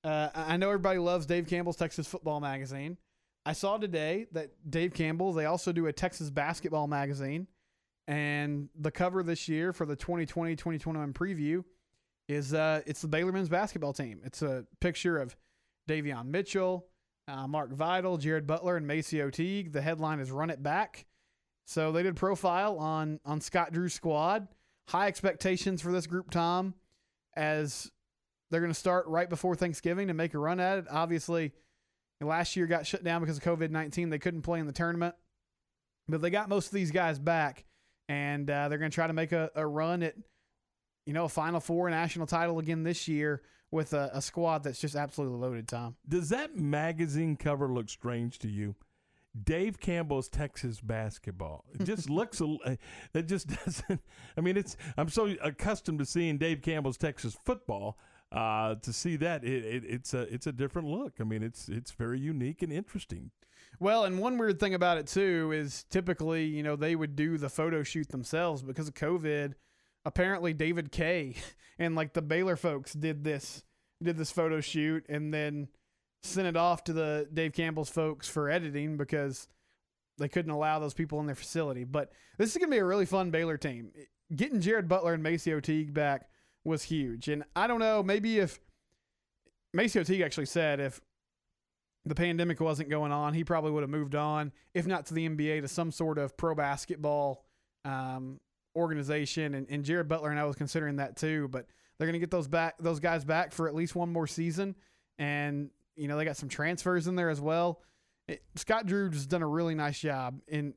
Uh, 0.03 0.29
I 0.33 0.57
know 0.57 0.69
everybody 0.69 0.97
loves 0.97 1.25
Dave 1.27 1.47
Campbell's 1.47 1.77
Texas 1.77 2.07
Football 2.07 2.39
Magazine. 2.39 2.97
I 3.45 3.53
saw 3.53 3.77
today 3.77 4.25
that 4.31 4.49
Dave 4.67 4.93
Campbell, 4.93 5.31
they 5.31 5.45
also 5.45 5.71
do 5.71 5.85
a 5.85 5.93
Texas 5.93 6.31
Basketball 6.31 6.87
Magazine, 6.87 7.47
and 8.07 8.69
the 8.75 8.91
cover 8.91 9.21
this 9.21 9.47
year 9.47 9.73
for 9.73 9.85
the 9.85 9.95
2020-2021 9.95 11.13
preview 11.13 11.63
is 12.27 12.53
uh, 12.53 12.81
it's 12.87 13.01
the 13.01 13.07
Baylor 13.07 13.31
men's 13.31 13.49
basketball 13.49 13.93
team. 13.93 14.21
It's 14.25 14.41
a 14.41 14.65
picture 14.79 15.19
of– 15.19 15.35
Davion 15.87 16.27
Mitchell, 16.27 16.87
uh, 17.27 17.47
Mark 17.47 17.71
Vital, 17.71 18.17
Jared 18.17 18.47
Butler, 18.47 18.77
and 18.77 18.87
MaCio 18.87 19.31
Teague. 19.31 19.71
The 19.71 19.81
headline 19.81 20.19
is 20.19 20.31
"Run 20.31 20.49
It 20.49 20.61
Back." 20.63 21.05
So 21.65 21.91
they 21.91 22.03
did 22.03 22.15
profile 22.15 22.77
on 22.77 23.19
on 23.25 23.41
Scott 23.41 23.71
Drew's 23.71 23.93
squad. 23.93 24.47
High 24.89 25.07
expectations 25.07 25.81
for 25.81 25.91
this 25.91 26.07
group, 26.07 26.29
Tom, 26.29 26.73
as 27.35 27.89
they're 28.51 28.59
going 28.59 28.73
to 28.73 28.79
start 28.79 29.07
right 29.07 29.29
before 29.29 29.55
Thanksgiving 29.55 30.09
and 30.09 30.17
make 30.17 30.33
a 30.33 30.39
run 30.39 30.59
at 30.59 30.79
it. 30.79 30.85
Obviously, 30.91 31.53
last 32.19 32.55
year 32.55 32.67
got 32.67 32.85
shut 32.85 33.03
down 33.03 33.21
because 33.21 33.37
of 33.37 33.43
COVID 33.43 33.71
nineteen. 33.71 34.09
They 34.09 34.19
couldn't 34.19 34.41
play 34.41 34.59
in 34.59 34.67
the 34.67 34.73
tournament, 34.73 35.15
but 36.07 36.21
they 36.21 36.29
got 36.29 36.49
most 36.49 36.67
of 36.67 36.73
these 36.73 36.91
guys 36.91 37.17
back, 37.17 37.63
and 38.09 38.49
uh, 38.49 38.67
they're 38.67 38.77
going 38.77 38.91
to 38.91 38.95
try 38.95 39.07
to 39.07 39.13
make 39.13 39.31
a, 39.31 39.49
a 39.55 39.65
run 39.65 40.03
at 40.03 40.15
you 41.05 41.13
know 41.13 41.25
a 41.25 41.29
Final 41.29 41.61
Four 41.61 41.89
national 41.89 42.27
title 42.27 42.59
again 42.59 42.83
this 42.83 43.07
year 43.07 43.41
with 43.73 43.93
a, 43.93 44.11
a 44.13 44.21
squad 44.21 44.63
that's 44.63 44.79
just 44.79 44.95
absolutely 44.95 45.39
loaded, 45.39 45.67
Tom. 45.67 45.95
Does 46.07 46.29
that 46.29 46.55
magazine 46.55 47.35
cover 47.35 47.67
look 47.67 47.89
strange 47.89 48.39
to 48.39 48.47
you? 48.47 48.75
Dave 49.43 49.79
Campbell's 49.79 50.29
Texas 50.29 50.79
basketball. 50.79 51.65
It 51.73 51.85
just 51.85 52.07
looks 52.09 52.39
a. 52.39 52.77
It 53.15 53.23
just 53.23 53.47
doesn't. 53.65 53.99
I 54.37 54.41
mean, 54.41 54.57
it's. 54.57 54.77
I'm 54.95 55.09
so 55.09 55.35
accustomed 55.41 55.99
to 55.99 56.05
seeing 56.05 56.37
Dave 56.37 56.61
Campbell's 56.61 56.97
Texas 56.97 57.35
football. 57.43 57.97
Uh, 58.31 58.73
to 58.81 58.91
see 58.91 59.15
that 59.15 59.43
it, 59.43 59.63
it, 59.63 59.83
it's 59.85 60.13
a 60.15 60.21
it's 60.21 60.47
a 60.47 60.51
different 60.51 60.87
look. 60.87 61.13
I 61.19 61.23
mean, 61.23 61.43
it's 61.43 61.67
it's 61.67 61.91
very 61.91 62.19
unique 62.19 62.61
and 62.61 62.71
interesting. 62.71 63.31
Well, 63.79 64.05
and 64.05 64.19
one 64.19 64.37
weird 64.37 64.59
thing 64.59 64.75
about 64.75 64.97
it 64.97 65.07
too 65.07 65.51
is 65.51 65.83
typically, 65.89 66.45
you 66.45 66.63
know, 66.63 66.75
they 66.75 66.95
would 66.95 67.15
do 67.15 67.37
the 67.37 67.49
photo 67.49 67.83
shoot 67.83 68.09
themselves 68.09 68.61
because 68.61 68.87
of 68.87 68.93
COVID 68.93 69.53
apparently 70.05 70.53
David 70.53 70.91
Kay 70.91 71.35
and 71.79 71.95
like 71.95 72.13
the 72.13 72.21
Baylor 72.21 72.55
folks 72.55 72.93
did 72.93 73.23
this 73.23 73.63
did 74.01 74.17
this 74.17 74.31
photo 74.31 74.59
shoot 74.59 75.05
and 75.07 75.33
then 75.33 75.69
sent 76.23 76.47
it 76.47 76.57
off 76.57 76.83
to 76.85 76.93
the 76.93 77.27
Dave 77.33 77.53
Campbell's 77.53 77.89
folks 77.89 78.27
for 78.27 78.49
editing 78.49 78.97
because 78.97 79.47
they 80.17 80.27
couldn't 80.27 80.51
allow 80.51 80.79
those 80.79 80.93
people 80.93 81.19
in 81.19 81.25
their 81.25 81.35
facility. 81.35 81.83
But 81.83 82.11
this 82.37 82.51
is 82.51 82.57
going 82.57 82.69
to 82.69 82.75
be 82.75 82.79
a 82.79 82.85
really 82.85 83.05
fun 83.05 83.31
Baylor 83.31 83.57
team. 83.57 83.91
Getting 84.35 84.61
Jared 84.61 84.87
Butler 84.87 85.13
and 85.13 85.23
MaCio 85.23 85.61
Teague 85.61 85.93
back 85.93 86.29
was 86.63 86.83
huge. 86.83 87.27
And 87.27 87.43
I 87.55 87.67
don't 87.67 87.79
know, 87.79 88.03
maybe 88.03 88.39
if 88.39 88.59
MaCio 89.75 90.05
Teague 90.05 90.21
actually 90.21 90.45
said 90.45 90.79
if 90.79 91.01
the 92.05 92.15
pandemic 92.15 92.59
wasn't 92.59 92.89
going 92.89 93.11
on, 93.11 93.33
he 93.33 93.43
probably 93.43 93.71
would 93.71 93.83
have 93.83 93.89
moved 93.89 94.15
on, 94.15 94.51
if 94.73 94.85
not 94.85 95.05
to 95.07 95.13
the 95.13 95.27
NBA, 95.27 95.61
to 95.61 95.67
some 95.67 95.91
sort 95.91 96.17
of 96.17 96.35
pro 96.37 96.53
basketball 96.55 97.45
um, 97.85 98.39
organization, 98.75 99.55
and, 99.55 99.67
and 99.69 99.83
Jared 99.83 100.07
Butler 100.07 100.31
and 100.31 100.39
I 100.39 100.45
was 100.45 100.55
considering 100.55 100.97
that 100.97 101.15
too. 101.15 101.47
But 101.49 101.67
they're 101.97 102.07
going 102.07 102.13
to 102.13 102.19
get 102.19 102.31
those 102.31 102.47
back, 102.47 102.75
those 102.79 102.99
guys 102.99 103.23
back 103.23 103.51
for 103.51 103.67
at 103.67 103.75
least 103.75 103.95
one 103.95 104.11
more 104.11 104.27
season, 104.27 104.75
and 105.17 105.69
you 105.95 106.07
know 106.07 106.17
they 106.17 106.25
got 106.25 106.37
some 106.37 106.49
transfers 106.49 107.07
in 107.07 107.15
there 107.15 107.29
as 107.29 107.41
well. 107.41 107.81
It, 108.27 108.41
Scott 108.55 108.85
Drew 108.85 109.09
has 109.09 109.25
done 109.25 109.41
a 109.41 109.47
really 109.47 109.75
nice 109.75 109.99
job 109.99 110.39
in 110.47 110.73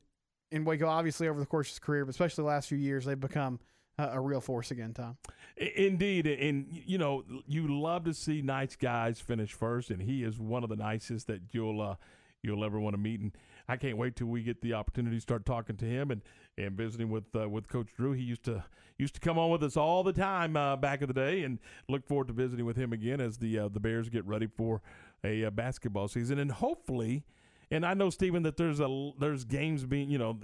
in 0.51 0.63
Waco, 0.63 0.87
obviously 0.87 1.27
over 1.27 1.39
the 1.39 1.45
course 1.45 1.67
of 1.67 1.71
his 1.71 1.79
career, 1.79 2.05
but 2.05 2.11
especially 2.11 2.43
the 2.43 2.47
last 2.47 2.69
few 2.69 2.77
years, 2.77 3.05
they've 3.05 3.19
become 3.19 3.59
a, 3.97 4.19
real 4.19 4.41
force 4.41 4.71
again. 4.71 4.93
Tom, 4.93 5.17
indeed, 5.57 6.27
and 6.27 6.67
you 6.69 6.97
know 6.97 7.23
you 7.47 7.81
love 7.81 8.05
to 8.05 8.13
see 8.13 8.41
nice 8.41 8.75
guys 8.75 9.19
finish 9.19 9.53
first, 9.53 9.89
and 9.89 10.01
he 10.01 10.23
is 10.23 10.39
one 10.39 10.63
of 10.63 10.69
the 10.69 10.75
nicest 10.75 11.27
that 11.27 11.41
you'll 11.51 11.81
uh, 11.81 11.95
you'll 12.43 12.63
ever 12.63 12.79
want 12.79 12.93
to 12.93 12.99
meet. 12.99 13.19
And 13.19 13.31
I 13.69 13.75
can't 13.75 13.97
wait 13.97 14.15
till 14.15 14.27
we 14.27 14.43
get 14.43 14.61
the 14.61 14.73
opportunity 14.73 15.17
to 15.17 15.21
start 15.21 15.45
talking 15.45 15.75
to 15.77 15.85
him 15.85 16.11
and, 16.11 16.21
and 16.57 16.77
visiting 16.77 17.09
with 17.09 17.25
uh, 17.35 17.49
with 17.49 17.67
Coach 17.67 17.89
Drew. 17.95 18.13
He 18.13 18.23
used 18.23 18.43
to 18.45 18.63
used 18.97 19.15
to 19.15 19.19
come 19.19 19.37
on 19.37 19.49
with 19.49 19.63
us 19.63 19.75
all 19.75 20.03
the 20.03 20.13
time 20.13 20.55
uh, 20.55 20.75
back 20.75 21.01
in 21.01 21.07
the 21.07 21.13
day, 21.13 21.43
and 21.43 21.59
look 21.89 22.07
forward 22.07 22.27
to 22.27 22.33
visiting 22.33 22.65
with 22.65 22.77
him 22.77 22.93
again 22.93 23.19
as 23.19 23.37
the 23.37 23.59
uh, 23.59 23.67
the 23.67 23.79
Bears 23.79 24.09
get 24.09 24.25
ready 24.25 24.47
for 24.47 24.81
a 25.23 25.45
uh, 25.45 25.49
basketball 25.49 26.07
season, 26.07 26.39
and 26.39 26.51
hopefully. 26.51 27.23
And 27.69 27.85
I 27.85 27.93
know 27.95 28.09
Stephen 28.09 28.43
that 28.43 28.55
there's 28.55 28.79
a 28.79 29.11
there's 29.19 29.43
games 29.43 29.85
being 29.85 30.09
you 30.09 30.17
know 30.17 30.39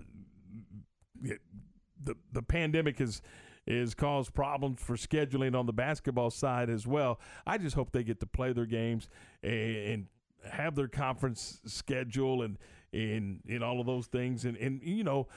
the 1.22 2.16
the 2.32 2.42
pandemic 2.42 3.00
is 3.00 3.22
is 3.66 3.94
caused 3.94 4.34
problems 4.34 4.82
for 4.82 4.96
scheduling 4.96 5.58
on 5.58 5.66
the 5.66 5.74
basketball 5.74 6.30
side 6.30 6.70
as 6.70 6.86
well. 6.86 7.20
I 7.48 7.58
just 7.58 7.76
hope 7.76 7.92
they 7.92 8.04
get 8.04 8.20
to 8.20 8.26
play 8.26 8.52
their 8.52 8.66
games 8.66 9.08
and, 9.42 9.76
and 9.76 10.08
have 10.52 10.76
their 10.76 10.90
conference 10.90 11.62
schedule 11.66 12.42
and 12.42 12.58
in 12.94 13.42
in 13.46 13.64
all 13.64 13.80
of 13.80 13.86
those 13.86 14.08
things. 14.08 14.46
And 14.46 14.56
and 14.58 14.82
you 14.84 15.04
know, 15.04 15.28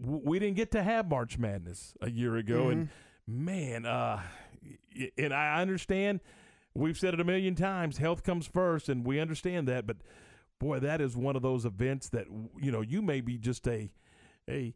w- 0.00 0.22
we 0.24 0.38
didn't 0.38 0.56
get 0.56 0.72
to 0.72 0.82
have 0.82 1.08
March 1.08 1.38
Madness 1.38 1.94
a 2.00 2.10
year 2.10 2.36
ago, 2.36 2.64
mm-hmm. 2.64 2.70
and 2.70 2.88
man, 3.26 3.86
uh, 3.86 4.20
and 5.16 5.32
I 5.32 5.60
understand. 5.60 6.20
We've 6.74 6.98
said 6.98 7.14
it 7.14 7.20
a 7.20 7.24
million 7.24 7.54
times. 7.54 7.96
Health 7.96 8.22
comes 8.22 8.46
first, 8.46 8.90
and 8.90 9.06
we 9.06 9.18
understand 9.18 9.66
that. 9.68 9.86
But 9.86 9.98
boy, 10.58 10.80
that 10.80 11.00
is 11.00 11.16
one 11.16 11.36
of 11.36 11.42
those 11.42 11.64
events 11.64 12.08
that 12.10 12.26
you 12.60 12.72
know 12.72 12.80
you 12.80 13.00
may 13.02 13.20
be 13.20 13.38
just 13.38 13.66
a 13.68 13.90
a 14.48 14.74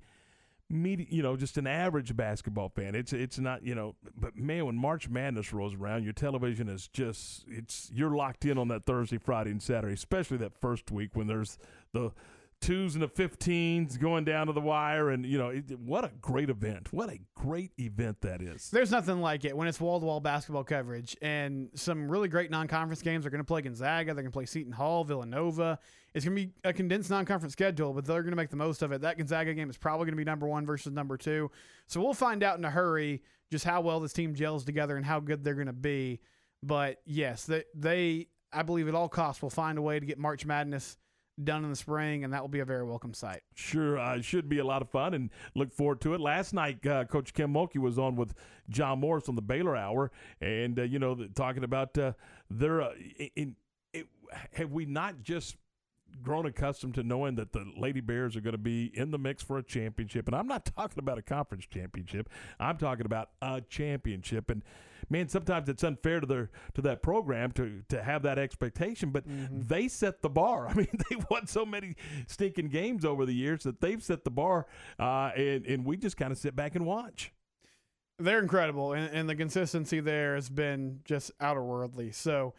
Media, 0.72 1.06
you 1.10 1.20
know, 1.20 1.36
just 1.36 1.58
an 1.58 1.66
average 1.66 2.16
basketball 2.16 2.68
fan. 2.68 2.94
It's 2.94 3.12
it's 3.12 3.40
not, 3.40 3.64
you 3.64 3.74
know, 3.74 3.96
but 4.16 4.36
man, 4.36 4.66
when 4.66 4.76
March 4.76 5.08
Madness 5.08 5.52
rolls 5.52 5.74
around, 5.74 6.04
your 6.04 6.12
television 6.12 6.68
is 6.68 6.86
just 6.86 7.44
it's 7.48 7.90
you're 7.92 8.14
locked 8.14 8.44
in 8.44 8.56
on 8.56 8.68
that 8.68 8.86
Thursday, 8.86 9.18
Friday, 9.18 9.50
and 9.50 9.60
Saturday, 9.60 9.94
especially 9.94 10.36
that 10.36 10.52
first 10.60 10.92
week 10.92 11.16
when 11.16 11.26
there's 11.26 11.58
the 11.92 12.12
twos 12.60 12.94
and 12.94 13.02
the 13.02 13.08
15s 13.08 13.98
going 13.98 14.24
down 14.24 14.46
to 14.46 14.52
the 14.52 14.60
wire 14.60 15.10
and 15.10 15.24
you 15.24 15.38
know 15.38 15.50
what 15.82 16.04
a 16.04 16.10
great 16.20 16.50
event. 16.50 16.92
What 16.92 17.08
a 17.08 17.18
great 17.34 17.72
event 17.78 18.20
that 18.20 18.42
is. 18.42 18.68
There's 18.70 18.90
nothing 18.90 19.20
like 19.20 19.44
it 19.44 19.56
when 19.56 19.66
it's 19.66 19.80
wall-to-wall 19.80 20.20
basketball 20.20 20.64
coverage 20.64 21.16
and 21.22 21.70
some 21.74 22.10
really 22.10 22.28
great 22.28 22.50
non-conference 22.50 23.00
games 23.00 23.24
are 23.24 23.30
going 23.30 23.40
to 23.40 23.46
play 23.46 23.62
gonzaga 23.62 24.12
they're 24.12 24.22
going 24.22 24.30
to 24.30 24.36
play 24.36 24.44
seton 24.44 24.72
hall 24.72 25.04
villanova. 25.04 25.78
It's 26.12 26.24
going 26.24 26.36
to 26.36 26.46
be 26.46 26.52
a 26.64 26.72
condensed 26.72 27.08
non-conference 27.08 27.52
schedule 27.52 27.94
but 27.94 28.04
they're 28.04 28.22
going 28.22 28.32
to 28.32 28.36
make 28.36 28.50
the 28.50 28.56
most 28.56 28.82
of 28.82 28.92
it. 28.92 29.00
That 29.00 29.16
gonzaga 29.16 29.54
game 29.54 29.70
is 29.70 29.78
probably 29.78 30.04
going 30.04 30.14
to 30.14 30.18
be 30.18 30.24
number 30.24 30.46
one 30.46 30.66
versus 30.66 30.92
number 30.92 31.16
two. 31.16 31.50
So 31.86 32.00
we'll 32.00 32.12
find 32.12 32.42
out 32.42 32.58
in 32.58 32.64
a 32.64 32.70
hurry 32.70 33.22
just 33.50 33.64
how 33.64 33.80
well 33.80 34.00
this 34.00 34.12
team 34.12 34.34
gels 34.34 34.64
together 34.64 34.96
and 34.96 35.06
how 35.06 35.18
good 35.20 35.42
they're 35.42 35.54
going 35.54 35.66
to 35.66 35.72
be. 35.72 36.20
But 36.62 36.98
yes 37.06 37.46
they, 37.46 37.64
they 37.74 38.26
i 38.52 38.62
believe 38.62 38.86
at 38.86 38.94
all 38.94 39.08
costs 39.08 39.40
will 39.40 39.48
find 39.48 39.78
a 39.78 39.82
way 39.82 39.98
to 39.98 40.04
get 40.04 40.18
march 40.18 40.44
madness 40.44 40.98
done 41.44 41.64
in 41.64 41.70
the 41.70 41.76
spring, 41.76 42.24
and 42.24 42.32
that 42.32 42.40
will 42.40 42.48
be 42.48 42.60
a 42.60 42.64
very 42.64 42.84
welcome 42.84 43.14
sight. 43.14 43.42
Sure, 43.54 43.98
uh, 43.98 44.16
it 44.16 44.24
should 44.24 44.48
be 44.48 44.58
a 44.58 44.64
lot 44.64 44.82
of 44.82 44.90
fun, 44.90 45.14
and 45.14 45.30
look 45.54 45.72
forward 45.72 46.00
to 46.02 46.14
it. 46.14 46.20
Last 46.20 46.52
night, 46.52 46.84
uh, 46.86 47.04
Coach 47.04 47.34
Kim 47.34 47.52
Mulkey 47.52 47.78
was 47.78 47.98
on 47.98 48.16
with 48.16 48.34
John 48.68 49.00
Morris 49.00 49.28
on 49.28 49.34
the 49.34 49.42
Baylor 49.42 49.76
Hour, 49.76 50.10
and 50.40 50.78
uh, 50.78 50.82
you 50.82 50.98
know, 50.98 51.26
talking 51.34 51.64
about 51.64 51.96
uh, 51.98 52.12
their. 52.50 52.82
Uh, 52.82 52.92
in, 53.36 53.56
it, 53.92 54.06
have 54.52 54.70
we 54.70 54.86
not 54.86 55.22
just 55.22 55.56
grown 56.22 56.46
accustomed 56.46 56.94
to 56.94 57.02
knowing 57.02 57.36
that 57.36 57.52
the 57.52 57.64
Lady 57.76 58.00
Bears 58.00 58.36
are 58.36 58.40
going 58.40 58.52
to 58.52 58.58
be 58.58 58.90
in 58.94 59.10
the 59.10 59.18
mix 59.18 59.42
for 59.42 59.58
a 59.58 59.62
championship. 59.62 60.26
And 60.26 60.34
I'm 60.36 60.46
not 60.46 60.64
talking 60.66 60.98
about 60.98 61.18
a 61.18 61.22
conference 61.22 61.66
championship. 61.66 62.28
I'm 62.58 62.76
talking 62.76 63.06
about 63.06 63.30
a 63.40 63.60
championship. 63.62 64.50
And 64.50 64.62
man, 65.08 65.28
sometimes 65.28 65.68
it's 65.68 65.82
unfair 65.82 66.20
to 66.20 66.26
their 66.26 66.50
to 66.74 66.82
that 66.82 67.02
program 67.02 67.52
to 67.52 67.82
to 67.88 68.02
have 68.02 68.22
that 68.22 68.38
expectation, 68.38 69.10
but 69.10 69.26
Mm-hmm. 69.26 69.60
they 69.66 69.88
set 69.88 70.22
the 70.22 70.28
bar. 70.30 70.68
I 70.70 70.74
mean, 70.74 70.88
they've 71.08 71.24
won 71.30 71.46
so 71.46 71.64
many 71.64 71.96
stinking 72.26 72.68
games 72.68 73.04
over 73.04 73.24
the 73.24 73.34
years 73.34 73.62
that 73.62 73.80
they've 73.80 74.02
set 74.02 74.24
the 74.24 74.30
bar, 74.30 74.66
uh, 74.98 75.30
and 75.36 75.64
and 75.66 75.84
we 75.84 75.96
just 75.96 76.16
kind 76.16 76.32
of 76.32 76.38
sit 76.38 76.54
back 76.56 76.74
and 76.74 76.84
watch. 76.84 77.32
They're 78.18 78.40
incredible, 78.40 78.92
and, 78.92 79.10
and 79.14 79.28
the 79.28 79.34
consistency 79.34 80.00
there 80.00 80.34
has 80.34 80.50
been 80.50 81.00
just 81.04 81.30
outerworldly. 81.38 82.14
So 82.14 82.52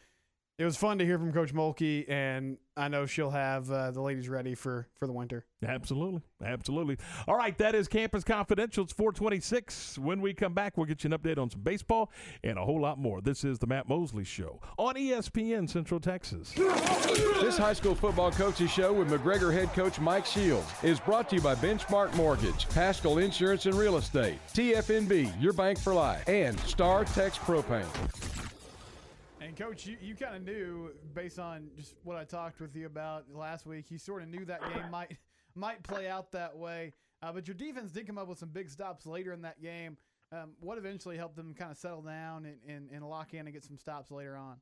it 0.62 0.66
was 0.66 0.78
fun 0.78 1.00
to 1.00 1.06
hear 1.06 1.18
from 1.18 1.34
Coach 1.34 1.56
Mulkey, 1.56 2.08
and 2.08 2.56
I 2.78 2.88
know 2.88 3.08
she'll 3.08 3.32
have 3.32 3.72
uh, 3.72 3.90
the 3.90 4.00
ladies 4.00 4.30
ready 4.30 4.54
for 4.54 4.88
for 4.94 5.08
the 5.08 5.12
winter. 5.12 5.44
Absolutely. 5.66 6.22
Absolutely. 6.44 6.98
All 7.28 7.36
right, 7.36 7.58
that 7.58 7.74
is 7.74 7.88
Campus 7.88 8.24
Confidential. 8.24 8.84
It's 8.84 8.94
426. 8.94 9.98
When 9.98 10.22
we 10.22 10.36
come 10.36 10.54
back, 10.54 10.78
we'll 10.78 10.86
get 10.86 11.04
you 11.04 11.12
an 11.12 11.18
update 11.18 11.40
on 11.40 11.50
some 11.50 11.62
baseball 11.62 12.12
and 12.44 12.60
a 12.60 12.64
whole 12.64 12.80
lot 12.80 13.00
more. 13.00 13.22
This 13.22 13.44
is 13.44 13.58
the 13.58 13.66
Matt 13.66 13.90
Mosley 13.90 14.24
Show 14.24 14.60
on 14.78 14.94
ESPN 14.94 15.68
Central 15.68 16.00
Texas. 16.00 16.54
This 16.54 17.58
high 17.58 17.74
school 17.74 17.96
football 17.96 18.32
coaches 18.32 18.70
show 18.70 18.94
with 18.94 19.10
McGregor 19.10 19.52
head 19.52 19.74
coach 19.74 20.00
Mike 20.00 20.28
Shields 20.28 20.68
is 20.84 21.00
brought 21.00 21.28
to 21.32 21.38
you 21.38 21.42
by 21.42 21.56
Benchmark 21.56 22.14
Mortgage, 22.14 22.70
Pascal 22.70 23.18
Insurance 23.18 23.66
and 23.66 23.74
Real 23.74 23.98
Estate, 23.98 24.38
TFNB, 24.54 25.42
your 25.42 25.54
bank 25.54 25.80
for 25.80 25.96
life, 25.96 26.30
and 26.30 26.60
Star 26.60 27.04
Tex 27.04 27.40
Propane. 27.40 28.51
And 29.52 29.60
coach, 29.60 29.86
you, 29.86 29.98
you 30.02 30.16
kind 30.16 30.34
of 30.34 30.44
knew 30.44 30.92
based 31.14 31.38
on 31.38 31.72
just 31.76 31.96
what 32.06 32.16
I 32.16 32.24
talked 32.24 32.62
with 32.62 32.74
you 32.74 32.86
about 32.86 33.26
last 33.36 33.66
week. 33.66 33.92
You 33.92 33.98
sort 33.98 34.22
of 34.22 34.30
knew 34.30 34.46
that 34.46 34.62
game 34.62 34.84
might 34.92 35.18
might 35.56 35.84
play 35.84 36.08
out 36.08 36.32
that 36.32 36.56
way. 36.56 36.94
Uh, 37.22 37.34
but 37.34 37.50
your 37.50 37.56
defense 37.56 37.92
did 37.92 38.08
come 38.08 38.18
up 38.18 38.30
with 38.30 38.40
some 38.40 38.48
big 38.48 38.70
stops 38.70 39.06
later 39.06 39.34
in 39.34 39.42
that 39.42 39.62
game. 39.62 39.98
Um, 40.32 40.52
what 40.62 40.78
eventually 40.78 41.18
helped 41.18 41.36
them 41.36 41.54
kind 41.54 41.70
of 41.70 41.76
settle 41.76 42.02
down 42.02 42.46
and, 42.46 42.60
and, 42.66 42.90
and 42.94 43.10
lock 43.10 43.34
in 43.34 43.42
and 43.42 43.52
get 43.52 43.66
some 43.66 43.78
stops 43.78 44.10
later 44.10 44.38
on? 44.38 44.56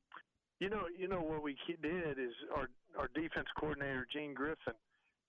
You 0.60 0.72
know, 0.72 0.82
you 0.98 1.08
know 1.08 1.22
what 1.22 1.44
we 1.44 1.56
did 1.68 2.18
is 2.18 2.34
our 2.58 2.68
our 2.98 3.10
defense 3.14 3.46
coordinator 3.60 4.08
Gene 4.12 4.34
Griffin. 4.34 4.74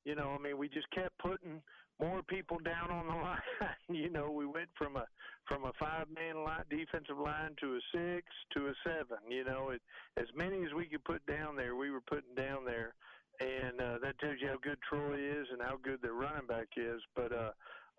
You 0.07 0.15
know, 0.15 0.35
I 0.39 0.43
mean, 0.43 0.57
we 0.57 0.71
just 0.71 0.91
kept 0.91 1.19
putting 1.19 1.61
more 2.01 2.23
people 2.23 2.59
down 2.65 2.91
on 2.91 3.07
the 3.07 3.15
line. 3.23 3.41
you 3.89 4.11
know, 4.11 4.31
we 4.31 4.47
went 4.47 4.69
from 4.77 4.97
a 4.97 5.05
from 5.47 5.65
a 5.65 5.73
five 5.79 6.07
man 6.15 6.45
line 6.45 6.65
defensive 6.71 7.19
line 7.19 7.55
to 7.61 7.75
a 7.77 7.81
six 7.93 8.27
to 8.55 8.69
a 8.69 8.75
seven. 8.85 9.19
You 9.29 9.45
know, 9.45 9.71
it, 9.71 9.83
as 10.17 10.27
many 10.35 10.65
as 10.65 10.73
we 10.75 10.87
could 10.87 11.05
put 11.05 11.25
down 11.27 11.57
there, 11.57 11.77
we 11.77 11.91
were 11.91 12.01
putting 12.01 12.35
down 12.37 12.65
there, 12.65 12.95
and 13.41 13.81
uh, 13.81 13.99
that 14.03 14.19
tells 14.21 14.37
you 14.41 14.49
how 14.49 14.59
good 14.63 14.79
Troy 14.89 15.15
is 15.15 15.47
and 15.53 15.61
how 15.63 15.77
good 15.83 16.01
their 16.03 16.15
running 16.15 16.47
back 16.47 16.69
is. 16.77 17.01
But 17.15 17.33
uh, 17.33 17.53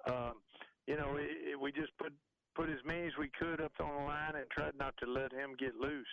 um, 0.09 0.33
you 0.87 0.95
know, 0.97 1.15
it, 1.17 1.51
it, 1.51 1.59
we 1.59 1.71
just 1.71 1.91
put 1.97 2.13
put 2.55 2.69
as 2.69 2.83
many 2.85 3.07
as 3.07 3.13
we 3.19 3.29
could 3.39 3.61
up 3.61 3.71
on 3.79 3.87
the 3.87 4.03
line 4.03 4.35
and 4.35 4.49
tried 4.51 4.75
not 4.77 4.93
to 4.99 5.09
let 5.09 5.31
him 5.31 5.55
get 5.59 5.75
loose. 5.75 6.07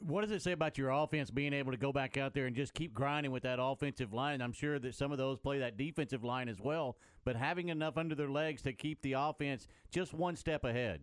What 0.00 0.22
does 0.22 0.30
it 0.30 0.42
say 0.42 0.52
about 0.52 0.78
your 0.78 0.90
offense 0.90 1.30
being 1.30 1.52
able 1.52 1.72
to 1.72 1.78
go 1.78 1.92
back 1.92 2.16
out 2.16 2.32
there 2.34 2.46
and 2.46 2.56
just 2.56 2.72
keep 2.72 2.94
grinding 2.94 3.32
with 3.32 3.42
that 3.42 3.58
offensive 3.60 4.12
line? 4.14 4.40
I'm 4.40 4.52
sure 4.52 4.78
that 4.78 4.94
some 4.94 5.12
of 5.12 5.18
those 5.18 5.38
play 5.38 5.58
that 5.58 5.76
defensive 5.76 6.24
line 6.24 6.48
as 6.48 6.60
well, 6.60 6.96
but 7.24 7.36
having 7.36 7.68
enough 7.68 7.98
under 7.98 8.14
their 8.14 8.30
legs 8.30 8.62
to 8.62 8.72
keep 8.72 9.02
the 9.02 9.12
offense 9.12 9.66
just 9.90 10.14
one 10.14 10.36
step 10.36 10.64
ahead. 10.64 11.00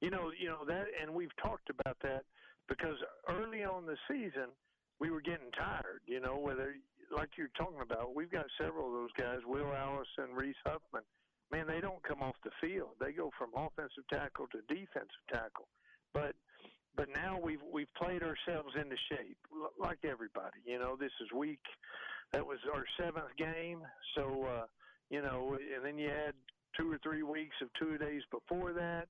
You 0.00 0.10
know, 0.10 0.30
you 0.38 0.48
know 0.48 0.64
that, 0.66 0.86
and 1.02 1.12
we've 1.12 1.34
talked 1.42 1.68
about 1.68 1.96
that 2.02 2.22
because 2.68 2.96
early 3.28 3.64
on 3.64 3.84
the 3.86 3.96
season 4.08 4.48
we 5.00 5.10
were 5.10 5.20
getting 5.20 5.50
tired. 5.58 6.00
You 6.06 6.20
know, 6.20 6.38
whether 6.38 6.76
like 7.10 7.30
you're 7.36 7.50
talking 7.58 7.82
about, 7.82 8.14
we've 8.14 8.30
got 8.30 8.46
several 8.60 8.86
of 8.86 8.92
those 8.92 9.12
guys, 9.18 9.40
Will 9.44 9.72
Allison, 9.74 10.36
Reese 10.36 10.60
Huffman. 10.64 11.02
Man, 11.50 11.66
they 11.66 11.80
don't 11.80 12.02
come 12.04 12.22
off 12.22 12.36
the 12.44 12.54
field; 12.60 12.90
they 13.00 13.12
go 13.12 13.32
from 13.36 13.50
offensive 13.56 14.06
tackle 14.12 14.46
to 14.52 14.62
defensive 14.72 15.26
tackle. 15.32 15.66
But 16.14 16.36
but 16.96 17.08
now 17.14 17.38
we've 17.42 17.62
we've 17.72 17.92
played 17.94 18.22
ourselves 18.22 18.74
into 18.74 18.96
shape, 19.10 19.38
like 19.78 19.98
everybody. 20.04 20.58
You 20.64 20.78
know, 20.78 20.96
this 20.98 21.12
is 21.22 21.28
week. 21.36 21.60
That 22.32 22.46
was 22.46 22.58
our 22.72 22.84
seventh 22.98 23.36
game, 23.38 23.82
so 24.14 24.44
uh, 24.44 24.66
you 25.10 25.22
know, 25.22 25.56
and 25.74 25.84
then 25.84 25.98
you 25.98 26.08
had 26.08 26.34
two 26.76 26.92
or 26.92 26.98
three 27.02 27.22
weeks 27.22 27.56
of 27.62 27.68
two 27.78 27.98
days 27.98 28.22
before 28.30 28.72
that, 28.72 29.08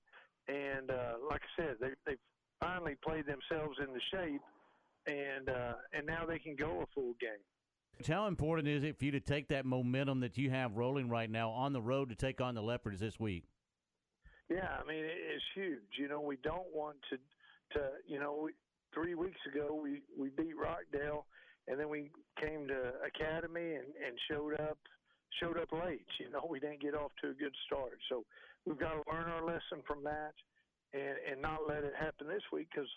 and 0.48 0.90
uh, 0.90 1.14
like 1.28 1.42
I 1.58 1.62
said, 1.62 1.76
they 1.80 1.90
they 2.06 2.16
finally 2.60 2.96
played 3.04 3.24
themselves 3.26 3.78
into 3.78 4.00
shape, 4.12 4.42
and 5.06 5.48
uh, 5.48 5.72
and 5.92 6.06
now 6.06 6.24
they 6.26 6.38
can 6.38 6.56
go 6.56 6.82
a 6.82 6.86
full 6.94 7.14
game. 7.20 7.30
How 8.06 8.28
important 8.28 8.66
is 8.66 8.82
it 8.82 8.98
for 8.98 9.04
you 9.04 9.10
to 9.12 9.20
take 9.20 9.48
that 9.48 9.66
momentum 9.66 10.20
that 10.20 10.38
you 10.38 10.48
have 10.50 10.76
rolling 10.76 11.10
right 11.10 11.30
now 11.30 11.50
on 11.50 11.74
the 11.74 11.82
road 11.82 12.08
to 12.08 12.14
take 12.14 12.40
on 12.40 12.54
the 12.54 12.62
Leopards 12.62 13.00
this 13.00 13.20
week? 13.20 13.44
Yeah, 14.48 14.68
I 14.82 14.88
mean 14.88 15.04
it's 15.04 15.44
huge. 15.54 15.98
You 15.98 16.08
know, 16.08 16.20
we 16.20 16.36
don't 16.42 16.74
want 16.74 16.96
to 17.10 17.18
to 17.72 17.80
you 18.06 18.18
know 18.18 18.48
three 18.94 19.14
weeks 19.14 19.40
ago 19.46 19.78
we 19.80 20.02
we 20.18 20.30
beat 20.30 20.56
Rockdale, 20.56 21.26
and 21.68 21.78
then 21.78 21.88
we 21.88 22.10
came 22.40 22.66
to 22.68 22.92
Academy 23.06 23.74
and 23.74 23.86
and 24.04 24.18
showed 24.30 24.54
up 24.60 24.78
showed 25.40 25.58
up 25.58 25.72
late. 25.72 26.06
You 26.18 26.30
know, 26.30 26.46
we 26.48 26.60
didn't 26.60 26.82
get 26.82 26.94
off 26.94 27.12
to 27.22 27.30
a 27.30 27.34
good 27.34 27.54
start. 27.66 27.98
So 28.08 28.24
we've 28.66 28.78
got 28.78 28.92
to 28.92 29.02
learn 29.10 29.30
our 29.30 29.44
lesson 29.44 29.82
from 29.86 30.04
that, 30.04 30.34
and 30.92 31.16
and 31.30 31.42
not 31.42 31.60
let 31.68 31.84
it 31.84 31.94
happen 31.98 32.28
this 32.28 32.44
week 32.52 32.68
because. 32.74 32.90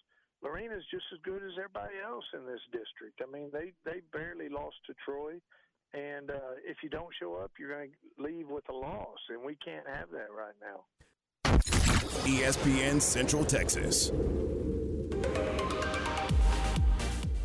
Lorena's 0.43 0.83
just 0.91 1.05
as 1.13 1.19
good 1.23 1.41
as 1.41 1.55
everybody 1.55 1.95
else 2.03 2.25
in 2.33 2.45
this 2.45 2.59
district. 2.73 3.21
I 3.23 3.31
mean, 3.31 3.47
they 3.53 3.71
they 3.85 4.01
barely 4.11 4.49
lost 4.49 4.75
to 4.87 4.93
Troy, 5.05 5.39
and 5.93 6.31
uh, 6.31 6.59
if 6.65 6.77
you 6.83 6.89
don't 6.89 7.07
show 7.17 7.35
up, 7.35 7.51
you're 7.57 7.73
going 7.73 7.91
to 7.91 8.23
leave 8.23 8.49
with 8.49 8.67
a 8.69 8.73
loss, 8.73 9.19
and 9.29 9.41
we 9.41 9.55
can't 9.63 9.87
have 9.87 10.09
that 10.11 10.27
right 10.35 10.55
now. 10.59 10.83
ESPN 12.25 13.01
Central 13.01 13.45
Texas. 13.45 14.11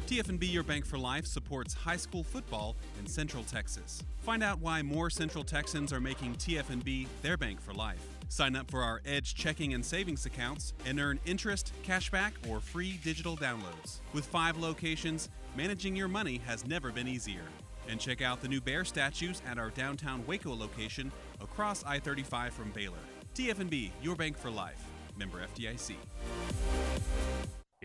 TFNB 0.09 0.51
Your 0.51 0.63
Bank 0.63 0.87
for 0.87 0.97
Life 0.97 1.27
supports 1.27 1.75
high 1.75 1.99
school 1.99 2.25
football 2.25 2.77
in 2.99 3.07
Central 3.07 3.45
Texas. 3.45 4.03
Find 4.21 4.43
out 4.43 4.59
why 4.59 4.81
more 4.81 5.11
Central 5.11 5.45
Texans 5.45 5.93
are 5.93 6.01
making 6.01 6.35
TFNB 6.37 7.07
their 7.21 7.37
bank 7.37 7.61
for 7.61 7.75
life. 7.75 8.03
Sign 8.31 8.57
up 8.57 8.71
for 8.71 8.83
our 8.83 9.03
Edge 9.05 9.35
checking 9.35 9.75
and 9.75 9.85
savings 9.85 10.25
accounts 10.25 10.73
and 10.87 10.99
earn 10.99 11.21
interest, 11.27 11.75
cashback, 11.87 12.33
or 12.49 12.59
free 12.59 12.99
digital 13.05 13.37
downloads. 13.37 14.01
With 14.15 14.25
five 14.25 14.57
locations, 14.57 15.29
managing 15.55 15.95
your 15.95 16.09
money 16.09 16.41
has 16.47 16.67
never 16.67 16.91
been 16.91 17.07
easier. 17.07 17.45
And 17.87 18.01
check 18.01 18.23
out 18.23 18.41
the 18.41 18.49
new 18.49 18.63
bear 18.63 18.87
statues 18.87 19.43
at 19.47 19.59
our 19.59 19.69
downtown 19.69 20.25
Waco 20.27 20.57
location 20.57 21.13
across 21.39 21.85
I 21.85 21.99
35 21.99 22.55
from 22.55 22.71
Baylor. 22.71 22.97
TFNB, 23.35 23.91
your 24.01 24.17
bank 24.17 24.39
for 24.39 24.51
life. 24.51 24.83
Member 25.19 25.47
FDIC. 25.55 25.97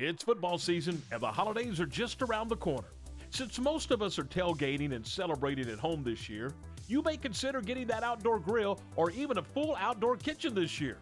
It's 0.05 0.21
football 0.21 0.57
season, 0.57 1.01
and 1.13 1.21
the 1.21 1.31
holidays 1.31 1.79
are 1.79 1.85
just 1.85 2.21
around 2.21 2.49
the 2.49 2.57
corner. 2.57 2.89
Since 3.29 3.57
most 3.57 3.89
of 3.89 4.01
us 4.01 4.19
are 4.19 4.25
tailgating 4.25 4.93
and 4.93 5.07
celebrating 5.07 5.69
at 5.69 5.79
home 5.79 6.03
this 6.03 6.27
year, 6.27 6.53
you 6.89 7.01
may 7.03 7.15
consider 7.15 7.61
getting 7.61 7.87
that 7.87 8.03
outdoor 8.03 8.37
grill 8.37 8.81
or 8.97 9.11
even 9.11 9.37
a 9.37 9.41
full 9.41 9.77
outdoor 9.77 10.17
kitchen 10.17 10.53
this 10.53 10.81
year. 10.81 10.97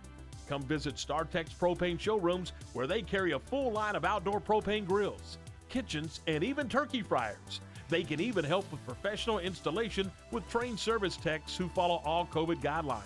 Come 0.47 0.61
visit 0.61 0.97
StarTex 0.97 1.49
Propane 1.59 1.99
showrooms 1.99 2.53
where 2.73 2.85
they 2.85 3.01
carry 3.01 3.31
a 3.31 3.39
full 3.39 3.71
line 3.71 3.95
of 3.95 4.05
outdoor 4.05 4.39
propane 4.39 4.85
grills, 4.85 5.39
kitchens, 5.67 6.21
and 6.27 6.43
even 6.43 6.69
turkey 6.69 7.01
fryers. 7.01 7.59
They 7.89 8.03
can 8.03 8.21
even 8.21 8.45
help 8.45 8.71
with 8.71 8.85
professional 8.85 9.39
installation 9.39 10.11
with 10.29 10.47
trained 10.47 10.79
service 10.79 11.17
techs 11.17 11.57
who 11.57 11.69
follow 11.69 12.03
all 12.05 12.27
COVID 12.27 12.61
guidelines. 12.61 13.01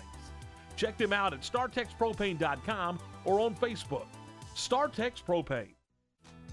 Check 0.76 0.98
them 0.98 1.14
out 1.14 1.32
at 1.32 1.40
StarTexPropane.com 1.40 2.98
or 3.24 3.40
on 3.40 3.54
Facebook. 3.54 4.08
StarTex 4.54 5.24
Propane. 5.26 5.75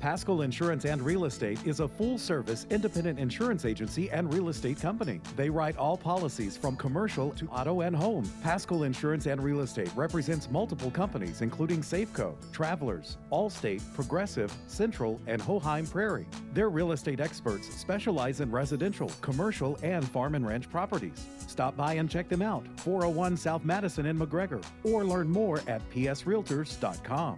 Pascal 0.03 0.41
Insurance 0.41 0.83
and 0.83 1.01
Real 1.01 1.23
Estate 1.23 1.65
is 1.65 1.79
a 1.79 1.87
full 1.87 2.17
service 2.17 2.67
independent 2.69 3.17
insurance 3.17 3.63
agency 3.63 4.11
and 4.11 4.33
real 4.33 4.49
estate 4.49 4.77
company. 4.81 5.21
They 5.37 5.49
write 5.49 5.77
all 5.77 5.95
policies 5.95 6.57
from 6.57 6.75
commercial 6.75 7.31
to 7.31 7.47
auto 7.47 7.79
and 7.79 7.95
home. 7.95 8.29
Pascal 8.41 8.83
Insurance 8.83 9.27
and 9.27 9.41
Real 9.41 9.61
Estate 9.61 9.89
represents 9.95 10.51
multiple 10.51 10.91
companies, 10.91 11.41
including 11.41 11.79
Safeco, 11.79 12.35
Travelers, 12.51 13.15
Allstate, 13.31 13.81
Progressive, 13.95 14.53
Central, 14.67 15.21
and 15.25 15.41
Hochheim 15.41 15.89
Prairie. 15.89 16.27
Their 16.53 16.67
real 16.67 16.91
estate 16.91 17.21
experts 17.21 17.73
specialize 17.73 18.41
in 18.41 18.51
residential, 18.51 19.09
commercial, 19.21 19.79
and 19.83 20.05
farm 20.05 20.35
and 20.35 20.45
ranch 20.45 20.69
properties. 20.69 21.25
Stop 21.47 21.77
by 21.77 21.93
and 21.93 22.09
check 22.09 22.27
them 22.27 22.41
out. 22.41 22.67
401 22.81 23.37
South 23.37 23.63
Madison 23.63 24.05
in 24.05 24.19
McGregor, 24.19 24.61
or 24.83 25.05
learn 25.05 25.29
more 25.29 25.61
at 25.65 25.81
psrealtors.com. 25.91 27.37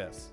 U.S. 0.00 0.30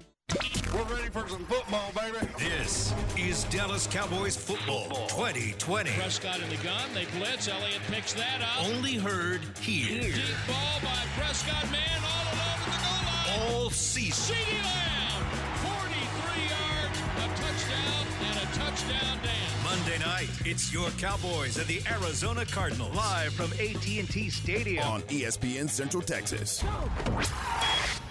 We're 0.73 0.83
ready 0.83 1.09
for 1.09 1.27
some 1.27 1.45
football, 1.45 1.91
baby. 1.95 2.25
This 2.37 2.93
is 3.17 3.45
Dallas 3.45 3.87
Cowboys 3.87 4.35
football, 4.35 4.83
football 4.83 5.07
2020. 5.07 5.91
Prescott 5.91 6.41
in 6.41 6.49
the 6.49 6.57
gun. 6.57 6.83
They 6.93 7.05
blitz. 7.17 7.47
Elliott 7.47 7.81
picks 7.89 8.13
that 8.13 8.41
up. 8.41 8.65
Only 8.65 8.95
heard 8.95 9.41
here. 9.59 10.01
Deep 10.01 10.23
ball 10.47 10.79
by 10.83 11.03
Prescott. 11.17 11.69
Man 11.71 11.81
all 12.03 12.23
alone 12.33 12.55
at 12.55 12.65
the 12.65 12.71
goal 12.83 13.47
line. 13.47 13.63
All 13.63 13.69
season. 13.69 14.35
CeeDee 14.35 14.63
Lamb. 14.63 15.23
43 15.63 16.43
yards. 16.47 16.97
A 17.17 17.27
touchdown 17.41 18.03
and 18.27 18.37
a 18.37 18.47
touchdown 18.55 19.17
dance. 19.23 19.63
Monday 19.63 19.99
night, 19.99 20.29
it's 20.45 20.71
your 20.73 20.89
Cowboys 20.91 21.57
and 21.57 21.67
the 21.67 21.81
Arizona 21.91 22.45
Cardinals. 22.45 22.95
Live 22.95 23.33
from 23.33 23.51
AT&T 23.53 24.29
Stadium. 24.29 24.87
On 24.87 25.01
ESPN 25.03 25.69
Central 25.69 26.03
Texas. 26.03 26.63
Go. 26.63 28.06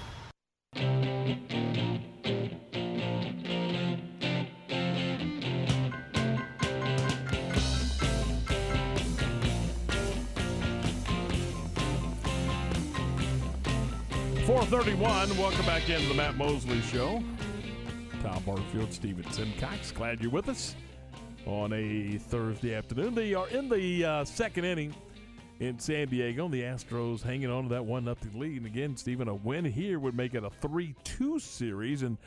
431. 14.47 15.37
Welcome 15.37 15.67
back 15.67 15.89
into 15.91 16.07
the 16.07 16.15
Matt 16.15 16.37
Mosley 16.37 16.81
Show. 16.83 17.21
Tom 18.23 18.43
Barfield, 18.45 18.93
Stephen 18.93 19.29
Simcox. 19.33 19.91
Glad 19.91 20.21
you're 20.21 20.31
with 20.31 20.49
us 20.49 20.77
on 21.45 21.73
a 21.73 22.19
Thursday 22.19 22.73
afternoon. 22.73 23.17
They 23.17 23.35
are 23.35 23.49
in 23.49 23.69
the 23.69 24.05
uh, 24.05 24.25
second 24.25 24.65
inning 24.65 24.95
in 25.61 25.79
San 25.79 26.09
Diego. 26.09 26.45
And 26.45 26.55
the 26.55 26.63
Astros 26.63 27.23
hanging 27.23 27.51
on 27.51 27.65
to 27.65 27.69
that 27.71 27.85
one 27.85 28.05
nothing 28.05 28.39
lead. 28.39 28.59
And 28.59 28.67
again, 28.67 28.97
Steven, 28.97 29.29
a 29.29 29.35
win 29.35 29.65
here 29.65 29.99
would 29.99 30.17
make 30.17 30.35
it 30.35 30.45
a 30.45 30.51
three-two 30.51 31.39
series. 31.39 32.03
And 32.03 32.19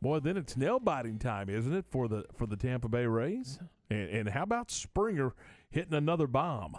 boy, 0.00 0.20
then 0.20 0.36
it's 0.36 0.56
nail 0.56 0.80
biting 0.80 1.18
time, 1.18 1.48
isn't 1.48 1.72
it, 1.72 1.84
for 1.90 2.08
the 2.08 2.24
for 2.34 2.46
the 2.46 2.56
Tampa 2.56 2.88
Bay 2.88 3.06
Rays? 3.06 3.58
And, 3.90 4.08
and 4.08 4.28
how 4.28 4.42
about 4.42 4.70
Springer 4.70 5.34
hitting 5.70 5.94
another 5.94 6.26
bomb? 6.26 6.76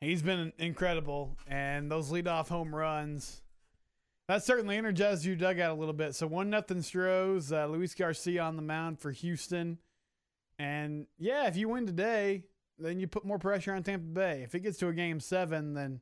He's 0.00 0.20
been 0.22 0.52
incredible, 0.58 1.38
and 1.46 1.90
those 1.90 2.10
leadoff 2.10 2.48
home 2.48 2.74
runs. 2.74 3.40
That 4.28 4.42
certainly 4.42 4.76
energized 4.76 5.24
your 5.24 5.36
dugout 5.36 5.70
a 5.70 5.78
little 5.78 5.94
bit. 5.94 6.14
So 6.14 6.26
one 6.26 6.50
nothing 6.50 6.82
Stros, 6.82 7.52
uh, 7.52 7.66
Luis 7.66 7.94
Garcia 7.94 8.42
on 8.42 8.56
the 8.56 8.62
mound 8.62 8.98
for 8.98 9.10
Houston, 9.10 9.78
and 10.58 11.06
yeah, 11.18 11.46
if 11.46 11.56
you 11.56 11.68
win 11.70 11.86
today, 11.86 12.42
then 12.78 13.00
you 13.00 13.06
put 13.06 13.24
more 13.24 13.38
pressure 13.38 13.72
on 13.72 13.82
Tampa 13.82 14.06
Bay. 14.06 14.42
If 14.42 14.54
it 14.54 14.60
gets 14.60 14.78
to 14.78 14.88
a 14.88 14.92
game 14.92 15.20
seven, 15.20 15.74
then 15.74 16.00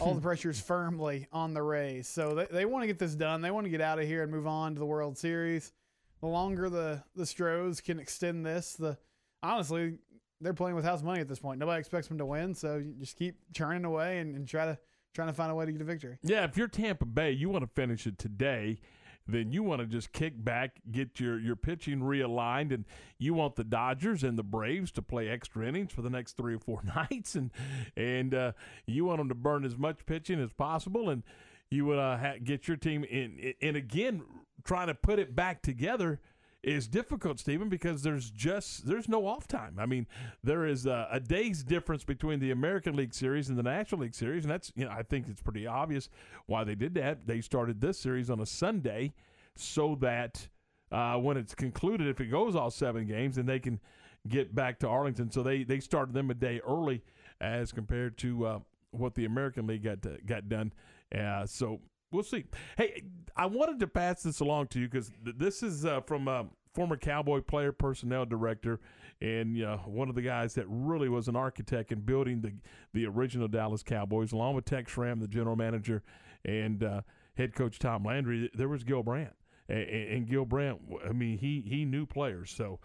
all 0.00 0.08
the 0.08 0.14
hmm. 0.14 0.26
pressure 0.26 0.50
is 0.50 0.60
firmly 0.60 1.26
on 1.32 1.54
the 1.54 1.62
Rays. 1.62 2.08
So 2.08 2.34
they, 2.34 2.46
they 2.50 2.64
want 2.64 2.82
to 2.82 2.86
get 2.86 2.98
this 2.98 3.14
done. 3.14 3.42
They 3.42 3.50
want 3.50 3.64
to 3.66 3.70
get 3.70 3.80
out 3.80 3.98
of 3.98 4.06
here 4.06 4.22
and 4.22 4.30
move 4.30 4.46
on 4.46 4.74
to 4.74 4.78
the 4.78 4.86
World 4.86 5.18
Series. 5.18 5.72
The 6.20 6.28
longer 6.28 6.70
the 6.70 7.02
the 7.16 7.26
Stros 7.26 7.80
can 7.80 7.98
extend 7.98 8.46
this, 8.46 8.74
the 8.74 8.96
honestly 9.42 9.98
they're 10.40 10.54
playing 10.54 10.76
with 10.76 10.84
house 10.84 11.02
money 11.02 11.20
at 11.20 11.28
this 11.28 11.38
point. 11.38 11.58
Nobody 11.58 11.80
expects 11.80 12.08
them 12.08 12.18
to 12.18 12.26
win, 12.26 12.54
so 12.54 12.76
you 12.76 12.94
just 12.98 13.16
keep 13.16 13.36
churning 13.54 13.84
away 13.84 14.18
and, 14.18 14.34
and 14.34 14.46
try 14.46 14.66
to 14.66 14.78
trying 15.14 15.28
to 15.28 15.34
find 15.34 15.50
a 15.50 15.54
way 15.54 15.66
to 15.66 15.72
get 15.72 15.80
a 15.80 15.84
victory. 15.84 16.18
Yeah, 16.22 16.44
if 16.44 16.56
you're 16.56 16.68
Tampa 16.68 17.06
Bay, 17.06 17.32
you 17.32 17.48
want 17.48 17.64
to 17.64 17.70
finish 17.74 18.06
it 18.06 18.18
today. 18.18 18.78
Then 19.26 19.52
you 19.52 19.62
want 19.62 19.80
to 19.80 19.86
just 19.86 20.12
kick 20.12 20.42
back, 20.42 20.80
get 20.90 21.20
your, 21.20 21.38
your 21.38 21.56
pitching 21.56 22.00
realigned, 22.00 22.72
and 22.72 22.84
you 23.18 23.34
want 23.34 23.56
the 23.56 23.64
Dodgers 23.64 24.24
and 24.24 24.38
the 24.38 24.42
Braves 24.42 24.90
to 24.92 25.02
play 25.02 25.28
extra 25.28 25.66
innings 25.66 25.92
for 25.92 26.02
the 26.02 26.10
next 26.10 26.36
three 26.36 26.54
or 26.54 26.58
four 26.58 26.82
nights, 27.10 27.34
and 27.34 27.50
and 27.96 28.34
uh, 28.34 28.52
you 28.86 29.04
want 29.04 29.18
them 29.18 29.28
to 29.28 29.34
burn 29.34 29.64
as 29.64 29.76
much 29.76 30.04
pitching 30.06 30.40
as 30.40 30.52
possible, 30.52 31.10
and 31.10 31.22
you 31.70 31.86
would 31.86 31.98
uh, 31.98 32.16
ha- 32.16 32.34
get 32.42 32.68
your 32.68 32.76
team 32.76 33.04
in. 33.04 33.54
And 33.62 33.76
again, 33.76 34.22
trying 34.64 34.88
to 34.88 34.94
put 34.94 35.18
it 35.18 35.34
back 35.34 35.62
together 35.62 36.20
is 36.62 36.86
difficult, 36.86 37.40
Stephen, 37.40 37.68
because 37.68 38.02
there's 38.02 38.30
just 38.30 38.86
there's 38.86 39.08
no 39.08 39.26
off 39.26 39.48
time. 39.48 39.76
I 39.78 39.86
mean, 39.86 40.06
there 40.44 40.64
is 40.64 40.86
a, 40.86 41.08
a, 41.10 41.18
day's 41.18 41.64
difference 41.64 42.04
between 42.04 42.38
the 42.38 42.52
American 42.52 42.94
League 42.94 43.14
Series 43.14 43.48
and 43.48 43.58
the 43.58 43.64
National 43.64 44.02
League 44.02 44.14
Series, 44.14 44.44
and 44.44 44.52
that's 44.52 44.72
you 44.76 44.84
know 44.84 44.90
I 44.90 45.02
think 45.02 45.26
it's 45.28 45.42
pretty 45.42 45.66
obvious 45.66 46.08
why 46.46 46.64
they 46.64 46.74
did 46.74 46.94
that. 46.94 47.26
They 47.26 47.40
started 47.40 47.80
this 47.80 47.98
series 47.98 48.30
on 48.30 48.40
a 48.40 48.46
Sunday 48.46 49.12
so 49.56 49.96
that 50.00 50.48
uh, 50.92 51.16
when 51.16 51.36
it's 51.36 51.54
concluded, 51.54 52.06
if 52.06 52.20
it 52.20 52.26
goes 52.26 52.54
all 52.54 52.70
seven 52.70 53.06
games, 53.06 53.36
then 53.36 53.46
they 53.46 53.58
can 53.58 53.80
get 54.28 54.54
back 54.54 54.78
to 54.80 54.88
Arlington. 54.88 55.30
So 55.30 55.42
they 55.42 55.64
they 55.64 55.80
started 55.80 56.14
them 56.14 56.30
a 56.30 56.34
day 56.34 56.60
early 56.66 57.02
as 57.40 57.72
compared 57.72 58.16
to 58.18 58.46
uh, 58.46 58.58
what 58.92 59.14
the 59.14 59.24
American 59.24 59.66
League 59.66 59.82
got 59.82 60.02
to, 60.02 60.18
got 60.24 60.48
done. 60.48 60.72
Uh, 61.12 61.44
so 61.44 61.80
we'll 62.12 62.22
see. 62.22 62.44
Hey, 62.76 63.02
I 63.36 63.46
wanted 63.46 63.80
to 63.80 63.86
pass 63.86 64.22
this 64.22 64.40
along 64.40 64.68
to 64.68 64.80
you 64.80 64.88
because 64.88 65.10
th- 65.24 65.36
this 65.38 65.62
is 65.62 65.84
uh, 65.84 66.00
from 66.02 66.28
a 66.28 66.46
former 66.74 66.96
Cowboy 66.96 67.40
player 67.40 67.72
personnel 67.72 68.24
director 68.24 68.80
and 69.22 69.56
know, 69.56 69.76
one 69.86 70.08
of 70.08 70.16
the 70.16 70.22
guys 70.22 70.54
that 70.54 70.66
really 70.68 71.08
was 71.08 71.28
an 71.28 71.36
architect 71.36 71.92
in 71.92 72.00
building 72.00 72.40
the 72.40 72.52
the 72.92 73.06
original 73.06 73.46
Dallas 73.46 73.82
Cowboys, 73.82 74.32
along 74.32 74.56
with 74.56 74.64
Tex 74.64 74.90
Schramm, 74.92 75.20
the 75.20 75.28
general 75.28 75.54
manager, 75.54 76.02
and 76.44 76.82
uh, 76.82 77.02
head 77.36 77.54
coach 77.54 77.78
Tom 77.78 78.04
Landry. 78.04 78.50
There 78.52 78.68
was 78.68 78.82
Gil 78.82 79.04
Brandt, 79.04 79.34
and, 79.68 79.88
and 79.88 80.28
Gil 80.28 80.44
Brandt. 80.44 80.80
I 81.08 81.12
mean, 81.12 81.38
he 81.38 81.62
he 81.66 81.84
knew 81.84 82.04
players 82.04 82.50
so. 82.50 82.80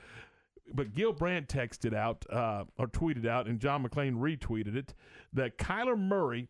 But 0.74 0.94
Gil 0.94 1.14
Brandt 1.14 1.48
texted 1.48 1.96
out 1.96 2.26
uh, 2.30 2.66
or 2.78 2.88
tweeted 2.88 3.26
out, 3.26 3.48
and 3.48 3.60
John 3.60 3.84
McClain 3.84 4.18
retweeted 4.18 4.76
it 4.76 4.94
that 5.34 5.58
Kyler 5.58 5.98
Murray 5.98 6.50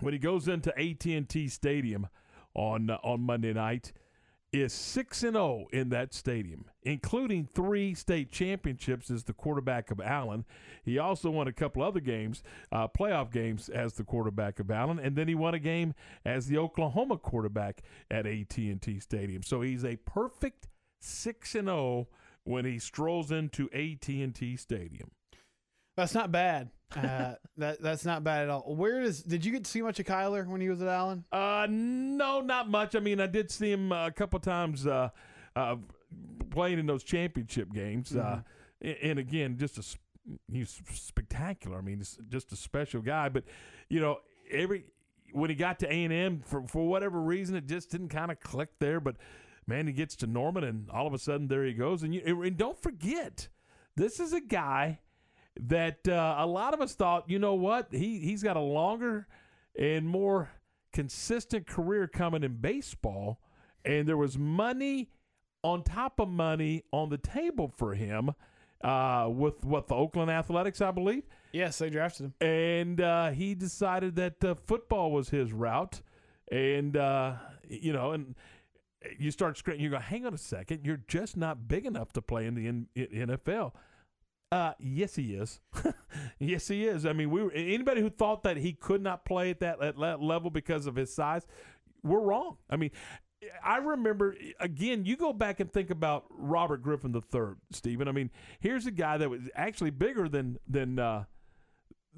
when 0.00 0.12
he 0.12 0.18
goes 0.18 0.48
into 0.48 0.76
AT&T 0.78 1.48
Stadium 1.48 2.08
on 2.54 2.90
uh, 2.90 2.98
on 3.02 3.20
Monday 3.20 3.52
night 3.52 3.92
is 4.52 4.72
6 4.72 5.22
and 5.22 5.34
0 5.34 5.66
in 5.72 5.90
that 5.90 6.12
stadium, 6.12 6.64
including 6.82 7.44
3 7.44 7.94
state 7.94 8.32
championships 8.32 9.10
as 9.10 9.24
the 9.24 9.32
quarterback 9.32 9.90
of 9.90 10.00
Allen. 10.00 10.44
He 10.82 10.98
also 10.98 11.30
won 11.30 11.46
a 11.46 11.52
couple 11.52 11.82
other 11.82 12.00
games, 12.00 12.42
uh, 12.72 12.88
playoff 12.88 13.30
games 13.30 13.68
as 13.68 13.94
the 13.94 14.02
quarterback 14.04 14.58
of 14.58 14.70
Allen, 14.70 14.98
and 14.98 15.14
then 15.14 15.28
he 15.28 15.36
won 15.36 15.54
a 15.54 15.60
game 15.60 15.94
as 16.24 16.48
the 16.48 16.58
Oklahoma 16.58 17.16
quarterback 17.16 17.82
at 18.10 18.26
AT&T 18.26 18.98
Stadium. 18.98 19.42
So 19.42 19.60
he's 19.60 19.84
a 19.84 19.96
perfect 19.96 20.68
6 21.00 21.54
and 21.54 21.68
0 21.68 22.08
when 22.42 22.64
he 22.64 22.78
strolls 22.78 23.30
into 23.30 23.70
AT&T 23.72 24.56
Stadium. 24.56 25.12
That's 25.96 26.14
not 26.14 26.32
bad. 26.32 26.70
Uh, 26.96 27.34
that 27.56 27.80
that's 27.80 28.04
not 28.04 28.24
bad 28.24 28.44
at 28.44 28.48
all. 28.50 28.74
Where 28.74 29.00
does 29.02 29.22
did 29.22 29.44
you 29.44 29.52
get 29.52 29.64
to 29.64 29.70
see 29.70 29.80
much 29.82 30.00
of 30.00 30.06
Kyler 30.06 30.46
when 30.46 30.60
he 30.60 30.68
was 30.68 30.82
at 30.82 30.88
Allen? 30.88 31.24
Uh, 31.30 31.66
no, 31.70 32.40
not 32.40 32.68
much. 32.68 32.96
I 32.96 33.00
mean, 33.00 33.20
I 33.20 33.26
did 33.28 33.50
see 33.50 33.70
him 33.70 33.92
uh, 33.92 34.08
a 34.08 34.10
couple 34.10 34.40
times 34.40 34.86
uh, 34.86 35.10
uh, 35.54 35.76
playing 36.50 36.78
in 36.80 36.86
those 36.86 37.04
championship 37.04 37.72
games. 37.72 38.16
Uh, 38.16 38.42
Mm-hmm. 38.82 39.06
and 39.08 39.18
again, 39.18 39.56
just 39.58 39.76
a 39.76 39.84
he's 40.50 40.80
spectacular. 40.94 41.76
I 41.76 41.82
mean, 41.82 41.98
he's 41.98 42.18
just 42.30 42.50
a 42.50 42.56
special 42.56 43.02
guy. 43.02 43.28
But 43.28 43.44
you 43.90 44.00
know, 44.00 44.20
every 44.50 44.84
when 45.32 45.50
he 45.50 45.54
got 45.54 45.78
to 45.80 45.86
A 45.92 46.04
and 46.04 46.12
M 46.12 46.40
for 46.46 46.66
for 46.66 46.88
whatever 46.88 47.20
reason, 47.20 47.54
it 47.56 47.66
just 47.66 47.90
didn't 47.90 48.08
kind 48.08 48.30
of 48.32 48.40
click 48.40 48.70
there. 48.78 48.98
But 48.98 49.16
man, 49.66 49.86
he 49.86 49.92
gets 49.92 50.16
to 50.16 50.26
Norman, 50.26 50.64
and 50.64 50.90
all 50.90 51.06
of 51.06 51.12
a 51.12 51.18
sudden 51.18 51.46
there 51.48 51.62
he 51.64 51.74
goes. 51.74 52.02
And 52.02 52.14
you 52.14 52.42
and 52.42 52.56
don't 52.56 52.80
forget, 52.82 53.48
this 53.96 54.18
is 54.18 54.32
a 54.32 54.40
guy 54.40 55.00
that 55.58 56.06
uh, 56.08 56.36
a 56.38 56.46
lot 56.46 56.74
of 56.74 56.80
us 56.80 56.94
thought, 56.94 57.28
you 57.28 57.38
know 57.38 57.54
what, 57.54 57.88
he 57.90 58.18
he's 58.20 58.42
got 58.42 58.56
a 58.56 58.60
longer 58.60 59.26
and 59.78 60.08
more 60.08 60.50
consistent 60.92 61.66
career 61.66 62.06
coming 62.06 62.42
in 62.42 62.56
baseball, 62.56 63.40
and 63.84 64.08
there 64.08 64.16
was 64.16 64.38
money 64.38 65.10
on 65.62 65.82
top 65.82 66.20
of 66.20 66.28
money 66.28 66.84
on 66.92 67.10
the 67.10 67.18
table 67.18 67.72
for 67.76 67.94
him 67.94 68.30
uh, 68.82 69.28
with 69.30 69.64
what 69.64 69.88
the 69.88 69.94
Oakland 69.94 70.30
Athletics, 70.30 70.80
I 70.80 70.90
believe. 70.90 71.24
Yes, 71.52 71.78
they 71.78 71.90
drafted 71.90 72.26
him, 72.26 72.34
and 72.40 73.00
uh, 73.00 73.30
he 73.30 73.54
decided 73.54 74.16
that 74.16 74.44
uh, 74.44 74.54
football 74.66 75.10
was 75.10 75.30
his 75.30 75.52
route, 75.52 76.00
and 76.50 76.96
uh, 76.96 77.34
you 77.68 77.92
know, 77.92 78.12
and 78.12 78.34
you 79.18 79.30
start 79.30 79.58
screaming. 79.58 79.82
You 79.82 79.90
go, 79.90 79.98
hang 79.98 80.26
on 80.26 80.34
a 80.34 80.38
second, 80.38 80.84
you're 80.84 81.02
just 81.08 81.36
not 81.36 81.68
big 81.68 81.86
enough 81.86 82.12
to 82.14 82.22
play 82.22 82.46
in 82.46 82.54
the 82.54 82.66
N- 82.68 82.86
NFL. 82.96 83.72
Uh, 84.52 84.72
yes, 84.80 85.14
he 85.14 85.34
is. 85.34 85.60
yes, 86.40 86.66
he 86.66 86.84
is. 86.84 87.06
I 87.06 87.12
mean, 87.12 87.30
we 87.30 87.42
were, 87.42 87.52
anybody 87.52 88.00
who 88.00 88.10
thought 88.10 88.42
that 88.42 88.56
he 88.56 88.72
could 88.72 89.00
not 89.00 89.24
play 89.24 89.50
at 89.50 89.60
that, 89.60 89.80
at 89.80 89.96
that 90.00 90.20
level 90.20 90.50
because 90.50 90.86
of 90.86 90.96
his 90.96 91.14
size, 91.14 91.46
we're 92.02 92.20
wrong. 92.20 92.56
I 92.68 92.74
mean, 92.76 92.90
I 93.64 93.76
remember 93.76 94.34
again. 94.58 95.04
You 95.04 95.16
go 95.16 95.32
back 95.32 95.60
and 95.60 95.72
think 95.72 95.90
about 95.90 96.24
Robert 96.30 96.82
Griffin 96.82 97.14
III, 97.14 97.54
Stephen. 97.70 98.08
I 98.08 98.12
mean, 98.12 98.30
here's 98.58 98.86
a 98.86 98.90
guy 98.90 99.18
that 99.18 99.30
was 99.30 99.40
actually 99.54 99.90
bigger 99.90 100.28
than 100.28 100.58
than 100.68 100.98
uh, 100.98 101.24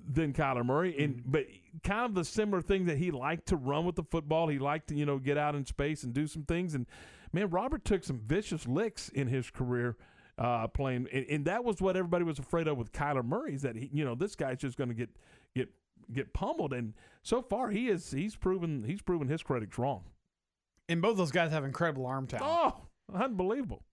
than 0.08 0.32
Kyler 0.32 0.64
Murray, 0.64 0.96
and 0.98 1.22
but 1.24 1.44
kind 1.84 2.06
of 2.06 2.14
the 2.14 2.24
similar 2.24 2.60
thing 2.62 2.86
that 2.86 2.96
he 2.96 3.10
liked 3.10 3.46
to 3.48 3.56
run 3.56 3.84
with 3.84 3.94
the 3.94 4.04
football. 4.04 4.48
He 4.48 4.58
liked 4.58 4.88
to 4.88 4.96
you 4.96 5.06
know 5.06 5.18
get 5.18 5.38
out 5.38 5.54
in 5.54 5.64
space 5.64 6.02
and 6.02 6.12
do 6.12 6.26
some 6.26 6.42
things. 6.44 6.74
And 6.74 6.86
man, 7.32 7.50
Robert 7.50 7.84
took 7.84 8.02
some 8.02 8.18
vicious 8.18 8.66
licks 8.66 9.08
in 9.10 9.28
his 9.28 9.50
career 9.50 9.96
uh, 10.38 10.66
playing, 10.68 11.08
and, 11.12 11.26
and 11.28 11.44
that 11.44 11.64
was 11.64 11.80
what 11.80 11.96
everybody 11.96 12.24
was 12.24 12.38
afraid 12.38 12.68
of 12.68 12.78
with 12.78 12.92
Kyler 12.92 13.24
Murray. 13.24 13.54
Is 13.54 13.62
that 13.62 13.76
he, 13.76 13.90
you 13.92 14.04
know 14.04 14.14
this 14.14 14.34
guy's 14.34 14.58
just 14.58 14.76
going 14.76 14.88
to 14.88 14.94
get 14.94 15.10
get 15.54 15.68
get 16.12 16.32
pummeled, 16.32 16.72
and 16.72 16.94
so 17.22 17.42
far 17.42 17.70
he 17.70 17.88
is 17.88 18.10
he's 18.10 18.36
proven 18.36 18.84
he's 18.84 19.02
proven 19.02 19.28
his 19.28 19.42
critics 19.42 19.78
wrong. 19.78 20.04
And 20.88 21.00
both 21.00 21.16
those 21.16 21.32
guys 21.32 21.52
have 21.52 21.64
incredible 21.64 22.06
arm 22.06 22.26
talent. 22.26 22.46
Oh, 22.46 23.16
unbelievable! 23.16 23.84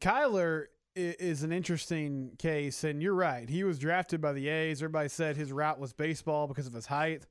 Kyler 0.00 0.66
is 0.94 1.42
an 1.42 1.52
interesting 1.52 2.32
case, 2.38 2.84
and 2.84 3.02
you're 3.02 3.14
right. 3.14 3.48
He 3.48 3.64
was 3.64 3.78
drafted 3.78 4.20
by 4.20 4.32
the 4.32 4.48
A's. 4.48 4.82
Everybody 4.82 5.08
said 5.08 5.36
his 5.36 5.52
route 5.52 5.78
was 5.78 5.92
baseball 5.92 6.46
because 6.46 6.66
of 6.66 6.74
his 6.74 6.86
height. 6.86 7.26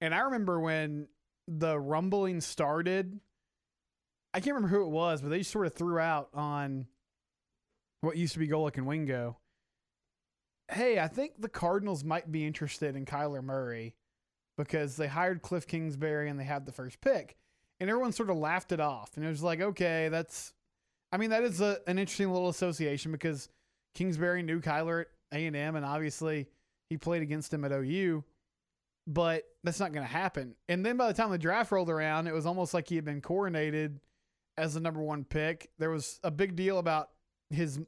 And 0.00 0.14
I 0.14 0.20
remember 0.20 0.60
when 0.60 1.08
the 1.48 1.78
rumbling 1.78 2.40
started, 2.40 3.18
I 4.34 4.40
can't 4.40 4.54
remember 4.54 4.76
who 4.76 4.84
it 4.84 4.90
was, 4.90 5.20
but 5.20 5.30
they 5.30 5.38
just 5.38 5.50
sort 5.50 5.66
of 5.66 5.74
threw 5.74 5.98
out 5.98 6.28
on 6.34 6.86
what 8.02 8.16
used 8.16 8.34
to 8.34 8.38
be 8.38 8.48
Golic 8.48 8.76
and 8.76 8.86
Wingo. 8.86 9.38
Hey, 10.70 10.98
I 10.98 11.08
think 11.08 11.40
the 11.40 11.48
Cardinals 11.48 12.04
might 12.04 12.30
be 12.30 12.46
interested 12.46 12.94
in 12.94 13.04
Kyler 13.04 13.42
Murray 13.42 13.94
because 14.56 14.96
they 14.96 15.08
hired 15.08 15.42
Cliff 15.42 15.66
Kingsbury 15.66 16.28
and 16.28 16.38
they 16.38 16.44
had 16.44 16.66
the 16.66 16.72
first 16.72 17.00
pick. 17.00 17.36
And 17.80 17.90
everyone 17.90 18.12
sort 18.12 18.30
of 18.30 18.36
laughed 18.36 18.72
it 18.72 18.80
off. 18.80 19.10
And 19.16 19.24
it 19.24 19.28
was 19.28 19.42
like, 19.42 19.60
okay, 19.60 20.08
that's 20.08 20.52
I 21.12 21.18
mean, 21.18 21.30
that 21.30 21.44
is 21.44 21.60
a, 21.60 21.78
an 21.86 21.98
interesting 21.98 22.32
little 22.32 22.48
association 22.48 23.12
because 23.12 23.50
Kingsbury 23.94 24.42
knew 24.42 24.60
Kyler 24.60 25.02
at 25.02 25.38
A 25.38 25.46
and 25.46 25.54
M, 25.54 25.76
and 25.76 25.84
obviously 25.84 26.48
he 26.88 26.96
played 26.96 27.22
against 27.22 27.52
him 27.52 27.64
at 27.64 27.72
OU. 27.72 28.24
But 29.06 29.42
that's 29.62 29.80
not 29.80 29.92
going 29.92 30.06
to 30.06 30.12
happen. 30.12 30.54
And 30.68 30.86
then 30.86 30.96
by 30.96 31.08
the 31.08 31.14
time 31.14 31.30
the 31.30 31.38
draft 31.38 31.72
rolled 31.72 31.90
around, 31.90 32.28
it 32.28 32.32
was 32.32 32.46
almost 32.46 32.72
like 32.72 32.88
he 32.88 32.96
had 32.96 33.04
been 33.04 33.20
coronated 33.20 33.98
as 34.56 34.74
the 34.74 34.80
number 34.80 35.02
one 35.02 35.24
pick. 35.24 35.70
There 35.78 35.90
was 35.90 36.20
a 36.22 36.30
big 36.30 36.56
deal 36.56 36.78
about 36.78 37.10
his 37.54 37.80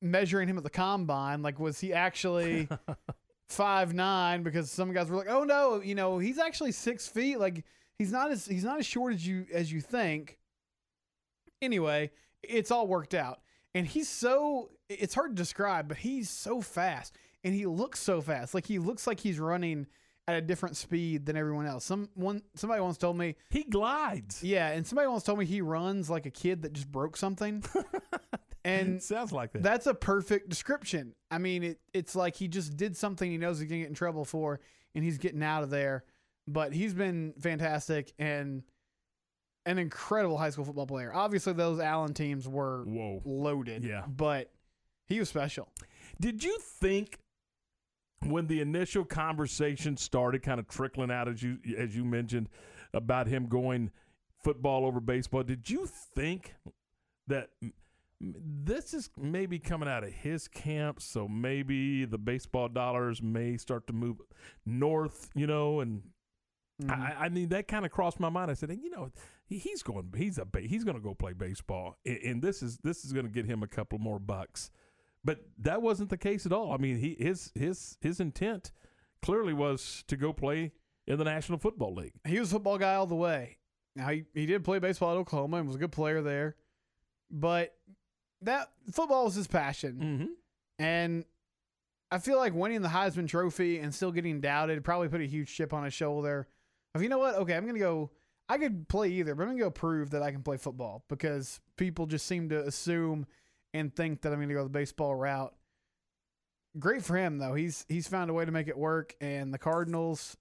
measuring 0.00 0.48
him 0.48 0.58
at 0.58 0.64
the 0.64 0.70
combine. 0.70 1.42
Like, 1.42 1.58
was 1.58 1.80
he 1.80 1.92
actually 1.92 2.68
five 3.48 3.94
nine? 3.94 4.42
Because 4.42 4.70
some 4.70 4.92
guys 4.92 5.08
were 5.08 5.16
like, 5.16 5.30
"Oh 5.30 5.44
no, 5.44 5.80
you 5.80 5.94
know, 5.94 6.18
he's 6.18 6.38
actually 6.38 6.72
six 6.72 7.06
feet. 7.06 7.38
Like, 7.38 7.64
he's 7.98 8.12
not 8.12 8.30
as 8.30 8.46
he's 8.46 8.64
not 8.64 8.78
as 8.78 8.86
short 8.86 9.14
as 9.14 9.26
you 9.26 9.46
as 9.52 9.72
you 9.72 9.80
think." 9.80 10.38
Anyway, 11.62 12.10
it's 12.42 12.70
all 12.70 12.86
worked 12.86 13.14
out. 13.14 13.40
And 13.74 13.86
he's 13.86 14.08
so 14.08 14.70
it's 14.88 15.14
hard 15.14 15.30
to 15.30 15.42
describe, 15.42 15.88
but 15.88 15.98
he's 15.98 16.30
so 16.30 16.60
fast 16.60 17.16
and 17.44 17.54
he 17.54 17.66
looks 17.66 18.00
so 18.00 18.20
fast. 18.20 18.54
Like 18.54 18.66
he 18.66 18.78
looks 18.78 19.06
like 19.06 19.20
he's 19.20 19.38
running 19.38 19.86
at 20.26 20.36
a 20.36 20.40
different 20.40 20.76
speed 20.76 21.26
than 21.26 21.36
everyone 21.36 21.66
else. 21.66 21.84
Some 21.84 22.08
one 22.14 22.42
somebody 22.54 22.80
once 22.80 22.96
told 22.96 23.16
me 23.16 23.36
he 23.50 23.64
glides. 23.64 24.42
Yeah, 24.42 24.70
and 24.70 24.86
somebody 24.86 25.08
once 25.08 25.22
told 25.22 25.38
me 25.38 25.44
he 25.44 25.60
runs 25.60 26.08
like 26.08 26.26
a 26.26 26.30
kid 26.30 26.62
that 26.62 26.72
just 26.72 26.90
broke 26.90 27.16
something. 27.16 27.62
and 28.64 29.02
sounds 29.02 29.32
like 29.32 29.52
that. 29.52 29.62
That's 29.62 29.86
a 29.86 29.94
perfect 29.94 30.48
description. 30.48 31.14
I 31.30 31.38
mean, 31.38 31.62
it 31.62 31.80
it's 31.92 32.16
like 32.16 32.36
he 32.36 32.48
just 32.48 32.76
did 32.76 32.96
something 32.96 33.30
he 33.30 33.38
knows 33.38 33.58
he's 33.58 33.68
gonna 33.68 33.80
get 33.80 33.88
in 33.88 33.94
trouble 33.94 34.24
for, 34.24 34.60
and 34.94 35.04
he's 35.04 35.18
getting 35.18 35.42
out 35.42 35.62
of 35.62 35.70
there. 35.70 36.04
But 36.46 36.72
he's 36.72 36.92
been 36.94 37.34
fantastic 37.38 38.12
and 38.18 38.62
an 39.66 39.78
incredible 39.78 40.36
high 40.36 40.50
school 40.50 40.64
football 40.64 40.86
player. 40.86 41.10
Obviously, 41.14 41.54
those 41.54 41.80
Allen 41.80 42.12
teams 42.12 42.46
were 42.46 42.84
Whoa. 42.84 43.22
loaded. 43.24 43.84
Yeah. 43.84 44.04
but 44.06 44.50
he 45.06 45.18
was 45.18 45.28
special. 45.28 45.68
Did 46.20 46.44
you 46.44 46.58
think 46.58 47.18
when 48.26 48.46
the 48.46 48.60
initial 48.60 49.04
conversation 49.04 49.96
started, 49.96 50.42
kind 50.42 50.58
of 50.60 50.68
trickling 50.68 51.10
out 51.10 51.28
as 51.28 51.42
you 51.42 51.58
as 51.76 51.94
you 51.96 52.04
mentioned 52.04 52.48
about 52.92 53.26
him 53.26 53.46
going 53.46 53.90
football 54.42 54.84
over 54.86 55.00
baseball? 55.00 55.42
Did 55.42 55.68
you 55.68 55.86
think 55.86 56.54
that 57.26 57.50
this 58.20 58.94
is 58.94 59.10
maybe 59.18 59.58
coming 59.58 59.88
out 59.88 60.04
of 60.04 60.12
his 60.12 60.48
camp, 60.48 61.00
so 61.00 61.28
maybe 61.28 62.04
the 62.04 62.18
baseball 62.18 62.68
dollars 62.68 63.22
may 63.22 63.56
start 63.56 63.86
to 63.88 63.92
move 63.92 64.20
north, 64.64 65.30
you 65.34 65.46
know, 65.46 65.80
and 65.80 66.02
I, 66.82 66.84
mm-hmm. 66.84 67.22
I 67.22 67.28
mean 67.28 67.48
that 67.50 67.68
kind 67.68 67.84
of 67.84 67.92
crossed 67.92 68.20
my 68.20 68.30
mind. 68.30 68.50
I 68.50 68.54
said, 68.54 68.70
you 68.82 68.90
know, 68.90 69.10
he's 69.46 69.82
going, 69.82 70.12
he's 70.16 70.38
a, 70.38 70.46
he's 70.60 70.84
going 70.84 70.96
to 70.96 71.02
go 71.02 71.14
play 71.14 71.32
baseball, 71.32 71.98
and, 72.04 72.18
and 72.18 72.42
this 72.42 72.62
is 72.62 72.78
this 72.78 73.04
is 73.04 73.12
going 73.12 73.26
to 73.26 73.32
get 73.32 73.46
him 73.46 73.62
a 73.62 73.68
couple 73.68 73.98
more 73.98 74.18
bucks. 74.18 74.70
But 75.24 75.40
that 75.58 75.80
wasn't 75.80 76.10
the 76.10 76.18
case 76.18 76.44
at 76.44 76.52
all. 76.52 76.72
I 76.72 76.76
mean, 76.76 76.98
he 76.98 77.16
his 77.18 77.50
his 77.54 77.96
his 78.00 78.20
intent 78.20 78.72
clearly 79.22 79.54
was 79.54 80.04
to 80.08 80.16
go 80.16 80.32
play 80.32 80.72
in 81.06 81.18
the 81.18 81.24
National 81.24 81.58
Football 81.58 81.94
League. 81.94 82.12
He 82.26 82.38
was 82.38 82.50
a 82.50 82.56
football 82.56 82.78
guy 82.78 82.94
all 82.94 83.06
the 83.06 83.14
way. 83.14 83.58
Now 83.96 84.08
he, 84.08 84.24
he 84.34 84.46
did 84.46 84.64
play 84.64 84.78
baseball 84.78 85.12
at 85.12 85.18
Oklahoma 85.18 85.58
and 85.58 85.66
was 85.66 85.76
a 85.76 85.78
good 85.78 85.92
player 85.92 86.20
there, 86.20 86.56
but 87.30 87.74
that 88.42 88.70
football 88.92 89.24
was 89.24 89.34
his 89.34 89.46
passion. 89.46 89.98
Mm-hmm. 90.02 90.84
And 90.84 91.24
I 92.10 92.18
feel 92.18 92.36
like 92.36 92.54
winning 92.54 92.82
the 92.82 92.88
Heisman 92.88 93.28
Trophy 93.28 93.78
and 93.78 93.94
still 93.94 94.12
getting 94.12 94.40
doubted 94.40 94.84
probably 94.84 95.08
put 95.08 95.20
a 95.20 95.26
huge 95.26 95.54
chip 95.54 95.72
on 95.72 95.84
his 95.84 95.94
shoulder. 95.94 96.48
Of 96.94 97.02
you 97.02 97.08
know 97.08 97.18
what? 97.18 97.36
Okay, 97.36 97.54
I'm 97.54 97.66
gonna 97.66 97.78
go. 97.78 98.10
I 98.48 98.58
could 98.58 98.88
play 98.88 99.08
either, 99.08 99.34
but 99.34 99.44
I'm 99.44 99.50
gonna 99.50 99.60
go 99.60 99.70
prove 99.70 100.10
that 100.10 100.22
I 100.22 100.30
can 100.30 100.42
play 100.42 100.58
football 100.58 101.04
because 101.08 101.60
people 101.76 102.06
just 102.06 102.26
seem 102.26 102.50
to 102.50 102.66
assume 102.66 103.26
and 103.74 103.94
think 103.94 104.22
that 104.22 104.32
I'm 104.32 104.40
gonna 104.40 104.54
go 104.54 104.62
the 104.62 104.70
baseball 104.70 105.14
route. 105.14 105.52
Great 106.78 107.04
for 107.04 107.16
him 107.16 107.38
though. 107.38 107.54
He's 107.54 107.84
he's 107.88 108.08
found 108.08 108.30
a 108.30 108.32
way 108.32 108.46
to 108.46 108.52
make 108.52 108.68
it 108.68 108.78
work, 108.78 109.14
and 109.20 109.52
the 109.52 109.58
Cardinals. 109.58 110.38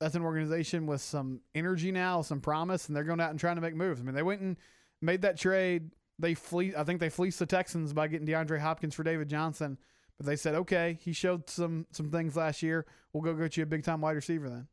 That's 0.00 0.16
an 0.16 0.22
organization 0.22 0.86
with 0.86 1.00
some 1.00 1.40
energy 1.54 1.92
now, 1.92 2.20
some 2.22 2.40
promise, 2.40 2.88
and 2.88 2.96
they're 2.96 3.04
going 3.04 3.20
out 3.20 3.30
and 3.30 3.38
trying 3.38 3.54
to 3.54 3.62
make 3.62 3.76
moves. 3.76 4.00
I 4.00 4.02
mean, 4.02 4.14
they 4.14 4.24
went 4.24 4.40
and 4.40 4.56
made 5.00 5.22
that 5.22 5.38
trade. 5.38 5.92
They 6.18 6.34
flee. 6.34 6.74
I 6.76 6.82
think 6.82 6.98
they 6.98 7.08
fleeced 7.08 7.38
the 7.38 7.46
Texans 7.46 7.92
by 7.92 8.08
getting 8.08 8.26
DeAndre 8.26 8.58
Hopkins 8.58 8.94
for 8.94 9.04
David 9.04 9.28
Johnson. 9.28 9.78
But 10.16 10.26
they 10.26 10.36
said, 10.36 10.54
okay, 10.54 10.98
he 11.00 11.12
showed 11.12 11.48
some 11.48 11.86
some 11.92 12.10
things 12.10 12.36
last 12.36 12.62
year. 12.62 12.86
We'll 13.12 13.22
go 13.22 13.34
get 13.34 13.56
you 13.56 13.62
a 13.62 13.66
big 13.66 13.84
time 13.84 14.00
wide 14.00 14.16
receiver 14.16 14.48
then. 14.48 14.66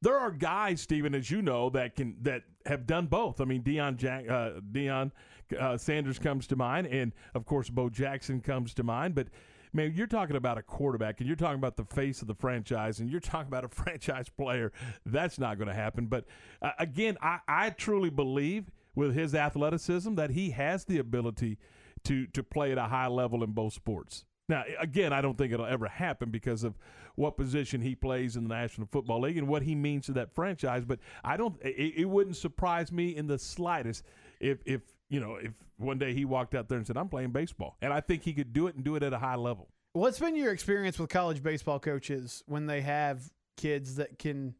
There 0.00 0.18
are 0.18 0.32
guys, 0.32 0.80
Stephen, 0.80 1.14
as 1.14 1.30
you 1.30 1.42
know, 1.42 1.70
that 1.70 1.94
can 1.94 2.16
that 2.22 2.42
have 2.66 2.86
done 2.86 3.06
both. 3.06 3.40
I 3.40 3.44
mean, 3.44 3.62
Deion 3.62 3.96
Jack, 3.96 4.28
uh, 4.28 4.60
Deion 4.72 5.12
uh, 5.58 5.76
Sanders 5.76 6.18
comes 6.18 6.46
to 6.48 6.56
mind, 6.56 6.86
and 6.86 7.12
of 7.34 7.46
course, 7.46 7.70
Bo 7.70 7.88
Jackson 7.88 8.40
comes 8.40 8.74
to 8.74 8.82
mind. 8.82 9.14
But 9.14 9.28
man, 9.72 9.92
you're 9.94 10.06
talking 10.06 10.36
about 10.36 10.58
a 10.58 10.62
quarterback, 10.62 11.20
and 11.20 11.26
you're 11.26 11.36
talking 11.36 11.58
about 11.58 11.76
the 11.76 11.84
face 11.84 12.22
of 12.22 12.28
the 12.28 12.34
franchise, 12.34 13.00
and 13.00 13.10
you're 13.10 13.20
talking 13.20 13.48
about 13.48 13.64
a 13.64 13.68
franchise 13.68 14.28
player. 14.28 14.72
That's 15.06 15.38
not 15.38 15.58
going 15.58 15.68
to 15.68 15.74
happen. 15.74 16.06
But 16.06 16.26
uh, 16.60 16.70
again, 16.78 17.16
I, 17.22 17.38
I 17.48 17.70
truly 17.70 18.10
believe 18.10 18.70
with 18.94 19.14
his 19.14 19.34
athleticism 19.34 20.14
that 20.16 20.30
he 20.30 20.50
has 20.50 20.84
the 20.84 20.98
ability 20.98 21.58
to 22.04 22.26
to 22.28 22.42
play 22.42 22.72
at 22.72 22.78
a 22.78 22.84
high 22.84 23.08
level 23.08 23.42
in 23.42 23.52
both 23.52 23.72
sports. 23.72 24.24
Now, 24.48 24.64
again, 24.80 25.12
I 25.12 25.20
don't 25.20 25.38
think 25.38 25.52
it'll 25.52 25.66
ever 25.66 25.86
happen 25.86 26.30
because 26.30 26.64
of 26.64 26.76
what 27.14 27.36
position 27.36 27.80
he 27.80 27.94
plays 27.94 28.36
in 28.36 28.42
the 28.48 28.54
National 28.54 28.86
Football 28.86 29.22
League 29.22 29.38
and 29.38 29.46
what 29.46 29.62
he 29.62 29.74
means 29.74 30.06
to 30.06 30.12
that 30.12 30.34
franchise. 30.34 30.84
But 30.84 30.98
I 31.24 31.36
don't. 31.36 31.56
It, 31.62 31.94
it 31.96 32.04
wouldn't 32.04 32.36
surprise 32.36 32.90
me 32.90 33.16
in 33.16 33.26
the 33.26 33.38
slightest 33.38 34.04
if 34.40 34.58
if 34.66 34.82
you 35.12 35.20
know 35.20 35.36
if 35.36 35.52
one 35.76 35.98
day 35.98 36.12
he 36.14 36.24
walked 36.24 36.54
out 36.56 36.68
there 36.68 36.78
and 36.78 36.86
said, 36.86 36.96
"I'm 36.96 37.08
playing 37.08 37.30
baseball," 37.30 37.76
and 37.80 37.92
I 37.92 38.00
think 38.00 38.22
he 38.24 38.32
could 38.32 38.52
do 38.52 38.66
it 38.66 38.74
and 38.74 38.82
do 38.82 38.96
it 38.96 39.02
at 39.04 39.12
a 39.12 39.18
high 39.18 39.36
level. 39.36 39.68
What's 39.92 40.18
been 40.18 40.34
your 40.34 40.52
experience 40.52 40.98
with 40.98 41.10
college 41.10 41.42
baseball 41.42 41.78
coaches 41.78 42.42
when 42.46 42.66
they 42.66 42.80
have 42.80 43.30
kids 43.58 43.96
that 43.96 44.18
can 44.18 44.54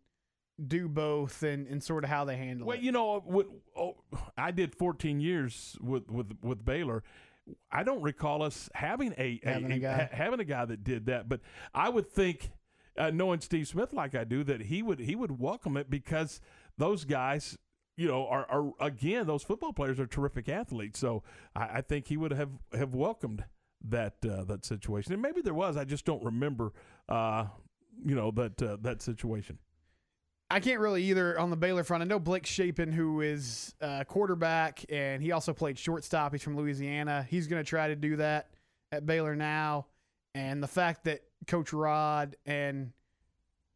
do 0.64 0.88
both 0.88 1.42
and, 1.42 1.66
and 1.66 1.82
sort 1.82 2.04
of 2.04 2.10
how 2.10 2.26
they 2.26 2.36
handle 2.36 2.66
Well, 2.66 2.74
it? 2.76 2.80
Well, 2.80 2.84
you 2.84 2.92
know, 2.92 3.54
oh, 3.74 3.96
I 4.36 4.50
did 4.50 4.74
14 4.74 5.20
years 5.20 5.76
with 5.80 6.10
with 6.10 6.36
with 6.42 6.64
Baylor. 6.64 7.02
I 7.72 7.82
don't 7.82 8.02
recall 8.02 8.42
us 8.42 8.68
having 8.74 9.14
a, 9.18 9.40
a, 9.42 9.48
Having 9.54 9.72
a 9.72 9.74
a- 9.74 9.78
guy. 9.78 9.94
ha- 9.94 10.08
having 10.16 10.38
a 10.40 10.44
guy 10.44 10.64
that 10.66 10.84
did 10.84 11.06
that, 11.06 11.28
but 11.28 11.40
I 11.74 11.88
would 11.88 12.08
think, 12.08 12.50
uh, 12.96 13.10
knowing 13.10 13.40
Steve 13.40 13.66
Smith 13.66 13.92
like 13.92 14.14
I 14.14 14.22
do, 14.24 14.44
that 14.44 14.60
he 14.60 14.82
would 14.82 15.00
he 15.00 15.16
would 15.16 15.40
welcome 15.40 15.76
it 15.78 15.88
because 15.90 16.40
those 16.78 17.04
guys, 17.04 17.56
you 17.96 18.08
know, 18.08 18.26
are, 18.26 18.46
are 18.50 18.72
again 18.80 19.26
those 19.26 19.42
football 19.42 19.72
players 19.72 20.00
are 20.00 20.06
terrific 20.06 20.48
athletes. 20.48 20.98
So 20.98 21.22
I, 21.54 21.78
I 21.78 21.80
think 21.82 22.08
he 22.08 22.16
would 22.16 22.32
have 22.32 22.50
have 22.74 22.94
welcomed 22.94 23.44
that 23.88 24.14
uh, 24.24 24.44
that 24.44 24.64
situation, 24.64 25.12
and 25.12 25.22
maybe 25.22 25.40
there 25.40 25.54
was. 25.54 25.76
I 25.76 25.84
just 25.84 26.04
don't 26.04 26.22
remember, 26.24 26.72
uh, 27.08 27.46
you 28.04 28.14
know, 28.14 28.30
that 28.32 28.62
uh, 28.62 28.76
that 28.82 29.02
situation. 29.02 29.58
I 30.50 30.60
can't 30.60 30.80
really 30.80 31.04
either 31.04 31.38
on 31.38 31.48
the 31.48 31.56
Baylor 31.56 31.82
front. 31.82 32.02
I 32.02 32.06
know 32.06 32.18
Blake 32.18 32.44
Shapen, 32.44 32.92
who 32.92 33.22
is 33.22 33.74
uh, 33.80 34.04
quarterback, 34.04 34.84
and 34.90 35.22
he 35.22 35.32
also 35.32 35.54
played 35.54 35.78
shortstop. 35.78 36.32
He's 36.32 36.42
from 36.42 36.56
Louisiana. 36.56 37.26
He's 37.28 37.46
going 37.46 37.62
to 37.62 37.66
try 37.66 37.88
to 37.88 37.96
do 37.96 38.16
that 38.16 38.50
at 38.92 39.06
Baylor 39.06 39.34
now. 39.34 39.86
And 40.34 40.62
the 40.62 40.68
fact 40.68 41.04
that 41.04 41.22
Coach 41.46 41.72
Rod 41.72 42.36
and 42.44 42.92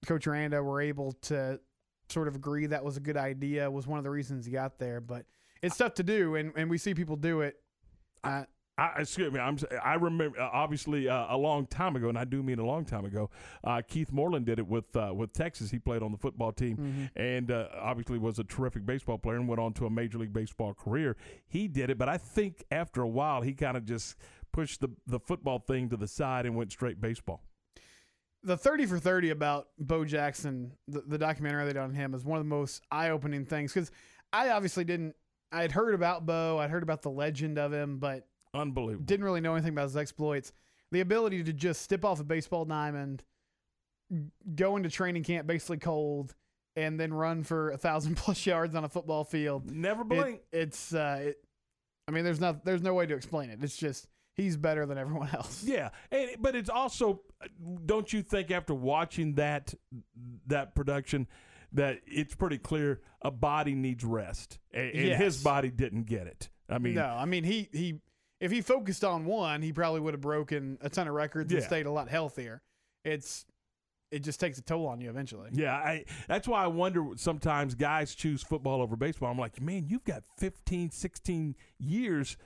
Coach 0.05 0.27
Randa 0.27 0.63
were 0.63 0.83
able 0.83 1.13
to 1.23 1.61
sort 2.09 2.29
of 2.29 2.37
agree 2.37 2.67
that 2.67 2.85
was 2.85 2.97
a 2.97 3.01
good 3.01 3.17
idea 3.17 3.71
was 3.71 3.87
one 3.87 3.99
of 3.99 4.05
the 4.05 4.11
reasons 4.11 4.47
he 4.47 4.53
got 4.53 4.79
there. 4.79 5.01
But 5.01 5.27
it's 5.63 5.77
tough 5.77 5.95
to 5.95 6.03
do, 6.03 6.35
and, 6.37 6.53
and 6.57 6.71
we 6.71 6.79
see 6.79 6.95
people 6.95 7.17
do 7.17 7.41
it. 7.41 7.57
Uh, 8.23 8.45
I, 8.79 8.93
excuse 8.99 9.33
me. 9.33 9.41
I'm. 9.41 9.57
I 9.83 9.95
remember 9.95 10.39
uh, 10.39 10.51
obviously 10.53 11.09
uh, 11.09 11.35
a 11.35 11.37
long 11.39 11.67
time 11.67 11.97
ago, 11.97 12.11
and 12.11 12.19
I 12.19 12.25
do 12.25 12.43
mean 12.43 12.59
a 12.59 12.65
long 12.67 12.85
time 12.85 13.07
ago. 13.07 13.31
Uh, 13.65 13.81
Keith 13.87 14.13
Moreland 14.13 14.45
did 14.45 14.59
it 14.59 14.67
with 14.67 14.95
uh, 14.95 15.13
with 15.15 15.33
Texas. 15.33 15.71
He 15.71 15.79
played 15.79 16.03
on 16.03 16.13
the 16.13 16.19
football 16.19 16.53
team, 16.53 16.77
Mhm. 16.77 17.11
and 17.17 17.51
uh, 17.51 17.69
obviously 17.81 18.19
was 18.19 18.39
a 18.39 18.45
terrific 18.45 18.85
baseball 18.85 19.17
player 19.17 19.37
and 19.37 19.49
went 19.49 19.61
on 19.61 19.73
to 19.75 19.87
a 19.87 19.91
major 19.91 20.19
league 20.19 20.35
baseball 20.35 20.75
career. 20.75 21.17
He 21.47 21.69
did 21.69 21.89
it, 21.89 21.97
but 21.97 22.11
I 22.11 22.19
think 22.19 22.65
after 22.71 23.01
a 23.01 23.09
while 23.09 23.41
he 23.41 23.55
kind 23.55 23.79
of 23.79 23.87
just 23.87 24.15
pushed 24.53 24.83
the 24.83 24.91
the 25.07 25.21
football 25.21 25.59
thing 25.59 25.89
to 25.89 25.97
the 25.97 26.07
side 26.09 26.45
and 26.45 26.55
went 26.55 26.71
straight 26.71 27.01
baseball. 27.01 27.43
The 28.47 28.57
30 28.57 28.87
for 28.87 28.99
30 28.99 29.31
about 29.31 29.69
Bo 29.79 30.05
Jackson, 30.05 30.73
the, 30.89 31.03
the 31.03 31.19
documentary 31.19 31.65
they 31.67 31.73
did 31.75 31.79
on 31.81 31.93
him, 31.93 32.15
is 32.15 32.25
one 32.25 32.39
of 32.39 32.45
the 32.45 32.49
most 32.49 32.83
eye 32.91 33.11
opening 33.11 33.45
things 33.45 33.73
because 33.75 33.91
I 34.33 34.51
obviously 34.51 34.85
didn't. 34.85 35.15
I 35.53 35.63
had 35.63 35.73
heard 35.73 35.95
about 35.95 36.27
Bo, 36.27 36.59
I'd 36.59 36.71
heard 36.71 36.83
about 36.83 37.03
the 37.03 37.11
legend 37.11 37.59
of 37.59 37.73
him, 37.73 37.99
but 37.99 38.27
unbelievable. 38.55 39.05
Didn't 39.05 39.25
really 39.25 39.41
know 39.41 39.55
anything 39.55 39.73
about 39.73 39.85
his 39.85 39.97
exploits. 39.97 40.53
The 40.93 41.01
ability 41.01 41.43
to 41.45 41.53
just 41.53 41.83
step 41.83 42.05
off 42.05 42.21
a 42.21 42.25
baseball 42.25 42.65
diamond, 42.65 43.23
go 44.55 44.77
into 44.77 44.89
training 44.89 45.25
camp 45.25 45.47
basically 45.47 45.79
cold, 45.79 46.35
and 46.77 46.99
then 47.01 47.13
run 47.13 47.43
for 47.43 47.71
a 47.71 47.79
thousand 47.79 48.17
plus 48.17 48.45
yards 48.47 48.75
on 48.75 48.85
a 48.85 48.89
football 48.89 49.25
field. 49.25 49.71
Never 49.71 50.03
It- 50.03 50.09
blink. 50.09 50.41
it's. 50.53 50.95
Uh, 50.95 51.19
it, 51.29 51.37
I 52.09 52.13
mean, 52.13 52.25
there's 52.25 52.41
not. 52.41 52.65
There's 52.65 52.83
no 52.83 52.95
way 52.95 53.07
to 53.07 53.15
explain 53.15 53.51
it. 53.51 53.59
It's 53.63 53.77
just 53.77 54.07
he's 54.37 54.57
better 54.57 54.87
than 54.87 54.99
everyone 54.99 55.31
else. 55.35 55.65
Yeah, 55.65 55.91
and, 56.11 56.31
but 56.41 56.55
it's 56.55 56.71
also, 56.71 57.23
don't 57.85 58.13
you 58.13 58.23
think 58.23 58.51
after 58.51 58.75
watching 58.75 59.35
that 59.35 59.75
that 60.47 60.75
production 60.75 61.27
that 61.73 62.01
it's 62.07 62.35
pretty 62.35 62.59
clear 62.59 63.01
a 63.23 63.31
body 63.31 63.75
needs 63.75 64.05
rest, 64.05 64.59
and, 64.73 64.91
and 64.91 65.23
his 65.23 65.43
body 65.43 65.71
didn't 65.71 66.05
get 66.05 66.27
it. 66.27 66.49
I 66.69 66.79
mean, 66.79 66.95
no, 66.95 67.07
I 67.07 67.25
mean 67.25 67.45
he 67.45 67.69
he 67.73 68.01
if 68.41 68.51
he 68.51 68.61
focused 68.61 69.05
on 69.05 69.25
one, 69.25 69.63
he 69.63 69.73
probably 69.73 70.01
would 70.01 70.15
have 70.15 70.21
broken 70.21 70.79
a 70.81 70.89
ton 70.89 71.09
of 71.09 71.15
records 71.15 71.53
and 71.53 71.63
stayed 71.63 71.87
a 71.87 71.91
lot 71.91 72.09
healthier. 72.09 72.63
It's 73.05 73.45
it 74.11 74.21
just 74.21 74.39
takes 74.39 74.59
a 74.59 74.63
toll 74.63 74.87
on 74.87 75.01
you 75.01 75.11
eventually. 75.11 75.51
Yeah, 75.53 75.75
I, 75.75 76.05
that's 76.29 76.47
why 76.47 76.63
I 76.63 76.69
wonder 76.69 77.05
sometimes 77.17 77.75
guys 77.75 78.15
choose 78.15 78.43
football 78.43 78.81
over 78.81 78.97
baseball. 78.97 79.31
I'm 79.31 79.39
like, 79.39 79.61
man, 79.61 79.87
you've 79.89 80.05
got 80.05 80.23
15, 80.39 80.91
16 80.91 81.57
years 81.79 82.37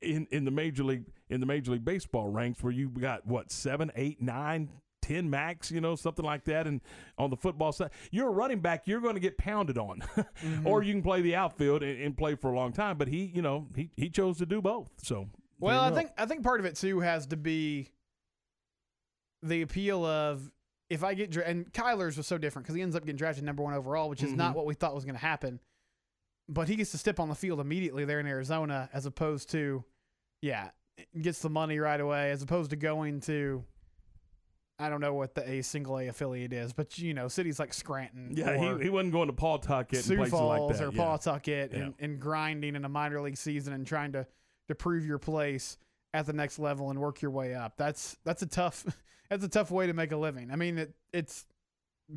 in 0.00 0.26
in 0.30 0.44
the 0.44 0.50
major 0.50 0.84
league 0.84 1.04
in 1.28 1.40
the 1.40 1.46
major 1.46 1.72
league 1.72 1.84
baseball 1.84 2.28
ranks 2.28 2.62
where 2.62 2.72
you 2.72 2.88
got 2.88 3.26
what 3.26 3.50
seven, 3.50 3.90
eight, 3.96 4.22
nine, 4.22 4.70
ten 5.02 5.28
max, 5.28 5.70
you 5.70 5.80
know, 5.80 5.96
something 5.96 6.24
like 6.24 6.44
that. 6.44 6.66
And 6.66 6.80
on 7.18 7.30
the 7.30 7.36
football 7.36 7.72
side, 7.72 7.90
you're 8.10 8.28
a 8.28 8.32
running 8.32 8.60
back, 8.60 8.86
you're 8.86 9.00
going 9.00 9.14
to 9.14 9.20
get 9.20 9.36
pounded 9.36 9.76
on, 9.78 10.02
or 10.64 10.82
you 10.82 10.92
can 10.92 11.02
play 11.02 11.20
the 11.22 11.34
outfield 11.34 11.82
and, 11.82 12.00
and 12.00 12.16
play 12.16 12.34
for 12.36 12.52
a 12.52 12.56
long 12.56 12.72
time. 12.72 12.96
But 12.98 13.08
he, 13.08 13.24
you 13.34 13.42
know, 13.42 13.66
he 13.74 13.90
he 13.96 14.08
chose 14.10 14.38
to 14.38 14.46
do 14.46 14.62
both. 14.62 14.90
So 15.02 15.28
Well, 15.58 15.80
I 15.82 15.90
think 15.90 16.10
I 16.16 16.26
think 16.26 16.42
part 16.44 16.60
of 16.60 16.66
it 16.66 16.76
too 16.76 17.00
has 17.00 17.26
to 17.28 17.36
be 17.36 17.90
the 19.42 19.62
appeal 19.62 20.04
of 20.04 20.50
if 20.90 21.02
I 21.02 21.14
get 21.14 21.30
dra- 21.30 21.44
and 21.44 21.70
Kyler's 21.72 22.16
was 22.16 22.26
so 22.26 22.38
different 22.38 22.64
because 22.66 22.76
he 22.76 22.82
ends 22.82 22.94
up 22.96 23.04
getting 23.04 23.16
drafted 23.16 23.44
number 23.44 23.62
one 23.62 23.74
overall, 23.74 24.08
which 24.08 24.22
is 24.22 24.32
not 24.32 24.52
Mhm. 24.52 24.56
what 24.56 24.66
we 24.66 24.74
thought 24.74 24.94
was 24.94 25.04
going 25.04 25.14
to 25.16 25.20
happen. 25.20 25.60
But 26.48 26.68
he 26.68 26.76
gets 26.76 26.90
to 26.90 26.98
step 26.98 27.18
on 27.20 27.28
the 27.28 27.34
field 27.34 27.58
immediately 27.60 28.04
there 28.04 28.20
in 28.20 28.26
Arizona, 28.26 28.90
as 28.92 29.06
opposed 29.06 29.50
to, 29.52 29.82
yeah, 30.42 30.70
gets 31.20 31.40
the 31.40 31.48
money 31.50 31.78
right 31.78 32.00
away, 32.00 32.30
as 32.30 32.42
opposed 32.42 32.70
to 32.70 32.76
going 32.76 33.20
to. 33.22 33.64
I 34.78 34.88
don't 34.88 35.00
know 35.00 35.14
what 35.14 35.36
the 35.36 35.48
A 35.48 35.62
single 35.62 35.98
A 36.00 36.08
affiliate 36.08 36.52
is, 36.52 36.72
but 36.72 36.98
you 36.98 37.14
know, 37.14 37.28
cities 37.28 37.60
like 37.60 37.72
Scranton, 37.72 38.32
yeah, 38.36 38.58
he, 38.76 38.84
he 38.84 38.90
wasn't 38.90 39.12
going 39.12 39.28
to 39.28 39.32
Pawtucket 39.32 39.98
and 39.98 40.04
Sioux 40.04 40.16
places 40.16 40.32
Falls 40.32 40.68
like 40.70 40.76
that. 40.78 40.84
or 40.84 40.90
yeah. 40.92 40.96
Pawtucket 41.00 41.70
Yeah. 41.72 41.78
and, 41.78 41.94
and 42.00 42.20
grinding 42.20 42.74
in 42.74 42.84
a 42.84 42.88
minor 42.88 43.20
league 43.22 43.36
season 43.36 43.72
and 43.72 43.86
trying 43.86 44.12
to 44.12 44.26
to 44.68 44.74
prove 44.74 45.06
your 45.06 45.18
place 45.18 45.76
at 46.12 46.26
the 46.26 46.32
next 46.32 46.58
level 46.58 46.90
and 46.90 46.98
work 46.98 47.22
your 47.22 47.30
way 47.30 47.54
up. 47.54 47.76
That's 47.76 48.16
that's 48.24 48.42
a 48.42 48.46
tough 48.46 48.84
that's 49.30 49.44
a 49.44 49.48
tough 49.48 49.70
way 49.70 49.86
to 49.86 49.92
make 49.94 50.10
a 50.10 50.16
living. 50.16 50.50
I 50.50 50.56
mean, 50.56 50.78
it, 50.78 50.92
it's 51.12 51.46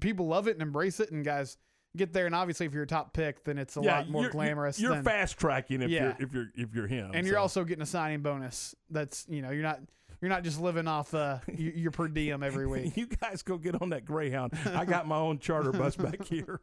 people 0.01 0.25
love 0.27 0.47
it 0.47 0.53
and 0.53 0.61
embrace 0.63 0.99
it, 0.99 1.11
and 1.11 1.23
guys 1.23 1.57
get 1.97 2.13
there. 2.13 2.25
And 2.25 2.33
obviously, 2.35 2.65
if 2.65 2.73
you're 2.73 2.83
a 2.83 2.87
top 2.87 3.13
pick, 3.13 3.43
then 3.43 3.57
it's 3.57 3.75
a 3.77 3.81
Yeah, 3.81 3.97
lot 3.97 4.09
more 4.09 4.21
you're- 4.23 4.31
glamorous. 4.31 4.79
You're 4.79 4.95
than, 4.95 5.03
fast 5.03 5.37
tracking 5.37 5.81
if 5.81 5.89
Yeah. 5.89 6.03
you're 6.03 6.15
if 6.27 6.33
you're 6.33 6.47
if 6.55 6.73
you're 6.75 6.87
him, 6.87 7.11
and 7.13 7.27
you're 7.27 7.37
also 7.39 7.63
getting 7.63 7.81
a 7.83 7.87
signing 7.87 8.21
bonus. 8.21 8.75
That's 8.89 9.25
you 9.27 9.41
know 9.41 9.49
you're 9.51 9.63
not 9.63 9.81
you're 10.21 10.29
not 10.29 10.43
just 10.43 10.59
living 10.59 10.87
off 10.87 11.13
uh, 11.13 11.37
your, 11.57 11.91
per 11.91 12.07
diem 12.07 12.41
every 12.41 12.65
week. 12.73 12.97
you 12.97 13.05
guys 13.05 13.43
go 13.43 13.57
get 13.59 13.79
on 13.81 13.89
that 13.89 14.03
Greyhound. 14.03 14.51
I 14.65 14.83
got 14.83 15.07
my 15.07 15.17
own 15.17 15.37
charter 15.37 15.71
bus 15.71 15.95
back 15.97 16.23
here. 16.25 16.59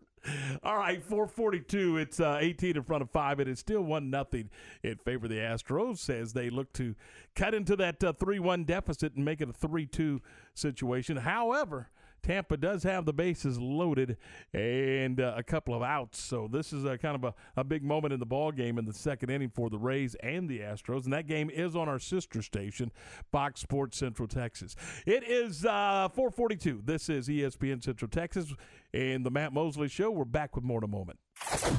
All 0.64 0.76
right, 0.76 1.00
442. 1.04 1.98
It's 1.98 2.18
uh, 2.18 2.38
18 2.40 2.78
in 2.78 2.82
front 2.82 3.02
of 3.02 3.10
five. 3.10 3.38
and 3.38 3.48
It 3.48 3.52
is 3.52 3.60
still 3.60 3.82
one 3.82 4.10
nothing 4.10 4.50
in 4.82 4.96
favor 4.96 5.26
of 5.26 5.30
the 5.30 5.36
Astros 5.36 6.10
as 6.10 6.32
they 6.32 6.50
look 6.50 6.72
to 6.72 6.96
cut 7.36 7.54
into 7.54 7.76
that 7.76 8.02
uh, 8.02 8.12
3-1 8.14 8.66
deficit 8.66 9.14
and 9.14 9.24
make 9.24 9.40
it 9.40 9.48
a 9.48 9.52
3-2 9.52 10.18
situation. 10.54 11.18
However, 11.18 11.90
Tampa 12.24 12.56
does 12.56 12.82
have 12.84 13.04
the 13.04 13.12
bases 13.12 13.60
loaded 13.60 14.16
and 14.54 15.20
uh, 15.20 15.34
a 15.36 15.42
couple 15.42 15.74
of 15.74 15.82
outs. 15.82 16.20
So 16.20 16.48
this 16.50 16.72
is 16.72 16.84
a 16.84 16.96
kind 16.96 17.14
of 17.14 17.24
a, 17.24 17.60
a 17.60 17.64
big 17.64 17.84
moment 17.84 18.14
in 18.14 18.20
the 18.20 18.26
ball 18.26 18.50
game 18.50 18.78
in 18.78 18.86
the 18.86 18.94
second 18.94 19.30
inning 19.30 19.50
for 19.50 19.68
the 19.68 19.78
Rays 19.78 20.16
and 20.16 20.48
the 20.48 20.60
Astros. 20.60 21.04
And 21.04 21.12
that 21.12 21.26
game 21.26 21.50
is 21.50 21.76
on 21.76 21.86
our 21.88 21.98
sister 21.98 22.40
station, 22.40 22.90
Fox 23.30 23.60
Sports 23.60 23.98
Central 23.98 24.26
Texas. 24.26 24.74
It 25.06 25.22
is 25.24 25.66
uh, 25.66 26.08
442. 26.14 26.80
This 26.84 27.10
is 27.10 27.28
ESPN 27.28 27.84
Central 27.84 28.08
Texas 28.08 28.54
and 28.94 29.24
the 29.24 29.30
Matt 29.30 29.52
Mosley 29.52 29.88
Show. 29.88 30.10
We're 30.10 30.24
back 30.24 30.56
with 30.56 30.64
more 30.64 30.78
in 30.78 30.84
a 30.84 30.88
moment. 30.88 31.18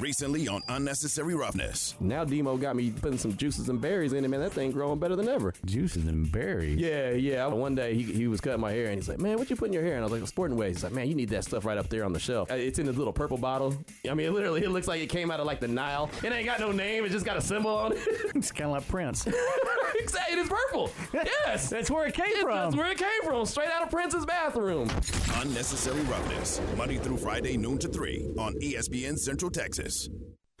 Recently 0.00 0.46
on 0.48 0.62
Unnecessary 0.68 1.34
Roughness. 1.34 1.96
Now 1.98 2.24
Demo 2.24 2.56
got 2.56 2.76
me 2.76 2.90
putting 2.90 3.18
some 3.18 3.36
juices 3.36 3.68
and 3.68 3.80
berries 3.80 4.12
in 4.12 4.24
it, 4.24 4.28
man. 4.28 4.40
That 4.40 4.52
thing 4.52 4.70
growing 4.70 4.98
better 4.98 5.16
than 5.16 5.28
ever. 5.28 5.54
Juices 5.64 6.06
and 6.06 6.30
berries. 6.30 6.78
Yeah, 6.78 7.10
yeah. 7.10 7.46
One 7.46 7.74
day 7.74 7.94
he, 7.94 8.02
he 8.02 8.26
was 8.28 8.40
cutting 8.40 8.60
my 8.60 8.70
hair 8.70 8.86
and 8.86 8.94
he's 8.94 9.08
like, 9.08 9.18
"Man, 9.18 9.38
what 9.38 9.50
you 9.50 9.56
put 9.56 9.68
in 9.68 9.72
your 9.72 9.82
hair?" 9.82 9.94
And 9.96 10.02
I 10.04 10.08
was 10.08 10.12
like, 10.20 10.28
"Sporting 10.28 10.56
Ways." 10.56 10.76
He's 10.76 10.84
like, 10.84 10.92
"Man, 10.92 11.08
you 11.08 11.14
need 11.14 11.30
that 11.30 11.44
stuff 11.44 11.64
right 11.64 11.78
up 11.78 11.88
there 11.88 12.04
on 12.04 12.12
the 12.12 12.18
shelf." 12.20 12.50
Uh, 12.50 12.54
It's 12.54 12.78
in 12.78 12.86
this 12.86 12.96
little 12.96 13.12
purple 13.12 13.38
bottle. 13.38 13.74
I 14.08 14.14
mean, 14.14 14.32
literally, 14.34 14.62
it 14.62 14.70
looks 14.70 14.86
like 14.86 15.00
it 15.00 15.08
came 15.08 15.30
out 15.30 15.40
of 15.40 15.46
like 15.46 15.60
the 15.60 15.68
Nile. 15.68 16.10
It 16.22 16.32
ain't 16.32 16.46
got 16.46 16.60
no 16.60 16.70
name. 16.70 17.04
It 17.04 17.10
just 17.10 17.26
got 17.26 17.36
a 17.36 17.42
symbol 17.42 17.70
on 17.76 17.92
it. 17.92 17.98
it's 18.36 18.52
kind 18.52 18.66
of 18.66 18.72
like 18.72 18.88
Prince. 18.88 19.26
exactly. 19.96 20.36
It 20.36 20.38
is 20.38 20.48
purple. 20.48 20.90
Yes, 21.12 21.68
that's 21.70 21.90
where 21.90 22.06
it 22.06 22.14
came 22.14 22.40
from. 22.42 22.54
That's 22.56 22.76
where 22.76 22.90
it 22.92 22.98
came 22.98 23.22
from. 23.24 23.44
Straight 23.46 23.68
out 23.68 23.82
of 23.82 23.90
Prince's 23.90 24.26
bathroom. 24.26 24.88
Unnecessary 25.36 26.00
Roughness. 26.02 26.60
Monday 26.76 26.98
through 26.98 27.16
Friday, 27.16 27.56
noon 27.56 27.78
to 27.78 27.88
3 27.88 28.26
on 28.38 28.54
ESPN 28.60 29.18
Central 29.18 29.45
Texas. 29.50 30.08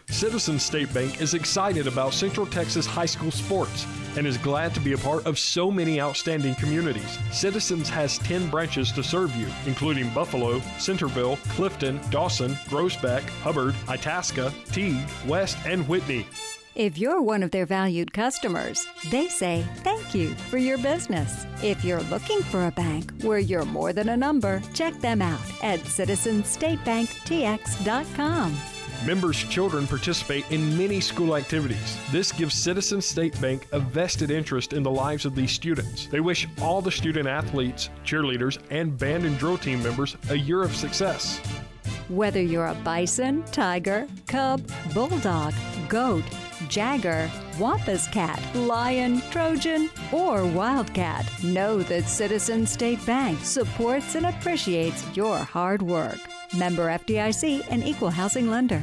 Citizens 0.08 0.62
State 0.62 0.92
Bank 0.94 1.20
is 1.20 1.34
excited 1.34 1.88
about 1.88 2.14
Central 2.14 2.46
Texas 2.46 2.86
high 2.86 3.06
school 3.06 3.32
sports 3.32 3.84
and 4.16 4.26
is 4.26 4.38
glad 4.38 4.72
to 4.74 4.80
be 4.80 4.92
a 4.92 4.98
part 4.98 5.26
of 5.26 5.38
so 5.38 5.70
many 5.70 6.00
outstanding 6.00 6.54
communities. 6.54 7.18
Citizens 7.32 7.88
has 7.88 8.18
10 8.18 8.48
branches 8.48 8.92
to 8.92 9.02
serve 9.02 9.34
you, 9.36 9.48
including 9.66 10.08
Buffalo, 10.10 10.60
Centerville, 10.78 11.36
Clifton, 11.50 12.00
Dawson, 12.10 12.52
Groesbeck, 12.68 13.22
Hubbard, 13.42 13.74
Itasca, 13.88 14.54
Teague, 14.70 15.08
West, 15.26 15.58
and 15.66 15.86
Whitney. 15.88 16.24
If 16.76 16.96
you're 16.98 17.20
one 17.22 17.42
of 17.42 17.50
their 17.50 17.66
valued 17.66 18.12
customers, 18.12 18.86
they 19.10 19.26
say 19.28 19.64
thank 19.76 20.14
you 20.14 20.34
for 20.50 20.58
your 20.58 20.76
business. 20.78 21.46
If 21.62 21.84
you're 21.84 22.02
looking 22.02 22.42
for 22.42 22.66
a 22.66 22.72
bank 22.72 23.10
where 23.22 23.38
you're 23.38 23.64
more 23.64 23.94
than 23.94 24.10
a 24.10 24.16
number, 24.16 24.62
check 24.74 24.92
them 25.00 25.22
out 25.22 25.40
at 25.62 25.80
citizenstatebanktx.com. 25.80 28.75
Members' 29.04 29.44
children 29.44 29.86
participate 29.86 30.50
in 30.50 30.76
many 30.76 31.00
school 31.00 31.36
activities. 31.36 31.98
This 32.10 32.32
gives 32.32 32.54
Citizen 32.54 33.00
State 33.00 33.38
Bank 33.40 33.66
a 33.72 33.78
vested 33.78 34.30
interest 34.30 34.72
in 34.72 34.82
the 34.82 34.90
lives 34.90 35.26
of 35.26 35.34
these 35.34 35.52
students. 35.52 36.06
They 36.06 36.20
wish 36.20 36.48
all 36.60 36.80
the 36.80 36.90
student 36.90 37.28
athletes, 37.28 37.90
cheerleaders, 38.04 38.58
and 38.70 38.96
band 38.96 39.24
and 39.24 39.38
drill 39.38 39.58
team 39.58 39.82
members 39.82 40.16
a 40.30 40.36
year 40.36 40.62
of 40.62 40.74
success. 40.74 41.38
Whether 42.08 42.40
you're 42.40 42.68
a 42.68 42.74
bison, 42.74 43.42
tiger, 43.52 44.06
cub, 44.26 44.62
bulldog, 44.94 45.52
goat, 45.88 46.24
jagger, 46.68 47.30
wampus 47.58 48.06
cat, 48.08 48.40
lion, 48.54 49.20
trojan, 49.30 49.90
or 50.12 50.46
wildcat, 50.46 51.30
know 51.42 51.82
that 51.82 52.08
Citizen 52.08 52.66
State 52.66 53.04
Bank 53.04 53.38
supports 53.40 54.14
and 54.14 54.26
appreciates 54.26 55.04
your 55.16 55.38
hard 55.38 55.82
work. 55.82 56.18
Member 56.54 56.88
FDIC 56.88 57.66
and 57.70 57.82
equal 57.82 58.10
housing 58.10 58.48
lender. 58.48 58.82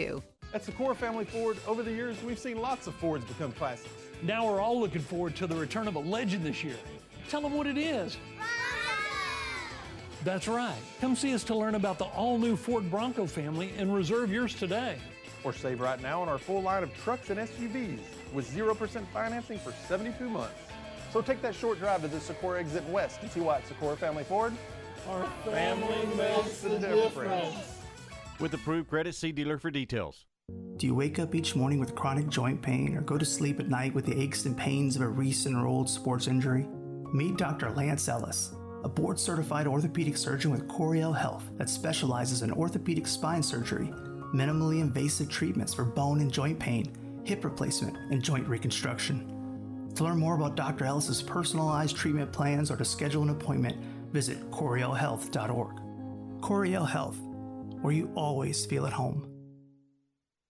At 0.53 0.65
Sykora 0.65 0.95
Family 0.95 1.25
Ford, 1.25 1.57
over 1.67 1.83
the 1.83 1.91
years, 1.91 2.21
we've 2.23 2.39
seen 2.39 2.59
lots 2.59 2.87
of 2.87 2.95
Fords 2.95 3.23
become 3.25 3.51
classics. 3.53 3.93
Now 4.23 4.45
we're 4.45 4.59
all 4.59 4.79
looking 4.79 5.01
forward 5.01 5.35
to 5.37 5.47
the 5.47 5.55
return 5.55 5.87
of 5.87 5.95
a 5.95 5.99
legend 5.99 6.43
this 6.45 6.63
year. 6.63 6.75
Tell 7.29 7.41
them 7.41 7.53
what 7.53 7.67
it 7.67 7.77
is. 7.77 8.17
That's 10.23 10.47
right. 10.47 10.77
Come 10.99 11.15
see 11.15 11.33
us 11.33 11.43
to 11.45 11.55
learn 11.55 11.75
about 11.75 11.97
the 11.97 12.05
all 12.05 12.37
new 12.37 12.55
Ford 12.55 12.89
Bronco 12.91 13.25
family 13.25 13.73
and 13.77 13.93
reserve 13.93 14.31
yours 14.31 14.53
today. 14.53 14.97
Or 15.43 15.53
save 15.53 15.79
right 15.79 16.01
now 16.01 16.21
on 16.21 16.29
our 16.29 16.37
full 16.37 16.61
line 16.61 16.83
of 16.83 16.95
trucks 17.03 17.29
and 17.29 17.39
SUVs 17.39 17.99
with 18.33 18.53
0% 18.53 19.05
financing 19.07 19.57
for 19.59 19.73
72 19.87 20.29
months. 20.29 20.53
So 21.11 21.21
take 21.21 21.41
that 21.41 21.55
short 21.55 21.79
drive 21.79 22.01
to 22.01 22.07
the 22.07 22.17
Sykora 22.17 22.59
exit 22.59 22.87
west 22.89 23.21
and 23.21 23.31
see 23.31 23.39
why 23.39 23.61
Sykora 23.61 23.97
Family 23.97 24.23
Ford, 24.23 24.53
our 25.09 25.25
family 25.45 26.05
makes 26.15 26.63
a 26.65 26.77
difference. 26.77 27.80
With 28.41 28.55
approved 28.55 28.89
credit, 28.89 29.13
see 29.13 29.31
dealer 29.31 29.59
for 29.59 29.69
details. 29.69 30.25
Do 30.77 30.87
you 30.87 30.95
wake 30.95 31.19
up 31.19 31.35
each 31.35 31.55
morning 31.55 31.79
with 31.79 31.93
chronic 31.93 32.27
joint 32.27 32.59
pain 32.59 32.97
or 32.97 33.01
go 33.01 33.15
to 33.15 33.23
sleep 33.23 33.59
at 33.59 33.69
night 33.69 33.93
with 33.93 34.07
the 34.07 34.19
aches 34.19 34.45
and 34.45 34.57
pains 34.57 34.95
of 34.95 35.03
a 35.03 35.07
recent 35.07 35.55
or 35.55 35.67
old 35.67 35.87
sports 35.87 36.25
injury? 36.25 36.65
Meet 37.13 37.37
Dr. 37.37 37.69
Lance 37.69 38.09
Ellis, 38.09 38.55
a 38.83 38.89
board 38.89 39.19
certified 39.19 39.67
orthopedic 39.67 40.17
surgeon 40.17 40.49
with 40.49 40.67
Coryell 40.67 41.13
Health 41.13 41.51
that 41.57 41.69
specializes 41.69 42.41
in 42.41 42.51
orthopedic 42.51 43.05
spine 43.05 43.43
surgery, 43.43 43.93
minimally 44.33 44.81
invasive 44.81 45.29
treatments 45.29 45.75
for 45.75 45.85
bone 45.85 46.19
and 46.19 46.31
joint 46.31 46.57
pain, 46.57 46.91
hip 47.23 47.43
replacement, 47.43 47.95
and 48.11 48.23
joint 48.23 48.47
reconstruction. 48.47 49.91
To 49.93 50.03
learn 50.03 50.17
more 50.17 50.33
about 50.33 50.55
Dr. 50.55 50.85
Ellis's 50.85 51.21
personalized 51.21 51.95
treatment 51.95 52.33
plans 52.33 52.71
or 52.71 52.77
to 52.77 52.85
schedule 52.85 53.21
an 53.21 53.29
appointment, 53.29 53.77
visit 54.11 54.49
CoryellHealth.org. 54.49 56.41
Coryell 56.41 56.87
Health, 56.87 57.19
where 57.81 57.93
you 57.93 58.11
always 58.15 58.65
feel 58.65 58.85
at 58.85 58.93
home. 58.93 59.30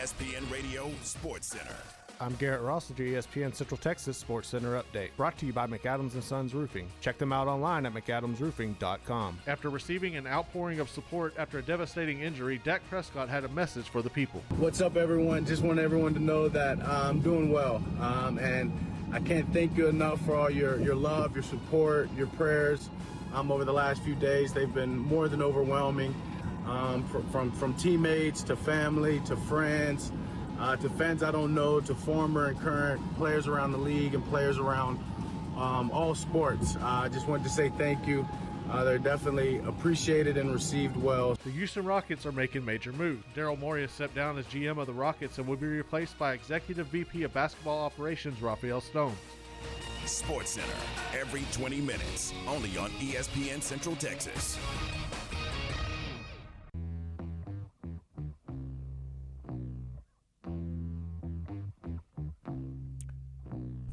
ESPN 0.00 0.50
Radio 0.50 0.90
Sports 1.02 1.48
Center. 1.48 1.76
I'm 2.20 2.34
Garrett 2.36 2.62
Ross 2.62 2.88
with 2.88 2.98
your 2.98 3.20
ESPN 3.20 3.54
Central 3.54 3.76
Texas 3.76 4.16
Sports 4.16 4.48
Center 4.48 4.82
update, 4.82 5.10
brought 5.16 5.36
to 5.38 5.46
you 5.46 5.52
by 5.52 5.66
McAdams 5.66 6.14
and 6.14 6.24
Sons 6.24 6.54
Roofing. 6.54 6.88
Check 7.02 7.18
them 7.18 7.34
out 7.34 7.48
online 7.48 7.84
at 7.84 7.92
mcadamsroofing.com. 7.92 9.38
After 9.46 9.68
receiving 9.68 10.16
an 10.16 10.26
outpouring 10.26 10.80
of 10.80 10.88
support 10.88 11.34
after 11.36 11.58
a 11.58 11.62
devastating 11.62 12.20
injury, 12.20 12.62
Dak 12.64 12.80
Prescott 12.88 13.28
had 13.28 13.44
a 13.44 13.48
message 13.48 13.90
for 13.90 14.00
the 14.00 14.08
people. 14.08 14.42
What's 14.56 14.80
up, 14.80 14.96
everyone? 14.96 15.44
Just 15.44 15.62
want 15.62 15.78
everyone 15.78 16.14
to 16.14 16.20
know 16.20 16.48
that 16.48 16.80
uh, 16.80 17.08
I'm 17.08 17.20
doing 17.20 17.50
well, 17.50 17.82
um, 18.00 18.38
and 18.38 18.72
I 19.12 19.20
can't 19.20 19.52
thank 19.52 19.76
you 19.76 19.88
enough 19.88 20.24
for 20.24 20.34
all 20.34 20.50
your 20.50 20.80
your 20.80 20.94
love, 20.94 21.34
your 21.34 21.42
support, 21.42 22.08
your 22.16 22.28
prayers. 22.28 22.88
Um, 23.32 23.52
over 23.52 23.64
the 23.64 23.72
last 23.72 24.02
few 24.02 24.14
days, 24.14 24.52
they've 24.52 24.72
been 24.72 24.98
more 24.98 25.28
than 25.28 25.42
overwhelming. 25.42 26.14
Um, 26.66 27.04
from, 27.08 27.28
from 27.30 27.50
from 27.52 27.74
teammates 27.74 28.42
to 28.44 28.54
family 28.54 29.20
to 29.20 29.34
friends 29.34 30.12
uh, 30.60 30.76
to 30.76 30.90
fans 30.90 31.22
I 31.22 31.30
don't 31.30 31.54
know 31.54 31.80
to 31.80 31.94
former 31.94 32.46
and 32.46 32.60
current 32.60 33.16
players 33.16 33.48
around 33.48 33.72
the 33.72 33.78
league 33.78 34.14
and 34.14 34.24
players 34.26 34.58
around 34.58 35.02
um, 35.56 35.90
all 35.90 36.14
sports. 36.14 36.76
Uh, 36.76 36.80
I 36.82 37.08
just 37.08 37.26
wanted 37.26 37.44
to 37.44 37.50
say 37.50 37.70
thank 37.70 38.06
you. 38.06 38.28
Uh, 38.70 38.84
they're 38.84 38.98
definitely 38.98 39.58
appreciated 39.66 40.36
and 40.36 40.52
received 40.52 40.96
well. 40.96 41.36
The 41.42 41.50
Houston 41.50 41.84
Rockets 41.84 42.24
are 42.24 42.32
making 42.32 42.64
major 42.64 42.92
moves. 42.92 43.24
Daryl 43.34 43.58
Morey 43.58 43.82
has 43.82 43.90
stepped 43.90 44.14
down 44.14 44.38
as 44.38 44.44
GM 44.46 44.78
of 44.78 44.86
the 44.86 44.92
Rockets 44.92 45.38
and 45.38 45.48
will 45.48 45.56
be 45.56 45.66
replaced 45.66 46.16
by 46.18 46.34
Executive 46.34 46.86
VP 46.86 47.24
of 47.24 47.32
Basketball 47.34 47.80
Operations 47.84 48.40
Rafael 48.40 48.80
Stone. 48.80 49.16
Sports 50.06 50.50
Center, 50.52 50.66
every 51.18 51.44
20 51.52 51.80
minutes, 51.80 52.32
only 52.48 52.76
on 52.76 52.90
ESPN 52.92 53.62
Central 53.62 53.96
Texas. 53.96 54.58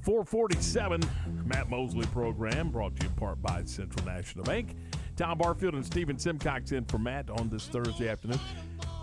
Four 0.01 0.23
forty-seven, 0.23 1.01
Matt 1.43 1.69
Mosley 1.69 2.05
program 2.07 2.69
brought 2.69 2.95
to 2.95 3.03
you 3.03 3.09
in 3.09 3.15
part 3.15 3.41
by 3.41 3.65
Central 3.65 4.05
National 4.05 4.45
Bank. 4.45 4.73
Tom 5.17 5.37
Barfield 5.37 5.73
and 5.73 5.85
Stephen 5.85 6.17
Simcox 6.17 6.71
in 6.71 6.85
for 6.85 6.97
Matt 6.97 7.29
on 7.29 7.49
this 7.49 7.67
Thursday 7.67 8.07
afternoon. 8.07 8.39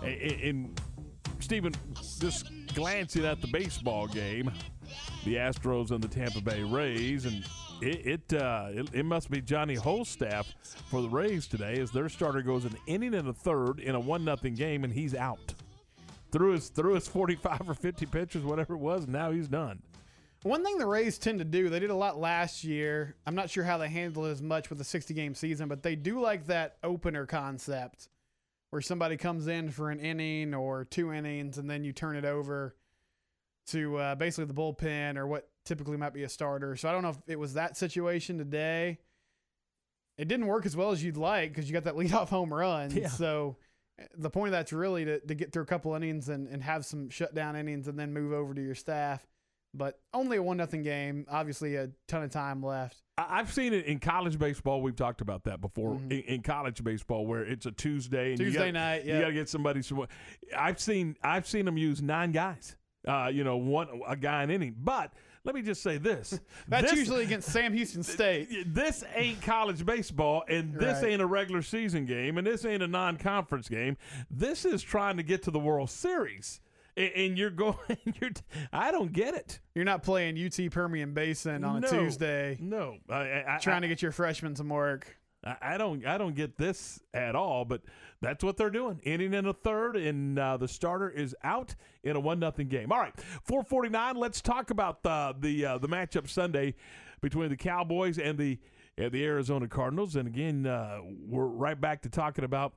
And, 0.01 0.31
and 0.41 0.81
Stephen, 1.39 1.75
just 2.19 2.49
glancing 2.73 3.23
at 3.23 3.39
the 3.39 3.47
baseball 3.47 4.07
game, 4.07 4.51
the 5.23 5.35
Astros 5.35 5.91
and 5.91 6.03
the 6.03 6.07
Tampa 6.07 6.41
Bay 6.41 6.63
Rays, 6.63 7.25
and 7.25 7.45
it 7.81 8.31
it, 8.31 8.33
uh, 8.33 8.67
it, 8.71 8.89
it 8.93 9.05
must 9.05 9.29
be 9.29 9.41
Johnny 9.41 9.75
Holstaff 9.75 10.45
for 10.89 11.01
the 11.01 11.09
Rays 11.09 11.47
today, 11.47 11.79
as 11.79 11.91
their 11.91 12.09
starter 12.09 12.41
goes 12.41 12.65
an 12.65 12.75
inning 12.87 13.13
and 13.13 13.27
a 13.27 13.33
third 13.33 13.79
in 13.79 13.95
a 13.95 13.99
one 13.99 14.23
nothing 14.23 14.55
game, 14.55 14.83
and 14.83 14.93
he's 14.93 15.15
out. 15.15 15.53
Threw 16.31 16.53
his 16.53 16.69
through 16.69 16.95
his 16.95 17.07
forty 17.07 17.35
five 17.35 17.67
or 17.67 17.73
fifty 17.73 18.05
pitches, 18.05 18.43
whatever 18.43 18.73
it 18.73 18.79
was, 18.79 19.03
and 19.03 19.13
now 19.13 19.31
he's 19.31 19.47
done. 19.47 19.81
One 20.43 20.63
thing 20.63 20.77
the 20.77 20.85
Rays 20.85 21.17
tend 21.17 21.39
to 21.39 21.45
do, 21.45 21.69
they 21.69 21.79
did 21.79 21.89
a 21.89 21.95
lot 21.95 22.19
last 22.19 22.63
year. 22.63 23.15
I'm 23.25 23.33
not 23.33 23.49
sure 23.49 23.63
how 23.63 23.79
they 23.79 23.89
handle 23.89 24.25
it 24.25 24.31
as 24.31 24.43
much 24.43 24.69
with 24.69 24.77
the 24.77 24.83
60 24.83 25.11
game 25.15 25.33
season, 25.33 25.67
but 25.67 25.81
they 25.81 25.95
do 25.95 26.19
like 26.21 26.45
that 26.45 26.77
opener 26.83 27.25
concept 27.25 28.09
where 28.69 28.81
somebody 28.81 29.17
comes 29.17 29.47
in 29.47 29.71
for 29.71 29.89
an 29.89 29.99
inning 29.99 30.53
or 30.53 30.85
two 30.85 31.11
innings 31.11 31.57
and 31.57 31.69
then 31.69 31.83
you 31.83 31.93
turn 31.93 32.15
it 32.15 32.25
over 32.25 32.75
to 33.67 33.97
uh, 33.97 34.15
basically 34.15 34.45
the 34.45 34.53
bullpen 34.53 35.17
or 35.17 35.27
what 35.27 35.47
typically 35.65 35.97
might 35.97 36.13
be 36.13 36.23
a 36.23 36.29
starter. 36.29 36.75
So 36.75 36.87
I 36.89 36.91
don't 36.91 37.01
know 37.03 37.09
if 37.09 37.17
it 37.27 37.39
was 37.39 37.53
that 37.55 37.77
situation 37.77 38.37
today. 38.37 38.99
It 40.17 40.27
didn't 40.27 40.47
work 40.47 40.65
as 40.65 40.75
well 40.77 40.91
as 40.91 41.03
you'd 41.03 41.17
like 41.17 41.49
because 41.51 41.67
you 41.69 41.73
got 41.73 41.83
that 41.83 41.95
leadoff 41.97 42.29
home 42.29 42.53
run. 42.53 42.91
Yeah. 42.91 43.09
So 43.09 43.57
the 44.17 44.29
point 44.29 44.47
of 44.47 44.51
that's 44.53 44.73
really 44.73 45.05
to, 45.05 45.19
to 45.21 45.35
get 45.35 45.51
through 45.51 45.63
a 45.63 45.67
couple 45.67 45.93
innings 45.95 46.29
and, 46.29 46.47
and 46.47 46.61
have 46.63 46.85
some 46.85 47.09
shutdown 47.09 47.55
innings 47.55 47.87
and 47.87 47.97
then 47.97 48.13
move 48.13 48.33
over 48.33 48.53
to 48.53 48.61
your 48.61 48.75
staff 48.75 49.25
but 49.77 49.99
only 50.13 50.37
a 50.37 50.41
one 50.41 50.55
nothing 50.55 50.83
game. 50.83 51.25
Obviously, 51.29 51.75
a 51.75 51.89
ton 52.07 52.23
of 52.23 52.31
time 52.31 52.63
left. 52.63 52.95
I've 53.17 53.51
seen 53.51 53.73
it 53.73 53.85
in 53.85 53.99
college 53.99 54.39
baseball. 54.39 54.81
We've 54.81 54.95
talked 54.95 55.19
about 55.19 55.43
that 55.43 55.59
before. 55.59 55.95
Mhm. 55.95 56.11
In, 56.13 56.19
in 56.35 56.41
college 56.43 56.81
baseball, 56.81 57.25
where 57.27 57.43
it's 57.43 57.65
a 57.65 57.73
Tuesday 57.73 58.29
and 58.31 58.39
you 58.39 58.45
Tuesday 58.45 58.59
gotta- 58.59 58.71
night, 58.71 59.03
you 59.05 59.19
got 59.19 59.27
to 59.27 59.33
get 59.33 59.49
somebody. 59.49 59.81
Some, 59.81 60.07
I've 60.57 60.79
seen 60.79 61.17
I've 61.21 61.45
seen 61.45 61.65
them 61.65 61.77
use 61.77 62.01
nine 62.01 62.31
guys. 62.31 62.77
Uh, 63.07 63.29
you 63.31 63.43
know, 63.43 63.57
one 63.57 63.87
a 64.07 64.15
guy 64.15 64.43
an 64.43 64.49
inning. 64.49 64.75
But 64.77 65.13
let 65.43 65.53
me 65.55 65.61
just 65.61 65.83
say 65.83 65.97
this: 65.97 66.39
That's 66.67 66.89
This- 66.89 66.99
usually 66.99 67.23
against 67.23 67.49
Sam 67.51 67.71
Houston 67.73 68.03
State. 68.03 68.73
this 68.73 69.03
ain't 69.15 69.41
college 69.41 69.85
baseball, 69.85 70.43
and 70.49 70.73
this 70.73 71.01
Right. 71.03 71.11
ain't 71.13 71.21
a 71.21 71.25
regular 71.27 71.61
season 71.61 72.05
game, 72.05 72.37
and 72.37 72.45
this 72.47 72.65
ain't 72.65 72.81
a 72.83 72.87
non-conference 72.87 73.69
game. 73.69 73.97
This 74.31 74.65
is 74.65 74.81
trying 74.81 75.17
to 75.17 75.23
get 75.23 75.43
to 75.43 75.51
the 75.51 75.59
World 75.59 75.89
Series, 75.89 76.61
and, 76.97 77.37
you're 77.37 77.49
going. 77.51 77.77
You're. 78.21 78.31
I 78.73 78.91
don't 78.91 79.11
get 79.13 79.35
it. 79.35 79.59
You're 79.75 79.85
not 79.85 80.01
playing 80.01 80.37
UT 80.43 80.71
Permian 80.71 81.13
Basin 81.13 81.63
on 81.63 81.81
No. 81.81 81.87
a 81.87 81.91
Tuesday. 81.91 82.57
No, 82.59 82.97
I, 83.09 83.43
I, 83.47 83.57
trying 83.61 83.77
I- 83.77 83.79
to 83.81 83.87
get 83.87 84.01
your 84.01 84.11
freshmen 84.13 84.55
some 84.55 84.69
work. 84.69 85.15
I 85.45 85.77
don't 85.77 86.05
I 86.05 86.17
don't 86.17 86.35
get 86.35 86.57
this 86.57 86.99
at 87.13 87.35
all, 87.35 87.65
but 87.65 87.81
that's 88.21 88.43
what 88.43 88.57
they're 88.57 88.71
doing. 88.71 88.99
Inning 89.03 89.33
in 89.33 89.45
a 89.45 89.53
third, 89.53 89.95
and 89.95 90.39
uh, 90.39 90.57
the 90.57 90.67
starter 90.67 91.09
is 91.09 91.35
out 91.43 91.75
in 92.03 92.15
a 92.15 92.19
one 92.19 92.39
nothing 92.39 92.67
game. 92.67 92.91
All 92.91 92.97
right, 92.99 93.13
four 93.43 93.63
forty 93.63 93.89
nine. 93.89 94.15
Let's 94.15 94.41
talk 94.41 94.71
about 94.71 95.03
the 95.03 95.35
the 95.39 95.65
uh, 95.65 95.77
the 95.77 95.87
matchup 95.87 96.27
Sunday 96.29 96.73
between 97.21 97.49
the 97.49 97.57
Cowboys 97.57 98.17
and 98.17 98.37
the 98.39 98.57
and 98.97 99.11
the 99.11 99.23
Arizona 99.23 99.67
Cardinals. 99.67 100.15
And 100.15 100.27
again, 100.27 100.65
uh, 100.65 100.99
we're 101.27 101.45
right 101.45 101.79
back 101.79 102.01
to 102.03 102.09
talking 102.09 102.43
about 102.43 102.73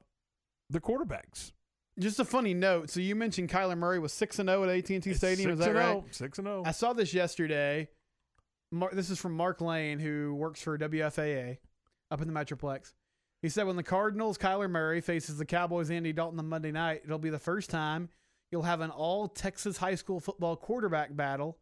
the 0.69 0.81
quarterbacks. 0.81 1.53
Just 1.99 2.21
a 2.21 2.25
funny 2.25 2.53
note. 2.53 2.91
So 2.91 3.01
you 3.01 3.17
mentioned 3.17 3.49
Kyler 3.49 3.79
Murray 3.79 3.99
was 3.99 4.13
six 4.13 4.39
and 4.39 4.49
zero 4.49 4.65
at 4.65 4.71
AT 4.71 4.91
and 4.91 5.03
T 5.03 5.15
Stadium. 5.15 5.53
Is 5.53 5.59
that 5.61 5.75
right? 5.75 5.87
oh, 5.87 6.05
Six 6.11 6.39
and 6.39 6.47
zero. 6.47 6.63
I 6.67 6.73
saw 6.73 6.93
this 6.93 7.15
yesterday. 7.15 7.89
Mar- 8.71 8.91
this 8.93 9.09
is 9.09 9.19
from 9.19 9.35
Mark 9.35 9.63
Lane, 9.63 9.99
who 9.99 10.35
works 10.35 10.61
for 10.61 10.77
WFAA 10.77 11.57
up 12.11 12.21
in 12.21 12.33
the 12.33 12.39
Metroplex. 12.39 12.93
He 13.43 13.49
said 13.49 13.67
when 13.67 13.77
the 13.77 13.83
Cardinals, 13.83 14.37
Kyler 14.37 14.69
Murray 14.69 15.01
faces 15.01 15.39
the 15.39 15.45
Cowboys, 15.45 15.91
Andy 15.91 16.13
Dalton 16.13 16.39
on 16.39 16.49
Monday 16.49 16.73
night, 16.73 17.03
it'll 17.05 17.19
be 17.19 17.31
the 17.31 17.39
first 17.39 17.71
time 17.71 18.09
you'll 18.51 18.63
have 18.63 18.81
an 18.81 18.91
all 18.91 19.29
Texas 19.29 19.77
high 19.77 19.95
school 19.95 20.21
football 20.21 20.57
quarterback 20.57 21.15
battle 21.15 21.59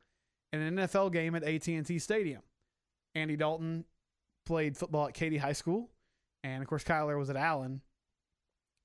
in 0.53 0.61
an 0.61 0.77
NFL 0.77 1.13
game 1.13 1.35
at 1.35 1.43
AT&T 1.43 1.99
Stadium. 1.99 2.43
Andy 3.15 3.37
Dalton 3.37 3.85
played 4.45 4.77
football 4.77 5.09
at 5.09 5.15
Katy 5.15 5.39
High 5.39 5.53
School, 5.53 5.91
and 6.45 6.63
of 6.63 6.69
course 6.69 6.85
Kyler 6.85 7.19
was 7.19 7.31
at 7.31 7.37
Allen. 7.37 7.81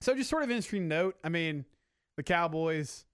So 0.01 0.15
just 0.15 0.29
sort 0.29 0.43
of 0.43 0.49
interesting 0.49 0.87
note. 0.87 1.15
I 1.23 1.29
mean, 1.29 1.65
the 2.17 2.23
Cowboys. 2.23 3.05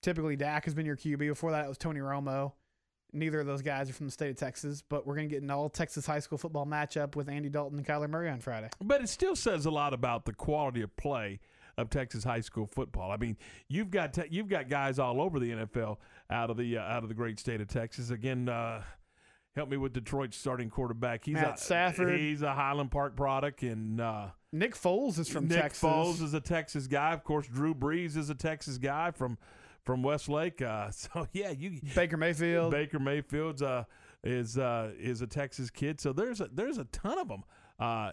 Typically, 0.00 0.36
Dak 0.36 0.64
has 0.64 0.74
been 0.74 0.86
your 0.86 0.96
QB. 0.96 1.18
Before 1.18 1.50
that, 1.50 1.64
it 1.64 1.68
was 1.68 1.76
Tony 1.76 2.00
Romo. 2.00 2.52
Neither 3.12 3.40
of 3.40 3.46
those 3.46 3.62
guys 3.62 3.88
are 3.88 3.94
from 3.94 4.06
the 4.06 4.12
state 4.12 4.30
of 4.30 4.36
Texas, 4.36 4.82
but 4.86 5.06
we're 5.06 5.14
going 5.14 5.28
to 5.28 5.34
get 5.34 5.42
an 5.42 5.50
all 5.50 5.70
Texas 5.70 6.04
high 6.04 6.18
school 6.18 6.36
football 6.36 6.66
matchup 6.66 7.16
with 7.16 7.28
Andy 7.28 7.48
Dalton 7.48 7.78
and 7.78 7.86
Kyler 7.86 8.08
Murray 8.08 8.28
on 8.28 8.40
Friday. 8.40 8.68
But 8.82 9.00
it 9.00 9.08
still 9.08 9.34
says 9.34 9.64
a 9.64 9.70
lot 9.70 9.94
about 9.94 10.26
the 10.26 10.34
quality 10.34 10.82
of 10.82 10.94
play 10.96 11.40
of 11.78 11.88
Texas 11.88 12.24
high 12.24 12.40
school 12.40 12.66
football. 12.66 13.10
I 13.10 13.16
mean, 13.16 13.36
you've 13.68 13.90
got 13.90 14.12
te- 14.12 14.28
you've 14.30 14.48
got 14.48 14.68
guys 14.68 14.98
all 14.98 15.22
over 15.22 15.38
the 15.38 15.50
NFL 15.50 15.96
out 16.28 16.50
of 16.50 16.56
the 16.56 16.76
uh, 16.76 16.82
out 16.82 17.02
of 17.02 17.08
the 17.08 17.14
great 17.14 17.38
state 17.38 17.60
of 17.60 17.68
Texas. 17.68 18.10
Again, 18.10 18.48
uh, 18.48 18.82
help 19.56 19.70
me 19.70 19.76
with 19.76 19.92
Detroit's 19.92 20.36
starting 20.36 20.68
quarterback. 20.68 21.24
He's 21.24 21.34
Matt 21.34 21.54
a, 21.54 21.62
Stafford. 21.62 22.18
He's 22.18 22.42
a 22.42 22.52
Highland 22.52 22.90
Park 22.90 23.16
product, 23.16 23.62
and 23.62 24.00
uh, 24.00 24.26
Nick 24.52 24.74
Foles 24.74 25.18
is 25.18 25.28
from 25.28 25.48
Nick 25.48 25.60
Texas. 25.60 25.82
Nick 25.82 25.92
Foles 25.92 26.22
is 26.22 26.34
a 26.34 26.40
Texas 26.40 26.86
guy. 26.86 27.12
Of 27.12 27.24
course, 27.24 27.46
Drew 27.46 27.74
Brees 27.74 28.16
is 28.16 28.28
a 28.28 28.34
Texas 28.34 28.76
guy 28.76 29.10
from 29.12 29.38
from 29.88 30.02
Westlake. 30.02 30.60
Uh, 30.60 30.90
so 30.92 31.26
yeah, 31.32 31.48
you 31.48 31.80
Baker 31.94 32.18
Mayfield. 32.18 32.70
Baker 32.70 32.98
Mayfield's 32.98 33.62
uh, 33.62 33.84
is 34.22 34.58
uh, 34.58 34.90
is 35.00 35.22
a 35.22 35.26
Texas 35.26 35.70
kid. 35.70 35.98
So 35.98 36.12
there's 36.12 36.42
a 36.42 36.48
there's 36.52 36.76
a 36.76 36.84
ton 36.84 37.18
of 37.18 37.28
them 37.28 37.42
uh, 37.80 38.12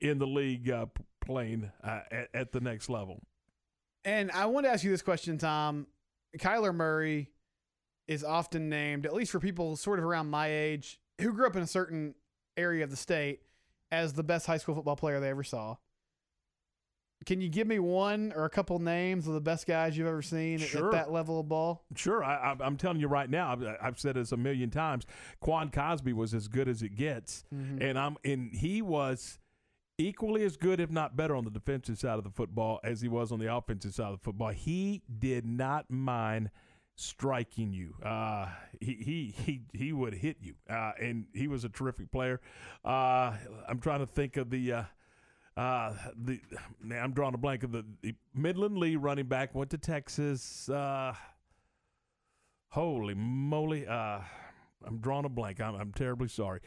in 0.00 0.18
the 0.18 0.26
league 0.26 0.70
uh, 0.70 0.86
playing 1.20 1.68
uh, 1.82 2.00
at, 2.12 2.28
at 2.32 2.52
the 2.52 2.60
next 2.60 2.88
level. 2.88 3.20
And 4.04 4.30
I 4.30 4.46
want 4.46 4.66
to 4.66 4.70
ask 4.70 4.84
you 4.84 4.90
this 4.90 5.02
question, 5.02 5.36
Tom. 5.36 5.88
Kyler 6.38 6.72
Murray 6.72 7.28
is 8.06 8.22
often 8.22 8.68
named, 8.68 9.04
at 9.04 9.12
least 9.12 9.32
for 9.32 9.40
people 9.40 9.74
sort 9.74 9.98
of 9.98 10.04
around 10.04 10.30
my 10.30 10.46
age 10.46 11.00
who 11.20 11.32
grew 11.32 11.48
up 11.48 11.56
in 11.56 11.62
a 11.62 11.66
certain 11.66 12.14
area 12.56 12.84
of 12.84 12.90
the 12.90 12.96
state, 12.96 13.40
as 13.90 14.12
the 14.12 14.22
best 14.22 14.46
high 14.46 14.58
school 14.58 14.76
football 14.76 14.94
player 14.94 15.18
they 15.18 15.30
ever 15.30 15.42
saw. 15.42 15.74
Can 17.26 17.40
you 17.42 17.48
give 17.50 17.66
me 17.66 17.78
one 17.78 18.32
or 18.34 18.46
a 18.46 18.50
couple 18.50 18.78
names 18.78 19.26
of 19.28 19.34
the 19.34 19.40
best 19.42 19.66
guys 19.66 19.96
you've 19.96 20.06
ever 20.06 20.22
seen 20.22 20.54
at- 20.62 20.68
Sure. 20.68 20.86
at 20.86 20.92
that 20.92 21.12
level 21.12 21.38
of 21.40 21.48
ball? 21.48 21.84
Sure, 21.94 22.24
I, 22.24 22.52
I- 22.52 22.64
I'm 22.64 22.76
telling 22.78 22.98
you 23.00 23.08
right 23.08 23.28
now. 23.28 23.52
I've, 23.52 23.62
I've 23.82 23.98
said 24.00 24.14
this 24.16 24.32
a 24.32 24.36
million 24.38 24.70
times. 24.70 25.06
Quan 25.40 25.70
Cosby 25.70 26.12
was 26.14 26.32
as 26.32 26.48
good 26.48 26.66
as 26.68 26.82
it 26.82 26.96
gets, 26.96 27.44
Mhm. 27.54 27.82
and 27.82 27.98
I'm 27.98 28.16
and 28.24 28.54
he 28.54 28.80
was 28.80 29.38
equally 29.98 30.44
as 30.44 30.56
good, 30.56 30.80
if 30.80 30.90
not 30.90 31.14
better, 31.14 31.36
on 31.36 31.44
the 31.44 31.50
defensive 31.50 31.98
side 31.98 32.16
of 32.16 32.24
the 32.24 32.30
football 32.30 32.80
as 32.82 33.02
he 33.02 33.08
was 33.08 33.30
on 33.32 33.38
the 33.38 33.54
offensive 33.54 33.92
side 33.94 34.06
of 34.12 34.18
the 34.18 34.24
football. 34.24 34.48
He 34.48 35.02
did 35.18 35.44
not 35.44 35.90
mind 35.90 36.50
striking 36.96 37.72
you. 37.72 37.94
Uh, 38.02 38.48
he 38.80 38.94
he 38.94 39.34
he 39.44 39.60
he 39.74 39.92
would 39.92 40.14
hit 40.14 40.38
you, 40.40 40.54
uh, 40.70 40.92
and 41.00 41.26
he 41.34 41.48
was 41.48 41.64
a 41.64 41.68
terrific 41.68 42.10
player. 42.10 42.40
Uh, 42.82 43.36
I'm 43.68 43.78
trying 43.80 44.00
to 44.00 44.06
think 44.06 44.38
of 44.38 44.48
the. 44.48 44.86
Uh, 45.60 45.92
the 46.24 46.40
man, 46.82 47.04
I'm 47.04 47.12
drawing 47.12 47.34
a 47.34 47.38
blank 47.38 47.64
of 47.64 47.72
the, 47.72 47.84
the 48.00 48.14
Midland 48.34 48.78
Lee 48.78 48.96
running 48.96 49.26
back 49.26 49.54
went 49.54 49.70
to 49.72 49.78
Texas. 49.78 50.70
Uh, 50.70 51.12
holy 52.70 53.12
moly! 53.12 53.86
Uh, 53.86 54.20
I'm 54.86 54.98
drawing 55.00 55.26
a 55.26 55.28
blank. 55.28 55.60
I'm, 55.60 55.74
I'm 55.74 55.92
terribly 55.92 56.28
sorry. 56.28 56.60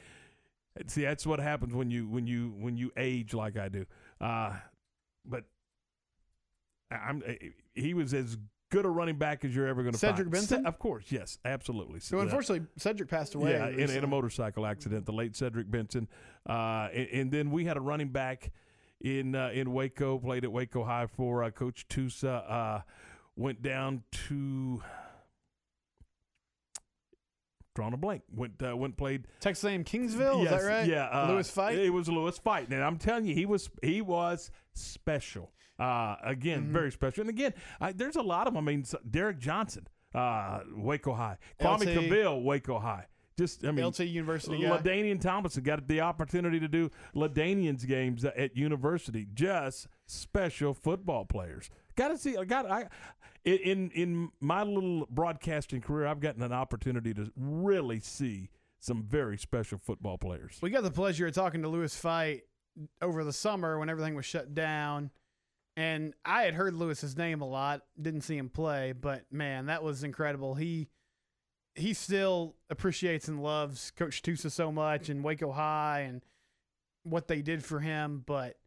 See, 0.85 1.01
that's 1.01 1.25
what 1.25 1.39
happens 1.39 1.73
when 1.73 1.89
you 1.89 2.07
when 2.07 2.27
you 2.27 2.53
when 2.59 2.77
you 2.77 2.91
age 2.95 3.33
like 3.33 3.57
I 3.57 3.67
do. 3.67 3.87
Uh, 4.21 4.57
but 5.25 5.45
I'm 6.91 7.23
he 7.73 7.95
was 7.95 8.13
as 8.13 8.37
good 8.69 8.85
a 8.85 8.89
running 8.89 9.17
back 9.17 9.43
as 9.43 9.55
you're 9.55 9.65
ever 9.65 9.81
going 9.81 9.93
to 9.93 9.99
find. 9.99 10.15
Cedric 10.15 10.31
find. 10.35 10.49
Benson? 10.49 10.65
of 10.67 10.77
course, 10.77 11.05
yes, 11.09 11.39
absolutely. 11.45 11.99
So 11.99 12.19
unfortunately, 12.19 12.67
Cedric 12.77 13.09
passed 13.09 13.33
away. 13.33 13.53
Yeah, 13.53 13.69
in, 13.69 13.89
in 13.89 14.03
a 14.03 14.07
motorcycle 14.07 14.67
accident, 14.67 15.07
the 15.07 15.13
late 15.13 15.35
Cedric 15.35 15.71
Benson. 15.71 16.07
Uh, 16.47 16.89
and, 16.93 17.07
and 17.07 17.31
then 17.31 17.49
we 17.49 17.65
had 17.65 17.75
a 17.75 17.81
running 17.81 18.09
back 18.09 18.51
in 19.03 19.35
uh, 19.35 19.51
in 19.53 19.71
Waco, 19.73 20.17
played 20.17 20.43
at 20.45 20.51
Waco 20.51 20.83
High 20.83 21.07
for 21.07 21.43
uh, 21.43 21.51
Coach 21.51 21.85
Tusa. 21.89 22.49
Uh, 22.49 22.81
went 23.35 23.61
down 23.61 24.03
to 24.27 24.81
drawing 27.75 27.93
a 27.93 27.97
blank. 27.97 28.23
Went 28.33 28.61
uh, 28.61 28.75
went 28.75 28.97
played 28.97 29.27
Texas 29.39 29.63
A&M 29.65 29.83
Kingsville. 29.83 30.43
Yes, 30.43 30.53
is 30.53 30.65
that 30.65 30.71
right? 30.71 30.87
Yeah, 30.87 31.07
uh, 31.07 31.31
Lewis 31.31 31.49
Fight. 31.49 31.77
It 31.77 31.89
was 31.91 32.07
Lewis 32.07 32.37
Fight, 32.37 32.69
and 32.69 32.83
I'm 32.83 32.97
telling 32.97 33.25
you, 33.25 33.35
he 33.35 33.45
was 33.45 33.69
he 33.81 34.01
was 34.01 34.51
special. 34.73 35.51
Uh, 35.79 36.15
again, 36.23 36.63
Mm-hmm. 36.63 36.73
very 36.73 36.91
special. 36.91 37.21
And 37.21 37.29
again, 37.31 37.53
I, 37.81 37.91
there's 37.93 38.15
a 38.15 38.21
lot 38.21 38.47
of 38.47 38.53
them. 38.53 38.63
I 38.63 38.71
mean, 38.71 38.85
Derrick 39.09 39.39
Johnson, 39.39 39.87
uh, 40.13 40.59
Waco 40.75 41.13
High, 41.13 41.37
Kwame 41.59 41.79
LT. 41.79 41.85
Cavil, 41.85 42.43
Waco 42.43 42.79
High. 42.79 43.07
Just 43.37 43.65
I 43.65 43.71
mean, 43.71 43.85
LT 43.85 44.01
University 44.01 44.61
guy. 44.61 44.77
LaDainian 44.77 45.19
Thompson 45.19 45.63
got 45.63 45.87
the 45.87 46.01
opportunity 46.01 46.59
to 46.59 46.67
do 46.67 46.91
LaDainians 47.15 47.85
games 47.87 48.23
at 48.25 48.55
university. 48.55 49.27
Just 49.33 49.87
special 50.05 50.73
football 50.73 51.25
players. 51.25 51.69
Got 51.95 52.09
to 52.09 52.17
see. 52.17 52.37
I 52.37 52.45
got. 52.45 52.69
I 52.69 52.87
in 53.43 53.91
in 53.91 54.31
my 54.39 54.63
little 54.63 55.07
broadcasting 55.09 55.81
career, 55.81 56.07
I've 56.07 56.19
gotten 56.19 56.43
an 56.43 56.53
opportunity 56.53 57.13
to 57.15 57.31
really 57.35 57.99
see 57.99 58.49
some 58.79 59.03
very 59.03 59.37
special 59.37 59.77
football 59.77 60.17
players. 60.17 60.59
We 60.61 60.69
got 60.69 60.83
the 60.83 60.91
pleasure 60.91 61.27
of 61.27 61.33
talking 61.33 61.61
to 61.61 61.69
Lewis 61.69 61.95
Fight 61.95 62.43
over 63.01 63.23
the 63.23 63.33
summer 63.33 63.79
when 63.79 63.89
everything 63.89 64.15
was 64.15 64.25
shut 64.25 64.53
down. 64.53 65.11
And 65.75 66.13
I 66.23 66.43
had 66.43 66.53
heard 66.53 66.75
Lewis's 66.75 67.17
name 67.17 67.41
a 67.41 67.47
lot, 67.47 67.81
didn't 67.99 68.21
see 68.21 68.37
him 68.37 68.49
play, 68.49 68.91
but 68.91 69.25
man, 69.31 69.67
that 69.67 69.83
was 69.83 70.03
incredible. 70.03 70.53
He 70.53 70.87
he 71.75 71.93
still 71.93 72.55
appreciates 72.69 73.27
and 73.27 73.41
loves 73.41 73.91
Coach 73.91 74.21
Tusa 74.21 74.51
so 74.51 74.71
much 74.71 75.09
and 75.09 75.23
Waco 75.23 75.51
High 75.51 76.01
and 76.01 76.21
what 77.03 77.27
they 77.27 77.41
did 77.41 77.63
for 77.63 77.79
him. 77.79 78.23
But 78.25 78.57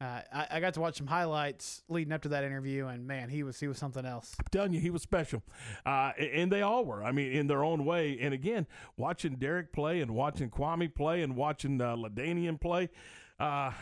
uh, 0.00 0.20
I, 0.32 0.46
I 0.50 0.60
got 0.60 0.74
to 0.74 0.80
watch 0.80 0.96
some 0.96 1.06
highlights 1.06 1.82
leading 1.88 2.12
up 2.12 2.22
to 2.22 2.28
that 2.30 2.44
interview, 2.44 2.86
and 2.86 3.06
man, 3.06 3.30
he 3.30 3.42
was 3.42 3.58
he 3.58 3.66
was 3.66 3.78
something 3.78 4.04
else. 4.04 4.34
I'm 4.38 4.46
telling 4.50 4.72
you, 4.74 4.80
he 4.80 4.90
was 4.90 5.00
special, 5.02 5.42
uh, 5.86 6.12
and 6.18 6.52
they 6.52 6.62
all 6.62 6.84
were. 6.84 7.02
I 7.02 7.12
mean, 7.12 7.32
in 7.32 7.46
their 7.46 7.64
own 7.64 7.84
way. 7.84 8.18
And 8.20 8.34
again, 8.34 8.66
watching 8.98 9.36
Derrick 9.36 9.72
play, 9.72 10.00
and 10.00 10.10
watching 10.10 10.50
Kwame 10.50 10.94
play, 10.94 11.22
and 11.22 11.34
watching 11.34 11.80
uh, 11.80 11.96
LaDainian 11.96 12.60
play, 12.60 12.90
uh, 13.40 13.72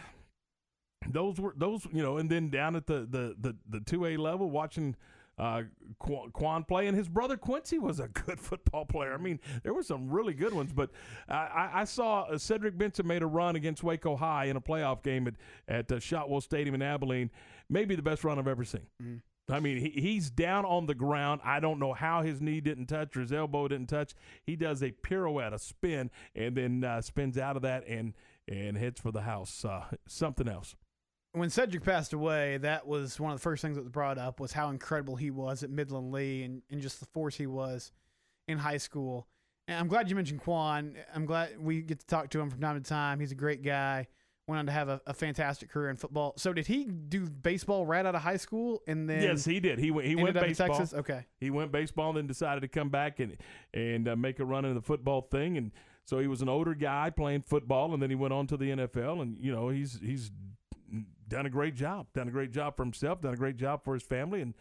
those 1.09 1.41
were 1.41 1.55
those. 1.57 1.87
You 1.93 2.03
know, 2.03 2.19
and 2.19 2.31
then 2.31 2.49
down 2.49 2.77
at 2.77 2.87
the 2.87 3.09
the 3.11 3.35
the 3.41 3.57
the 3.69 3.81
two 3.81 4.05
A 4.07 4.17
level, 4.17 4.51
watching. 4.51 4.97
Uh, 5.39 5.63
Quan, 5.99 6.31
Quan 6.31 6.65
play 6.65 6.87
and 6.87 6.97
his 6.97 7.09
brother 7.09 7.37
Quincy 7.37 7.79
was 7.79 7.99
a 7.99 8.09
good 8.27 8.41
football 8.41 8.85
player. 8.85 9.15
I 9.15 9.19
mean, 9.19 9.41
there 9.63 9.75
were 9.75 9.83
some 9.83 10.09
really 10.09 10.35
good 10.35 10.55
ones, 10.55 10.73
but 10.73 10.91
I, 11.29 11.35
I, 11.35 11.71
I 11.81 11.85
saw 11.85 12.23
uh, 12.23 12.39
Cedric 12.39 12.79
Benson 12.79 13.07
made 13.07 13.23
a 13.23 13.27
run 13.27 13.57
against 13.57 13.83
Waco 13.83 14.17
High 14.17 14.47
in 14.47 14.57
a 14.57 14.61
playoff 14.61 15.03
game 15.03 15.27
at 15.27 15.35
at 15.67 15.91
uh, 15.91 15.99
Shotwell 15.99 16.41
Stadium 16.41 16.75
in 16.75 16.83
Abilene. 16.83 17.31
Maybe 17.69 17.97
the 17.97 18.03
best 18.03 18.25
run 18.25 18.39
I've 18.39 18.49
ever 18.49 18.65
seen. 18.65 18.87
I 19.51 19.61
mean, 19.61 19.79
he, 19.79 19.91
he's 19.91 20.31
down 20.31 20.65
on 20.65 20.87
the 20.87 20.95
ground. 20.95 21.41
I 21.45 21.61
don't 21.61 21.79
know 21.79 21.93
how 21.93 22.23
his 22.23 22.41
knee 22.41 22.61
didn't 22.61 22.87
touch 22.87 23.17
or 23.17 23.21
his 23.21 23.33
elbow 23.33 23.69
didn't 23.69 23.89
touch. 23.89 24.15
He 24.45 24.57
does 24.57 24.83
a 24.83 24.91
pirouette, 24.91 25.53
a 25.53 25.59
spin, 25.59 26.11
and 26.35 26.57
then 26.57 26.85
uh, 26.85 27.01
spins 27.03 27.37
out 27.39 27.57
of 27.57 27.63
that 27.63 27.87
and 27.87 28.15
and 28.47 28.77
heads 28.77 29.01
for 29.01 29.11
the 29.11 29.23
house. 29.23 29.65
Uh, 29.65 29.85
something 30.07 30.49
else. 30.49 30.77
When 31.35 31.51
Cedric 31.51 31.83
passed 31.83 32.13
away, 32.13 32.59
that 32.59 32.87
was 32.87 33.19
one 33.19 33.33
of 33.33 33.39
the 33.39 33.43
first 33.43 33.61
things 33.61 33.75
that 33.75 33.83
was 33.83 33.91
brought 33.91 34.19
up 34.19 34.39
was 34.39 34.53
how 34.53 34.71
incredible 34.71 35.17
he 35.17 35.33
was 35.33 35.65
at 35.65 35.71
Midland 35.71 36.13
Lee 36.13 36.45
and, 36.45 36.63
and 36.71 36.81
just 36.81 37.01
the 37.01 37.07
force 37.07 37.35
he 37.35 37.49
was 37.49 37.91
in 38.47 38.57
high 38.57 38.77
school. 38.77 39.27
And 39.67 39.77
I'm 39.77 39.89
glad 39.89 40.09
you 40.09 40.15
mentioned 40.15 40.41
Quan. 40.41 40.95
I'm 41.13 41.27
glad 41.27 41.59
we 41.59 41.83
get 41.83 41.99
to 41.99 42.07
talk 42.07 42.31
to 42.31 42.41
him 42.41 42.51
from 42.51 42.61
time 42.61 42.81
to 42.81 42.89
time. 42.89 43.19
He's 43.19 43.33
a 43.33 43.37
great 43.37 43.65
guy. 43.65 44.07
Went 44.47 44.61
on 44.61 44.67
to 44.67 44.73
have 44.73 44.89
a, 44.89 45.01
a 45.07 45.15
fantastic 45.15 45.71
career 45.71 45.91
in 45.91 45.97
football. 45.97 46.35
So 46.37 46.53
did 46.53 46.69
he 46.69 46.85
do 46.85 47.27
baseball 47.29 47.85
right 47.85 48.07
out 48.07 48.15
of 48.15 48.23
high 48.23 48.37
school 48.37 48.83
and 48.87 49.11
then 49.11 49.23
yes, 49.23 49.45
he 49.45 49.59
did. 49.59 49.79
He 49.79 49.91
went. 49.91 50.07
He 50.07 50.15
went 50.15 50.35
baseball. 50.35 50.69
Texas? 50.69 50.95
Okay. 50.95 51.27
He 51.41 51.51
went 51.51 51.73
baseball 51.73 52.11
and 52.11 52.19
then 52.19 52.27
decided 52.29 52.61
to 52.61 52.69
come 52.69 52.91
back 52.91 53.19
and 53.19 53.39
and 53.73 54.07
uh, 54.07 54.15
make 54.15 54.39
a 54.39 54.45
run 54.45 54.65
in 54.67 54.75
the 54.75 54.83
football 54.83 55.23
thing. 55.23 55.57
And 55.57 55.73
so 56.05 56.19
he 56.19 56.29
was 56.29 56.43
an 56.43 56.49
older 56.51 56.75
guy 56.75 57.11
playing 57.11 57.43
football, 57.43 57.95
and 57.95 58.03
then 58.03 58.11
he 58.11 58.17
went 58.17 58.35
on 58.35 58.47
to 58.49 58.59
the 58.59 58.71
NFL. 58.71 59.23
And 59.23 59.39
you 59.41 59.51
know 59.51 59.71
he's 59.71 59.99
he's 60.03 60.31
done 61.29 61.47
a 61.47 61.51
great 61.51 61.75
job. 61.75 62.07
Done 62.15 62.29
a 62.29 62.31
great 62.31 62.51
job 62.51 62.77
for 62.77 62.85
himself. 62.85 63.21
Done 63.21 63.35
a 63.35 63.39
great 63.39 63.57
job 63.57 63.85
for 63.85 63.95
his 63.95 64.03
family, 64.03 64.41
and 64.41 64.55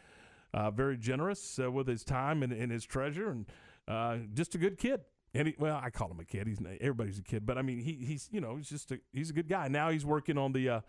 uh, 0.54 0.72
very 0.72 0.98
generous 0.98 1.60
uh, 1.60 1.72
with 1.72 1.88
his 1.88 2.04
time 2.04 2.44
and, 2.44 2.54
and 2.54 2.72
his 2.72 2.86
treasure, 2.86 3.30
and 3.30 3.46
uh, 3.88 4.18
just 4.34 4.56
a 4.56 4.58
good 4.58 4.78
kid. 4.78 5.02
And 5.34 5.48
he, 5.48 5.56
well, 5.58 5.80
I 5.84 5.90
call 5.90 6.12
him 6.12 6.20
a 6.20 6.26
kid. 6.26 6.48
He's 6.48 6.60
everybody's 6.80 7.18
a 7.18 7.24
kid, 7.24 7.46
but 7.46 7.58
I 7.58 7.64
mean, 7.64 7.80
he, 7.80 7.94
he's 7.94 8.30
you 8.32 8.40
know 8.40 8.56
he's 8.56 8.70
just 8.70 8.92
a, 8.92 9.00
he's 9.12 9.30
a 9.30 9.34
good 9.34 9.48
guy. 9.48 9.68
Now 9.68 9.90
he's 9.90 10.06
working 10.06 10.38
on 10.38 10.54
the 10.54 10.70
uh, 10.70 10.82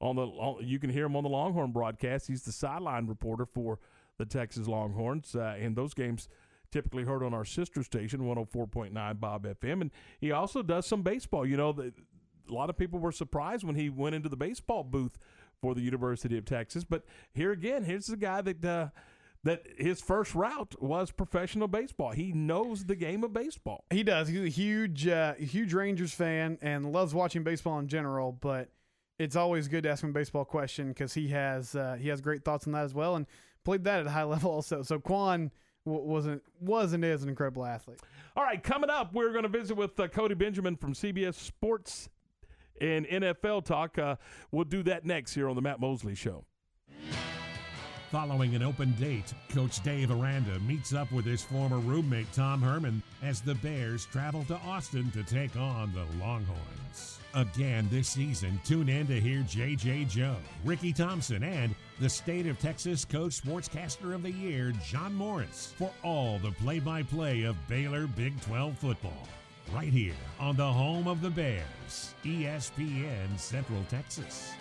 on 0.00 0.16
the 0.16 0.22
on, 0.22 0.66
you 0.66 0.78
can 0.78 0.90
hear 0.90 1.06
him 1.06 1.16
on 1.16 1.22
the 1.22 1.28
Longhorn 1.28 1.72
broadcast. 1.72 2.26
He's 2.26 2.42
the 2.42 2.52
sideline 2.52 3.06
reporter 3.06 3.46
for 3.46 3.78
the 4.18 4.24
Texas 4.24 4.66
Longhorns, 4.66 5.36
uh, 5.36 5.56
and 5.58 5.76
those 5.76 5.94
games 5.94 6.28
typically 6.74 7.04
heard 7.04 7.22
on 7.22 7.32
our 7.32 7.44
sister 7.44 7.84
station 7.84 8.22
104.9 8.22 9.20
Bob 9.20 9.44
FM. 9.44 9.80
And 9.80 9.90
he 10.20 10.32
also 10.32 10.60
does 10.60 10.86
some 10.86 11.02
baseball. 11.02 11.46
You 11.46 11.56
know, 11.56 11.72
the, 11.72 11.92
a 12.48 12.52
lot 12.52 12.70
of 12.70 12.76
people 12.76 12.98
were 12.98 13.12
surprised 13.12 13.64
when 13.64 13.76
he 13.76 13.88
went 13.88 14.14
into 14.14 14.28
the 14.28 14.36
baseball 14.36 14.84
booth 14.84 15.18
for 15.60 15.74
the 15.74 15.80
University 15.80 16.36
of 16.36 16.44
Texas. 16.44 16.84
But 16.84 17.04
here 17.32 17.52
again, 17.52 17.84
here's 17.84 18.06
the 18.06 18.16
guy 18.16 18.40
that. 18.42 18.64
Uh, 18.64 18.88
that 19.44 19.62
his 19.76 20.00
first 20.00 20.34
route 20.34 20.74
was 20.80 21.10
professional 21.10 21.68
baseball. 21.68 22.12
He 22.12 22.32
knows 22.32 22.86
the 22.86 22.96
game 22.96 23.22
of 23.22 23.34
baseball. 23.34 23.84
He 23.90 24.02
does. 24.02 24.28
He's 24.28 24.40
a 24.40 24.48
huge, 24.48 25.06
uh, 25.06 25.34
huge 25.34 25.74
Rangers 25.74 26.14
fan 26.14 26.56
and 26.62 26.90
loves 26.92 27.12
watching 27.14 27.44
baseball 27.44 27.78
in 27.78 27.86
general. 27.86 28.32
But 28.32 28.70
it's 29.18 29.36
always 29.36 29.68
good 29.68 29.82
to 29.84 29.90
ask 29.90 30.02
him 30.02 30.10
a 30.10 30.12
baseball 30.14 30.44
question 30.46 30.88
because 30.88 31.12
he 31.12 31.28
has 31.28 31.74
uh, 31.74 31.96
he 32.00 32.08
has 32.08 32.20
great 32.20 32.42
thoughts 32.42 32.66
on 32.66 32.72
that 32.72 32.84
as 32.84 32.94
well, 32.94 33.16
and 33.16 33.26
played 33.64 33.84
that 33.84 34.00
at 34.00 34.06
a 34.06 34.10
high 34.10 34.22
level 34.24 34.50
also. 34.50 34.82
So 34.82 34.98
Quan 34.98 35.50
wasn't 35.84 36.42
was 36.60 36.94
and 36.94 37.04
is 37.04 37.22
an 37.22 37.28
incredible 37.28 37.64
athlete. 37.64 38.00
All 38.36 38.42
right, 38.42 38.62
coming 38.62 38.90
up, 38.90 39.12
we're 39.12 39.30
going 39.30 39.42
to 39.44 39.48
visit 39.48 39.76
with 39.76 39.98
uh, 40.00 40.08
Cody 40.08 40.34
Benjamin 40.34 40.76
from 40.76 40.94
CBS 40.94 41.34
Sports 41.34 42.08
and 42.80 43.06
NFL 43.06 43.64
Talk. 43.64 43.98
Uh, 43.98 44.16
we'll 44.50 44.64
do 44.64 44.82
that 44.84 45.04
next 45.04 45.34
here 45.34 45.48
on 45.48 45.56
the 45.56 45.62
Matt 45.62 45.80
Mosley 45.80 46.14
Show. 46.14 46.44
Following 48.10 48.54
an 48.54 48.62
open 48.62 48.92
date, 48.92 49.34
Coach 49.48 49.82
Dave 49.82 50.12
Aranda 50.12 50.60
meets 50.60 50.94
up 50.94 51.10
with 51.10 51.24
his 51.24 51.42
former 51.42 51.78
roommate 51.80 52.32
Tom 52.32 52.62
Herman 52.62 53.02
as 53.24 53.40
the 53.40 53.56
Bears 53.56 54.06
travel 54.06 54.44
to 54.44 54.54
Austin 54.58 55.10
to 55.10 55.24
take 55.24 55.56
on 55.56 55.92
the 55.92 56.24
Longhorns. 56.24 57.18
Again 57.34 57.88
this 57.90 58.08
season, 58.08 58.60
tune 58.64 58.88
in 58.88 59.08
to 59.08 59.20
hear 59.20 59.40
JJ 59.40 60.08
Joe, 60.08 60.36
Ricky 60.64 60.92
Thompson, 60.92 61.42
and 61.42 61.74
the 61.98 62.08
State 62.08 62.46
of 62.46 62.60
Texas 62.60 63.04
Coach 63.04 63.42
Sportscaster 63.42 64.14
of 64.14 64.22
the 64.22 64.30
Year, 64.30 64.72
John 64.84 65.12
Morris, 65.12 65.74
for 65.76 65.90
all 66.04 66.38
the 66.38 66.52
play 66.52 66.78
by 66.78 67.02
play 67.02 67.42
of 67.42 67.56
Baylor 67.66 68.06
Big 68.06 68.40
12 68.42 68.78
football. 68.78 69.26
Right 69.74 69.92
here 69.92 70.14
on 70.38 70.54
the 70.54 70.72
home 70.72 71.08
of 71.08 71.20
the 71.20 71.30
Bears, 71.30 72.14
ESPN 72.22 73.36
Central 73.36 73.84
Texas. 73.90 74.52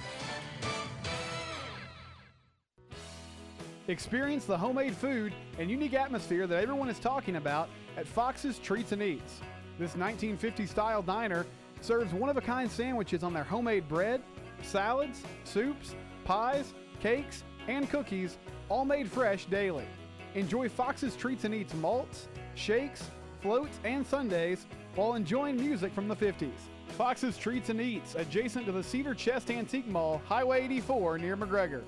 Experience 3.88 4.45
the 4.45 4.57
homemade 4.57 4.95
food 4.95 5.31
and 5.60 5.69
unique 5.69 5.94
atmosphere 5.94 6.48
that 6.48 6.64
everyone 6.64 6.90
is 6.90 6.98
talking 6.98 7.35
about 7.35 7.69
at 7.95 8.07
Fox's 8.07 8.57
Treats 8.57 8.91
and 8.91 9.03
Eats. 9.03 9.34
This 9.77 9.95
1950 9.95 10.65
style 10.65 11.03
diner 11.03 11.45
serves 11.81 12.11
one 12.11 12.31
of 12.31 12.38
a 12.38 12.41
kind 12.41 12.72
sandwiches 12.72 13.22
on 13.22 13.34
their 13.34 13.44
homemade 13.44 13.88
bread, 13.88 14.19
salads, 14.64 15.22
soups, 15.44 15.94
pies, 16.23 16.73
cakes, 16.99 17.44
and 17.68 17.88
cookies, 17.88 18.40
all 18.68 18.84
made 18.84 19.11
fresh 19.11 19.45
daily. 19.45 19.85
Enjoy 20.34 20.68
Fox's 20.68 21.15
Treats 21.15 21.44
and 21.44 21.53
Eats 21.53 21.76
malts, 21.76 22.30
shakes, 22.56 23.11
floats, 23.41 23.77
and 23.84 24.07
sundaes 24.07 24.65
while 24.95 25.15
enjoying 25.15 25.56
music 25.56 25.94
from 25.94 26.07
the 26.07 26.15
50s. 26.15 26.52
Fox's 26.90 27.38
Treats 27.38 27.70
and 27.70 27.82
Eats, 27.82 28.15
adjacent 28.15 28.65
to 28.68 28.72
the 28.72 28.84
Cedar 28.84 29.15
Chest 29.15 29.49
Antique 29.49 29.88
Mall, 29.88 30.22
Highway 30.28 30.64
84 30.65 31.18
near 31.18 31.36
McGregor. 31.36 31.82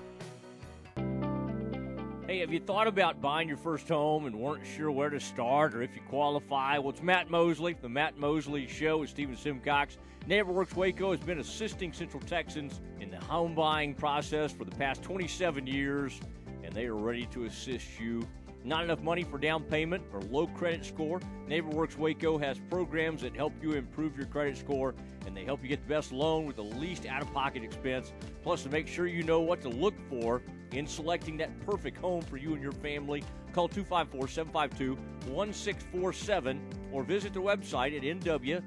Hey, 2.26 2.40
have 2.40 2.52
you 2.52 2.58
thought 2.58 2.88
about 2.88 3.20
buying 3.20 3.46
your 3.46 3.56
first 3.56 3.88
home 3.88 4.26
and 4.26 4.34
weren't 4.34 4.66
sure 4.66 4.90
where 4.90 5.10
to 5.10 5.20
start 5.20 5.76
or 5.76 5.82
if 5.82 5.94
you 5.94 6.02
qualify? 6.08 6.76
Well, 6.76 6.90
it's 6.90 7.02
Matt 7.02 7.30
Mosley, 7.30 7.76
the 7.80 7.88
Matt 7.88 8.18
Mosley 8.18 8.66
Show 8.66 8.98
with 8.98 9.10
Stephen 9.10 9.36
Simcox. 9.36 9.98
NeighborWorks 10.28 10.74
Waco 10.74 11.12
has 11.12 11.20
been 11.20 11.38
assisting 11.38 11.92
Central 11.92 12.20
Texans 12.22 12.80
in 13.00 13.12
the 13.12 13.20
home 13.26 13.54
buying 13.54 13.94
process 13.94 14.50
for 14.50 14.64
the 14.64 14.74
past 14.74 15.04
27 15.04 15.68
years, 15.68 16.20
and 16.64 16.72
they 16.72 16.86
are 16.86 16.96
ready 16.96 17.26
to 17.26 17.44
assist 17.44 18.00
you. 18.00 18.26
Not 18.66 18.82
enough 18.82 19.00
money 19.00 19.22
for 19.22 19.38
down 19.38 19.62
payment 19.62 20.02
or 20.12 20.20
low 20.22 20.48
credit 20.48 20.84
score? 20.84 21.20
NeighborWorks 21.48 21.96
Waco 21.96 22.36
has 22.36 22.58
programs 22.68 23.22
that 23.22 23.36
help 23.36 23.52
you 23.62 23.74
improve 23.74 24.16
your 24.16 24.26
credit 24.26 24.58
score, 24.58 24.92
and 25.24 25.36
they 25.36 25.44
help 25.44 25.62
you 25.62 25.68
get 25.68 25.80
the 25.82 25.88
best 25.88 26.10
loan 26.10 26.46
with 26.46 26.56
the 26.56 26.64
least 26.64 27.06
out 27.06 27.22
of 27.22 27.32
pocket 27.32 27.62
expense. 27.62 28.12
Plus, 28.42 28.64
to 28.64 28.68
make 28.68 28.88
sure 28.88 29.06
you 29.06 29.22
know 29.22 29.38
what 29.38 29.60
to 29.60 29.68
look 29.68 29.94
for 30.10 30.42
in 30.72 30.84
selecting 30.84 31.36
that 31.36 31.64
perfect 31.64 31.96
home 31.98 32.22
for 32.22 32.38
you 32.38 32.54
and 32.54 32.62
your 32.62 32.72
family, 32.72 33.22
call 33.52 33.68
254 33.68 34.26
752 34.26 34.96
1647 35.30 36.60
or 36.90 37.04
visit 37.04 37.32
their 37.32 37.42
website 37.42 37.96
at 37.96 38.02
nw 38.02 38.62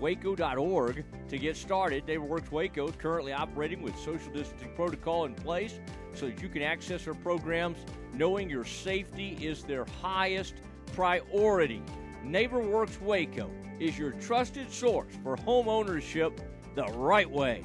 waco.org 0.00 1.04
to 1.28 1.38
get 1.38 1.56
started. 1.56 2.06
NeighborWorks 2.06 2.50
Waco 2.50 2.88
is 2.88 2.96
currently 2.96 3.32
operating 3.32 3.82
with 3.82 3.96
social 3.96 4.32
distancing 4.32 4.72
protocol 4.74 5.24
in 5.24 5.34
place 5.34 5.78
so 6.14 6.26
that 6.26 6.42
you 6.42 6.48
can 6.48 6.62
access 6.62 7.06
our 7.06 7.14
programs 7.14 7.78
knowing 8.12 8.50
your 8.50 8.64
safety 8.64 9.38
is 9.40 9.62
their 9.62 9.86
highest 10.00 10.54
priority. 10.94 11.82
NeighborWorks 12.24 13.00
Waco 13.00 13.50
is 13.80 13.98
your 13.98 14.12
trusted 14.12 14.70
source 14.70 15.12
for 15.22 15.36
home 15.36 15.68
ownership 15.68 16.40
the 16.74 16.84
right 16.84 17.30
way. 17.30 17.64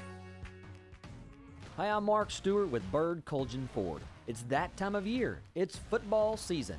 Hi, 1.81 1.87
I'm 1.87 2.03
Mark 2.03 2.29
Stewart 2.29 2.69
with 2.69 2.83
Bird 2.91 3.25
Kultgen 3.25 3.67
Ford. 3.71 4.03
It's 4.27 4.43
that 4.49 4.77
time 4.77 4.93
of 4.93 5.07
year. 5.07 5.41
It's 5.55 5.77
football 5.89 6.37
season. 6.37 6.77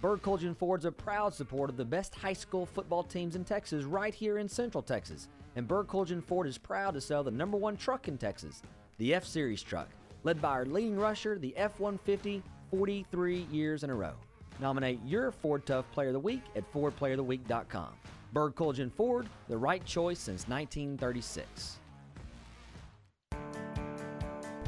Bird 0.00 0.22
Kultgen 0.22 0.56
Ford's 0.56 0.84
a 0.84 0.92
proud 0.92 1.34
supporter 1.34 1.72
of 1.72 1.76
the 1.76 1.84
best 1.84 2.14
high 2.14 2.34
school 2.34 2.64
football 2.64 3.02
teams 3.02 3.34
in 3.34 3.42
Texas 3.42 3.82
right 3.82 4.14
here 4.14 4.38
in 4.38 4.48
Central 4.48 4.80
Texas. 4.80 5.26
And 5.56 5.66
Bird 5.66 5.88
Kultgen 5.88 6.22
Ford 6.22 6.46
is 6.46 6.56
proud 6.56 6.94
to 6.94 7.00
sell 7.00 7.24
the 7.24 7.32
number 7.32 7.56
one 7.56 7.76
truck 7.76 8.06
in 8.06 8.16
Texas, 8.16 8.62
the 8.98 9.12
F 9.12 9.24
Series 9.24 9.60
truck, 9.60 9.88
led 10.22 10.40
by 10.40 10.50
our 10.50 10.66
leading 10.66 11.00
rusher, 11.00 11.36
the 11.36 11.56
F 11.56 11.80
150, 11.80 12.40
43 12.70 13.48
years 13.50 13.82
in 13.82 13.90
a 13.90 13.94
row. 13.96 14.14
Nominate 14.60 15.00
your 15.04 15.32
Ford 15.32 15.66
Tough 15.66 15.90
Player 15.90 16.10
of 16.10 16.14
the 16.14 16.20
Week 16.20 16.42
at 16.54 16.72
FordPlayerOfTheWeek.com. 16.72 17.88
Bird 18.32 18.54
Kultgen 18.54 18.92
Ford, 18.92 19.28
the 19.48 19.58
right 19.58 19.84
choice 19.84 20.20
since 20.20 20.46
1936. 20.46 21.80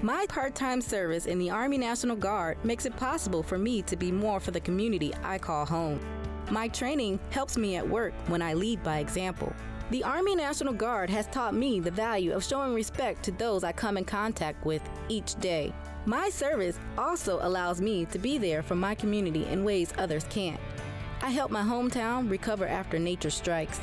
My 0.02 0.26
part 0.28 0.54
time 0.54 0.82
service 0.82 1.24
in 1.24 1.38
the 1.38 1.48
Army 1.48 1.78
National 1.78 2.16
Guard 2.16 2.62
makes 2.62 2.84
it 2.84 2.94
possible 2.98 3.42
for 3.42 3.56
me 3.56 3.80
to 3.82 3.96
be 3.96 4.12
more 4.12 4.40
for 4.40 4.50
the 4.50 4.60
community 4.60 5.14
I 5.24 5.38
call 5.38 5.64
home. 5.64 6.00
My 6.50 6.68
training 6.68 7.18
helps 7.30 7.56
me 7.56 7.76
at 7.76 7.88
work 7.88 8.12
when 8.26 8.42
I 8.42 8.52
lead 8.52 8.82
by 8.82 8.98
example. 8.98 9.54
The 9.90 10.04
Army 10.04 10.34
National 10.34 10.74
Guard 10.74 11.08
has 11.08 11.26
taught 11.28 11.54
me 11.54 11.80
the 11.80 11.90
value 11.90 12.34
of 12.34 12.44
showing 12.44 12.74
respect 12.74 13.22
to 13.24 13.32
those 13.32 13.64
I 13.64 13.72
come 13.72 13.96
in 13.96 14.04
contact 14.04 14.66
with 14.66 14.82
each 15.08 15.34
day. 15.36 15.72
My 16.04 16.28
service 16.28 16.78
also 16.98 17.38
allows 17.40 17.80
me 17.80 18.04
to 18.06 18.18
be 18.18 18.36
there 18.36 18.62
for 18.62 18.74
my 18.74 18.94
community 18.94 19.46
in 19.46 19.64
ways 19.64 19.94
others 19.96 20.26
can't. 20.28 20.60
I 21.22 21.30
help 21.30 21.50
my 21.50 21.62
hometown 21.62 22.30
recover 22.30 22.66
after 22.66 22.98
nature 22.98 23.30
strikes. 23.30 23.80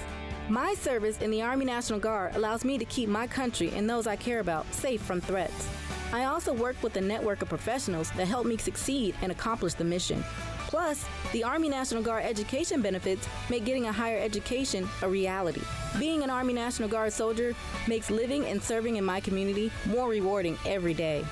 My 0.48 0.76
service 0.76 1.22
in 1.22 1.31
the 1.31 1.41
Army 1.41 1.65
National 1.65 1.99
Guard 1.99 2.35
allows 2.35 2.64
me 2.64 2.77
to 2.77 2.85
keep 2.85 3.10
my 3.10 3.26
country 3.26 3.72
and 3.72 3.90
those 3.90 4.06
I 4.06 4.15
care 4.15 4.41
about 4.41 4.72
safe 4.73 5.02
from 5.02 5.19
threats. 5.19 5.68
I 6.14 6.26
also 6.26 6.53
work 6.53 6.76
with 6.84 6.95
a 6.95 7.02
network 7.02 7.41
of 7.41 7.49
professionals 7.49 8.11
that 8.11 8.27
help 8.27 8.45
me 8.45 8.56
succeed 8.56 9.15
and 9.23 9.31
accomplish 9.31 9.73
the 9.73 9.84
mission. 9.84 10.23
Plus, 10.68 11.06
the 11.31 11.44
Army 11.44 11.69
National 11.69 12.03
Guard 12.03 12.23
education 12.23 12.84
benefits 12.84 13.27
make 13.49 13.65
getting 13.65 13.88
a 13.88 13.91
higher 13.91 14.19
education 14.19 14.88
a 15.02 15.10
reality. 15.10 15.61
Being 15.98 16.22
an 16.22 16.30
Army 16.30 16.53
National 16.53 16.88
Guard 16.88 17.14
soldier 17.14 17.56
makes 17.88 18.11
living 18.11 18.45
and 18.45 18.61
serving 18.61 18.98
in 18.98 19.03
my 19.03 19.19
community 19.22 19.72
more 19.88 20.07
rewarding 20.07 20.56
every 20.68 20.94
day. 20.94 21.26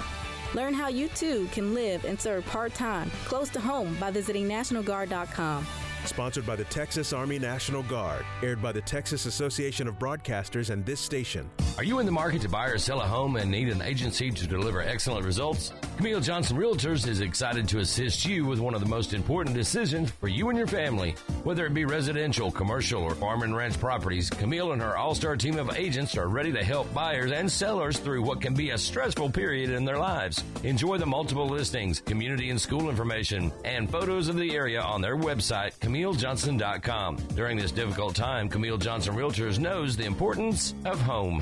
Learn 0.55 0.73
how 0.73 0.87
you 0.87 1.09
too 1.09 1.47
can 1.51 1.75
live 1.75 2.03
and 2.03 2.19
serve 2.19 2.43
part 2.47 2.73
time 2.73 3.11
close 3.25 3.49
to 3.49 3.59
home 3.59 3.95
by 3.99 4.09
visiting 4.09 4.49
NationalGuard.com. 4.49 5.67
Sponsored 6.05 6.45
by 6.45 6.55
the 6.55 6.63
Texas 6.65 7.13
Army 7.13 7.39
National 7.39 7.83
Guard. 7.83 8.25
Aired 8.43 8.61
by 8.61 8.71
the 8.71 8.81
Texas 8.81 9.25
Association 9.25 9.87
of 9.87 9.97
Broadcasters 9.99 10.69
and 10.69 10.85
this 10.85 10.99
station. 10.99 11.49
Are 11.77 11.83
you 11.83 11.99
in 11.99 12.05
the 12.05 12.11
market 12.11 12.41
to 12.41 12.49
buy 12.49 12.67
or 12.67 12.77
sell 12.77 13.01
a 13.01 13.07
home 13.07 13.37
and 13.37 13.49
need 13.49 13.69
an 13.69 13.81
agency 13.81 14.29
to 14.29 14.47
deliver 14.47 14.81
excellent 14.81 15.25
results? 15.25 15.71
Camille 15.97 16.19
Johnson 16.19 16.57
Realtors 16.57 17.07
is 17.07 17.21
excited 17.21 17.67
to 17.69 17.79
assist 17.79 18.25
you 18.25 18.45
with 18.45 18.59
one 18.59 18.73
of 18.73 18.81
the 18.81 18.87
most 18.87 19.13
important 19.13 19.55
decisions 19.55 20.11
for 20.11 20.27
you 20.27 20.49
and 20.49 20.57
your 20.57 20.67
family. 20.67 21.15
Whether 21.43 21.65
it 21.65 21.73
be 21.73 21.85
residential, 21.85 22.51
commercial, 22.51 23.03
or 23.03 23.15
farm 23.15 23.43
and 23.43 23.55
ranch 23.55 23.79
properties, 23.79 24.29
Camille 24.29 24.73
and 24.73 24.81
her 24.81 24.97
all 24.97 25.15
star 25.15 25.37
team 25.37 25.57
of 25.57 25.77
agents 25.77 26.17
are 26.17 26.27
ready 26.27 26.51
to 26.51 26.63
help 26.63 26.91
buyers 26.93 27.31
and 27.31 27.49
sellers 27.49 27.99
through 27.99 28.23
what 28.23 28.41
can 28.41 28.53
be 28.53 28.71
a 28.71 28.77
stressful 28.77 29.29
period 29.29 29.69
in 29.69 29.85
their 29.85 29.97
lives. 29.97 30.43
Enjoy 30.63 30.97
the 30.97 31.05
multiple 31.05 31.47
listings, 31.47 32.01
community 32.01 32.49
and 32.49 32.59
school 32.59 32.89
information, 32.89 33.51
and 33.63 33.89
photos 33.89 34.27
of 34.27 34.35
the 34.35 34.55
area 34.55 34.81
on 34.81 35.01
their 35.01 35.17
website, 35.17 35.79
CamilleJohnson.com. 35.91 37.17
During 37.35 37.57
this 37.57 37.71
difficult 37.71 38.15
time, 38.15 38.47
Camille 38.47 38.77
Johnson 38.77 39.13
Realtors 39.13 39.59
knows 39.59 39.97
the 39.97 40.05
importance 40.05 40.73
of 40.85 41.01
home. 41.01 41.41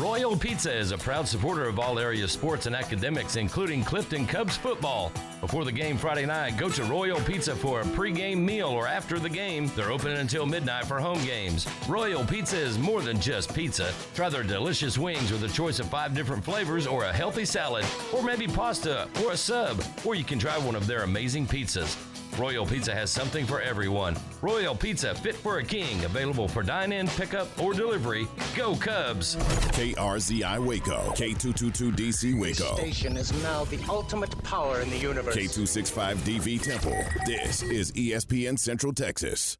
Royal 0.00 0.34
Pizza 0.34 0.74
is 0.74 0.92
a 0.92 0.98
proud 0.98 1.28
supporter 1.28 1.68
of 1.68 1.78
all 1.78 1.98
area 1.98 2.26
sports 2.26 2.64
and 2.64 2.74
academics, 2.74 3.36
including 3.36 3.84
Clifton 3.84 4.26
Cubs 4.26 4.56
football. 4.56 5.12
Before 5.42 5.66
the 5.66 5.72
game 5.72 5.98
Friday 5.98 6.24
night, 6.24 6.56
go 6.56 6.70
to 6.70 6.84
Royal 6.84 7.20
Pizza 7.20 7.54
for 7.54 7.82
a 7.82 7.84
pregame 7.84 8.38
meal 8.38 8.68
or 8.68 8.86
after 8.86 9.18
the 9.18 9.28
game. 9.28 9.70
They're 9.76 9.92
open 9.92 10.12
until 10.12 10.46
midnight 10.46 10.86
for 10.86 10.98
home 10.98 11.22
games. 11.24 11.66
Royal 11.86 12.24
Pizza 12.24 12.56
is 12.56 12.78
more 12.78 13.02
than 13.02 13.20
just 13.20 13.54
pizza. 13.54 13.92
Try 14.14 14.30
their 14.30 14.42
delicious 14.42 14.96
wings 14.96 15.30
with 15.30 15.44
a 15.44 15.48
choice 15.48 15.80
of 15.80 15.90
five 15.90 16.14
different 16.14 16.42
flavors 16.42 16.86
or 16.86 17.04
a 17.04 17.12
healthy 17.12 17.44
salad, 17.44 17.84
or 18.14 18.22
maybe 18.22 18.46
pasta 18.46 19.06
or 19.22 19.32
a 19.32 19.36
sub, 19.36 19.84
or 20.06 20.14
you 20.14 20.24
can 20.24 20.38
try 20.38 20.56
one 20.56 20.76
of 20.76 20.86
their 20.86 21.02
amazing 21.02 21.46
pizzas. 21.46 22.09
Royal 22.38 22.64
Pizza 22.64 22.94
has 22.94 23.10
something 23.10 23.44
for 23.44 23.60
everyone. 23.60 24.16
Royal 24.40 24.74
Pizza 24.74 25.14
Fit 25.14 25.34
for 25.34 25.58
a 25.58 25.64
King, 25.64 26.04
available 26.04 26.48
for 26.48 26.62
dine 26.62 26.92
in, 26.92 27.06
pickup, 27.08 27.48
or 27.62 27.74
delivery. 27.74 28.26
Go 28.56 28.76
Cubs! 28.76 29.36
KRZI 29.36 30.64
Waco, 30.64 31.12
K222DC 31.16 32.40
Waco, 32.40 32.76
station 32.76 33.16
is 33.16 33.32
now 33.42 33.64
the 33.64 33.78
ultimate 33.88 34.30
power 34.42 34.80
in 34.80 34.90
the 34.90 34.98
universe. 34.98 35.36
K265DV 35.36 36.62
Temple. 36.62 36.96
This 37.26 37.62
is 37.62 37.92
ESPN 37.92 38.58
Central 38.58 38.92
Texas. 38.92 39.56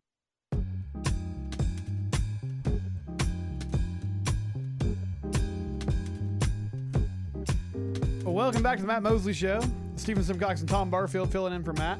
Well, 8.24 8.34
welcome 8.34 8.62
back 8.62 8.76
to 8.76 8.82
the 8.82 8.86
Matt 8.86 9.02
Mosley 9.02 9.32
Show. 9.32 9.60
Stephen 9.96 10.22
Simcox 10.22 10.60
and 10.60 10.68
Tom 10.68 10.88
Barfield 10.88 11.30
filling 11.32 11.52
in 11.52 11.64
for 11.64 11.72
Matt. 11.74 11.98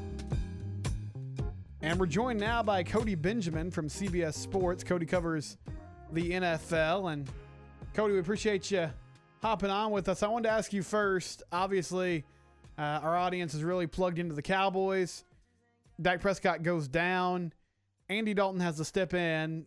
And 1.83 1.99
we're 1.99 2.05
joined 2.05 2.39
now 2.39 2.61
by 2.61 2.83
Cody 2.83 3.15
Benjamin 3.15 3.71
from 3.71 3.87
CBS 3.87 4.35
Sports. 4.35 4.83
Cody 4.83 5.07
covers 5.07 5.57
the 6.11 6.29
NFL. 6.33 7.11
And 7.11 7.27
Cody, 7.95 8.13
we 8.13 8.19
appreciate 8.19 8.69
you 8.69 8.87
hopping 9.41 9.71
on 9.71 9.89
with 9.89 10.07
us. 10.07 10.21
I 10.21 10.27
wanted 10.27 10.49
to 10.49 10.53
ask 10.53 10.73
you 10.73 10.83
first. 10.83 11.41
Obviously, 11.51 12.23
uh, 12.77 12.99
our 13.01 13.17
audience 13.17 13.55
is 13.55 13.63
really 13.63 13.87
plugged 13.87 14.19
into 14.19 14.35
the 14.35 14.43
Cowboys. 14.43 15.23
Dak 15.99 16.21
Prescott 16.21 16.61
goes 16.61 16.87
down. 16.87 17.51
Andy 18.09 18.35
Dalton 18.35 18.61
has 18.61 18.77
to 18.77 18.85
step 18.85 19.15
in. 19.15 19.65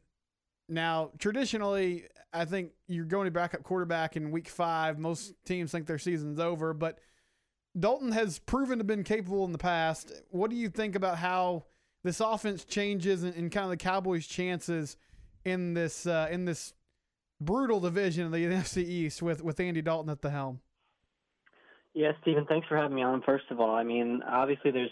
Now, 0.68 1.10
traditionally, 1.18 2.04
I 2.32 2.44
think 2.44 2.70
you're 2.86 3.06
going 3.06 3.24
to 3.24 3.32
backup 3.32 3.64
quarterback 3.64 4.16
in 4.16 4.30
week 4.30 4.48
five. 4.48 5.00
Most 5.00 5.34
teams 5.44 5.72
think 5.72 5.88
their 5.88 5.98
season's 5.98 6.38
over, 6.38 6.74
but 6.74 7.00
Dalton 7.76 8.12
has 8.12 8.38
proven 8.38 8.78
to 8.78 8.82
have 8.82 8.86
been 8.86 9.02
capable 9.02 9.44
in 9.44 9.50
the 9.50 9.58
past. 9.58 10.12
What 10.30 10.50
do 10.50 10.56
you 10.56 10.68
think 10.68 10.94
about 10.94 11.18
how 11.18 11.64
this 12.04 12.20
offense 12.20 12.64
changes 12.64 13.24
and, 13.24 13.34
and 13.34 13.50
kind 13.50 13.64
of 13.64 13.70
the 13.70 13.76
Cowboys' 13.76 14.26
chances 14.26 14.96
in 15.44 15.74
this 15.74 16.06
uh, 16.06 16.28
in 16.30 16.44
this 16.44 16.74
brutal 17.40 17.80
division 17.80 18.26
of 18.26 18.32
the 18.32 18.44
NFC 18.44 18.78
East 18.84 19.22
with 19.22 19.42
with 19.42 19.58
Andy 19.58 19.82
Dalton 19.82 20.10
at 20.10 20.22
the 20.22 20.30
helm? 20.30 20.60
Yeah, 21.94 22.12
Stephen, 22.22 22.44
thanks 22.46 22.66
for 22.68 22.76
having 22.76 22.96
me 22.96 23.02
on. 23.02 23.22
First 23.22 23.44
of 23.50 23.60
all, 23.60 23.74
I 23.74 23.84
mean, 23.84 24.22
obviously, 24.28 24.70
there's 24.70 24.90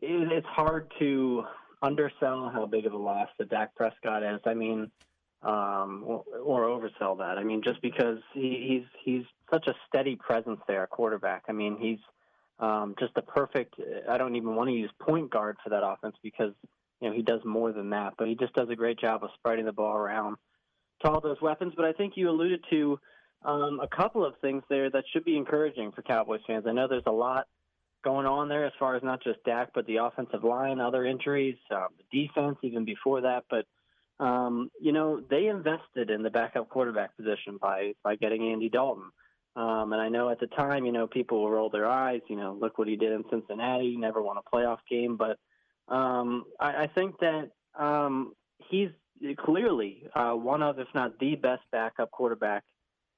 it, 0.00 0.32
it's 0.32 0.46
hard 0.46 0.90
to 0.98 1.44
undersell 1.82 2.50
how 2.52 2.66
big 2.66 2.86
of 2.86 2.92
a 2.92 2.98
loss 2.98 3.28
that 3.38 3.50
Dak 3.50 3.74
Prescott 3.74 4.22
is. 4.22 4.40
I 4.46 4.54
mean, 4.54 4.90
um, 5.42 6.04
or, 6.06 6.24
or 6.42 6.62
oversell 6.64 7.18
that. 7.18 7.38
I 7.38 7.44
mean, 7.44 7.62
just 7.62 7.82
because 7.82 8.18
he, 8.32 8.66
he's 8.68 9.00
he's 9.04 9.24
such 9.52 9.66
a 9.66 9.74
steady 9.88 10.16
presence 10.16 10.60
there, 10.66 10.86
quarterback. 10.86 11.44
I 11.48 11.52
mean, 11.52 11.76
he's 11.78 11.98
um, 12.62 12.94
just 12.98 13.12
the 13.14 13.22
perfect. 13.22 13.74
I 14.08 14.16
don't 14.16 14.36
even 14.36 14.54
want 14.54 14.70
to 14.70 14.74
use 14.74 14.90
point 15.00 15.30
guard 15.30 15.56
for 15.62 15.70
that 15.70 15.84
offense 15.84 16.16
because 16.22 16.52
you 17.00 17.10
know 17.10 17.14
he 17.14 17.22
does 17.22 17.40
more 17.44 17.72
than 17.72 17.90
that, 17.90 18.14
but 18.16 18.28
he 18.28 18.36
just 18.36 18.54
does 18.54 18.68
a 18.70 18.76
great 18.76 18.98
job 18.98 19.24
of 19.24 19.30
spreading 19.34 19.66
the 19.66 19.72
ball 19.72 19.96
around 19.96 20.36
to 21.04 21.10
all 21.10 21.20
those 21.20 21.40
weapons. 21.42 21.74
But 21.76 21.84
I 21.84 21.92
think 21.92 22.14
you 22.16 22.30
alluded 22.30 22.64
to 22.70 23.00
um, 23.44 23.80
a 23.82 23.88
couple 23.88 24.24
of 24.24 24.34
things 24.40 24.62
there 24.70 24.88
that 24.90 25.04
should 25.12 25.24
be 25.24 25.36
encouraging 25.36 25.90
for 25.90 26.02
Cowboys 26.02 26.40
fans. 26.46 26.64
I 26.68 26.72
know 26.72 26.86
there's 26.86 27.02
a 27.06 27.12
lot 27.12 27.48
going 28.04 28.26
on 28.26 28.48
there 28.48 28.64
as 28.64 28.72
far 28.78 28.94
as 28.94 29.02
not 29.02 29.22
just 29.22 29.42
Dak, 29.44 29.70
but 29.74 29.86
the 29.86 29.96
offensive 29.96 30.44
line, 30.44 30.80
other 30.80 31.04
injuries, 31.04 31.56
um, 31.72 31.88
the 31.98 32.26
defense, 32.26 32.58
even 32.62 32.84
before 32.84 33.22
that. 33.22 33.44
But 33.50 33.66
um, 34.24 34.70
you 34.80 34.92
know, 34.92 35.20
they 35.28 35.48
invested 35.48 36.10
in 36.10 36.22
the 36.22 36.30
backup 36.30 36.68
quarterback 36.68 37.16
position 37.16 37.58
by 37.60 37.94
by 38.04 38.14
getting 38.14 38.52
Andy 38.52 38.68
Dalton. 38.68 39.10
Um, 39.54 39.92
and 39.92 40.00
I 40.00 40.08
know 40.08 40.30
at 40.30 40.40
the 40.40 40.46
time, 40.46 40.86
you 40.86 40.92
know, 40.92 41.06
people 41.06 41.42
will 41.42 41.50
roll 41.50 41.68
their 41.68 41.86
eyes. 41.86 42.20
You 42.28 42.36
know, 42.36 42.56
look 42.58 42.78
what 42.78 42.88
he 42.88 42.96
did 42.96 43.12
in 43.12 43.24
Cincinnati, 43.30 43.96
never 43.96 44.22
won 44.22 44.36
a 44.38 44.56
playoff 44.56 44.78
game. 44.88 45.16
But 45.16 45.38
um, 45.94 46.44
I, 46.58 46.84
I 46.84 46.86
think 46.86 47.16
that 47.20 47.50
um, 47.78 48.34
he's 48.70 48.88
clearly 49.38 50.04
uh, 50.14 50.32
one 50.32 50.62
of, 50.62 50.78
if 50.78 50.88
not 50.94 51.18
the 51.18 51.36
best 51.36 51.62
backup 51.70 52.10
quarterback 52.10 52.64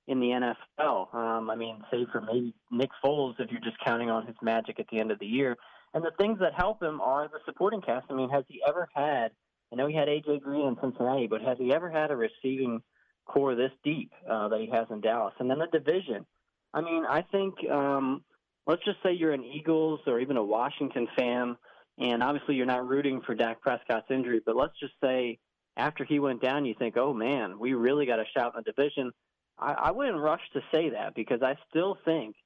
in 0.06 0.20
the 0.20 0.26
NFL. 0.26 1.14
Um, 1.14 1.50
I 1.50 1.56
mean, 1.56 1.82
save 1.90 2.08
for 2.12 2.20
maybe 2.20 2.54
Nick 2.70 2.90
Foles 3.04 3.34
if 3.38 3.50
you're 3.50 3.60
just 3.60 3.78
counting 3.84 4.10
on 4.10 4.26
his 4.26 4.36
magic 4.42 4.78
at 4.80 4.86
the 4.90 4.98
end 4.98 5.10
of 5.10 5.18
the 5.18 5.26
year. 5.26 5.56
And 5.94 6.04
the 6.04 6.10
things 6.18 6.38
that 6.40 6.54
help 6.54 6.82
him 6.82 7.00
are 7.00 7.28
the 7.28 7.38
supporting 7.46 7.80
cast. 7.80 8.06
I 8.10 8.14
mean, 8.14 8.28
has 8.30 8.44
he 8.48 8.60
ever 8.66 8.88
had? 8.94 9.30
I 9.72 9.76
know 9.76 9.86
he 9.86 9.94
had 9.94 10.08
AJ 10.08 10.42
Green 10.42 10.66
in 10.66 10.76
Cincinnati, 10.80 11.26
but 11.26 11.40
has 11.42 11.56
he 11.58 11.72
ever 11.72 11.90
had 11.90 12.10
a 12.10 12.16
receiving 12.16 12.82
corps 13.26 13.54
this 13.54 13.72
deep 13.82 14.12
uh, 14.28 14.48
that 14.48 14.60
he 14.60 14.68
has 14.70 14.86
in 14.90 15.00
Dallas? 15.00 15.34
And 15.38 15.50
then 15.50 15.58
the 15.58 15.66
division. 15.66 16.26
I 16.72 16.80
mean, 16.80 17.04
I 17.08 17.22
think 17.22 17.54
um, 17.70 18.24
let's 18.66 18.84
just 18.84 18.98
say 19.02 19.12
you're 19.12 19.32
an 19.32 19.44
Eagles 19.44 20.00
or 20.06 20.20
even 20.20 20.36
a 20.36 20.44
Washington 20.44 21.06
fan, 21.16 21.56
and 21.98 22.22
obviously 22.22 22.56
you're 22.56 22.66
not 22.66 22.88
rooting 22.88 23.20
for 23.24 23.34
Dak 23.34 23.60
Prescott's 23.60 24.10
injury, 24.10 24.40
but 24.44 24.56
let's 24.56 24.78
just 24.80 24.94
say 25.02 25.38
after 25.76 26.04
he 26.04 26.18
went 26.18 26.42
down, 26.42 26.64
you 26.64 26.74
think, 26.78 26.96
oh 26.96 27.12
man, 27.12 27.58
we 27.58 27.74
really 27.74 28.06
got 28.06 28.18
a 28.18 28.24
shout 28.36 28.54
in 28.56 28.62
the 28.64 28.72
division. 28.72 29.12
I, 29.58 29.72
I 29.72 29.90
wouldn't 29.90 30.18
rush 30.18 30.42
to 30.52 30.60
say 30.72 30.90
that 30.90 31.14
because 31.14 31.42
I 31.42 31.56
still 31.70 31.98
think, 32.04 32.36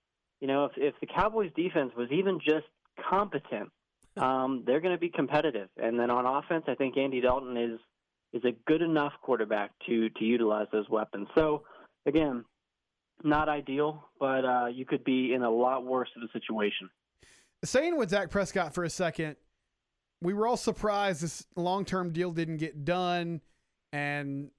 you 0.40 0.48
know, 0.48 0.66
if, 0.66 0.72
if 0.76 0.94
the 1.00 1.06
Cowboys 1.06 1.50
defense 1.56 1.92
was 1.96 2.08
even 2.10 2.38
just 2.40 2.66
competent, 3.08 3.70
um, 4.16 4.64
they're 4.66 4.80
going 4.80 4.94
to 4.94 5.00
be 5.00 5.10
competitive. 5.10 5.68
And 5.76 5.98
then 5.98 6.10
on 6.10 6.26
offense, 6.26 6.64
I 6.68 6.74
think 6.74 6.96
Andy 6.96 7.20
Dalton 7.20 7.56
is 7.56 7.80
is 8.32 8.44
a 8.44 8.52
good 8.66 8.82
enough 8.82 9.12
quarterback 9.22 9.70
to 9.86 10.08
to 10.10 10.24
utilize 10.24 10.66
those 10.72 10.88
weapons. 10.88 11.28
So 11.34 11.62
again, 12.06 12.44
not 13.24 13.48
ideal, 13.48 14.04
but 14.20 14.44
uh, 14.44 14.66
you 14.66 14.84
could 14.84 15.04
be 15.04 15.34
in 15.34 15.42
a 15.42 15.50
lot 15.50 15.84
worse 15.84 16.08
of 16.16 16.22
a 16.22 16.32
situation. 16.32 16.90
Saying 17.64 17.96
with 17.96 18.10
Dak 18.10 18.30
Prescott 18.30 18.74
for 18.74 18.84
a 18.84 18.90
second, 18.90 19.36
we 20.20 20.32
were 20.32 20.46
all 20.46 20.56
surprised 20.56 21.22
this 21.22 21.46
long 21.56 21.84
term 21.84 22.12
deal 22.12 22.32
didn't 22.32 22.58
get 22.58 22.84
done, 22.84 23.40
and 23.92 24.50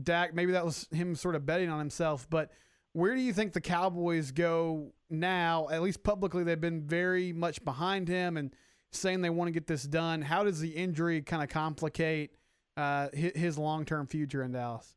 Dak 0.00 0.34
maybe 0.34 0.52
that 0.52 0.64
was 0.64 0.86
him 0.92 1.14
sort 1.14 1.34
of 1.34 1.46
betting 1.46 1.68
on 1.68 1.78
himself. 1.78 2.28
But 2.30 2.50
where 2.92 3.14
do 3.14 3.20
you 3.20 3.32
think 3.32 3.52
the 3.52 3.60
Cowboys 3.60 4.30
go 4.30 4.92
now? 5.10 5.68
At 5.70 5.82
least 5.82 6.02
publicly, 6.02 6.44
they've 6.44 6.60
been 6.60 6.82
very 6.82 7.32
much 7.32 7.64
behind 7.64 8.08
him 8.08 8.36
and 8.36 8.54
saying 8.92 9.20
they 9.20 9.30
want 9.30 9.48
to 9.48 9.52
get 9.52 9.66
this 9.66 9.82
done. 9.82 10.22
How 10.22 10.44
does 10.44 10.60
the 10.60 10.70
injury 10.70 11.20
kind 11.22 11.42
of 11.42 11.48
complicate 11.48 12.30
uh, 12.78 13.08
his 13.12 13.58
long 13.58 13.84
term 13.84 14.06
future 14.06 14.42
in 14.42 14.52
Dallas? 14.52 14.94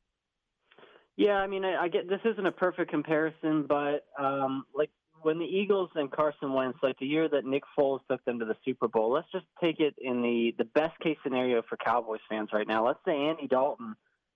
Yeah, 1.18 1.36
I 1.38 1.48
mean, 1.48 1.66
I, 1.66 1.84
I 1.84 1.88
get 1.88 2.08
this 2.08 2.22
isn't 2.24 2.46
a 2.46 2.52
perfect 2.52 2.92
comparison, 2.92 3.66
but 3.68 4.06
um, 4.18 4.66
like 4.76 4.92
when 5.22 5.40
the 5.40 5.46
Eagles 5.46 5.90
and 5.96 6.12
Carson 6.12 6.54
Wentz, 6.54 6.80
like 6.82 6.98
the 7.00 7.06
year 7.06 7.28
that 7.30 7.46
Nick 7.46 7.64
Foles 7.78 8.00
took 8.10 8.24
them 8.26 8.40
to 8.40 8.46
the 8.46 8.56
Super 8.64 8.88
Bowl, 8.88 9.12
let's 9.12 9.28
just 9.32 9.46
take 9.62 9.80
it 9.80 9.96
in 10.00 10.22
the 10.22 10.54
the 10.58 10.66
best 10.66 10.98
case 11.00 11.18
scenario 11.24 11.62
for 11.68 11.78
Cowboys 11.78 12.22
fans 12.30 12.50
right 12.54 12.68
now. 12.68 12.86
Let's 12.86 13.00
say 13.06 13.16
Andy 13.16 13.48
Dalton 13.48 13.96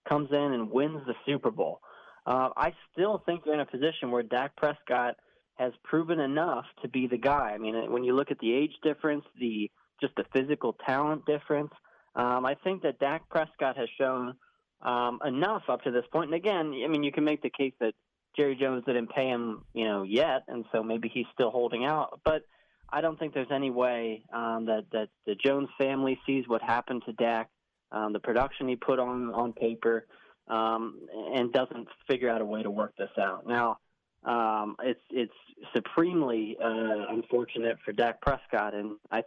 comes 0.10 0.30
in 0.32 0.38
and 0.38 0.72
wins 0.72 1.02
the 1.06 1.16
Super 1.26 1.52
Bowl. 1.52 1.82
Uh, 2.26 2.50
I 2.58 2.74
still 2.92 3.22
think 3.26 3.44
you're 3.46 3.54
in 3.54 3.60
a 3.60 3.66
position 3.66 4.10
where 4.10 4.24
Dak 4.24 4.56
Prescott 4.56 5.16
has 5.56 5.72
proven 5.84 6.20
enough 6.20 6.66
to 6.82 6.88
be 6.88 7.08
the 7.08 7.18
guy. 7.18 7.52
I 7.54 7.58
mean, 7.58 7.92
when 7.92 8.04
you 8.04 8.16
look 8.16 8.32
at 8.32 8.40
the 8.40 8.54
age 8.54 8.74
difference, 8.84 9.24
the 9.40 9.70
just 10.02 10.16
the 10.16 10.26
physical 10.34 10.76
talent 10.86 11.26
difference, 11.26 11.72
um, 12.16 12.46
I 12.46 12.56
think 12.64 12.84
that 12.84 13.00
Dak 13.00 13.30
Prescott 13.30 13.78
has 13.78 13.90
shown 14.00 14.36
um, 14.82 15.20
enough 15.26 15.64
up 15.70 15.84
to 15.84 15.92
this 15.92 16.06
point. 16.12 16.32
And 16.32 16.36
again, 16.36 16.74
I 16.84 16.88
mean, 16.88 17.04
you 17.04 17.12
can 17.12 17.24
make 17.24 17.42
the 17.42 17.50
case 17.50 17.74
that 17.80 17.94
Jerry 18.38 18.56
Jones 18.56 18.84
didn't 18.86 19.10
pay 19.10 19.28
him, 19.28 19.64
you 19.74 19.86
know, 19.86 20.04
yet, 20.04 20.44
and 20.48 20.66
so 20.72 20.84
maybe 20.84 21.10
he's 21.14 21.26
still 21.34 21.52
holding 21.52 21.86
out. 21.86 22.20
But 22.24 22.44
I 22.90 23.02
don't 23.02 23.18
think 23.18 23.34
there's 23.34 23.48
any 23.52 23.72
way 23.72 24.24
um, 24.34 24.66
that 24.66 24.86
that 24.92 25.10
the 25.26 25.36
Jones 25.36 25.70
family 25.78 26.20
sees 26.26 26.46
what 26.48 26.62
happened 26.62 27.04
to 27.06 27.14
Dak, 27.14 27.50
um, 27.92 28.14
the 28.14 28.20
production 28.20 28.68
he 28.68 28.76
put 28.76 29.00
on 29.00 29.34
on 29.34 29.54
paper. 29.54 30.06
um, 30.48 31.00
and 31.34 31.52
doesn't 31.52 31.88
figure 32.08 32.30
out 32.30 32.42
a 32.42 32.46
way 32.46 32.64
to 32.64 32.70
work 32.70 32.94
this 32.98 33.10
out. 33.20 33.48
Now, 33.48 33.78
um, 34.24 34.76
it's 34.84 35.02
it's 35.10 35.34
supremely 35.76 36.58
uh, 36.64 37.06
unfortunate 37.10 37.78
for 37.84 37.92
Dak 37.94 38.22
Prescott, 38.22 38.74
and 38.74 38.98
I 39.12 39.18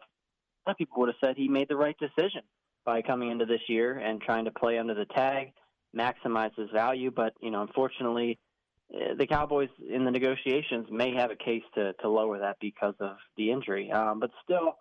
lot 0.67 0.73
of 0.73 0.77
people 0.77 1.01
would 1.01 1.09
have 1.09 1.17
said 1.25 1.37
he 1.37 1.49
made 1.49 1.69
the 1.69 1.77
right 1.77 1.97
decision 1.99 2.43
by 2.89 3.03
coming 3.03 3.31
into 3.31 3.45
this 3.45 3.61
year 3.69 3.99
and 3.99 4.19
trying 4.19 4.47
to 4.47 4.51
play 4.51 4.79
under 4.79 4.95
the 4.95 5.05
tag, 5.05 5.53
maximize 5.95 6.55
his 6.57 6.71
value. 6.71 7.11
But 7.15 7.35
you 7.43 7.51
know, 7.51 7.61
unfortunately, 7.61 8.39
eh, 8.95 9.13
the 9.19 9.27
Cowboys 9.27 9.69
in 9.87 10.07
the 10.07 10.11
negotiations 10.11 10.87
may 10.91 11.15
have 11.15 11.31
a 11.31 11.37
case 11.37 11.65
to 11.75 11.93
to 11.93 12.09
lower 12.09 12.39
that 12.39 12.57
because 12.63 12.95
of 12.99 13.17
the 13.37 13.51
injury. 13.51 13.93
Um, 13.93 14.21
but 14.21 14.31
still, 14.43 14.79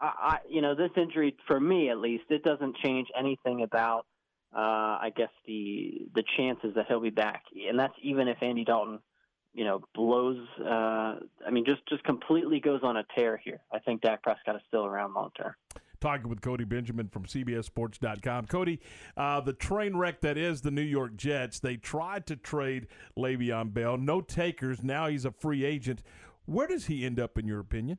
I, 0.00 0.12
I 0.20 0.38
you 0.48 0.62
know 0.62 0.76
this 0.76 0.92
injury 0.96 1.34
for 1.48 1.58
me 1.58 1.90
at 1.90 1.98
least 1.98 2.26
it 2.30 2.44
doesn't 2.44 2.76
change 2.76 3.08
anything 3.18 3.64
about. 3.64 4.06
Uh, 4.54 5.02
I 5.06 5.12
guess 5.16 5.32
the 5.44 6.06
the 6.14 6.22
chances 6.36 6.76
that 6.76 6.86
he'll 6.86 7.00
be 7.00 7.10
back, 7.10 7.42
and 7.68 7.76
that's 7.76 7.94
even 8.04 8.28
if 8.28 8.40
Andy 8.40 8.64
Dalton 8.64 9.00
you 9.52 9.64
know, 9.64 9.80
blows. 9.96 10.38
Uh, 10.60 11.16
I 11.44 11.50
mean, 11.50 11.64
just 11.64 11.84
just 11.88 12.04
completely 12.04 12.60
goes 12.60 12.80
on 12.84 12.96
a 12.96 13.04
tear 13.16 13.36
here. 13.36 13.58
I 13.72 13.80
think 13.80 14.02
Dak 14.02 14.22
Prescott 14.22 14.54
is 14.54 14.62
still 14.68 14.86
around 14.86 15.14
long 15.14 15.30
term. 15.36 15.54
Talking 16.00 16.28
with 16.28 16.40
Cody 16.40 16.64
Benjamin 16.64 17.08
from 17.08 17.24
CBSSports.com. 17.24 18.46
Cody, 18.46 18.80
uh, 19.16 19.40
the 19.40 19.52
train 19.52 19.96
wreck 19.96 20.20
that 20.20 20.36
is 20.38 20.60
the 20.60 20.70
New 20.70 20.82
York 20.82 21.16
Jets. 21.16 21.60
They 21.60 21.76
tried 21.76 22.26
to 22.26 22.36
trade 22.36 22.86
Le'Veon 23.18 23.72
Bell, 23.72 23.96
no 23.96 24.20
takers. 24.20 24.82
Now 24.82 25.08
he's 25.08 25.24
a 25.24 25.32
free 25.32 25.64
agent. 25.64 26.02
Where 26.46 26.66
does 26.66 26.86
he 26.86 27.04
end 27.04 27.18
up, 27.20 27.36
in 27.36 27.46
your 27.46 27.60
opinion? 27.60 27.98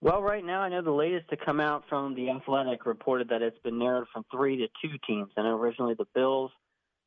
Well, 0.00 0.22
right 0.22 0.44
now, 0.44 0.60
I 0.60 0.68
know 0.68 0.82
the 0.82 0.90
latest 0.90 1.28
to 1.30 1.36
come 1.36 1.60
out 1.60 1.84
from 1.88 2.14
the 2.14 2.30
Athletic 2.30 2.84
reported 2.86 3.28
that 3.30 3.42
it's 3.42 3.58
been 3.60 3.78
narrowed 3.78 4.06
from 4.12 4.24
three 4.30 4.56
to 4.58 4.68
two 4.82 4.96
teams. 5.06 5.30
And 5.36 5.46
originally, 5.46 5.94
the 5.94 6.06
Bills, 6.14 6.50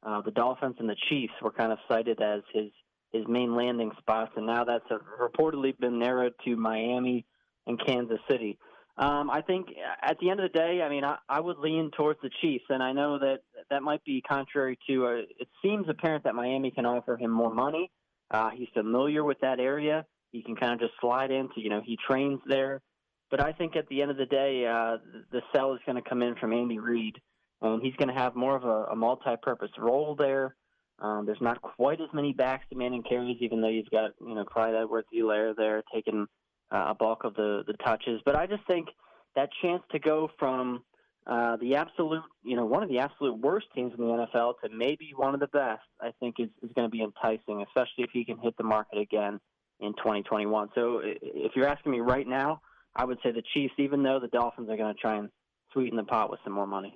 uh, 0.03 0.21
the 0.21 0.31
Dolphins, 0.31 0.75
and 0.79 0.89
the 0.89 0.95
Chiefs 1.07 1.33
were 1.41 1.51
kind 1.51 1.71
of 1.71 1.77
cited 1.87 2.21
as 2.21 2.41
his 2.53 2.71
his 3.13 3.27
main 3.27 3.55
landing 3.55 3.91
spots, 3.99 4.31
and 4.35 4.45
now 4.45 4.63
that's 4.63 4.85
reportedly 5.19 5.77
been 5.79 5.99
narrowed 5.99 6.33
to 6.43 6.55
Miami 6.55 7.25
and 7.65 7.79
Kansas 7.85 8.19
City. 8.29 8.57
Um, 8.97 9.29
I 9.29 9.41
think 9.41 9.67
at 10.01 10.17
the 10.19 10.31
end 10.31 10.39
of 10.39 10.51
the 10.51 10.57
day, 10.57 10.81
I 10.81 10.89
mean, 10.89 11.03
I, 11.03 11.17
I 11.29 11.39
would 11.39 11.59
lean 11.59 11.91
towards 11.95 12.19
the 12.21 12.31
Chiefs, 12.41 12.65
and 12.69 12.81
I 12.81 12.93
know 12.93 13.19
that 13.19 13.41
that 13.69 13.83
might 13.83 14.03
be 14.03 14.21
contrary 14.21 14.77
to. 14.89 15.05
Uh, 15.05 15.09
it 15.39 15.47
seems 15.61 15.87
apparent 15.87 16.23
that 16.23 16.33
Miami 16.33 16.71
can 16.71 16.85
offer 16.85 17.15
him 17.15 17.29
more 17.29 17.53
money. 17.53 17.91
Uh, 18.31 18.49
he's 18.49 18.69
familiar 18.73 19.23
with 19.23 19.39
that 19.41 19.59
area. 19.59 20.05
He 20.31 20.41
can 20.41 20.55
kind 20.55 20.73
of 20.73 20.79
just 20.79 20.93
slide 20.99 21.29
into. 21.29 21.61
You 21.61 21.69
know, 21.69 21.81
he 21.85 21.97
trains 22.07 22.39
there. 22.47 22.81
But 23.29 23.43
I 23.43 23.51
think 23.51 23.75
at 23.75 23.87
the 23.87 24.01
end 24.01 24.09
of 24.09 24.17
the 24.17 24.25
day, 24.25 24.65
uh, 24.65 24.97
the 25.31 25.41
sell 25.53 25.73
is 25.73 25.79
going 25.85 26.01
to 26.01 26.09
come 26.09 26.23
in 26.23 26.35
from 26.35 26.53
Andy 26.53 26.79
Reid, 26.79 27.15
and 27.61 27.81
he's 27.83 27.95
going 27.95 28.07
to 28.07 28.13
have 28.13 28.35
more 28.35 28.55
of 28.55 28.63
a, 28.63 28.91
a 28.91 28.95
multi-purpose 28.95 29.71
role 29.77 30.15
there. 30.15 30.55
Um, 30.99 31.25
there's 31.25 31.41
not 31.41 31.61
quite 31.61 32.01
as 32.01 32.07
many 32.13 32.33
backs 32.33 32.65
demanding 32.69 33.03
carries, 33.03 33.37
even 33.41 33.61
though 33.61 33.69
you've 33.69 33.91
got 33.91 34.11
you 34.19 34.33
know 34.33 34.45
Clyde 34.45 34.73
Edwards-Helaire 34.73 35.55
there 35.55 35.83
taking 35.93 36.21
uh, 36.21 36.25
a 36.71 36.93
bulk 36.93 37.23
of 37.23 37.35
the 37.35 37.63
the 37.65 37.73
touches. 37.73 38.21
But 38.25 38.35
I 38.35 38.47
just 38.47 38.65
think 38.67 38.89
that 39.35 39.49
chance 39.61 39.83
to 39.91 39.99
go 39.99 40.29
from 40.39 40.83
uh, 41.27 41.57
the 41.57 41.75
absolute, 41.75 42.23
you 42.43 42.55
know, 42.55 42.65
one 42.65 42.83
of 42.83 42.89
the 42.89 42.99
absolute 42.99 43.37
worst 43.39 43.67
teams 43.75 43.93
in 43.97 44.03
the 44.03 44.27
NFL 44.33 44.53
to 44.63 44.69
maybe 44.69 45.11
one 45.15 45.33
of 45.33 45.41
the 45.41 45.47
best, 45.47 45.83
I 45.99 46.11
think 46.19 46.35
is, 46.39 46.49
is 46.63 46.71
going 46.73 46.89
to 46.89 46.91
be 46.91 47.03
enticing, 47.03 47.61
especially 47.63 48.05
if 48.05 48.11
he 48.13 48.23
can 48.23 48.37
hit 48.39 48.55
the 48.57 48.63
market 48.63 48.97
again 48.97 49.39
in 49.81 49.93
2021. 49.93 50.69
So 50.73 51.01
if 51.03 51.51
you're 51.55 51.67
asking 51.67 51.91
me 51.91 51.99
right 51.99 52.25
now, 52.25 52.61
I 52.95 53.03
would 53.03 53.19
say 53.23 53.31
the 53.31 53.43
Chiefs, 53.53 53.73
even 53.77 54.03
though 54.03 54.19
the 54.19 54.29
Dolphins 54.29 54.69
are 54.69 54.77
going 54.77 54.93
to 54.93 54.99
try 54.99 55.17
and 55.17 55.29
sweeten 55.73 55.97
the 55.97 56.03
pot 56.03 56.31
with 56.31 56.39
some 56.43 56.53
more 56.53 56.65
money. 56.65 56.95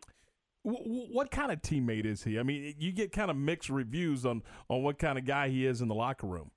What 0.63 1.31
kind 1.31 1.51
of 1.51 1.61
teammate 1.61 2.05
is 2.05 2.23
he? 2.23 2.39
I 2.39 2.43
mean, 2.43 2.75
you 2.77 2.91
get 2.91 3.11
kind 3.11 3.31
of 3.31 3.37
mixed 3.37 3.69
reviews 3.69 4.25
on 4.25 4.43
on 4.69 4.83
what 4.83 4.99
kind 4.99 5.17
of 5.17 5.25
guy 5.25 5.49
he 5.49 5.65
is 5.65 5.81
in 5.81 5.87
the 5.87 5.95
locker 5.95 6.27
room. 6.27 6.51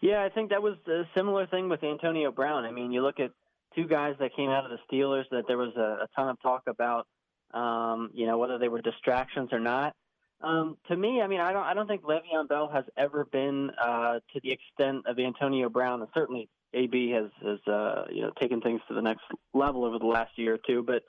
Yeah, 0.00 0.22
I 0.22 0.28
think 0.28 0.50
that 0.50 0.62
was 0.62 0.76
a 0.86 1.04
similar 1.16 1.46
thing 1.46 1.68
with 1.68 1.82
Antonio 1.82 2.30
Brown. 2.30 2.64
I 2.64 2.70
mean, 2.70 2.92
you 2.92 3.02
look 3.02 3.18
at 3.18 3.30
two 3.74 3.86
guys 3.86 4.14
that 4.20 4.34
came 4.36 4.50
out 4.50 4.64
of 4.64 4.70
the 4.70 4.78
Steelers 4.90 5.24
that 5.30 5.44
there 5.46 5.58
was 5.58 5.74
a, 5.76 6.04
a 6.04 6.08
ton 6.14 6.28
of 6.28 6.40
talk 6.42 6.62
about, 6.66 7.06
um, 7.54 8.10
you 8.14 8.26
know, 8.26 8.38
whether 8.38 8.58
they 8.58 8.68
were 8.68 8.80
distractions 8.80 9.50
or 9.52 9.60
not. 9.60 9.94
Um, 10.42 10.76
to 10.88 10.96
me, 10.96 11.22
I 11.22 11.26
mean, 11.26 11.40
I 11.40 11.52
don't, 11.52 11.64
I 11.64 11.72
don't 11.72 11.86
think 11.86 12.02
Le'Veon 12.02 12.48
Bell 12.48 12.68
has 12.72 12.84
ever 12.96 13.24
been 13.24 13.70
uh, 13.82 14.20
to 14.34 14.40
the 14.42 14.52
extent 14.52 15.06
of 15.06 15.18
Antonio 15.18 15.70
Brown, 15.70 16.00
and 16.00 16.10
certainly 16.12 16.48
AB 16.74 17.10
has, 17.12 17.30
has 17.42 17.72
uh, 17.72 18.04
you 18.10 18.20
know, 18.20 18.32
taken 18.40 18.60
things 18.60 18.82
to 18.88 18.94
the 18.94 19.00
next 19.00 19.22
level 19.54 19.84
over 19.84 19.98
the 19.98 20.06
last 20.06 20.32
year 20.36 20.54
or 20.54 20.58
two. 20.66 20.82
But 20.82 21.04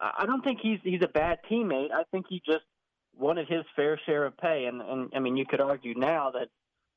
I 0.00 0.26
don't 0.26 0.42
think 0.42 0.58
he's 0.60 0.80
he's 0.82 1.02
a 1.02 1.08
bad 1.08 1.38
teammate. 1.50 1.92
I 1.92 2.02
think 2.10 2.26
he 2.28 2.42
just 2.44 2.64
wanted 3.16 3.48
his 3.48 3.64
fair 3.76 3.98
share 4.06 4.24
of 4.24 4.36
pay, 4.36 4.64
and 4.64 4.82
and 4.82 5.12
I 5.14 5.20
mean, 5.20 5.36
you 5.36 5.46
could 5.46 5.60
argue 5.60 5.94
now 5.94 6.32
that 6.32 6.48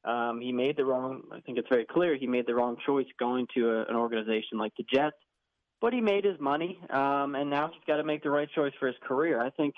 um, 0.06 0.40
he 0.42 0.52
made 0.52 0.78
the 0.78 0.86
wrong. 0.86 1.22
I 1.32 1.40
think 1.42 1.58
it's 1.58 1.68
very 1.70 1.86
clear 1.86 2.16
he 2.16 2.28
made 2.28 2.48
the 2.48 2.56
wrong 2.56 2.78
choice 2.86 3.08
going 3.20 3.48
to 3.56 3.70
a, 3.70 3.86
an 3.86 3.96
organization 3.96 4.58
like 4.58 4.74
the 4.78 4.86
Jets. 4.94 5.18
But 5.80 5.94
he 5.94 6.02
made 6.02 6.26
his 6.26 6.40
money, 6.40 6.80
um, 6.90 7.36
and 7.36 7.52
now 7.52 7.70
he's 7.72 7.84
got 7.86 7.98
to 7.98 8.04
make 8.04 8.24
the 8.24 8.32
right 8.32 8.50
choice 8.56 8.74
for 8.80 8.88
his 8.88 8.96
career. 9.08 9.40
I 9.40 9.52
think, 9.52 9.76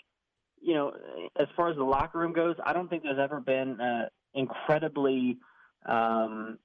you 0.61 0.73
know, 0.73 0.93
as 1.37 1.47
far 1.57 1.69
as 1.69 1.75
the 1.75 1.83
locker 1.83 2.19
room 2.19 2.31
goes, 2.31 2.55
I 2.65 2.71
don't 2.71 2.89
think 2.89 3.03
there's 3.03 3.19
ever 3.19 3.41
been 3.41 3.81
uh, 3.81 4.05
incredibly 4.33 5.37
um, 5.85 6.57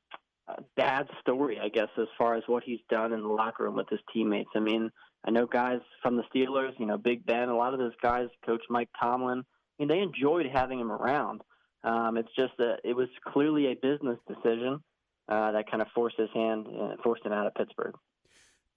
bad 0.76 1.09
story, 1.20 1.59
I 1.60 1.68
guess, 1.68 1.89
as 1.98 2.06
far 2.16 2.36
as 2.36 2.44
what 2.47 2.62
he's 2.62 2.78
done 2.89 3.12
in 3.12 3.22
the 3.22 3.28
locker 3.28 3.64
room 3.64 3.74
with 3.74 3.89
his 3.89 4.01
teammates. 4.12 4.51
I 4.55 4.60
mean, 4.60 4.90
I 5.26 5.31
know 5.31 5.47
guys 5.47 5.81
from 6.02 6.16
the 6.16 6.22
Steelers, 6.32 6.78
you 6.78 6.86
know, 6.86 6.98
Big 6.98 7.24
Ben, 7.26 7.48
a 7.48 7.56
lot 7.56 7.72
of 7.72 7.81
those 7.81 7.97
guys, 8.02 8.28
Coach 8.47 8.62
Mike 8.70 8.90
Tomlin. 9.01 9.40
I 9.40 9.82
mean, 9.82 9.89
they 9.89 10.01
enjoyed 10.01 10.47
having 10.52 10.78
him 10.78 10.93
around. 10.93 11.40
Um, 11.85 12.16
it's 12.16 12.35
just 12.35 12.52
that 12.59 12.81
it 12.82 12.97
was 12.97 13.09
clearly 13.24 13.66
a 13.66 13.74
business 13.74 14.19
decision 14.27 14.82
uh, 15.28 15.52
that 15.52 15.70
kind 15.70 15.82
of 15.82 15.89
forced 15.94 16.16
his 16.19 16.31
hand, 16.35 16.66
uh, 16.66 16.97
forced 17.02 17.24
him 17.24 17.32
out 17.32 17.47
of 17.47 17.55
Pittsburgh. 17.55 17.94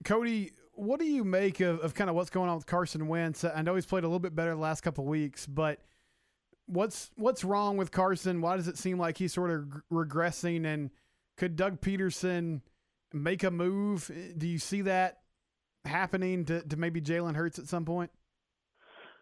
Cody, 0.04 0.52
what 0.74 1.00
do 1.00 1.06
you 1.06 1.24
make 1.24 1.60
of, 1.60 1.80
of 1.80 1.94
kind 1.94 2.08
of 2.08 2.16
what's 2.16 2.30
going 2.30 2.48
on 2.48 2.56
with 2.56 2.66
Carson 2.66 3.08
Wentz? 3.08 3.44
I 3.44 3.62
know 3.62 3.74
he's 3.74 3.86
played 3.86 4.04
a 4.04 4.06
little 4.06 4.20
bit 4.20 4.34
better 4.34 4.50
the 4.50 4.60
last 4.60 4.82
couple 4.82 5.04
weeks, 5.04 5.46
but 5.46 5.80
what's 6.66 7.10
what's 7.16 7.44
wrong 7.44 7.76
with 7.76 7.90
Carson? 7.90 8.40
Why 8.40 8.56
does 8.56 8.68
it 8.68 8.78
seem 8.78 8.98
like 8.98 9.18
he's 9.18 9.32
sort 9.32 9.50
of 9.50 9.64
regressing? 9.92 10.66
And 10.66 10.90
could 11.36 11.56
Doug 11.56 11.80
Pederson 11.80 12.60
make 13.12 13.42
a 13.42 13.50
move? 13.50 14.10
Do 14.36 14.46
you 14.46 14.58
see 14.58 14.82
that 14.82 15.20
happening 15.84 16.44
to, 16.44 16.62
to 16.62 16.76
maybe 16.76 17.00
Jalen 17.00 17.34
Hurts 17.34 17.58
at 17.58 17.66
some 17.66 17.84
point? 17.84 18.10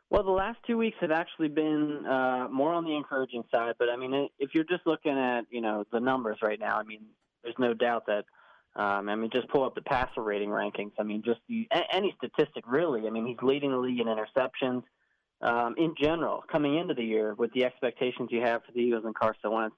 Well, 0.09 0.23
the 0.23 0.31
last 0.31 0.59
two 0.66 0.77
weeks 0.77 0.97
have 1.01 1.11
actually 1.11 1.49
been 1.49 2.07
uh, 2.07 2.47
more 2.51 2.73
on 2.73 2.85
the 2.85 2.95
encouraging 2.95 3.43
side. 3.53 3.74
But 3.78 3.89
I 3.91 3.97
mean, 3.97 4.28
if 4.39 4.51
you're 4.55 4.65
just 4.65 4.87
looking 4.87 5.19
at 5.19 5.43
you 5.51 5.61
know 5.61 5.85
the 5.93 6.01
numbers 6.01 6.39
right 6.43 6.59
now, 6.61 6.78
I 6.78 6.85
mean, 6.85 7.01
there's 7.43 7.59
no 7.59 7.74
doubt 7.74 8.07
that. 8.07 8.24
Um, 8.77 9.09
I 9.09 9.16
mean, 9.16 9.31
just 9.33 9.49
pull 9.49 9.65
up 9.65 9.74
the 9.74 9.81
passer 9.81 10.23
rating 10.23 10.51
rankings. 10.51 10.93
I 10.99 11.03
mean, 11.03 11.23
just 11.24 11.41
the, 11.49 11.66
any 11.91 12.15
statistic 12.19 12.65
really. 12.66 13.07
I 13.07 13.11
mean, 13.11 13.27
he's 13.27 13.39
leading 13.41 13.70
the 13.70 13.78
league 13.78 14.01
in 14.01 14.07
interceptions. 14.07 14.83
Um, 15.41 15.77
in 15.78 15.95
general, 15.99 16.45
coming 16.53 16.77
into 16.77 16.93
the 16.93 17.03
year 17.03 17.35
with 17.35 17.53
the 17.55 17.65
expectations 17.65 18.28
you 18.31 18.43
have 18.43 18.65
for 18.65 18.73
the 18.73 18.81
Eagles 18.81 19.05
and 19.07 19.15
Carson 19.15 19.51
Wentz, 19.51 19.77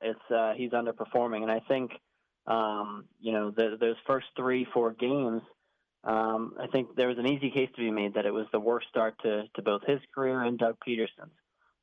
it's 0.00 0.30
uh, 0.34 0.54
he's 0.54 0.70
underperforming. 0.70 1.42
And 1.42 1.50
I 1.50 1.60
think 1.68 1.92
um, 2.46 3.04
you 3.20 3.32
know 3.32 3.50
the, 3.50 3.76
those 3.78 3.96
first 4.06 4.26
three, 4.36 4.66
four 4.72 4.92
games 4.92 5.42
um, 6.04 6.54
I 6.60 6.66
think 6.66 6.96
there 6.96 7.08
was 7.08 7.18
an 7.18 7.26
easy 7.26 7.50
case 7.50 7.68
to 7.76 7.80
be 7.80 7.90
made 7.90 8.14
that 8.14 8.26
it 8.26 8.32
was 8.32 8.46
the 8.52 8.60
worst 8.60 8.88
start 8.88 9.14
to, 9.22 9.44
to 9.54 9.62
both 9.62 9.82
his 9.86 10.00
career 10.14 10.42
and 10.42 10.58
Doug 10.58 10.76
Pederson's. 10.86 11.32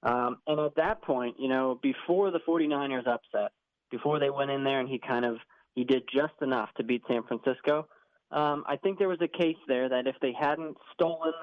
Um, 0.04 0.38
and 0.48 0.60
at 0.60 0.76
that 0.76 1.02
point, 1.02 1.36
you 1.40 1.50
know, 1.50 1.80
before 1.82 2.32
the 2.32 2.40
49ers 2.40 3.08
upset, 3.08 3.52
before 3.92 4.20
they 4.20 4.30
went 4.30 4.52
in 4.52 4.64
there 4.64 4.80
and 4.80 4.88
he 4.88 5.00
kind 5.00 5.26
of 5.26 5.38
he 5.76 5.84
did 5.84 6.04
just 6.14 6.34
enough 6.42 6.70
to 6.78 6.84
beat 6.84 7.04
San 7.08 7.24
Francisco, 7.24 7.88
um, 8.32 8.64
I 8.68 8.76
think 8.76 9.00
there 9.00 9.08
was 9.08 9.22
a 9.22 9.28
case 9.28 9.58
there 9.68 9.90
that 9.90 10.08
if 10.08 10.16
they 10.22 10.34
hadn't 10.38 10.78
stolen 10.94 11.34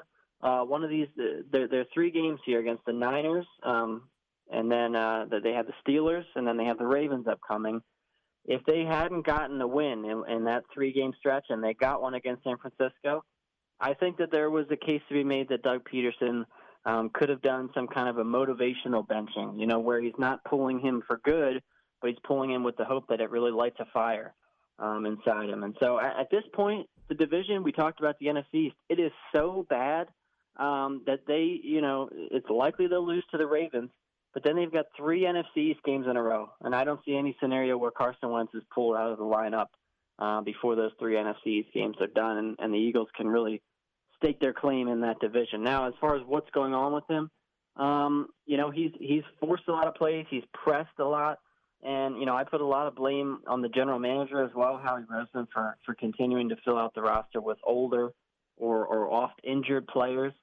uh, 0.42 0.60
one 0.60 0.84
of 0.84 0.90
these, 0.90 1.08
there, 1.50 1.66
there 1.68 1.80
are 1.80 1.86
three 1.92 2.10
games 2.10 2.40
here 2.44 2.60
against 2.60 2.84
the 2.84 2.92
Niners, 2.92 3.46
um, 3.62 4.02
and 4.50 4.70
then 4.70 4.94
uh, 4.94 5.26
they 5.42 5.52
have 5.52 5.66
the 5.66 5.72
Steelers, 5.86 6.24
and 6.34 6.46
then 6.46 6.56
they 6.56 6.64
have 6.64 6.78
the 6.78 6.86
Ravens 6.86 7.26
upcoming 7.26 7.80
if 8.46 8.64
they 8.64 8.84
hadn't 8.84 9.26
gotten 9.26 9.60
a 9.60 9.66
win 9.66 10.04
in, 10.04 10.22
in 10.28 10.44
that 10.44 10.64
three 10.72 10.92
game 10.92 11.12
stretch 11.18 11.46
and 11.48 11.62
they 11.62 11.74
got 11.74 12.00
one 12.00 12.14
against 12.14 12.44
San 12.44 12.56
Francisco, 12.56 13.24
I 13.80 13.94
think 13.94 14.16
that 14.18 14.30
there 14.30 14.50
was 14.50 14.66
a 14.70 14.76
case 14.76 15.02
to 15.08 15.14
be 15.14 15.24
made 15.24 15.48
that 15.48 15.62
Doug 15.62 15.82
Pederson 15.92 16.44
um, 16.84 17.10
could 17.12 17.28
have 17.28 17.42
done 17.42 17.70
some 17.74 17.88
kind 17.88 18.08
of 18.08 18.18
a 18.18 18.24
motivational 18.24 19.06
benching, 19.06 19.58
you 19.58 19.66
know, 19.66 19.80
where 19.80 20.00
he's 20.00 20.14
not 20.18 20.44
pulling 20.44 20.80
him 20.80 21.02
for 21.06 21.20
good, 21.24 21.62
but 22.00 22.10
he's 22.10 22.18
pulling 22.24 22.50
him 22.50 22.62
with 22.62 22.76
the 22.76 22.84
hope 22.84 23.08
that 23.08 23.20
it 23.20 23.30
really 23.30 23.50
lights 23.50 23.76
a 23.80 23.86
fire 23.92 24.34
um, 24.78 25.04
inside 25.04 25.48
him. 25.48 25.64
And 25.64 25.74
so 25.80 25.98
at, 25.98 26.20
at 26.20 26.30
this 26.30 26.44
point, 26.54 26.86
the 27.08 27.14
division, 27.14 27.62
we 27.62 27.72
talked 27.72 27.98
about 27.98 28.16
the 28.18 28.26
NFC 28.26 28.54
East, 28.54 28.76
it 28.88 29.00
is 29.00 29.12
so 29.34 29.66
bad 29.68 30.08
um, 30.56 31.02
that 31.06 31.20
they, 31.26 31.60
you 31.62 31.80
know, 31.80 32.08
it's 32.12 32.48
likely 32.48 32.86
they'll 32.86 33.06
lose 33.06 33.24
to 33.32 33.38
the 33.38 33.46
Ravens. 33.46 33.90
But 34.36 34.44
then 34.44 34.56
they've 34.56 34.70
got 34.70 34.84
three 34.94 35.22
NFC 35.22 35.70
East 35.70 35.80
games 35.82 36.04
in 36.06 36.14
a 36.14 36.22
row, 36.22 36.50
and 36.60 36.74
I 36.74 36.84
don't 36.84 37.00
see 37.06 37.16
any 37.16 37.34
scenario 37.40 37.78
where 37.78 37.90
Carson 37.90 38.30
Wentz 38.30 38.52
is 38.52 38.62
pulled 38.70 38.94
out 38.94 39.10
of 39.10 39.16
the 39.16 39.24
lineup 39.24 39.68
uh, 40.18 40.42
before 40.42 40.76
those 40.76 40.90
three 40.98 41.14
NFC 41.14 41.46
East 41.46 41.70
games 41.72 41.96
are 42.02 42.06
done, 42.06 42.36
and, 42.36 42.56
and 42.58 42.74
the 42.74 42.76
Eagles 42.76 43.08
can 43.16 43.28
really 43.28 43.62
stake 44.18 44.38
their 44.38 44.52
claim 44.52 44.88
in 44.88 45.00
that 45.00 45.20
division. 45.20 45.62
Now, 45.62 45.88
as 45.88 45.94
far 46.02 46.16
as 46.16 46.22
what's 46.26 46.50
going 46.50 46.74
on 46.74 46.92
with 46.92 47.04
him, 47.08 47.30
um, 47.76 48.26
you 48.44 48.58
know, 48.58 48.70
he's 48.70 48.90
he's 49.00 49.22
forced 49.40 49.68
a 49.68 49.72
lot 49.72 49.86
of 49.86 49.94
plays, 49.94 50.26
he's 50.28 50.44
pressed 50.52 50.98
a 50.98 51.04
lot, 51.06 51.38
and 51.82 52.18
you 52.18 52.26
know, 52.26 52.36
I 52.36 52.44
put 52.44 52.60
a 52.60 52.66
lot 52.66 52.88
of 52.88 52.94
blame 52.94 53.38
on 53.46 53.62
the 53.62 53.70
general 53.70 53.98
manager 53.98 54.44
as 54.44 54.50
well, 54.54 54.76
Howie 54.76 55.04
Roseman, 55.10 55.46
for 55.50 55.78
for 55.86 55.94
continuing 55.94 56.50
to 56.50 56.56
fill 56.62 56.76
out 56.76 56.94
the 56.94 57.00
roster 57.00 57.40
with 57.40 57.56
older 57.64 58.10
or 58.58 58.84
or 58.84 59.10
oft 59.10 59.40
injured 59.44 59.86
players. 59.86 60.34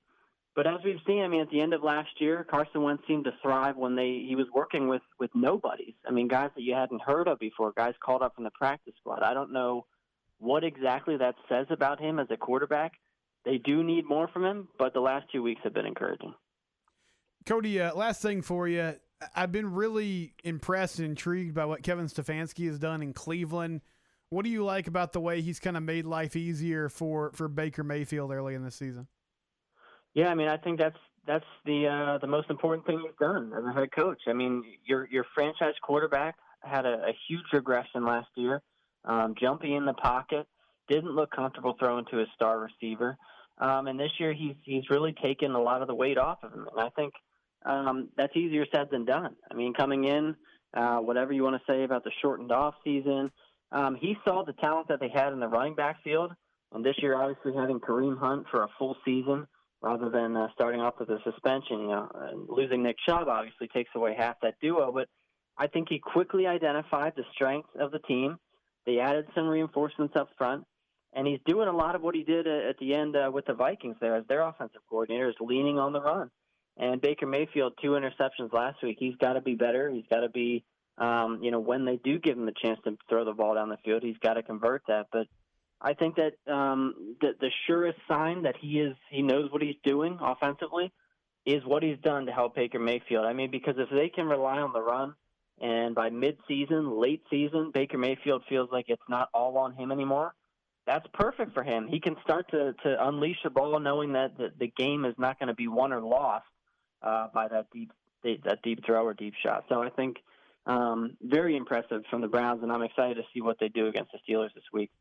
But 0.56 0.68
as 0.68 0.80
we've 0.86 1.00
seen, 1.08 1.24
I 1.24 1.28
mean, 1.28 1.42
at 1.42 1.50
the 1.50 1.62
end 1.62 1.74
of 1.74 1.82
last 1.84 2.10
year, 2.20 2.46
Carson 2.48 2.84
Wentz 2.84 3.04
seemed 3.08 3.26
to 3.26 3.34
thrive 3.42 3.76
when 3.76 3.96
they 3.96 4.24
he 4.28 4.36
was 4.36 4.46
working 4.54 4.88
with 4.88 5.02
with 5.20 5.32
nobodies. 5.34 5.96
I 6.08 6.12
mean, 6.12 6.28
guys 6.28 6.52
that 6.56 6.62
you 6.62 6.76
hadn't 6.76 7.02
heard 7.02 7.28
of 7.28 7.40
before, 7.40 7.74
guys 7.76 7.96
called 8.04 8.22
up 8.22 8.36
from 8.36 8.44
the 8.44 8.52
practice 8.52 8.94
squad. 9.00 9.24
I 9.24 9.34
don't 9.34 9.52
know 9.52 9.86
what 10.38 10.64
exactly 10.64 11.18
that 11.18 11.36
says 11.50 11.66
about 11.70 12.00
him 12.00 12.20
as 12.20 12.28
a 12.30 12.38
quarterback. 12.38 12.94
They 13.46 13.58
do 13.58 13.84
need 13.84 14.06
more 14.08 14.28
from 14.28 14.46
him, 14.46 14.68
but 14.78 14.94
the 14.94 15.00
last 15.00 15.26
two 15.32 15.42
weeks 15.42 15.62
have 15.64 15.74
been 15.74 15.86
encouraging. 15.86 16.34
Cody, 17.46 17.82
uh, 17.82 17.94
last 17.96 18.22
thing 18.22 18.42
for 18.42 18.68
you. 18.68 18.94
I've 19.36 19.52
been 19.52 19.74
really 19.74 20.34
impressed 20.44 21.00
and 21.00 21.10
intrigued 21.10 21.56
by 21.56 21.66
what 21.66 21.82
Kevin 21.82 22.08
Stefanski 22.08 22.68
has 22.68 22.78
done 22.78 23.02
in 23.02 23.14
Cleveland. 23.14 23.82
What 24.30 24.44
do 24.44 24.52
you 24.52 24.64
like 24.64 24.88
about 24.88 25.14
the 25.14 25.20
way 25.20 25.42
he's 25.42 25.60
kind 25.60 25.78
of 25.78 25.84
made 25.84 26.06
life 26.06 26.36
easier 26.36 26.90
for, 26.90 27.32
for 27.34 27.48
Baker 27.48 27.84
Mayfield 27.84 28.32
early 28.32 28.56
in 28.56 28.64
the 28.64 28.72
season? 28.72 29.08
Yeah, 30.14 30.30
I 30.30 30.36
mean, 30.36 30.48
I 30.48 30.58
think 30.58 30.80
that's 30.80 30.98
that's 31.26 31.46
the 31.66 31.88
uh, 31.88 32.18
the 32.20 32.28
most 32.28 32.50
important 32.50 32.86
thing 32.86 33.02
you've 33.04 33.18
done 33.18 33.52
as 33.58 33.64
a 33.66 33.74
head 33.74 33.90
coach. 33.96 34.22
I 34.28 34.34
mean, 34.34 34.64
your 34.86 35.08
your 35.12 35.26
franchise 35.34 35.74
quarterback 35.82 36.36
had 36.62 36.86
a, 36.86 37.06
a 37.08 37.14
huge 37.28 37.46
regression 37.52 38.06
last 38.06 38.28
year, 38.36 38.62
um, 39.06 39.36
jumping 39.40 39.74
in 39.74 39.86
the 39.86 39.94
pocket, 39.94 40.48
didn't 40.88 41.16
look 41.16 41.32
comfortable 41.32 41.76
throwing 41.80 42.06
to 42.12 42.18
his 42.18 42.28
star 42.36 42.60
receiver, 42.60 43.18
um, 43.58 43.88
and 43.88 44.00
this 44.00 44.12
year 44.20 44.34
he's 44.34 44.56
he's 44.64 44.90
really 44.90 45.14
taken 45.24 45.52
a 45.52 45.62
lot 45.62 45.82
of 45.82 45.88
the 45.88 45.96
weight 45.96 46.18
off 46.18 46.40
of 46.44 46.54
him. 46.54 46.68
And 46.72 46.80
I 46.80 46.90
think 46.90 47.14
um, 47.66 48.10
that's 48.16 48.36
easier 48.36 48.66
said 48.74 48.90
than 48.92 49.06
done. 49.06 49.36
I 49.50 49.56
mean, 49.56 49.74
coming 49.74 50.04
in, 50.04 50.36
uh, 50.76 50.98
whatever 50.98 51.34
you 51.34 51.44
want 51.44 51.56
to 51.56 51.72
say 51.72 51.84
about 51.84 52.04
the 52.04 52.12
shortened 52.22 52.52
off 52.52 52.76
season, 52.84 53.32
um, 53.72 53.96
he 53.96 54.16
saw 54.26 54.44
the 54.44 54.54
talent 54.54 54.90
that 54.90 55.00
they 55.00 55.10
had 55.10 55.34
in 55.34 55.40
the 55.40 55.48
running 55.48 55.74
back 55.74 56.04
field, 56.04 56.34
and 56.72 56.86
this 56.86 56.96
year 57.02 57.20
obviously 57.20 57.54
having 57.60 57.80
Kareem 57.80 58.20
Hunt 58.20 58.46
for 58.52 58.64
a 58.64 58.68
full 58.78 58.96
season 59.04 59.48
rather 59.84 60.10
than 60.10 60.36
uh, 60.36 60.48
starting 60.54 60.80
off 60.80 60.96
with 61.00 61.10
a 61.10 61.20
suspension. 61.24 61.82
You 61.82 61.88
know, 61.88 62.12
and 62.16 62.48
losing 62.50 62.82
Nick 62.82 62.96
Chubb 63.06 63.28
obviously 63.28 63.68
takes 63.68 63.92
away 63.94 64.16
half 64.18 64.38
that 64.42 64.56
duo, 64.62 64.92
but 64.92 65.08
I 65.58 65.68
think 65.68 65.90
he 65.90 66.00
quickly 66.00 66.48
identified 66.48 67.14
the 67.16 67.24
strengths 67.36 67.70
of 67.80 67.92
the 67.92 68.00
team. 68.00 68.38
They 68.86 69.00
added 69.00 69.28
some 69.36 69.48
reinforcements 69.48 70.16
up 70.16 70.30
front, 70.38 70.64
and 71.14 71.28
he's 71.28 71.40
doing 71.46 71.68
a 71.68 71.76
lot 71.76 71.96
of 71.96 72.02
what 72.02 72.16
he 72.16 72.24
did 72.24 72.48
at 72.48 72.78
the 72.80 72.96
end 72.96 73.16
uh, 73.16 73.30
with 73.32 73.46
the 73.46 73.54
Vikings 73.54 73.98
there 74.02 74.16
as 74.16 74.26
their 74.28 74.42
offensive 74.42 74.82
coordinator, 74.90 75.30
is 75.30 75.36
leaning 75.40 75.78
on 75.78 75.94
the 75.94 76.02
run. 76.02 76.32
And 76.78 77.00
Baker 77.00 77.28
Mayfield, 77.28 77.74
two 77.82 77.92
interceptions 77.92 78.52
last 78.52 78.82
week. 78.82 78.98
He's 79.00 79.16
got 79.18 79.34
to 79.34 79.42
be 79.42 79.54
better. 79.54 79.92
He's 79.92 80.08
got 80.10 80.22
to 80.22 80.30
be, 80.30 80.64
um, 80.98 81.40
you 81.44 81.52
know, 81.52 81.60
when 81.60 81.86
they 81.86 81.98
do 81.98 82.20
give 82.20 82.38
him 82.38 82.46
the 82.46 82.54
chance 82.64 82.80
to 82.86 82.98
throw 83.10 83.26
the 83.26 83.34
ball 83.34 83.54
down 83.54 83.70
the 83.70 83.78
field, 83.86 84.02
he's 84.02 84.18
got 84.18 84.34
to 84.34 84.44
convert 84.44 84.82
that. 84.88 85.08
But 85.12 85.28
I 85.84 85.94
think 85.94 86.16
that 86.16 86.34
um, 86.52 87.16
the, 87.20 87.36
the 87.40 87.50
surest 87.68 88.00
sign 88.08 88.44
that 88.44 88.56
he 88.60 88.80
is 88.80 88.96
he 89.10 89.22
knows 89.22 89.52
what 89.52 89.62
he's 89.62 89.76
doing 89.84 90.18
offensively 90.22 90.92
is 91.46 91.62
what 91.66 91.84
he's 91.84 91.98
done 92.02 92.26
to 92.28 92.32
help 92.32 92.56
Baker 92.56 92.80
Mayfield. 92.80 93.26
I 93.26 93.34
mean, 93.34 93.52
because 93.52 93.76
if 93.78 93.90
they 93.90 94.08
can 94.08 94.28
rely 94.28 94.60
on 94.60 94.72
the 94.72 94.82
run, 94.82 95.14
and 95.62 95.94
by 95.94 96.10
mid-season, 96.10 97.00
late 97.00 97.22
season, 97.30 97.72
Baker 97.74 97.98
Mayfield 97.98 98.44
feels 98.48 98.70
like 98.72 98.86
it's 98.88 99.04
not 99.10 99.30
all 99.34 99.58
on 99.58 99.74
him 99.74 99.92
anymore. 99.92 100.34
That's 100.88 101.06
perfect 101.14 101.54
for 101.54 101.64
him. 101.64 101.88
He 101.88 102.00
can 102.00 102.16
start 102.24 102.50
to 102.52 102.74
to 102.84 103.08
unleash 103.08 103.38
the 103.44 103.50
ball, 103.50 103.80
knowing 103.80 104.14
that 104.14 104.38
the, 104.38 104.52
the 104.58 104.68
game 104.68 105.06
is 105.06 105.16
not 105.18 105.38
going 105.40 105.48
to 105.48 105.54
be 105.54 105.68
won 105.68 105.94
or 105.94 106.02
lost 106.02 106.46
uh, 107.02 107.28
by 107.34 107.48
that 107.50 107.68
deep 107.72 107.92
that 108.24 108.62
deep 108.64 108.86
throw 108.86 109.06
or 109.06 109.14
deep 109.14 109.34
shot. 109.44 109.66
So 109.70 109.84
I 109.84 109.90
think 109.90 110.18
um, 110.66 111.18
very 111.22 111.56
impressive 111.58 112.04
from 112.10 112.22
the 112.22 112.28
Browns, 112.28 112.64
and 112.64 112.72
I'm 112.72 112.82
excited 112.82 113.16
to 113.16 113.24
see 113.34 113.42
what 113.42 113.58
they 113.60 113.68
do 113.68 113.88
against 113.88 114.12
the 114.12 114.20
Steelers 114.26 114.54
this 114.54 114.64
week. 114.72 114.92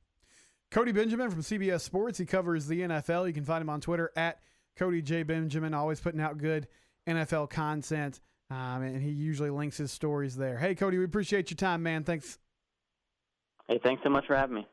Cody 0.73 0.91
Benjamin 0.91 1.31
from 1.31 1.43
CBS 1.43 1.83
Sports. 1.83 2.19
He 2.19 2.25
covers 2.25 2.67
the 2.67 2.81
NFL. 2.81 3.27
You 3.27 3.35
can 3.35 3.45
find 3.45 3.61
him 3.61 3.69
on 3.69 3.83
Twitter 3.83 4.11
at 4.17 4.41
Cody 4.77 5.03
J. 5.03 5.23
Benjamin, 5.23 5.75
always 5.75 6.01
putting 6.01 6.21
out 6.21 6.39
good 6.39 6.67
NFL 7.07 7.51
content. 7.51 8.21
Um, 8.51 8.83
and 8.83 9.03
he 9.03 9.11
usually 9.11 9.51
links 9.51 9.77
his 9.77 9.93
stories 9.93 10.35
there. 10.35 10.57
Hey, 10.57 10.75
Cody, 10.75 10.97
we 10.97 11.05
appreciate 11.05 11.51
your 11.51 11.57
time, 11.57 11.83
man. 11.83 12.05
Thanks. 12.05 12.39
Hey, 13.69 13.81
thanks 13.83 14.03
so 14.03 14.09
much 14.09 14.27
for 14.27 14.35
having 14.35 14.57
me. 14.57 14.67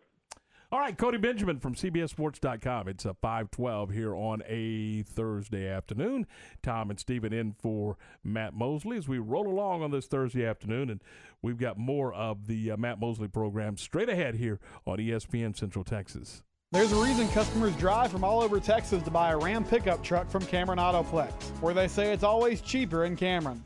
All 0.71 0.79
right, 0.79 0.95
Cody 0.95 1.17
Benjamin 1.17 1.59
from 1.59 1.73
CBSSports.com. 1.73 2.87
It's 2.89 3.03
a 3.03 3.15
512 3.15 3.89
here 3.89 4.13
on 4.13 4.43
a 4.47 5.01
Thursday 5.01 5.67
afternoon. 5.67 6.27
Tom 6.61 6.91
and 6.91 6.99
Stephen 6.99 7.33
in 7.33 7.53
for 7.53 7.97
Matt 8.23 8.53
Mosley 8.53 8.95
as 8.95 9.07
we 9.07 9.17
roll 9.17 9.47
along 9.47 9.81
on 9.81 9.89
this 9.89 10.05
Thursday 10.05 10.45
afternoon. 10.45 10.91
And 10.91 11.01
we've 11.41 11.57
got 11.57 11.79
more 11.79 12.13
of 12.13 12.45
the 12.45 12.69
uh, 12.69 12.77
Matt 12.77 12.99
Mosley 12.99 13.27
program 13.27 13.77
straight 13.77 14.09
ahead 14.09 14.35
here 14.35 14.59
on 14.85 14.99
ESPN 14.99 15.57
Central 15.57 15.83
Texas. 15.83 16.43
There's 16.71 16.91
a 16.91 17.01
reason 17.01 17.27
customers 17.29 17.75
drive 17.77 18.11
from 18.11 18.23
all 18.23 18.39
over 18.39 18.59
Texas 18.59 19.01
to 19.01 19.09
buy 19.09 19.31
a 19.31 19.37
Ram 19.37 19.63
pickup 19.63 20.03
truck 20.03 20.29
from 20.29 20.45
Cameron 20.45 20.77
Autoplex, 20.77 21.31
where 21.61 21.73
they 21.73 21.87
say 21.87 22.13
it's 22.13 22.23
always 22.23 22.61
cheaper 22.61 23.05
in 23.05 23.15
Cameron. 23.15 23.63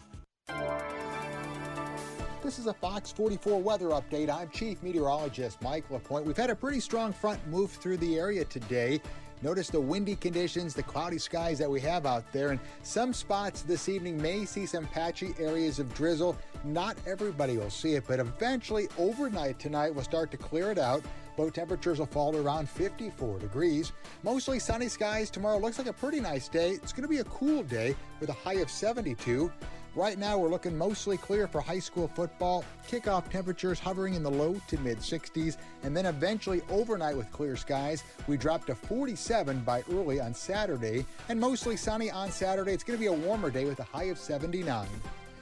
This 2.44 2.60
is 2.60 2.68
a 2.68 2.74
Fox 2.74 3.10
44 3.10 3.62
weather 3.62 3.88
update. 3.92 4.30
I'm 4.30 4.50
Chief 4.50 4.84
Meteorologist 4.84 5.62
Mike 5.62 5.90
LaPointe. 5.90 6.26
We've 6.26 6.36
had 6.36 6.50
a 6.50 6.56
pretty 6.56 6.82
strong 6.82 7.14
front 7.14 7.40
move 7.48 7.72
through 7.72 7.96
the 7.98 8.18
area 8.18 8.44
today. 8.44 9.00
Notice 9.42 9.70
the 9.70 9.80
windy 9.80 10.18
conditions, 10.18 10.74
the 10.74 10.84
cloudy 10.84 11.20
skies 11.20 11.58
that 11.60 11.70
we 11.70 11.80
have 11.80 12.06
out 12.06 12.30
there, 12.34 12.52
and 12.52 12.60
some 12.82 13.14
spots 13.14 13.62
this 13.62 13.88
evening 13.88 14.22
may 14.22 14.44
see 14.44 14.66
some 14.66 14.86
patchy 14.88 15.34
areas 15.40 15.80
of 15.80 15.94
drizzle. 15.94 16.38
Not 16.66 16.98
everybody 17.08 17.58
will 17.58 17.70
see 17.70 17.94
it, 17.94 18.04
but 18.10 18.20
eventually 18.20 18.90
overnight 18.98 19.58
tonight 19.58 19.96
we'll 19.96 20.04
start 20.04 20.30
to 20.32 20.38
clear 20.38 20.70
it 20.70 20.78
out. 20.78 21.02
Low 21.38 21.50
temperatures 21.50 22.00
will 22.00 22.08
fall 22.08 22.34
to 22.34 22.40
around 22.40 22.68
54 22.68 23.40
degrees. 23.40 23.94
Mostly 24.22 24.60
sunny 24.60 24.90
skies 24.90 25.30
tomorrow. 25.30 25.60
Looks 25.60 25.78
like 25.78 25.88
a 25.88 25.94
pretty 25.94 26.20
nice 26.20 26.50
day. 26.50 26.72
It's 26.72 26.92
going 26.92 27.04
to 27.04 27.08
be 27.08 27.20
a 27.20 27.26
cool 27.26 27.64
day 27.64 27.96
with 28.20 28.30
a 28.30 28.34
high 28.34 28.56
of 28.56 28.70
72. 28.70 29.50
Right 29.96 30.18
now, 30.18 30.40
we're 30.40 30.50
looking 30.50 30.76
mostly 30.76 31.18
clear 31.18 31.48
for 31.48 31.62
high 31.62 31.78
school 31.78 32.08
football. 32.08 32.66
Kickoff 32.90 33.30
temperatures 33.30 33.80
hovering 33.80 34.16
in 34.16 34.24
the 34.24 34.32
low 34.32 34.60
to 34.68 34.80
mid 34.80 34.98
60s, 34.98 35.58
and 35.84 35.96
then 35.96 36.08
eventually 36.08 36.64
overnight 36.70 37.16
with 37.16 37.32
clear 37.32 37.56
skies, 37.56 38.04
we 38.28 38.36
drop 38.36 38.66
to 38.66 38.74
47 38.74 39.60
by 39.60 39.84
early 39.92 40.20
on 40.20 40.34
Saturday, 40.34 41.06
and 41.30 41.40
mostly 41.40 41.78
sunny 41.78 42.10
on 42.10 42.32
Saturday. 42.32 42.74
It's 42.74 42.84
going 42.84 42.98
to 42.98 43.00
be 43.00 43.08
a 43.08 43.14
warmer 43.14 43.52
day 43.52 43.66
with 43.66 43.80
a 43.82 43.84
high 43.84 44.06
of 44.06 44.18
79. 44.18 44.88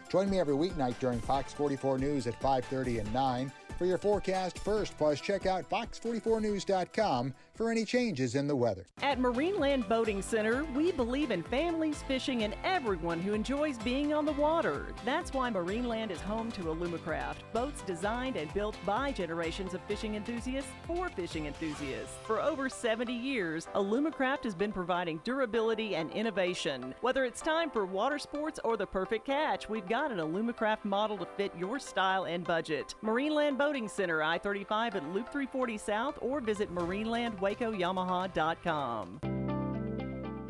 Join 0.10 0.30
me 0.30 0.41
every 0.41 0.56
weeknight 0.56 0.99
during 0.99 1.22
Fox 1.22 1.53
44 1.53 1.98
News 1.98 2.28
at 2.28 2.38
5:30 2.41 2.99
and 2.99 3.14
9 3.14 3.53
for 3.78 3.86
your 3.86 3.98
forecast 3.98 4.60
first. 4.60 4.98
Plus, 4.98 5.22
check 5.22 5.45
out 5.45 5.69
fox44news.com 5.69 7.34
for 7.61 7.69
any 7.69 7.85
changes 7.85 8.33
in 8.33 8.47
the 8.47 8.55
weather. 8.55 8.88
At 9.03 9.19
Marineland 9.19 9.88
Boating 9.88 10.23
Center, 10.23 10.63
we 10.73 10.91
believe 10.91 11.29
in 11.29 11.43
families, 11.43 12.03
fishing, 12.07 12.41
and 12.41 12.55
everyone 12.63 13.21
who 13.21 13.33
enjoys 13.35 13.77
being 13.77 14.15
on 14.15 14.25
the 14.25 14.31
water. 14.31 14.88
That's 15.05 15.31
why 15.31 15.51
Marineland 15.51 16.09
is 16.09 16.21
home 16.21 16.51
to 16.53 16.61
Alumacraft, 16.61 17.35
boats 17.53 17.83
designed 17.83 18.35
and 18.35 18.51
built 18.55 18.75
by 18.83 19.11
generations 19.11 19.75
of 19.75 19.81
fishing 19.83 20.15
enthusiasts 20.15 20.71
for 20.88 21.09
fishing 21.09 21.45
enthusiasts. 21.45 22.15
For 22.23 22.41
over 22.41 22.67
70 22.67 23.13
years, 23.13 23.67
Alumacraft 23.75 24.43
has 24.45 24.55
been 24.55 24.71
providing 24.71 25.21
durability 25.23 25.95
and 25.95 26.09
innovation. 26.13 26.95
Whether 27.01 27.25
it's 27.25 27.41
time 27.41 27.69
for 27.69 27.85
water 27.85 28.17
sports 28.17 28.59
or 28.63 28.75
the 28.75 28.88
perfect 28.88 29.27
catch, 29.27 29.69
we've 29.69 29.88
got 29.88 30.11
an 30.11 30.17
Alumacraft 30.17 30.83
model 30.83 31.15
to 31.19 31.27
fit 31.38 31.51
your 31.55 31.77
style 31.77 32.23
and 32.23 32.43
budget. 32.43 32.95
Marineland 33.03 33.59
Boating 33.59 33.88
Center, 33.88 34.23
I 34.23 34.39
35 34.39 34.95
at 34.95 35.03
Loop 35.09 35.31
340 35.31 35.77
South, 35.77 36.17
or 36.21 36.41
visit 36.41 36.73
Marineland 36.73 37.39
WacoYamaha.com. 37.56 39.19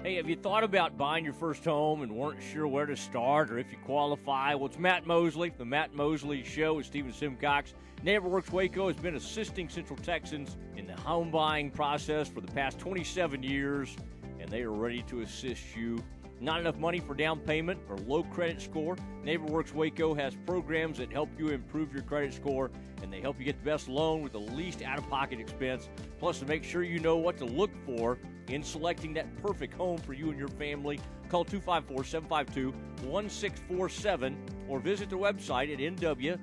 Hey, 0.04 0.16
have 0.16 0.30
you 0.30 0.36
thought 0.36 0.64
about 0.64 0.98
buying 0.98 1.24
your 1.24 1.34
first 1.34 1.64
home 1.64 2.02
and 2.02 2.12
weren't 2.12 2.42
sure 2.42 2.68
where 2.68 2.86
to 2.88 2.96
start 2.96 3.52
or 3.52 3.60
if 3.60 3.72
you 3.72 3.78
qualify? 3.86 4.56
Well, 4.56 4.66
it's 4.68 4.80
Matt 4.80 5.06
Mosley, 5.06 5.52
the 5.58 5.66
Matt 5.66 5.94
Mosley 5.94 6.44
Show 6.44 6.76
with 6.76 6.88
Stephen 6.88 7.14
Simcox. 7.14 7.74
NeighborWorks 8.04 8.52
Waco 8.52 8.88
has 8.88 8.98
been 8.98 9.16
assisting 9.16 9.70
Central 9.70 9.98
Texans 9.98 10.58
in 10.76 10.88
the 10.88 10.96
home 11.02 11.30
buying 11.30 11.70
process 11.70 12.28
for 12.28 12.42
the 12.42 12.52
past 12.52 12.80
27 12.80 13.44
years, 13.44 13.96
and 14.40 14.50
they 14.50 14.62
are 14.62 14.72
ready 14.72 15.04
to 15.04 15.22
assist 15.22 15.76
you. 15.76 16.04
Not 16.40 16.60
enough 16.60 16.78
money 16.78 17.00
for 17.00 17.14
down 17.14 17.40
payment 17.40 17.80
or 17.88 17.98
low 17.98 18.24
credit 18.24 18.60
score? 18.60 18.96
NeighborWorks 19.24 19.74
Waco 19.74 20.16
has 20.16 20.36
programs 20.48 20.98
that 20.98 21.12
help 21.12 21.30
you 21.38 21.50
improve 21.50 21.94
your 21.94 22.02
credit 22.02 22.34
score 22.34 22.72
and 23.12 23.18
they 23.18 23.22
help 23.22 23.38
you 23.38 23.44
get 23.44 23.58
the 23.58 23.70
best 23.70 23.90
loan 23.90 24.22
with 24.22 24.32
the 24.32 24.40
least 24.40 24.82
out 24.82 24.98
of 24.98 25.10
pocket 25.10 25.38
expense. 25.38 25.90
Plus, 26.18 26.40
to 26.40 26.46
make 26.46 26.64
sure 26.64 26.82
you 26.84 27.00
know 27.00 27.18
what 27.18 27.38
to 27.38 27.46
look 27.46 27.72
for 27.86 28.18
in 28.48 28.64
selecting 28.64 29.14
that 29.14 29.36
perfect 29.42 29.74
home 29.74 29.98
for 29.98 30.14
you 30.14 30.30
and 30.30 30.40
your 30.40 30.48
family, 30.48 30.98
call 31.28 31.44
254 31.44 32.06
752 32.06 32.72
1647 33.08 34.38
or 34.70 34.80
visit 34.80 35.10
the 35.10 35.18
website 35.18 35.74
at 35.74 35.80
nw 35.80 36.40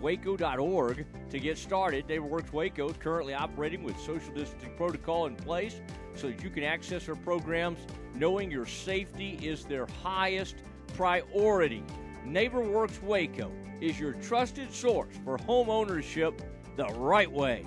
waco.org 0.00 1.06
to 1.30 1.38
get 1.38 1.56
started. 1.56 2.08
NeighborWorks 2.08 2.52
Waco 2.52 2.88
is 2.88 2.96
currently 2.96 3.32
operating 3.32 3.84
with 3.84 3.96
social 4.00 4.34
distancing 4.34 4.74
protocol 4.76 5.26
in 5.26 5.36
place 5.36 5.80
so 6.16 6.26
that 6.26 6.42
you 6.42 6.50
can 6.50 6.64
access 6.64 7.08
our 7.08 7.14
programs 7.14 7.78
knowing 8.16 8.50
your 8.50 8.66
safety 8.66 9.38
is 9.40 9.64
their 9.64 9.86
highest 10.02 10.56
priority. 10.96 11.84
NeighborWorks 12.26 13.02
Waco 13.02 13.50
is 13.80 13.98
your 13.98 14.12
trusted 14.14 14.72
source 14.72 15.14
for 15.24 15.36
home 15.38 15.68
ownership 15.68 16.40
the 16.76 16.86
right 16.86 17.30
way. 17.30 17.66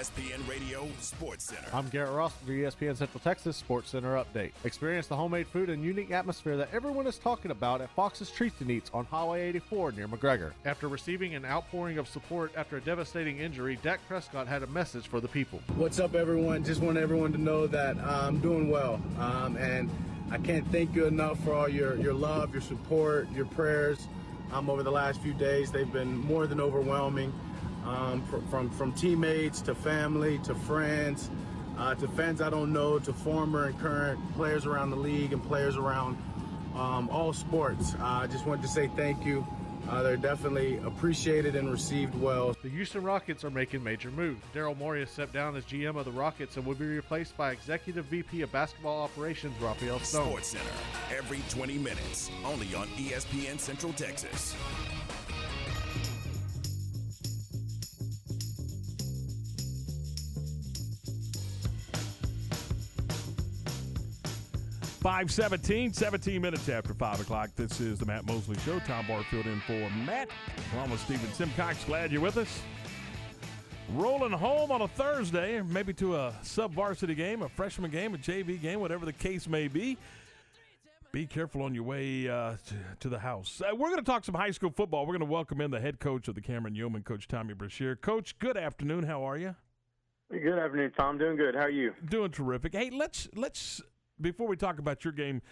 ESPN 0.00 0.48
Radio 0.48 0.88
Sports 1.00 1.44
Center. 1.44 1.68
I'm 1.72 1.88
Garrett 1.88 2.12
Ross 2.12 2.32
with 2.40 2.48
the 2.48 2.62
ESPN 2.62 2.96
Central 2.96 3.20
Texas 3.20 3.56
Sports 3.56 3.90
Center 3.90 4.14
update. 4.14 4.52
Experience 4.64 5.08
the 5.08 5.16
homemade 5.16 5.46
food 5.46 5.68
and 5.68 5.84
unique 5.84 6.10
atmosphere 6.10 6.56
that 6.56 6.68
everyone 6.72 7.06
is 7.06 7.18
talking 7.18 7.50
about 7.50 7.80
at 7.80 7.90
Fox's 7.90 8.30
Treats 8.30 8.60
and 8.60 8.70
Eats 8.70 8.90
on 8.94 9.04
Highway 9.04 9.48
84 9.48 9.92
near 9.92 10.08
McGregor. 10.08 10.52
After 10.64 10.88
receiving 10.88 11.34
an 11.34 11.44
outpouring 11.44 11.98
of 11.98 12.08
support 12.08 12.52
after 12.56 12.76
a 12.76 12.80
devastating 12.80 13.38
injury, 13.38 13.78
Dak 13.82 14.00
Prescott 14.08 14.46
had 14.46 14.62
a 14.62 14.68
message 14.68 15.08
for 15.08 15.20
the 15.20 15.28
people. 15.28 15.60
What's 15.76 15.98
up, 15.98 16.14
everyone? 16.14 16.64
Just 16.64 16.80
want 16.80 16.96
everyone 16.96 17.32
to 17.32 17.38
know 17.38 17.66
that 17.66 17.98
uh, 17.98 18.26
I'm 18.26 18.38
doing 18.40 18.70
well. 18.70 19.00
Um, 19.18 19.56
and 19.56 19.90
I 20.30 20.38
can't 20.38 20.66
thank 20.70 20.94
you 20.94 21.06
enough 21.06 21.42
for 21.44 21.52
all 21.52 21.68
your, 21.68 21.96
your 21.96 22.14
love, 22.14 22.52
your 22.52 22.62
support, 22.62 23.30
your 23.32 23.46
prayers 23.46 24.06
um, 24.52 24.70
over 24.70 24.82
the 24.82 24.90
last 24.90 25.20
few 25.20 25.32
days. 25.32 25.70
They've 25.70 25.92
been 25.92 26.16
more 26.18 26.46
than 26.46 26.60
overwhelming 26.60 27.32
um, 27.84 28.22
from, 28.26 28.46
from, 28.48 28.70
from 28.70 28.92
teammates 28.92 29.60
to 29.62 29.74
family 29.74 30.38
to 30.40 30.54
friends 30.54 31.30
uh, 31.80 31.94
to 31.94 32.06
fans 32.08 32.42
I 32.42 32.50
don't 32.50 32.72
know 32.72 32.98
to 32.98 33.12
former 33.12 33.64
and 33.64 33.78
current 33.80 34.20
players 34.34 34.66
around 34.66 34.90
the 34.90 34.96
league 34.96 35.32
and 35.32 35.42
players 35.42 35.76
around 35.76 36.18
um, 36.74 37.08
all 37.10 37.32
sports. 37.32 37.94
Uh, 37.94 38.04
I 38.04 38.26
just 38.26 38.46
wanted 38.46 38.62
to 38.62 38.68
say 38.68 38.88
thank 38.88 39.24
you. 39.24 39.46
Uh, 39.90 40.02
they're 40.04 40.16
definitely 40.16 40.78
appreciated 40.86 41.56
and 41.56 41.68
received 41.68 42.14
well. 42.14 42.56
The 42.62 42.68
Houston 42.68 43.02
Rockets 43.02 43.42
are 43.44 43.50
making 43.50 43.82
major 43.82 44.12
moves. 44.12 44.40
Daryl 44.54 44.78
Morey 44.78 45.00
has 45.00 45.10
stepped 45.10 45.32
down 45.32 45.56
as 45.56 45.64
GM 45.64 45.96
of 45.96 46.04
the 46.04 46.12
Rockets 46.12 46.56
and 46.56 46.64
will 46.64 46.76
be 46.76 46.86
replaced 46.86 47.36
by 47.36 47.50
Executive 47.50 48.04
VP 48.04 48.42
of 48.42 48.52
Basketball 48.52 49.02
Operations 49.02 49.60
Rafael 49.60 49.98
Stone. 49.98 50.26
Sports 50.26 50.48
Center, 50.48 51.16
every 51.18 51.40
20 51.48 51.76
minutes, 51.78 52.30
only 52.44 52.72
on 52.72 52.86
ESPN 52.90 53.58
Central 53.58 53.92
Texas. 53.94 54.54
Five 65.00 65.30
seventeen, 65.30 65.94
17 65.94 66.42
minutes 66.42 66.68
after 66.68 66.92
5 66.92 67.22
o'clock. 67.22 67.48
This 67.56 67.80
is 67.80 67.98
the 67.98 68.04
Matt 68.04 68.26
Mosley 68.26 68.58
Show. 68.58 68.78
Tom 68.80 69.06
Barfield 69.06 69.46
in 69.46 69.58
for 69.60 69.88
Matt, 70.04 70.28
along 70.74 70.90
with 70.90 71.00
Stephen 71.00 71.32
Simcox. 71.32 71.82
Glad 71.84 72.12
you're 72.12 72.20
with 72.20 72.36
us. 72.36 72.60
Rolling 73.94 74.30
home 74.30 74.70
on 74.70 74.82
a 74.82 74.88
Thursday, 74.88 75.62
maybe 75.62 75.94
to 75.94 76.16
a 76.16 76.34
sub 76.42 76.74
varsity 76.74 77.14
game, 77.14 77.40
a 77.40 77.48
freshman 77.48 77.90
game, 77.90 78.14
a 78.14 78.18
JV 78.18 78.60
game, 78.60 78.78
whatever 78.78 79.06
the 79.06 79.12
case 79.14 79.48
may 79.48 79.68
be. 79.68 79.96
Be 81.12 81.24
careful 81.24 81.62
on 81.62 81.74
your 81.74 81.84
way 81.84 82.28
uh, 82.28 82.56
to, 82.66 82.74
to, 83.00 83.08
the 83.08 83.18
house. 83.18 83.62
Uh, 83.62 83.74
we're 83.74 83.88
going 83.88 84.04
to 84.04 84.04
talk 84.04 84.26
some 84.26 84.34
high 84.34 84.50
school 84.50 84.70
football. 84.70 85.06
We're 85.06 85.16
going 85.16 85.26
to 85.26 85.32
welcome 85.32 85.62
in 85.62 85.70
the 85.70 85.80
head 85.80 85.98
coach 85.98 86.28
of 86.28 86.34
the 86.34 86.42
Cameron 86.42 86.74
Yoemen, 86.74 87.06
Coach 87.06 87.26
Tommy 87.26 87.54
Brashear. 87.54 87.96
Coach, 87.96 88.38
good 88.38 88.58
afternoon. 88.58 89.04
How 89.04 89.22
are 89.22 89.38
you? 89.38 89.56
Good 90.30 90.58
afternoon, 90.58 90.92
Tom. 90.96 91.16
Doing 91.16 91.36
good. 91.36 91.56
How 91.56 91.62
are 91.62 91.70
you? 91.70 91.94
Doing 92.04 92.30
terrific. 92.30 92.74
Hey, 92.74 92.90
let's 92.90 93.28
let's 93.34 93.82
before 94.20 94.46
we 94.46 94.56
talk 94.56 94.78
about 94.78 95.04
your 95.04 95.12
game 95.12 95.42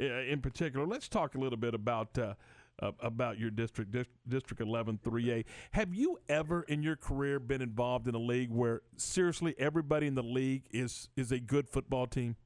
uh, 0.00 0.04
in 0.04 0.40
particular, 0.40 0.86
let's 0.86 1.08
talk 1.08 1.34
a 1.34 1.38
little 1.38 1.58
bit 1.58 1.74
about 1.74 2.18
uh, 2.18 2.34
uh, 2.82 2.90
about 3.00 3.38
your 3.38 3.50
district, 3.50 3.92
Dist- 3.92 4.10
District 4.26 4.60
11 4.60 4.98
3A. 5.04 5.44
Have 5.72 5.94
you 5.94 6.18
ever 6.28 6.62
in 6.62 6.82
your 6.82 6.96
career 6.96 7.38
been 7.38 7.62
involved 7.62 8.08
in 8.08 8.14
a 8.14 8.18
league 8.18 8.50
where 8.50 8.82
seriously 8.96 9.54
everybody 9.58 10.08
in 10.08 10.14
the 10.14 10.22
league 10.22 10.64
is 10.72 11.08
is 11.16 11.30
a 11.30 11.38
good 11.38 11.68
football 11.68 12.06
team? 12.06 12.36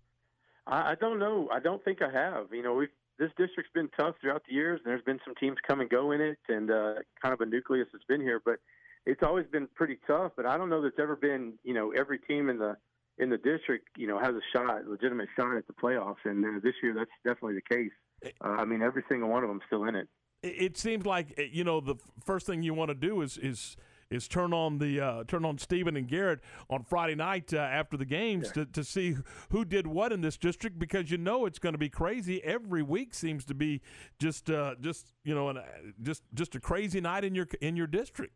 I, 0.66 0.92
I 0.92 0.94
don't 1.00 1.18
know. 1.18 1.48
I 1.52 1.60
don't 1.60 1.82
think 1.84 2.02
I 2.02 2.10
have. 2.10 2.46
You 2.52 2.62
know, 2.62 2.74
we've 2.74 2.88
this 3.18 3.30
district's 3.36 3.72
been 3.74 3.88
tough 3.98 4.14
throughout 4.20 4.42
the 4.46 4.54
years, 4.54 4.80
and 4.84 4.90
there's 4.90 5.02
been 5.02 5.18
some 5.24 5.34
teams 5.34 5.56
come 5.66 5.80
and 5.80 5.90
go 5.90 6.12
in 6.12 6.20
it, 6.20 6.38
and 6.48 6.70
uh, 6.70 6.94
kind 7.20 7.34
of 7.34 7.40
a 7.40 7.46
nucleus 7.46 7.88
that's 7.92 8.04
been 8.04 8.20
here. 8.20 8.40
But 8.44 8.60
it's 9.06 9.22
always 9.22 9.46
been 9.46 9.66
pretty 9.74 9.98
tough. 10.06 10.32
But 10.36 10.46
I 10.46 10.56
don't 10.56 10.68
know 10.68 10.82
that's 10.82 11.00
ever 11.00 11.16
been, 11.16 11.54
you 11.64 11.74
know, 11.74 11.90
every 11.90 12.18
team 12.18 12.48
in 12.48 12.58
the 12.58 12.76
in 13.18 13.30
the 13.30 13.38
district, 13.38 13.88
you 13.96 14.06
know, 14.06 14.18
has 14.18 14.34
a 14.34 14.40
shot, 14.52 14.86
legitimate 14.86 15.28
shot 15.36 15.56
at 15.56 15.66
the 15.66 15.72
playoffs. 15.72 16.24
And 16.24 16.44
uh, 16.44 16.60
this 16.62 16.74
year, 16.82 16.94
that's 16.94 17.10
definitely 17.24 17.54
the 17.54 17.74
case. 17.74 18.32
Uh, 18.44 18.48
I 18.48 18.64
mean, 18.64 18.82
every 18.82 19.04
single 19.08 19.28
one 19.28 19.42
of 19.42 19.48
them 19.48 19.60
still 19.66 19.84
in 19.84 19.94
it. 19.94 20.08
It 20.42 20.76
seems 20.76 21.04
like 21.04 21.34
eh, 21.36 21.48
you 21.50 21.64
know 21.64 21.80
the 21.80 21.96
first 22.24 22.46
thing 22.46 22.62
you 22.62 22.72
want 22.72 22.90
to 22.90 22.94
do 22.94 23.22
is 23.22 23.38
is 23.38 23.76
is 24.10 24.28
turn 24.28 24.52
on 24.52 24.78
the 24.78 25.00
uh, 25.00 25.24
turn 25.24 25.44
on 25.44 25.58
Stephen 25.58 25.96
and 25.96 26.08
Garrett 26.08 26.40
on 26.70 26.84
Friday 26.84 27.14
night 27.14 27.52
uh, 27.52 27.58
after 27.58 27.96
the 27.96 28.04
games 28.04 28.46
yeah. 28.46 28.64
to, 28.64 28.66
to 28.66 28.84
see 28.84 29.16
who 29.50 29.64
did 29.64 29.86
what 29.86 30.12
in 30.12 30.20
this 30.20 30.36
district 30.36 30.78
because 30.78 31.10
you 31.10 31.18
know 31.18 31.44
it's 31.44 31.58
going 31.58 31.74
to 31.74 31.78
be 31.78 31.88
crazy. 31.88 32.42
Every 32.44 32.82
week 32.82 33.14
seems 33.14 33.44
to 33.46 33.54
be 33.54 33.82
just 34.18 34.48
uh, 34.48 34.76
just 34.80 35.12
you 35.24 35.34
know 35.34 35.48
an, 35.48 35.58
just 36.02 36.22
just 36.34 36.54
a 36.54 36.60
crazy 36.60 37.00
night 37.00 37.24
in 37.24 37.34
your 37.34 37.48
in 37.60 37.76
your 37.76 37.88
district. 37.88 38.34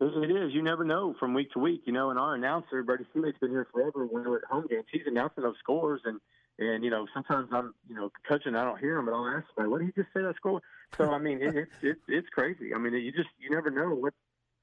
It 0.00 0.30
is. 0.30 0.54
You 0.54 0.62
never 0.62 0.82
know 0.82 1.14
from 1.20 1.34
week 1.34 1.50
to 1.52 1.58
week. 1.58 1.82
You 1.84 1.92
know, 1.92 2.10
and 2.10 2.18
our 2.18 2.34
announcer, 2.34 2.82
Brady 2.82 3.04
Seamate's 3.14 3.38
been 3.38 3.50
here 3.50 3.66
forever. 3.70 4.06
When 4.06 4.24
we're 4.24 4.38
at 4.38 4.44
home 4.44 4.66
games, 4.68 4.86
he's 4.90 5.02
announcing 5.06 5.42
those 5.42 5.56
scores, 5.58 6.00
and 6.04 6.18
and 6.58 6.82
you 6.82 6.90
know 6.90 7.06
sometimes 7.12 7.48
I'm 7.52 7.74
you 7.88 7.94
know 7.94 8.10
coaching, 8.26 8.54
I 8.54 8.64
don't 8.64 8.78
hear 8.78 8.96
him, 8.96 9.06
but 9.06 9.14
I'll 9.14 9.28
ask 9.28 9.44
him, 9.56 9.70
what 9.70 9.80
did 9.80 9.92
he 9.94 10.02
just 10.02 10.12
say 10.14 10.22
that 10.22 10.36
score? 10.36 10.62
So 10.96 11.10
I 11.10 11.18
mean, 11.18 11.42
it, 11.42 11.54
it's 11.54 11.70
it, 11.82 11.96
it's 12.08 12.28
crazy. 12.30 12.74
I 12.74 12.78
mean, 12.78 12.94
you 12.94 13.12
just 13.12 13.28
you 13.38 13.50
never 13.50 13.70
know 13.70 13.94
what 13.94 14.14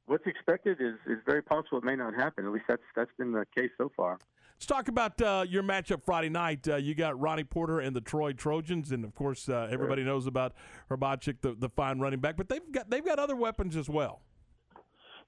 what's 0.08 0.26
expected 0.26 0.82
is 0.82 0.96
is 1.06 1.20
very 1.26 1.44
possible. 1.44 1.78
It 1.78 1.84
may 1.84 1.96
not 1.96 2.16
happen. 2.16 2.46
At 2.46 2.52
least 2.52 2.66
that's 2.68 2.82
that's 2.96 3.12
been 3.20 3.32
the 3.32 3.46
case 3.56 3.72
so 3.78 3.92
far. 3.96 4.18
Let's 4.56 4.66
talk 4.66 4.88
about 4.88 5.22
uh, 5.22 5.46
your 5.48 5.62
matchup 5.62 6.02
Friday 6.04 6.30
night. 6.30 6.68
Uh, 6.68 6.78
you 6.78 6.96
got 6.96 7.20
Ronnie 7.20 7.44
Porter 7.44 7.80
and 7.80 7.96
the 7.96 8.02
Troy 8.02 8.34
Trojans, 8.34 8.92
and 8.92 9.06
of 9.06 9.14
course, 9.14 9.48
uh, 9.48 9.68
everybody 9.70 10.04
knows 10.04 10.26
about 10.26 10.54
Hrbacek, 10.90 11.42
the, 11.42 11.54
the 11.54 11.70
fine 11.70 12.00
running 12.00 12.20
back. 12.20 12.38
But 12.38 12.50
they've 12.50 12.72
got 12.72 12.90
they've 12.90 13.06
got 13.06 13.20
other 13.20 13.36
weapons 13.36 13.76
as 13.76 13.88
well. 13.88 14.22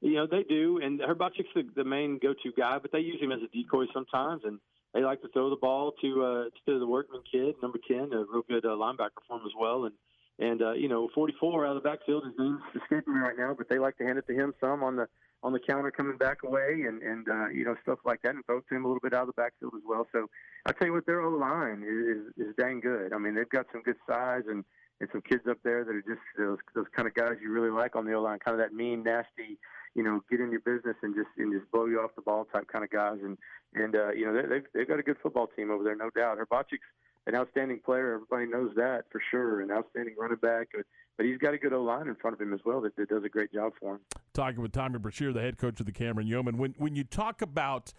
You 0.02 0.16
know, 0.16 0.28
they 0.28 0.44
do, 0.44 0.80
and 0.82 1.00
Hrbacek's 1.00 1.54
the, 1.54 1.64
the 1.76 1.84
main 1.84 2.20
go-to 2.20 2.52
guy, 2.58 2.78
but 2.80 2.92
they 2.92 3.00
use 3.00 3.22
him 3.22 3.32
as 3.32 3.40
a 3.42 3.48
decoy 3.56 3.86
sometimes, 3.94 4.44
and 4.46 4.60
they 4.94 5.02
like 5.04 5.22
to 5.22 5.28
throw 5.30 5.50
the 5.50 5.58
ball 5.58 5.94
to 6.02 6.24
uh, 6.24 6.44
to 6.66 6.80
the 6.80 6.88
Workman 6.88 7.22
kid, 7.30 7.56
number 7.62 7.80
ten, 7.86 8.14
a 8.14 8.24
real 8.32 8.44
good 8.48 8.66
uh, 8.66 8.70
linebacker 8.70 9.20
for 9.28 9.38
him 9.38 9.46
as 9.46 9.52
well, 9.60 9.86
and 9.86 9.94
and 10.40 10.62
uh, 10.62 10.72
you 10.72 10.88
know, 10.88 11.10
44 11.14 11.66
out 11.66 11.76
of 11.76 11.84
the 11.84 11.90
backfield, 11.90 12.24
name's 12.38 12.62
escaping 12.76 13.14
me 13.14 13.20
right 13.20 13.38
now, 13.38 13.54
but 13.58 13.68
they 13.68 13.78
like 13.78 13.98
to 13.98 14.06
hand 14.06 14.18
it 14.18 14.26
to 14.28 14.34
him 14.34 14.54
some 14.62 14.84
on 14.84 14.96
the 14.96 15.08
on 15.42 15.54
the 15.54 15.60
counter 15.60 15.92
coming 15.92 16.18
back 16.18 16.44
away, 16.44 16.84
and 16.88 17.02
and 17.02 17.28
uh, 17.30 17.50
you 17.50 17.66
know 17.66 17.76
stuff 17.84 18.00
like 18.06 18.22
that, 18.22 18.36
and 18.36 18.46
throw 18.46 18.62
to 18.62 18.76
him 18.76 18.86
a 18.86 18.88
little 18.88 19.02
bit 19.02 19.14
out 19.14 19.22
of 19.22 19.28
the 19.28 19.34
backfield 19.34 19.74
as 19.76 19.84
well. 19.88 20.08
So 20.14 20.28
I 20.66 20.72
tell 20.72 20.88
you 20.88 20.94
what, 20.94 21.06
their 21.06 21.22
O 21.22 21.30
line 21.30 21.84
is, 21.84 22.18
is 22.40 22.48
is 22.48 22.56
dang 22.58 22.80
good. 22.80 23.12
I 23.14 23.18
mean, 23.18 23.36
they've 23.36 23.50
got 23.50 23.66
some 23.72 23.82
good 23.84 23.98
size 24.08 24.44
and 24.48 24.64
and 25.00 25.10
some 25.12 25.22
kids 25.22 25.44
up 25.50 25.58
there 25.64 25.84
that 25.84 25.96
are 25.96 26.02
just 26.02 26.22
those 26.38 26.58
those 26.76 26.88
kind 26.96 27.08
of 27.08 27.14
guys 27.14 27.38
you 27.42 27.52
really 27.52 27.70
like 27.70 27.96
on 27.96 28.06
the 28.06 28.14
O 28.14 28.22
line, 28.22 28.40
kind 28.40 28.60
of 28.60 28.66
that 28.66 28.74
mean, 28.74 29.04
nasty 29.04 29.58
you 29.96 30.04
know, 30.04 30.24
get 30.30 30.40
in 30.40 30.52
your 30.52 30.62
business 30.62 30.96
and 31.02 31.16
just 31.16 31.30
and 31.38 31.52
just 31.52 31.70
blow 31.72 31.86
you 31.86 32.00
off 32.00 32.12
the 32.16 32.22
ball 32.22 32.46
type 32.46 32.68
kind 32.68 32.84
of 32.84 32.90
guys. 32.90 33.18
And 33.24 33.38
and 33.74 33.96
uh, 33.96 34.12
you 34.12 34.26
know, 34.26 34.34
they, 34.34 34.48
they've 34.48 34.66
they've 34.74 34.88
got 34.88 35.00
a 35.00 35.04
good 35.04 35.18
football 35.22 35.48
team 35.48 35.72
over 35.72 35.84
there, 35.84 35.96
no 35.96 36.10
doubt. 36.10 36.38
Hrbacek's 36.38 36.88
an 37.28 37.36
outstanding 37.36 37.80
player. 37.84 38.14
Everybody 38.14 38.46
knows 38.46 38.74
that 38.76 39.06
for 39.12 39.22
sure. 39.32 39.62
An 39.62 39.72
outstanding 39.72 40.16
running 40.18 40.38
back, 40.38 40.70
a 40.76 40.84
but 41.18 41.26
he's 41.26 41.38
got 41.38 41.54
a 41.54 41.58
good 41.58 41.74
O 41.74 41.84
line 41.84 42.08
in 42.08 42.16
front 42.16 42.34
of 42.34 42.42
him 42.42 42.54
as 42.54 42.62
well 42.66 42.82
that, 42.82 42.96
that 42.96 43.10
does 43.10 43.24
a 43.24 43.30
great 43.30 43.52
job 43.52 43.74
for 43.80 43.96
him. 43.96 44.02
Talking 44.34 44.62
with 44.62 44.72
Tommy 44.72 45.00
Brashear, 45.00 45.34
the 45.34 45.42
head 45.42 45.58
coach 45.58 45.80
of 45.80 45.86
the 45.86 45.92
Cameron 45.92 46.28
Yoemen. 46.28 46.56
When 46.56 46.76
when 46.78 46.96
you 46.96 47.04
talk 47.04 47.42
about 47.42 47.94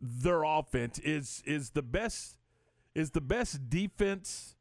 their 0.00 0.44
offense, 0.44 0.98
is 0.98 1.42
is 1.46 1.70
the 1.70 1.82
best 1.82 2.36
is 2.94 3.10
the 3.10 3.20
best 3.20 3.68
defense 3.70 4.53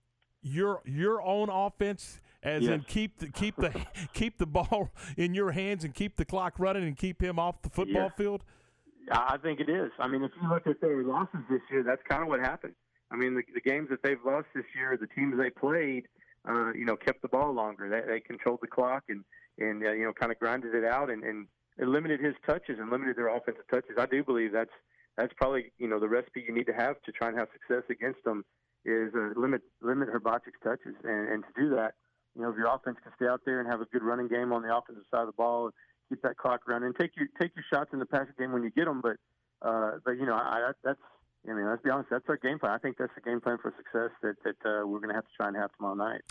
your 0.44 0.82
your 0.86 1.22
own 1.22 1.50
offense 1.50 2.20
as 2.44 2.64
Yes. 2.64 2.74
in 2.74 2.82
keep 2.82 3.18
the 3.18 3.28
keep 3.30 3.56
the 3.56 3.74
keep 4.14 4.38
the 4.38 4.46
ball 4.46 4.92
in 5.18 5.34
your 5.34 5.52
hands 5.52 5.84
and 5.84 5.96
keep 5.96 6.18
the 6.18 6.26
clock 6.26 6.56
running 6.60 6.84
and 6.84 6.98
keep 6.98 7.22
him 7.22 7.40
off 7.40 7.62
the 7.62 7.70
football 7.70 8.04
Yes. 8.04 8.14
field? 8.18 8.44
I 9.12 9.34
I 9.34 9.38
think 9.38 9.60
it 9.60 9.70
is. 9.70 9.92
I 10.00 10.08
mean, 10.08 10.24
if 10.24 10.32
you 10.42 10.48
look 10.50 10.68
at 10.68 10.80
their 10.82 11.04
losses 11.04 11.40
this 11.50 11.62
year, 11.72 11.84
that's 11.84 12.02
kind 12.08 12.22
of 12.22 12.28
what 12.28 12.40
happened. 12.40 12.76
I 13.12 13.16
mean, 13.16 13.36
the, 13.36 13.44
the 13.54 13.62
games 13.62 13.90
that 13.90 14.02
they've 14.04 14.24
lost 14.26 14.48
this 14.56 14.66
year, 14.76 14.98
the 15.00 15.08
teams 15.08 15.38
they 15.38 15.50
played, 15.50 16.08
uh, 16.50 16.72
you 16.74 16.86
know, 16.86 16.96
kept 16.96 17.22
the 17.22 17.28
ball 17.28 17.54
longer. 17.54 17.88
They, 17.90 18.14
they 18.14 18.20
controlled 18.20 18.60
the 18.62 18.68
clock 18.68 19.04
and 19.10 19.24
and 19.60 19.86
uh, 19.86 19.92
you 19.92 20.04
know, 20.04 20.14
kind 20.14 20.32
of 20.32 20.40
grinded 20.40 20.74
it 20.76 20.84
out 20.84 21.10
and, 21.10 21.24
and 21.24 21.48
it 21.78 21.88
limited 21.88 22.20
his 22.20 22.36
touches 22.46 22.80
and 22.80 22.90
limited 22.92 23.16
their 23.18 23.30
offensive 23.36 23.66
touches. 23.70 23.92
I 23.98 24.06
do 24.08 24.24
believe 24.24 24.52
that's 24.52 24.72
that's 25.18 25.34
probably 25.38 25.72
you 25.78 25.88
know 25.88 26.00
the 26.00 26.10
recipe 26.10 26.44
you 26.48 26.54
need 26.54 26.66
to 26.66 26.74
have 26.74 27.02
to 27.04 27.12
try 27.12 27.30
and 27.30 27.38
have 27.38 27.48
success 27.54 27.84
against 27.90 28.24
them 28.24 28.44
is 28.86 29.14
uh, 29.16 29.40
limit 29.40 29.62
limit 29.82 30.10
Hrbacek's 30.10 30.60
touches 30.64 30.95
and, 31.03 31.30
and 31.30 31.44
to 31.44 31.62
do 31.62 31.76
that, 31.76 31.94
you 32.36 32.42
know, 32.42 32.50
if 32.50 32.58
your 32.58 32.68
offense 32.74 32.98
can 33.03 33.12
stay 33.16 33.28
out 33.28 33.42
there 33.45 33.60
and 33.60 33.70
have 33.70 33.82
a 33.82 33.86
good 33.86 34.03
running 34.03 34.28
game 34.28 34.52
on 34.52 34.62
the 34.62 34.76
offensive 34.76 35.03
side 35.12 35.22
of 35.22 35.28
the 35.28 35.34
ball, 35.34 35.72
keep 36.10 36.22
that 36.22 36.38
clock 36.38 36.62
running, 36.68 36.94
take 36.94 37.12
your 37.16 37.28
take 37.40 37.52
your 37.56 37.66
shots 37.72 37.92
in 37.94 38.00
the 38.00 38.06
passing 38.06 38.34
game 38.38 38.52
when 38.52 38.64
you 38.64 38.72
get 38.72 38.86
them, 38.86 39.02
but 39.02 39.18
uh, 39.62 40.00
but 40.03 40.12
you 40.12 40.26
know, 40.26 40.36
I, 40.36 40.70
I 40.70 40.72
that's 40.84 41.00
I 41.50 41.53
mean, 41.53 41.68
let's 41.68 41.84
be 41.84 41.90
honest, 41.90 42.10
that's 42.10 42.26
our 42.30 42.38
game 42.38 42.60
plan. 42.60 42.74
I 42.74 42.78
think 42.78 42.98
that's 42.98 43.14
the 43.16 43.22
game 43.22 43.42
plan 43.42 43.58
for 43.62 43.74
success 43.78 44.12
that 44.22 44.36
that 44.44 44.70
uh, 44.70 44.88
we're 44.88 45.00
going 45.00 45.10
to 45.10 45.16
have 45.16 45.26
to 45.26 45.36
try 45.36 45.48
and 45.48 45.58
have 45.58 45.72
tomorrow 45.76 45.95
night. 45.95 46.22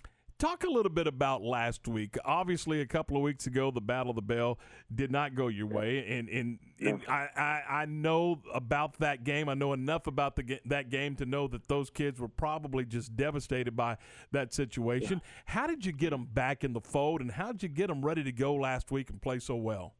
Talk 0.42 0.64
a 0.64 0.68
little 0.68 0.90
bit 0.90 1.06
about 1.06 1.42
last 1.42 1.86
week. 1.86 2.18
Obviously, 2.24 2.80
a 2.80 2.86
couple 2.86 3.16
of 3.16 3.22
weeks 3.22 3.46
ago, 3.46 3.70
the 3.70 3.80
Battle 3.80 4.10
of 4.10 4.16
the 4.16 4.22
Bell 4.22 4.58
did 4.92 5.12
not 5.12 5.36
go 5.36 5.46
your 5.46 5.68
way, 5.68 6.04
and 6.18 6.28
and, 6.28 6.58
and 6.80 7.00
I, 7.06 7.28
I 7.36 7.62
I 7.82 7.84
know 7.84 8.40
about 8.52 8.98
that 8.98 9.22
game. 9.22 9.48
I 9.48 9.54
know 9.54 9.72
enough 9.72 10.08
about 10.08 10.34
the 10.34 10.58
that 10.66 10.90
game 10.90 11.14
to 11.14 11.26
know 11.26 11.46
that 11.46 11.68
those 11.68 11.90
kids 11.90 12.18
were 12.18 12.26
probably 12.26 12.84
just 12.84 13.14
devastated 13.14 13.76
by 13.76 13.98
that 14.32 14.52
situation. 14.52 15.22
How 15.44 15.68
did 15.68 15.86
you 15.86 15.92
get 15.92 16.10
them 16.10 16.24
back 16.24 16.64
in 16.64 16.72
the 16.72 16.80
fold, 16.80 17.20
and 17.20 17.30
how 17.30 17.52
did 17.52 17.62
you 17.62 17.68
get 17.68 17.86
them 17.86 18.04
ready 18.04 18.24
to 18.24 18.32
go 18.32 18.56
last 18.56 18.90
week 18.90 19.10
and 19.10 19.22
play 19.22 19.38
so 19.38 19.54
well? 19.54 19.94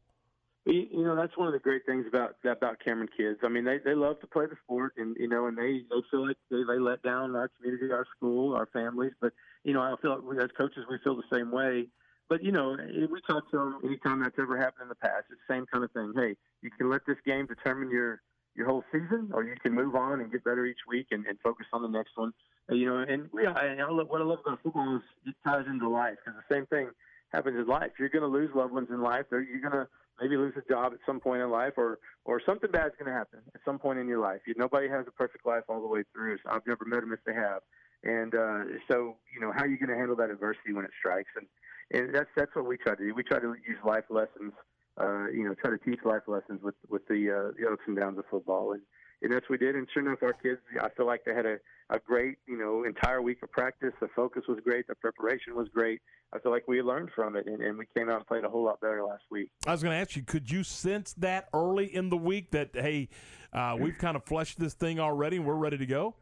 You 0.65 1.03
know, 1.03 1.15
that's 1.15 1.37
one 1.37 1.47
of 1.47 1.53
the 1.53 1.59
great 1.59 1.85
things 1.85 2.05
about 2.07 2.35
about 2.45 2.79
Cameron 2.83 3.09
kids. 3.17 3.39
I 3.43 3.49
mean, 3.49 3.65
they 3.65 3.79
they 3.83 3.95
love 3.95 4.21
to 4.21 4.27
play 4.27 4.45
the 4.45 4.55
sport, 4.63 4.93
and 4.95 5.15
you 5.19 5.27
know, 5.27 5.47
and 5.47 5.57
they 5.57 5.83
they 5.89 6.01
feel 6.09 6.27
like 6.27 6.37
they, 6.49 6.63
they 6.65 6.79
let 6.79 7.03
down 7.03 7.35
our 7.35 7.49
community, 7.49 7.91
our 7.91 8.05
school, 8.15 8.55
our 8.55 8.67
families. 8.71 9.11
But 9.19 9.33
you 9.65 9.73
know, 9.73 9.81
I 9.81 9.95
feel 10.01 10.11
like 10.11 10.23
we, 10.23 10.37
as 10.37 10.49
coaches, 10.57 10.85
we 10.89 10.99
feel 11.03 11.17
the 11.17 11.35
same 11.35 11.51
way. 11.51 11.87
But 12.29 12.43
you 12.43 12.53
know, 12.53 12.75
eh, 12.75 13.07
we 13.11 13.19
talk 13.27 13.51
to 13.51 13.57
them 13.57 13.79
anytime 13.83 14.21
that's 14.21 14.39
ever 14.39 14.57
happened 14.57 14.83
in 14.83 14.89
the 14.89 14.95
past. 14.95 15.25
It's 15.31 15.41
the 15.47 15.53
same 15.53 15.65
kind 15.65 15.83
of 15.83 15.91
thing. 15.91 16.13
Hey, 16.15 16.37
you 16.61 16.71
can 16.71 16.89
let 16.89 17.05
this 17.05 17.17
game 17.25 17.45
determine 17.45 17.91
your 17.91 18.21
your 18.55 18.67
whole 18.67 18.85
season, 18.89 19.31
or 19.33 19.43
you 19.43 19.55
can 19.61 19.73
move 19.73 19.95
on 19.95 20.21
and 20.21 20.31
get 20.31 20.45
better 20.45 20.65
each 20.65 20.85
week 20.87 21.07
and, 21.11 21.25
and 21.25 21.37
focus 21.43 21.65
on 21.73 21.81
the 21.81 21.89
next 21.89 22.11
one. 22.15 22.31
You 22.69 22.85
know, 22.85 22.97
and 22.99 23.27
we, 23.33 23.45
I, 23.45 23.75
what 23.91 24.21
I 24.21 24.23
love 24.23 24.39
about 24.45 24.59
football 24.63 24.95
is 24.95 25.01
it 25.25 25.35
ties 25.43 25.65
into 25.67 25.89
life 25.89 26.15
because 26.23 26.39
the 26.47 26.55
same 26.55 26.65
thing 26.67 26.89
happens 27.33 27.59
in 27.59 27.67
life. 27.67 27.91
You're 27.99 28.09
going 28.09 28.21
to 28.21 28.27
lose 28.27 28.51
loved 28.55 28.73
ones 28.73 28.87
in 28.89 29.01
life. 29.01 29.25
You're 29.31 29.59
going 29.59 29.73
to 29.73 29.87
maybe 30.21 30.37
lose 30.37 30.53
a 30.57 30.71
job 30.71 30.93
at 30.93 30.99
some 31.05 31.19
point 31.19 31.41
in 31.41 31.49
life, 31.49 31.73
or 31.77 31.99
or 32.25 32.41
something 32.45 32.71
bad's 32.71 32.95
going 32.99 33.11
to 33.11 33.17
happen 33.17 33.39
at 33.53 33.61
some 33.65 33.79
point 33.79 33.99
in 33.99 34.07
your 34.07 34.19
life. 34.19 34.41
You, 34.47 34.53
nobody 34.57 34.87
has 34.87 35.05
a 35.07 35.11
perfect 35.11 35.45
life 35.45 35.63
all 35.69 35.81
the 35.81 35.87
way 35.87 36.03
through. 36.13 36.37
So 36.43 36.51
I've 36.51 36.65
never 36.67 36.85
met 36.85 37.01
them 37.01 37.13
if 37.13 37.19
they 37.25 37.33
have. 37.33 37.61
And 38.03 38.35
uh, 38.35 38.63
so, 38.91 39.17
you 39.33 39.39
know, 39.39 39.51
how 39.55 39.63
are 39.63 39.67
you 39.67 39.77
going 39.77 39.89
to 39.89 39.95
handle 39.95 40.15
that 40.17 40.29
adversity 40.29 40.73
when 40.73 40.85
it 40.85 40.91
strikes? 40.99 41.31
And 41.35 41.47
and 41.91 42.13
that's 42.15 42.29
that's 42.35 42.55
what 42.55 42.65
we 42.65 42.77
try 42.77 42.95
to 42.95 43.03
do. 43.03 43.13
We 43.13 43.23
try 43.23 43.39
to 43.39 43.55
use 43.67 43.77
life 43.85 44.05
lessons. 44.09 44.53
Uh, 44.99 45.27
you 45.27 45.43
know, 45.43 45.55
try 45.55 45.71
to 45.71 45.77
teach 45.77 45.99
life 46.05 46.23
lessons 46.27 46.61
with 46.61 46.75
with 46.89 47.07
the 47.07 47.31
uh, 47.31 47.51
the 47.57 47.71
ups 47.71 47.81
and 47.87 47.97
downs 47.97 48.17
of 48.17 48.25
football, 48.29 48.73
and 48.73 48.81
and 49.23 49.31
that's 49.31 49.49
what 49.49 49.59
we 49.59 49.65
did. 49.65 49.75
And 49.75 49.87
sure 49.93 50.05
enough, 50.05 50.21
our 50.21 50.33
kids, 50.33 50.59
I 50.81 50.89
feel 50.89 51.07
like 51.07 51.23
they 51.25 51.33
had 51.33 51.45
a 51.45 51.57
a 51.89 51.99
great 51.99 52.37
you 52.47 52.57
know 52.57 52.83
entire 52.83 53.21
week 53.21 53.43
of 53.43 53.51
practice. 53.51 53.93
The 53.99 54.07
focus 54.15 54.43
was 54.47 54.59
great. 54.63 54.87
The 54.87 54.95
preparation 54.95 55.55
was 55.55 55.67
great. 55.73 56.01
I 56.33 56.39
feel 56.39 56.51
like 56.51 56.67
we 56.67 56.81
learned 56.81 57.09
from 57.15 57.35
it, 57.35 57.45
and, 57.47 57.61
and 57.61 57.77
we 57.77 57.85
came 57.95 58.09
out 58.09 58.17
and 58.17 58.27
played 58.27 58.43
a 58.43 58.49
whole 58.49 58.63
lot 58.63 58.81
better 58.81 59.03
last 59.03 59.23
week. 59.29 59.49
I 59.67 59.71
was 59.71 59.83
going 59.83 59.95
to 59.95 60.01
ask 60.01 60.15
you, 60.15 60.23
could 60.23 60.49
you 60.49 60.63
sense 60.63 61.13
that 61.15 61.47
early 61.53 61.93
in 61.93 62.09
the 62.09 62.17
week 62.17 62.51
that 62.51 62.71
hey, 62.73 63.09
uh, 63.51 63.77
we've 63.79 63.97
kind 63.97 64.15
of 64.15 64.25
fleshed 64.25 64.59
this 64.59 64.73
thing 64.73 64.99
already 64.99 65.37
and 65.37 65.45
we're 65.45 65.55
ready 65.55 65.77
to 65.77 65.85
go? 65.85 66.15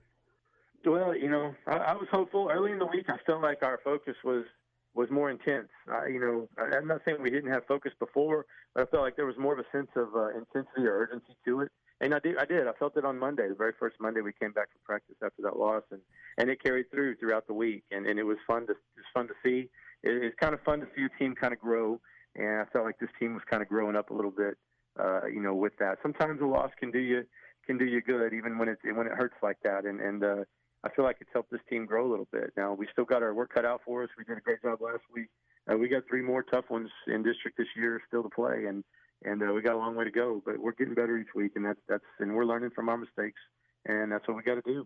Well, 0.85 1.15
you 1.15 1.29
know, 1.29 1.53
I, 1.67 1.77
I 1.77 1.93
was 1.93 2.07
hopeful 2.11 2.49
early 2.51 2.71
in 2.71 2.79
the 2.79 2.87
week. 2.87 3.05
I 3.07 3.17
felt 3.25 3.41
like 3.41 3.63
our 3.63 3.79
focus 3.83 4.15
was 4.23 4.45
was 4.93 5.09
more 5.09 5.29
intense. 5.29 5.69
I, 5.89 6.07
you 6.07 6.19
know, 6.19 6.49
I'm 6.57 6.87
not 6.87 6.99
saying 7.05 7.17
we 7.21 7.29
didn't 7.29 7.51
have 7.51 7.63
focus 7.65 7.93
before, 7.97 8.45
but 8.75 8.81
I 8.81 8.85
felt 8.91 9.03
like 9.03 9.15
there 9.15 9.25
was 9.25 9.37
more 9.37 9.53
of 9.53 9.59
a 9.59 9.77
sense 9.77 9.89
of 9.95 10.09
uh, 10.13 10.29
intensity 10.29 10.85
or 10.85 10.97
urgency 10.97 11.33
to 11.45 11.61
it. 11.61 11.71
And 12.01 12.15
I 12.15 12.19
did, 12.19 12.37
I 12.37 12.45
did. 12.45 12.67
I 12.67 12.73
felt 12.73 12.97
it 12.97 13.05
on 13.05 13.19
Monday, 13.19 13.47
the 13.47 13.53
very 13.53 13.73
first 13.79 13.97
Monday 14.01 14.21
we 14.21 14.33
came 14.33 14.51
back 14.51 14.71
from 14.71 14.81
practice 14.83 15.15
after 15.23 15.43
that 15.43 15.55
loss, 15.55 15.83
and 15.91 16.01
and 16.39 16.49
it 16.49 16.61
carried 16.61 16.89
through 16.89 17.15
throughout 17.17 17.45
the 17.45 17.53
week, 17.53 17.83
and 17.91 18.07
and 18.07 18.17
it 18.17 18.23
was 18.23 18.37
fun 18.47 18.65
to 18.65 18.71
it 18.71 18.97
was 18.97 19.05
fun 19.13 19.27
to 19.27 19.35
see. 19.43 19.69
It, 20.01 20.23
it's 20.23 20.35
kind 20.39 20.55
of 20.55 20.61
fun 20.61 20.79
to 20.79 20.87
see 20.95 21.05
a 21.05 21.19
team 21.19 21.35
kind 21.35 21.53
of 21.53 21.59
grow, 21.59 22.01
and 22.35 22.61
I 22.61 22.65
felt 22.73 22.85
like 22.85 22.97
this 22.97 23.11
team 23.19 23.35
was 23.35 23.43
kind 23.47 23.61
of 23.61 23.69
growing 23.69 23.95
up 23.95 24.09
a 24.09 24.15
little 24.15 24.31
bit, 24.31 24.57
uh, 24.99 25.27
you 25.27 25.41
know, 25.41 25.53
with 25.53 25.73
that. 25.77 25.99
Sometimes 26.01 26.41
a 26.41 26.45
loss 26.45 26.71
can 26.79 26.89
do 26.89 26.97
you 26.97 27.23
can 27.67 27.77
do 27.77 27.85
you 27.85 28.01
good, 28.01 28.33
even 28.33 28.57
when 28.57 28.67
it 28.67 28.79
when 28.83 29.05
it 29.05 29.13
hurts 29.13 29.37
like 29.43 29.57
that, 29.63 29.85
and 29.85 30.01
and 30.01 30.23
uh, 30.23 30.43
I 30.83 30.89
feel 30.89 31.05
like 31.05 31.17
it's 31.21 31.29
helped 31.31 31.51
this 31.51 31.61
team 31.69 31.85
grow 31.85 32.07
a 32.07 32.09
little 32.09 32.27
bit. 32.31 32.51
Now 32.57 32.73
we 32.73 32.87
still 32.91 33.05
got 33.05 33.21
our 33.21 33.35
work 33.35 33.53
cut 33.53 33.65
out 33.65 33.81
for 33.85 34.01
us. 34.01 34.09
We 34.17 34.23
did 34.23 34.39
a 34.39 34.41
great 34.41 34.63
job 34.63 34.81
last 34.81 35.03
week. 35.13 35.27
Uh, 35.71 35.77
we 35.77 35.87
got 35.87 36.01
three 36.09 36.23
more 36.23 36.41
tough 36.41 36.65
ones 36.71 36.89
in 37.05 37.21
district 37.21 37.59
this 37.59 37.67
year 37.75 38.01
still 38.07 38.23
to 38.23 38.29
play, 38.29 38.65
and 38.67 38.83
and 39.23 39.41
uh, 39.41 39.53
we 39.53 39.61
got 39.61 39.75
a 39.75 39.77
long 39.77 39.95
way 39.95 40.05
to 40.05 40.11
go. 40.11 40.41
But 40.45 40.59
we're 40.59 40.73
getting 40.73 40.93
better 40.93 41.17
each 41.17 41.33
week, 41.35 41.53
and 41.55 41.65
that's 41.65 41.79
that's 41.87 42.03
and 42.19 42.35
we're 42.35 42.45
learning 42.45 42.71
from 42.71 42.89
our 42.89 42.97
mistakes, 42.97 43.39
and 43.85 44.11
that's 44.11 44.27
what 44.27 44.37
we 44.37 44.43
got 44.43 44.55
to 44.55 44.61
do. 44.61 44.85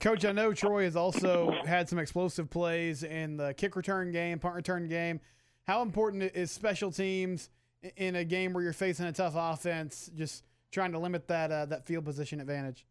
Coach, 0.00 0.24
I 0.24 0.32
know 0.32 0.52
Troy 0.54 0.84
has 0.84 0.96
also 0.96 1.52
had 1.66 1.88
some 1.88 1.98
explosive 1.98 2.48
plays 2.50 3.02
in 3.02 3.36
the 3.36 3.54
kick 3.54 3.76
return 3.76 4.10
game, 4.10 4.38
punt 4.38 4.54
return 4.54 4.88
game. 4.88 5.20
How 5.66 5.82
important 5.82 6.22
is 6.34 6.50
special 6.50 6.90
teams 6.90 7.50
in 7.96 8.16
a 8.16 8.24
game 8.24 8.52
where 8.52 8.64
you're 8.64 8.72
facing 8.72 9.06
a 9.06 9.12
tough 9.12 9.34
offense, 9.36 10.10
just 10.14 10.44
trying 10.70 10.92
to 10.92 10.98
limit 10.98 11.28
that 11.28 11.52
uh, 11.52 11.66
that 11.66 11.86
field 11.86 12.04
position 12.04 12.40
advantage? 12.40 12.86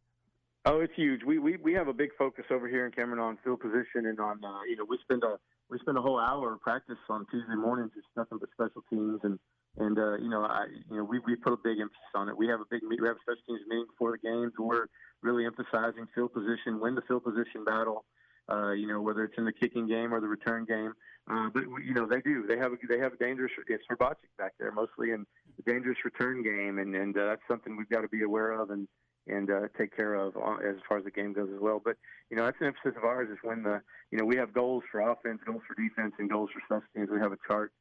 Oh, 0.66 0.80
it's 0.80 0.94
huge. 0.96 1.24
We 1.24 1.40
we 1.40 1.58
we 1.58 1.74
have 1.74 1.88
a 1.88 1.94
big 1.94 2.12
focus 2.18 2.46
over 2.52 2.68
here 2.68 2.86
in 2.86 2.92
Cameron 2.92 3.20
on 3.20 3.38
field 3.44 3.62
position 3.62 4.06
and 4.06 4.20
on 4.20 4.44
uh, 4.44 4.62
you 4.70 4.76
know 4.76 4.86
we 4.88 4.98
spend 5.04 5.24
a 5.24 5.38
we 5.70 5.80
spend 5.80 5.98
a 5.98 6.02
whole 6.02 6.20
hour 6.20 6.54
of 6.54 6.62
practice 6.62 6.98
on 7.10 7.26
Tuesday 7.32 7.56
mornings. 7.56 7.92
It's 7.98 8.06
nothing 8.16 8.38
but 8.38 8.50
special 8.52 8.84
teams 8.90 9.22
and 9.24 9.40
and 9.78 9.98
uh, 9.98 10.18
you 10.18 10.30
know 10.30 10.44
I 10.44 10.66
you 10.90 10.98
know 10.98 11.04
we 11.04 11.20
we 11.20 11.36
put 11.36 11.54
a 11.54 11.58
big 11.58 11.80
emphasis 11.80 12.12
on 12.16 12.30
it. 12.30 12.38
We 12.38 12.48
have 12.48 12.60
a 12.60 12.66
big 12.70 12.84
meet- 12.84 13.02
we 13.02 13.08
have 13.08 13.18
a 13.18 13.22
special 13.22 13.42
teams 13.48 13.62
meeting 13.68 13.86
before 13.88 14.12
the 14.12 14.18
games. 14.18 14.54
We're 14.58 14.88
really 15.22 15.46
emphasizing 15.46 16.08
field 16.14 16.34
position, 16.34 16.80
win 16.80 16.96
the 16.96 17.02
field 17.08 17.24
position 17.24 17.64
battle. 17.66 18.06
Uh, 18.52 18.72
you 18.72 18.88
know 18.88 19.02
whether 19.02 19.24
it's 19.24 19.38
in 19.38 19.46
the 19.46 19.54
kicking 19.54 19.88
game 19.88 20.14
or 20.14 20.20
the 20.20 20.28
return 20.28 20.66
game. 20.66 20.94
Uh, 21.30 21.50
but 21.54 21.64
you 21.86 21.94
know 21.94 22.06
they 22.06 22.22
do. 22.22 22.46
They 22.48 22.58
have 22.58 22.74
a, 22.74 22.78
they 22.90 23.00
have 23.00 23.14
a 23.14 23.18
dangerous. 23.18 23.52
Hrbacek 23.90 24.16
back 24.38 24.54
there 24.60 24.72
mostly 24.72 25.12
in 25.12 25.26
the 25.58 25.72
dangerous 25.72 25.98
return 26.04 26.44
game, 26.44 26.80
and 26.80 26.96
and 26.96 27.18
uh, 27.18 27.26
that's 27.28 27.42
something 27.48 27.78
we've 27.78 27.90
got 27.90 28.02
to 28.02 28.10
be 28.10 28.24
aware 28.24 28.52
of 28.52 28.72
and 28.72 28.88
and 29.28 29.52
uh, 29.52 29.68
take 29.78 29.96
care 29.96 30.16
of 30.16 30.36
as 30.66 30.76
far 30.90 30.98
as 30.98 31.04
the 31.04 31.12
game 31.12 31.32
goes 31.32 31.50
as 31.54 31.62
well. 31.62 31.82
But 31.84 31.96
you 32.30 32.38
know 32.38 32.46
that's 32.46 32.58
an 32.60 32.68
emphasis 32.68 32.98
of 32.98 33.04
ours 33.04 33.30
is 33.32 33.38
when 33.44 33.64
the 33.64 33.82
you 34.12 34.18
know 34.18 34.26
we 34.26 34.36
have 34.38 34.54
goals 34.54 34.84
for 34.92 35.02
offense, 35.02 35.40
goals 35.46 35.62
for 35.68 35.76
defense, 35.82 36.14
and 36.18 36.30
goals 36.30 36.50
for 36.54 36.62
special 36.66 36.88
teams. 36.96 37.10
We 37.12 37.20
have 37.20 37.32
a 37.32 37.38
chart 37.48 37.72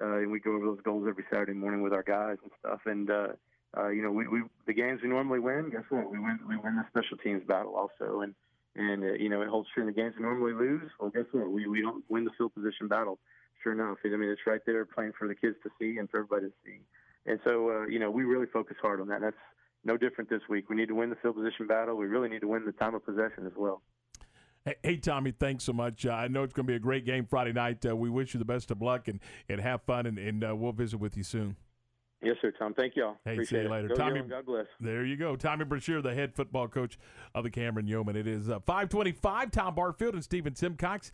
uh, 0.00 0.18
and 0.18 0.30
we 0.30 0.40
go 0.40 0.54
over 0.54 0.66
those 0.66 0.80
goals 0.82 1.06
every 1.08 1.24
Saturday 1.30 1.52
morning 1.52 1.82
with 1.82 1.92
our 1.92 2.02
guys 2.02 2.36
and 2.42 2.50
stuff. 2.58 2.80
And 2.86 3.10
uh, 3.10 3.28
uh, 3.76 3.88
you 3.88 4.02
know 4.02 4.10
we, 4.10 4.26
we 4.28 4.42
the 4.66 4.72
games 4.72 5.00
we 5.02 5.08
normally 5.08 5.40
win. 5.40 5.70
Guess 5.70 5.84
what? 5.90 6.10
We 6.10 6.18
win 6.18 6.38
we 6.48 6.56
win 6.56 6.76
the 6.76 6.84
special 6.88 7.16
teams 7.18 7.42
battle 7.46 7.74
also. 7.76 8.20
And 8.20 8.34
and 8.76 9.02
uh, 9.02 9.12
you 9.14 9.28
know 9.28 9.42
it 9.42 9.48
holds 9.48 9.68
true 9.74 9.82
in 9.82 9.86
the 9.86 9.92
games 9.92 10.14
we 10.16 10.22
normally 10.22 10.52
lose. 10.52 10.90
Well, 10.98 11.10
guess 11.10 11.26
what? 11.32 11.50
We 11.50 11.66
we 11.66 11.80
don't 11.82 12.04
win 12.08 12.24
the 12.24 12.30
field 12.36 12.54
position 12.54 12.88
battle. 12.88 13.18
Sure 13.62 13.72
enough, 13.72 13.98
I 14.04 14.08
mean 14.08 14.30
it's 14.30 14.46
right 14.46 14.60
there 14.64 14.84
playing 14.86 15.12
for 15.18 15.28
the 15.28 15.34
kids 15.34 15.56
to 15.64 15.70
see 15.78 15.98
and 15.98 16.08
for 16.08 16.20
everybody 16.20 16.46
to 16.46 16.52
see. 16.64 16.80
And 17.26 17.38
so 17.44 17.70
uh, 17.70 17.86
you 17.86 17.98
know 17.98 18.10
we 18.10 18.24
really 18.24 18.46
focus 18.46 18.76
hard 18.80 19.00
on 19.00 19.08
that. 19.08 19.20
That's 19.20 19.36
no 19.84 19.96
different 19.96 20.30
this 20.30 20.42
week. 20.48 20.68
We 20.68 20.76
need 20.76 20.88
to 20.88 20.94
win 20.94 21.10
the 21.10 21.16
field 21.16 21.36
position 21.36 21.66
battle. 21.66 21.96
We 21.96 22.06
really 22.06 22.28
need 22.28 22.40
to 22.40 22.48
win 22.48 22.64
the 22.64 22.72
time 22.72 22.94
of 22.94 23.04
possession 23.04 23.46
as 23.46 23.52
well. 23.56 23.82
Hey, 24.82 24.96
Tommy, 24.96 25.32
thanks 25.32 25.64
so 25.64 25.72
much. 25.72 26.06
Uh, 26.06 26.12
I 26.12 26.28
know 26.28 26.42
it's 26.42 26.52
going 26.52 26.66
to 26.66 26.70
be 26.70 26.76
a 26.76 26.80
great 26.80 27.04
game 27.04 27.26
Friday 27.26 27.52
night. 27.52 27.84
Uh, 27.86 27.96
we 27.96 28.10
wish 28.10 28.34
you 28.34 28.38
the 28.38 28.44
best 28.44 28.70
of 28.70 28.82
luck 28.82 29.08
and, 29.08 29.20
and 29.48 29.60
have 29.60 29.82
fun, 29.82 30.06
and, 30.06 30.18
and 30.18 30.44
uh, 30.44 30.54
we'll 30.54 30.72
visit 30.72 30.98
with 30.98 31.16
you 31.16 31.22
soon. 31.22 31.56
Yes, 32.22 32.36
sir, 32.42 32.52
Tom. 32.58 32.74
Thank 32.74 32.96
y'all. 32.96 33.16
Hey, 33.24 33.32
Appreciate 33.32 33.60
see 33.60 33.62
you 33.64 33.70
later. 33.70 33.88
Go 33.88 33.94
Tommy, 33.94 34.20
God 34.20 34.44
bless. 34.44 34.66
There 34.78 35.04
you 35.04 35.16
go. 35.16 35.36
Tommy 35.36 35.64
Brashear, 35.64 36.02
the 36.02 36.14
head 36.14 36.34
football 36.34 36.68
coach 36.68 36.98
of 37.34 37.44
the 37.44 37.50
Cameron 37.50 37.86
Yoemen. 37.86 38.14
It 38.14 38.26
is 38.26 38.50
uh, 38.50 38.60
525. 38.60 39.50
Tom 39.50 39.74
Barfield 39.74 40.14
and 40.14 40.22
Stephen 40.22 40.54
Simcox. 40.54 41.12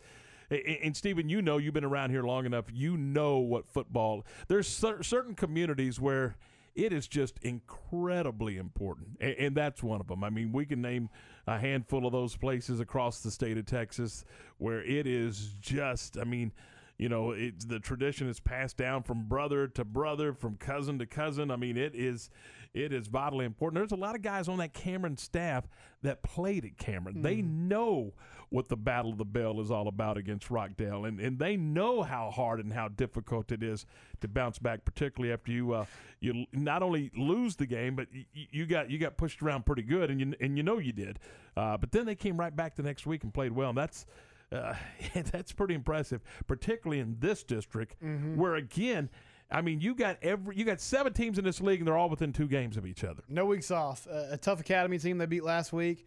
And, 0.49 0.61
and 0.83 0.97
Stephen, 0.97 1.29
you 1.29 1.41
know, 1.41 1.57
you've 1.57 1.73
been 1.73 1.85
around 1.85 2.09
here 2.09 2.23
long 2.23 2.45
enough. 2.45 2.65
You 2.73 2.97
know 2.97 3.37
what 3.37 3.69
football. 3.69 4.25
There's 4.49 4.67
cer- 4.67 5.01
certain 5.01 5.33
communities 5.33 5.97
where 5.97 6.35
it 6.75 6.91
is 6.91 7.07
just 7.07 7.39
incredibly 7.41 8.57
important, 8.57 9.17
and, 9.19 9.35
and 9.37 9.55
that's 9.55 9.81
one 9.81 9.99
of 9.99 10.07
them. 10.07 10.23
I 10.23 10.29
mean, 10.29 10.51
we 10.51 10.65
can 10.65 10.81
name 10.81 11.09
a 11.47 11.57
handful 11.57 12.05
of 12.05 12.11
those 12.11 12.35
places 12.35 12.79
across 12.79 13.21
the 13.21 13.31
state 13.31 13.57
of 13.57 13.65
Texas 13.65 14.25
where 14.57 14.83
it 14.83 15.07
is 15.07 15.55
just. 15.61 16.17
I 16.17 16.25
mean, 16.25 16.51
you 16.97 17.09
know, 17.09 17.31
it's 17.31 17.65
the 17.65 17.79
tradition 17.79 18.27
is 18.27 18.39
passed 18.39 18.77
down 18.77 19.03
from 19.03 19.23
brother 19.27 19.67
to 19.69 19.85
brother, 19.85 20.33
from 20.33 20.57
cousin 20.57 20.99
to 20.99 21.05
cousin. 21.05 21.49
I 21.49 21.55
mean, 21.55 21.77
it 21.77 21.95
is 21.95 22.29
it 22.73 22.91
is 22.91 23.07
vitally 23.07 23.45
important. 23.45 23.79
There's 23.79 23.97
a 23.97 24.01
lot 24.01 24.15
of 24.15 24.21
guys 24.21 24.47
on 24.47 24.57
that 24.57 24.73
Cameron 24.73 25.17
staff 25.17 25.67
that 26.03 26.21
played 26.21 26.65
at 26.65 26.77
Cameron. 26.77 27.21
They 27.21 27.37
mm-hmm. 27.37 27.69
know 27.69 28.13
what 28.49 28.69
the 28.69 28.77
Battle 28.77 29.11
of 29.11 29.17
the 29.17 29.25
Bell 29.25 29.59
is 29.59 29.69
all 29.71 29.87
about 29.87 30.17
against 30.17 30.49
Rockdale, 30.49 31.05
and, 31.05 31.19
and 31.19 31.37
they 31.37 31.57
know 31.57 32.01
how 32.01 32.31
hard 32.31 32.59
and 32.59 32.71
how 32.71 32.87
difficult 32.87 33.51
it 33.51 33.61
is 33.61 33.85
to 34.21 34.27
bounce 34.27 34.57
back, 34.59 34.85
particularly 34.85 35.33
after 35.33 35.51
you 35.51 35.73
uh, 35.73 35.85
you 36.21 36.45
not 36.53 36.81
only 36.81 37.11
lose 37.17 37.55
the 37.57 37.65
game, 37.65 37.95
but 37.95 38.07
you, 38.13 38.23
you 38.51 38.65
got 38.65 38.89
you 38.89 38.97
got 38.97 39.17
pushed 39.17 39.41
around 39.41 39.65
pretty 39.65 39.81
good, 39.83 40.09
and 40.09 40.19
you 40.21 40.33
and 40.39 40.55
you 40.57 40.63
know 40.63 40.77
you 40.77 40.93
did. 40.93 41.19
Uh, 41.55 41.75
but 41.77 41.91
then 41.91 42.05
they 42.05 42.15
came 42.15 42.37
right 42.39 42.55
back 42.55 42.75
the 42.75 42.83
next 42.83 43.05
week 43.05 43.23
and 43.23 43.33
played 43.33 43.51
well, 43.51 43.69
and 43.69 43.77
that's 43.77 44.05
uh, 44.51 44.73
that's 45.31 45.51
pretty 45.51 45.73
impressive, 45.73 46.21
particularly 46.47 46.99
in 47.01 47.17
this 47.19 47.43
district 47.43 47.95
Mhm. 48.03 48.35
where 48.37 48.55
again. 48.55 49.09
I 49.49 49.61
mean, 49.61 49.79
you 49.79 49.95
got 49.95 50.17
every 50.21 50.57
you 50.57 50.65
got 50.65 50.81
seven 50.81 51.13
teams 51.13 51.37
in 51.39 51.45
this 51.45 51.61
league, 51.61 51.79
and 51.79 51.87
they're 51.87 51.95
all 51.95 52.09
within 52.09 52.33
two 52.33 52.49
games 52.49 52.75
of 52.75 52.85
each 52.85 53.05
other. 53.05 53.23
No 53.29 53.45
weeks 53.45 53.71
off. 53.71 54.05
Uh, 54.05 54.25
a 54.31 54.37
tough 54.37 54.59
academy 54.59 54.99
team 54.99 55.17
they 55.19 55.25
beat 55.25 55.45
last 55.45 55.71
week. 55.71 56.05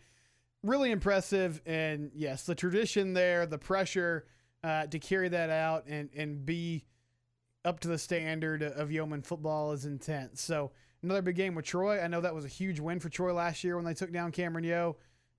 Really 0.63 0.91
impressive. 0.91 1.61
And 1.65 2.11
yes, 2.15 2.45
the 2.45 2.55
tradition 2.55 3.15
there, 3.15 3.47
the 3.47 3.59
pressure 3.59 4.27
uh, 4.63 4.87
to 4.87 4.99
carry 4.99 5.29
that 5.29 5.51
out 5.51 5.87
and, 5.87 6.11
and 6.15 6.45
be 6.45 6.85
up 7.65 7.81
to 7.81 7.89
the 7.89 7.99
standard 7.99 8.63
of 8.63 8.89
Yoemen 8.91 9.25
football 9.25 9.73
is 9.73 9.85
intense. 9.85 10.43
So 10.43 10.73
another 11.03 11.23
big 11.23 11.37
game 11.37 11.55
with 11.55 11.65
Troy. 11.65 12.01
I 12.01 12.09
know 12.09 12.21
that 12.21 12.35
was 12.35 12.45
a 12.45 12.49
huge 12.49 12.81
win 12.81 13.01
for 13.01 13.09
Troy 13.09 13.33
last 13.33 13.65
year 13.65 13.77
when 13.77 13.85
they 13.85 13.95
took 13.95 14.13
down 14.13 14.33
Cameron 14.33 14.65
Yoe. 14.65 14.97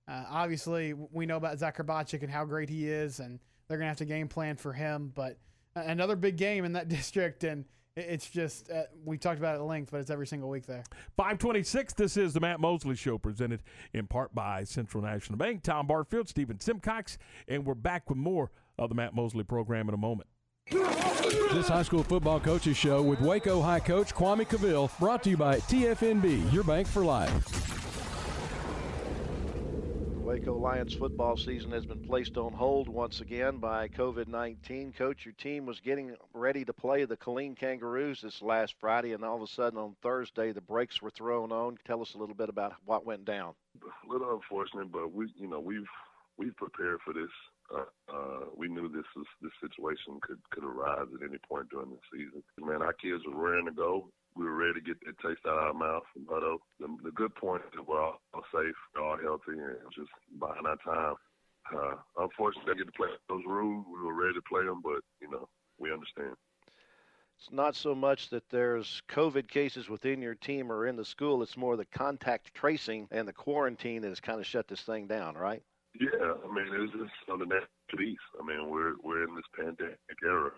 Uh, 0.08 0.24
obviously, 0.28 0.94
we 0.94 1.26
know 1.26 1.36
about 1.36 1.58
Zach 1.58 1.78
and 1.78 2.30
how 2.30 2.44
great 2.44 2.68
he 2.68 2.88
is, 2.88 3.20
and 3.20 3.38
they're 3.68 3.78
going 3.78 3.86
to 3.86 3.90
have 3.90 3.98
to 3.98 4.04
game 4.04 4.28
plan 4.28 4.56
for 4.56 4.72
him. 4.72 5.12
But 5.14 5.38
uh, 5.76 5.82
another 5.86 6.16
big 6.16 6.36
game 6.36 6.64
in 6.64 6.72
that 6.72 6.88
district, 6.88 7.44
and 7.44 7.64
it's 7.96 8.28
just, 8.28 8.70
uh, 8.70 8.84
we 9.04 9.18
talked 9.18 9.38
about 9.38 9.56
it 9.56 9.58
at 9.58 9.64
length, 9.64 9.90
but 9.90 10.00
it's 10.00 10.10
every 10.10 10.26
single 10.26 10.48
week 10.48 10.66
there. 10.66 10.84
526, 11.16 11.92
this 11.94 12.16
is 12.16 12.32
the 12.32 12.40
Matt 12.40 12.60
Mosley 12.60 12.96
Show, 12.96 13.18
presented 13.18 13.62
in 13.92 14.06
part 14.06 14.34
by 14.34 14.64
Central 14.64 15.02
National 15.02 15.38
Bank. 15.38 15.62
Tom 15.62 15.86
Barfield, 15.86 16.28
Stephen 16.28 16.58
Simcox, 16.58 17.18
and 17.48 17.66
we're 17.66 17.74
back 17.74 18.08
with 18.08 18.18
more 18.18 18.50
of 18.78 18.88
the 18.88 18.94
Matt 18.94 19.14
Mosley 19.14 19.44
program 19.44 19.88
in 19.88 19.94
a 19.94 19.98
moment. 19.98 20.28
This 20.70 21.68
high 21.68 21.82
school 21.82 22.02
football 22.02 22.40
coaches 22.40 22.76
show 22.76 23.02
with 23.02 23.20
Waco 23.20 23.60
High 23.60 23.80
coach 23.80 24.14
Kwame 24.14 24.48
Cavil, 24.48 24.90
brought 24.98 25.22
to 25.24 25.30
you 25.30 25.36
by 25.36 25.58
TFNB, 25.58 26.52
your 26.52 26.64
bank 26.64 26.86
for 26.86 27.04
life. 27.04 27.81
Waco 30.32 30.56
Lions 30.56 30.94
football 30.94 31.36
season 31.36 31.72
has 31.72 31.84
been 31.84 32.00
placed 32.00 32.38
on 32.38 32.54
hold 32.54 32.88
once 32.88 33.20
again 33.20 33.58
by 33.58 33.86
COVID 33.88 34.28
19. 34.28 34.94
Coach, 34.94 35.26
your 35.26 35.34
team 35.34 35.66
was 35.66 35.78
getting 35.80 36.16
ready 36.32 36.64
to 36.64 36.72
play 36.72 37.04
the 37.04 37.18
Killeen 37.18 37.54
Kangaroos 37.54 38.22
this 38.22 38.40
last 38.40 38.74
Friday, 38.80 39.12
and 39.12 39.22
all 39.26 39.36
of 39.36 39.42
a 39.42 39.46
sudden 39.46 39.78
on 39.78 39.94
Thursday, 40.02 40.50
the 40.50 40.62
brakes 40.62 41.02
were 41.02 41.10
thrown 41.10 41.52
on. 41.52 41.76
Tell 41.86 42.00
us 42.00 42.14
a 42.14 42.18
little 42.18 42.34
bit 42.34 42.48
about 42.48 42.72
what 42.86 43.04
went 43.04 43.26
down. 43.26 43.52
a 43.82 44.10
little 44.10 44.32
unfortunate, 44.32 44.90
but 44.90 45.12
we, 45.12 45.30
you 45.36 45.48
know, 45.48 45.60
we've 45.60 45.84
we've 46.38 46.56
prepared 46.56 47.00
for 47.04 47.12
this. 47.12 47.28
Uh, 47.70 47.84
uh, 48.10 48.44
we 48.56 48.68
knew 48.68 48.88
this 48.88 49.04
was 49.14 49.26
this 49.42 49.52
situation 49.60 50.18
could 50.22 50.38
could 50.48 50.64
arise 50.64 51.08
at 51.14 51.28
any 51.28 51.40
point 51.46 51.68
during 51.68 51.90
the 51.90 51.98
season. 52.10 52.42
Man, 52.58 52.80
our 52.80 52.94
kids 52.94 53.22
were 53.26 53.36
raring 53.36 53.66
to 53.66 53.72
go. 53.72 54.08
We 54.36 54.44
were 54.44 54.56
ready 54.56 54.80
to 54.80 54.80
get 54.80 54.98
that 55.04 55.18
taste 55.18 55.42
out 55.46 55.58
of 55.58 55.64
our 55.64 55.74
mouth. 55.74 56.04
But 56.28 56.42
uh, 56.42 56.56
the, 56.80 56.96
the 57.04 57.10
good 57.10 57.34
point 57.34 57.62
is 57.72 57.80
we're 57.86 58.02
all 58.02 58.20
safe, 58.54 58.74
we're 58.94 59.04
all 59.04 59.18
healthy, 59.18 59.58
and 59.58 59.76
just 59.94 60.10
buying 60.38 60.66
our 60.66 60.76
time. 60.84 61.16
Uh, 61.74 61.94
unfortunately, 62.18 62.72
I 62.74 62.78
get 62.78 62.86
to 62.86 62.92
play 62.92 63.08
those 63.28 63.42
rules. 63.46 63.86
We 63.86 64.06
were 64.06 64.14
ready 64.14 64.34
to 64.34 64.42
play 64.42 64.64
them, 64.64 64.80
but 64.82 65.00
you 65.20 65.30
know, 65.30 65.48
we 65.78 65.92
understand. 65.92 66.36
It's 67.38 67.52
not 67.52 67.74
so 67.74 67.94
much 67.94 68.30
that 68.30 68.48
there's 68.50 69.02
COVID 69.08 69.48
cases 69.48 69.88
within 69.88 70.22
your 70.22 70.36
team 70.36 70.70
or 70.70 70.86
in 70.86 70.94
the 70.94 71.04
school, 71.04 71.42
it's 71.42 71.56
more 71.56 71.76
the 71.76 71.84
contact 71.86 72.54
tracing 72.54 73.08
and 73.10 73.26
the 73.26 73.32
quarantine 73.32 74.02
that 74.02 74.10
has 74.10 74.20
kind 74.20 74.38
of 74.38 74.46
shut 74.46 74.68
this 74.68 74.82
thing 74.82 75.08
down, 75.08 75.34
right? 75.34 75.62
Yeah, 75.98 76.34
I 76.44 76.54
mean 76.54 76.68
it's 76.72 76.92
just 76.92 77.30
on 77.30 77.40
the 77.40 77.46
next 77.46 77.68
piece. 77.96 78.16
I 78.40 78.46
mean 78.46 78.70
we're 78.70 78.94
we're 79.02 79.24
in 79.24 79.34
this 79.34 79.44
pandemic 79.56 79.98
era, 80.24 80.52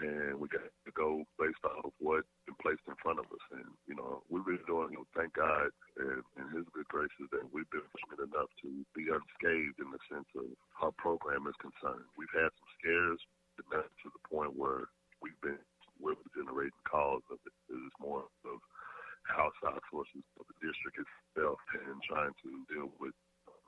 and 0.00 0.40
we 0.40 0.48
got 0.48 0.64
to 0.64 0.92
go 0.96 1.20
based 1.36 1.60
off 1.68 1.92
of 1.92 1.94
what's 2.00 2.28
been 2.48 2.56
placed 2.62 2.82
in 2.88 2.96
front 3.02 3.20
of 3.20 3.28
us. 3.28 3.44
And 3.52 3.68
you 3.84 3.94
know 3.94 4.24
we've 4.32 4.46
been 4.46 4.64
doing. 4.64 4.96
You 4.96 5.04
know, 5.04 5.08
thank 5.12 5.36
God 5.36 5.68
and, 6.00 6.24
and 6.40 6.48
His 6.56 6.66
good 6.72 6.88
graces 6.88 7.28
that 7.32 7.44
we've 7.52 7.68
been 7.68 7.84
fortunate 7.92 8.32
enough 8.32 8.50
to 8.64 8.70
be 8.96 9.12
unscathed 9.12 9.78
in 9.78 9.92
the 9.92 10.02
sense 10.08 10.28
of 10.38 10.48
our 10.80 10.94
program 10.96 11.44
is 11.46 11.58
concerned. 11.60 12.08
We've 12.16 12.32
had 12.32 12.50
some 12.50 12.70
scares, 12.80 13.20
but 13.60 13.66
not 13.68 13.88
to 13.88 14.06
the 14.08 14.22
point 14.24 14.56
where 14.56 14.88
we've 15.20 15.38
been 15.44 15.60
we're 16.00 16.18
generating 16.34 16.82
calls 16.88 17.22
of 17.30 17.38
it. 17.46 17.54
It's 17.70 18.00
more 18.02 18.26
of 18.48 18.58
outside 19.30 19.78
sources 19.86 20.24
of 20.40 20.44
the 20.50 20.56
district 20.58 20.98
itself 20.98 21.58
and 21.78 21.96
trying 22.02 22.34
to 22.42 22.50
deal 22.66 22.90
with 22.98 23.14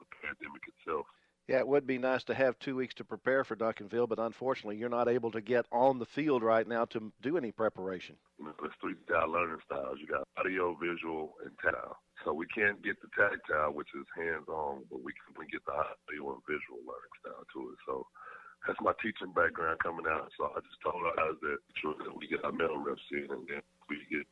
the 0.03 0.07
pandemic 0.19 0.65
itself. 0.67 1.07
Yeah, 1.47 1.59
it 1.59 1.69
would 1.69 1.87
be 1.87 1.99
nice 1.99 2.25
to 2.25 2.35
have 2.35 2.59
two 2.59 2.75
weeks 2.75 2.95
to 2.95 3.05
prepare 3.05 3.45
for 3.45 3.55
Duncanville, 3.55 4.09
but 4.09 4.19
unfortunately, 4.19 4.79
you're 4.79 4.89
not 4.89 5.09
able 5.09 5.31
to 5.33 5.43
get 5.43 5.67
on 5.71 5.99
the 5.99 6.07
field 6.07 6.43
right 6.43 6.67
now 6.67 6.87
to 6.87 7.13
do 7.21 7.37
any 7.37 7.53
preparation. 7.53 8.17
There's 8.41 8.73
three 8.81 8.97
style 9.05 9.29
learning 9.29 9.61
styles. 9.67 9.99
You 10.01 10.07
got 10.09 10.25
audio, 10.41 10.73
visual, 10.81 11.37
and 11.45 11.53
tactile. 11.61 12.01
So 12.25 12.33
we 12.33 12.47
can't 12.49 12.81
get 12.81 12.97
the 13.05 13.13
tactile, 13.13 13.77
which 13.77 13.93
is 13.93 14.09
hands 14.17 14.49
on, 14.49 14.89
but 14.89 15.05
we 15.05 15.13
can 15.13 15.37
we 15.37 15.45
get 15.53 15.61
the 15.69 15.77
audio 15.77 16.33
and 16.33 16.41
visual 16.49 16.81
learning 16.81 17.15
style 17.21 17.45
to 17.45 17.61
it. 17.77 17.79
So 17.85 18.09
that's 18.65 18.81
my 18.81 18.97
teaching 19.05 19.37
background 19.37 19.85
coming 19.85 20.09
out. 20.09 20.33
So 20.41 20.49
I 20.49 20.65
just 20.65 20.81
told 20.81 21.05
our 21.05 21.13
guys 21.13 21.37
that 21.45 21.61
sure 21.77 21.93
that 22.01 22.17
we 22.17 22.25
get 22.25 22.41
our 22.41 22.57
mental 22.57 22.81
reps 22.81 23.05
in 23.13 23.29
and 23.29 23.45
then 23.45 23.61
we 23.93 24.01
get 24.09 24.25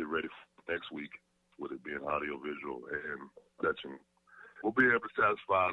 get 0.00 0.08
ready 0.08 0.32
for 0.32 0.72
next 0.72 0.88
week 0.88 1.12
with 1.60 1.76
it 1.76 1.84
being 1.84 2.00
audio, 2.08 2.40
visual, 2.40 2.88
and 2.88 3.28
touching. 3.60 4.00
We'll 4.64 4.72
be 4.72 4.88
able 4.88 5.04
to 5.04 5.12
satisfy 5.12 5.68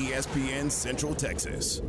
ESPN 0.00 0.70
Central 0.70 1.14
Texas. 1.14 1.82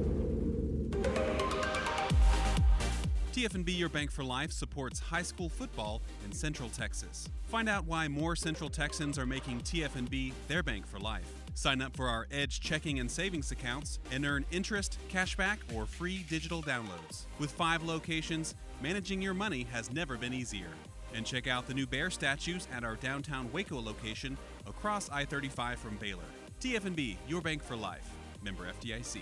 TFNB 3.31 3.77
Your 3.77 3.87
Bank 3.87 4.11
for 4.11 4.23
Life 4.23 4.51
supports 4.51 4.99
high 4.99 5.21
school 5.21 5.47
football 5.47 6.01
in 6.25 6.33
Central 6.33 6.67
Texas. 6.69 7.29
Find 7.45 7.69
out 7.69 7.85
why 7.85 8.09
more 8.09 8.35
Central 8.35 8.69
Texans 8.69 9.17
are 9.17 9.25
making 9.25 9.61
TFNB 9.61 10.33
their 10.49 10.61
bank 10.61 10.85
for 10.85 10.99
life. 10.99 11.31
Sign 11.53 11.81
up 11.81 11.95
for 11.95 12.09
our 12.09 12.27
Edge 12.31 12.59
checking 12.59 12.99
and 12.99 13.09
savings 13.09 13.51
accounts 13.51 13.99
and 14.11 14.25
earn 14.25 14.45
interest, 14.51 14.97
cashback, 15.09 15.57
or 15.73 15.85
free 15.85 16.25
digital 16.27 16.61
downloads. 16.61 17.27
With 17.39 17.51
five 17.51 17.81
locations, 17.81 18.55
managing 18.81 19.21
your 19.21 19.33
money 19.33 19.65
has 19.71 19.89
never 19.89 20.17
been 20.17 20.33
easier. 20.33 20.71
And 21.13 21.25
check 21.25 21.47
out 21.47 21.65
the 21.65 21.73
new 21.73 21.87
bear 21.87 22.09
statues 22.09 22.67
at 22.73 22.83
our 22.83 22.95
downtown 22.95 23.49
Waco 23.53 23.79
location 23.79 24.37
across 24.67 25.09
I 25.09 25.23
35 25.23 25.79
from 25.79 25.95
Baylor. 25.95 26.23
TFNB, 26.61 27.17
Your 27.27 27.41
Bank 27.41 27.63
for 27.63 27.75
Life. 27.75 28.07
Member 28.43 28.65
FDIC. 28.79 29.21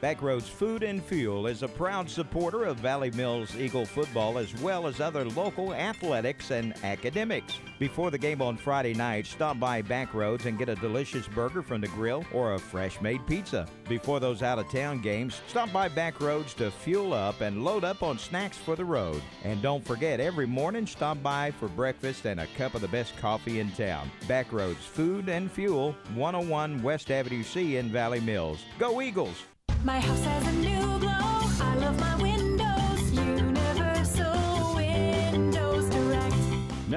Backroads 0.00 0.44
Food 0.44 0.84
and 0.84 1.02
Fuel 1.02 1.48
is 1.48 1.64
a 1.64 1.68
proud 1.68 2.08
supporter 2.08 2.64
of 2.64 2.76
Valley 2.76 3.10
Mills 3.10 3.56
Eagle 3.56 3.84
football 3.84 4.38
as 4.38 4.54
well 4.60 4.86
as 4.86 5.00
other 5.00 5.24
local 5.24 5.74
athletics 5.74 6.52
and 6.52 6.72
academics. 6.84 7.58
Before 7.80 8.12
the 8.12 8.18
game 8.18 8.40
on 8.40 8.56
Friday 8.56 8.94
night, 8.94 9.26
stop 9.26 9.58
by 9.58 9.82
Backroads 9.82 10.44
and 10.44 10.56
get 10.56 10.68
a 10.68 10.76
delicious 10.76 11.26
burger 11.26 11.62
from 11.62 11.80
the 11.80 11.88
grill 11.88 12.24
or 12.32 12.54
a 12.54 12.58
fresh 12.60 13.00
made 13.00 13.26
pizza. 13.26 13.66
Before 13.88 14.20
those 14.20 14.40
out 14.40 14.60
of 14.60 14.70
town 14.70 15.00
games, 15.00 15.40
stop 15.48 15.72
by 15.72 15.88
Backroads 15.88 16.54
to 16.56 16.70
fuel 16.70 17.12
up 17.12 17.40
and 17.40 17.64
load 17.64 17.82
up 17.82 18.04
on 18.04 18.18
snacks 18.18 18.56
for 18.56 18.76
the 18.76 18.84
road. 18.84 19.20
And 19.42 19.60
don't 19.62 19.84
forget, 19.84 20.20
every 20.20 20.46
morning 20.46 20.86
stop 20.86 21.20
by 21.24 21.50
for 21.50 21.66
breakfast 21.66 22.24
and 22.24 22.38
a 22.38 22.46
cup 22.56 22.76
of 22.76 22.82
the 22.82 22.88
best 22.88 23.16
coffee 23.16 23.58
in 23.58 23.72
town. 23.72 24.12
Backroads 24.28 24.76
Food 24.76 25.28
and 25.28 25.50
Fuel, 25.50 25.96
101 26.14 26.84
West 26.84 27.10
Avenue 27.10 27.42
C 27.42 27.78
in 27.78 27.88
Valley 27.88 28.20
Mills. 28.20 28.60
Go 28.78 29.02
Eagles! 29.02 29.44
My 29.84 30.00
house 30.00 30.24
has 30.24 30.46
a 30.48 30.52
new 30.52 30.77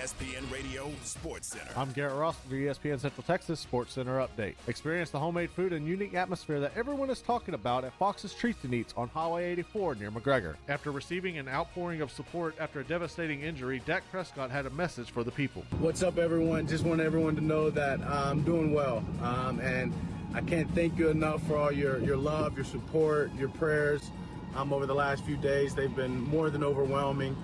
ESPN 0.00 0.50
Radio 0.50 0.90
Sports 1.04 1.48
Center. 1.48 1.70
I'm 1.76 1.92
Garrett 1.92 2.16
Ross 2.16 2.34
for 2.48 2.54
ESPN 2.54 2.98
Central 2.98 3.22
Texas 3.22 3.60
Sports 3.60 3.92
Center 3.92 4.18
Update. 4.18 4.54
Experience 4.66 5.10
the 5.10 5.18
homemade 5.18 5.50
food 5.50 5.74
and 5.74 5.86
unique 5.86 6.14
atmosphere 6.14 6.58
that 6.60 6.72
everyone 6.74 7.10
is 7.10 7.20
talking 7.20 7.52
about 7.52 7.84
at 7.84 7.92
Fox's 7.98 8.32
Treats 8.32 8.64
and 8.64 8.72
Eats 8.72 8.94
on 8.96 9.08
Highway 9.08 9.52
84 9.52 9.96
near 9.96 10.10
McGregor. 10.10 10.54
After 10.68 10.90
receiving 10.90 11.36
an 11.36 11.48
outpouring 11.48 12.00
of 12.00 12.10
support 12.10 12.54
after 12.58 12.80
a 12.80 12.84
devastating 12.84 13.42
injury, 13.42 13.82
Dak 13.84 14.02
Prescott 14.10 14.50
had 14.50 14.64
a 14.64 14.70
message 14.70 15.10
for 15.10 15.22
the 15.22 15.32
people. 15.32 15.64
What's 15.80 16.02
up, 16.02 16.16
everyone? 16.16 16.66
Just 16.66 16.84
want 16.84 17.02
everyone 17.02 17.36
to 17.36 17.42
know 17.42 17.68
that 17.68 18.00
I'm 18.00 18.40
doing 18.40 18.72
well. 18.72 19.04
Um, 19.20 19.60
and 19.60 19.92
I 20.32 20.40
can't 20.40 20.74
thank 20.74 20.98
you 20.98 21.10
enough 21.10 21.46
for 21.46 21.58
all 21.58 21.72
your, 21.72 21.98
your 21.98 22.16
love, 22.16 22.56
your 22.56 22.64
support, 22.64 23.34
your 23.34 23.50
prayers 23.50 24.10
um, 24.56 24.72
over 24.72 24.86
the 24.86 24.94
last 24.94 25.24
few 25.24 25.36
days. 25.36 25.74
They've 25.74 25.94
been 25.94 26.22
more 26.22 26.48
than 26.48 26.64
overwhelming. 26.64 27.36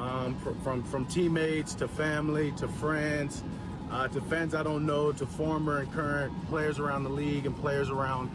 Um, 0.00 0.34
from, 0.36 0.58
from, 0.60 0.82
from 0.82 1.04
teammates 1.04 1.74
to 1.74 1.86
family 1.86 2.52
to 2.52 2.66
friends 2.66 3.44
uh, 3.90 4.08
to 4.08 4.20
fans 4.22 4.54
I 4.54 4.62
don't 4.62 4.86
know 4.86 5.12
to 5.12 5.26
former 5.26 5.78
and 5.78 5.92
current 5.92 6.32
players 6.48 6.78
around 6.78 7.04
the 7.04 7.10
league 7.10 7.46
and 7.46 7.56
players 7.56 7.90
around 7.90 8.30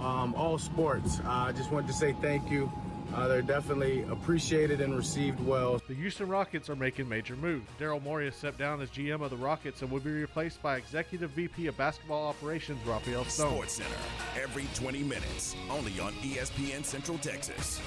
um, 0.00 0.34
all 0.34 0.58
sports. 0.58 1.20
Uh, 1.20 1.28
I 1.28 1.52
just 1.52 1.70
wanted 1.70 1.88
to 1.88 1.92
say 1.92 2.14
thank 2.20 2.50
you. 2.50 2.70
Uh, 3.14 3.28
they're 3.28 3.42
definitely 3.42 4.04
appreciated 4.10 4.80
and 4.80 4.96
received 4.96 5.38
well. 5.40 5.82
The 5.86 5.94
Houston 5.94 6.28
Rockets 6.28 6.70
are 6.70 6.76
making 6.76 7.10
major 7.10 7.36
moves. 7.36 7.68
Daryl 7.78 8.02
Morey 8.02 8.24
has 8.24 8.36
stepped 8.36 8.58
down 8.58 8.80
as 8.80 8.88
GM 8.88 9.20
of 9.20 9.28
the 9.28 9.36
Rockets 9.36 9.82
and 9.82 9.90
will 9.90 10.00
be 10.00 10.10
replaced 10.10 10.62
by 10.62 10.76
Executive 10.76 11.30
VP 11.32 11.66
of 11.66 11.76
Basketball 11.76 12.26
Operations 12.26 12.84
Rafael 12.86 13.24
Stone. 13.26 13.52
Sports 13.52 13.74
Center 13.74 14.40
every 14.40 14.66
20 14.74 15.02
minutes, 15.02 15.54
only 15.70 16.00
on 16.00 16.12
ESPN 16.14 16.84
Central 16.84 17.18
Texas. 17.18 17.80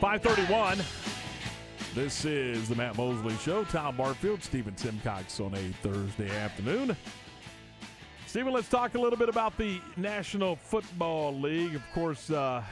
Five 0.00 0.22
thirty-one. 0.22 0.78
This 1.92 2.24
is 2.24 2.68
the 2.68 2.76
Matt 2.76 2.96
Mosley 2.96 3.36
Show. 3.38 3.64
Tom 3.64 3.96
Barfield, 3.96 4.44
Stephen 4.44 4.76
Simcox 4.76 5.40
on 5.40 5.52
a 5.54 5.72
Thursday 5.82 6.30
afternoon. 6.36 6.96
Stephen, 8.28 8.52
let's 8.52 8.68
talk 8.68 8.94
a 8.94 8.98
little 8.98 9.18
bit 9.18 9.28
about 9.28 9.58
the 9.58 9.80
National 9.96 10.54
Football 10.54 11.40
League. 11.40 11.74
Of 11.74 11.82
course, 11.92 12.30
uh, 12.30 12.62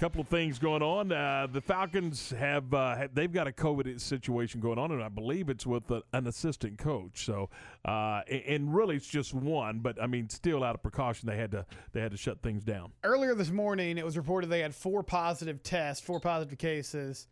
couple 0.00 0.18
of 0.18 0.28
things 0.28 0.58
going 0.58 0.80
on. 0.80 1.12
Uh, 1.12 1.46
the 1.52 1.60
Falcons 1.60 2.30
have 2.30 2.72
uh, 2.72 3.06
they've 3.12 3.30
got 3.30 3.46
a 3.46 3.52
COVID 3.52 4.00
situation 4.00 4.58
going 4.58 4.78
on, 4.78 4.92
and 4.92 5.02
I 5.02 5.10
believe 5.10 5.50
it's 5.50 5.66
with 5.66 5.90
a, 5.90 6.02
an 6.14 6.26
assistant 6.26 6.78
coach. 6.78 7.26
So, 7.26 7.50
uh, 7.84 8.22
and 8.26 8.74
really, 8.74 8.96
it's 8.96 9.06
just 9.06 9.34
one. 9.34 9.80
But 9.80 10.00
I 10.00 10.06
mean, 10.06 10.30
still 10.30 10.64
out 10.64 10.74
of 10.74 10.82
precaution, 10.82 11.28
they 11.28 11.36
had 11.36 11.50
to 11.50 11.66
they 11.92 12.00
had 12.00 12.12
to 12.12 12.16
shut 12.16 12.40
things 12.40 12.64
down. 12.64 12.92
Earlier 13.04 13.34
this 13.34 13.50
morning, 13.50 13.98
it 13.98 14.04
was 14.04 14.16
reported 14.16 14.48
they 14.48 14.60
had 14.60 14.74
four 14.74 15.02
positive 15.02 15.62
tests, 15.62 16.02
four 16.02 16.18
positive 16.18 16.56
cases. 16.56 17.28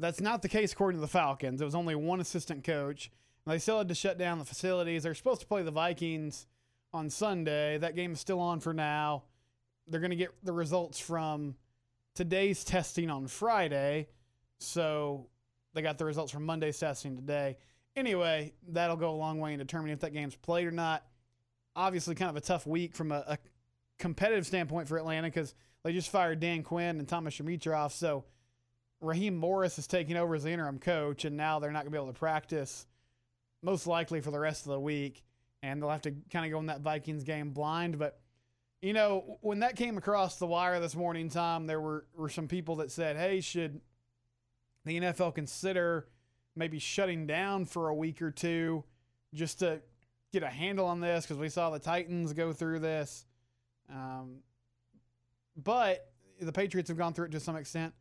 That's 0.00 0.20
not 0.20 0.42
the 0.42 0.48
case 0.48 0.72
according 0.72 0.98
to 0.98 1.02
the 1.02 1.12
Falcons. 1.12 1.60
It 1.60 1.64
was 1.64 1.76
only 1.76 1.94
one 1.94 2.20
assistant 2.20 2.64
coach. 2.64 3.12
And 3.46 3.54
they 3.54 3.58
still 3.60 3.78
had 3.78 3.88
to 3.88 3.94
shut 3.94 4.18
down 4.18 4.40
the 4.40 4.44
facilities. 4.44 5.04
They're 5.04 5.14
supposed 5.14 5.40
to 5.42 5.46
play 5.46 5.62
the 5.62 5.70
Vikings 5.70 6.48
on 6.92 7.10
Sunday. 7.10 7.78
That 7.78 7.94
game 7.94 8.12
is 8.12 8.20
still 8.20 8.40
on 8.40 8.58
for 8.58 8.74
now. 8.74 9.22
They're 9.86 10.00
going 10.00 10.10
to 10.10 10.16
get 10.16 10.30
the 10.42 10.52
results 10.52 10.98
from 10.98 11.54
today's 12.14 12.64
testing 12.64 13.10
on 13.10 13.26
Friday. 13.26 14.08
So 14.58 15.28
they 15.74 15.82
got 15.82 15.98
the 15.98 16.04
results 16.04 16.32
from 16.32 16.44
Monday's 16.44 16.78
testing 16.78 17.16
today. 17.16 17.56
Anyway, 17.96 18.52
that'll 18.68 18.96
go 18.96 19.10
a 19.10 19.16
long 19.16 19.38
way 19.38 19.52
in 19.52 19.58
determining 19.58 19.92
if 19.92 20.00
that 20.00 20.12
game's 20.12 20.36
played 20.36 20.66
or 20.66 20.70
not. 20.70 21.04
Obviously, 21.74 22.14
kind 22.14 22.30
of 22.30 22.36
a 22.36 22.40
tough 22.40 22.66
week 22.66 22.94
from 22.94 23.12
a, 23.12 23.24
a 23.26 23.38
competitive 23.98 24.46
standpoint 24.46 24.88
for 24.88 24.98
Atlanta 24.98 25.28
because 25.28 25.54
they 25.84 25.92
just 25.92 26.10
fired 26.10 26.40
Dan 26.40 26.62
Quinn 26.62 26.98
and 26.98 27.08
Thomas 27.08 27.36
Dimitroff. 27.38 27.92
So 27.92 28.24
Raheem 29.00 29.36
Morris 29.36 29.78
is 29.78 29.86
taking 29.86 30.16
over 30.16 30.34
as 30.34 30.44
the 30.44 30.50
interim 30.50 30.78
coach, 30.78 31.24
and 31.24 31.36
now 31.36 31.58
they're 31.58 31.72
not 31.72 31.80
going 31.80 31.92
to 31.92 31.98
be 31.98 32.02
able 32.02 32.12
to 32.12 32.18
practice 32.18 32.86
most 33.62 33.86
likely 33.86 34.20
for 34.20 34.30
the 34.30 34.38
rest 34.38 34.66
of 34.66 34.72
the 34.72 34.80
week. 34.80 35.22
And 35.62 35.80
they'll 35.80 35.90
have 35.90 36.02
to 36.02 36.14
kind 36.30 36.44
of 36.44 36.50
go 36.50 36.58
in 36.58 36.66
that 36.66 36.80
Vikings 36.80 37.24
game 37.24 37.50
blind. 37.50 37.98
But, 37.98 38.18
you 38.82 38.92
know, 38.92 39.38
when 39.40 39.60
that 39.60 39.76
came 39.76 39.96
across 39.96 40.36
the 40.36 40.46
wire 40.46 40.80
this 40.80 40.96
morning, 40.96 41.28
Tom, 41.28 41.68
there 41.68 41.80
were, 41.80 42.04
were 42.16 42.28
some 42.28 42.48
people 42.48 42.76
that 42.76 42.90
said, 42.90 43.16
hey, 43.16 43.40
should 43.40 43.80
the 44.84 45.00
NFL 45.00 45.36
consider 45.36 46.08
maybe 46.56 46.80
shutting 46.80 47.24
down 47.26 47.64
for 47.64 47.88
a 47.88 47.94
week 47.94 48.20
or 48.20 48.32
two 48.32 48.82
just 49.32 49.60
to 49.60 49.80
get 50.32 50.42
a 50.42 50.48
handle 50.48 50.86
on 50.86 51.00
this? 51.00 51.24
Because 51.24 51.38
we 51.38 51.48
saw 51.48 51.70
the 51.70 51.78
Titans 51.78 52.32
go 52.32 52.52
through 52.52 52.80
this. 52.80 53.24
Um, 53.88 54.38
but 55.56 56.10
the 56.40 56.52
Patriots 56.52 56.88
have 56.88 56.98
gone 56.98 57.14
through 57.14 57.26
it 57.26 57.32
to 57.32 57.40
some 57.40 57.54
extent. 57.54 57.94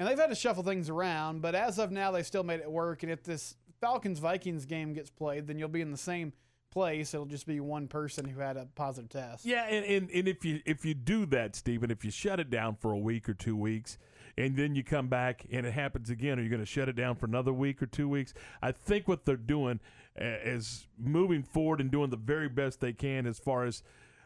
And 0.00 0.08
they've 0.08 0.18
had 0.18 0.30
to 0.30 0.34
shuffle 0.34 0.62
things 0.62 0.88
around, 0.88 1.42
but 1.42 1.54
as 1.54 1.78
of 1.78 1.90
now, 1.90 2.10
they 2.10 2.22
still 2.22 2.42
made 2.42 2.60
it 2.60 2.70
work. 2.70 3.02
And 3.02 3.12
if 3.12 3.22
this 3.22 3.54
Falcons 3.80 4.18
Vikings 4.18 4.64
game 4.64 4.94
gets 4.94 5.10
played, 5.10 5.46
then 5.46 5.58
you'll 5.58 5.68
be 5.68 5.80
in 5.82 5.90
the 5.90 5.96
same 5.98 6.32
place. 6.70 7.14
It'll 7.14 7.26
just 7.26 7.46
be 7.46 7.60
one 7.60 7.88
person 7.88 8.26
who 8.26 8.40
had 8.40 8.56
a 8.56 8.66
positive 8.74 9.10
test. 9.10 9.44
Yeah, 9.44 9.66
and, 9.66 9.84
and, 9.84 10.10
and 10.10 10.28
if 10.28 10.44
you 10.44 10.60
if 10.64 10.84
you 10.84 10.94
do 10.94 11.26
that, 11.26 11.56
Stephen, 11.56 11.90
if 11.90 12.04
you 12.04 12.10
shut 12.10 12.40
it 12.40 12.50
down 12.50 12.76
for 12.76 12.92
a 12.92 12.98
week 12.98 13.28
or 13.28 13.34
two 13.34 13.56
weeks, 13.56 13.98
and 14.38 14.56
then 14.56 14.74
you 14.74 14.84
come 14.84 15.08
back 15.08 15.46
and 15.50 15.66
it 15.66 15.72
happens 15.72 16.10
again, 16.10 16.38
are 16.38 16.42
you 16.42 16.48
going 16.48 16.60
to 16.60 16.66
shut 16.66 16.88
it 16.88 16.96
down 16.96 17.16
for 17.16 17.26
another 17.26 17.52
week 17.52 17.82
or 17.82 17.86
two 17.86 18.08
weeks? 18.08 18.34
I 18.62 18.72
think 18.72 19.08
what 19.08 19.24
they're 19.24 19.36
doing 19.36 19.80
is 20.18 20.86
moving 20.98 21.42
forward 21.42 21.80
and 21.80 21.90
doing 21.90 22.10
the 22.10 22.16
very 22.16 22.48
best 22.48 22.80
they 22.80 22.92
can 22.92 23.26
as 23.26 23.38
far 23.38 23.64
as 23.64 23.82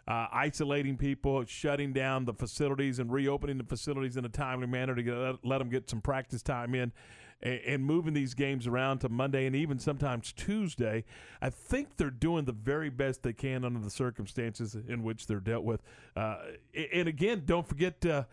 uh, 0.09 0.27
isolating 0.33 0.97
people, 0.97 1.45
shutting 1.47 1.93
down 1.93 2.25
the 2.25 2.33
facilities, 2.33 2.99
and 2.99 3.13
reopening 3.13 3.59
the 3.59 3.65
facilities 3.65 4.17
in 4.17 4.25
a 4.25 4.29
timely 4.29 4.67
manner 4.67 4.95
to 4.95 5.03
get, 5.03 5.15
let, 5.15 5.37
let 5.45 5.59
them 5.59 5.69
get 5.69 5.89
some 5.89 6.01
practice 6.01 6.43
time 6.43 6.75
in, 6.75 6.93
and, 7.43 7.61
and 7.67 7.85
moving 7.85 8.15
these 8.15 8.35
games 8.35 8.67
around 8.67 8.99
to 8.99 9.09
Monday 9.09 9.47
and 9.47 9.57
even 9.57 9.79
sometimes 9.79 10.33
Tuesday. 10.33 11.05
I 11.41 11.51
think 11.51 11.97
they're 11.97 12.11
doing 12.11 12.45
the 12.45 12.53
very 12.53 12.91
best 12.91 13.23
they 13.23 13.33
can 13.33 13.65
under 13.65 13.81
the 13.81 13.91
circumstances 13.91 14.75
in 14.75 15.03
which 15.03 15.27
they're 15.27 15.41
dealt 15.41 15.65
with. 15.65 15.83
Uh, 16.17 16.37
and 16.93 17.09
again, 17.09 17.43
don't 17.47 17.67
forget. 17.67 18.05
Uh, 18.05 18.25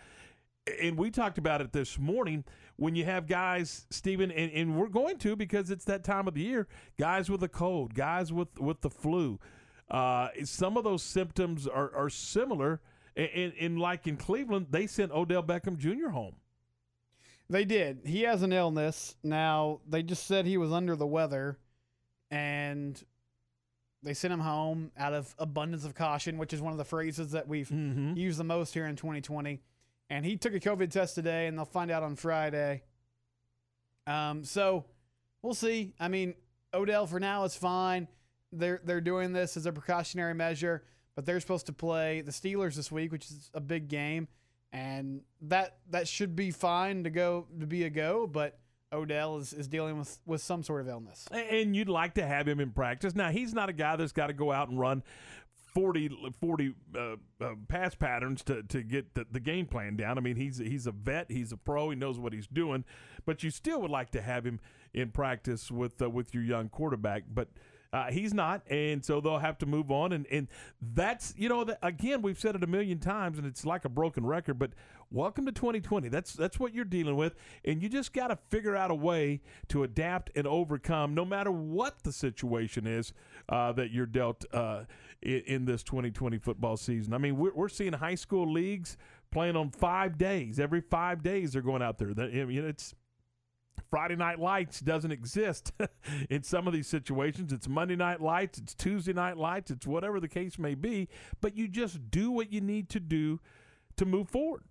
and 0.81 0.97
we 0.97 1.09
talked 1.11 1.37
about 1.37 1.61
it 1.61 1.71
this 1.71 1.97
morning 1.97 2.43
when 2.75 2.95
you 2.95 3.05
have 3.05 3.27
guys, 3.27 3.85
Stephen, 3.89 4.31
and, 4.31 4.51
and 4.51 4.75
we're 4.75 4.87
going 4.87 5.17
to 5.19 5.35
because 5.35 5.71
it's 5.71 5.85
that 5.85 6.03
time 6.03 6.27
of 6.27 6.33
the 6.33 6.41
year. 6.41 6.67
Guys 6.99 7.29
with 7.29 7.41
a 7.43 7.47
cold, 7.47 7.93
guys 7.93 8.33
with 8.33 8.59
with 8.59 8.81
the 8.81 8.89
flu. 8.89 9.39
Uh, 9.89 10.27
some 10.43 10.75
of 10.75 10.83
those 10.83 11.01
symptoms 11.01 11.67
are, 11.67 11.95
are 11.95 12.09
similar. 12.09 12.81
And, 13.15 13.53
and 13.59 13.79
like 13.79 14.05
in 14.05 14.15
Cleveland, 14.15 14.67
they 14.69 14.85
sent 14.85 15.11
Odell 15.11 15.41
Beckham 15.41 15.77
Jr. 15.77 16.09
home. 16.09 16.35
They 17.50 17.66
did. 17.66 18.01
He 18.06 18.24
has 18.24 18.43
an 18.43 18.51
illness. 18.51 19.16
Now, 19.24 19.80
they 19.88 20.03
just 20.03 20.27
said 20.27 20.45
he 20.45 20.58
was 20.58 20.72
under 20.72 20.95
the 20.95 21.08
weather 21.08 21.58
and 22.30 23.01
they 24.03 24.14
sent 24.14 24.34
him 24.34 24.40
home 24.42 24.92
out 24.98 25.14
of 25.14 25.34
abundance 25.40 25.85
of 25.85 25.95
caution, 25.95 26.38
which 26.38 26.53
is 26.53 26.61
one 26.61 26.72
of 26.72 26.77
the 26.77 26.85
phrases 26.85 27.32
that 27.32 27.48
we've 27.48 27.72
used 28.17 28.38
the 28.38 28.43
most 28.43 28.74
here 28.74 28.85
in 28.85 28.95
2020. 28.95 29.61
And 30.09 30.26
he 30.26 30.38
took 30.38 30.53
a 30.53 30.59
COVID 30.59 30.92
test 30.92 31.16
today 31.16 31.48
and 31.48 31.58
they'll 31.58 31.66
find 31.66 31.90
out 31.92 32.03
on 32.03 32.16
Friday. 32.16 32.84
Um, 34.06 34.43
so 34.43 34.85
we'll 35.42 35.53
see. 35.53 35.93
I 36.00 36.08
mean, 36.08 36.35
Odell 36.74 37.08
for 37.08 37.19
now 37.19 37.43
is 37.43 37.56
fine. 37.56 38.08
They're 38.53 38.80
they're 38.84 39.01
doing 39.01 39.34
this 39.34 39.58
as 39.58 39.66
a 39.66 39.74
precautionary 39.74 40.34
measure, 40.34 40.84
but 41.16 41.26
they're 41.26 41.42
supposed 41.42 41.66
to 41.66 41.74
play 41.74 42.22
the 42.22 42.32
Steelers 42.32 42.76
this 42.76 42.90
week, 42.92 43.11
which 43.11 43.26
is 43.26 43.50
a 43.53 43.59
big 43.59 43.90
game, 43.90 44.30
and 44.71 45.21
that 45.41 45.77
that 45.89 46.07
should 46.07 46.35
be 46.35 46.51
fine 46.51 47.03
to 47.03 47.09
go 47.09 47.47
to 47.59 47.65
be 47.65 47.83
a 47.83 47.89
go. 47.89 48.27
But 48.27 48.59
Odell 48.91 49.37
is, 49.37 49.53
is 49.53 49.67
dealing 49.67 49.97
with 49.97 50.19
with 50.25 50.41
some 50.41 50.63
sort 50.63 50.81
of 50.81 50.87
illness. 50.87 51.25
And 51.31 51.75
you'd 51.75 51.89
like 51.89 52.13
to 52.15 52.25
have 52.25 52.47
him 52.47 52.59
in 52.59 52.71
practice. 52.71 53.15
Now, 53.15 53.29
he's 53.29 53.53
not 53.53 53.69
a 53.69 53.73
guy 53.73 53.95
that's 53.95 54.11
got 54.11 54.27
to 54.27 54.33
go 54.33 54.51
out 54.51 54.69
and 54.69 54.79
run 54.79 55.03
40, 55.73 56.31
40 56.39 56.73
uh, 56.95 56.99
uh, 57.39 57.49
pass 57.67 57.93
patterns 57.93 58.43
to, 58.45 58.63
to 58.63 58.81
get 58.81 59.13
the, 59.13 59.27
the 59.29 59.39
game 59.39 59.67
plan 59.67 59.95
down. 59.95 60.17
I 60.17 60.21
mean, 60.21 60.35
he's 60.35 60.57
he's 60.57 60.87
a 60.87 60.91
vet, 60.91 61.29
he's 61.29 61.51
a 61.51 61.57
pro, 61.57 61.89
he 61.89 61.95
knows 61.95 62.17
what 62.17 62.33
he's 62.33 62.47
doing, 62.47 62.83
but 63.25 63.43
you 63.43 63.51
still 63.51 63.81
would 63.81 63.91
like 63.91 64.09
to 64.11 64.21
have 64.21 64.45
him 64.45 64.59
in 64.93 65.11
practice 65.11 65.69
with 65.69 66.01
uh, 66.01 66.09
with 66.09 66.33
your 66.33 66.43
young 66.43 66.69
quarterback. 66.69 67.23
But 67.31 67.49
uh, 67.98 68.11
he's 68.11 68.34
not, 68.34 68.61
and 68.69 69.03
so 69.03 69.19
they'll 69.19 69.40
have 69.40 69.58
to 69.58 69.66
move 69.66 69.90
on. 69.90 70.11
And 70.11 70.27
and 70.27 70.48
that's 70.93 71.34
you 71.35 71.50
know 71.50 71.64
that, 71.64 71.80
again 71.82 72.22
we've 72.22 72.40
said 72.40 72.56
it 72.56 72.64
a 72.64 72.67
million 72.67 73.00
times, 73.00 73.38
and 73.38 73.48
it's 73.48 73.66
like 73.66 73.85
a 73.85 73.90
broken 73.90 74.26
record. 74.26 74.59
But 74.59 74.72
welcome 75.09 75.45
to 75.48 75.51
2020. 75.51 76.08
That's 76.09 76.34
that's 76.34 76.59
what 76.59 76.76
you're 76.76 76.85
dealing 76.85 77.16
with, 77.16 77.35
and 77.66 77.82
you 77.82 77.90
just 77.90 78.14
got 78.14 78.27
to 78.27 78.38
figure 78.50 78.76
out 78.76 78.92
a 78.92 78.95
way 78.95 79.42
to 79.69 79.82
adapt 79.84 80.30
and 80.35 80.45
overcome, 80.45 81.16
no 81.16 81.26
matter 81.26 81.51
what 81.51 82.03
the 82.03 82.11
situation 82.11 82.85
is 82.85 83.14
uh, 83.50 83.72
that 83.74 83.92
you're 83.92 84.06
dealt 84.06 84.45
uh, 84.53 84.84
in, 85.24 85.42
in 85.48 85.66
this 85.66 85.82
2020 85.82 86.38
football 86.38 86.77
season. 86.77 87.14
I 87.14 87.17
mean, 87.17 87.35
we're, 87.38 87.53
we're 87.53 87.69
seeing 87.69 87.93
high 87.93 88.16
school 88.16 88.51
leagues 88.51 88.98
playing 89.32 89.56
on 89.56 89.72
five 89.72 90.17
days. 90.17 90.59
Every 90.59 90.82
five 90.82 91.24
days 91.24 91.53
they're 91.53 91.61
going 91.64 91.82
out 91.82 91.98
there. 91.98 92.14
That- 92.14 92.30
I 92.30 92.45
mean, 92.45 92.64
it's 92.64 92.93
Friday 93.89 94.15
night 94.15 94.39
lights 94.39 94.80
doesn't 94.80 95.11
exist 95.11 95.72
in 96.30 96.43
some 96.43 96.67
of 96.67 96.73
these 96.73 96.88
situations. 96.88 97.51
It's 97.53 97.67
Monday 97.67 97.95
night 97.95 98.22
lights, 98.22 98.57
it's 98.59 98.73
Tuesday 98.73 99.14
night 99.14 99.38
lights, 99.38 99.72
it's 99.72 99.88
whatever 99.88 100.19
the 100.19 100.27
case 100.27 100.57
may 100.59 100.75
be. 100.75 101.07
But 101.41 101.56
you 101.56 101.67
just 101.67 102.09
do 102.11 102.31
what 102.31 102.51
you 102.51 102.61
need 102.61 102.89
to 102.89 102.99
do 102.99 103.39
to 103.97 104.06
move 104.06 104.30
forward. 104.30 104.64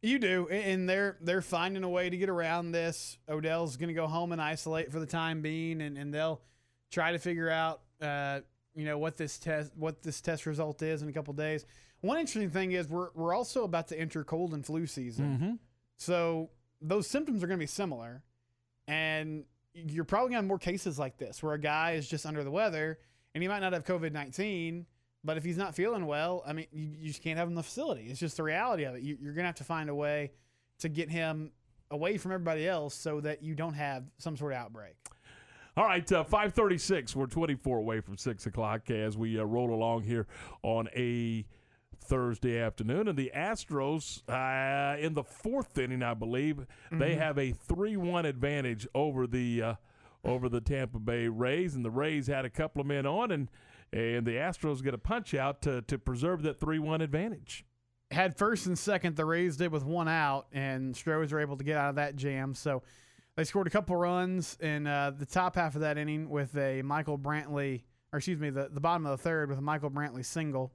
You 0.00 0.18
do, 0.20 0.46
and 0.48 0.88
they're 0.88 1.16
they're 1.20 1.42
finding 1.42 1.82
a 1.82 1.88
way 1.88 2.08
to 2.08 2.16
get 2.16 2.28
around 2.28 2.70
this. 2.70 3.18
Odell's 3.28 3.76
going 3.76 3.88
to 3.88 3.94
go 3.94 4.06
home 4.06 4.30
and 4.30 4.40
isolate 4.40 4.92
for 4.92 5.00
the 5.00 5.06
time 5.06 5.42
being, 5.42 5.80
and, 5.82 5.98
and 5.98 6.14
they'll 6.14 6.40
try 6.92 7.10
to 7.10 7.18
figure 7.18 7.50
out, 7.50 7.80
uh, 8.00 8.40
you 8.76 8.84
know, 8.84 8.96
what 8.96 9.16
this 9.16 9.38
test 9.38 9.72
what 9.74 10.02
this 10.04 10.20
test 10.20 10.46
result 10.46 10.82
is 10.82 11.02
in 11.02 11.08
a 11.08 11.12
couple 11.12 11.34
days. 11.34 11.66
One 12.00 12.18
interesting 12.20 12.50
thing 12.50 12.70
is 12.72 12.86
we're 12.88 13.08
we're 13.14 13.34
also 13.34 13.64
about 13.64 13.88
to 13.88 13.98
enter 13.98 14.22
cold 14.22 14.54
and 14.54 14.64
flu 14.64 14.86
season, 14.86 15.38
Mhm. 15.38 15.58
so 15.96 16.50
those 16.80 17.06
symptoms 17.06 17.42
are 17.42 17.46
going 17.46 17.58
to 17.58 17.62
be 17.62 17.66
similar, 17.66 18.22
and 18.86 19.44
you're 19.74 20.04
probably 20.04 20.30
going 20.30 20.32
to 20.32 20.42
have 20.42 20.44
more 20.46 20.58
cases 20.58 20.98
like 20.98 21.18
this 21.18 21.42
where 21.42 21.54
a 21.54 21.60
guy 21.60 21.92
is 21.92 22.08
just 22.08 22.26
under 22.26 22.42
the 22.42 22.50
weather 22.50 22.98
and 23.34 23.42
he 23.42 23.48
might 23.48 23.60
not 23.60 23.72
have 23.72 23.84
COVID 23.84 24.12
nineteen. 24.12 24.86
But 25.24 25.36
if 25.36 25.44
he's 25.44 25.56
not 25.56 25.74
feeling 25.74 26.06
well, 26.06 26.44
I 26.46 26.52
mean, 26.52 26.66
you, 26.72 26.90
you 26.96 27.08
just 27.08 27.22
can't 27.22 27.38
have 27.38 27.48
him 27.48 27.52
in 27.52 27.56
the 27.56 27.62
facility. 27.62 28.06
It's 28.08 28.20
just 28.20 28.36
the 28.36 28.44
reality 28.44 28.84
of 28.84 28.94
it. 28.94 29.02
You, 29.02 29.18
you're 29.20 29.32
going 29.32 29.42
to 29.42 29.48
have 29.48 29.56
to 29.56 29.64
find 29.64 29.90
a 29.90 29.94
way 29.94 30.30
to 30.78 30.88
get 30.88 31.10
him 31.10 31.50
away 31.90 32.18
from 32.18 32.32
everybody 32.32 32.68
else 32.68 32.94
so 32.94 33.20
that 33.20 33.42
you 33.42 33.54
don't 33.56 33.74
have 33.74 34.04
some 34.18 34.36
sort 34.36 34.52
of 34.52 34.58
outbreak. 34.58 34.94
All 35.76 35.84
right, 35.84 36.10
uh, 36.12 36.22
536. 36.22 37.16
We're 37.16 37.26
24 37.26 37.78
away 37.78 38.00
from 38.00 38.16
6 38.16 38.46
o'clock 38.46 38.90
as 38.90 39.16
we 39.16 39.38
uh, 39.38 39.44
roll 39.44 39.74
along 39.74 40.02
here 40.02 40.26
on 40.62 40.88
a 40.96 41.44
Thursday 42.08 42.58
afternoon. 42.58 43.06
And 43.08 43.16
the 43.18 43.30
Astros, 43.34 44.22
uh, 44.28 44.98
in 44.98 45.14
the 45.14 45.22
fourth 45.22 45.76
inning, 45.78 46.02
I 46.02 46.14
believe, 46.14 46.66
they 46.90 47.14
Mhm. 47.14 47.18
have 47.18 47.38
a 47.38 47.52
3 47.52 47.96
1 47.96 48.26
advantage 48.26 48.86
over 48.94 49.26
the. 49.26 49.62
Uh, 49.62 49.74
over 50.24 50.48
the 50.48 50.60
Tampa 50.60 50.98
Bay 50.98 51.28
Rays, 51.28 51.76
and 51.76 51.84
the 51.84 51.92
Rays 51.92 52.26
had 52.26 52.44
a 52.44 52.50
couple 52.50 52.80
of 52.80 52.88
men 52.88 53.06
on, 53.06 53.30
and 53.30 53.48
and 53.92 54.26
the 54.26 54.32
Astros 54.32 54.82
get 54.82 54.92
a 54.92 54.98
punch 54.98 55.32
out 55.32 55.62
to, 55.62 55.80
to 55.82 55.96
preserve 55.96 56.42
that 56.42 56.58
three 56.58 56.80
one 56.80 57.00
advantage. 57.00 57.64
Had 58.10 58.36
first 58.36 58.66
and 58.66 58.76
second, 58.76 59.14
the 59.14 59.24
Rays 59.24 59.56
did 59.56 59.70
with 59.70 59.84
one 59.84 60.08
out, 60.08 60.48
and 60.52 60.94
Stros 60.96 61.32
were 61.32 61.38
able 61.38 61.56
to 61.56 61.62
get 61.64 61.76
out 61.78 61.90
of 61.90 61.94
that 61.94 62.16
jam. 62.16 62.54
So 62.56 62.82
they 63.36 63.44
scored 63.44 63.68
a 63.68 63.70
couple 63.70 63.94
runs 63.94 64.58
in 64.60 64.88
uh, 64.88 65.12
the 65.16 65.24
top 65.24 65.54
half 65.54 65.76
of 65.76 65.82
that 65.82 65.96
inning 65.96 66.28
with 66.28 66.54
a 66.56 66.82
Michael 66.82 67.16
Brantley, 67.16 67.84
or 68.12 68.18
excuse 68.18 68.40
me, 68.40 68.50
the, 68.50 68.68
the 68.70 68.80
bottom 68.80 69.06
of 69.06 69.16
the 69.16 69.22
third 69.22 69.48
with 69.50 69.58
a 69.58 69.62
Michael 69.62 69.90
Brantley 69.90 70.24
single. 70.24 70.72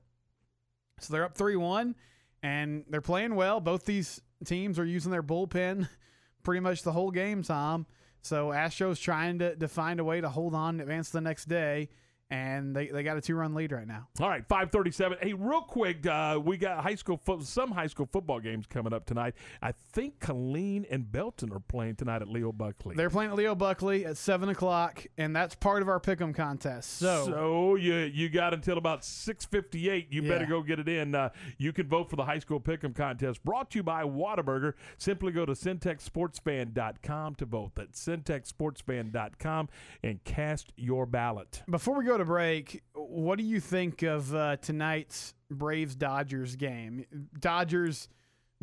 So 1.00 1.14
they're 1.14 1.26
up 1.26 1.36
3 1.36 1.56
1, 1.56 1.96
and 2.42 2.86
they're 2.90 3.02
playing 3.02 3.36
well. 3.36 3.60
Both 3.60 3.86
these 3.86 4.22
teams 4.46 4.80
are 4.80 4.86
using 4.86 5.12
their 5.12 5.24
bullpen 5.24 5.88
pretty 6.44 6.60
much 6.60 6.84
the 6.84 6.92
whole 6.92 7.12
game, 7.12 7.44
Tom. 7.44 7.86
So 8.22 8.50
Astros 8.50 9.02
trying 9.02 9.40
to, 9.40 9.56
to 9.56 9.68
find 9.68 10.00
a 10.00 10.04
way 10.04 10.22
to 10.22 10.30
hold 10.30 10.56
on 10.56 10.76
and 10.76 10.82
advance 10.82 11.10
the 11.10 11.22
next 11.22 11.46
day, 11.46 11.90
and 12.34 12.76
they, 12.76 12.88
they 12.88 13.03
got 13.03 13.16
a 13.16 13.22
two 13.22 13.36
run 13.36 13.53
lead 13.53 13.72
right 13.72 13.86
now. 13.88 14.08
All 14.20 14.28
right, 14.28 14.44
five 14.48 14.72
thirty-seven. 14.72 15.20
Hey, 15.22 15.34
real 15.34 15.62
quick, 15.62 16.03
uh, 16.08 16.40
we 16.44 16.58
got 16.58 16.82
high 16.84 16.95
school 16.95 17.18
fo- 17.24 17.42
some 17.42 17.70
high 17.70 17.86
school 17.86 18.10
football 18.12 18.40
games 18.40 18.66
coming 18.66 18.92
up 18.92 19.06
tonight. 19.06 19.36
I 19.62 19.74
think 19.92 20.20
Killeen 20.20 20.86
and 20.90 21.12
Belton 21.12 21.53
are 21.53 21.60
playing 21.60 21.95
tonight 21.98 22.24
at 22.24 22.28
Leo 22.28 22.52
Buckley. 22.52 22.95
They're 22.95 23.12
playing 23.12 23.30
at 23.30 23.38
Leo 23.38 23.53
Buckley 23.53 24.03
at 24.06 24.18
seven 24.18 24.50
o'clock, 24.50 25.06
and 25.16 25.36
that's 25.36 25.53
part 25.53 25.84
of 25.84 25.90
our 25.90 26.00
pick'em 26.00 26.34
contest. 26.34 26.98
So, 26.98 27.26
So 27.26 27.76
you 27.76 27.94
you 27.94 28.30
got 28.30 28.56
until 28.56 28.80
about 28.80 29.06
six 29.06 29.45
fifty 29.45 29.88
eight. 29.90 30.08
You 30.12 30.24
better 30.24 30.48
go 30.48 30.64
get 30.64 30.80
it 30.80 30.90
in. 30.90 31.14
Uh, 31.14 31.30
you 31.60 31.72
can 31.72 31.88
vote 31.88 32.10
for 32.10 32.16
the 32.16 32.26
high 32.26 32.40
school 32.40 32.60
pick'em 32.60 32.95
contest. 32.95 33.44
Brought 33.45 33.70
to 33.72 33.78
you 33.80 33.84
by 33.84 34.03
Whataburger. 34.03 34.74
Simply 34.98 35.32
go 35.32 35.45
to 35.45 35.52
syntechsportsfan.com 35.52 37.36
to 37.36 37.45
vote. 37.45 37.74
That's 37.76 38.03
syntechsportsfan.com 38.03 39.70
and 40.02 40.24
cast 40.24 40.74
your 40.78 41.06
ballot. 41.06 41.62
before 41.70 41.95
we 42.00 42.06
go 42.06 42.18
to 42.18 42.23
break, 42.26 42.84
what 42.93 43.38
do 43.38 43.43
you 43.43 43.60
think 43.60 44.02
of 44.03 44.34
uh, 44.34 44.58
tonight's 44.58 45.34
Braves 45.50 45.95
Dodgers 45.95 46.56
game? 46.56 47.06
Dodgers 47.40 48.10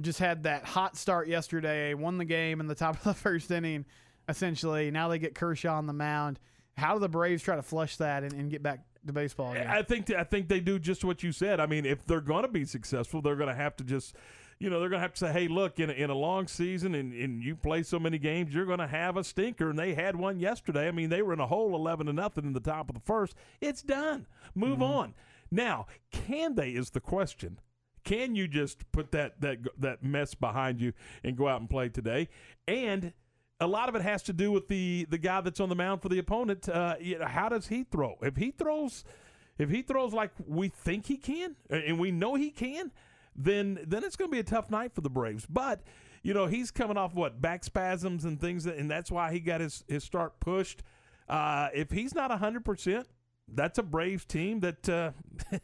just 0.00 0.18
had 0.18 0.44
that 0.44 0.64
hot 0.64 0.96
start 0.96 1.28
yesterday, 1.28 1.94
won 1.94 2.18
the 2.18 2.24
game 2.24 2.60
in 2.60 2.66
the 2.66 2.74
top 2.74 2.96
of 2.96 3.04
the 3.04 3.14
first 3.14 3.50
inning, 3.50 3.84
essentially. 4.28 4.90
Now 4.90 5.08
they 5.08 5.18
get 5.18 5.34
Kershaw 5.34 5.76
on 5.76 5.86
the 5.86 5.92
mound. 5.92 6.38
How 6.76 6.94
do 6.94 7.00
the 7.00 7.08
Braves 7.08 7.42
try 7.42 7.56
to 7.56 7.62
flush 7.62 7.96
that 7.98 8.22
and, 8.22 8.32
and 8.32 8.50
get 8.50 8.62
back 8.62 8.80
to 9.06 9.12
baseball 9.12 9.52
again? 9.52 9.66
I 9.66 9.82
think 9.82 10.10
I 10.10 10.24
think 10.24 10.48
they 10.48 10.60
do 10.60 10.78
just 10.78 11.04
what 11.04 11.22
you 11.22 11.32
said. 11.32 11.60
I 11.60 11.66
mean, 11.66 11.84
if 11.84 12.06
they're 12.06 12.20
going 12.20 12.42
to 12.42 12.48
be 12.48 12.64
successful, 12.64 13.20
they're 13.20 13.36
going 13.36 13.50
to 13.50 13.54
have 13.54 13.76
to 13.76 13.84
just, 13.84 14.14
you 14.60 14.68
know, 14.68 14.78
they're 14.78 14.90
going 14.90 14.98
to 14.98 15.02
have 15.02 15.14
to 15.14 15.18
say, 15.18 15.32
hey, 15.32 15.48
look, 15.48 15.80
in 15.80 15.88
a, 15.88 15.92
in 15.94 16.10
a 16.10 16.14
long 16.14 16.46
season 16.46 16.94
and, 16.94 17.14
and 17.14 17.42
you 17.42 17.56
play 17.56 17.82
so 17.82 17.98
many 17.98 18.18
games, 18.18 18.54
you're 18.54 18.66
going 18.66 18.78
to 18.78 18.86
have 18.86 19.16
a 19.16 19.24
stinker. 19.24 19.70
And 19.70 19.78
they 19.78 19.94
had 19.94 20.14
one 20.14 20.38
yesterday. 20.38 20.86
I 20.86 20.90
mean, 20.90 21.08
they 21.08 21.22
were 21.22 21.32
in 21.32 21.40
a 21.40 21.46
hole 21.46 21.74
eleven 21.74 22.06
to 22.06 22.12
nothing 22.12 22.44
in 22.44 22.52
the 22.52 22.60
top 22.60 22.90
of 22.90 22.94
the 22.94 23.00
first. 23.00 23.34
It's 23.62 23.82
done. 23.82 24.26
Move 24.54 24.82
on. 24.82 25.14
Now, 25.50 25.86
can 26.12 26.54
they? 26.54 26.70
Is 26.70 26.90
the 26.90 27.00
question. 27.00 27.58
Can 28.04 28.34
you 28.34 28.46
just 28.46 28.90
put 28.92 29.10
that 29.12 29.40
that 29.40 29.58
that 29.78 30.02
mess 30.02 30.34
behind 30.34 30.80
you 30.80 30.92
and 31.24 31.36
go 31.36 31.48
out 31.48 31.60
and 31.60 31.68
play 31.68 31.88
today? 31.88 32.28
And 32.68 33.12
a 33.60 33.66
lot 33.66 33.88
of 33.88 33.94
it 33.94 34.02
has 34.02 34.22
to 34.24 34.32
do 34.32 34.52
with 34.52 34.68
the 34.68 35.06
the 35.10 35.18
guy 35.18 35.40
that's 35.40 35.60
on 35.60 35.68
the 35.70 35.74
mound 35.74 36.02
for 36.02 36.08
the 36.08 36.18
opponent. 36.18 36.68
Uh, 36.68 36.96
you 37.00 37.18
know, 37.18 37.26
how 37.26 37.48
does 37.48 37.68
he 37.68 37.84
throw? 37.84 38.16
If 38.22 38.36
he 38.36 38.52
throws, 38.52 39.04
if 39.58 39.70
he 39.70 39.82
throws 39.82 40.12
like 40.12 40.32
we 40.46 40.68
think 40.68 41.06
he 41.06 41.16
can, 41.16 41.56
and 41.68 41.98
we 41.98 42.10
know 42.10 42.36
he 42.36 42.50
can, 42.50 42.90
then 43.36 43.78
then 43.86 44.04
it's 44.04 44.16
going 44.16 44.30
to 44.30 44.34
be 44.34 44.40
a 44.40 44.44
tough 44.44 44.70
night 44.70 44.94
for 44.94 45.00
the 45.00 45.10
Braves. 45.10 45.46
But 45.48 45.82
you 46.22 46.34
know, 46.34 46.46
he's 46.46 46.70
coming 46.70 46.96
off 46.96 47.14
what 47.14 47.40
back 47.40 47.64
spasms 47.64 48.24
and 48.24 48.40
things, 48.40 48.64
that, 48.64 48.76
and 48.76 48.90
that's 48.90 49.10
why 49.10 49.32
he 49.32 49.40
got 49.40 49.60
his 49.60 49.84
his 49.88 50.04
start 50.04 50.38
pushed. 50.40 50.82
Uh, 51.28 51.68
if 51.74 51.90
he's 51.90 52.14
not 52.14 52.30
hundred 52.38 52.64
percent, 52.64 53.06
that's 53.48 53.78
a 53.78 53.82
Braves 53.82 54.24
team 54.24 54.60
that 54.60 54.88
uh, 54.88 55.12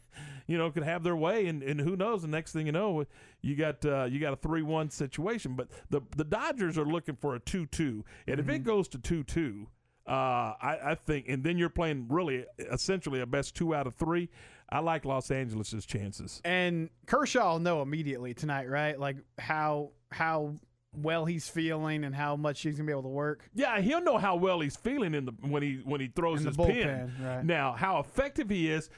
you 0.47 0.57
know 0.57 0.71
could 0.71 0.83
have 0.83 1.03
their 1.03 1.15
way, 1.15 1.47
and, 1.47 1.61
and 1.61 1.79
who 1.79 1.95
knows? 1.95 2.21
The 2.21 2.27
next 2.27 2.53
thing 2.53 2.65
you 2.65 2.71
know, 2.71 3.05
you 3.41 3.55
got 3.55 3.85
uh, 3.85 4.05
you 4.05 4.19
got 4.19 4.33
a 4.33 4.37
three 4.37 4.63
one 4.63 4.89
situation. 4.89 5.55
But 5.55 5.67
the 5.89 6.01
the 6.15 6.23
Dodgers 6.23 6.77
are 6.77 6.85
looking 6.85 7.15
for 7.15 7.35
a 7.35 7.39
two 7.39 7.65
two, 7.67 8.03
and 8.27 8.39
if 8.39 8.49
it 8.49 8.63
goes 8.63 8.87
to 8.89 8.97
two 8.97 9.23
two. 9.23 9.67
Uh, 10.07 10.55
I, 10.61 10.79
I 10.91 10.95
think, 10.95 11.25
and 11.27 11.43
then 11.43 11.57
you're 11.57 11.67
playing 11.67 12.05
really 12.07 12.45
essentially 12.71 13.19
a 13.19 13.25
best 13.25 13.55
two 13.55 13.75
out 13.75 13.87
of 13.87 13.95
three. 13.95 14.29
I 14.69 14.79
like 14.79 15.05
Los 15.05 15.31
Angeles's 15.31 15.85
chances. 15.85 16.41
And 16.43 16.89
Kershaw 17.05 17.53
will 17.53 17.59
know 17.59 17.81
immediately 17.81 18.33
tonight, 18.33 18.69
right? 18.69 18.99
Like 18.99 19.17
how 19.39 19.91
how 20.11 20.55
well 20.95 21.25
he's 21.25 21.47
feeling 21.47 22.03
and 22.03 22.13
how 22.15 22.35
much 22.35 22.61
he's 22.61 22.75
gonna 22.75 22.87
be 22.87 22.91
able 22.91 23.03
to 23.03 23.07
work. 23.09 23.49
Yeah, 23.53 23.79
he'll 23.79 24.01
know 24.01 24.17
how 24.17 24.35
well 24.35 24.59
he's 24.59 24.75
feeling 24.75 25.13
in 25.13 25.25
the 25.25 25.31
when 25.41 25.63
he 25.63 25.81
when 25.85 26.01
he 26.01 26.07
throws 26.07 26.41
In 26.41 26.47
his 26.47 26.57
bullpen, 26.57 26.67
pin. 26.67 27.11
right. 27.23 27.45
Now, 27.45 27.73
how 27.73 27.99
effective 27.99 28.49
he 28.49 28.69
is, 28.71 28.89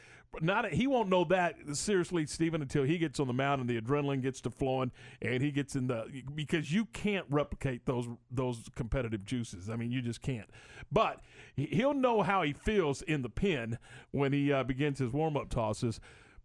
not 0.42 0.72
he 0.72 0.88
won't 0.88 1.10
know 1.10 1.24
that 1.26 1.56
seriously, 1.74 2.26
Stephen, 2.26 2.62
until 2.62 2.84
he 2.84 2.98
gets 2.98 3.20
on 3.20 3.28
the 3.28 3.34
mound 3.34 3.62
and 3.62 3.70
the 3.70 3.80
adrenaline 3.80 4.22
gets 4.22 4.42
to 4.42 4.50
flowing 4.50 4.92
and 5.22 5.42
he 5.42 5.52
gets 5.52 5.76
in 5.76 5.88
the 5.88 6.06
because 6.36 6.72
you 6.72 6.86
can't 6.86 7.26
replicate 7.30 7.86
those 7.86 8.08
those 8.32 8.64
competitive 8.76 9.26
juices. 9.26 9.70
I 9.70 9.76
mean, 9.76 9.92
you 9.92 10.02
just 10.02 10.22
can't. 10.22 10.50
But 10.92 11.22
he- 11.56 11.66
he'll 11.68 11.94
know 11.94 12.22
how 12.22 12.44
he 12.44 12.54
feels 12.54 13.02
in 13.02 13.22
the 13.22 13.30
pin 13.30 13.78
when 14.12 14.32
he 14.34 14.52
uh, 14.54 14.64
begins 14.64 15.00
his 15.00 15.12
warm 15.12 15.36
up 15.36 15.50
tosses. 15.50 16.00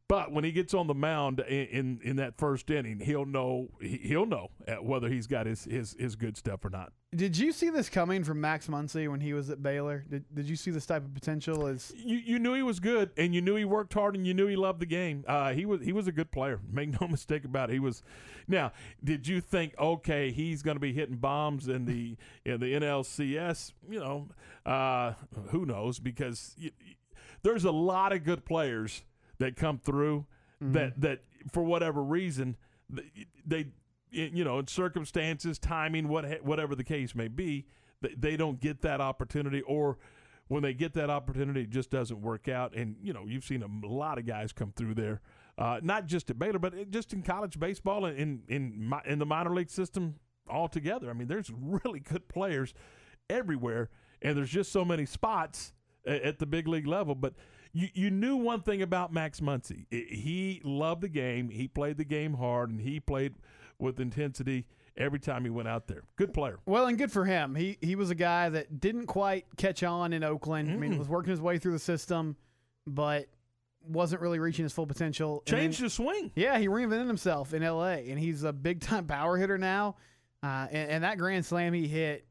But 0.06 0.32
when 0.32 0.44
he 0.44 0.52
gets 0.52 0.74
on 0.74 0.86
the 0.86 0.94
mound 0.94 1.40
in, 1.40 1.66
in, 1.66 2.00
in 2.04 2.16
that 2.16 2.36
first 2.36 2.70
inning, 2.70 3.00
he'll 3.00 3.24
know 3.24 3.68
he- 3.80 3.96
he'll 4.02 4.26
know 4.26 4.50
uh, 4.68 4.74
whether 4.74 5.08
he's 5.08 5.26
got 5.26 5.46
his, 5.46 5.64
his, 5.64 5.96
his 5.98 6.14
good 6.14 6.36
stuff 6.36 6.62
or 6.62 6.68
not. 6.68 6.92
Did 7.16 7.38
you 7.38 7.52
see 7.52 7.70
this 7.70 7.88
coming 7.88 8.22
from 8.22 8.38
Max 8.38 8.66
Muncy 8.66 9.10
when 9.10 9.20
he 9.20 9.32
was 9.32 9.48
at 9.48 9.62
Baylor? 9.62 10.04
Did, 10.10 10.24
did 10.34 10.46
you 10.46 10.56
see 10.56 10.70
this 10.70 10.84
type 10.84 11.04
of 11.06 11.14
potential 11.14 11.66
as 11.66 11.90
you, 11.96 12.18
you 12.18 12.38
knew 12.38 12.52
he 12.52 12.62
was 12.62 12.80
good, 12.80 13.12
and 13.16 13.34
you 13.34 13.40
knew 13.40 13.54
he 13.54 13.64
worked 13.64 13.94
hard, 13.94 14.14
and 14.14 14.26
you 14.26 14.34
knew 14.34 14.46
he 14.46 14.56
loved 14.56 14.80
the 14.80 14.86
game. 14.86 15.24
Uh, 15.26 15.52
he 15.54 15.64
was 15.64 15.80
he 15.80 15.92
was 15.92 16.06
a 16.06 16.12
good 16.12 16.30
player. 16.30 16.60
Make 16.70 17.00
no 17.00 17.08
mistake 17.08 17.44
about 17.46 17.70
it. 17.70 17.74
He 17.74 17.78
was. 17.80 18.02
Now, 18.46 18.72
did 19.02 19.26
you 19.26 19.40
think 19.40 19.74
okay, 19.78 20.32
he's 20.32 20.62
going 20.62 20.76
to 20.76 20.80
be 20.80 20.92
hitting 20.92 21.16
bombs 21.16 21.66
in 21.68 21.86
the 21.86 22.16
in 22.44 22.60
the 22.60 22.74
NLCS? 22.74 23.72
You 23.88 24.00
know, 24.00 24.28
uh, 24.66 25.12
who 25.50 25.64
knows? 25.64 25.98
Because 25.98 26.54
y 26.60 26.70
y- 26.78 26.96
there's 27.42 27.64
a 27.64 27.70
lot 27.72 28.12
of 28.12 28.24
good 28.24 28.44
players 28.44 29.02
that 29.38 29.56
come 29.56 29.78
through 29.78 30.26
that 30.72 31.00
that 31.00 31.20
for 31.52 31.62
whatever 31.62 32.02
reason 32.02 32.56
they 33.44 33.66
you 34.10 34.44
know 34.44 34.58
in 34.58 34.66
circumstances 34.66 35.58
timing 35.58 36.08
what 36.08 36.24
whatever 36.42 36.74
the 36.74 36.84
case 36.84 37.14
may 37.14 37.28
be 37.28 37.66
they, 38.18 38.36
don't 38.36 38.60
get 38.60 38.82
that 38.82 39.00
opportunity 39.00 39.62
or 39.62 39.98
when 40.48 40.62
they 40.62 40.74
get 40.74 40.92
that 40.94 41.08
opportunity, 41.08 41.62
it 41.62 41.70
just 41.70 41.90
doesn't 41.90 42.20
work 42.20 42.48
out. 42.48 42.74
And 42.74 42.96
you 43.02 43.12
know, 43.12 43.24
you've 43.26 43.44
seen 43.44 43.62
a 43.62 43.86
lot 43.86 44.18
of 44.18 44.26
guys 44.26 44.52
come 44.52 44.72
through 44.76 44.94
there, 44.94 45.20
uh, 45.56 45.80
not 45.82 46.06
just 46.06 46.30
at 46.30 46.38
Baylor, 46.38 46.58
but 46.58 46.90
just 46.90 47.12
in 47.12 47.22
college 47.22 47.58
baseball 47.58 48.04
and 48.04 48.18
in 48.18 48.42
in 48.48 48.88
mi- 48.90 49.10
in 49.10 49.18
the 49.18 49.26
minor 49.26 49.54
league 49.54 49.70
system 49.70 50.16
altogether. 50.48 51.08
I 51.08 51.14
mean, 51.14 51.28
there's 51.28 51.50
really 51.60 52.00
good 52.00 52.28
players 52.28 52.74
everywhere, 53.30 53.88
and 54.20 54.36
there's 54.36 54.50
just 54.50 54.70
so 54.70 54.84
many 54.84 55.06
spots 55.06 55.72
at 56.06 56.38
the 56.38 56.46
big 56.46 56.68
league 56.68 56.86
level. 56.86 57.14
But 57.14 57.34
you, 57.74 57.88
you 57.92 58.10
knew 58.10 58.36
one 58.36 58.62
thing 58.62 58.80
about 58.82 59.12
Max 59.12 59.40
Muncy. 59.40 59.86
He 59.90 60.62
loved 60.64 61.02
the 61.02 61.08
game. 61.08 61.50
He 61.50 61.68
played 61.68 61.98
the 61.98 62.04
game 62.04 62.34
hard, 62.34 62.70
and 62.70 62.80
he 62.80 63.00
played 63.00 63.34
with 63.78 64.00
intensity 64.00 64.66
every 64.96 65.18
time 65.18 65.42
he 65.44 65.50
went 65.50 65.68
out 65.68 65.88
there. 65.88 66.04
Good 66.16 66.32
player. 66.32 66.60
Well, 66.66 66.86
and 66.86 66.96
good 66.96 67.10
for 67.10 67.24
him. 67.24 67.56
He 67.56 67.76
he 67.80 67.96
was 67.96 68.10
a 68.10 68.14
guy 68.14 68.48
that 68.48 68.80
didn't 68.80 69.06
quite 69.06 69.44
catch 69.56 69.82
on 69.82 70.12
in 70.12 70.22
Oakland. 70.22 70.70
I 70.70 70.76
mean, 70.76 70.92
he 70.92 70.98
was 70.98 71.08
working 71.08 71.32
his 71.32 71.40
way 71.40 71.58
through 71.58 71.72
the 71.72 71.80
system, 71.80 72.36
but 72.86 73.26
wasn't 73.86 74.22
really 74.22 74.38
reaching 74.38 74.64
his 74.64 74.72
full 74.72 74.86
potential. 74.86 75.42
Changed 75.44 75.78
then- 75.78 75.84
his 75.84 75.94
swing. 75.94 76.30
Yeah, 76.36 76.58
he 76.58 76.68
reinvented 76.68 77.08
himself 77.08 77.52
in 77.52 77.62
L.A. 77.62 78.08
and 78.08 78.18
he's 78.18 78.44
a 78.44 78.52
big 78.52 78.80
time 78.80 79.06
power 79.08 79.36
hitter 79.36 79.58
now. 79.58 79.96
Uh, 80.42 80.68
and, 80.70 80.90
and 80.90 81.04
that 81.04 81.18
grand 81.18 81.44
slam 81.44 81.72
he 81.72 81.88
hit 81.88 82.26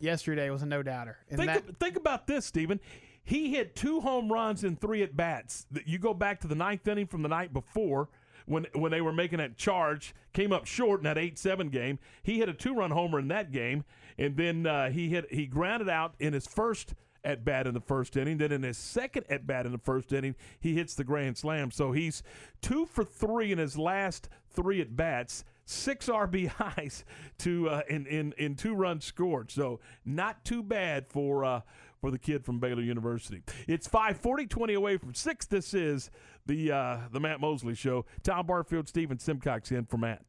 yesterday 0.00 0.50
was 0.50 0.62
a 0.62 0.66
no 0.66 0.82
doubter. 0.82 1.18
Think, 1.28 1.46
that, 1.46 1.78
think 1.78 1.96
about 1.96 2.26
this, 2.26 2.44
Stephen. 2.46 2.80
He 3.22 3.50
hit 3.50 3.76
two 3.76 4.00
home 4.00 4.32
runs 4.32 4.64
in 4.64 4.76
three 4.76 5.02
at 5.02 5.16
bats. 5.16 5.66
You 5.84 5.98
go 5.98 6.14
back 6.14 6.40
to 6.40 6.48
the 6.48 6.54
ninth 6.54 6.86
inning 6.88 7.06
from 7.06 7.22
the 7.22 7.28
night 7.28 7.52
before 7.52 8.08
when 8.46 8.66
when 8.74 8.90
they 8.90 9.00
were 9.00 9.12
making 9.12 9.38
that 9.38 9.56
charge, 9.56 10.14
came 10.32 10.52
up 10.52 10.66
short 10.66 11.00
in 11.00 11.04
that 11.04 11.18
eight 11.18 11.38
seven 11.38 11.68
game. 11.68 11.98
He 12.22 12.38
hit 12.38 12.48
a 12.48 12.52
two 12.52 12.74
run 12.74 12.90
homer 12.90 13.18
in 13.18 13.28
that 13.28 13.52
game, 13.52 13.84
and 14.18 14.36
then 14.36 14.66
uh, 14.66 14.90
he 14.90 15.08
hit 15.08 15.32
he 15.32 15.46
grounded 15.46 15.88
out 15.88 16.14
in 16.18 16.32
his 16.32 16.46
first 16.46 16.94
at 17.22 17.44
bat 17.44 17.66
in 17.66 17.74
the 17.74 17.80
first 17.80 18.16
inning. 18.16 18.38
Then 18.38 18.52
in 18.52 18.62
his 18.62 18.78
second 18.78 19.24
at 19.28 19.46
bat 19.46 19.66
in 19.66 19.72
the 19.72 19.78
first 19.78 20.12
inning, 20.12 20.34
he 20.58 20.74
hits 20.74 20.94
the 20.94 21.04
grand 21.04 21.36
slam. 21.36 21.70
So 21.70 21.92
he's 21.92 22.22
two 22.60 22.86
for 22.86 23.04
three 23.04 23.52
in 23.52 23.58
his 23.58 23.78
last 23.78 24.28
three 24.50 24.80
at 24.80 24.96
bats. 24.96 25.44
Six 25.64 26.06
RBIs 26.08 27.04
to 27.38 27.68
uh, 27.68 27.82
in, 27.88 28.06
in 28.06 28.34
in 28.36 28.56
two 28.56 28.74
runs 28.74 29.04
scored. 29.04 29.50
So 29.50 29.78
not 30.04 30.44
too 30.44 30.62
bad 30.62 31.06
for 31.06 31.44
uh, 31.44 31.60
for 32.00 32.10
the 32.10 32.18
kid 32.18 32.44
from 32.44 32.58
Baylor 32.58 32.82
University. 32.82 33.42
It's 33.68 33.86
540, 33.86 34.46
20 34.46 34.74
away 34.74 34.96
from 34.96 35.14
six. 35.14 35.46
This 35.46 35.74
is 35.74 36.10
the 36.46 36.72
uh, 36.72 36.98
the 37.12 37.20
Matt 37.20 37.40
Mosley 37.40 37.74
Show. 37.74 38.06
Tom 38.22 38.46
Barfield, 38.46 38.88
Stephen 38.88 39.18
Simcox 39.18 39.70
in 39.70 39.84
for 39.84 39.98
Matt. 39.98 40.22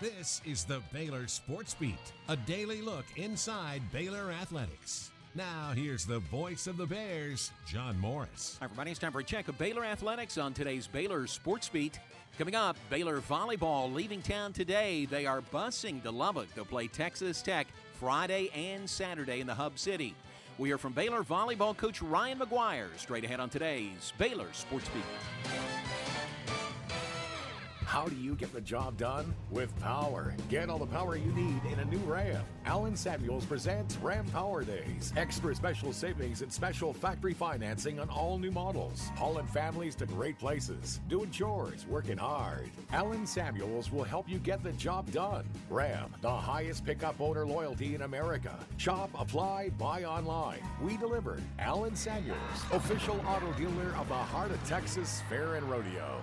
This 0.00 0.42
is 0.44 0.64
the 0.64 0.82
Baylor 0.92 1.28
Sports 1.28 1.74
Beat, 1.74 2.12
a 2.28 2.36
daily 2.36 2.82
look 2.82 3.04
inside 3.16 3.82
Baylor 3.92 4.32
athletics. 4.32 5.12
Now, 5.34 5.72
here's 5.74 6.04
the 6.04 6.18
voice 6.18 6.66
of 6.66 6.76
the 6.76 6.86
Bears, 6.86 7.52
John 7.66 7.98
Morris. 7.98 8.56
Hi, 8.58 8.64
everybody. 8.66 8.90
It's 8.90 9.00
time 9.00 9.12
for 9.12 9.20
a 9.20 9.24
check 9.24 9.48
of 9.48 9.56
Baylor 9.58 9.84
athletics 9.84 10.36
on 10.36 10.52
today's 10.52 10.88
Baylor 10.88 11.26
Sports 11.28 11.68
Beat. 11.68 12.00
Coming 12.36 12.54
up, 12.54 12.76
Baylor 12.90 13.20
volleyball 13.20 13.94
leaving 13.94 14.20
town 14.22 14.52
today. 14.52 15.06
They 15.06 15.24
are 15.24 15.40
busing 15.40 16.02
to 16.02 16.10
Lubbock. 16.10 16.52
They'll 16.54 16.64
play 16.64 16.88
Texas 16.88 17.40
Tech 17.40 17.68
Friday 18.02 18.50
and 18.52 18.90
Saturday 18.90 19.38
in 19.38 19.46
the 19.46 19.54
Hub 19.54 19.78
City. 19.78 20.16
We 20.58 20.70
hear 20.70 20.76
from 20.76 20.92
Baylor 20.92 21.22
volleyball 21.22 21.76
coach 21.76 22.02
Ryan 22.02 22.40
McGuire 22.40 22.88
straight 22.96 23.22
ahead 23.24 23.38
on 23.38 23.48
today's 23.48 24.12
Baylor 24.18 24.48
Sports 24.52 24.88
Beat. 24.88 25.04
How 27.92 28.06
do 28.06 28.16
you 28.16 28.34
get 28.36 28.54
the 28.54 28.60
job 28.62 28.96
done? 28.96 29.34
With 29.50 29.78
power. 29.78 30.34
Get 30.48 30.70
all 30.70 30.78
the 30.78 30.86
power 30.86 31.14
you 31.14 31.30
need 31.32 31.60
in 31.70 31.78
a 31.78 31.84
new 31.84 31.98
Ram. 32.10 32.42
Allen 32.64 32.96
Samuels 32.96 33.44
presents 33.44 33.98
Ram 33.98 34.24
Power 34.28 34.64
Days. 34.64 35.12
Extra 35.14 35.54
special 35.54 35.92
savings 35.92 36.40
and 36.40 36.50
special 36.50 36.94
factory 36.94 37.34
financing 37.34 38.00
on 38.00 38.08
all 38.08 38.38
new 38.38 38.50
models. 38.50 39.10
Hauling 39.16 39.46
families 39.46 39.94
to 39.96 40.06
great 40.06 40.38
places. 40.38 41.00
Doing 41.10 41.30
chores, 41.30 41.86
working 41.86 42.16
hard. 42.16 42.70
Allen 42.92 43.26
Samuels 43.26 43.92
will 43.92 44.04
help 44.04 44.26
you 44.26 44.38
get 44.38 44.62
the 44.62 44.72
job 44.72 45.12
done. 45.12 45.44
Ram, 45.68 46.14
the 46.22 46.30
highest 46.30 46.86
pickup 46.86 47.20
owner 47.20 47.44
loyalty 47.44 47.94
in 47.94 48.00
America. 48.00 48.58
Shop, 48.78 49.10
apply, 49.18 49.68
buy 49.76 50.04
online. 50.04 50.62
We 50.80 50.96
deliver. 50.96 51.42
Allen 51.58 51.94
Samuels, 51.94 52.38
official 52.72 53.20
auto 53.26 53.52
dealer 53.52 53.94
of 53.98 54.08
the 54.08 54.14
Heart 54.14 54.52
of 54.52 54.66
Texas 54.66 55.20
Fair 55.28 55.56
and 55.56 55.70
Rodeo. 55.70 56.22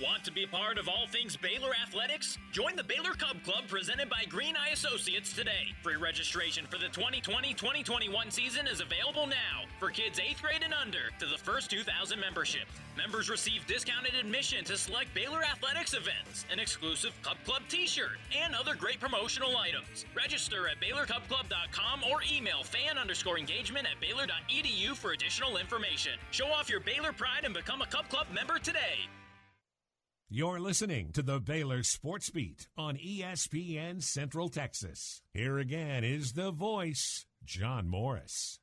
Want 0.00 0.24
to 0.24 0.32
be 0.32 0.46
part 0.46 0.78
of 0.78 0.88
all 0.88 1.06
things 1.08 1.36
Baylor 1.36 1.72
athletics? 1.86 2.38
Join 2.52 2.74
the 2.74 2.82
Baylor 2.82 3.12
Cub 3.12 3.36
Club 3.44 3.64
presented 3.68 4.08
by 4.08 4.24
Green 4.30 4.56
Eye 4.56 4.70
Associates 4.72 5.34
today. 5.34 5.74
Free 5.82 5.96
registration 5.96 6.64
for 6.70 6.78
the 6.78 6.86
2020-2021 6.86 8.32
season 8.32 8.66
is 8.66 8.80
available 8.80 9.26
now 9.26 9.68
for 9.78 9.90
kids 9.90 10.18
8th 10.18 10.40
grade 10.40 10.62
and 10.64 10.72
under 10.72 11.10
to 11.18 11.26
the 11.26 11.36
first 11.36 11.70
2,000 11.70 12.18
memberships. 12.18 12.70
Members 12.96 13.28
receive 13.28 13.66
discounted 13.66 14.14
admission 14.14 14.64
to 14.64 14.78
select 14.78 15.12
Baylor 15.12 15.42
athletics 15.44 15.92
events, 15.92 16.46
an 16.50 16.58
exclusive 16.58 17.12
Cub 17.20 17.36
Club 17.44 17.60
t-shirt, 17.68 18.16
and 18.42 18.54
other 18.54 18.74
great 18.74 19.00
promotional 19.00 19.58
items. 19.58 20.06
Register 20.16 20.66
at 20.68 20.80
BaylorCubClub.com 20.80 22.04
or 22.10 22.20
email 22.34 22.62
fan 22.62 22.96
underscore 22.96 23.38
engagement 23.38 23.86
at 23.86 24.00
Baylor.edu 24.00 24.96
for 24.96 25.12
additional 25.12 25.58
information. 25.58 26.12
Show 26.30 26.46
off 26.46 26.70
your 26.70 26.80
Baylor 26.80 27.12
pride 27.12 27.44
and 27.44 27.52
become 27.52 27.82
a 27.82 27.86
Cub 27.86 28.08
Club 28.08 28.28
member 28.32 28.58
today. 28.58 29.00
You're 30.32 30.60
listening 30.60 31.10
to 31.14 31.22
the 31.22 31.40
Baylor 31.40 31.82
Sports 31.82 32.30
Beat 32.30 32.68
on 32.78 32.96
ESPN 32.96 34.00
Central 34.00 34.48
Texas. 34.48 35.22
Here 35.34 35.58
again 35.58 36.04
is 36.04 36.34
the 36.34 36.52
voice, 36.52 37.26
John 37.44 37.88
Morris. 37.88 38.60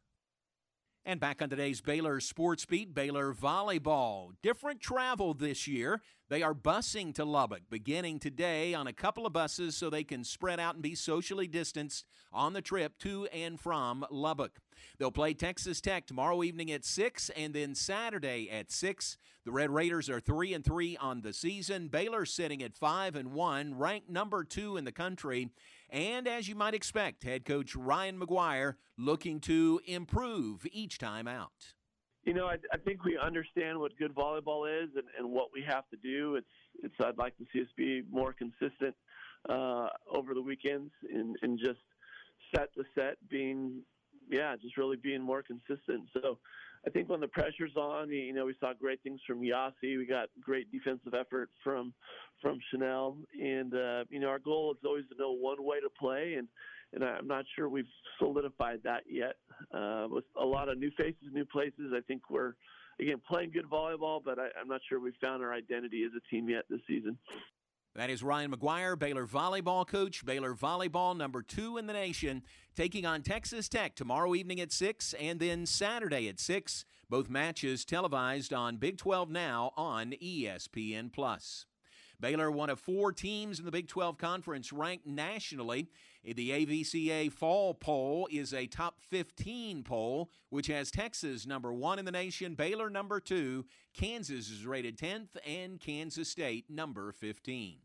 And 1.08 1.22
back 1.22 1.42
on 1.42 1.50
today's 1.50 1.80
Baylor 1.80 2.20
Sports 2.20 2.66
Beat, 2.66 2.94
Baylor 2.94 3.34
Volleyball. 3.34 4.32
Different 4.44 4.82
travel 4.82 5.34
this 5.34 5.66
year. 5.66 6.02
They 6.28 6.44
are 6.44 6.54
busing 6.54 7.16
to 7.16 7.24
Lubbock 7.24 7.62
beginning 7.70 8.20
today 8.20 8.74
on 8.74 8.88
a 8.88 8.92
couple 8.92 9.26
of 9.26 9.32
buses 9.32 9.78
so 9.78 9.90
they 9.90 10.04
can 10.04 10.26
spread 10.26 10.60
out 10.60 10.74
and 10.74 10.84
be 10.84 10.96
socially 10.96 11.48
distanced 11.48 12.04
on 12.34 12.52
the 12.52 12.62
trip 12.62 12.98
to 13.00 13.26
and 13.28 13.58
from 13.58 14.06
Lubbock. 14.12 14.60
They'll 15.00 15.10
play 15.10 15.34
Texas 15.34 15.80
Tech 15.80 16.08
tomorrow 16.08 16.44
evening 16.44 16.74
at 16.74 16.84
6 16.84 17.30
and 17.38 17.54
then 17.54 17.74
Saturday 17.74 18.50
at 18.52 18.70
6. 18.70 19.18
The 19.46 19.52
Red 19.54 19.70
Raiders 19.70 20.10
are 20.10 20.20
3 20.20 20.54
and 20.56 20.66
3 20.66 20.98
on 20.98 21.22
the 21.22 21.32
season. 21.32 21.88
Baylor 21.88 22.26
sitting 22.26 22.62
at 22.62 22.76
5 22.76 23.16
and 23.16 23.32
1, 23.32 23.78
ranked 23.78 24.10
number 24.10 24.44
2 24.44 24.76
in 24.76 24.84
the 24.84 24.92
country. 24.92 25.52
And 25.90 26.28
as 26.28 26.48
you 26.48 26.56
might 26.56 26.74
expect, 26.74 27.24
head 27.24 27.46
coach 27.46 27.76
Ryan 27.76 28.20
McGuire 28.20 28.76
looking 28.98 29.40
to 29.42 29.80
improve 29.86 30.66
each 30.72 30.98
time 30.98 31.28
out. 31.28 31.74
You 32.26 32.34
know, 32.34 32.48
I, 32.48 32.58
I 32.74 32.78
think 32.78 33.06
we 33.06 33.18
understand 33.18 33.80
what 33.80 33.98
good 33.98 34.14
volleyball 34.14 34.68
is 34.68 34.90
and, 34.96 35.06
and 35.18 35.32
what 35.32 35.48
we 35.54 35.64
have 35.66 35.88
to 35.90 35.98
do. 35.98 36.36
It's, 36.36 36.48
it's. 36.84 36.94
I'd 37.02 37.18
like 37.18 37.38
to 37.38 37.46
see 37.54 37.62
us 37.62 37.68
be 37.78 38.04
more 38.12 38.34
consistent 38.34 38.96
uh, 39.48 39.88
over 40.14 40.34
the 40.34 40.42
weekends 40.42 40.92
and, 41.14 41.38
and 41.42 41.58
just 41.58 41.80
set 42.54 42.74
to 42.74 42.84
set 42.96 43.16
being, 43.30 43.82
yeah, 44.30 44.58
just 44.62 44.76
really 44.76 44.98
being 44.98 45.22
more 45.22 45.42
consistent. 45.42 46.10
So, 46.14 46.38
I 46.86 46.90
think 46.90 47.10
when 47.10 47.20
the 47.20 47.28
pressure's 47.28 47.76
on, 47.76 48.10
you 48.10 48.34
know, 48.34 48.46
we 48.46 48.56
saw 48.60 48.74
great 48.74 49.02
things 49.04 49.20
from 49.26 49.42
Yossi. 49.42 49.98
We 49.98 50.06
got 50.06 50.30
great 50.42 50.72
defensive 50.72 51.14
effort 51.14 51.50
from 51.64 51.94
from 52.42 52.60
Shanel, 52.72 53.18
and 53.42 53.74
uh, 53.74 54.04
you 54.10 54.20
know, 54.20 54.28
our 54.28 54.40
goal 54.40 54.72
is 54.72 54.78
always 54.86 55.06
to 55.10 55.18
know 55.18 55.32
one 55.32 55.64
way 55.64 55.80
to 55.80 55.90
play, 56.00 56.36
and 56.36 56.48
and 56.94 57.04
I'm 57.04 57.28
not 57.28 57.46
sure 57.56 57.68
we've 57.68 57.86
solidified 58.20 58.82
that 58.84 59.04
yet. 59.10 59.36
Uh, 59.74 60.08
with 60.10 60.26
a 60.40 60.46
lot 60.46 60.70
of 60.70 60.78
new 60.78 60.92
faces, 60.98 61.16
new 61.32 61.46
places, 61.46 61.94
I 61.94 62.02
think 62.02 62.30
we're 62.30 62.54
again 63.00 63.22
playing 63.28 63.52
good 63.52 63.70
volleyball, 63.70 64.22
but 64.24 64.40
I, 64.40 64.48
I'm 64.60 64.68
not 64.68 64.82
sure 64.88 65.00
we've 65.00 65.14
found 65.22 65.44
our 65.44 65.54
identity 65.54 66.04
as 66.04 66.12
a 66.16 66.30
team 66.30 66.50
yet 66.50 66.66
this 66.70 66.82
season. 66.88 67.18
That 67.98 68.12
is 68.12 68.22
Ryan 68.22 68.52
McGuire, 68.52 68.98
Baylor 68.98 69.26
volleyball 69.26 69.86
coach. 69.86 70.24
Baylor 70.24 70.54
volleyball 70.54 71.18
number 71.18 71.42
two 71.42 71.78
in 71.78 71.88
the 71.88 71.94
nation, 71.94 72.44
taking 72.76 73.08
on 73.08 73.24
Texas 73.24 73.68
Tech 73.68 73.96
tomorrow 73.96 74.36
evening 74.36 74.62
at 74.62 74.72
6 74.72 75.16
and 75.20 75.40
then 75.40 75.66
Saturday 75.66 76.30
at 76.30 76.40
6. 76.40 76.86
Both 77.10 77.28
matches 77.28 77.86
televised 77.86 78.54
on 78.54 78.78
Big 78.78 79.00
12 79.00 79.32
Now 79.32 79.72
on 79.76 80.12
ESPN. 80.12 81.12
Plus. 81.12 81.66
Baylor, 82.20 82.52
one 82.52 82.70
of 82.70 82.80
four 82.80 83.12
teams 83.12 83.58
in 83.58 83.66
the 83.66 83.72
Big 83.72 83.88
12 83.88 84.20
Conference 84.20 84.72
ranked 84.72 85.08
nationally. 85.08 85.90
The 86.24 86.52
AVCA 86.52 87.32
Fall 87.32 87.74
Poll 87.74 88.28
is 88.32 88.54
a 88.54 88.68
top 88.68 89.00
15 89.10 89.82
poll, 89.82 90.30
which 90.52 90.68
has 90.68 90.92
Texas 90.92 91.48
number 91.48 91.74
one 91.74 91.98
in 91.98 92.06
the 92.06 92.12
nation, 92.12 92.54
Baylor 92.54 92.92
number 92.92 93.20
two, 93.20 93.66
Kansas 93.96 94.52
is 94.52 94.68
rated 94.68 95.00
10th, 95.00 95.30
and 95.48 95.80
Kansas 95.80 96.30
State 96.30 96.70
number 96.70 97.12
15. 97.12 97.78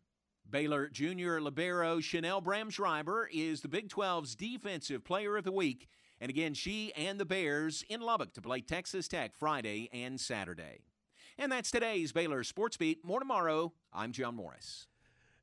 Baylor 0.53 0.91
junior 0.91 1.41
libero 1.41 1.97
Shanel 1.99 2.45
Bramschreiber 2.45 3.25
is 3.33 3.63
the 3.63 3.69
Big 3.69 3.89
12's 3.89 4.35
Defensive 4.35 5.03
Player 5.03 5.39
of 5.39 5.45
the 5.45 5.51
Week. 5.51 5.89
And 6.21 6.29
again, 6.29 6.53
she 6.53 6.93
and 6.93 7.19
the 7.19 7.25
Bears 7.25 7.83
in 7.89 8.03
Lubbock 8.03 8.35
to 8.35 8.43
play 8.43 8.61
Texas 8.61 9.09
Tech 9.09 9.35
Friday 9.35 9.89
and 9.95 10.21
Saturday. 10.21 10.81
And 11.39 11.51
that's 11.51 11.71
today's 11.71 12.13
Baylor 12.13 12.45
Sports 12.45 12.77
Beat. 12.77 13.03
More 13.03 13.19
tomorrow. 13.19 13.73
I'm 13.95 14.13
John 14.13 14.37
Morris. 14.37 14.89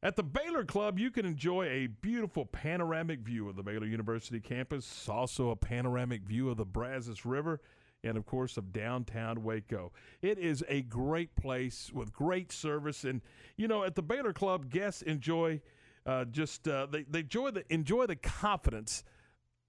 At 0.04 0.16
the 0.16 0.22
Baylor 0.22 0.64
Club, 0.64 1.00
you 1.00 1.10
can 1.10 1.26
enjoy 1.26 1.66
a 1.66 1.88
beautiful 1.88 2.46
panoramic 2.46 3.22
view 3.22 3.50
of 3.50 3.56
the 3.56 3.64
Baylor 3.64 3.88
University 3.88 4.40
campus, 4.40 5.10
also 5.10 5.50
a 5.50 5.56
panoramic 5.56 6.22
view 6.22 6.52
of 6.52 6.58
the 6.58 6.66
Brazos 6.66 7.26
River, 7.26 7.62
and 8.04 8.18
of 8.18 8.26
course 8.26 8.58
of 8.58 8.72
downtown 8.72 9.44
Waco. 9.44 9.92
It 10.22 10.38
is 10.38 10.64
a 10.68 10.82
great 10.84 11.36
place 11.36 11.92
with 11.94 12.14
great 12.14 12.52
service, 12.52 13.04
and 13.04 13.22
you 13.58 13.68
know 13.68 13.84
at 13.84 13.96
the 13.96 14.02
Baylor 14.02 14.34
Club, 14.34 14.70
guests 14.70 15.02
enjoy 15.02 15.62
uh, 16.06 16.26
just 16.26 16.68
uh, 16.68 16.88
they 16.88 17.04
they 17.04 17.20
enjoy 17.20 17.52
the 17.52 17.64
enjoy 17.74 18.06
the 18.06 18.16
confidence 18.16 19.04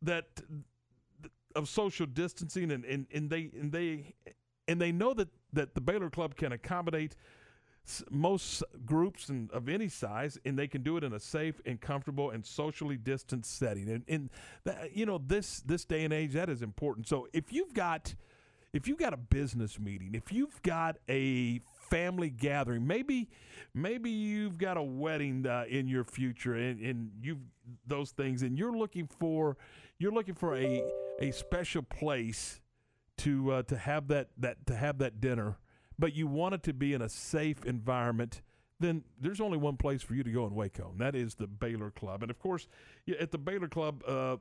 that 0.03 0.27
of 1.57 1.69
social 1.69 2.07
distancing, 2.07 2.71
and, 2.71 2.85
and, 2.85 3.07
and 3.13 3.29
they 3.29 3.51
and 3.59 3.73
they 3.73 4.15
and 4.69 4.81
they 4.81 4.93
know 4.93 5.15
that 5.15 5.29
that 5.53 5.75
the 5.75 5.81
Baylor 5.81 6.11
Club 6.11 6.37
can 6.37 6.53
accommodate 6.53 7.17
most 8.11 8.63
groups 8.85 9.29
and 9.29 9.51
of 9.53 9.69
any 9.69 9.89
size, 9.89 10.39
and 10.45 10.59
they 10.59 10.69
can 10.69 10.83
do 10.83 10.97
it 10.97 11.05
in 11.05 11.13
a 11.13 11.21
safe 11.21 11.61
and 11.67 11.81
comfortable 11.81 12.31
and 12.31 12.45
socially 12.47 12.97
distanced 12.97 13.59
setting. 13.59 13.89
And, 13.89 14.05
and 14.09 14.31
that, 14.65 14.97
you 14.97 15.07
know, 15.07 15.21
this 15.25 15.61
this 15.61 15.85
day 15.85 16.05
and 16.05 16.13
age, 16.13 16.33
that 16.35 16.49
is 16.49 16.63
important. 16.63 17.09
So 17.09 17.29
if 17.33 17.53
you've 17.53 17.75
got 17.75 18.15
if 18.73 18.87
you've 18.87 18.99
got 18.99 19.13
a 19.13 19.17
business 19.17 19.81
meeting, 19.81 20.15
if 20.15 20.33
you've 20.33 20.63
got 20.63 20.97
a 21.09 21.61
family 21.91 22.31
gathering, 22.31 22.87
maybe 22.87 23.29
maybe 23.75 24.11
you've 24.11 24.59
got 24.59 24.77
a 24.77 24.83
wedding 24.83 25.47
uh, 25.47 25.65
in 25.69 25.89
your 25.89 26.05
future, 26.05 26.55
and, 26.55 26.81
and 26.81 27.11
you 27.21 27.39
those 27.87 28.11
things, 28.13 28.43
and 28.43 28.59
you're 28.59 28.77
looking 28.77 29.09
for 29.19 29.57
you're 29.99 30.13
looking 30.13 30.35
for 30.35 30.57
a 30.57 30.83
a 31.21 31.33
special 31.33 31.83
place 31.83 32.61
to 33.19 33.53
uh, 33.53 33.63
to 33.65 33.77
have 33.77 34.09
that 34.09 34.29
that 34.39 34.65
to 34.67 34.77
have 34.77 34.99
that 34.99 35.21
dinner, 35.21 35.59
but 36.01 36.15
you 36.17 36.27
want 36.27 36.55
it 36.55 36.63
to 36.65 36.73
be 36.73 36.95
in 36.95 37.03
a 37.03 37.09
safe 37.09 37.65
environment. 37.65 38.41
Then 38.81 39.05
there's 39.21 39.41
only 39.41 39.59
one 39.59 39.77
place 39.77 40.03
for 40.03 40.15
you 40.15 40.23
to 40.23 40.31
go 40.31 40.47
in 40.47 40.55
Waco, 40.55 40.91
and 40.91 41.01
that 41.01 41.15
is 41.15 41.35
the 41.35 41.47
Baylor 41.47 41.91
Club. 41.91 42.23
And 42.23 42.31
of 42.31 42.39
course, 42.39 42.67
at 43.21 43.31
the 43.31 43.39
Baylor 43.39 43.69
Club, 43.69 44.03
uh, 44.09 44.39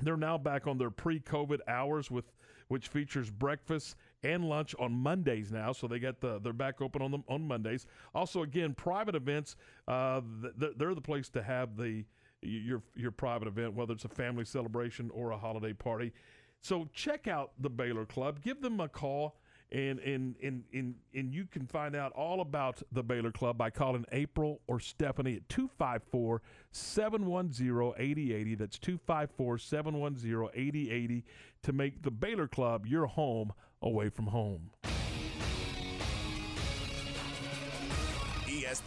they're 0.00 0.18
now 0.18 0.36
back 0.36 0.66
on 0.66 0.76
their 0.76 0.90
pre-COVID 0.90 1.60
hours 1.66 2.10
with 2.10 2.30
which 2.68 2.88
features 2.88 3.30
breakfast 3.30 3.96
and 4.22 4.44
lunch 4.44 4.74
on 4.78 4.92
Mondays 4.92 5.50
now. 5.50 5.72
So 5.72 5.88
they 5.88 5.98
got 5.98 6.20
the 6.20 6.38
they're 6.40 6.52
back 6.52 6.82
open 6.82 7.00
on 7.00 7.10
them 7.10 7.24
on 7.26 7.48
Mondays. 7.48 7.86
Also, 8.14 8.42
again, 8.42 8.74
private 8.74 9.14
events. 9.14 9.56
Uh, 9.88 10.20
th- 10.60 10.74
they're 10.76 10.94
the 10.94 11.00
place 11.00 11.30
to 11.30 11.42
have 11.42 11.76
the 11.76 12.04
your 12.42 12.82
your 12.94 13.10
private 13.10 13.48
event, 13.48 13.72
whether 13.72 13.94
it's 13.94 14.04
a 14.04 14.10
family 14.10 14.44
celebration 14.44 15.10
or 15.14 15.30
a 15.30 15.38
holiday 15.38 15.72
party. 15.72 16.12
So 16.60 16.86
check 16.92 17.26
out 17.26 17.52
the 17.58 17.70
Baylor 17.70 18.04
Club. 18.04 18.42
Give 18.42 18.60
them 18.60 18.78
a 18.80 18.88
call. 18.88 19.40
And, 19.70 19.98
and 19.98 20.34
and 20.42 20.64
and 20.72 20.94
and 21.14 21.30
you 21.30 21.44
can 21.44 21.66
find 21.66 21.94
out 21.94 22.12
all 22.12 22.40
about 22.40 22.82
the 22.90 23.02
Baylor 23.02 23.30
Club 23.30 23.58
by 23.58 23.68
calling 23.68 24.06
April 24.12 24.62
or 24.66 24.80
Stephanie 24.80 25.36
at 25.36 25.48
254 25.50 26.40
710 26.72 27.92
8080. 27.98 28.54
That's 28.54 28.78
254 28.78 29.58
710 29.58 30.48
8080 30.54 31.24
to 31.64 31.72
make 31.72 32.02
the 32.02 32.10
Baylor 32.10 32.48
Club 32.48 32.86
your 32.86 33.06
home 33.06 33.52
away 33.82 34.08
from 34.08 34.28
home. 34.28 34.70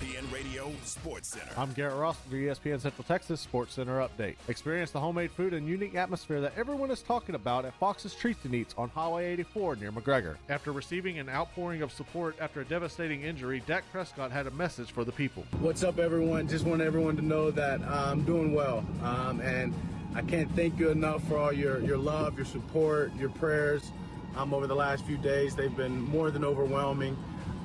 ESPN 0.01 0.33
Radio 0.33 0.71
Sports 0.83 1.29
Center. 1.29 1.51
I'm 1.55 1.73
Garrett 1.73 1.95
Ross 1.95 2.17
for 2.27 2.35
ESPN 2.35 2.81
Central 2.81 3.03
Texas 3.03 3.39
Sports 3.39 3.73
Center 3.73 3.99
Update. 3.99 4.35
Experience 4.47 4.89
the 4.91 4.99
homemade 4.99 5.31
food 5.31 5.53
and 5.53 5.67
unique 5.67 5.95
atmosphere 5.95 6.41
that 6.41 6.53
everyone 6.57 6.89
is 6.89 7.01
talking 7.01 7.35
about 7.35 7.65
at 7.65 7.73
Fox's 7.75 8.15
Treats 8.15 8.43
and 8.45 8.55
Eats 8.55 8.73
on 8.77 8.89
Highway 8.89 9.31
84 9.33 9.75
near 9.75 9.91
McGregor. 9.91 10.37
After 10.49 10.71
receiving 10.71 11.19
an 11.19 11.29
outpouring 11.29 11.83
of 11.83 11.91
support 11.91 12.35
after 12.39 12.61
a 12.61 12.65
devastating 12.65 13.21
injury, 13.21 13.61
Dak 13.67 13.83
Prescott 13.91 14.31
had 14.31 14.47
a 14.47 14.51
message 14.51 14.91
for 14.91 15.03
the 15.03 15.11
people. 15.11 15.45
What's 15.59 15.83
up, 15.83 15.99
everyone? 15.99 16.47
Just 16.47 16.65
want 16.65 16.81
everyone 16.81 17.15
to 17.17 17.21
know 17.21 17.51
that 17.51 17.81
I'm 17.83 18.23
doing 18.23 18.53
well. 18.53 18.83
Um, 19.03 19.39
and 19.41 19.73
I 20.15 20.21
can't 20.23 20.51
thank 20.55 20.79
you 20.79 20.89
enough 20.89 21.23
for 21.27 21.37
all 21.37 21.53
your, 21.53 21.79
your 21.79 21.97
love, 21.97 22.37
your 22.37 22.45
support, 22.45 23.15
your 23.17 23.29
prayers 23.29 23.91
um, 24.35 24.53
over 24.53 24.65
the 24.65 24.75
last 24.75 25.05
few 25.05 25.17
days. 25.17 25.55
They've 25.55 25.75
been 25.75 26.01
more 26.01 26.31
than 26.31 26.43
overwhelming. 26.43 27.17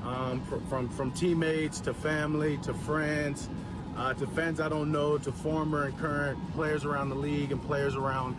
Um, 0.07 0.41
fr- 0.43 0.57
from, 0.69 0.89
from 0.89 1.11
teammates 1.11 1.81
to 1.81 1.93
family 1.93 2.59
to 2.59 2.73
friends 2.73 3.49
uh, 3.97 4.15
to 4.15 4.27
fans 4.29 4.61
I 4.61 4.69
don't 4.69 4.93
know 4.93 5.19
to 5.19 5.33
former 5.33 5.85
and 5.85 5.99
current 5.99 6.39
players 6.55 6.85
around 6.85 7.09
the 7.09 7.17
league 7.17 7.51
and 7.51 7.63
players 7.63 7.97
around 7.97 8.37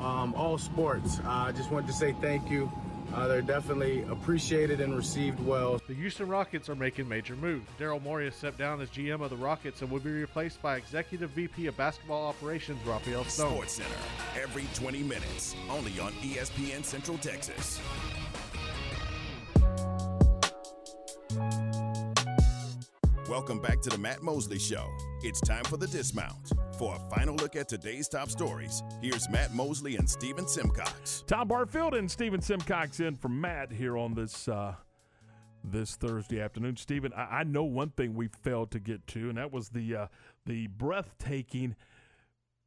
um, 0.00 0.34
all 0.34 0.58
sports. 0.58 1.18
Uh, 1.18 1.28
I 1.28 1.52
just 1.52 1.70
wanted 1.70 1.88
to 1.88 1.92
say 1.92 2.14
thank 2.20 2.50
you. 2.50 2.70
Uh, 3.14 3.28
they're 3.28 3.42
definitely 3.42 4.02
appreciated 4.10 4.80
and 4.80 4.96
received 4.96 5.38
well. 5.40 5.78
The 5.86 5.92
Houston 5.92 6.28
Rockets 6.28 6.70
are 6.70 6.74
making 6.74 7.08
major 7.08 7.36
moves. 7.36 7.66
Daryl 7.78 8.02
Morey 8.02 8.24
has 8.24 8.34
stepped 8.34 8.56
down 8.56 8.80
as 8.80 8.88
GM 8.88 9.20
of 9.20 9.28
the 9.28 9.36
Rockets 9.36 9.82
and 9.82 9.90
will 9.90 10.00
be 10.00 10.10
replaced 10.10 10.62
by 10.62 10.76
Executive 10.76 11.28
VP 11.30 11.66
of 11.66 11.76
Basketball 11.76 12.26
Operations 12.26 12.80
Rafael 12.86 13.24
Stone. 13.24 13.52
Sports 13.52 13.72
Center 13.74 14.40
every 14.40 14.64
20 14.74 15.02
minutes, 15.02 15.54
only 15.68 15.98
on 16.00 16.12
ESPN 16.22 16.82
Central 16.82 17.18
Texas. 17.18 17.80
Welcome 23.32 23.60
back 23.60 23.80
to 23.80 23.88
the 23.88 23.96
Matt 23.96 24.22
Mosley 24.22 24.58
Show. 24.58 24.94
It's 25.22 25.40
time 25.40 25.64
for 25.64 25.78
the 25.78 25.86
dismount. 25.86 26.52
For 26.76 26.96
a 26.96 27.16
final 27.16 27.34
look 27.36 27.56
at 27.56 27.66
today's 27.66 28.06
top 28.06 28.28
stories, 28.28 28.82
here's 29.00 29.26
Matt 29.30 29.54
Mosley 29.54 29.96
and 29.96 30.06
Stephen 30.06 30.46
Simcox. 30.46 31.24
Tom 31.26 31.48
Barfield 31.48 31.94
and 31.94 32.10
Stephen 32.10 32.42
Simcox 32.42 33.00
in 33.00 33.16
for 33.16 33.30
Matt 33.30 33.72
here 33.72 33.96
on 33.96 34.12
this 34.12 34.48
uh, 34.48 34.74
this 35.64 35.96
Thursday 35.96 36.42
afternoon. 36.42 36.76
Stephen, 36.76 37.10
I, 37.14 37.38
I 37.38 37.44
know 37.44 37.64
one 37.64 37.88
thing 37.88 38.12
we 38.12 38.28
failed 38.42 38.70
to 38.72 38.78
get 38.78 39.06
to, 39.06 39.30
and 39.30 39.38
that 39.38 39.50
was 39.50 39.70
the 39.70 39.96
uh, 39.96 40.06
the 40.44 40.66
breathtaking 40.66 41.74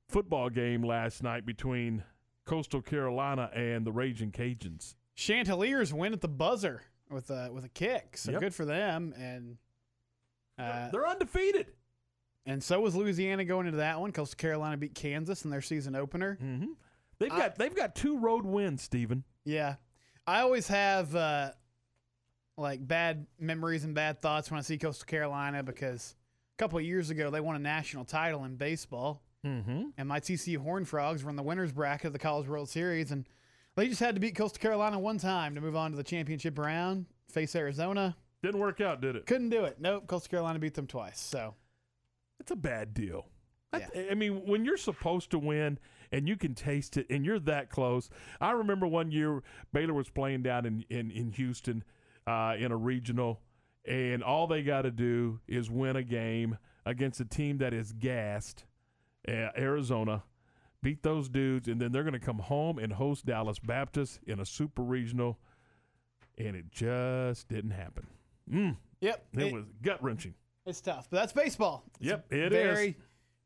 football 0.10 0.50
game 0.50 0.82
last 0.82 1.22
night 1.22 1.46
between 1.46 2.04
Coastal 2.48 2.82
Carolina 2.82 3.52
and 3.54 3.86
the 3.86 3.92
Raging 3.92 4.32
Cajuns. 4.32 4.96
Chanticleers 5.14 5.94
win 5.94 6.12
at 6.12 6.22
the 6.22 6.28
buzzer 6.28 6.82
with 7.12 7.30
a 7.30 7.52
with 7.54 7.66
a 7.66 7.70
kick, 7.70 8.18
so 8.18 8.32
Yep. 8.32 8.42
good 8.42 8.56
for 8.56 8.66
them. 8.66 9.14
And 9.16 9.58
uh, 10.58 10.90
They're 10.90 11.08
undefeated. 11.08 11.68
And 12.46 12.64
so 12.64 12.80
was 12.80 12.96
Louisiana 12.96 13.44
going 13.44 13.66
into 13.66 13.80
that 13.80 14.00
one. 14.00 14.12
Coastal 14.12 14.38
Carolina 14.38 14.78
beat 14.78 14.94
Kansas 14.94 15.46
in 15.46 15.52
their 15.52 15.62
season 15.62 15.96
opener. 15.96 16.38
Mm-hmm. 16.42 16.74
They've 17.18 17.30
got 17.30 17.56
they've 17.56 17.76
got 17.76 17.96
two 17.96 18.18
road 18.18 18.46
wins, 18.46 18.84
Stephen. 18.84 19.24
Yeah, 19.46 19.76
I 20.28 20.42
always 20.42 20.68
have 20.68 21.16
uh, 21.16 21.52
like 22.58 22.86
bad 22.86 23.26
memories 23.40 23.84
and 23.84 23.96
bad 23.96 24.22
thoughts 24.22 24.52
when 24.52 24.60
I 24.60 24.62
see 24.62 24.78
Coastal 24.78 25.06
Carolina 25.06 25.64
because 25.64 26.16
a 26.56 26.58
couple 26.58 26.78
of 26.78 26.86
years 26.86 27.10
ago 27.10 27.30
they 27.32 27.40
won 27.42 27.56
a 27.56 27.60
national 27.60 28.06
title 28.06 28.44
in 28.44 28.58
baseball, 28.58 29.24
mm-hmm. 29.46 29.84
and 29.98 30.08
my 30.08 30.20
TCU 30.20 30.58
Horned 30.58 30.88
Frogs 30.88 31.24
were 31.24 31.30
in 31.30 31.36
the 31.36 31.44
winners 31.44 31.72
bracket 31.72 32.08
of 32.08 32.14
the 32.14 32.20
College 32.20 32.48
World 32.48 32.70
Series, 32.70 33.12
and 33.12 33.28
they 33.76 33.88
just 33.88 34.02
had 34.02 34.16
to 34.16 34.22
beat 34.22 34.36
Coastal 34.36 34.60
Carolina 34.60 35.00
one 35.00 35.18
time 35.18 35.56
to 35.56 35.62
move 35.62 35.76
on 35.76 35.92
to 35.92 35.98
the 35.98 36.04
championship 36.04 36.60
round, 36.60 37.06
face 37.32 37.56
Arizona. 37.56 38.16
Didn't 38.46 38.60
work 38.60 38.80
out, 38.80 39.02
did 39.02 39.16
it? 39.16 39.26
Couldn't 39.26 39.50
do 39.50 39.66
it. 39.66 39.78
Nope. 39.80 40.06
Coastal 40.06 40.30
Carolina 40.30 40.60
beat 40.60 40.76
them 40.76 40.86
twice. 40.86 41.20
So 41.20 41.56
It's 42.40 42.52
a 42.52 42.56
bad 42.56 42.94
deal. 42.94 43.26
I, 43.74 43.88
I 44.12 44.14
mean, 44.14 44.46
when 44.46 44.64
you're 44.64 44.78
supposed 44.78 45.32
to 45.32 45.40
win 45.40 45.80
and 46.12 46.28
you 46.28 46.38
can 46.38 46.54
taste 46.54 46.96
it 46.96 47.08
and 47.10 47.26
you're 47.26 47.40
that 47.40 47.72
close. 47.72 48.08
I 48.40 48.52
remember 48.52 48.86
one 48.86 49.12
year 49.12 49.42
Baylor 49.74 49.96
was 49.96 50.10
playing 50.10 50.44
down 50.44 50.68
in, 50.68 50.86
in, 50.92 51.10
in 51.10 51.32
Houston 51.32 51.84
uh, 52.28 52.56
in 52.58 52.72
a 52.72 52.78
regional, 52.78 53.42
and 53.84 54.24
all 54.24 54.46
they 54.46 54.62
got 54.62 54.84
to 54.84 54.92
do 54.92 55.40
is 55.48 55.70
win 55.72 55.96
a 55.96 56.04
game 56.04 56.60
against 56.86 57.20
a 57.20 57.26
team 57.26 57.58
that 57.58 57.74
is 57.74 57.94
gassed, 57.94 58.66
uh, 59.28 59.50
Arizona, 59.58 60.24
beat 60.84 61.02
those 61.02 61.30
dudes, 61.30 61.68
and 61.68 61.82
then 61.82 61.92
they're 61.92 62.04
going 62.04 62.14
to 62.14 62.20
come 62.20 62.40
home 62.40 62.78
and 62.78 62.94
host 62.94 63.26
Dallas 63.26 63.58
Baptist 63.58 64.20
in 64.28 64.40
a 64.40 64.46
super 64.46 64.84
regional, 64.84 65.40
and 66.38 66.56
it 66.56 66.72
just 66.72 67.50
didn't 67.50 67.72
happen. 67.72 68.06
Mm. 68.52 68.78
Yep. 69.02 69.26
It, 69.34 69.40
It- 69.42 69.54
was 69.54 69.66
gut 69.82 70.04
wrenching. 70.04 70.34
It's 70.66 70.82
tough, 70.82 71.08
but 71.12 71.18
that's 71.18 71.32
baseball. 71.34 71.84
It's 72.00 72.08
Yep, 72.08 72.34
it 72.34 72.52
is. 72.52 72.76
very, 72.76 72.98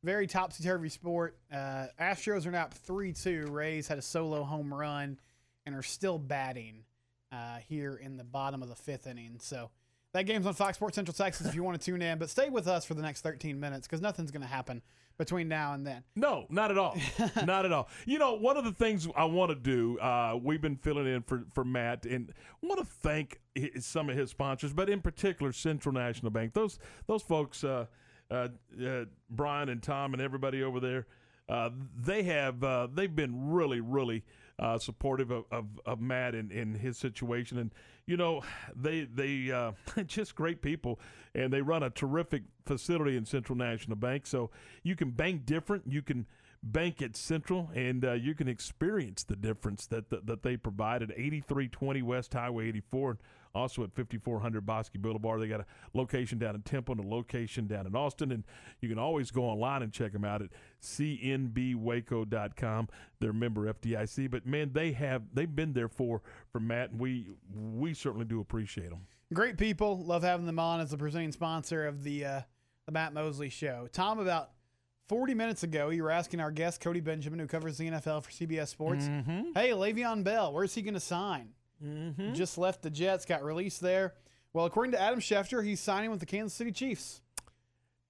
very 0.04 0.26
topsy 0.26 0.64
turvy 0.64 0.88
sport. 0.88 1.38
Uh, 1.52 1.88
Astros 2.00 2.46
are 2.46 2.52
now 2.52 2.64
up 2.64 2.74
three 2.74 3.12
two. 3.12 3.46
Rays 3.50 3.90
had 3.90 3.98
a 3.98 4.02
solo 4.02 4.44
home 4.44 4.74
run 4.74 5.20
and 5.66 5.76
are 5.76 5.84
still 5.84 6.18
batting 6.18 6.86
uh, 7.34 7.58
here 7.68 7.96
in 7.98 8.16
the 8.16 8.24
bottom 8.24 8.64
of 8.64 8.70
the 8.70 8.76
fifth 8.76 9.06
inning. 9.06 9.38
So 9.42 9.70
That 10.14 10.24
game's 10.24 10.48
on 10.48 10.54
Fox 10.56 10.78
Sports 10.78 10.96
Central 10.96 11.14
Texas 11.14 11.48
if 11.48 11.54
you 11.54 11.64
want 11.64 11.80
to 11.80 11.86
tune 11.86 12.02
in. 12.02 12.18
But 12.18 12.30
stay 12.30 12.50
with 12.50 12.68
us 12.68 12.84
for 12.84 12.96
the 12.96 13.02
next 13.02 13.22
13 13.22 13.60
minutes 13.60 13.88
because 13.88 14.02
nothing's 14.02 14.32
going 14.32 14.42
to 14.42 14.48
happen 14.48 14.82
between 15.20 15.48
now 15.48 15.74
and 15.74 15.86
then. 15.86 16.04
No, 16.16 16.48
not 16.50 16.72
at 16.72 16.78
all. 16.80 16.98
not 17.46 17.66
at 17.66 17.72
all. 17.72 17.90
You 18.08 18.18
know, 18.18 18.34
one 18.34 18.58
of 18.58 18.64
the 18.64 18.72
things 18.72 19.08
I 19.16 19.26
want 19.26 19.52
to 19.52 19.56
do, 19.56 20.00
uh, 20.00 20.40
we've 20.42 20.62
been 20.62 20.78
filling 20.78 21.06
in 21.06 21.22
for, 21.22 21.44
for 21.54 21.64
Matt, 21.64 22.06
and 22.06 22.34
I 22.64 22.66
want 22.66 22.80
to 22.80 22.86
thank 22.86 23.40
hi- 23.58 23.72
some 23.80 24.10
of 24.10 24.18
his 24.18 24.32
sponsors, 24.32 24.74
but 24.74 24.90
in 24.90 25.02
particular 25.02 25.52
Central 25.52 25.94
National 25.94 26.32
Bank. 26.32 26.54
Those 26.54 26.80
those 27.06 27.22
folks, 27.22 27.64
uh, 27.64 27.86
uh, 28.32 28.48
uh, 28.84 29.06
Brian 29.30 29.70
and 29.70 29.84
Tom 29.84 30.14
and 30.14 30.22
everybody 30.22 30.64
over 30.64 30.80
there, 30.80 31.06
uh, 31.50 31.70
they 31.96 32.24
have 32.24 32.64
uh, 32.64 32.88
they've 32.92 33.16
been 33.16 33.52
really 33.52 33.82
really 33.82 34.24
uh, 34.60 34.78
supportive 34.78 35.32
of, 35.32 35.46
of, 35.52 35.66
of 35.86 36.02
Matt 36.02 36.36
and 36.36 36.52
in 36.52 36.76
his 36.76 36.98
situation, 36.98 37.58
and 37.58 37.72
you 38.06 38.18
know 38.18 38.42
they 38.76 39.06
they 39.06 39.52
uh, 39.52 39.72
just 40.06 40.36
great 40.36 40.62
people, 40.62 41.00
and 41.34 41.52
they 41.52 41.62
run 41.62 41.84
a 41.84 41.90
terrific 41.90 42.44
facility 42.66 43.16
in 43.16 43.26
Central 43.26 43.58
National 43.58 43.96
Bank. 43.96 44.28
So 44.28 44.52
you 44.84 44.96
can 44.96 45.12
bank 45.12 45.46
different, 45.46 45.84
you 45.88 46.02
can 46.02 46.26
bank 46.62 47.02
at 47.02 47.16
Central, 47.16 47.70
and 47.74 48.04
uh, 48.04 48.14
you 48.14 48.36
can 48.36 48.48
experience 48.48 49.24
the 49.24 49.36
difference 49.36 49.88
that, 49.88 50.10
that 50.10 50.26
that 50.28 50.44
they 50.44 50.58
provided. 50.58 51.12
8320 51.12 52.02
West 52.02 52.34
Highway 52.34 52.68
84, 52.68 53.12
and 53.12 53.20
also 53.56 53.84
at 53.84 53.94
5400 53.94 54.66
Bosque 54.66 54.94
Boulevard. 54.94 55.42
They 55.42 55.48
got 55.48 55.62
a 55.62 55.66
location 55.94 56.38
down 56.40 56.56
in 56.56 56.62
Temple 56.62 56.96
and 56.98 57.06
a 57.06 57.08
location 57.08 57.68
down 57.68 57.88
in 57.88 57.96
Austin, 57.96 58.32
and 58.32 58.44
you 58.82 58.90
can 58.90 59.00
always 59.00 59.32
go 59.32 59.44
online 59.46 59.82
and 59.84 59.92
check 59.92 60.12
them 60.14 60.26
out 60.26 60.42
at 60.42 60.50
cnbwaco.com. 60.82 62.90
They're 63.20 63.32
a 63.32 63.34
member 63.34 63.72
FDIC, 63.74 64.32
but 64.32 64.46
man, 64.46 64.72
they 64.74 64.92
have 64.94 65.24
they've 65.34 65.54
been 65.54 65.74
there 65.74 65.90
for 65.90 66.22
for 66.52 66.60
Matt, 66.60 66.92
and 66.92 67.00
we 67.00 67.28
we 67.54 67.94
certainly 67.94 68.26
do 68.26 68.40
appreciate 68.40 68.90
them. 68.90 69.06
Great 69.34 69.58
people. 69.58 70.04
Love 70.04 70.24
having 70.24 70.46
them 70.46 70.60
on 70.60 70.80
as 70.80 70.92
the 70.92 70.98
presenting 70.98 71.32
sponsor 71.32 71.86
of 71.86 72.04
the 72.04 72.26
uh, 72.26 72.42
the 72.86 72.92
Matt 72.92 73.14
Mosley 73.14 73.50
Show. 73.50 73.88
Tom, 73.92 74.20
about 74.20 74.52
40 75.10 75.34
minutes 75.34 75.64
ago, 75.64 75.90
you 75.90 76.04
were 76.04 76.12
asking 76.12 76.40
our 76.40 76.52
guest, 76.52 76.82
Cody 76.82 77.02
Benjamin, 77.02 77.40
who 77.40 77.48
covers 77.48 77.78
the 77.78 77.90
NFL 77.90 78.24
for 78.24 78.32
CBS 78.32 78.70
Sports, 78.70 79.06
Mhm. 79.08 79.46
hey, 79.56 79.72
Le'Veon 79.72 80.24
Bell, 80.24 80.54
where's 80.54 80.76
he 80.76 80.84
going 80.84 80.94
to 80.94 81.00
sign? 81.00 81.50
Mm-hmm. 81.84 82.34
Just 82.34 82.58
left 82.58 82.82
the 82.82 82.90
Jets, 82.90 83.26
got 83.26 83.44
released 83.44 83.82
there. 83.82 84.14
Well, 84.54 84.66
according 84.66 84.94
to 84.94 85.02
Adam 85.02 85.20
Schefter, 85.20 85.64
he's 85.64 85.80
signing 85.80 86.10
with 86.10 86.20
the 86.20 86.26
Kansas 86.26 86.54
City 86.54 86.72
Chiefs. 86.72 87.22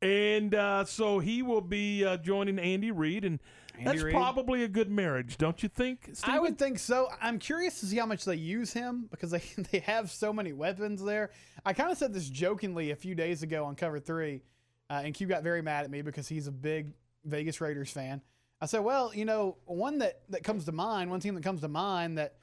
And 0.02 0.56
uh, 0.56 0.86
so 0.86 1.20
he 1.20 1.42
will 1.42 1.62
be 1.62 2.06
uh, 2.06 2.18
joining 2.18 2.58
Andy 2.58 2.92
Reid, 2.92 3.26
and 3.26 3.40
Andy 3.78 4.00
that's 4.00 4.14
probably 4.14 4.64
a 4.64 4.70
good 4.70 4.90
marriage, 4.90 5.38
don't 5.38 5.62
you 5.62 5.68
think? 5.68 6.12
I 6.24 6.40
would 6.40 6.58
think 6.58 6.80
so. 6.80 7.10
I'm 7.22 7.38
curious 7.38 7.82
to 7.82 7.86
see 7.86 7.98
how 7.98 8.06
much 8.06 8.24
they 8.24 8.36
use 8.36 8.72
him 8.72 9.08
because 9.12 9.32
they, 9.32 9.42
they 9.72 9.80
have 9.80 10.10
so 10.10 10.32
many 10.32 10.54
weapons 10.54 11.04
there. 11.04 11.32
I 11.66 11.74
kind 11.74 11.92
of 11.92 11.98
said 11.98 12.14
this 12.14 12.30
jokingly 12.30 12.92
a 12.92 12.96
few 12.96 13.14
days 13.14 13.44
ago 13.44 13.66
on 13.66 13.76
Cover 13.76 14.00
3, 14.00 14.42
uh, 14.90 15.02
and 15.04 15.14
Q 15.14 15.28
got 15.28 15.44
very 15.44 15.62
mad 15.62 15.84
at 15.84 15.92
me 15.92 16.02
because 16.02 16.30
he's 16.30 16.48
a 16.48 16.52
big 16.52 16.94
Vegas 17.26 17.60
Raiders 17.60 17.92
fan. 17.92 18.22
I 18.62 18.68
said, 18.68 18.80
well, 18.80 19.14
you 19.14 19.26
know, 19.26 19.58
one 19.66 20.00
that, 20.00 20.22
that 20.30 20.44
comes 20.44 20.66
to 20.66 20.72
mind, 20.72 21.10
one 21.10 21.20
team 21.20 21.36
that 21.36 21.44
comes 21.44 21.62
to 21.62 21.68
mind 21.68 22.18
that 22.18 22.36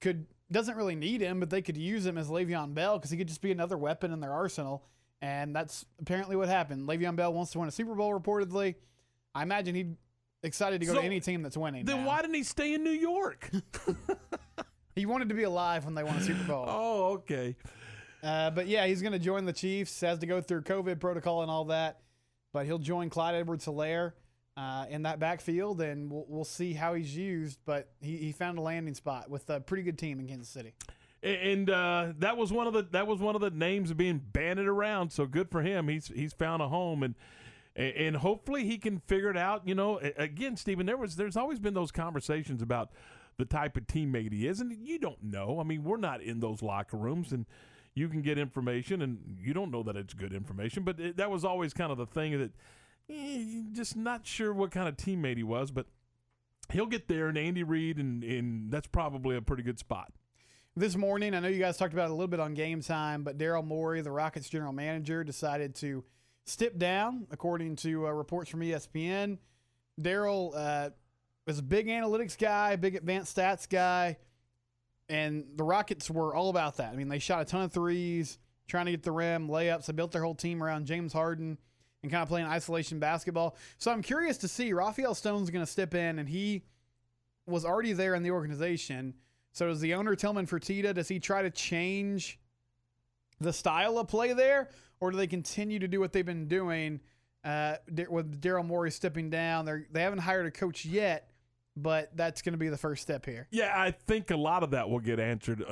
could 0.00 0.26
doesn't 0.52 0.76
really 0.76 0.94
need 0.94 1.20
him, 1.20 1.40
but 1.40 1.50
they 1.50 1.62
could 1.62 1.76
use 1.76 2.04
him 2.06 2.16
as 2.18 2.28
Le'Veon 2.28 2.74
Bell 2.74 2.98
because 2.98 3.10
he 3.10 3.16
could 3.16 3.28
just 3.28 3.40
be 3.42 3.50
another 3.52 3.76
weapon 3.78 4.12
in 4.12 4.20
their 4.20 4.32
arsenal. 4.32 4.84
And 5.20 5.54
that's 5.54 5.84
apparently 6.00 6.36
what 6.36 6.48
happened. 6.48 6.88
Le'Veon 6.88 7.16
Bell 7.16 7.32
wants 7.32 7.52
to 7.52 7.58
win 7.58 7.68
a 7.68 7.72
Super 7.72 7.94
Bowl, 7.94 8.18
reportedly. 8.18 8.74
I 9.34 9.42
imagine 9.42 9.74
he'd 9.74 9.96
excited 10.42 10.80
to 10.80 10.86
go 10.86 10.94
So, 10.94 11.00
to 11.00 11.06
any 11.06 11.20
team 11.20 11.42
that's 11.42 11.56
winning. 11.56 11.84
Then 11.84 12.00
now. 12.02 12.06
why 12.08 12.20
didn't 12.22 12.34
he 12.34 12.42
stay 12.42 12.74
in 12.74 12.82
New 12.84 12.90
York? 12.90 13.50
He 14.94 15.06
wanted 15.06 15.30
to 15.30 15.34
be 15.34 15.44
alive 15.44 15.86
when 15.86 15.94
they 15.94 16.04
won 16.04 16.16
a 16.16 16.20
Super 16.22 16.44
Bowl. 16.44 16.66
oh, 16.68 17.04
okay. 17.14 17.56
Uh, 18.22 18.50
but 18.50 18.66
yeah, 18.68 18.86
he's 18.86 19.00
going 19.00 19.12
to 19.14 19.18
join 19.18 19.46
the 19.46 19.52
Chiefs. 19.52 19.98
Has 20.02 20.18
to 20.18 20.26
go 20.26 20.42
through 20.42 20.62
COVID 20.62 21.00
protocol 21.00 21.40
and 21.40 21.50
all 21.50 21.64
that. 21.66 22.00
But 22.52 22.66
he'll 22.66 22.78
join 22.78 23.08
Clyde 23.08 23.34
Edwards 23.34 23.64
Helaire 23.64 24.12
uh, 24.56 24.86
in 24.88 25.02
that 25.02 25.18
backfield, 25.18 25.80
and 25.80 26.10
we'll, 26.10 26.24
we'll 26.28 26.44
see 26.44 26.72
how 26.72 26.94
he's 26.94 27.16
used. 27.16 27.58
But 27.64 27.88
he, 28.00 28.16
he 28.16 28.32
found 28.32 28.58
a 28.58 28.62
landing 28.62 28.94
spot 28.94 29.30
with 29.30 29.48
a 29.50 29.60
pretty 29.60 29.82
good 29.82 29.98
team 29.98 30.20
in 30.20 30.28
Kansas 30.28 30.48
City. 30.48 30.74
and 31.22 31.70
uh, 31.70 32.12
that 32.18 32.36
was 32.36 32.52
one 32.52 32.66
of 32.66 32.72
the 32.72 32.82
that 32.92 33.06
was 33.06 33.20
one 33.20 33.34
of 33.34 33.40
the 33.40 33.50
names 33.50 33.92
being 33.92 34.20
banded 34.32 34.66
around. 34.66 35.10
So 35.10 35.26
good 35.26 35.50
for 35.50 35.62
him. 35.62 35.88
He's 35.88 36.08
he's 36.08 36.32
found 36.32 36.62
a 36.62 36.68
home 36.68 37.02
and 37.02 37.14
and 37.74 38.16
hopefully 38.16 38.64
he 38.64 38.76
can 38.78 38.98
figure 39.00 39.30
it 39.30 39.36
out. 39.36 39.66
You 39.66 39.74
know, 39.74 39.98
again, 40.16 40.56
Stephen, 40.56 40.86
there 40.86 40.96
was 40.96 41.16
there's 41.16 41.36
always 41.36 41.58
been 41.58 41.74
those 41.74 41.90
conversations 41.90 42.60
about 42.60 42.90
the 43.38 43.44
type 43.44 43.76
of 43.76 43.86
teammate 43.86 44.32
he 44.32 44.46
is, 44.46 44.60
and 44.60 44.76
you 44.86 44.98
don't 44.98 45.22
know. 45.22 45.58
I 45.58 45.64
mean, 45.64 45.84
we're 45.84 45.96
not 45.96 46.22
in 46.22 46.40
those 46.40 46.60
locker 46.62 46.98
rooms, 46.98 47.32
and 47.32 47.46
you 47.94 48.08
can 48.08 48.20
get 48.20 48.38
information, 48.38 49.00
and 49.00 49.38
you 49.40 49.54
don't 49.54 49.70
know 49.70 49.82
that 49.84 49.96
it's 49.96 50.12
good 50.12 50.34
information. 50.34 50.82
But 50.82 51.00
it, 51.00 51.16
that 51.16 51.30
was 51.30 51.44
always 51.44 51.72
kind 51.72 51.90
of 51.90 51.98
the 51.98 52.06
thing 52.06 52.38
that 52.38 52.52
eh, 53.08 53.62
just 53.72 53.96
not 53.96 54.26
sure 54.26 54.52
what 54.52 54.70
kind 54.70 54.88
of 54.88 54.96
teammate 54.96 55.36
he 55.36 55.42
was, 55.42 55.70
but. 55.70 55.86
He'll 56.70 56.86
get 56.86 57.06
there, 57.06 57.28
and 57.28 57.36
Andy 57.36 57.64
Reid, 57.64 57.98
and, 57.98 58.24
and 58.24 58.70
that's 58.70 58.86
probably 58.86 59.36
a 59.36 59.42
pretty 59.42 59.62
good 59.62 59.78
spot. 59.78 60.10
This 60.74 60.96
morning, 60.96 61.34
I 61.34 61.40
know 61.40 61.48
you 61.48 61.58
guys 61.58 61.76
talked 61.76 61.92
about 61.92 62.08
it 62.08 62.12
a 62.12 62.14
little 62.14 62.28
bit 62.28 62.40
on 62.40 62.54
game 62.54 62.80
time, 62.80 63.24
but 63.24 63.36
Daryl 63.36 63.64
Morey, 63.64 64.00
the 64.00 64.10
Rockets 64.10 64.48
general 64.48 64.72
manager, 64.72 65.22
decided 65.22 65.74
to 65.76 66.02
step 66.46 66.78
down, 66.78 67.26
according 67.30 67.76
to 67.76 68.06
uh, 68.06 68.10
reports 68.10 68.50
from 68.50 68.60
ESPN. 68.60 69.36
Daryl 70.00 70.52
uh, 70.56 70.90
was 71.46 71.58
a 71.58 71.62
big 71.62 71.88
analytics 71.88 72.38
guy, 72.38 72.76
big 72.76 72.94
advanced 72.96 73.36
stats 73.36 73.68
guy, 73.68 74.16
and 75.10 75.44
the 75.56 75.64
Rockets 75.64 76.10
were 76.10 76.34
all 76.34 76.48
about 76.48 76.78
that. 76.78 76.94
I 76.94 76.96
mean, 76.96 77.08
they 77.08 77.18
shot 77.18 77.42
a 77.42 77.44
ton 77.44 77.64
of 77.64 77.72
threes, 77.72 78.38
trying 78.66 78.86
to 78.86 78.92
get 78.92 79.02
the 79.02 79.12
rim, 79.12 79.48
layups. 79.48 79.84
They 79.84 79.92
built 79.92 80.12
their 80.12 80.24
whole 80.24 80.34
team 80.34 80.62
around 80.62 80.86
James 80.86 81.12
Harden 81.12 81.58
and 82.02 82.10
kind 82.10 82.22
of 82.22 82.28
playing 82.28 82.46
isolation 82.46 82.98
basketball. 82.98 83.56
So 83.78 83.90
I'm 83.90 84.02
curious 84.02 84.36
to 84.38 84.48
see 84.48 84.72
Rafael 84.72 85.14
Stone's 85.14 85.50
going 85.50 85.64
to 85.64 85.70
step 85.70 85.94
in, 85.94 86.18
and 86.18 86.28
he 86.28 86.62
was 87.46 87.64
already 87.64 87.92
there 87.92 88.14
in 88.14 88.22
the 88.22 88.30
organization. 88.30 89.14
So 89.52 89.68
does 89.68 89.80
the 89.80 89.94
owner 89.94 90.14
Tillman 90.16 90.46
Fertitta, 90.46 90.94
does 90.94 91.08
he 91.08 91.20
try 91.20 91.42
to 91.42 91.50
change 91.50 92.38
the 93.40 93.52
style 93.52 93.98
of 93.98 94.08
play 94.08 94.32
there, 94.32 94.70
or 95.00 95.10
do 95.10 95.16
they 95.16 95.26
continue 95.26 95.78
to 95.78 95.88
do 95.88 96.00
what 96.00 96.12
they've 96.12 96.26
been 96.26 96.48
doing 96.48 97.00
uh, 97.44 97.76
with 98.08 98.40
Daryl 98.40 98.64
Morey 98.64 98.90
stepping 98.90 99.30
down? 99.30 99.64
They 99.64 99.84
they 99.90 100.02
haven't 100.02 100.20
hired 100.20 100.46
a 100.46 100.50
coach 100.50 100.84
yet, 100.84 101.30
but 101.76 102.16
that's 102.16 102.42
going 102.42 102.52
to 102.52 102.58
be 102.58 102.68
the 102.68 102.78
first 102.78 103.02
step 103.02 103.26
here. 103.26 103.48
Yeah, 103.50 103.72
I 103.74 103.90
think 103.90 104.30
a 104.30 104.36
lot 104.36 104.62
of 104.62 104.70
that 104.70 104.88
will 104.88 105.00
get 105.00 105.20
answered. 105.20 105.64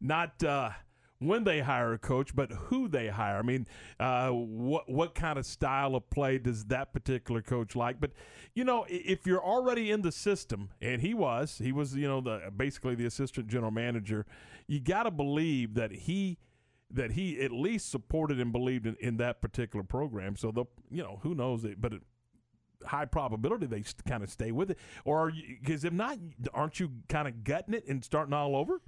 Not 0.00 0.42
uh, 0.44 0.70
when 1.18 1.44
they 1.44 1.60
hire 1.60 1.92
a 1.92 1.98
coach, 1.98 2.34
but 2.34 2.50
who 2.52 2.88
they 2.88 3.08
hire. 3.08 3.38
I 3.38 3.42
mean, 3.42 3.66
uh, 3.98 4.30
what 4.30 4.88
what 4.88 5.14
kind 5.14 5.38
of 5.38 5.46
style 5.46 5.94
of 5.94 6.08
play 6.10 6.38
does 6.38 6.66
that 6.66 6.92
particular 6.92 7.42
coach 7.42 7.74
like? 7.74 8.00
But 8.00 8.12
you 8.54 8.64
know, 8.64 8.86
if 8.88 9.26
you're 9.26 9.42
already 9.42 9.90
in 9.90 10.02
the 10.02 10.12
system, 10.12 10.70
and 10.80 11.00
he 11.00 11.14
was, 11.14 11.58
he 11.58 11.72
was, 11.72 11.94
you 11.94 12.08
know, 12.08 12.20
the 12.20 12.50
basically 12.54 12.94
the 12.94 13.06
assistant 13.06 13.48
general 13.48 13.70
manager. 13.70 14.26
You 14.66 14.80
got 14.80 15.04
to 15.04 15.10
believe 15.10 15.74
that 15.74 15.92
he 15.92 16.38
that 16.90 17.12
he 17.12 17.40
at 17.40 17.50
least 17.52 17.90
supported 17.90 18.40
and 18.40 18.52
believed 18.52 18.86
in, 18.86 18.96
in 19.00 19.16
that 19.16 19.40
particular 19.40 19.82
program. 19.82 20.36
So 20.36 20.50
the 20.50 20.64
you 20.90 21.02
know 21.02 21.20
who 21.22 21.34
knows 21.34 21.64
it, 21.64 21.80
but. 21.80 21.94
It, 21.94 22.02
high 22.84 23.06
probability 23.06 23.66
they 23.66 23.82
kind 24.06 24.22
of 24.22 24.30
stay 24.30 24.52
with 24.52 24.70
it, 24.70 24.78
or 25.04 25.32
because 25.60 25.82
if 25.82 25.92
not, 25.92 26.18
aren't 26.52 26.78
you 26.78 26.92
kind 27.08 27.26
of 27.26 27.42
gutting 27.42 27.74
it 27.74 27.88
and 27.88 28.04
starting 28.04 28.34
all 28.34 28.54
over? 28.54 28.80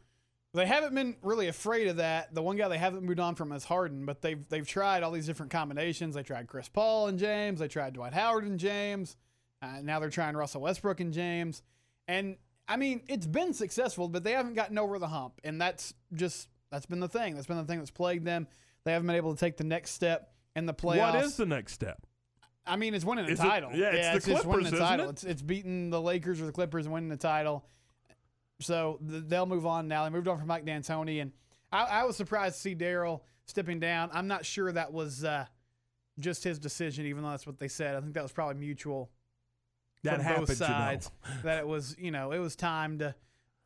They 0.59 0.67
haven't 0.67 0.95
been 0.95 1.17
really 1.23 1.49
afraid 1.49 1.89
of 1.89 1.97
that. 1.97 2.35
The 2.35 2.43
one 2.43 2.57
guy 2.57 2.69
they 2.69 2.79
haven't 2.79 3.03
moved 3.05 3.21
on 3.21 3.35
from 3.35 3.53
is 3.53 3.65
Harden, 3.65 4.05
but 4.07 4.21
they've 4.23 4.47
they've 4.49 4.67
tried 4.67 5.03
all 5.03 5.11
these 5.11 5.27
different 5.27 5.51
combinations. 5.53 6.15
They 6.15 6.23
tried 6.23 6.47
Chris 6.47 6.69
Paul 6.69 7.09
and 7.09 7.19
James. 7.19 7.61
They 7.61 7.69
tried 7.69 7.95
Dwight 7.95 8.13
Howard 8.13 8.45
and 8.45 8.59
James. 8.59 9.17
Uh, 9.63 9.81
now 9.83 9.99
they're 9.99 10.11
trying 10.11 10.37
Russell 10.37 10.61
Westbrook 10.61 11.01
and 11.01 11.13
James. 11.13 11.63
And 12.07 12.37
I 12.69 12.77
mean, 12.77 13.03
it's 13.09 13.27
been 13.27 13.55
successful, 13.55 14.09
but 14.09 14.25
they 14.25 14.33
haven't 14.33 14.55
gotten 14.55 14.79
over 14.79 14.99
the 14.99 15.09
hump, 15.09 15.41
and 15.45 15.61
that's 15.61 15.95
just 16.13 16.49
that's 16.71 16.87
been 16.87 17.01
the 17.01 17.09
thing. 17.09 17.35
That's 17.35 17.47
been 17.47 17.57
the 17.57 17.65
thing 17.65 17.79
that's 17.79 17.91
plagued 17.91 18.25
them. 18.27 18.47
They 18.85 18.93
haven't 18.93 19.07
been 19.07 19.17
able 19.17 19.35
to 19.35 19.41
take 19.41 19.57
the 19.57 19.65
next 19.65 19.93
step 19.93 20.33
in 20.55 20.67
the 20.67 20.75
playoffs. 20.75 21.15
What 21.15 21.25
is 21.25 21.37
the 21.37 21.47
next 21.47 21.73
step? 21.73 22.07
I 22.67 22.77
mean, 22.77 22.95
it's 22.95 23.05
winning 23.05 23.25
a 23.25 23.29
Is 23.29 23.41
it- 23.41 23.43
title. 23.43 23.71
yeah, 23.73 23.91
it's 23.93 24.25
the 24.27 24.33
just 24.33 24.45
winning 24.45 24.67
Clippers, 24.67 24.73
a 24.73 24.75
isn't 24.77 24.87
title. 24.87 25.07
it? 25.07 25.11
It's 25.11 25.25
it's 25.25 25.43
beating 25.43 25.91
the 25.91 26.01
Lakers 26.01 26.41
or 26.41 26.47
the 26.47 26.53
Clippers 26.53 26.85
and 26.87 26.93
winning 26.93 27.09
the 27.09 27.17
title. 27.17 27.65
So 28.61 28.99
th- 29.09 29.25
they'll 29.27 29.47
move 29.47 29.67
on 29.67 29.89
now. 29.89 30.05
They 30.05 30.11
moved 30.11 30.29
on 30.29 30.39
from 30.39 30.47
Mike 30.47 30.65
D'Antoni, 30.65 31.23
and 31.23 31.33
I, 31.71 31.85
I 31.85 32.05
was 32.05 32.17
surprised 32.17 32.57
to 32.57 32.61
see 32.61 32.75
Daryl 32.75 33.21
stepping 33.47 33.81
down. 33.81 34.11
I'm 34.13 34.27
not 34.27 34.45
sure 34.45 34.71
that 34.73 34.93
was 34.93 35.25
uh, 35.25 35.47
just 36.19 36.45
his 36.45 36.59
decision, 36.59 37.07
even 37.07 37.23
though 37.23 37.31
that's 37.31 37.47
what 37.47 37.59
they 37.59 37.69
said. 37.69 37.95
I 37.95 38.01
think 38.01 38.15
that 38.15 38.23
was 38.23 38.33
probably 38.33 38.57
mutual. 38.57 39.11
That 40.05 40.21
happens, 40.21 40.49
both 40.49 40.61
you 40.61 40.67
know. 40.67 40.73
sides. 40.73 41.11
that 41.43 41.59
it 41.59 41.67
was, 41.67 41.97
you 41.99 42.11
know, 42.11 42.33
it 42.33 42.39
was 42.39 42.57
time 42.57 42.99
to 43.01 43.15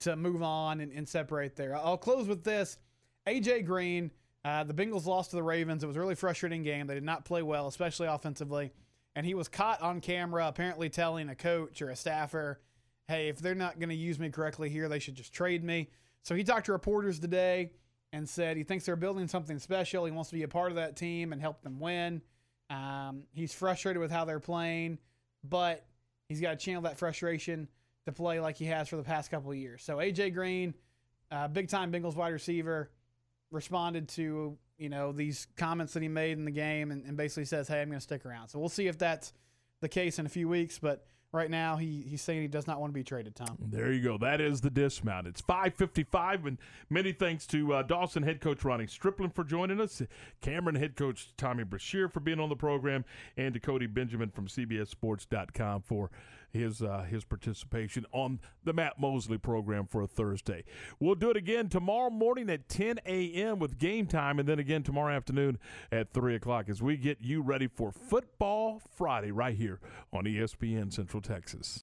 to 0.00 0.16
move 0.16 0.42
on 0.42 0.80
and, 0.80 0.92
and 0.92 1.08
separate 1.08 1.56
there. 1.56 1.76
I'll 1.76 1.96
close 1.96 2.26
with 2.26 2.42
this. 2.42 2.76
AJ 3.26 3.64
Green, 3.66 4.10
uh, 4.44 4.64
the 4.64 4.74
Bengals 4.74 5.06
lost 5.06 5.30
to 5.30 5.36
the 5.36 5.42
Ravens. 5.42 5.84
It 5.84 5.86
was 5.86 5.96
a 5.96 6.00
really 6.00 6.16
frustrating 6.16 6.62
game. 6.62 6.86
They 6.86 6.94
did 6.94 7.04
not 7.04 7.24
play 7.24 7.42
well, 7.42 7.68
especially 7.68 8.08
offensively. 8.08 8.72
And 9.14 9.24
he 9.24 9.34
was 9.34 9.46
caught 9.48 9.80
on 9.80 10.00
camera, 10.00 10.48
apparently 10.48 10.88
telling 10.88 11.28
a 11.28 11.34
coach 11.34 11.82
or 11.82 11.90
a 11.90 11.96
staffer, 11.96 12.60
"Hey, 13.08 13.28
if 13.28 13.38
they're 13.38 13.54
not 13.54 13.78
going 13.78 13.88
to 13.88 13.94
use 13.94 14.18
me 14.18 14.30
correctly 14.30 14.68
here, 14.68 14.88
they 14.88 14.98
should 14.98 15.14
just 15.14 15.32
trade 15.32 15.64
me." 15.64 15.90
So 16.22 16.34
he 16.34 16.44
talked 16.44 16.66
to 16.66 16.72
reporters 16.72 17.18
today, 17.18 17.70
and 18.12 18.28
said 18.28 18.56
he 18.56 18.62
thinks 18.62 18.84
they're 18.84 18.96
building 18.96 19.26
something 19.26 19.58
special. 19.58 20.04
He 20.04 20.12
wants 20.12 20.30
to 20.30 20.36
be 20.36 20.42
a 20.42 20.48
part 20.48 20.70
of 20.70 20.76
that 20.76 20.96
team 20.96 21.32
and 21.32 21.40
help 21.40 21.62
them 21.62 21.80
win. 21.80 22.22
Um, 22.70 23.24
he's 23.32 23.52
frustrated 23.52 24.00
with 24.00 24.10
how 24.10 24.24
they're 24.24 24.40
playing, 24.40 24.98
but 25.44 25.86
he's 26.28 26.40
got 26.40 26.50
to 26.50 26.56
channel 26.56 26.82
that 26.82 26.98
frustration 26.98 27.68
to 28.06 28.12
play 28.12 28.40
like 28.40 28.56
he 28.56 28.66
has 28.66 28.88
for 28.88 28.96
the 28.96 29.02
past 29.02 29.30
couple 29.30 29.50
of 29.50 29.56
years. 29.56 29.82
So 29.82 29.96
AJ 29.96 30.34
Green, 30.34 30.74
uh, 31.30 31.48
big 31.48 31.68
time 31.68 31.92
Bengals 31.92 32.16
wide 32.16 32.32
receiver, 32.32 32.90
responded 33.50 34.08
to 34.08 34.56
you 34.78 34.88
know 34.88 35.12
these 35.12 35.46
comments 35.56 35.92
that 35.94 36.02
he 36.02 36.08
made 36.08 36.38
in 36.38 36.44
the 36.44 36.50
game 36.50 36.90
and, 36.90 37.04
and 37.04 37.16
basically 37.16 37.44
says, 37.44 37.68
"Hey, 37.68 37.80
I'm 37.80 37.88
going 37.88 37.98
to 37.98 38.02
stick 38.02 38.26
around." 38.26 38.48
So 38.48 38.58
we'll 38.58 38.68
see 38.68 38.88
if 38.88 38.98
that's 38.98 39.32
the 39.80 39.88
case 39.88 40.18
in 40.18 40.26
a 40.26 40.30
few 40.30 40.48
weeks, 40.48 40.78
but 40.78 41.04
right 41.32 41.50
now 41.50 41.76
he, 41.76 42.04
he's 42.06 42.22
saying 42.22 42.42
he 42.42 42.48
does 42.48 42.66
not 42.66 42.80
want 42.80 42.92
to 42.92 42.94
be 42.94 43.02
traded. 43.02 43.34
Tom. 43.34 43.56
There 43.58 43.92
you 43.92 44.02
go. 44.02 44.18
That 44.18 44.40
is 44.40 44.60
the 44.60 44.70
dismount. 44.70 45.26
It's 45.26 45.42
5:55, 45.42 46.46
and 46.46 46.58
many 46.90 47.12
thanks 47.12 47.46
to 47.48 47.74
uh, 47.74 47.82
Dawson 47.82 48.22
head 48.22 48.40
coach 48.40 48.64
Ronnie 48.64 48.86
Striplin 48.86 49.34
for 49.34 49.44
joining 49.44 49.80
us, 49.80 50.02
Cameron 50.40 50.76
head 50.76 50.96
coach 50.96 51.30
Tommy 51.36 51.64
Brashear 51.64 52.08
for 52.08 52.20
being 52.20 52.40
on 52.40 52.48
the 52.48 52.56
program, 52.56 53.04
and 53.36 53.54
to 53.54 53.60
Cody 53.60 53.86
Benjamin 53.86 54.30
from 54.30 54.46
CBSSports.com 54.46 55.82
for 55.82 56.10
his 56.52 56.82
uh, 56.82 57.04
his 57.08 57.24
participation 57.24 58.06
on 58.12 58.40
the 58.64 58.72
Matt 58.72 59.00
Mosley 59.00 59.38
program 59.38 59.86
for 59.86 60.02
a 60.02 60.06
Thursday. 60.06 60.64
We'll 61.00 61.14
do 61.14 61.30
it 61.30 61.36
again 61.36 61.68
tomorrow 61.68 62.10
morning 62.10 62.50
at 62.50 62.68
10 62.68 63.00
a.m. 63.06 63.58
with 63.58 63.78
game 63.78 64.06
time, 64.06 64.38
and 64.38 64.48
then 64.48 64.58
again 64.58 64.82
tomorrow 64.82 65.14
afternoon 65.14 65.58
at 65.90 66.12
3 66.12 66.34
o'clock 66.34 66.68
as 66.68 66.82
we 66.82 66.96
get 66.96 67.18
you 67.20 67.42
ready 67.42 67.66
for 67.66 67.90
Football 67.90 68.80
Friday 68.94 69.30
right 69.30 69.56
here 69.56 69.80
on 70.12 70.24
ESPN 70.24 70.92
Central 70.92 71.22
Texas. 71.22 71.80